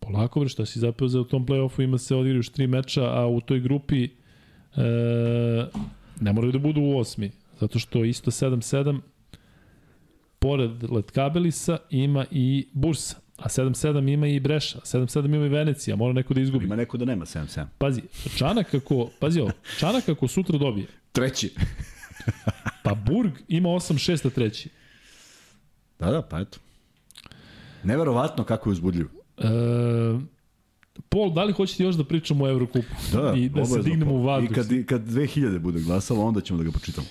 Polako, 0.00 0.40
bre, 0.40 0.48
šta 0.48 0.66
si 0.66 0.78
zapeo 0.78 1.08
u 1.08 1.24
tom 1.24 1.46
play-offu, 1.46 1.82
ima 1.84 1.98
se 1.98 2.14
odigraju 2.14 2.38
još 2.38 2.48
tri 2.48 2.66
meča, 2.66 3.04
a 3.04 3.26
u 3.26 3.40
toj 3.40 3.60
grupi 3.60 4.04
e, 4.04 4.08
ne 6.20 6.32
moraju 6.32 6.52
da 6.52 6.58
budu 6.58 6.80
u 6.80 6.98
osmi, 6.98 7.30
zato 7.60 7.78
što 7.78 8.04
isto 8.04 8.30
7-7, 8.30 9.00
pored 10.38 10.90
Letkabelisa 10.90 11.78
ima 11.90 12.26
i 12.30 12.68
Bursa, 12.72 13.16
a 13.36 13.48
7-7 13.48 14.12
ima 14.12 14.26
i 14.26 14.40
Breša, 14.40 14.78
7-7 14.78 15.24
ima 15.24 15.46
i 15.46 15.48
Venecija, 15.48 15.96
mora 15.96 16.12
neko 16.12 16.34
da 16.34 16.40
izgubi. 16.40 16.64
Ima 16.64 16.76
neko 16.76 16.96
da 16.96 17.04
nema 17.04 17.24
7-7. 17.24 17.66
Pazi, 17.78 18.02
Čanak 18.36 18.74
ako, 18.74 19.10
pazi 19.20 19.40
ovo, 19.40 19.50
Čanak 19.78 20.08
ako 20.08 20.28
sutra 20.28 20.58
dobije, 20.58 20.86
Treći. 21.12 21.54
pa 22.84 22.94
Burg 22.94 23.32
ima 23.48 23.68
8-6 23.68 24.24
na 24.24 24.30
treći. 24.30 24.68
Da, 25.98 26.10
da, 26.10 26.22
pa 26.22 26.40
eto. 26.40 26.58
Neverovatno 27.82 28.44
kako 28.44 28.68
je 28.68 28.72
uzbudljiv. 28.72 29.06
E, 29.38 29.42
Pol, 31.08 31.32
da 31.32 31.44
li 31.44 31.52
hoćete 31.52 31.82
još 31.82 31.94
da 31.94 32.04
pričamo 32.04 32.44
o 32.44 32.48
Evrokupu? 32.48 32.94
Da, 33.12 33.34
I 33.36 33.48
da 33.48 33.64
se 33.64 33.82
dignemo 33.82 34.14
u 34.14 34.22
vazduh? 34.22 34.50
I 34.50 34.54
kad, 34.54 34.66
kad 34.86 35.06
2000 35.06 35.58
bude 35.58 35.80
glasalo, 35.80 36.24
onda 36.24 36.40
ćemo 36.40 36.58
da 36.58 36.64
ga 36.64 36.70
počitamo. 36.70 37.06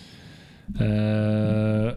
E, 0.75 1.93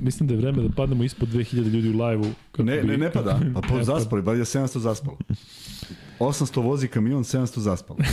mislim 0.00 0.26
da 0.28 0.34
je 0.34 0.40
vreme 0.40 0.62
da 0.62 0.68
padnemo 0.68 1.04
ispod 1.04 1.28
2000 1.28 1.54
ljudi 1.64 1.88
u 1.90 2.04
live-u. 2.04 2.30
Ne, 2.58 2.76
bi- 2.76 2.88
ne, 2.88 2.96
ne 3.04 3.12
pada. 3.12 3.40
Pa 3.54 3.60
po 3.60 3.82
zaspali, 3.82 4.22
bar 4.22 4.36
je 4.36 4.44
700 4.44 4.78
zaspalo. 4.78 5.18
800 6.20 6.62
vozi 6.62 6.88
kamion, 6.88 7.24
700 7.24 7.58
zaspalo. 7.58 7.98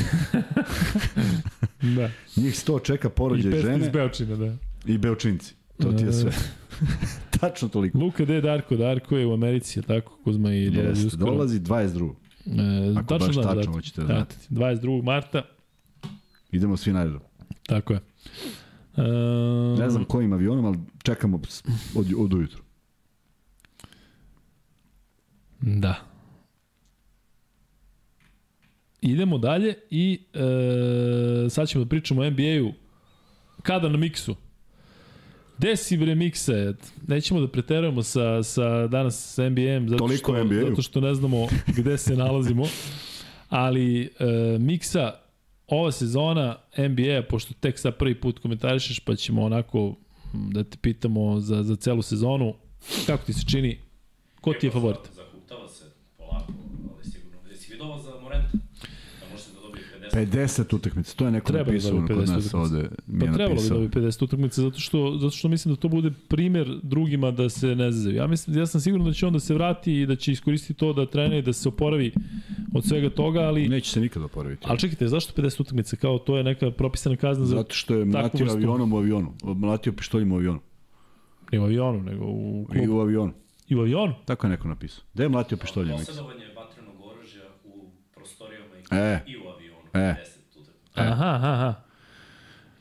Da. 1.95 2.10
Njih 2.38 2.53
100 2.56 2.84
čeka 2.84 3.07
I 3.07 3.11
porođaj 3.11 3.52
500 3.52 3.56
iz 3.56 3.61
žene 3.61 3.90
Beočina, 3.90 4.36
da. 4.36 4.53
i 4.86 4.98
Beočinci. 4.98 5.53
To 5.80 5.91
ti 5.91 6.03
je 6.03 6.14
sve. 6.14 6.32
Tačno 7.40 7.68
toliko. 7.68 7.98
Luka 7.98 8.26
D. 8.26 8.41
Darko, 8.41 8.76
Darko 8.76 9.18
je 9.18 9.26
u 9.26 9.34
Americi, 9.34 9.80
je 9.80 9.84
tako, 9.84 10.18
Kuzma 10.23 10.53
i 10.53 10.69
dolazi 10.69 10.90
Jeste, 10.90 11.07
uskoro. 11.07 11.32
dolazi 11.32 11.60
22. 11.60 12.14
E, 12.48 12.98
Ako 12.98 13.07
tačno 13.10 13.27
baš 13.27 13.34
znam, 13.34 13.45
tačno 13.48 13.61
da, 13.64 13.72
hoćete 13.72 14.02
da 14.02 14.07
znate. 14.07 14.36
22. 14.49 15.03
marta, 15.03 15.41
Idemo 16.52 16.77
svi 16.77 16.94
naredom. 16.94 17.19
tako 17.64 17.94
je. 17.94 17.99
E, 18.98 19.02
Ne 19.80 19.90
znam 19.90 20.06
kojim 20.06 20.34
avionom, 20.34 20.66
ali 20.66 20.78
čekamo 21.04 21.40
s- 21.46 21.64
od, 21.96 22.08
od 22.18 22.34
ujutru. 22.34 22.62
Da. 25.62 25.96
Idemo 29.02 29.38
dalje 29.38 29.74
i 29.90 30.20
e, 30.34 30.40
sad 31.50 31.68
ćemo 31.68 31.84
da 31.84 31.90
pričamo 31.90 32.22
o 32.22 32.30
NBA-u. 32.30 32.74
Kada 33.62 33.90
na 33.90 33.98
miksu? 33.98 34.36
Gde 35.58 35.76
si 35.76 35.98
bre 35.98 36.16
mikse? 36.16 36.74
Nećemo 37.08 37.40
da 37.40 37.48
preterujemo 37.48 38.04
sa, 38.04 38.44
sa 38.44 38.88
danas 38.88 39.34
sa 39.34 39.44
NBA-em 39.44 39.90
zato 39.90 39.98
Toliko 40.00 40.18
što, 40.24 40.42
o 40.42 40.44
NBA-u. 40.44 40.70
zato 40.70 40.82
što 40.82 41.02
ne 41.02 41.14
znamo 41.14 41.48
gde 41.70 41.98
se 41.98 42.16
nalazimo. 42.16 42.64
Ali 43.50 44.02
e, 44.02 44.08
miksa 44.60 45.14
ova 45.68 45.92
sezona 45.92 46.58
NBA, 46.78 47.24
pošto 47.30 47.54
tek 47.60 47.80
sad 47.80 47.98
prvi 47.98 48.22
put 48.22 48.40
komentarišeš, 48.40 49.00
pa 49.00 49.16
ćemo 49.16 49.44
onako 49.44 49.96
m, 50.34 50.50
da 50.52 50.64
te 50.64 50.78
pitamo 50.82 51.40
za, 51.40 51.64
za 51.64 51.76
celu 51.76 52.02
sezonu. 52.02 52.56
Kako 53.06 53.26
ti 53.26 53.34
se 53.34 53.46
čini? 53.52 53.80
Ko 54.42 54.54
ti 54.54 54.68
je 54.68 54.72
favorit? 54.72 55.00
Zahuktava 55.16 55.68
se 55.70 55.84
polako, 56.18 56.54
ali 56.96 57.12
sigurno. 57.12 57.40
Jesi 57.50 57.72
vidio 57.72 57.86
ovo 57.86 58.02
za 58.02 58.12
Morenta? 58.22 58.58
Da 59.20 59.26
možete 59.32 59.52
da 59.54 59.60
dobije 59.62 59.84
50. 60.16 60.26
50 60.28 60.76
utakmica, 60.76 61.14
to 61.16 61.26
je 61.26 61.32
neko 61.32 61.48
Treba 61.48 61.64
da 61.64 61.72
napisao 61.72 61.92
dobije 61.92 62.08
kod 62.08 62.18
50 62.18 62.20
nas 62.28 62.46
utakmica. 62.46 62.58
ovde. 62.60 62.90
Mi 63.08 63.20
Pa 63.20 63.26
je 63.26 63.34
trebalo 63.34 63.48
bi 63.50 63.56
napisao. 63.56 63.78
da 63.78 63.88
bi 63.90 64.02
50 64.02 64.24
utakmica 64.24 64.62
zato 64.62 64.80
što 64.80 65.12
zato 65.14 65.32
što 65.32 65.48
mislim 65.48 65.76
da 65.76 65.82
to 65.82 65.88
bude 65.90 66.12
primer 66.28 66.80
drugima 66.84 67.32
da 67.32 67.50
se 67.50 67.68
ne 67.68 67.92
zezaju. 67.92 68.16
Ja 68.16 68.28
mislim 68.28 68.58
ja 68.58 68.66
sam 68.66 68.82
siguran 68.82 69.06
da 69.06 69.14
će 69.14 69.28
on 69.28 69.34
da 69.34 69.40
se 69.40 69.54
vrati 69.54 69.94
i 69.94 70.06
da 70.06 70.16
će 70.16 70.32
iskoristiti 70.32 70.74
to 70.74 70.94
da 70.94 71.06
trenira 71.06 71.38
i 71.38 71.42
da 71.42 71.54
se 71.54 71.70
oporavi 71.70 72.12
od 72.74 72.86
svega 72.86 73.10
toga, 73.12 73.40
ali 73.40 73.70
Neće 73.70 73.92
se 73.92 74.02
nikada 74.02 74.26
oporaviti. 74.26 74.66
ali 74.66 74.80
čekajte, 74.80 75.08
zašto 75.08 75.42
50 75.42 75.62
utakmica? 75.62 75.96
Kao 75.96 76.18
to 76.20 76.38
je 76.38 76.44
neka 76.44 76.72
propisana 76.72 77.16
kazna 77.18 77.46
za 77.46 77.56
Zato 77.56 77.74
što 77.74 77.96
je 77.96 78.06
mlatio 78.06 78.52
avionom 78.52 78.94
u 78.94 78.98
avionu. 78.98 79.34
Mlatio 79.46 79.94
pištoljem 79.94 80.32
u 80.32 80.36
avionu. 80.36 80.60
ne 81.52 81.60
u 81.60 81.64
avionu, 81.64 82.02
nego 82.02 82.26
u 82.26 82.66
I 82.66 82.78
klubu. 82.78 82.94
u 82.94 83.02
avionu. 83.02 83.34
I 83.70 83.76
u 83.76 83.80
avionu? 83.80 84.14
Tako 84.26 84.48
je 84.48 84.52
neko 84.52 84.68
napisao. 84.68 85.04
Gde 85.14 85.24
je 85.24 85.30
mlatio 85.30 85.58
pištoljem? 85.58 85.98
Posjedovanje 85.98 86.46
vatrenog 86.58 86.96
oružja 87.02 87.44
u 87.66 87.86
prostorijama 88.16 88.66
i, 88.76 88.82
E. 88.92 89.24
i 89.28 89.38
u 89.38 89.45
E. 89.96 89.98
50 89.98 90.16
utakmica. 90.52 91.12
Aha, 91.14 91.26
aha, 91.28 91.48
aha. 91.50 91.82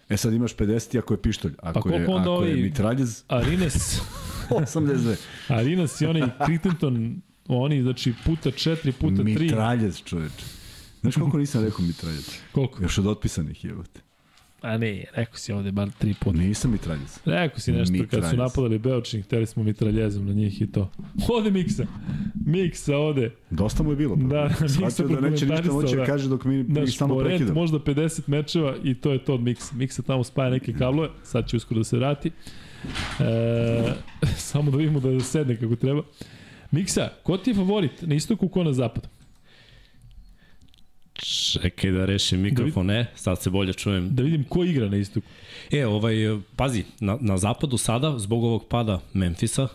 E 0.09 0.17
sad 0.17 0.33
imaš 0.33 0.57
50 0.57 0.99
ako 0.99 1.15
je 1.15 1.23
pištolj. 1.23 1.53
Ako, 1.59 1.79
je, 1.79 1.93
koliko 1.93 2.13
onda 2.13 2.33
ako 2.33 2.45
je 2.45 2.53
ovi- 2.53 2.63
mitraljez, 2.63 3.25
Arines, 3.29 4.01
82. 4.51 5.17
Arines 5.49 6.01
i 6.01 6.07
onaj 6.07 6.23
Crittenton, 6.45 7.21
oni, 7.49 7.83
znači, 7.83 8.15
puta 8.25 8.51
4, 8.51 8.93
puta 8.93 9.15
3. 9.15 9.25
Mitraljez, 9.41 10.03
čoveče. 10.03 10.45
Znaš 11.01 11.15
koliko 11.15 11.39
nisam 11.39 11.65
rekao 11.65 11.81
mitraljez? 11.81 12.31
Koliko? 12.53 12.83
Još 12.83 12.99
od 12.99 13.07
otpisanih 13.07 13.65
jebote. 13.65 14.01
A 14.65 14.79
ne, 14.79 15.05
rekao 15.15 15.37
si 15.37 15.53
ovde 15.53 15.73
bar 15.73 15.89
3 16.03 16.15
puta. 16.21 16.39
Nisam 16.39 16.73
mitraljez. 16.73 17.19
Rekao 17.25 17.59
si 17.59 17.73
nešto 17.73 17.93
kad 17.93 17.97
su 17.99 18.17
Mitraljez. 18.17 18.39
napadali 18.39 18.79
Beočin, 18.79 19.23
hteli 19.23 19.47
smo 19.47 19.63
mitraljezom 19.63 20.27
na 20.27 20.33
njih 20.33 20.63
i 20.63 20.67
to. 20.73 20.91
Ode 21.39 21.51
Miksa. 21.51 21.87
Miksa 22.47 22.97
ode. 22.99 23.31
Dosta 23.51 23.83
mu 23.83 23.91
je 23.91 23.97
bilo. 23.97 24.17
Da, 24.17 24.51
Shvatio 24.55 24.85
Miksa 24.85 25.03
da 25.21 25.21
neće 25.31 25.47
ništa 25.47 25.73
moći 25.73 25.97
da 25.97 26.01
da. 26.01 26.07
kaže 26.07 26.29
dok 26.29 26.45
mi, 26.45 26.63
mi 26.63 26.87
stalno 26.87 27.15
porent 27.15 27.31
prekidamo. 27.31 27.61
možda 27.61 27.79
50 27.79 28.21
mečeva 28.27 28.75
i 28.85 28.95
to 28.95 29.13
je 29.13 29.25
to 29.25 29.35
od 29.35 29.41
Miksa. 29.41 29.75
Miksa 29.77 30.03
tamo 30.03 30.25
spaja 30.25 30.51
neke 30.51 30.73
kablove, 30.73 31.09
sad 31.23 31.49
će 31.49 31.57
uskoro 31.57 31.81
da 31.81 31.85
se 31.85 31.97
vrati. 31.97 32.31
E, 33.21 33.93
samo 34.37 34.71
da 34.71 34.77
vidimo 34.77 35.01
da 35.01 35.21
sedne 35.21 35.57
kako 35.57 35.77
treba. 35.77 36.03
Miksa, 36.71 37.09
ko 37.23 37.37
ti 37.37 37.51
je 37.51 37.55
favorit 37.55 38.03
na 38.03 38.15
istoku, 38.15 38.49
ko 38.49 38.65
na 38.65 38.73
zapadu? 38.73 39.09
Čekaj 41.15 41.91
da 41.91 42.05
rešim 42.05 42.41
mikrofon, 42.41 42.87
ne, 42.87 43.07
sad 43.17 43.43
se 43.43 43.51
bolje 43.51 43.73
čujem. 43.73 44.15
Da 44.15 44.23
vidim 44.23 44.45
ko 44.45 44.65
igra 44.65 44.89
na 44.89 44.97
istoku. 44.97 45.27
E, 45.71 45.87
ovaj, 45.87 46.15
pazi, 46.57 46.85
na, 47.01 47.19
na 47.21 47.39
zapadu 47.39 47.79
sada, 47.79 48.19
zbog 48.19 48.45
ovog 48.45 48.69
pada 48.69 49.01
Memfisa, 49.13 49.69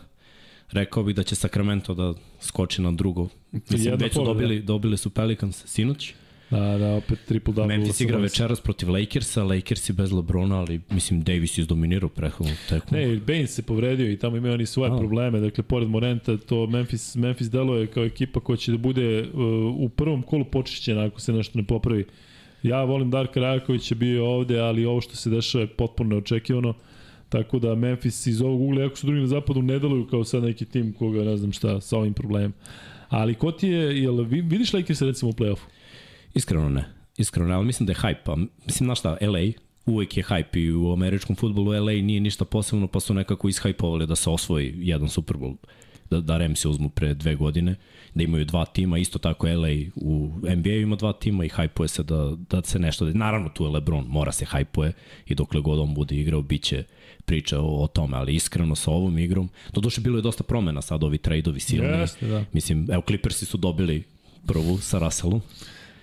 rekao 0.72 1.04
bih 1.04 1.16
da 1.16 1.24
će 1.24 1.36
Sacramento 1.36 1.94
da 1.94 2.14
skoči 2.42 2.82
na 2.82 2.92
drugo. 2.92 3.28
Mislim, 3.52 3.82
Jedna 3.82 4.06
već 4.06 4.14
su 4.14 4.26
dobili, 4.26 4.62
dobili 4.62 4.98
su 4.98 5.10
Pelicans 5.10 5.64
sinoć. 5.66 6.14
Da, 6.50 6.78
da, 6.78 6.96
opet 6.96 7.20
triple 7.28 7.54
double. 7.54 7.78
Memphis 7.78 8.02
igra 8.02 8.18
večeras 8.18 8.62
protiv 8.62 8.90
Lakersa, 8.90 9.44
Lakersi 9.44 9.94
bez 9.94 10.12
Lebrona, 10.12 10.60
ali 10.60 10.82
mislim 10.90 11.22
Davis 11.22 11.58
je 11.58 11.62
izdominirao 11.62 12.10
prethodnu 12.10 12.54
tekmu. 12.70 12.98
Ne, 12.98 13.18
Baines 13.28 13.52
se 13.52 13.62
povredio 13.62 14.12
i 14.12 14.18
tamo 14.18 14.38
imaju 14.38 14.54
oni 14.54 14.66
svoje 14.66 14.92
A. 14.92 14.98
probleme, 14.98 15.40
dakle 15.40 15.64
pored 15.64 15.90
Morenta 15.90 16.38
to 16.38 16.68
Memphis 16.68 17.16
Memphis 17.16 17.50
deluje 17.50 17.88
kao 17.88 18.04
ekipa 18.04 18.40
koja 18.40 18.58
će 18.58 18.72
da 18.72 18.78
bude 18.78 19.22
uh, 19.22 19.40
u 19.78 19.90
prvom 19.90 20.22
kolu 20.22 20.46
počišćena 20.46 21.06
ako 21.06 21.22
se 21.22 21.34
nešto 21.34 21.58
ne 21.58 21.64
popravi. 21.64 22.06
Ja 22.64 22.84
volim 22.84 23.12
Darka 23.12 23.40
Rajakovića, 23.40 23.96
bio 23.96 24.26
ovde, 24.26 24.60
ali 24.60 24.86
ovo 24.86 25.02
što 25.02 25.16
se 25.16 25.30
dešava 25.30 25.62
je 25.62 25.68
potpuno 25.68 26.10
neočekivano. 26.10 26.74
Tako 27.30 27.60
da 27.60 27.76
Memphis 27.76 28.28
iz 28.28 28.42
ovog 28.42 28.62
ugla, 28.62 28.86
ako 28.86 28.96
su 28.98 29.08
drugi 29.08 29.22
na 29.22 29.28
zapadu, 29.28 29.62
ne 29.62 29.80
deluju 29.80 30.08
kao 30.08 30.24
sad 30.24 30.44
neki 30.44 30.66
tim 30.66 30.94
koga 30.94 31.24
ne 31.24 31.38
znam 31.38 31.52
šta 31.52 31.82
sa 31.82 31.98
ovim 31.98 32.14
problemom. 32.14 32.54
Ali 33.10 33.36
ko 33.36 33.52
ti 33.52 33.68
je, 33.68 34.04
jel, 34.04 34.24
vidiš 34.24 34.74
Lakers 34.74 35.02
recimo 35.02 35.30
u 35.30 35.34
play-offu? 35.34 35.66
Iskreno 36.34 36.70
ne. 36.70 36.86
Iskreno 37.18 37.50
ne, 37.50 37.56
ali 37.56 37.66
mislim 37.66 37.88
da 37.88 37.92
je 37.92 37.98
hype. 37.98 38.24
Pa, 38.24 38.36
mislim, 38.66 38.88
znaš 38.88 39.00
šta, 39.00 39.18
LA, 39.22 39.52
uvek 39.86 40.18
je 40.18 40.24
hype 40.24 40.58
i 40.58 40.72
u 40.72 40.94
američkom 40.94 41.36
futbolu 41.36 41.72
LA 41.72 41.92
nije 41.92 42.20
ništa 42.20 42.46
posebno, 42.46 42.88
pa 42.88 43.00
su 43.00 43.14
nekako 43.14 43.50
ishajpovali 43.50 44.08
da 44.08 44.16
se 44.16 44.30
osvoji 44.30 44.74
jedan 44.78 45.10
Super 45.10 45.38
Bowl 45.38 45.56
da, 46.10 46.22
da 46.22 46.38
Ramsi 46.38 46.68
uzmu 46.68 46.90
pre 46.90 47.14
dve 47.14 47.36
godine, 47.36 47.76
da 48.14 48.24
imaju 48.24 48.46
dva 48.46 48.66
tima, 48.66 48.98
isto 48.98 49.20
tako 49.20 49.48
LA 49.48 49.70
u 49.96 50.32
NBA 50.56 50.70
ima 50.70 50.96
dva 50.96 51.14
tima 51.14 51.46
i 51.46 51.50
hajpuje 51.50 51.88
se 51.88 52.04
da, 52.04 52.36
da 52.50 52.62
se 52.64 52.80
nešto, 52.80 53.06
naravno 53.06 53.50
tu 53.50 53.64
je 53.64 53.70
Lebron, 53.70 54.06
mora 54.08 54.32
se 54.32 54.46
hajpuje 54.46 54.94
i 55.26 55.36
dokle 55.36 55.62
god 55.62 55.80
on 55.80 55.94
bude 55.94 56.16
igrao, 56.16 56.42
bit 56.42 56.64
će 56.64 56.84
priča 57.26 57.60
o, 57.60 57.84
o 57.84 57.88
tome, 57.88 58.18
ali 58.18 58.36
iskreno 58.36 58.76
sa 58.76 58.92
ovom 58.92 59.18
igrom, 59.18 59.50
do 59.74 59.82
duše 59.82 60.02
bilo 60.02 60.18
je 60.18 60.22
dosta 60.22 60.44
promena 60.44 60.82
sad 60.82 61.04
ovi 61.04 61.18
tradeovi 61.18 61.60
silni, 61.60 61.88
Jeste, 61.88 62.28
da. 62.28 62.44
mislim, 62.54 62.88
evo 62.92 63.04
Clippersi 63.08 63.46
su 63.46 63.58
dobili 63.58 64.04
prvu 64.48 64.78
sa 64.78 65.00
Russellom, 65.00 65.42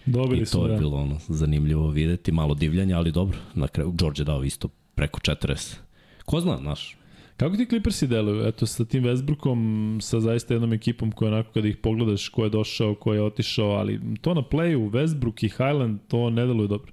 Dobili 0.07 0.43
I 0.43 0.45
to 0.45 0.51
su, 0.51 0.63
je 0.63 0.69
da. 0.69 0.79
bilo 0.79 0.97
ono, 0.97 1.19
zanimljivo 1.29 1.89
videti, 1.89 2.33
malo 2.33 2.55
divljanja, 2.55 2.99
ali 2.99 3.13
dobro, 3.13 3.39
na 3.55 3.69
kraju 3.69 3.93
George 3.99 4.21
je 4.21 4.25
dao 4.25 4.45
isto 4.45 4.69
preko 4.95 5.21
40. 5.21 5.77
Ko 6.25 6.41
zna, 6.41 6.57
znaš, 6.57 6.97
Kako 7.37 7.57
ti 7.57 7.67
Clippersi 7.67 8.07
deluju? 8.07 8.47
Eto, 8.47 8.67
sa 8.67 8.85
tim 8.85 9.05
Westbrookom, 9.05 10.01
sa 10.01 10.21
zaista 10.21 10.55
jednom 10.55 10.73
ekipom 10.73 11.13
koja 11.13 11.33
onako 11.33 11.53
kada 11.53 11.69
ih 11.69 11.77
pogledaš 11.77 12.29
ko 12.29 12.45
je 12.45 12.51
došao, 12.51 12.95
ko 12.95 13.15
je 13.15 13.23
otišao, 13.23 13.71
ali 13.71 14.01
to 14.21 14.35
na 14.35 14.43
playu, 14.43 14.91
Westbrook 14.91 15.45
i 15.45 15.49
Highland, 15.49 16.01
to 16.09 16.31
ne 16.31 16.47
deluje 16.47 16.69
dobro. 16.69 16.93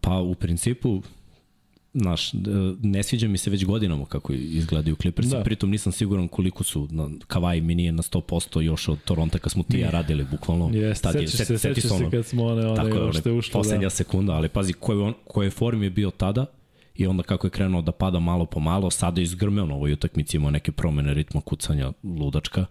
Pa 0.00 0.20
u 0.20 0.34
principu, 0.34 1.02
naš, 1.92 2.32
ne 2.82 3.02
sviđa 3.02 3.28
mi 3.28 3.38
se 3.38 3.50
već 3.50 3.64
godinama 3.64 4.04
kako 4.04 4.32
izgledaju 4.32 4.96
Clippersi, 4.96 5.30
da. 5.30 5.42
pritom 5.42 5.70
nisam 5.70 5.92
siguran 5.92 6.28
koliko 6.28 6.64
su, 6.64 6.88
na, 6.90 7.08
Kavaj 7.26 7.60
mi 7.60 7.74
nije 7.74 7.92
na 7.92 8.02
100% 8.02 8.60
još 8.60 8.88
od 8.88 8.98
Toronto 9.04 9.38
kad 9.38 9.52
smo 9.52 9.62
ti 9.62 9.78
ja 9.78 9.90
radili, 9.90 10.26
bukvalno. 10.30 10.68
Yes, 10.68 11.02
Tad 11.02 11.14
je, 11.14 11.28
sećaš 11.28 11.46
se, 11.46 11.58
sećaš 11.58 11.82
se 11.82 12.10
kad 12.10 12.26
smo 12.26 12.46
one, 12.46 12.66
one, 12.66 12.76
tako 12.76 12.88
je, 12.88 13.02
one, 13.02 13.38
ušlo, 13.38 13.52
poslednja 13.52 13.86
da. 13.86 13.90
sekunda, 13.90 14.32
ali 14.32 14.48
pazi, 14.48 14.72
koje, 14.72 14.98
on, 14.98 15.14
koje 15.24 15.50
form 15.50 15.82
je 15.82 15.90
bio 15.90 16.10
tada, 16.10 16.46
i 16.94 17.06
onda 17.06 17.22
kako 17.22 17.46
je 17.46 17.50
krenuo 17.50 17.82
da 17.82 17.92
pada 17.92 18.18
malo 18.18 18.46
po 18.46 18.60
malo, 18.60 18.90
sada 18.90 19.20
je 19.20 19.24
izgrmeo 19.24 19.66
na 19.66 19.74
ovoj 19.74 19.92
utakmici, 19.92 20.36
imao 20.36 20.50
neke 20.50 20.72
promene 20.72 21.14
ritma 21.14 21.40
kucanja 21.40 21.92
ludačka. 22.04 22.66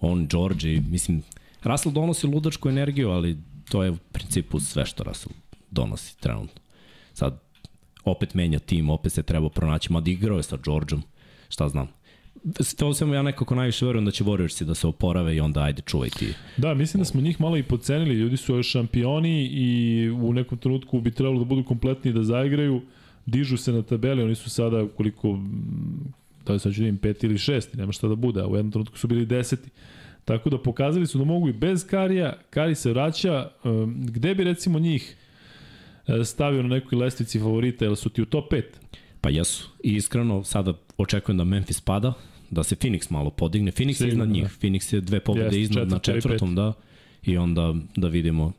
On, 0.00 0.26
George, 0.30 0.68
i, 0.68 0.80
mislim, 0.80 1.22
Russell 1.62 1.94
donosi 1.94 2.26
ludačku 2.26 2.68
energiju, 2.68 3.10
ali 3.10 3.38
to 3.70 3.82
je 3.82 3.90
u 3.90 3.96
principu 4.12 4.60
sve 4.60 4.86
što 4.86 5.04
Russell 5.04 5.34
donosi 5.70 6.20
trenutno. 6.20 6.60
Sad, 7.12 7.43
opet 8.04 8.34
menja 8.34 8.58
tim, 8.58 8.90
opet 8.90 9.12
se 9.12 9.22
treba 9.22 9.48
pronaći, 9.48 9.92
mada 9.92 10.10
igrao 10.10 10.36
je 10.36 10.42
sa 10.42 10.58
Georgeom, 10.64 11.02
šta 11.48 11.68
znam. 11.68 11.88
To 12.76 12.94
sam 12.94 13.12
ja 13.12 13.22
nekako 13.22 13.54
najviše 13.54 13.86
verujem 13.86 14.04
da 14.04 14.10
će 14.10 14.24
Warriorsi 14.24 14.64
da 14.64 14.74
se 14.74 14.86
oporave 14.86 15.36
i 15.36 15.40
onda 15.40 15.62
ajde 15.62 15.82
čuvaj 15.82 16.08
ti. 16.08 16.34
Da, 16.56 16.74
mislim 16.74 16.98
da 17.00 17.04
smo 17.04 17.20
njih 17.20 17.40
malo 17.40 17.56
i 17.56 17.62
pocenili, 17.62 18.14
ljudi 18.14 18.36
su 18.36 18.56
još 18.56 18.70
šampioni 18.70 19.46
i 19.46 20.10
u 20.10 20.32
nekom 20.32 20.58
trenutku 20.58 21.00
bi 21.00 21.10
trebalo 21.10 21.38
da 21.38 21.44
budu 21.44 21.64
kompletni 21.64 22.12
da 22.12 22.22
zaigraju 22.22 22.82
dižu 23.26 23.56
se 23.56 23.72
na 23.72 23.82
tabeli, 23.82 24.22
oni 24.22 24.34
su 24.34 24.50
sada 24.50 24.88
koliko, 24.96 25.38
da 26.46 26.52
li 26.52 26.60
sad 26.60 26.74
ću 26.74 26.80
da 26.80 26.88
im 26.88 26.98
peti 26.98 27.26
ili 27.26 27.38
šesti, 27.38 27.76
nema 27.76 27.92
šta 27.92 28.08
da 28.08 28.14
bude, 28.14 28.40
a 28.40 28.46
u 28.46 28.56
jednom 28.56 28.72
trenutku 28.72 28.98
su 28.98 29.08
bili 29.08 29.26
deseti. 29.26 29.70
Tako 30.24 30.50
da 30.50 30.58
pokazali 30.58 31.06
su 31.06 31.18
da 31.18 31.24
mogu 31.24 31.48
i 31.48 31.52
bez 31.52 31.86
Karija, 31.86 32.36
Kari 32.50 32.74
se 32.74 32.90
vraća, 32.90 33.50
um, 33.64 33.96
gde 34.06 34.34
bi 34.34 34.44
recimo 34.44 34.78
njih 34.78 35.16
stavio 36.24 36.62
na 36.62 36.68
nekoj 36.68 36.98
lestvici 36.98 37.38
favorita, 37.38 37.84
ili 37.84 37.96
su 37.96 38.08
ti 38.08 38.22
u 38.22 38.26
top 38.26 38.52
5? 38.52 38.62
Pa 39.20 39.30
jesu. 39.30 39.68
I 39.82 39.92
iskreno 39.92 40.44
sada 40.44 40.74
očekujem 40.98 41.38
da 41.38 41.44
Memphis 41.44 41.80
pada, 41.80 42.12
da 42.50 42.62
se 42.62 42.76
Phoenix 42.76 43.12
malo 43.12 43.30
podigne. 43.30 43.72
Phoenix 43.72 43.92
Sigurno, 43.92 44.06
je 44.06 44.12
iznad 44.12 44.28
njih. 44.28 44.42
Da. 44.42 44.48
Phoenix 44.48 44.94
je 44.94 45.00
dve 45.00 45.20
pobjede 45.20 45.60
iznad 45.60 45.88
na 45.88 45.98
četvrtom, 45.98 46.54
da. 46.54 46.72
I 47.22 47.36
onda 47.36 47.74
da 47.96 48.08
vidimo 48.08 48.52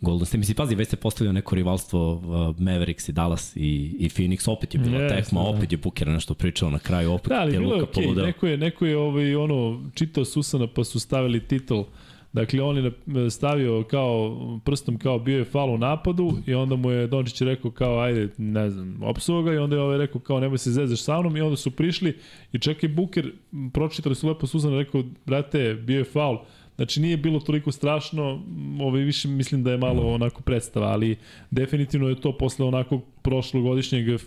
Golden 0.00 0.26
State. 0.26 0.38
Mislim, 0.38 0.56
pazi, 0.56 0.74
već 0.74 0.88
se 0.88 0.96
postavio 0.96 1.32
neko 1.32 1.54
rivalstvo 1.54 2.12
uh, 2.12 2.60
Mavericks 2.60 3.08
i 3.08 3.12
Dallas 3.12 3.56
i, 3.56 3.96
i 3.98 4.08
Phoenix, 4.08 4.50
opet 4.50 4.74
je 4.74 4.80
bila 4.80 4.98
yes, 4.98 5.08
tekma, 5.08 5.42
da. 5.42 5.48
opet 5.48 5.72
je 5.72 5.78
Booker 5.78 6.08
nešto 6.08 6.34
pričao 6.34 6.70
na 6.70 6.78
kraju, 6.78 7.12
opet 7.12 7.28
da, 7.28 7.40
ali 7.40 7.52
je 7.52 7.60
Luka 7.60 7.76
okay. 7.76 7.94
poludeo. 7.94 8.26
Neko 8.26 8.46
je, 8.46 8.56
neko 8.56 8.86
je 8.86 8.96
ovaj, 8.96 9.34
ono, 9.34 9.90
čitao 9.94 10.24
Susana 10.24 10.66
pa 10.66 10.84
su 10.84 11.00
stavili 11.00 11.40
titul 11.40 11.84
Dakle, 12.32 12.62
on 12.62 12.76
je 12.76 12.92
stavio 13.30 13.84
kao 13.90 14.36
prstom 14.64 14.98
kao 14.98 15.18
bio 15.18 15.38
je 15.38 15.44
fal 15.44 15.70
u 15.70 15.78
napadu 15.78 16.32
i 16.46 16.54
onda 16.54 16.76
mu 16.76 16.90
je 16.90 17.06
Dončić 17.06 17.40
rekao 17.40 17.70
kao 17.70 18.00
ajde, 18.00 18.28
ne 18.38 18.70
znam, 18.70 19.02
opsuo 19.02 19.42
ga 19.42 19.52
i 19.52 19.58
onda 19.58 19.76
je 19.76 19.82
ovaj 19.82 19.98
rekao 19.98 20.20
kao 20.20 20.40
nemoj 20.40 20.58
se 20.58 20.70
zezaš 20.70 21.02
sa 21.02 21.20
mnom. 21.20 21.36
I 21.36 21.40
onda 21.40 21.56
su 21.56 21.70
prišli 21.70 22.18
i 22.52 22.58
čekaj 22.58 22.88
Buker, 22.88 23.32
pročitali 23.72 24.14
su 24.14 24.28
lepo 24.28 24.46
Susana 24.46 24.78
rekao, 24.78 25.04
brate, 25.26 25.74
bio 25.74 25.98
je 25.98 26.04
faul. 26.04 26.38
Znači 26.76 27.00
nije 27.00 27.16
bilo 27.16 27.40
toliko 27.40 27.72
strašno, 27.72 28.42
ovaj 28.80 29.02
više 29.02 29.28
mislim 29.28 29.62
da 29.62 29.70
je 29.70 29.78
malo 29.78 30.14
onako 30.14 30.42
predstava, 30.42 30.86
ali 30.86 31.16
definitivno 31.50 32.08
je 32.08 32.20
to 32.20 32.36
posle 32.36 32.66
onako 32.66 33.00
prošlogodišnjeg 33.22 34.08
e, 34.08 34.18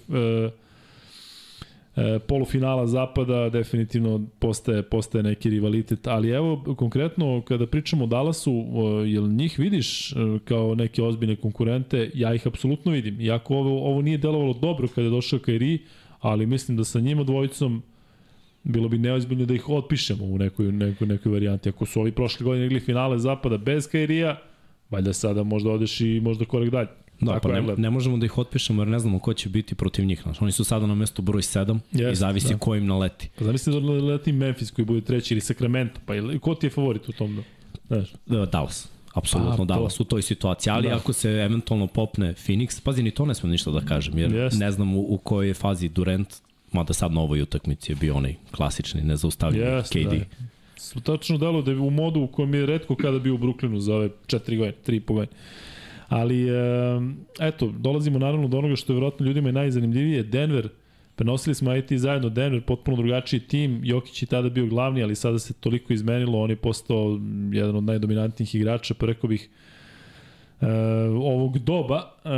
e, 1.96 2.20
polufinala 2.20 2.88
zapada 2.88 3.50
definitivno 3.50 4.26
postaje, 4.40 4.84
postaje 4.84 5.24
neki 5.24 5.50
rivalitet, 5.50 6.08
ali 6.08 6.30
evo 6.30 6.76
konkretno 6.78 7.42
kada 7.42 7.68
pričamo 7.68 8.04
o 8.04 8.08
Dallasu, 8.08 8.52
e, 8.52 9.10
jel 9.10 9.28
njih 9.28 9.60
vidiš 9.60 10.12
e, 10.12 10.16
kao 10.46 10.76
neke 10.76 11.04
ozbiljne 11.04 11.36
konkurente, 11.36 12.12
ja 12.14 12.34
ih 12.34 12.48
apsolutno 12.48 12.92
vidim, 12.92 13.22
iako 13.22 13.56
ovo, 13.56 13.90
ovo 13.90 14.02
nije 14.02 14.18
delovalo 14.18 14.54
dobro 14.54 14.88
kada 14.88 15.08
je 15.08 15.12
došao 15.12 15.40
Kairi, 15.40 15.80
ali 16.20 16.46
mislim 16.46 16.78
da 16.78 16.84
sa 16.84 17.00
njima 17.00 17.24
dvojicom 17.24 17.82
bilo 18.64 18.90
bi 18.90 18.98
neozbiljno 18.98 19.46
da 19.46 19.54
ih 19.54 19.70
otpišemo 19.70 20.26
u 20.26 20.38
nekoj, 20.38 20.72
nekoj, 20.72 21.08
nekoj 21.08 21.32
varijanti. 21.32 21.70
Ako 21.70 21.86
su 21.86 22.02
ovi 22.02 22.12
prošle 22.12 22.44
godine 22.44 22.66
igli 22.66 22.80
finale 22.80 23.20
zapada 23.20 23.58
bez 23.58 23.88
Kairija, 23.88 24.38
valjda 24.90 25.14
sada 25.14 25.44
možda 25.44 25.72
odeš 25.72 26.02
i 26.02 26.20
možda 26.24 26.46
korak 26.46 26.70
dalje. 26.70 26.88
Da, 27.26 27.34
Tako 27.34 27.48
pa 27.48 27.62
ne, 27.62 27.76
ne 27.78 27.90
možemo 27.90 28.18
da 28.18 28.26
ih 28.26 28.38
otpišemo 28.38 28.82
jer 28.82 28.88
ne 28.88 29.00
znamo 29.00 29.20
ko 29.20 29.34
će 29.34 29.50
biti 29.50 29.76
protiv 29.76 30.06
njih. 30.06 30.22
Znači, 30.24 30.40
oni 30.42 30.52
su 30.52 30.64
sada 30.64 30.88
na 30.88 30.96
mestu 30.96 31.22
broj 31.22 31.42
7 31.42 31.80
yes, 31.94 32.12
i 32.12 32.16
zavisi 32.16 32.54
da. 32.54 32.58
ko 32.58 32.76
im 32.76 32.86
naleti. 32.86 33.30
Pa 33.40 33.46
zamisli 33.46 33.82
da 33.82 33.92
leti 33.92 34.32
Memphis 34.32 34.72
koji 34.72 34.86
bude 34.86 35.02
treći 35.02 35.34
ili 35.34 35.42
Sacramento, 35.42 36.00
pa 36.06 36.16
ili, 36.16 36.40
ko 36.40 36.56
ti 36.56 36.66
je 36.66 36.70
favorit 36.70 37.10
u 37.10 37.12
tom? 37.12 37.36
Da? 37.36 37.44
Znaš? 37.88 38.14
Da, 38.26 38.46
Dallas. 38.46 38.90
Apsolutno 39.14 39.58
pa, 39.58 39.66
Dallas 39.66 39.98
to. 39.98 40.04
u 40.04 40.06
toj 40.06 40.22
situaciji, 40.22 40.72
ali 40.72 40.90
da. 40.90 40.96
ako 40.96 41.14
se 41.14 41.30
eventualno 41.30 41.88
popne 41.88 42.34
Phoenix, 42.34 42.82
pazi 42.84 43.04
ni 43.04 43.12
to 43.12 43.26
ne 43.26 43.36
smo 43.36 43.50
ništa 43.50 43.72
da 43.72 43.82
kažem, 43.82 44.18
jer 44.18 44.32
yes. 44.32 44.60
ne 44.60 44.72
znam 44.72 44.96
u, 44.96 45.02
u 45.14 45.18
kojoj 45.18 45.48
je 45.48 45.54
fazi 45.54 45.90
Durant 45.90 46.36
Mada 46.74 46.94
sad 46.94 47.12
na 47.12 47.22
ovoj 47.22 47.42
utakmici 47.42 47.92
je 47.92 47.96
bio 47.96 48.16
onaj 48.16 48.36
klasični, 48.52 49.02
nezaustavljiv 49.02 49.64
yes, 49.64 49.90
KD. 49.90 50.26
Da. 50.96 51.02
Tačno 51.02 51.38
delo 51.38 51.62
da 51.62 51.72
je 51.72 51.78
u 51.78 51.90
modu 51.90 52.20
u 52.20 52.28
kojem 52.28 52.54
je 52.54 52.66
redko 52.66 52.96
kada 52.96 53.20
bio 53.20 53.36
u 53.36 53.38
Brooklynu 53.38 53.80
za 53.80 53.96
ove 53.96 54.10
četiri 54.28 54.58
godine, 54.58 54.78
tri 54.84 54.96
i 54.96 55.00
po 55.00 55.14
godine. 55.14 55.38
Ali, 56.14 56.46
eto, 57.40 57.74
dolazimo 57.78 58.20
naravno 58.20 58.48
do 58.48 58.58
onoga 58.58 58.76
što 58.76 58.94
je 58.94 58.96
vjerojatno 58.96 59.26
ljudima 59.26 59.50
je 59.50 59.54
najzanimljivije. 59.54 60.24
Denver, 60.24 60.70
prenosili 61.16 61.56
smo 61.56 61.76
IT 61.76 61.94
zajedno 61.94 62.30
Denver, 62.30 62.62
potpuno 62.62 62.98
drugačiji 62.98 63.40
tim. 63.40 63.80
Jokić 63.84 64.22
je 64.22 64.26
tada 64.26 64.50
bio 64.50 64.66
glavni, 64.66 65.04
ali 65.04 65.16
sada 65.16 65.40
se 65.40 65.54
toliko 65.54 65.94
izmenilo. 65.94 66.42
On 66.42 66.50
je 66.50 66.56
postao 66.56 67.20
jedan 67.52 67.76
od 67.76 67.84
najdominantnijih 67.84 68.56
igrača, 68.56 68.94
pa 68.94 69.06
rekao 69.06 69.28
bih, 69.28 69.50
e, 70.62 70.68
ovog 71.10 71.60
doba. 71.60 72.12
E, 72.26 72.30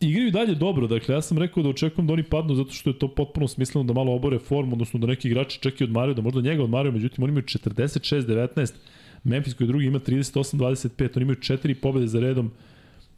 igraju 0.00 0.30
dalje 0.30 0.54
dobro, 0.54 0.86
dakle 0.86 1.14
ja 1.14 1.22
sam 1.22 1.38
rekao 1.38 1.62
da 1.62 1.68
očekujem 1.68 2.06
da 2.06 2.12
oni 2.12 2.22
padnu 2.22 2.54
zato 2.54 2.70
što 2.70 2.90
je 2.90 2.98
to 2.98 3.08
potpuno 3.08 3.48
smisleno 3.48 3.84
da 3.84 3.92
malo 3.92 4.14
obore 4.14 4.38
formu, 4.38 4.72
odnosno 4.72 5.00
da 5.00 5.06
neki 5.06 5.28
igrači 5.28 5.60
i 5.80 5.84
odmaraju, 5.84 6.14
da 6.14 6.22
možda 6.22 6.40
njega 6.40 6.62
odmaraju, 6.62 6.92
međutim 6.92 7.24
oni 7.24 7.30
imaju 7.30 7.44
46-19, 7.44 8.74
Memphis 9.24 9.54
koji 9.54 9.68
drugi 9.68 9.86
ima 9.86 9.98
38-25, 9.98 11.08
oni 11.16 11.22
imaju 11.22 11.40
četiri 11.40 11.74
pobede 11.74 12.06
za 12.06 12.20
redom. 12.20 12.50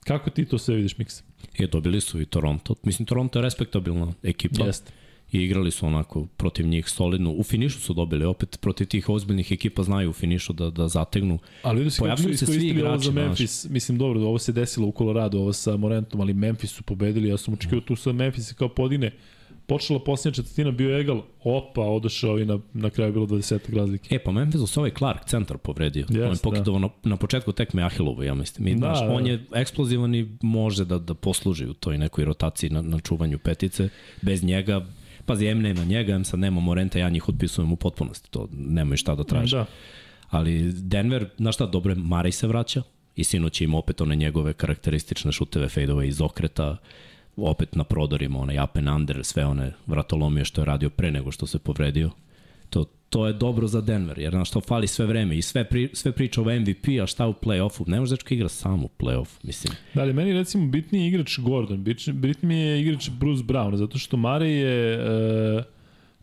Kako 0.05 0.31
ti 0.31 0.45
to 0.45 0.59
sve 0.59 0.77
vidiš, 0.77 0.99
Miksa? 0.99 1.23
Je, 1.59 1.67
dobili 1.67 2.01
su 2.01 2.21
i 2.21 2.27
Toronto. 2.27 2.75
Mislim, 2.83 3.07
Toronto 3.07 3.39
je 3.39 3.43
respektabilna 3.43 4.13
ekipa. 4.23 4.65
Jeste 4.65 4.93
i 5.35 5.45
igrali 5.45 5.71
su 5.71 5.87
onako 5.87 6.27
protiv 6.37 6.67
njih 6.67 6.89
solidno. 6.89 7.33
U 7.33 7.43
finišu 7.43 7.81
su 7.81 7.95
dobili, 7.95 8.25
opet 8.25 8.59
protiv 8.61 8.87
tih 8.87 9.09
ozbiljnih 9.09 9.53
ekipa 9.53 9.83
znaju 9.83 10.11
u 10.11 10.13
finišu 10.13 10.53
da, 10.53 10.71
da 10.71 10.89
zategnu. 10.89 11.39
Ali 11.63 11.79
ljudi 11.79 11.91
su 11.91 12.05
kako 12.05 12.23
se 12.23 12.47
svi 12.47 12.69
igrači, 12.69 13.05
za 13.05 13.13
Memphis, 13.13 13.65
naš. 13.65 13.73
mislim 13.73 13.99
dobro, 13.99 14.21
ovo 14.21 14.39
se 14.39 14.53
desilo 14.53 14.87
u 14.87 14.93
Colorado, 14.99 15.39
ovo 15.39 15.53
sa 15.53 15.77
Morentom, 15.77 16.21
ali 16.21 16.35
Memphis 16.35 16.71
su 16.71 16.83
pobedili, 16.83 17.29
ja 17.29 17.37
sam 17.37 17.55
očekio 17.55 17.81
tu 17.81 17.97
sa 17.97 18.13
Memphis 18.13 18.53
kao 18.53 18.69
podine 18.69 19.11
počela 19.67 19.99
posljednja 19.99 20.35
četvrtina, 20.35 20.71
bio 20.71 20.99
egal, 21.01 21.23
opa, 21.45 21.81
odošao 21.81 22.39
i 22.39 22.45
na, 22.45 22.59
na 22.73 22.91
kraju 22.91 23.13
bilo 23.13 23.27
20 23.27 23.77
razlike. 23.77 24.15
E, 24.15 24.19
pa 24.19 24.33
Memphisu 24.33 24.67
se 24.67 24.81
ovaj 24.81 24.91
Clark 24.99 25.25
centar 25.25 25.59
povredio. 25.59 26.07
Yes, 26.07 26.27
on 26.27 26.33
je 26.33 26.39
pokidao 26.43 26.75
da. 26.75 26.81
na, 26.81 26.89
na 27.03 27.17
početku 27.17 27.53
tekme 27.53 27.83
Ahilovu, 27.83 28.23
ja 28.23 28.35
mislim. 28.35 28.69
I, 28.69 28.75
Da, 28.75 28.89
da, 28.89 28.95
znaš, 28.95 29.09
da. 29.09 29.15
on 29.15 29.27
je 29.27 29.45
eksplozivan 29.55 30.15
i 30.15 30.29
može 30.43 30.85
da, 30.85 30.99
da 30.99 31.15
posluži 31.15 31.67
u 31.67 31.75
toj 31.75 31.99
nekoj 31.99 32.25
rotaciji 32.25 32.71
na, 32.71 32.83
na 32.83 33.01
čuvanju 33.01 33.39
petice. 33.39 33.89
Bez 34.23 34.45
njega, 34.45 34.87
pazi, 35.27 35.47
M 35.47 35.63
nema 35.63 35.85
njega, 35.85 36.15
M 36.15 36.25
sad 36.25 36.41
nema 36.41 36.61
Morenta, 36.61 36.99
ja 36.99 37.09
njih 37.09 37.29
otpisujem 37.29 37.73
u 37.73 37.77
potpunosti. 37.77 38.31
To 38.31 38.49
nemaju 38.53 38.97
šta 38.97 39.15
da 39.15 39.25
traže. 39.25 39.57
Da. 39.57 39.67
Ali 40.31 40.73
Denver, 40.73 41.29
znaš 41.37 41.55
šta, 41.55 41.67
dobro 41.67 41.93
je, 41.93 41.97
Marej 41.97 42.33
se 42.33 42.47
vraća 42.47 42.83
i 43.17 43.25
sinoć 43.25 43.61
ima 43.61 43.79
opet 43.79 44.01
one 44.01 44.17
njegove 44.17 44.53
karakteristične 44.53 45.33
šuteve 45.33 45.69
fadeove 45.69 46.09
iz 46.09 46.21
okreta, 46.21 46.77
opet 47.37 47.75
na 47.75 47.85
prodorima, 47.85 48.39
onaj 48.39 48.65
up 48.65 48.77
and 48.77 48.89
under, 48.89 49.25
sve 49.25 49.45
one 49.45 49.73
vratolomije 49.87 50.45
što 50.45 50.61
je 50.61 50.65
radio 50.65 50.91
pre 50.91 51.11
nego 51.11 51.31
što 51.31 51.47
se 51.47 51.59
povredio. 51.59 52.11
To, 52.71 52.85
to 53.11 53.27
je 53.27 53.33
dobro 53.33 53.67
za 53.67 53.81
Denver, 53.81 54.19
jer 54.19 54.31
znaš 54.31 54.49
što 54.49 54.61
fali 54.61 54.87
sve 54.87 55.07
vreme 55.07 55.39
i 55.39 55.43
sve, 55.43 55.65
pri, 55.65 55.91
sve 55.93 56.13
priča 56.13 56.41
o 56.41 56.45
MVP, 56.45 57.03
a 57.03 57.07
šta 57.07 57.27
u 57.27 57.33
play-offu? 57.33 57.89
Ne 57.89 58.01
može 58.01 58.17
dečka 58.17 58.35
igra 58.35 58.49
sam 58.49 58.85
u 58.85 58.89
play-offu, 58.99 59.39
mislim. 59.43 59.75
Da, 59.95 60.03
ali 60.03 60.13
meni 60.13 60.33
recimo 60.33 60.67
bitniji 60.67 61.09
igrač 61.09 61.39
Gordon, 61.39 61.85
bitni 62.13 62.49
mi 62.49 62.55
je 62.55 62.81
igrač 62.81 63.11
Bruce 63.11 63.43
Brown, 63.43 63.77
zato 63.77 63.99
što 63.99 64.17
Mare 64.17 64.51
je 64.51 64.95
e, 64.95 65.63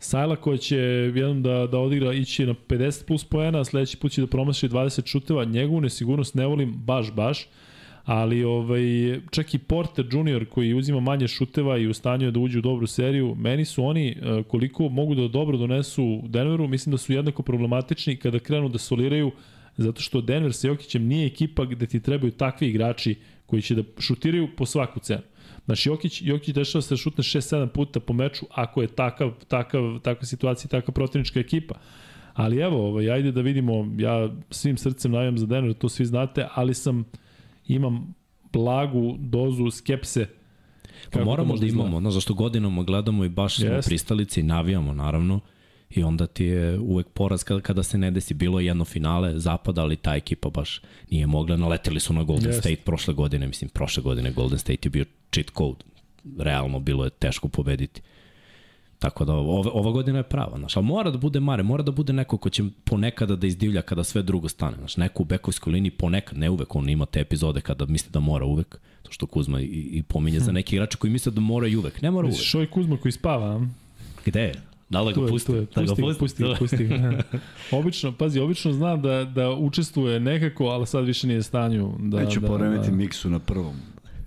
Sajla 0.02 0.36
koja 0.36 0.56
će 0.56 0.76
jednom 0.76 1.42
da, 1.42 1.66
da 1.66 1.78
odigra 1.78 2.12
ići 2.12 2.46
na 2.46 2.54
50 2.68 3.06
plus 3.06 3.24
poena, 3.24 3.64
sledeći 3.64 3.96
put 3.96 4.12
će 4.12 4.20
da 4.20 4.26
promaši 4.26 4.68
20 4.68 5.06
šuteva, 5.06 5.44
njegovu 5.44 5.80
nesigurnost 5.80 6.34
ne 6.34 6.46
volim 6.46 6.72
baš, 6.72 7.12
baš, 7.12 7.48
ali 8.04 8.44
ovaj, 8.44 8.82
čak 9.30 9.54
i 9.54 9.58
Porter 9.58 10.06
Junior 10.12 10.46
koji 10.46 10.74
uzima 10.74 11.00
manje 11.00 11.28
šuteva 11.28 11.78
i 11.78 11.86
u 11.86 11.94
stanju 11.94 12.26
je 12.26 12.30
da 12.30 12.40
uđe 12.40 12.58
u 12.58 12.62
dobru 12.62 12.86
seriju, 12.86 13.34
meni 13.34 13.64
su 13.64 13.84
oni 13.84 14.08
e, 14.08 14.42
koliko 14.42 14.88
mogu 14.88 15.14
da 15.14 15.28
dobro 15.28 15.58
donesu 15.58 16.20
Denveru, 16.24 16.68
mislim 16.68 16.90
da 16.90 16.98
su 16.98 17.12
jednako 17.12 17.42
problematični 17.42 18.16
kada 18.16 18.38
krenu 18.38 18.68
da 18.68 18.78
soliraju 18.78 19.32
zato 19.76 20.00
što 20.02 20.20
Denver 20.20 20.52
sa 20.52 20.68
Jokićem 20.68 21.06
nije 21.06 21.26
ekipa 21.26 21.64
gde 21.64 21.86
ti 21.86 22.00
trebaju 22.00 22.32
takvi 22.32 22.68
igrači 22.68 23.14
koji 23.46 23.62
će 23.62 23.74
da 23.74 23.82
šutiraju 23.98 24.48
po 24.56 24.66
svaku 24.66 25.00
cenu. 25.00 25.22
Znači, 25.64 25.88
Jokić, 25.88 26.22
Jokić 26.22 26.54
dešava 26.54 26.82
se 26.82 26.94
da 26.94 26.96
šutne 26.96 27.22
6-7 27.24 27.68
puta 27.68 28.00
po 28.00 28.12
meču 28.12 28.46
ako 28.50 28.82
je 28.82 28.88
takav, 28.88 29.32
takav, 29.48 29.98
takva 29.98 30.26
situacija, 30.26 30.68
takva 30.68 30.94
protivnička 30.94 31.40
ekipa. 31.40 31.74
Ali 32.34 32.58
evo, 32.58 32.86
ovaj, 32.88 33.10
ajde 33.10 33.32
da 33.32 33.40
vidimo, 33.40 33.94
ja 33.98 34.28
svim 34.50 34.76
srcem 34.76 35.12
navijam 35.12 35.38
za 35.38 35.46
Denver, 35.46 35.74
to 35.74 35.88
svi 35.88 36.06
znate, 36.06 36.48
ali 36.54 36.74
sam, 36.74 37.04
imam 37.74 38.14
blagu 38.52 39.16
dozu 39.18 39.70
skepse 39.70 40.26
Pa 41.10 41.24
moramo 41.24 41.56
da 41.56 41.66
imamo, 41.66 42.00
znaš, 42.00 42.14
zašto 42.14 42.34
godinama 42.34 42.82
gledamo 42.82 43.24
i 43.24 43.28
baš 43.28 43.56
smo 43.56 43.66
Jest. 43.66 43.88
pristalici 43.88 44.40
i 44.40 44.42
navijamo, 44.42 44.92
naravno, 44.92 45.40
i 45.90 46.02
onda 46.02 46.26
ti 46.26 46.44
je 46.44 46.78
uvek 46.78 47.08
poraz 47.08 47.44
kada, 47.44 47.60
kada 47.60 47.82
se 47.82 47.98
ne 47.98 48.10
desi. 48.10 48.34
Bilo 48.34 48.60
je 48.60 48.66
jedno 48.66 48.84
finale 48.84 49.38
zapada, 49.38 49.82
ali 49.82 49.96
ta 49.96 50.14
ekipa 50.14 50.50
baš 50.50 50.80
nije 51.10 51.26
mogla. 51.26 51.56
Naleteli 51.56 52.00
su 52.00 52.12
na 52.12 52.22
Golden 52.22 52.46
Jest. 52.46 52.60
State 52.60 52.76
prošle 52.84 53.14
godine, 53.14 53.46
mislim, 53.46 53.70
prošle 53.70 54.02
godine 54.02 54.32
Golden 54.32 54.58
State 54.58 54.78
je 54.86 54.90
bio 54.90 55.04
cheat 55.34 55.50
code. 55.58 55.84
Realno 56.38 56.80
bilo 56.80 57.04
je 57.04 57.10
teško 57.10 57.48
pobediti. 57.48 58.02
Tako 59.02 59.24
da 59.24 59.32
ova, 59.32 59.70
ova 59.72 59.90
godina 59.90 60.18
je 60.18 60.22
prava, 60.22 60.58
znaš, 60.58 60.76
ali 60.76 60.86
mora 60.86 61.10
da 61.10 61.18
bude 61.18 61.40
Mare, 61.40 61.62
mora 61.62 61.82
da 61.82 61.90
bude 61.92 62.12
neko 62.12 62.36
ko 62.36 62.50
će 62.50 62.62
ponekada 62.84 63.36
da 63.36 63.46
izdivlja 63.46 63.82
kada 63.82 64.04
sve 64.04 64.22
drugo 64.22 64.48
stane, 64.48 64.76
znaš, 64.76 64.96
neko 64.96 65.22
u 65.22 65.26
bekovskoj 65.26 65.72
liniji 65.72 65.90
ponekad, 65.90 66.38
ne 66.38 66.50
uvek, 66.50 66.76
on 66.76 66.88
ima 66.88 67.06
te 67.06 67.20
epizode 67.20 67.60
kada 67.60 67.86
misli 67.86 68.12
da 68.12 68.20
mora 68.20 68.44
uvek, 68.44 68.78
to 69.02 69.12
što 69.12 69.26
Kuzma 69.26 69.60
i, 69.60 69.64
i 69.64 70.02
pominje 70.02 70.40
za 70.40 70.52
neki 70.52 70.76
igrače 70.76 70.96
koji 70.98 71.10
misle 71.10 71.32
da 71.32 71.40
mora 71.40 71.66
i 71.68 71.76
uvek, 71.76 72.02
ne 72.02 72.10
mora 72.10 72.24
uvek. 72.26 72.32
Misliš, 72.32 72.54
ovaj 72.54 72.66
Kuzma 72.66 72.96
koji 72.96 73.12
spava? 73.12 73.66
Gde 74.24 74.40
je? 74.40 74.54
Da 74.88 75.00
li 75.00 75.14
Tu 75.14 75.20
ga 75.20 75.26
je, 75.26 75.30
pusti? 75.30 75.46
tu 75.46 75.54
je. 75.54 75.66
Da 75.74 75.82
ga 75.82 75.94
Pusti, 75.94 76.18
pusti, 76.18 76.44
pusti 76.58 76.84
ga. 76.84 77.22
obično, 77.78 78.12
pazi, 78.12 78.40
obično 78.40 78.72
zna 78.72 78.96
da, 78.96 79.24
da 79.24 79.50
učestvuje 79.50 80.20
nekako, 80.20 80.64
ali 80.64 80.86
sad 80.86 81.04
više 81.04 81.26
nije 81.26 81.42
stanju. 81.42 81.92
Da, 81.98 82.20
Neću 82.24 82.40
da, 82.40 82.46
poremeti 82.46 82.90
da, 82.90 82.96
miksu 82.96 83.30
na 83.30 83.38
prvom, 83.38 83.76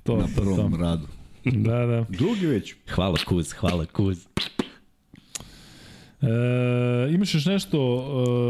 to, 0.04 0.18
na 0.18 0.28
to, 0.28 0.42
prvom 0.42 0.72
to. 0.72 0.78
radu. 0.78 1.08
Da, 1.45 1.86
da. 1.86 2.06
Drugi 2.10 2.45
već. 2.45 2.76
Hvala 2.90 3.18
Kuz, 3.28 3.54
hvala 3.54 3.86
Kuz. 3.86 4.28
E, 6.26 7.12
imaš 7.12 7.34
još 7.34 7.45
nešto, 7.45 7.78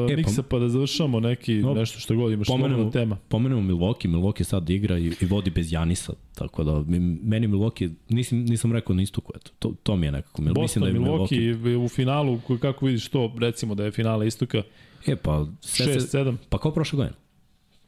e, 0.02 0.14
E, 0.14 0.16
pa- 0.16 0.18
Miksa, 0.18 0.44
pa 0.44 0.60
da 0.60 0.70
završamo 0.70 1.20
neki, 1.20 1.54
No, 1.54 1.74
nešto 1.74 2.00
što 2.00 2.16
god 2.16 2.34
imaš, 2.34 2.48
pomenemo- 2.48 2.92
tema. 2.92 3.18
Pomenemo 3.30 3.62
Milwaukee, 3.64 4.08
Milwaukee 4.08 4.44
sad 4.44 4.70
igra 4.70 4.98
i, 4.98 5.12
i 5.22 5.26
vodi 5.26 5.50
bez 5.50 5.74
Janisa, 5.74 6.14
tako 6.36 6.64
da 6.64 6.84
meni 7.24 7.48
Milwaukee, 7.48 7.90
nisam, 8.10 8.38
nisam 8.40 8.74
rekao 8.74 8.96
na 8.96 9.02
istoku, 9.02 9.32
eto, 9.36 9.52
to, 9.60 9.74
to 9.84 9.96
mi 9.96 10.06
je 10.06 10.12
nekako. 10.12 10.42
Mil- 10.42 10.54
Boston, 10.54 10.62
mislim 10.84 11.04
da 11.04 11.10
je 11.10 11.18
Milwaukee 11.52 11.76
u 11.78 11.90
finalu, 11.90 12.40
ko- 12.40 12.58
kako 12.58 12.86
vidiš 12.86 13.08
to, 13.08 13.36
recimo 13.40 13.76
da 13.76 13.86
je 13.86 13.92
finale 13.92 14.28
istoka, 14.28 14.62
E, 15.08 15.16
pa, 15.16 15.46
sve 15.62 15.86
se, 15.86 16.18
6-7. 16.18 16.36
pa 16.50 16.58
kao 16.58 16.72
prošle 16.72 16.98
godine. 16.98 17.16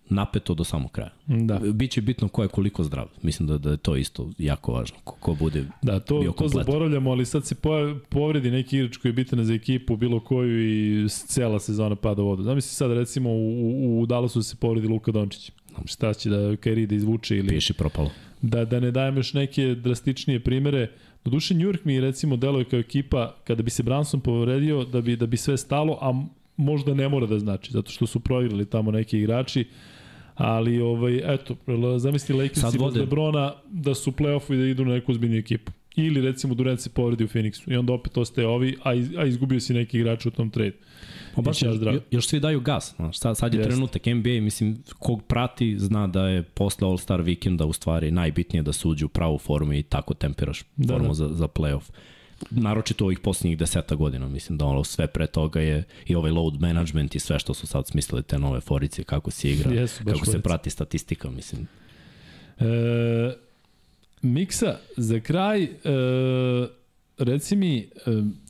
Napeto 0.10 0.54
do 0.54 0.64
samog 0.64 0.92
kraja. 0.92 1.10
Da. 1.28 1.60
Biće 1.74 2.02
bitno 2.02 2.28
ko 2.28 2.42
je 2.44 2.50
koliko 2.50 2.84
zdrav. 2.84 3.08
Mislim 3.22 3.48
da, 3.48 3.58
da 3.58 3.72
je 3.72 3.78
to 3.78 3.96
isto 3.96 4.30
jako 4.38 4.72
važno. 4.74 4.98
Ko, 5.04 5.16
ko 5.20 5.34
bude 5.34 5.66
Da, 5.82 6.00
to, 6.00 6.20
bio 6.20 6.32
to 6.32 6.38
kompletan. 6.38 6.66
zaboravljamo, 6.66 7.12
ali 7.12 7.26
sad 7.26 7.46
se 7.46 7.56
po- 7.56 7.70
povredi 8.10 8.52
neki 8.52 8.78
igrač 8.78 8.98
koji 8.98 9.10
je 9.10 9.14
bitan 9.14 9.46
za 9.46 9.54
ekipu, 9.54 9.96
bilo 9.96 10.20
koju 10.20 10.64
i 11.04 11.10
cela 11.10 11.60
sezona 11.60 11.96
pada 11.96 12.22
u 12.22 12.26
vodu. 12.26 12.44
Zamisli 12.44 12.70
sad 12.70 12.92
recimo 12.92 13.30
u, 13.30 14.02
u 14.02 14.06
Dallasu 14.06 14.44
se 14.44 14.56
povredi 14.56 14.88
Luka 14.88 15.12
Dončić. 15.12 15.52
Šta 15.86 16.14
će 16.14 16.30
da 16.30 16.56
Kairi 16.56 16.86
da 16.88 16.96
izvuče 16.96 17.38
ili 17.38 17.48
piši 17.48 17.74
propalo. 17.74 18.10
da, 18.42 18.66
da 18.66 18.80
ne 18.80 18.92
dajem 18.92 19.18
još 19.18 19.34
neke 19.34 19.76
drastičnije 19.76 20.40
primere. 20.40 20.92
Doduše 21.26 21.54
New 21.54 21.68
York 21.68 21.80
mi 21.84 22.00
recimo 22.02 22.36
deluje 22.36 22.66
kao 22.66 22.80
ekipa 22.80 23.36
kada 23.44 23.64
bi 23.64 23.70
se 23.70 23.84
Branson 23.84 24.20
povredio 24.20 24.84
da 24.84 25.02
bi, 25.02 25.16
da 25.16 25.26
bi 25.26 25.38
sve 25.38 25.58
stalo, 25.58 25.98
a 26.02 26.26
možda 26.58 26.94
ne 26.94 27.10
mora 27.10 27.26
da 27.26 27.40
znači, 27.40 27.72
zato 27.72 27.92
što 27.92 28.08
su 28.08 28.20
proigrali 28.20 28.66
tamo 28.66 28.92
neki 28.92 29.20
igrači. 29.20 29.66
Ali, 30.38 30.82
ovaj, 30.82 31.34
eto, 31.34 31.56
zamisli 31.98 32.28
Sad 32.28 32.36
Lakersi 32.36 32.78
bez 32.86 32.96
Lebrona 32.96 33.54
da 33.70 33.96
su 33.96 34.10
u 34.10 34.14
play-offu 34.14 34.54
i 34.54 34.58
da 34.58 34.66
idu 34.66 34.86
na 34.86 34.94
neku 34.94 35.12
ozbiljniju 35.12 35.40
ekipu. 35.40 35.72
Ili 35.96 36.22
recimo 36.22 36.54
Durant 36.54 36.80
se 36.80 36.90
povredi 36.90 37.24
u 37.24 37.28
Phoenixu 37.28 37.72
i 37.72 37.76
onda 37.76 37.94
opet 37.94 38.18
ostaje 38.18 38.48
ovi, 38.48 38.78
a, 38.84 38.94
iz, 38.94 39.10
a 39.18 39.26
izgubio 39.26 39.60
si 39.60 39.74
neki 39.74 39.98
igrač 39.98 40.26
u 40.26 40.32
tom 40.32 40.50
trade. 40.50 40.76
Pa 41.36 41.42
baš 41.42 41.62
još 41.62 41.76
još, 41.82 42.02
još 42.12 42.28
svi 42.28 42.40
daju 42.40 42.62
gas. 42.62 42.94
Znaš, 42.96 43.20
sad, 43.20 43.38
sad 43.38 43.54
je 43.54 43.58
Jeste. 43.58 43.70
trenutak 43.70 44.06
NBA, 44.06 44.42
mislim, 44.42 44.84
kog 45.00 45.24
prati 45.24 45.80
zna 45.80 46.08
da 46.08 46.28
je 46.28 46.44
posle 46.44 46.88
All-Star 46.88 47.22
vikenda 47.22 47.66
u 47.66 47.74
stvari 47.74 48.12
najbitnije 48.12 48.64
da 48.64 48.74
se 48.74 48.88
uđe 48.88 49.06
u 49.06 49.10
pravu 49.10 49.38
formu 49.38 49.74
i 49.74 49.84
tako 49.84 50.14
tempiraš 50.14 50.64
Da, 50.76 50.94
formu 50.94 51.08
da. 51.08 51.14
za, 51.14 51.28
za 51.28 51.48
playoff. 51.48 51.92
Naročito 52.50 53.06
ovih 53.06 53.20
posljednjih 53.20 53.58
deseta 53.58 53.96
godina, 53.96 54.28
mislim 54.28 54.58
da 54.58 54.66
ono 54.66 54.84
sve 54.84 55.08
pre 55.08 55.28
toga 55.28 55.62
je 55.62 55.84
i 56.06 56.16
ovaj 56.16 56.32
load 56.32 56.62
management 56.62 57.16
i 57.16 57.20
sve 57.20 57.40
što 57.40 57.54
su 57.54 57.68
sad 57.68 57.88
smislili 57.88 58.24
te 58.24 58.40
nove 58.40 58.62
forice, 58.62 59.04
kako 59.04 59.32
se 59.32 59.50
igra, 59.50 59.72
Jesu, 59.72 60.04
baš 60.04 60.14
kako 60.14 60.26
se 60.26 60.32
forice. 60.32 60.44
prati 60.44 60.70
statistika, 60.70 61.30
mislim. 61.30 61.68
E, 62.60 63.34
Miksa, 64.22 64.78
za 64.98 65.20
kraj, 65.20 65.64
e, 65.64 65.70
reci 67.18 67.56
mi, 67.56 67.78
e, 67.78 67.88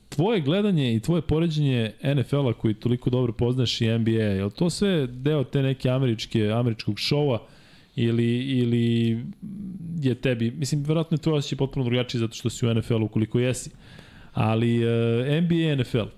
tvoje 0.08 0.40
gledanje 0.40 0.94
i 0.94 1.00
tvoje 1.00 1.22
poređenje 1.22 1.92
NFL-a 2.02 2.52
koji 2.52 2.74
toliko 2.74 3.10
dobro 3.10 3.32
poznaš 3.32 3.80
i 3.80 3.98
NBA, 3.98 4.10
je 4.10 4.50
to 4.50 4.70
sve 4.70 5.06
deo 5.06 5.44
te 5.44 5.62
neke 5.62 5.90
američke, 5.90 6.50
američkog 6.50 6.98
šova 6.98 7.42
ili, 7.98 8.38
ili 8.38 9.18
je 10.00 10.14
tebi, 10.14 10.50
mislim, 10.50 10.82
verovatno 10.82 11.14
je 11.14 11.20
tvoj 11.20 11.38
osjećaj 11.38 11.58
potpuno 11.58 11.84
drugačiji 11.84 12.18
zato 12.18 12.34
što 12.34 12.50
si 12.50 12.66
u 12.66 12.74
NFL-u 12.74 13.04
ukoliko 13.04 13.38
jesi, 13.38 13.70
ali 14.32 14.82
e, 14.82 15.40
NBA 15.40 15.54
i 15.54 15.76
NFL, 15.76 16.08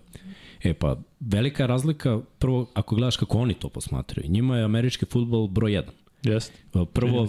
E 0.62 0.75
pa, 0.75 0.97
velika 1.20 1.67
razlika, 1.67 2.20
prvo, 2.39 2.67
ako 2.75 2.94
gledaš 2.94 3.17
kako 3.17 3.39
oni 3.39 3.55
to 3.55 3.68
posmatraju, 3.68 4.31
njima 4.31 4.57
je 4.57 4.65
američki 4.65 5.07
futbol 5.07 5.49
broj 5.49 5.73
1. 5.73 5.83
jeste? 6.23 6.59
Prvo, 6.92 7.28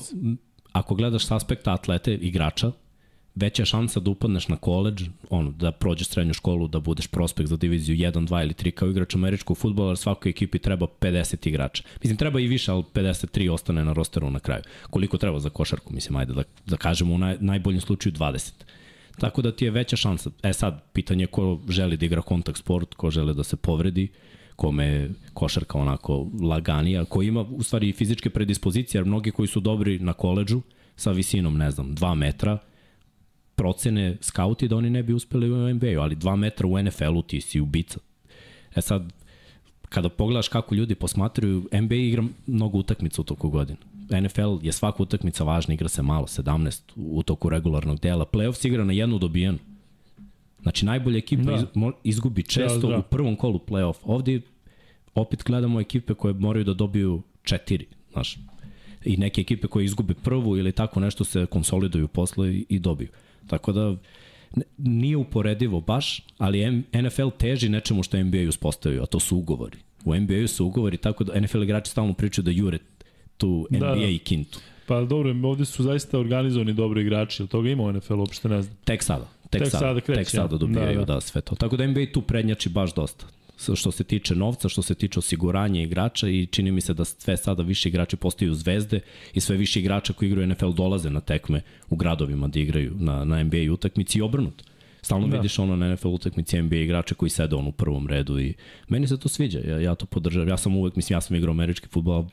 ako 0.71 0.95
gledaš 0.95 1.25
s 1.25 1.31
aspekta 1.31 1.73
atlete, 1.73 2.13
igrača, 2.13 2.71
veća 3.35 3.65
šansa 3.65 3.99
da 3.99 4.11
upadneš 4.11 4.47
na 4.47 4.55
koleđ, 4.55 5.03
ono, 5.29 5.51
da 5.51 5.71
prođeš 5.71 6.07
srednju 6.07 6.33
školu, 6.33 6.67
da 6.67 6.79
budeš 6.79 7.07
prospekt 7.07 7.49
za 7.49 7.57
diviziju 7.57 7.95
1, 7.95 8.27
2 8.27 8.43
ili 8.43 8.53
3 8.53 8.71
kao 8.71 8.89
igrač 8.89 9.15
američkog 9.15 9.57
futbola, 9.57 9.89
jer 9.89 9.97
svakoj 9.97 10.29
ekipi 10.29 10.59
treba 10.59 10.87
50 10.99 11.47
igrača. 11.47 11.83
Mislim, 12.03 12.17
treba 12.17 12.39
i 12.39 12.47
više, 12.47 12.71
ali 12.71 12.83
53 12.93 13.51
ostane 13.51 13.85
na 13.85 13.93
rosteru 13.93 14.31
na 14.31 14.39
kraju. 14.39 14.63
Koliko 14.89 15.17
treba 15.17 15.39
za 15.39 15.49
košarku, 15.49 15.93
mislim, 15.93 16.15
ajde 16.15 16.33
da, 16.33 16.43
da 16.65 16.77
kažemo 16.77 17.13
u 17.13 17.17
naj, 17.17 17.37
najboljem 17.39 17.81
slučaju 17.81 18.13
20. 18.13 18.51
Tako 19.19 19.41
da 19.41 19.51
ti 19.51 19.65
je 19.65 19.71
veća 19.71 19.95
šansa. 19.95 20.29
E 20.43 20.53
sad, 20.53 20.83
pitanje 20.93 21.23
je 21.23 21.27
ko 21.27 21.59
želi 21.69 21.97
da 21.97 22.05
igra 22.05 22.21
kontakt 22.21 22.57
sport, 22.57 22.93
ko 22.93 23.09
želi 23.09 23.35
da 23.35 23.43
se 23.43 23.55
povredi, 23.55 24.07
kome 24.55 24.85
je 24.85 25.11
košarka 25.33 25.77
onako 25.77 26.27
laganija, 26.41 27.05
ko 27.05 27.21
ima 27.21 27.41
u 27.41 27.63
stvari 27.63 27.89
i 27.89 27.93
fizičke 27.93 28.29
predispozicije, 28.29 28.99
jer 28.99 29.05
mnogi 29.05 29.31
koji 29.31 29.47
su 29.47 29.59
dobri 29.59 29.99
na 29.99 30.13
koleđu 30.13 30.61
sa 30.95 31.11
visinom, 31.11 31.57
ne 31.57 31.71
znam, 31.71 31.95
2 31.95 32.15
metra, 32.15 32.57
procene 33.61 34.17
skauti 34.21 34.67
da 34.67 34.75
oni 34.75 34.89
ne 34.89 35.03
bi 35.03 35.13
uspeli 35.13 35.51
u 35.51 35.73
NBA-u, 35.73 35.99
ali 36.01 36.15
2 36.15 36.35
metra 36.35 36.67
u 36.67 36.81
NFL-u 36.83 37.21
ti 37.21 37.41
si 37.41 37.59
ubica. 37.61 37.99
E 38.75 38.81
sad, 38.81 39.13
kada 39.89 40.09
pogledaš 40.09 40.47
kako 40.47 40.75
ljudi 40.75 40.95
posmatraju, 40.95 41.67
NBA 41.81 41.95
igra 41.95 42.23
mnogo 42.47 42.77
utakmica 42.77 43.21
u 43.21 43.23
toku 43.23 43.49
godine. 43.49 43.77
NFL 44.21 44.57
je 44.61 44.71
svaka 44.71 45.03
utakmica 45.03 45.43
važna, 45.43 45.73
igra 45.73 45.89
se 45.89 46.01
malo, 46.01 46.27
17 46.27 46.81
u 46.95 47.23
toku 47.23 47.49
regularnog 47.49 47.99
dela. 47.99 48.25
Playoff 48.25 48.53
se 48.53 48.67
igra 48.67 48.83
na 48.83 48.93
jednu 48.93 49.19
dobijenu. 49.19 49.57
Znači, 50.61 50.85
najbolja 50.85 51.17
ekipa 51.17 51.51
Da. 51.51 51.91
izgubi 52.03 52.43
često 52.43 52.87
da. 52.89 52.97
u 52.97 53.01
prvom 53.01 53.35
kolu 53.35 53.59
play-off. 53.67 53.97
Ovde 54.03 54.41
opet 55.15 55.43
gledamo 55.45 55.81
ekipe 55.81 56.13
koje 56.13 56.33
moraju 56.33 56.65
da 56.65 56.73
dobiju 56.73 57.21
četiri, 57.43 57.85
znaš. 58.11 58.37
I 59.05 59.17
neke 59.17 59.41
ekipe 59.41 59.67
koje 59.67 59.85
izgube 59.85 60.13
prvu 60.13 60.57
ili 60.57 60.71
tako 60.71 60.99
nešto 60.99 61.23
se 61.23 61.45
konsoliduju 61.45 62.07
posle 62.07 62.53
i 62.69 62.79
dobiju. 62.79 63.09
Tako 63.47 63.71
da, 63.71 63.95
nije 64.77 65.17
uporedivo 65.17 65.81
baš, 65.81 66.21
ali 66.37 66.83
NFL 66.93 67.29
teži 67.37 67.69
nečemu 67.69 68.03
što 68.03 68.17
je 68.17 68.23
NBA 68.23 68.49
uspostavio, 68.49 69.03
a 69.03 69.05
to 69.05 69.19
su 69.19 69.37
ugovori. 69.37 69.77
U 70.05 70.15
NBA 70.15 70.47
su 70.47 70.65
ugovori, 70.65 70.97
tako 70.97 71.23
da 71.23 71.39
NFL 71.39 71.63
igrači 71.63 71.91
stalno 71.91 72.13
pričaju 72.13 72.43
da 72.43 72.51
jure 72.51 72.77
tu 73.37 73.67
NBA 73.69 73.87
Da, 73.87 73.95
da. 73.95 74.05
i 74.05 74.17
kintu. 74.17 74.59
Pa 74.87 75.01
dobro, 75.01 75.35
ovde 75.43 75.65
su 75.65 75.83
zaista 75.83 76.19
organizovani 76.19 76.73
dobri 76.73 77.01
igrači, 77.01 77.41
ali 77.41 77.49
toga 77.49 77.69
ima 77.69 77.83
u 77.83 77.91
NFL, 77.93 78.19
uopšte 78.19 78.49
ne 78.49 78.61
znam. 78.61 78.77
Tek 78.83 79.03
sada. 79.03 79.27
Tek, 79.49 79.61
Tek 79.61 79.71
sada, 79.71 79.85
sada 79.85 79.99
kreće, 79.99 80.19
tek 80.19 80.29
sada 80.29 80.55
ja. 80.55 80.57
dobijaju 80.57 80.99
da, 80.99 81.05
da. 81.05 81.13
da. 81.13 81.21
sve 81.21 81.41
to. 81.41 81.55
Tako 81.55 81.77
da 81.77 81.87
NBA 81.87 82.05
tu 82.13 82.21
prednjači 82.21 82.69
baš 82.69 82.93
dosta. 82.93 83.25
Što 83.75 83.91
se 83.91 84.03
tiče 84.03 84.35
novca, 84.35 84.69
što 84.69 84.81
se 84.81 84.95
tiče 84.95 85.19
osiguranja 85.19 85.81
igrača 85.81 86.29
i 86.29 86.45
čini 86.45 86.71
mi 86.71 86.81
se 86.81 86.93
da 86.93 87.05
sve 87.05 87.37
sada 87.37 87.63
više 87.63 87.89
igrači 87.89 88.15
postaju 88.15 88.53
zvezde 88.53 88.99
i 89.33 89.39
sve 89.39 89.57
više 89.57 89.79
igrača 89.79 90.13
koji 90.13 90.27
igraju 90.27 90.47
NFL 90.47 90.71
dolaze 90.71 91.09
na 91.09 91.19
tekme 91.19 91.61
u 91.89 91.95
gradovima 91.95 92.47
da 92.47 92.59
igraju 92.59 92.93
na, 92.99 93.25
na 93.25 93.43
NBA 93.43 93.73
utakmici 93.73 94.19
i 94.19 94.21
obrnuto. 94.21 94.63
Stalno 95.01 95.27
Da. 95.27 95.35
vidiš 95.35 95.59
ono 95.59 95.75
na 95.75 95.93
NFL 95.93 96.07
utakmici 96.07 96.61
NBA 96.61 96.75
igrače 96.75 97.15
koji 97.15 97.29
sede 97.29 97.55
on 97.55 97.67
u 97.67 97.71
prvom 97.71 98.07
redu 98.07 98.39
i 98.39 98.53
meni 98.87 99.07
se 99.07 99.19
to 99.19 99.29
sviđa. 99.29 99.59
Ja, 99.59 99.79
ja 99.79 99.95
to 99.95 100.05
podržavam. 100.05 100.49
Ja 100.49 100.57
sam 100.57 100.75
uvek, 100.75 100.95
mislim, 100.95 101.15
ja 101.15 101.21
sam 101.21 101.35
igrao 101.35 101.51
američki 101.51 101.87
futbol, 101.87 102.25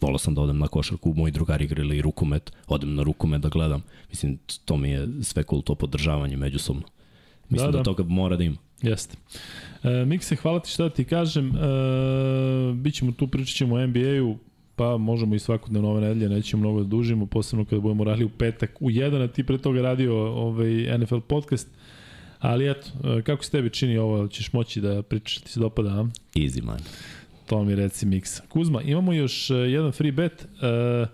volao 0.00 0.18
sam 0.18 0.34
da 0.34 0.40
odem 0.40 0.58
na 0.58 0.68
košarku, 0.68 1.14
moji 1.16 1.32
drugari 1.32 1.64
igrali 1.64 1.96
i 1.96 2.02
rukomet, 2.02 2.52
odem 2.66 2.94
na 2.94 3.02
rukomet 3.02 3.40
da 3.40 3.48
gledam. 3.48 3.82
Mislim, 4.08 4.38
to 4.64 4.76
mi 4.76 4.90
je 4.90 5.08
sve 5.22 5.42
cool, 5.42 5.62
to 5.62 5.74
podržavanje 5.74 6.36
međusobno. 6.36 6.82
Mislim 7.48 7.66
Da, 7.66 7.72
da, 7.72 7.78
da. 7.78 7.78
da 7.78 7.84
toga 7.84 8.04
mora 8.04 8.36
da 8.36 8.44
ima. 8.44 8.56
Jeste. 8.82 9.16
E, 9.82 10.04
Mikse, 10.04 10.36
hvala 10.36 10.60
ti 10.60 10.70
šta 10.70 10.82
da 10.82 10.90
ti 10.90 11.04
kažem. 11.04 11.48
E, 11.48 12.72
Bićemo 12.74 13.12
tu, 13.12 13.26
pričat 13.26 13.56
ćemo 13.56 13.74
o 13.74 13.86
NBA-u, 13.86 14.36
pa 14.76 14.96
možemo 14.96 15.34
i 15.34 15.38
svakodnevno 15.38 15.90
ove 15.90 16.00
nedelje, 16.00 16.28
nećemo 16.28 16.60
mnogo 16.60 16.80
da 16.80 16.86
dužimo, 16.86 17.26
posebno 17.26 17.64
kada 17.64 17.80
budemo 17.80 18.04
radili 18.04 18.24
u 18.24 18.30
petak 18.38 18.70
u 18.80 18.90
jedan, 18.90 19.22
a 19.22 19.28
ti 19.28 19.44
pre 19.44 19.58
toga 19.58 19.82
radio 19.82 20.14
ovaj 20.16 20.98
NFL 20.98 21.18
podcast. 21.18 21.68
Ali 22.38 22.70
eto, 22.70 22.88
e, 23.18 23.22
kako 23.22 23.44
se 23.44 23.50
tebi 23.50 23.70
čini 23.70 23.98
ovo, 23.98 24.28
ćeš 24.28 24.52
moći 24.52 24.80
da 24.80 25.02
pričaš, 25.02 25.38
ti 25.38 25.50
se 25.50 25.60
dopada, 25.60 25.88
a? 25.88 26.06
Easy 26.34 26.62
man. 26.62 26.80
To 27.46 27.64
mi 27.64 27.74
reci 27.74 28.06
Miksa. 28.06 28.42
Kuzma, 28.48 28.82
imamo 28.82 29.12
još 29.12 29.50
uh, 29.50 29.56
jedan 29.56 29.92
free 29.92 30.12
bet 30.12 30.44
uh, 30.44 31.08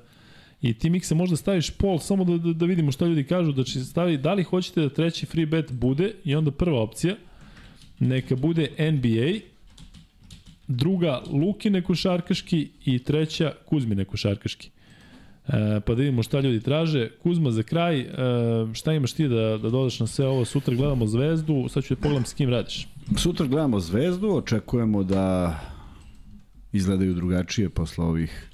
i 0.63 0.75
ti 0.75 0.91
Miksa 0.91 1.15
možda 1.15 1.37
staviš 1.37 1.71
pol 1.71 1.99
samo 1.99 2.25
da, 2.25 2.39
da, 2.39 2.53
da 2.53 2.67
vidimo 2.67 2.93
šta 2.93 3.07
ljudi 3.07 3.25
kažu, 3.25 3.53
da 3.53 3.65
će 3.65 3.85
stavi 3.85 4.17
da 4.17 4.35
li 4.35 4.43
hoćete 4.43 4.81
da 4.81 4.89
treći 4.89 5.27
free 5.27 5.47
bet 5.47 5.73
bude 5.73 6.15
i 6.25 6.35
onda 6.35 6.51
prva 6.51 6.81
opcija 6.81 7.15
neka 8.01 8.37
bude 8.37 8.71
NBA, 8.93 9.41
druga 10.69 11.23
Lukine 11.33 11.83
košarkaški 11.83 12.69
i 12.85 12.99
treća 12.99 13.53
Kuzmine 13.65 14.05
košarkaški. 14.05 14.71
E, 15.49 15.81
pa 15.87 15.95
da 15.95 16.01
vidimo 16.01 16.23
šta 16.23 16.41
ljudi 16.41 16.61
traže. 16.61 17.11
Kuzma, 17.23 17.51
za 17.51 17.63
kraj, 17.63 18.01
e, 18.01 18.07
šta 18.75 18.93
imaš 18.93 19.13
ti 19.13 19.29
da, 19.29 19.59
da 19.63 19.71
dodaš 19.71 20.01
na 20.01 20.07
sve 20.07 20.27
ovo? 20.27 20.45
Sutra 20.45 20.75
gledamo 20.75 21.07
Zvezdu, 21.07 21.69
sad 21.69 21.85
ću 21.85 21.95
da 21.95 22.01
pogledam 22.01 22.25
s 22.25 22.35
kim 22.35 22.51
radiš. 22.51 22.89
Sutra 23.17 23.47
gledamo 23.47 23.81
Zvezdu, 23.81 24.29
očekujemo 24.29 25.05
da 25.05 25.59
izgledaju 26.73 27.15
drugačije 27.15 27.69
posle 27.69 28.05
ovih 28.05 28.51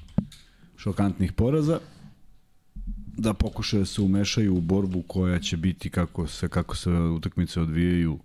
šokantnih 0.77 1.33
poraza 1.33 1.79
da 3.17 3.35
pokušaju 3.35 3.81
da 3.81 3.87
se 3.87 4.03
umešaju 4.03 4.57
u 4.57 4.61
borbu 4.61 5.03
koja 5.03 5.39
će 5.39 5.57
biti 5.57 5.91
kako 5.91 6.27
se 6.27 6.49
kako 6.49 6.77
se 6.77 6.91
utakmice 6.91 7.61
odvijaju. 7.61 8.19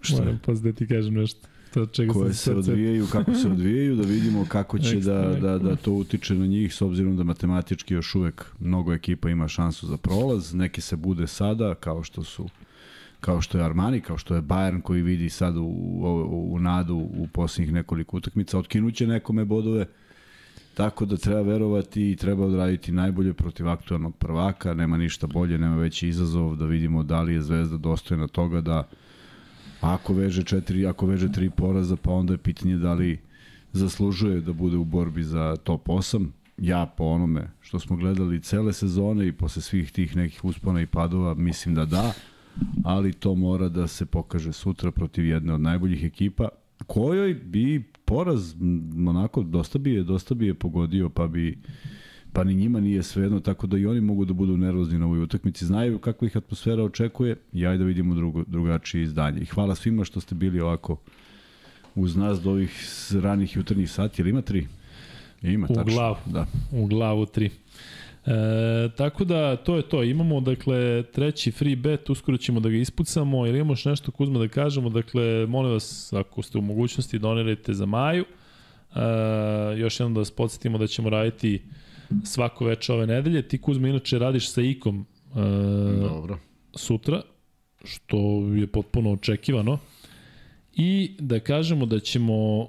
Šta? 0.00 0.18
Moram 0.18 0.40
pa 0.46 0.52
da 0.52 0.72
ti 0.72 0.86
kažem 0.86 1.14
nešto. 1.14 1.48
To 1.74 1.86
čega 1.86 2.12
koje 2.12 2.34
se 2.34 2.38
sad 2.38 2.56
odvijaju, 2.56 3.06
kako 3.12 3.34
se 3.34 3.48
odvijaju, 3.48 3.96
da 3.96 4.02
vidimo 4.02 4.46
kako 4.48 4.78
će 4.78 4.94
da, 4.94 4.96
ekstra. 4.96 5.34
da, 5.34 5.58
da 5.58 5.76
to 5.76 5.92
utiče 5.92 6.34
na 6.34 6.46
njih, 6.46 6.74
s 6.74 6.82
obzirom 6.82 7.16
da 7.16 7.24
matematički 7.24 7.94
još 7.94 8.14
uvek 8.14 8.46
mnogo 8.60 8.92
ekipa 8.92 9.30
ima 9.30 9.48
šansu 9.48 9.86
za 9.86 9.96
prolaz, 9.96 10.54
neki 10.54 10.80
se 10.80 10.96
bude 10.96 11.26
sada, 11.26 11.74
kao 11.74 12.02
što 12.02 12.24
su 12.24 12.48
kao 13.20 13.40
što 13.40 13.58
je 13.58 13.64
Armani, 13.64 14.00
kao 14.00 14.18
što 14.18 14.34
je 14.34 14.42
Bayern 14.42 14.82
koji 14.82 15.02
vidi 15.02 15.30
sad 15.30 15.56
u, 15.56 15.62
u, 15.62 16.54
u 16.54 16.58
nadu 16.58 16.96
u 16.96 17.28
posljednjih 17.32 17.74
nekoliko 17.74 18.16
utakmica, 18.16 18.58
otkinuće 18.58 19.06
nekome 19.06 19.44
bodove, 19.44 19.86
tako 20.76 21.06
da 21.06 21.16
treba 21.16 21.40
verovati 21.40 22.10
i 22.10 22.16
treba 22.16 22.44
odraditi 22.44 22.92
najbolje 22.92 23.32
protiv 23.34 23.68
aktualnog 23.68 24.16
prvaka, 24.16 24.74
nema 24.74 24.96
ništa 24.96 25.26
bolje, 25.26 25.58
nema 25.58 25.76
veći 25.76 26.08
izazov 26.08 26.56
da 26.56 26.66
vidimo 26.66 27.02
da 27.02 27.22
li 27.22 27.34
je 27.34 27.42
Zvezda 27.42 27.76
dostojna 27.76 28.26
toga 28.26 28.60
da 28.60 28.88
ako 29.80 30.14
veže 30.14 30.42
četiri, 30.42 30.86
ako 30.86 31.06
veže 31.06 31.32
tri 31.32 31.50
poraza, 31.50 31.96
pa 31.96 32.10
onda 32.12 32.34
je 32.34 32.38
pitanje 32.38 32.76
da 32.76 32.92
li 32.94 33.18
zaslužuje 33.72 34.40
da 34.40 34.52
bude 34.52 34.76
u 34.76 34.84
borbi 34.84 35.22
za 35.22 35.56
top 35.56 35.88
8. 35.88 36.26
Ja 36.58 36.86
po 36.96 37.04
onome 37.04 37.50
što 37.60 37.78
smo 37.78 37.96
gledali 37.96 38.42
cele 38.42 38.72
sezone 38.72 39.28
i 39.28 39.32
posle 39.32 39.62
svih 39.62 39.92
tih 39.92 40.16
nekih 40.16 40.44
uspona 40.44 40.80
i 40.80 40.86
padova, 40.86 41.34
mislim 41.34 41.74
da 41.74 41.84
da, 41.84 42.12
ali 42.84 43.12
to 43.12 43.34
mora 43.34 43.68
da 43.68 43.86
se 43.86 44.06
pokaže 44.06 44.52
sutra 44.52 44.90
protiv 44.90 45.26
jedne 45.26 45.54
od 45.54 45.60
najboljih 45.60 46.04
ekipa, 46.04 46.48
kojoj 46.86 47.34
bi 47.34 47.84
poraz 48.06 48.54
onako 49.08 49.42
dosta 49.42 49.78
bi 49.78 49.92
je, 49.92 50.02
dosta 50.02 50.34
bi 50.34 50.46
je 50.46 50.54
pogodio, 50.54 51.08
pa 51.08 51.26
bi 51.26 51.58
pa 52.32 52.44
ni 52.44 52.54
njima 52.54 52.80
nije 52.80 53.02
svejedno, 53.02 53.40
tako 53.40 53.66
da 53.66 53.78
i 53.78 53.86
oni 53.86 54.00
mogu 54.00 54.24
da 54.24 54.32
budu 54.32 54.56
nervozni 54.56 54.98
na 54.98 55.06
ovoj 55.06 55.22
utakmici. 55.22 55.66
Znaju 55.66 55.98
kakva 55.98 56.26
ih 56.26 56.36
atmosfera 56.36 56.82
očekuje 56.84 57.36
i 57.52 57.66
ajde 57.66 57.78
da 57.78 57.84
vidimo 57.84 58.14
drugo, 58.14 58.44
drugačije 58.46 59.02
izdanje. 59.02 59.40
I 59.40 59.44
hvala 59.44 59.74
svima 59.74 60.04
što 60.04 60.20
ste 60.20 60.34
bili 60.34 60.60
ovako 60.60 60.96
uz 61.94 62.16
nas 62.16 62.40
do 62.42 62.50
ovih 62.50 62.70
ranih 63.22 63.56
jutarnjih 63.56 63.90
sati. 63.90 64.22
Ili 64.22 64.30
ima 64.30 64.42
tri? 64.42 64.66
Ima, 65.42 65.66
U 65.70 65.74
tačno. 65.74 65.92
glavu. 65.94 66.16
Da. 66.26 66.46
u 66.72 66.86
glavu 66.86 67.26
3. 67.26 67.50
E, 68.26 68.88
tako 68.96 69.24
da 69.24 69.56
to 69.56 69.76
je 69.76 69.82
to. 69.82 70.02
Imamo 70.02 70.40
dakle 70.40 71.02
treći 71.02 71.50
free 71.50 71.76
bet, 71.76 72.10
uskoro 72.10 72.36
ćemo 72.36 72.60
da 72.60 72.68
ga 72.68 72.76
ispucamo. 72.76 73.46
Ili 73.46 73.58
imamo 73.58 73.72
još 73.72 73.84
nešto 73.84 74.12
Kuzma 74.12 74.38
da 74.38 74.48
kažemo? 74.48 74.88
Dakle, 74.88 75.46
molim 75.46 75.72
vas 75.72 76.12
ako 76.12 76.42
ste 76.42 76.58
u 76.58 76.60
mogućnosti 76.60 77.18
donirajte 77.18 77.74
za 77.74 77.86
Maju. 77.86 78.24
E, 78.94 78.98
još 79.78 80.00
jednom 80.00 80.14
da 80.14 80.20
vas 80.20 80.30
podsjetimo 80.30 80.78
da 80.78 80.86
ćemo 80.86 81.10
raditi 81.10 81.62
svako 82.24 82.64
veče 82.64 82.92
ove 82.92 83.06
nedelje. 83.06 83.48
Ti 83.48 83.58
Kuzma 83.58 83.88
inače 83.88 84.18
radiš 84.18 84.50
sa 84.50 84.60
Ikom 84.60 85.06
e, 85.36 85.40
Dobro. 86.00 86.38
sutra, 86.74 87.22
što 87.84 88.16
je 88.54 88.66
potpuno 88.66 89.12
očekivano. 89.12 89.78
I 90.74 91.16
da 91.18 91.40
kažemo 91.40 91.86
da 91.86 92.00
ćemo 92.00 92.62
e, 92.62 92.68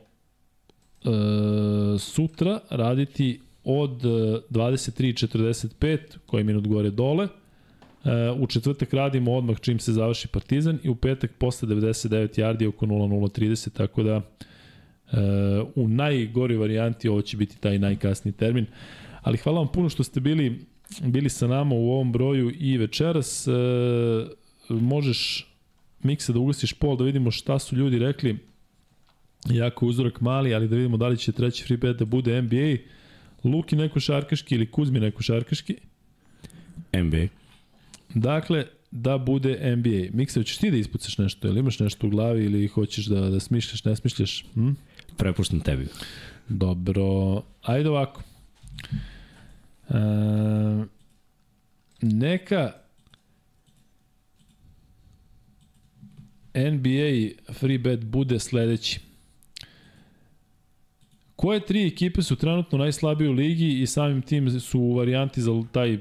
sutra 1.99 2.59
raditi 2.69 3.39
od 3.69 4.05
e, 4.05 4.07
23.45, 4.49 5.97
koji 6.25 6.39
je 6.39 6.43
minut 6.43 6.67
gore 6.67 6.89
dole. 6.89 7.27
E, 7.27 8.31
u 8.39 8.47
četvrtak 8.47 8.93
radimo 8.93 9.33
odmah 9.33 9.59
čim 9.59 9.79
se 9.79 9.93
završi 9.93 10.27
Partizan 10.27 10.79
i 10.83 10.89
u 10.89 10.95
petak 10.95 11.31
posle 11.37 11.69
99 11.69 12.39
yardi 12.39 12.67
oko 12.67 12.85
00.30, 12.85 13.73
tako 13.73 14.03
da 14.03 14.15
e, 14.15 14.21
u 15.75 15.87
najgori 15.87 16.55
varijanti 16.55 17.09
ovo 17.09 17.21
će 17.21 17.37
biti 17.37 17.59
taj 17.59 17.79
najkasniji 17.79 18.33
termin. 18.33 18.65
Ali 19.21 19.37
hvala 19.37 19.59
vam 19.59 19.67
puno 19.67 19.89
što 19.89 20.03
ste 20.03 20.19
bili 20.19 20.65
bili 21.01 21.29
sa 21.29 21.47
nama 21.47 21.75
u 21.75 21.91
ovom 21.91 22.11
broju 22.11 22.51
i 22.59 22.77
večeras. 22.77 23.47
E, 23.47 23.51
možeš 24.69 25.47
mikse 26.03 26.33
da 26.33 26.39
ugasiš 26.39 26.73
pol 26.73 26.97
da 26.97 27.03
vidimo 27.03 27.31
šta 27.31 27.59
su 27.59 27.75
ljudi 27.75 27.99
rekli. 27.99 28.37
Jako 29.49 29.85
uzorak 29.85 30.21
mali, 30.21 30.55
ali 30.55 30.67
da 30.67 30.75
vidimo 30.75 30.97
da 30.97 31.07
li 31.07 31.17
će 31.17 31.31
treći 31.31 31.63
free 31.63 31.77
bet 31.77 31.97
da 31.97 32.05
bude 32.05 32.41
NBA, 32.41 32.77
Luki 33.47 33.75
neko 33.75 33.99
šarkaški 33.99 34.55
ili 34.55 34.71
Kuzmi 34.71 34.99
neko 34.99 35.21
šarkaški. 35.21 35.75
NBA. 36.93 37.27
Dakle, 38.13 38.65
da 38.91 39.17
bude 39.17 39.75
NBA. 39.75 40.17
Mikse, 40.17 40.39
hoćeš 40.39 40.57
ti 40.57 40.71
da 40.71 40.77
ispucaš 40.77 41.17
nešto? 41.17 41.47
Ili 41.47 41.59
imaš 41.59 41.79
nešto 41.79 42.07
u 42.07 42.09
glavi 42.09 42.45
ili 42.45 42.67
hoćeš 42.67 43.05
da, 43.05 43.29
da 43.29 43.39
smišljaš, 43.39 43.85
ne 43.85 43.95
smišljaš? 43.95 44.45
Hm? 44.53 44.71
Prepuštam 45.17 45.59
tebi. 45.59 45.87
Dobro, 46.49 47.41
ajde 47.61 47.89
ovako. 47.89 48.23
E, 49.89 49.93
neka 52.01 52.71
NBA 56.55 57.53
free 57.53 57.77
bet 57.77 58.05
bude 58.05 58.39
sledeći. 58.39 59.06
Koje 61.37 61.59
tri 61.59 61.87
ekipe 61.87 62.21
su 62.21 62.35
trenutno 62.35 62.77
najslabije 62.77 63.29
u 63.29 63.33
ligi 63.33 63.81
i 63.81 63.87
samim 63.87 64.21
tim 64.21 64.59
su 64.59 64.79
u 64.79 64.95
varijanti 64.95 65.41
za 65.41 65.51
taj 65.71 65.99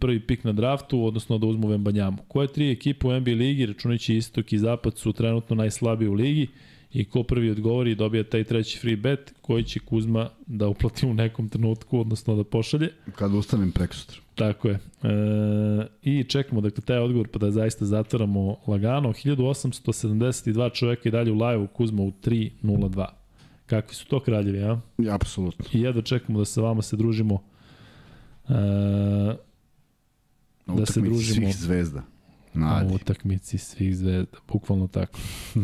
prvi 0.00 0.20
pik 0.20 0.44
na 0.44 0.52
draftu, 0.52 1.04
odnosno 1.04 1.38
da 1.38 1.46
uzmu 1.46 1.68
Vembanjamu? 1.68 2.18
Koje 2.28 2.48
tri 2.48 2.70
ekipe 2.70 3.06
u 3.06 3.20
NBA 3.20 3.30
ligi, 3.30 3.66
računajući 3.66 4.16
istok 4.16 4.52
i 4.52 4.58
zapad, 4.58 4.98
su 4.98 5.12
trenutno 5.12 5.56
najslabije 5.56 6.08
u 6.08 6.14
ligi 6.14 6.46
i 6.92 7.04
ko 7.04 7.22
prvi 7.22 7.50
odgovori 7.50 7.94
dobija 7.94 8.24
taj 8.24 8.44
treći 8.44 8.78
free 8.78 8.96
bet 8.96 9.34
koji 9.40 9.64
će 9.64 9.80
Kuzma 9.80 10.28
da 10.46 10.68
uplati 10.68 11.06
u 11.06 11.14
nekom 11.14 11.48
trenutku, 11.48 12.00
odnosno 12.00 12.36
da 12.36 12.44
pošalje. 12.44 12.92
Kad 13.14 13.34
ustanem 13.34 13.72
preko 13.72 13.94
sutra. 13.94 14.20
Tako 14.34 14.68
je. 14.68 14.74
E, 14.74 14.78
I 16.02 16.24
čekamo 16.24 16.60
dakle 16.60 16.84
taj 16.84 16.98
odgovor 16.98 17.28
pa 17.28 17.38
da 17.38 17.50
zaista 17.50 17.84
zatvoramo 17.84 18.56
lagano. 18.66 19.08
1872 19.08 20.74
čoveka 20.74 21.08
i 21.08 21.12
dalje 21.12 21.32
u 21.32 21.34
live 21.34 21.66
Kuzma 21.66 22.02
u 22.02 22.10
3.02. 22.10 23.25
Kakvi 23.66 23.94
su 23.94 24.06
to 24.06 24.20
kraljevi, 24.20 24.62
a? 24.62 24.80
Ja, 24.98 25.14
apsolutno. 25.14 25.64
I 25.72 25.80
jedno 25.80 26.02
čekamo 26.02 26.38
da 26.38 26.44
sa 26.44 26.60
vama 26.60 26.82
se 26.82 26.96
družimo 26.96 27.42
e, 28.48 28.52
da 30.66 30.86
se 30.86 31.00
družimo 31.00 31.46
svih 31.46 31.56
zvezda. 31.56 32.02
Nadi. 32.54 32.88
Na 32.88 32.94
utakmici 32.94 33.58
svih 33.58 33.96
zvezda, 33.96 34.38
bukvalno 34.48 34.86
tako. 34.86 35.18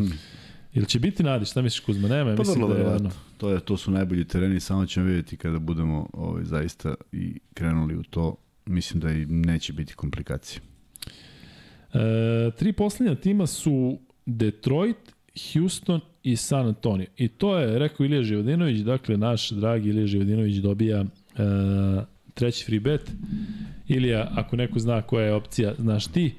Ili 0.75 0.87
će 0.87 0.99
biti 0.99 1.23
nadi, 1.23 1.45
šta 1.45 1.63
misliš 1.63 1.81
Kuzma? 1.81 2.09
Nema, 2.09 2.37
pa 2.37 2.43
mislim 2.43 2.69
da 2.69 2.75
je 2.75 2.93
jedno. 2.93 3.11
To, 3.37 3.51
je, 3.51 3.61
to 3.61 3.77
su 3.77 3.91
najbolji 3.91 4.25
tereni, 4.25 4.61
samo 4.61 4.87
ćemo 4.87 5.07
vidjeti 5.07 5.37
kada 5.37 5.59
budemo 5.59 6.09
ovaj, 6.13 6.45
zaista 6.45 6.95
i 7.13 7.41
krenuli 7.55 7.97
u 7.97 8.03
to. 8.03 8.37
Mislim 8.67 9.01
da 9.01 9.11
i 9.11 9.27
neće 9.27 9.73
biti 9.73 9.95
komplikacije. 9.95 10.61
E, 11.93 12.51
tri 12.59 12.73
poslednja 12.73 13.15
tima 13.15 13.47
su 13.47 13.99
Detroit, 14.27 14.97
Houston 15.53 16.01
i 16.23 16.37
San 16.37 16.67
Antonio. 16.67 17.07
I 17.17 17.29
to 17.29 17.59
je, 17.59 17.79
rekao 17.79 18.05
Ilija 18.05 18.23
Živodinović, 18.23 18.81
dakle 18.81 19.17
naš 19.17 19.51
dragi 19.51 19.89
Ilija 19.89 20.07
Živodinović 20.07 20.57
dobija 20.57 21.01
e, 21.01 21.07
treći 22.35 22.65
free 22.65 22.81
bet. 22.81 23.11
Ilija, 23.89 24.29
ako 24.35 24.57
neko 24.57 24.79
zna 24.79 25.03
koja 25.03 25.27
je 25.27 25.35
opcija, 25.35 25.75
znaš 25.79 26.07
ti. 26.07 26.35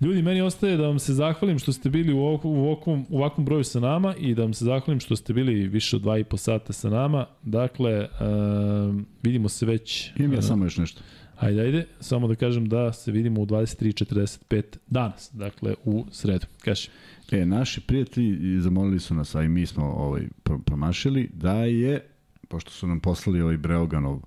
Ljudi, 0.00 0.22
meni 0.22 0.40
ostaje 0.40 0.76
da 0.76 0.86
vam 0.86 0.98
se 0.98 1.14
zahvalim 1.14 1.58
što 1.58 1.72
ste 1.72 1.90
bili 1.90 2.12
u 2.12 2.18
ovakvom, 2.18 3.06
u 3.08 3.16
ovakvom 3.18 3.44
broju 3.44 3.64
sa 3.64 3.80
nama 3.80 4.14
i 4.14 4.34
da 4.34 4.42
vam 4.42 4.54
se 4.54 4.64
zahvalim 4.64 5.00
što 5.00 5.16
ste 5.16 5.32
bili 5.32 5.68
više 5.68 5.96
od 5.96 6.02
dva 6.02 6.18
i 6.18 6.24
po 6.24 6.36
sata 6.36 6.72
sa 6.72 6.90
nama. 6.90 7.26
Dakle, 7.42 8.00
uh, 8.00 9.00
vidimo 9.22 9.48
se 9.48 9.66
već... 9.66 10.10
Imam 10.16 10.32
ja 10.32 10.38
uh, 10.38 10.44
samo 10.44 10.64
još 10.64 10.76
nešto. 10.76 11.00
Ajde, 11.36 11.60
ajde, 11.60 11.86
samo 12.00 12.28
da 12.28 12.34
kažem 12.34 12.68
da 12.68 12.92
se 12.92 13.12
vidimo 13.12 13.40
u 13.40 13.46
23.45 13.46 14.62
danas, 14.86 15.30
dakle 15.32 15.74
u 15.84 16.06
sredu. 16.10 16.46
Kaži. 16.64 16.88
E, 17.32 17.46
naši 17.46 17.80
prijatelji 17.80 18.60
zamolili 18.60 19.00
su 19.00 19.14
nas, 19.14 19.34
a 19.34 19.42
i 19.42 19.48
mi 19.48 19.66
smo 19.66 19.84
ovaj, 19.84 20.28
promašili, 20.64 21.30
da 21.34 21.54
je, 21.54 22.06
pošto 22.48 22.70
su 22.70 22.86
nam 22.86 23.00
poslali 23.00 23.40
ovaj 23.40 23.56
Breoganov 23.56 24.20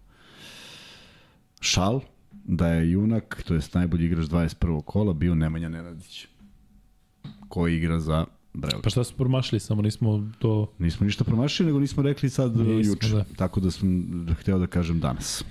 šal, 1.59 2.01
da 2.31 2.67
je 2.67 2.91
junak, 2.91 3.43
to 3.47 3.53
je 3.53 3.61
najbolji 3.73 4.05
igrač 4.05 4.25
21. 4.25 4.81
kola, 4.81 5.13
bio 5.13 5.35
Nemanja 5.35 5.69
Nenadić. 5.69 6.27
Koji 7.47 7.77
igra 7.77 7.99
za 7.99 8.25
Breogan. 8.53 8.81
Pa 8.81 8.89
šta 8.89 9.03
smo 9.03 9.17
promašili, 9.17 9.59
samo 9.59 9.81
nismo 9.81 10.31
to... 10.39 10.73
Nismo 10.79 11.05
ništa 11.05 11.23
promašili, 11.23 11.67
nego 11.67 11.79
nismo 11.79 12.03
rekli 12.03 12.29
sad 12.29 12.57
nismo, 12.57 12.73
juče. 12.73 13.07
Da. 13.07 13.23
Tako 13.37 13.59
da 13.59 13.71
sam 13.71 14.27
hteo 14.39 14.59
da 14.59 14.67
kažem 14.67 14.99
danas. 14.99 15.43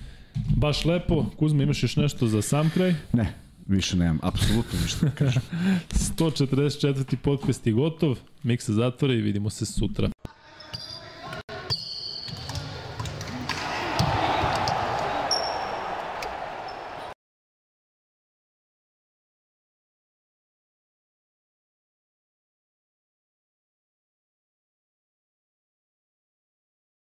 Baš 0.57 0.85
lepo. 0.85 1.27
Kuzma, 1.39 1.63
imaš 1.63 1.83
još 1.83 1.97
nešto 1.97 2.27
za 2.27 2.43
sam 2.43 2.71
kraj? 2.71 2.95
Ne, 3.13 3.35
više 3.75 3.97
nemam, 3.97 4.19
apsolutno 4.23 4.79
ništa 4.83 5.07
da 5.07 5.11
kažem. 5.13 5.43
144. 6.19 7.17
podcast 7.17 7.67
je 7.67 7.73
gotov, 7.73 8.19
Miksa 8.43 8.73
zatvore 8.73 9.15
i 9.15 9.23
vidimo 9.23 9.51
se 9.51 9.67
sutra. 9.67 10.11